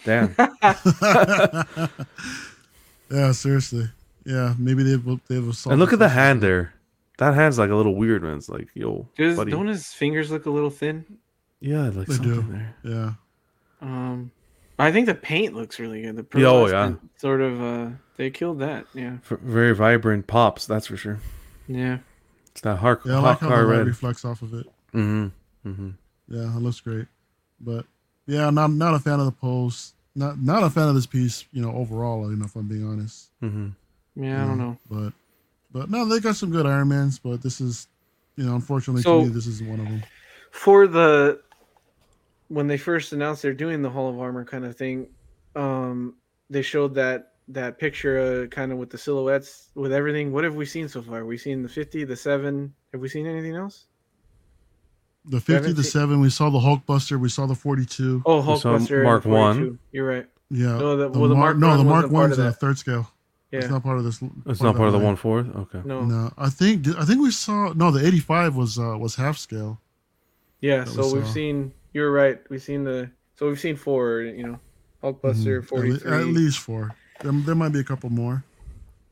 damn. 0.08 0.34
yeah, 3.12 3.32
seriously. 3.32 3.90
Yeah, 4.26 4.54
maybe 4.58 4.84
they 4.84 4.98
will. 4.98 5.20
They 5.28 5.40
will. 5.40 5.54
solve 5.54 5.72
and 5.74 5.80
look 5.80 5.94
at 5.94 6.00
the 6.00 6.10
hand 6.10 6.42
there. 6.42 6.74
That 7.18 7.34
hand's 7.34 7.58
like 7.58 7.70
a 7.72 7.76
little 7.76 7.96
weird, 7.96 8.22
man. 8.24 8.38
It's 8.38 8.50
like, 8.50 8.68
yo, 8.76 9.08
Does, 9.18 9.38
buddy. 9.38 9.52
don't 9.52 9.68
his 9.68 9.88
fingers 9.94 10.30
look 10.30 10.46
a 10.46 10.52
little 10.52 10.70
thin? 10.70 11.06
Yeah, 11.60 11.90
like 11.90 12.08
They 12.08 12.14
something 12.16 12.34
do. 12.34 12.42
there. 12.52 12.76
Yeah, 12.84 13.12
Um, 13.82 14.32
I 14.78 14.92
think 14.92 15.08
the 15.08 15.16
paint 15.16 15.56
looks 15.56 15.80
really 15.80 16.04
good. 16.04 16.16
The 16.16 16.40
Yeah, 16.40 16.48
oh, 16.48 16.66
pearlescent 16.68 17.00
sort 17.18 17.42
of. 17.42 17.62
Uh, 17.62 17.90
they 18.18 18.30
killed 18.30 18.60
that. 18.60 18.86
Yeah. 18.94 19.18
V- 19.24 19.36
very 19.42 19.74
vibrant 19.74 20.28
pops, 20.28 20.68
that's 20.68 20.86
for 20.88 20.98
sure. 20.98 21.18
Yeah. 21.68 21.98
It's 22.52 22.62
that 22.62 22.76
hard, 22.78 23.00
yeah. 23.06 23.14
I 23.14 23.22
hot 23.22 23.24
like 23.24 23.40
how 23.40 23.48
the 23.50 23.56
car 23.56 23.66
light 23.66 23.78
red. 23.78 23.88
reflects 23.88 24.24
off 24.26 24.42
of 24.44 24.54
it. 24.54 24.68
Mm-hmm. 24.94 25.70
Mm-hmm. 25.70 25.90
Yeah, 26.30 26.56
it 26.56 26.60
looks 26.62 26.80
great. 26.82 27.08
But 27.60 27.86
yeah, 28.28 28.46
I'm 28.48 28.54
not 28.56 28.70
not 28.72 28.94
a 28.94 29.00
fan 29.00 29.20
of 29.20 29.26
the 29.26 29.32
pose. 29.32 29.94
Not 30.18 30.40
not 30.42 30.64
a 30.64 30.70
fan 30.70 30.88
of 30.90 30.96
this 30.96 31.06
piece. 31.06 31.46
You 31.54 31.62
know, 31.62 31.72
overall. 31.74 32.30
You 32.30 32.36
know, 32.38 32.46
if 32.46 32.56
I'm 32.56 32.68
being 32.68 32.86
honest. 32.88 33.30
Mm-hmm. 33.44 34.24
Yeah. 34.24 34.44
I 34.44 34.48
don't 34.48 34.58
know. 34.58 34.78
But 34.90 35.14
but 35.72 35.90
no, 35.92 36.06
they 36.06 36.20
got 36.20 36.36
some 36.36 36.50
good 36.50 36.66
Iron 36.66 36.88
Mans. 36.90 37.20
But 37.20 37.42
this 37.44 37.62
is, 37.62 37.88
you 38.36 38.44
know, 38.46 38.56
unfortunately 38.56 39.04
So- 39.04 39.20
to 39.22 39.26
me, 39.28 39.32
this 39.32 39.46
is 39.48 39.62
one 39.62 39.80
of 39.80 39.86
them. 39.86 40.04
for 40.52 40.88
the 40.88 41.40
when 42.50 42.68
they 42.68 42.78
first 42.78 43.14
announced 43.14 43.42
they're 43.42 43.54
doing 43.54 43.82
the 43.82 43.90
Hall 43.90 44.10
of 44.10 44.20
Armor 44.20 44.46
kind 44.46 44.66
of 44.66 44.76
thing, 44.78 45.08
um, 45.56 46.16
they 46.50 46.62
showed 46.62 46.96
that 46.96 47.34
that 47.50 47.78
picture 47.78 48.44
uh, 48.44 48.48
kind 48.48 48.72
of 48.72 48.78
with 48.78 48.90
the 48.90 48.98
silhouettes 48.98 49.70
with 49.76 49.92
everything. 49.94 50.32
What 50.32 50.44
have 50.46 50.56
we 50.56 50.66
seen 50.66 50.88
so 50.90 51.02
far? 51.02 51.26
we 51.26 51.38
seen 51.38 51.62
the 51.62 51.70
fifty, 51.70 52.04
the 52.06 52.16
seven. 52.16 52.74
Have 52.94 53.02
we 53.02 53.10
seen 53.10 53.28
anything 53.28 53.56
else? 53.56 53.86
The 55.30 55.40
50 55.40 55.54
haven't 55.54 55.76
to 55.76 55.84
7, 55.84 56.20
we 56.22 56.30
saw 56.30 56.50
the 56.50 56.60
Hulkbuster, 56.60 57.20
we 57.20 57.30
saw 57.30 57.46
the 57.46 57.56
42. 57.56 58.24
Oh, 58.26 58.38
We 58.38 58.60
saw 58.60 58.78
Hulkbuster 58.78 59.04
Mark 59.04 59.26
one. 59.26 59.80
You're 59.92 60.08
right. 60.08 60.26
Yeah. 60.50 60.78
No, 60.78 60.96
the- 60.96 61.10
well, 61.10 61.28
the 61.30 61.36
Mark 61.36 61.58
no, 61.58 61.68
one 61.70 61.78
the 61.78 61.84
Mark 61.84 61.96
wasn't 62.10 62.14
part 62.14 62.30
one's 62.30 62.38
a 62.40 62.52
third 62.58 62.78
scale. 62.78 63.12
Yeah. 63.52 63.60
It's 63.60 63.70
not 63.70 63.84
part 63.84 63.98
of 63.98 64.04
this. 64.04 64.22
It's 64.46 64.62
not 64.62 64.76
part 64.76 64.88
of 64.88 64.94
the 64.94 65.00
that 65.00 65.06
one 65.06 65.16
fourth. 65.16 65.48
Okay. 65.56 65.82
no. 65.86 66.04
No, 66.04 66.32
I 66.38 66.50
think 66.50 66.86
I 66.98 67.06
think 67.06 67.22
we 67.22 67.32
saw 67.32 67.72
no. 67.74 67.92
The 67.92 68.06
85 68.06 68.56
was 68.58 68.78
uh 68.78 68.98
was 68.98 69.16
half 69.16 69.38
scale. 69.38 69.80
Yeah. 70.62 70.84
So 70.86 71.08
we 71.08 71.20
we've 71.20 71.28
seen. 71.30 71.72
You're 71.94 72.12
right. 72.12 72.40
We've 72.50 72.62
seen 72.62 72.84
the. 72.84 73.10
So 73.36 73.48
we've 73.48 73.60
seen 73.60 73.76
four. 73.78 74.22
You 74.22 74.44
know, 74.48 74.60
Hulkbuster 75.04 75.62
Mhm. 75.62 75.66
forty 75.66 75.92
At, 75.92 76.06
le- 76.06 76.20
at 76.20 76.26
least 76.28 76.60
four. 76.60 76.94
There, 77.22 77.32
there 77.32 77.56
might 77.56 77.70
be 77.72 77.80
a 77.80 77.84
couple 77.86 78.10
more. 78.10 78.44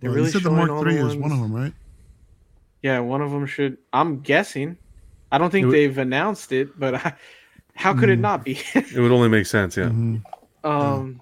They're 0.02 0.12
really 0.12 0.26
you 0.26 0.32
said 0.32 0.44
the 0.44 0.52
Mark 0.52 0.70
Three 0.82 0.96
the 0.98 1.08
is 1.08 1.16
one 1.16 1.32
of 1.32 1.40
them, 1.40 1.54
right? 1.54 1.74
Yeah, 2.84 3.00
one 3.00 3.22
of 3.22 3.32
them 3.32 3.46
should. 3.46 3.78
I'm 3.94 4.20
guessing. 4.20 4.78
I 5.31 5.38
don't 5.38 5.49
think 5.49 5.68
would- 5.68 5.73
they've 5.76 5.97
announced 5.97 6.52
it, 6.52 6.80
but 6.80 6.95
I, 6.95 7.14
how 7.76 7.93
could 7.93 8.10
it 8.10 8.19
Mm. 8.19 8.22
not 8.22 8.45
be? 8.45 8.60
It 8.76 8.99
would 8.99 9.11
only 9.11 9.30
make 9.30 9.45
sense, 9.45 9.76
yeah. 9.77 9.89
Mhm. 9.89 10.23
um, 10.64 11.22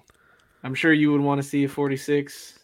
I'm 0.62 0.74
sure 0.74 0.92
you 0.92 1.12
would 1.12 1.20
want 1.20 1.42
to 1.42 1.46
see 1.48 1.64
a 1.64 1.68
46 1.68 2.58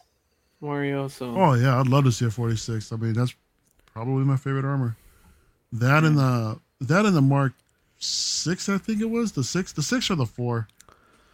Mario. 0.61 1.07
So 1.07 1.35
Oh 1.35 1.53
yeah, 1.53 1.79
I'd 1.79 1.87
love 1.87 2.03
to 2.05 2.11
see 2.11 2.25
a 2.25 2.31
46. 2.31 2.91
I 2.91 2.95
mean, 2.95 3.13
that's 3.13 3.33
probably 3.93 4.23
my 4.23 4.37
favorite 4.37 4.65
armor. 4.65 4.95
That 5.73 6.03
and 6.03 6.17
the 6.17 6.59
that 6.81 7.05
and 7.05 7.15
the 7.15 7.21
Mark 7.21 7.53
Six, 7.99 8.67
I 8.69 8.77
think 8.79 8.99
it 9.01 9.09
was 9.09 9.33
the 9.33 9.43
six, 9.43 9.71
the 9.73 9.83
six 9.83 10.09
or 10.09 10.15
the 10.15 10.25
four. 10.25 10.67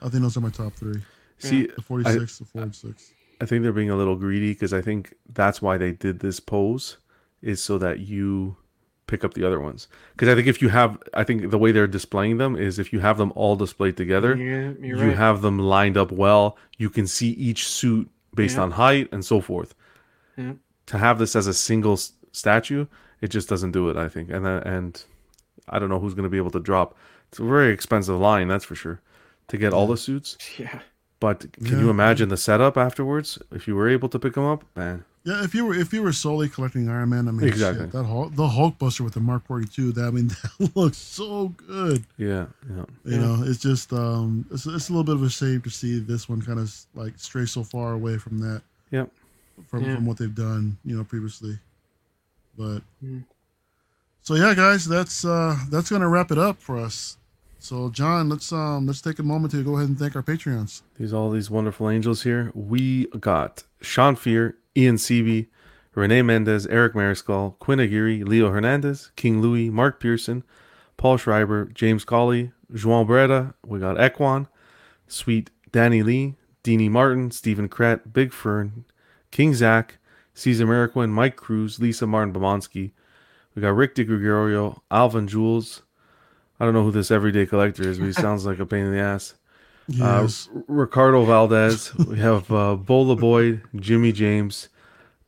I 0.01 0.09
think 0.09 0.21
those 0.23 0.35
are 0.35 0.41
my 0.41 0.49
top 0.49 0.73
three. 0.73 1.01
See, 1.39 1.67
The 1.67 1.81
46, 1.81 2.39
the 2.39 2.45
four 2.45 2.61
and 2.63 2.75
six. 2.75 3.11
I 3.39 3.45
think 3.45 3.63
they're 3.63 3.71
being 3.71 3.89
a 3.89 3.95
little 3.95 4.15
greedy 4.17 4.51
because 4.51 4.73
I 4.73 4.81
think 4.81 5.13
that's 5.33 5.61
why 5.61 5.77
they 5.77 5.91
did 5.93 6.19
this 6.19 6.39
pose 6.41 6.97
is 7.41 7.61
so 7.63 7.77
that 7.77 7.99
you 8.01 8.57
pick 9.07 9.23
up 9.23 9.33
the 9.33 9.43
other 9.45 9.59
ones. 9.59 9.87
Because 10.13 10.29
I 10.29 10.35
think 10.35 10.47
if 10.47 10.61
you 10.61 10.69
have, 10.69 10.97
I 11.13 11.23
think 11.23 11.49
the 11.49 11.57
way 11.57 11.71
they're 11.71 11.87
displaying 11.87 12.37
them 12.37 12.55
is 12.55 12.77
if 12.79 12.91
you 12.93 12.99
have 12.99 13.17
them 13.17 13.31
all 13.35 13.55
displayed 13.55 13.97
together, 13.97 14.35
yeah, 14.35 14.73
you're 14.85 14.97
right. 15.07 15.15
have 15.17 15.41
them 15.41 15.57
lined 15.59 15.97
up 15.97 16.11
well. 16.11 16.57
You 16.77 16.89
can 16.89 17.07
see 17.07 17.29
each 17.31 17.67
suit 17.67 18.09
based 18.35 18.57
Yeah. 18.57 18.63
on 18.63 18.71
height 18.71 19.09
and 19.11 19.25
so 19.25 19.41
forth. 19.41 19.73
Yeah. 20.37 20.53
To 20.87 20.97
have 20.97 21.17
this 21.19 21.35
as 21.35 21.47
a 21.47 21.53
single 21.53 21.97
statue, 22.31 22.85
it 23.21 23.29
just 23.29 23.49
doesn't 23.49 23.71
do 23.71 23.89
it. 23.89 23.97
I 23.97 24.07
think, 24.09 24.29
and 24.29 24.45
then, 24.45 24.61
and 24.63 25.03
I 25.69 25.79
don't 25.79 25.89
know 25.89 25.99
who's 25.99 26.13
going 26.13 26.23
to 26.23 26.29
be 26.29 26.37
able 26.37 26.51
to 26.51 26.59
drop. 26.59 26.95
It's 27.29 27.39
a 27.39 27.43
very 27.43 27.73
expensive 27.73 28.17
line, 28.19 28.47
that's 28.47 28.63
for 28.65 28.75
sure, 28.75 29.01
to 29.47 29.57
get 29.57 29.73
all 29.73 29.87
the 29.87 29.97
suits. 29.97 30.37
yeah. 30.57 30.79
But 31.19 31.51
can 31.53 31.65
Yeah. 31.65 31.79
you 31.79 31.89
imagine 31.89 32.29
the 32.29 32.37
setup 32.37 32.77
afterwards 32.77 33.39
if 33.51 33.67
you 33.67 33.75
were 33.75 33.89
able 33.89 34.07
to 34.09 34.19
pick 34.19 34.33
them 34.33 34.43
up? 34.45 34.63
Man, 34.75 35.03
Yeah, 35.23 35.43
if 35.43 35.53
you 35.55 35.65
were 35.65 35.73
if 35.73 35.91
you 35.91 36.01
were 36.03 36.13
solely 36.13 36.47
collecting 36.47 36.87
Iron 36.89 37.09
Man, 37.09 37.27
I 37.27 37.31
mean, 37.31 37.47
Exactly. 37.47 37.85
shit, 37.85 37.91
that 37.91 38.03
Hulk, 38.05 38.35
the 38.35 38.47
Hulkbuster 38.47 39.01
with 39.01 39.13
the 39.15 39.19
Mark 39.19 39.45
42, 39.47 39.91
that 39.93 40.05
I 40.05 40.11
mean, 40.11 40.27
that 40.59 40.75
looks 40.75 40.97
so 40.97 41.49
good. 41.67 42.05
yeah, 42.17 42.45
yeah. 42.69 42.85
You 43.03 43.11
Yeah. 43.11 43.17
know, 43.17 43.43
it's 43.43 43.59
just 43.59 43.91
um, 43.93 44.45
it's, 44.51 44.65
it's 44.67 44.89
a 44.89 44.91
little 44.93 45.03
bit 45.03 45.15
of 45.15 45.23
a 45.23 45.29
shame 45.29 45.61
to 45.61 45.69
see 45.71 45.99
this 45.99 46.29
one 46.29 46.41
kind 46.41 46.59
of 46.59 46.73
like 46.95 47.13
stray 47.17 47.45
so 47.45 47.63
far 47.63 47.93
away 47.93 48.17
from 48.17 48.37
that. 48.39 48.61
Yep. 48.91 49.11
from 49.67 49.83
Yeah. 49.83 49.95
from 49.95 50.05
what 50.05 50.17
they've 50.17 50.33
done, 50.35 50.77
you 50.85 50.95
know, 50.95 51.03
previously. 51.03 51.57
But 52.57 52.83
Mm. 53.03 53.23
so 54.21 54.35
yeah, 54.35 54.53
guys, 54.53 54.85
that's 54.87 55.25
uh 55.25 55.57
that's 55.71 55.89
gonna 55.89 56.07
wrap 56.07 56.31
it 56.31 56.37
up 56.37 56.61
for 56.61 56.77
us. 56.77 57.17
So 57.59 57.89
John, 57.89 58.29
let's 58.29 58.51
um 58.51 58.85
let's 58.85 59.01
take 59.01 59.19
a 59.19 59.23
moment 59.23 59.51
to 59.51 59.63
go 59.63 59.75
ahead 59.75 59.89
and 59.89 59.97
thank 59.99 60.15
our 60.15 60.23
Patreons. 60.23 60.81
These 60.97 61.13
all 61.13 61.29
these 61.29 61.49
wonderful 61.49 61.89
angels 61.89 62.23
here. 62.23 62.51
We 62.53 63.07
got 63.19 63.63
Sean 63.81 64.15
Fear, 64.15 64.57
Ian 64.75 64.95
Seavey, 64.95 65.47
Renee 65.95 66.21
Mendez, 66.21 66.67
Eric 66.67 66.93
Mariscal, 66.93 67.57
Quinn 67.59 67.79
Aguirre, 67.79 68.23
Leo 68.23 68.51
Hernandez, 68.51 69.11
King 69.15 69.41
Louis, 69.41 69.69
Mark 69.69 69.99
Pearson, 69.99 70.43
Paul 70.95 71.17
Schreiber, 71.17 71.65
James 71.65 72.05
Colley, 72.05 72.51
João 72.71 73.05
Breda. 73.05 73.55
We 73.65 73.79
got 73.79 73.97
Ekwan, 73.97 74.47
Sweet 75.07 75.49
Danny 75.71 76.03
Lee, 76.03 76.35
Deanie 76.63 76.89
Martin, 76.91 77.31
Stephen 77.31 77.67
Kret, 77.67 78.13
Big 78.13 78.31
Fern, 78.31 78.85
King 79.31 79.53
Zach, 79.53 79.97
Caesar 80.35 80.67
Mariquin, 80.67 81.09
Mike 81.09 81.35
Cruz, 81.35 81.79
Lisa 81.79 82.05
Martin 82.05 82.33
Bomonsky. 82.33 82.91
We 83.55 83.61
got 83.63 83.75
Rick 83.75 83.95
DiGregorio, 83.95 84.81
Alvin 84.91 85.27
Jules. 85.27 85.81
I 86.59 86.65
don't 86.65 86.73
know 86.73 86.83
who 86.83 86.91
this 86.91 87.11
everyday 87.11 87.45
collector 87.45 87.87
is, 87.87 87.99
but 87.99 88.05
he 88.05 88.13
sounds 88.13 88.45
like 88.45 88.59
a 88.59 88.65
pain 88.65 88.85
in 88.85 88.93
the 88.93 88.99
ass. 88.99 89.33
Yes. 89.89 90.49
Uh, 90.53 90.59
Ricardo 90.67 91.23
Valdez. 91.23 91.95
we 91.95 92.19
have 92.19 92.51
uh, 92.51 92.75
Bola 92.75 93.15
Boyd, 93.15 93.61
Jimmy 93.77 94.11
James, 94.11 94.67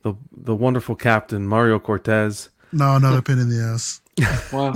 the 0.01 0.15
the 0.35 0.53
wonderful 0.53 0.95
captain 0.95 1.47
Mario 1.47 1.80
Cortez, 1.80 2.49
no, 2.72 2.97
not 2.97 3.18
a 3.18 3.22
pain 3.22 3.39
in 3.39 3.49
the 3.49 3.64
ass. 3.64 4.01
Wow. 4.51 4.73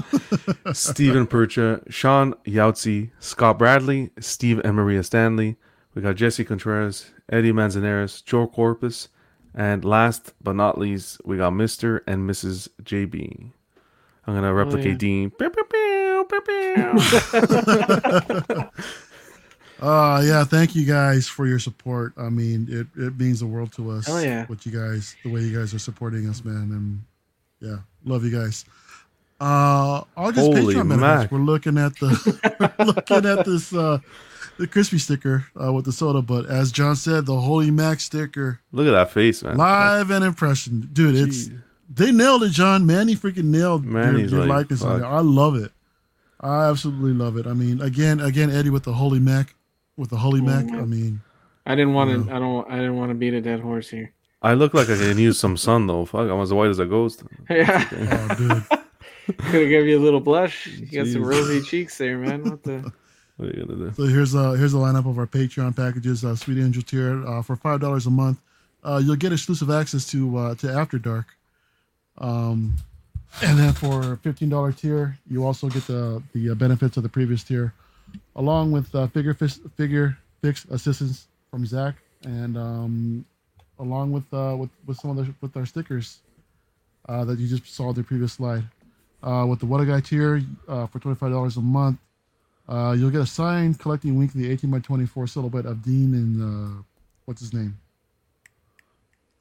Stephen 0.72 1.28
Percha, 1.28 1.82
Sean 1.90 2.34
Yautzi, 2.46 3.12
Scott 3.20 3.60
Bradley, 3.60 4.12
Steve 4.20 4.62
and 4.64 4.76
Maria 4.76 5.04
Stanley. 5.04 5.58
We 5.94 6.02
got 6.02 6.16
Jesse 6.16 6.46
Contreras, 6.46 7.12
Eddie 7.30 7.52
Manzanares, 7.52 8.22
Joe 8.22 8.48
Corpus, 8.48 9.10
and 9.54 9.84
last 9.84 10.34
but 10.42 10.56
not 10.56 10.78
least, 10.78 11.20
we 11.26 11.38
got 11.38 11.52
Mr. 11.54 12.00
and 12.08 12.28
Mrs. 12.30 12.70
JB. 12.84 13.52
I'm 14.26 14.34
gonna 14.34 14.54
replicate 14.54 14.94
yeah. 14.94 14.98
Dean. 14.98 15.30
Uh 19.84 20.22
yeah, 20.24 20.46
thank 20.46 20.76
you 20.76 20.86
guys 20.86 21.28
for 21.28 21.46
your 21.46 21.60
support. 21.60 22.14
I 22.18 22.30
mean, 22.30 22.68
it, 22.70 22.88
it 22.96 23.20
means 23.20 23.42
the 23.42 23.48
world 23.48 23.74
to 23.74 23.92
us. 23.92 24.08
Hell 24.08 24.24
yeah. 24.24 24.46
What 24.46 24.66
you 24.66 24.72
guys 24.72 25.14
the 25.26 25.30
way 25.30 25.42
you 25.42 25.58
guys 25.58 25.74
are 25.74 25.80
supporting 25.80 26.30
us, 26.30 26.46
man. 26.46 26.72
And 26.72 27.04
yeah, 27.60 27.80
love 28.06 28.24
you 28.24 28.32
guys. 28.32 28.64
Uh 29.42 30.04
I'll 30.16 30.32
just 30.32 30.48
Holy 30.48 30.74
Patreon 30.74 30.88
benefits. 30.88 31.02
Mac. 31.02 31.32
We're 31.34 31.40
looking 31.40 31.78
at 31.78 31.98
the 31.98 32.76
looking 32.80 33.26
at 33.30 33.46
this 33.46 33.74
uh 33.74 33.98
the 34.58 34.68
crispy 34.68 35.00
sticker 35.00 35.48
uh, 35.62 35.74
with 35.74 35.84
the 35.84 35.92
soda, 35.92 36.22
but 36.22 36.46
as 36.46 36.72
John 36.72 36.96
said, 36.96 37.26
the 37.26 37.42
Holy 37.42 37.72
Mac 37.72 38.00
sticker, 38.00 38.62
Look 38.72 38.88
at 38.88 38.92
that 38.92 39.12
face, 39.12 39.42
man. 39.44 39.58
live 39.58 40.12
and 40.12 40.24
impression, 40.24 40.88
dude. 40.94 41.16
It's 41.16 41.50
they 41.90 42.12
nailed 42.12 42.44
it, 42.44 42.52
John. 42.52 42.86
Manny 42.86 43.16
freaking 43.16 43.46
nailed 43.46 43.84
your, 43.84 43.94
Manny's 43.94 44.32
your 44.32 44.42
like, 44.42 44.50
likeness 44.50 44.84
on 44.84 44.92
fuck. 44.92 45.00
there. 45.02 45.10
I 45.10 45.20
love 45.20 45.56
it. 45.56 45.72
I 46.44 46.70
absolutely 46.70 47.14
love 47.14 47.38
it. 47.38 47.48
I 47.48 47.54
mean, 47.54 47.82
again, 47.82 48.20
again, 48.20 48.50
Eddie 48.50 48.70
with 48.70 48.84
the 48.84 48.94
Holy 48.94 49.20
Mac, 49.20 49.56
with 49.98 50.10
the 50.10 50.18
Holy 50.18 50.42
Mac. 50.42 50.66
I 50.66 50.76
man. 50.76 50.90
mean, 50.90 51.22
I 51.66 51.76
didn't 51.76 51.94
want 51.94 52.12
to. 52.12 52.30
Yeah. 52.30 52.36
I 52.36 52.40
don't. 52.40 52.70
I 52.70 52.76
didn't 52.76 52.98
want 52.98 53.12
to 53.12 53.16
beat 53.16 53.34
a 53.34 53.42
dead 53.42 53.62
horse 53.62 53.90
here. 53.90 54.12
I 54.42 54.54
look 54.54 54.74
like 54.74 54.90
I 54.90 54.98
can 54.98 55.18
use 55.18 55.40
some 55.40 55.56
sun 55.56 55.88
though. 55.88 56.06
Fuck, 56.06 56.30
I'm 56.30 56.42
as 56.42 56.54
white 56.54 56.70
as 56.70 56.80
a 56.80 56.86
ghost. 56.86 57.24
Yeah, 57.50 57.88
oh, 58.30 58.36
dude. 58.36 58.64
could 59.38 59.62
have 59.62 59.70
gave 59.70 59.86
you 59.86 59.98
a 59.98 60.04
little 60.04 60.20
blush. 60.20 60.68
You 60.68 60.86
got 60.88 61.08
some 61.08 61.24
rosy 61.24 61.62
cheeks 61.62 61.98
there, 61.98 62.18
man. 62.18 62.44
What 62.44 62.64
the? 62.64 62.92
What 63.38 63.50
are 63.50 63.58
you 63.58 63.66
gonna 63.66 63.90
do? 63.90 63.94
So 63.96 64.04
here's 64.04 64.36
uh 64.36 64.52
here's 64.52 64.74
a 64.74 64.78
lineup 64.78 65.10
of 65.10 65.18
our 65.18 65.28
Patreon 65.28 65.76
packages. 65.76 66.26
Uh, 66.26 66.36
Sweet 66.36 66.58
Angel 66.60 66.84
tier 66.84 67.26
uh, 67.26 67.42
for 67.42 67.56
five 67.56 67.80
dollars 67.80 68.06
a 68.06 68.12
month. 68.12 68.40
Uh, 68.84 69.02
you'll 69.04 69.16
get 69.16 69.32
exclusive 69.32 69.70
access 69.70 70.06
to 70.08 70.38
uh, 70.38 70.56
to 70.56 70.70
After 70.70 71.00
Dark. 71.00 71.28
Um, 72.18 72.76
and 73.42 73.58
then 73.58 73.74
for 73.74 74.18
fifteen 74.18 74.50
dollar 74.50 74.72
tier, 74.72 75.18
you 75.30 75.46
also 75.46 75.70
get 75.70 75.86
the 75.88 76.22
the 76.34 76.52
uh, 76.52 76.56
benefits 76.56 76.98
of 76.98 77.04
the 77.04 77.10
previous 77.10 77.44
tier, 77.44 77.74
along 78.36 78.72
with 78.72 78.94
uh, 78.94 79.08
figure 79.08 79.34
fix, 79.34 79.60
figure 79.76 80.18
fix 80.42 80.66
assistance 80.66 81.28
from 81.50 81.66
Zach, 81.66 81.96
and 82.24 82.58
um, 82.58 83.26
along 83.80 84.12
with 84.12 84.32
uh, 84.34 84.56
with 84.58 84.70
with 84.86 84.98
some 84.98 85.18
of 85.18 85.26
the 85.26 85.34
with 85.42 85.56
our 85.58 85.66
stickers 85.66 86.20
uh, 87.10 87.26
that 87.26 87.40
you 87.40 87.48
just 87.48 87.74
saw 87.74 87.90
in 87.90 87.96
the 87.96 88.04
previous 88.04 88.34
slide. 88.34 88.64
Uh, 89.24 89.46
with 89.48 89.60
the 89.60 89.66
What 89.66 89.80
a 89.80 89.86
Guy 89.86 90.02
tier 90.02 90.42
uh, 90.68 90.86
for 90.88 91.00
twenty 91.00 91.16
five 91.16 91.32
dollars 91.32 91.58
a 91.58 91.62
month. 91.62 92.00
You'll 92.70 93.10
get 93.10 93.22
a 93.22 93.26
signed 93.26 93.80
collecting 93.80 94.18
weekly 94.18 94.50
18 94.50 94.72
by 94.72 94.80
24 94.80 95.28
silhouette 95.28 95.66
of 95.66 95.84
Dean 95.84 96.14
and 96.14 96.84
what's 97.26 97.42
his 97.42 97.54
name? 97.54 97.78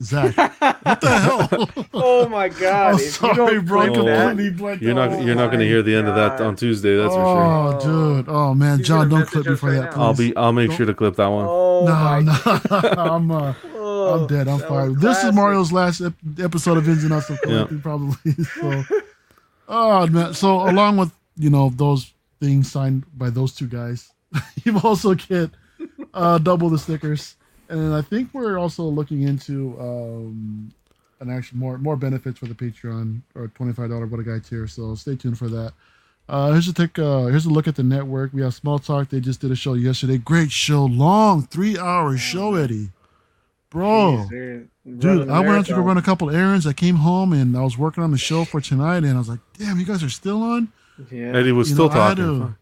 Zach. 0.03 0.37
what 0.37 1.01
the 1.01 1.09
hell? 1.09 1.69
Oh 1.95 2.29
my 2.29 2.49
God! 2.65 2.95
oh, 2.95 2.99
you 2.99 3.05
sorry, 3.05 3.35
don't 3.55 3.65
bro. 3.66 3.81
I 3.81 3.87
click 3.89 4.05
that- 4.07 4.29
completely 4.29 4.51
blanked 4.59 4.83
You're 4.83 4.95
not 4.95 5.23
you're 5.23 5.35
not 5.35 5.51
gonna 5.51 5.65
hear 5.65 5.83
the 5.83 5.95
end 5.95 6.09
of 6.09 6.15
that 6.16 6.41
on 6.41 6.57
Tuesday. 6.57 6.97
That's 6.97 7.15
for 7.15 7.20
sure. 7.20 7.43
Oh, 7.45 7.81
dude. 8.16 8.29
Oh, 8.29 8.55
man. 8.55 8.79
He's 8.79 8.89
John, 8.89 9.09
don't 9.09 9.27
clip 9.27 9.47
me 9.47 9.57
for 9.57 9.70
right 9.70 9.81
that, 9.83 9.97
now. 9.97 10.03
I'll 10.03 10.15
be 10.15 10.35
I'll 10.37 10.53
make 10.53 10.69
Don't- 10.69 10.77
sure 10.79 10.87
to 10.87 10.95
clip 10.95 11.16
that 11.16 11.27
one. 11.27 11.47
Oh 11.49 11.85
No, 11.87 11.93
my 11.93 12.20
no. 12.20 13.03
I'm, 13.03 13.31
uh, 13.31 13.55
Oh, 13.74 14.20
I'm 14.20 14.27
dead. 14.27 14.49
I'm 14.49 14.59
that 14.59 14.69
fired. 14.69 15.01
This 15.01 15.23
is. 15.24 15.33
Mario's 15.35 15.70
last 15.73 16.01
ep- 16.01 16.15
episode 16.39 16.77
of 16.79 16.89
Ins 16.89 17.05
and 17.05 17.12
Outs 17.12 17.31
of 17.31 17.41
Collecting, 17.43 17.81
probably. 17.81 18.33
So, 18.59 18.85
oh 19.69 20.07
man. 20.09 20.35
So 20.35 20.69
along 20.69 20.97
with 20.97 21.12
you 21.37 21.51
know 21.51 21.70
those 21.74 22.12
things 22.41 22.70
signed 22.70 23.05
by 23.16 23.31
those 23.31 23.55
two 23.55 23.66
guys, 23.66 24.11
you 24.65 24.79
also 24.81 25.15
get 25.15 25.51
uh, 26.15 26.39
double 26.39 26.69
the 26.70 26.79
stickers, 26.79 27.37
and 27.68 27.94
I 27.94 28.02
think 28.02 28.30
we're 28.32 28.59
also 28.59 28.84
looking 28.84 29.22
into 29.22 29.76
um, 29.80 30.72
an 31.20 31.30
actual 31.30 31.59
more 31.59 31.78
more 31.78 31.97
benefits 31.97 32.39
for 32.39 32.47
the 32.47 32.55
Patreon 32.55 33.20
or 33.34 33.48
twenty 33.48 33.72
five 33.72 33.90
dollar 33.90 34.06
what 34.06 34.20
a 34.20 34.24
guy 34.24 34.39
tier. 34.39 34.66
So 34.66 34.94
stay 34.94 35.16
tuned 35.16 35.39
for 35.39 35.48
that. 35.48 35.72
Uh, 36.28 36.52
here's 36.52 36.68
a 36.68 36.72
take. 36.72 36.98
Uh, 36.98 37.26
here's 37.26 37.47
a 37.47 37.51
look 37.51 37.68
at 37.68 37.76
the 37.76 37.82
network. 37.82 38.32
We 38.32 38.43
have 38.43 38.55
Small 38.55 38.78
Talk. 38.78 39.09
They 39.09 39.20
just 39.20 39.40
did 39.40 39.51
a 39.51 39.56
show 39.56 39.74
yesterday. 39.74 40.18
Great 40.18 40.52
show, 40.52 40.84
long 40.84 41.47
three 41.47 41.78
hour 41.78 42.16
show, 42.16 42.55
Eddie. 42.55 42.90
Bro, 43.70 44.26
Jeez, 44.30 44.68
they're 44.84 45.16
Dude, 45.16 45.30
I 45.30 45.40
went 45.40 45.52
out 45.52 45.66
to 45.66 45.74
go 45.74 45.80
run 45.80 45.97
a 45.97 46.02
couple 46.02 46.28
errands. 46.30 46.66
I 46.66 46.74
came 46.74 46.97
home 46.97 47.32
and 47.32 47.56
I 47.56 47.62
was 47.62 47.78
working 47.78 48.02
on 48.05 48.10
the 48.10 48.18
show 48.18 48.44
for 48.44 48.60
tonight, 48.60 48.98
and 48.98 49.14
I 49.14 49.18
was 49.18 49.28
like, 49.28 49.40
"Damn, 49.59 49.78
you 49.78 49.86
guys 49.86 50.02
are 50.02 50.10
still 50.10 50.43
on." 50.43 50.72
Yeah. 51.10 51.36
Eddie 51.36 51.52
was 51.52 51.70
You 51.70 51.76
still 51.76 51.89
know, 51.89 52.01
I 52.01 52.09
had 52.09 52.16
talking. 52.18 52.56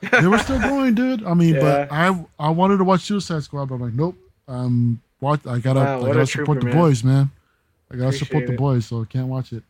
They 0.00 0.26
were 0.26 0.38
still 0.38 0.60
going, 0.60 0.94
dude. 0.94 1.24
I 1.24 1.34
mean, 1.34 1.54
but 1.60 1.90
I 1.92 2.24
I 2.38 2.50
wanted 2.50 2.78
to 2.78 2.84
watch 2.84 3.02
Suicide 3.02 3.42
Squad, 3.42 3.66
but 3.68 3.76
I'm 3.76 3.80
like, 3.82 3.94
nope. 3.94 4.16
Um, 4.48 5.00
watch. 5.20 5.46
I 5.46 5.58
gotta 5.58 5.80
Wow, 5.80 6.04
I 6.04 6.06
gotta 6.12 6.26
support 6.26 6.60
trooper, 6.60 6.70
the 6.74 6.76
boys, 6.80 7.04
man. 7.04 7.30
I 7.92 7.96
gotta 7.96 8.12
support 8.12 8.44
Appreciate 8.44 8.46
the 8.46 8.52
it. 8.54 8.58
boys, 8.58 8.86
so 8.86 9.02
I 9.02 9.04
can't 9.04 9.28
watch 9.28 9.52
it. 9.52 9.62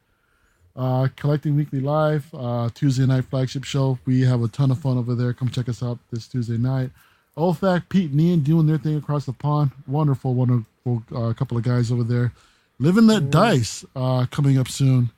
Uh, 0.76 1.08
collecting 1.16 1.56
weekly 1.56 1.80
live 1.80 2.26
uh, 2.32 2.68
Tuesday 2.72 3.04
night 3.04 3.24
flagship 3.24 3.64
show. 3.64 3.98
We 4.06 4.20
have 4.22 4.42
a 4.42 4.48
ton 4.48 4.70
of 4.70 4.78
fun 4.78 4.96
over 4.96 5.14
there. 5.14 5.32
Come 5.32 5.48
check 5.48 5.68
us 5.68 5.82
out 5.82 5.98
this 6.12 6.28
Tuesday 6.28 6.56
night. 6.56 6.90
Olfac, 7.36 7.88
Pete, 7.88 8.10
and 8.12 8.20
Ian 8.20 8.40
doing 8.40 8.66
their 8.66 8.78
thing 8.78 8.96
across 8.96 9.26
the 9.26 9.32
pond. 9.32 9.72
Wonderful, 9.86 10.34
wonderful 10.34 11.02
uh, 11.14 11.32
couple 11.32 11.56
of 11.56 11.64
guys 11.64 11.90
over 11.90 12.04
there. 12.04 12.32
Living 12.78 13.08
that 13.08 13.30
dice 13.30 13.84
uh, 13.96 14.26
coming 14.30 14.56
up 14.58 14.68
soon. 14.68 15.10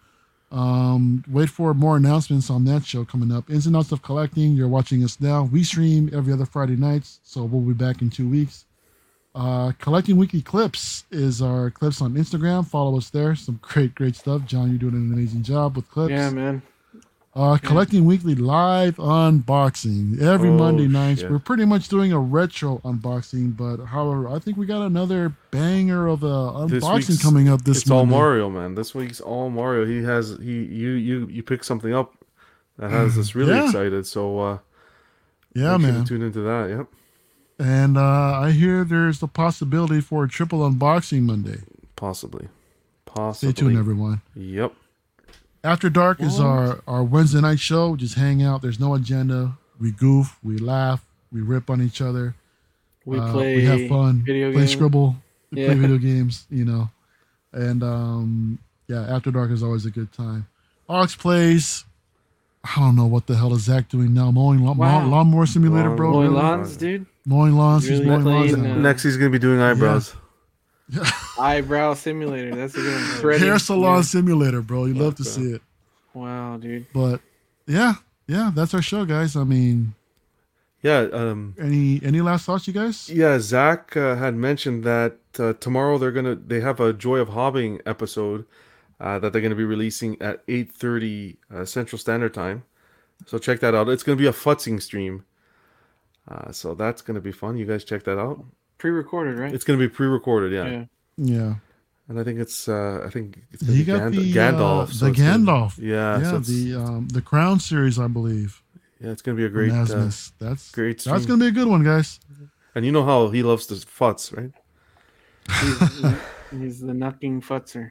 Um, 0.53 1.24
wait 1.28 1.49
for 1.49 1.74
more 1.74 1.97
announcements 1.97 2.51
on 2.51 2.65
that 2.65 2.85
show 2.85 3.05
coming 3.05 3.31
up. 3.31 3.49
Ins 3.51 3.66
and 3.66 3.77
outs 3.77 3.93
of 3.93 4.03
collecting. 4.03 4.53
You're 4.55 4.69
watching 4.69 5.05
us 5.05 5.20
now. 5.20 5.45
We 5.45 5.62
stream 5.62 6.11
every 6.12 6.32
other 6.32 6.47
Friday 6.47 6.77
nights, 6.77 7.20
so 7.23 7.45
we'll 7.45 7.61
be 7.61 7.73
back 7.74 8.03
in 8.03 8.11
two 8.11 8.28
weeks. 8.28 8.65
Uh, 9.35 9.73
collecting 9.78 10.16
weekly 10.16 10.43
clips 10.43 11.05
is 11.11 11.40
our 11.40 11.70
clips 11.70 12.02
on 12.02 12.15
Instagram. 12.15 12.66
Follow 12.66 12.97
us 12.98 13.11
there. 13.11 13.35
Some 13.36 13.61
great, 13.62 13.94
great 13.94 14.16
stuff. 14.16 14.44
John, 14.44 14.70
you're 14.70 14.78
doing 14.78 14.94
an 14.94 15.12
amazing 15.12 15.43
job 15.44 15.77
with 15.77 15.89
clips. 15.89 16.11
Yeah, 16.11 16.31
man. 16.31 16.62
Uh, 17.32 17.57
collecting 17.62 18.07
weekly 18.07 18.35
live 18.35 18.97
unboxing 18.97 20.20
every 20.20 20.48
Oh, 20.48 20.55
Monday 20.57 20.89
nights. 20.89 21.20
shit. 21.20 21.31
We're 21.31 21.39
pretty 21.39 21.65
much 21.65 21.89
doing 21.89 22.12
a 22.12 22.19
retro 22.19 22.78
unboxing, 22.78 23.57
but 23.57 23.77
however, 23.86 24.28
I 24.28 24.40
think 24.40 24.57
we 24.57 24.66
got 24.66 24.82
another 24.85 25.32
banger 25.52 26.09
of 26.09 26.24
a 26.24 26.27
unboxing 26.27 27.23
coming 27.23 27.48
up 27.48 27.62
this 27.62 27.82
it's 27.82 27.90
all 27.90 28.05
Mario, 28.05 28.51
man. 28.51 28.74
This 28.74 28.97
week's 28.97 29.20
all 29.20 29.48
Mario. 29.48 29.86
He 29.86 30.02
has 30.02 30.36
he 30.43 30.65
you 30.65 30.90
you 30.90 31.28
you 31.28 31.43
pick 31.44 31.62
something 31.62 31.94
up 31.94 32.15
that 32.78 32.90
has 32.90 33.16
us 33.16 33.36
really 33.36 33.52
Yeah. 33.52 33.66
excited. 33.66 34.09
So 34.09 34.40
uh 34.40 34.59
Yeah, 35.55 35.77
make 35.77 35.82
sure 35.82 35.93
to 35.93 35.97
man. 35.98 36.05
tune 36.07 36.23
into 36.23 36.40
that. 36.40 36.69
Yep, 36.70 36.86
And 37.61 37.99
uh, 37.99 38.41
I 38.41 38.53
hear 38.53 38.85
there's 38.85 39.19
the 39.19 39.28
possibility 39.28 40.01
for 40.01 40.24
a 40.24 40.28
triple 40.28 40.61
unboxing 40.61 41.23
Monday. 41.23 41.59
possibly, 41.95 42.49
Possibly. 43.05 43.53
Stay 43.53 43.53
possibly. 43.53 43.53
tuned, 43.53 43.78
everyone. 43.78 44.23
Yep. 44.35 44.73
After 45.62 45.91
Dark 45.91 46.23
is 46.23 46.41
our, 46.41 46.81
our 46.87 47.05
Wednesday 47.05 47.43
night 47.43 47.61
show. 47.61 47.91
We 47.91 47.99
just 47.99 48.15
hang 48.15 48.43
out. 48.43 48.62
There's 48.62 48.81
no 48.81 48.95
agenda. 48.95 49.59
We 49.78 49.91
goof, 49.91 50.39
we 50.43 50.57
laugh, 50.57 51.05
we 51.31 51.43
rip 51.43 51.69
on 51.69 51.82
each 51.82 52.01
other. 52.01 52.35
We 53.05 53.19
Uh, 53.19 53.32
play. 53.32 53.57
we 53.57 53.65
have 53.65 53.89
fun. 53.89 54.23
video 54.24 54.53
play 54.53 54.61
games. 54.62 54.73
Scribble. 54.73 55.16
We 55.51 55.61
Yeah. 55.61 55.66
play 55.69 55.74
video 55.81 55.99
games. 55.99 56.47
You 56.51 56.65
know, 56.65 56.91
and 57.53 57.82
um, 57.82 58.59
yeah, 58.89 59.03
After 59.03 59.31
Dark 59.31 59.51
is 59.51 59.62
always 59.62 59.85
a 59.85 59.91
good 59.91 60.12
time. 60.12 60.47
Ox 60.89 61.15
plays. 61.15 61.85
I 62.65 62.78
don't 62.81 62.95
know 62.97 63.07
what 63.07 63.27
the 63.27 63.37
hell 63.37 63.53
is 63.55 63.62
Zach 63.62 63.89
doing 63.89 64.12
now. 64.15 64.31
Mowing 64.31 64.62
lawn, 64.65 64.77
Wow. 64.78 65.07
lawnmower 65.07 65.47
simulator, 65.47 65.95
bro. 65.95 66.12
Mowing 66.12 66.32
lawns, 66.32 66.77
dude. 66.77 67.07
Mowing 67.31 67.52
lawns. 67.57 67.86
He's 67.86 68.01
mowing 68.01 68.24
lawns 68.24 68.52
playing, 68.52 68.66
uh, 68.66 68.74
Next, 68.78 69.05
he's 69.05 69.16
gonna 69.16 69.31
be 69.31 69.39
doing 69.39 69.61
eyebrows. 69.61 70.15
Eyebrow 71.39 71.94
simulator. 71.94 72.55
That's 72.57 72.74
a 72.74 72.78
good 72.78 73.23
one. 73.24 73.39
Hair 73.39 73.59
salon 73.61 73.97
Yeah. 73.98 74.02
simulator, 74.02 74.62
bro. 74.62 74.86
You 74.86 74.94
love 74.94 75.15
to 75.15 75.23
Okay. 75.23 75.31
see 75.31 75.52
it. 75.52 75.62
Wow, 76.12 76.57
dude. 76.57 76.86
But 76.93 77.20
yeah, 77.69 77.94
yeah, 78.27 78.51
that's 78.52 78.74
our 78.74 78.82
show, 78.82 79.05
guys. 79.05 79.36
I 79.36 79.44
mean, 79.44 79.94
Yeah, 80.82 81.07
um, 81.12 81.55
any 81.61 82.01
any 82.02 82.20
last 82.20 82.47
thoughts, 82.47 82.66
you 82.66 82.73
guys? 82.74 83.09
yeah. 83.09 83.39
Zach 83.39 83.97
uh, 83.97 84.16
had 84.16 84.35
mentioned 84.35 84.82
that 84.82 85.19
uh, 85.39 85.52
tomorrow 85.52 85.98
they're 85.98 86.11
gonna 86.11 86.35
they 86.35 86.61
have 86.61 86.81
a 86.81 86.93
Joy 86.93 87.19
of 87.19 87.28
Hobbing 87.28 87.81
episode 87.86 88.44
uh, 88.98 89.20
that 89.20 89.32
they're 89.32 89.43
gonna 89.43 89.55
be 89.55 89.62
releasing 89.65 90.20
at 90.20 90.43
eight 90.48 90.73
thirty 90.73 91.36
uh, 91.55 91.65
Central 91.65 91.98
Standard 92.01 92.35
Time. 92.35 92.65
So 93.27 93.39
check 93.39 93.61
that 93.61 93.73
out. 93.77 93.89
It's 93.89 94.02
gonna 94.02 94.16
be 94.16 94.27
a 94.27 94.32
futzing 94.32 94.82
stream. 94.82 95.24
Uh, 96.29 96.53
so 96.53 96.75
that's 96.75 97.03
gonna 97.03 97.21
be 97.21 97.33
fun. 97.33 97.57
You 97.57 97.67
guys 97.67 97.85
check 97.85 98.05
that 98.05 98.19
out. 98.19 98.45
Pre-recorded, 98.79 99.39
right? 99.39 99.53
It's 99.53 99.65
gonna 99.65 99.79
be 99.79 99.89
pre-recorded, 99.89 100.53
yeah. 100.53 100.71
yeah. 100.71 100.85
Yeah, 101.17 101.55
And 102.09 102.19
I 102.19 102.25
think 102.25 102.39
it's 102.39 102.69
uh, 102.69 103.03
I 103.05 103.11
think 103.11 103.41
it's 103.53 103.63
gonna 103.63 103.75
he 103.77 103.83
be 103.83 103.87
got 103.93 103.99
Gand- 103.99 104.15
the 104.15 104.33
Gandalf. 104.33 104.83
uh, 104.83 104.87
so 104.87 105.05
the 105.07 105.11
it's 105.11 105.21
gonna- 105.21 105.39
Gandalf. 105.39 105.79
yeah, 105.79 106.19
yeah, 106.21 106.31
so 106.31 106.39
the 106.39 106.75
um, 106.77 107.09
the 107.09 107.21
Crown 107.23 107.61
series, 107.61 107.99
I 107.99 108.07
believe. 108.07 108.63
yeah, 109.01 109.11
it's 109.11 109.23
gonna 109.23 109.37
be 109.37 109.45
a 109.45 109.49
great, 109.51 109.73
uh, 109.73 109.85
that's 110.39 110.71
great 110.73 111.03
that's 111.05 111.27
gonna 111.27 111.39
be 111.41 111.49
a 111.49 111.51
good 111.53 111.69
one, 111.69 111.83
guys. 111.85 112.21
and 112.75 112.87
you 112.87 112.93
know 112.93 113.05
how 113.05 113.29
he 113.29 113.43
loves 113.43 113.67
the 113.67 113.75
futz, 113.75 114.35
right? 114.37 114.53
He's, 115.61 116.61
he's 116.61 116.81
the 116.81 116.95
knocking 116.95 117.41
futzer. 117.43 117.91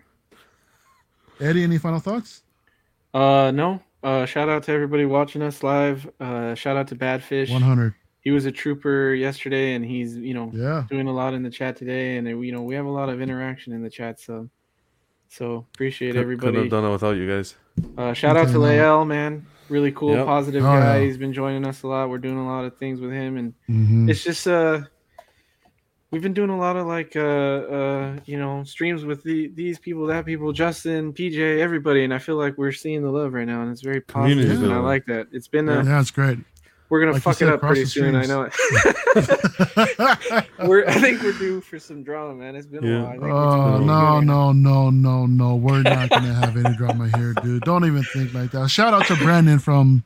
Eddie, 1.42 1.64
any 1.64 1.78
final 1.78 2.00
thoughts? 2.00 2.44
Uh, 3.14 3.52
no. 3.54 3.82
Uh, 4.02 4.26
shout 4.26 4.48
out 4.50 4.64
to 4.64 4.72
everybody 4.72 5.06
watching 5.06 5.42
us 5.42 5.62
live. 5.62 6.10
Uh, 6.20 6.56
shout 6.56 6.78
out 6.78 6.88
to 6.88 6.96
Badfish. 6.96 7.50
One 7.52 7.62
hundred. 7.62 7.96
He 8.22 8.32
was 8.32 8.46
a 8.46 8.52
trooper 8.52 9.14
yesterday, 9.14 9.74
and 9.76 9.84
he's 9.86 10.16
you 10.18 10.34
know 10.34 10.52
Yeah, 10.54 10.84
doing 10.90 11.08
a 11.08 11.14
lot 11.14 11.34
in 11.34 11.44
the 11.44 11.50
chat 11.50 11.76
today, 11.78 12.18
and 12.18 12.28
uh, 12.28 12.32
you 12.38 12.52
know 12.52 12.62
we 12.64 12.76
have 12.76 12.86
a 12.86 12.90
lot 12.92 13.10
of 13.10 13.22
interaction 13.22 13.74
in 13.74 13.82
the 13.82 13.90
chat. 13.90 14.20
So, 14.20 14.50
so 15.30 15.66
appreciate 15.74 16.10
Could- 16.10 16.16
Couldn't 16.16 16.34
everybody. 16.34 16.58
have 16.60 16.70
done 16.70 16.86
it 16.86 16.92
without 16.92 17.16
you 17.18 17.28
guys. 17.30 17.56
Uh, 17.98 18.14
shout 18.14 18.36
out 18.36 18.50
to 18.50 18.58
Okay, 18.58 18.78
Lael, 18.80 19.06
man. 19.06 19.46
Really 19.70 19.92
cool, 19.92 20.16
Yep. 20.16 20.26
positive 20.26 20.64
Oh, 20.64 20.68
guy. 20.68 20.98
yeah. 21.00 21.06
He's 21.06 21.18
been 21.18 21.32
joining 21.32 21.66
us 21.66 21.84
a 21.84 21.88
lot. 21.88 22.10
We're 22.10 22.18
doing 22.18 22.38
a 22.38 22.46
lot 22.46 22.66
of 22.66 22.76
things 22.78 23.00
with 23.00 23.12
him, 23.12 23.38
and 23.38 23.54
Mhm. 23.70 24.10
it's 24.10 24.24
just 24.24 24.48
uh, 24.48 24.82
we've 26.12 26.24
been 26.24 26.34
doing 26.34 26.50
a 26.50 26.58
lot 26.58 26.76
of 26.76 26.88
like 26.88 27.16
uh, 27.16 27.20
uh, 27.20 28.20
you 28.26 28.38
know, 28.40 28.64
streams 28.64 29.06
with 29.06 29.24
the, 29.24 29.48
these 29.54 29.78
people, 29.80 30.08
that 30.08 30.26
people, 30.26 30.52
Justin, 30.52 31.14
PJ, 31.14 31.60
everybody, 31.60 32.04
and 32.04 32.14
I 32.14 32.18
feel 32.18 32.36
like 32.36 32.58
we're 32.58 32.72
seeing 32.72 33.04
the 33.04 33.12
love 33.12 33.34
right 33.34 33.46
now, 33.48 33.62
and 33.62 33.72
it's 33.72 33.82
very 33.82 34.02
positive, 34.02 34.40
Community 34.44 34.66
and 34.66 34.74
I 34.74 34.80
like 34.80 35.06
that. 35.06 35.28
It's 35.32 35.48
been 35.48 35.70
uh, 35.70 35.84
yeah, 35.84 36.02
it's 36.02 36.12
great. 36.12 36.40
We're 36.90 37.00
gonna 37.02 37.14
Like 37.14 37.22
fuck 37.22 37.42
it 37.42 37.48
up 37.48 37.62
pretty 37.62 37.86
soon. 37.86 38.16
I 38.16 38.26
know 38.26 38.44
it. 38.50 38.54
we're 40.68 40.86
I 40.88 40.94
think 40.94 41.22
we're 41.22 41.34
due 41.34 41.62
for 41.62 41.80
some 41.80 42.04
drama, 42.04 42.34
man. 42.36 42.56
It's 42.56 42.66
been 42.68 42.84
Yeah. 42.84 42.90
a 42.90 43.04
while. 43.04 43.08
I 43.08 43.12
think 43.12 43.24
we're 43.24 43.32
Oh 43.32 43.76
doing 43.76 43.88
no, 43.88 44.20
good. 44.20 44.26
no, 44.26 44.52
no, 44.52 44.90
no, 44.90 45.26
no. 45.26 45.56
We're 45.56 45.82
not 45.84 46.10
gonna 46.10 46.34
have 46.34 46.58
any 46.58 46.76
drama 46.76 47.10
here, 47.18 47.34
dude. 47.44 47.64
Don't 47.64 47.86
even 47.86 48.04
think 48.04 48.34
like 48.34 48.52
that. 48.52 48.70
Shout 48.70 48.94
out 48.94 49.06
to 49.08 49.16
Brandon 49.16 49.60
from 49.60 50.04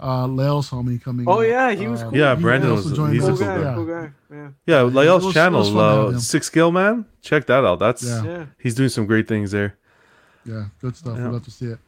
uh 0.00 0.26
Lael's 0.26 0.70
homie 0.70 1.00
coming. 1.02 1.26
Oh, 1.28 1.40
yeah, 1.40 1.72
he 1.72 1.86
was 1.86 2.02
Uh, 2.02 2.10
cool. 2.10 2.18
Yeah, 2.18 2.34
he 2.34 2.42
Brandon 2.42 2.70
also 2.70 2.88
was- 2.88 2.96
joined 2.98 3.14
he's 3.14 3.22
a 3.24 3.26
Cool 3.28 3.34
us. 3.34 3.40
guy, 3.40 3.60
yeah. 3.60 3.74
cool 3.74 3.86
guy. 3.86 4.10
Yeah, 4.32 4.48
Yeah, 4.66 4.80
it 4.80 4.84
was- 4.92 5.24
was 5.24 5.34
channel, 5.34 5.62
fun 5.64 5.72
to 5.74 5.78
have 5.80 6.14
uh. 6.16 6.18
Six 6.18 6.46
Scale 6.46 6.72
Man. 6.72 7.04
Check 7.22 7.46
that 7.46 7.64
out. 7.64 7.78
That's 7.78 8.02
Yeah. 8.02 8.24
yeah. 8.24 8.44
he's 8.58 8.74
doing 8.74 8.88
some 8.88 9.06
great 9.06 9.28
things 9.28 9.50
there. 9.52 9.76
Yeah, 10.44 10.64
good 10.80 10.96
stuff. 10.96 11.16
Yeah. 11.16 11.24
We'd 11.26 11.32
love 11.32 11.44
to 11.44 11.50
see 11.50 11.66
it. 11.66 11.78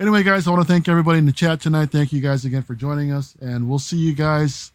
Anyway, 0.00 0.22
guys, 0.22 0.46
I 0.46 0.50
want 0.50 0.66
to 0.66 0.68
thank 0.72 0.88
everybody 0.88 1.18
in 1.18 1.26
the 1.26 1.32
chat 1.32 1.60
tonight. 1.60 1.90
Thank 1.90 2.12
you 2.12 2.20
guys 2.20 2.44
again 2.44 2.62
for 2.62 2.74
joining 2.74 3.12
us, 3.12 3.36
and 3.40 3.68
we'll 3.68 3.78
see 3.78 3.98
you 3.98 4.14
guys 4.14 4.72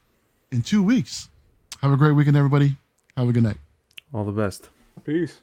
in 0.52 0.62
two 0.62 0.82
weeks. 0.82 1.30
Have 1.82 1.92
a 1.92 1.98
great 1.98 2.14
weekend, 2.14 2.38
everybody. 2.38 2.78
Have 3.18 3.28
a 3.28 3.34
good 3.34 3.44
night. 3.44 3.58
All 4.14 4.24
the 4.24 4.32
best. 4.32 4.70
Peace. 5.04 5.42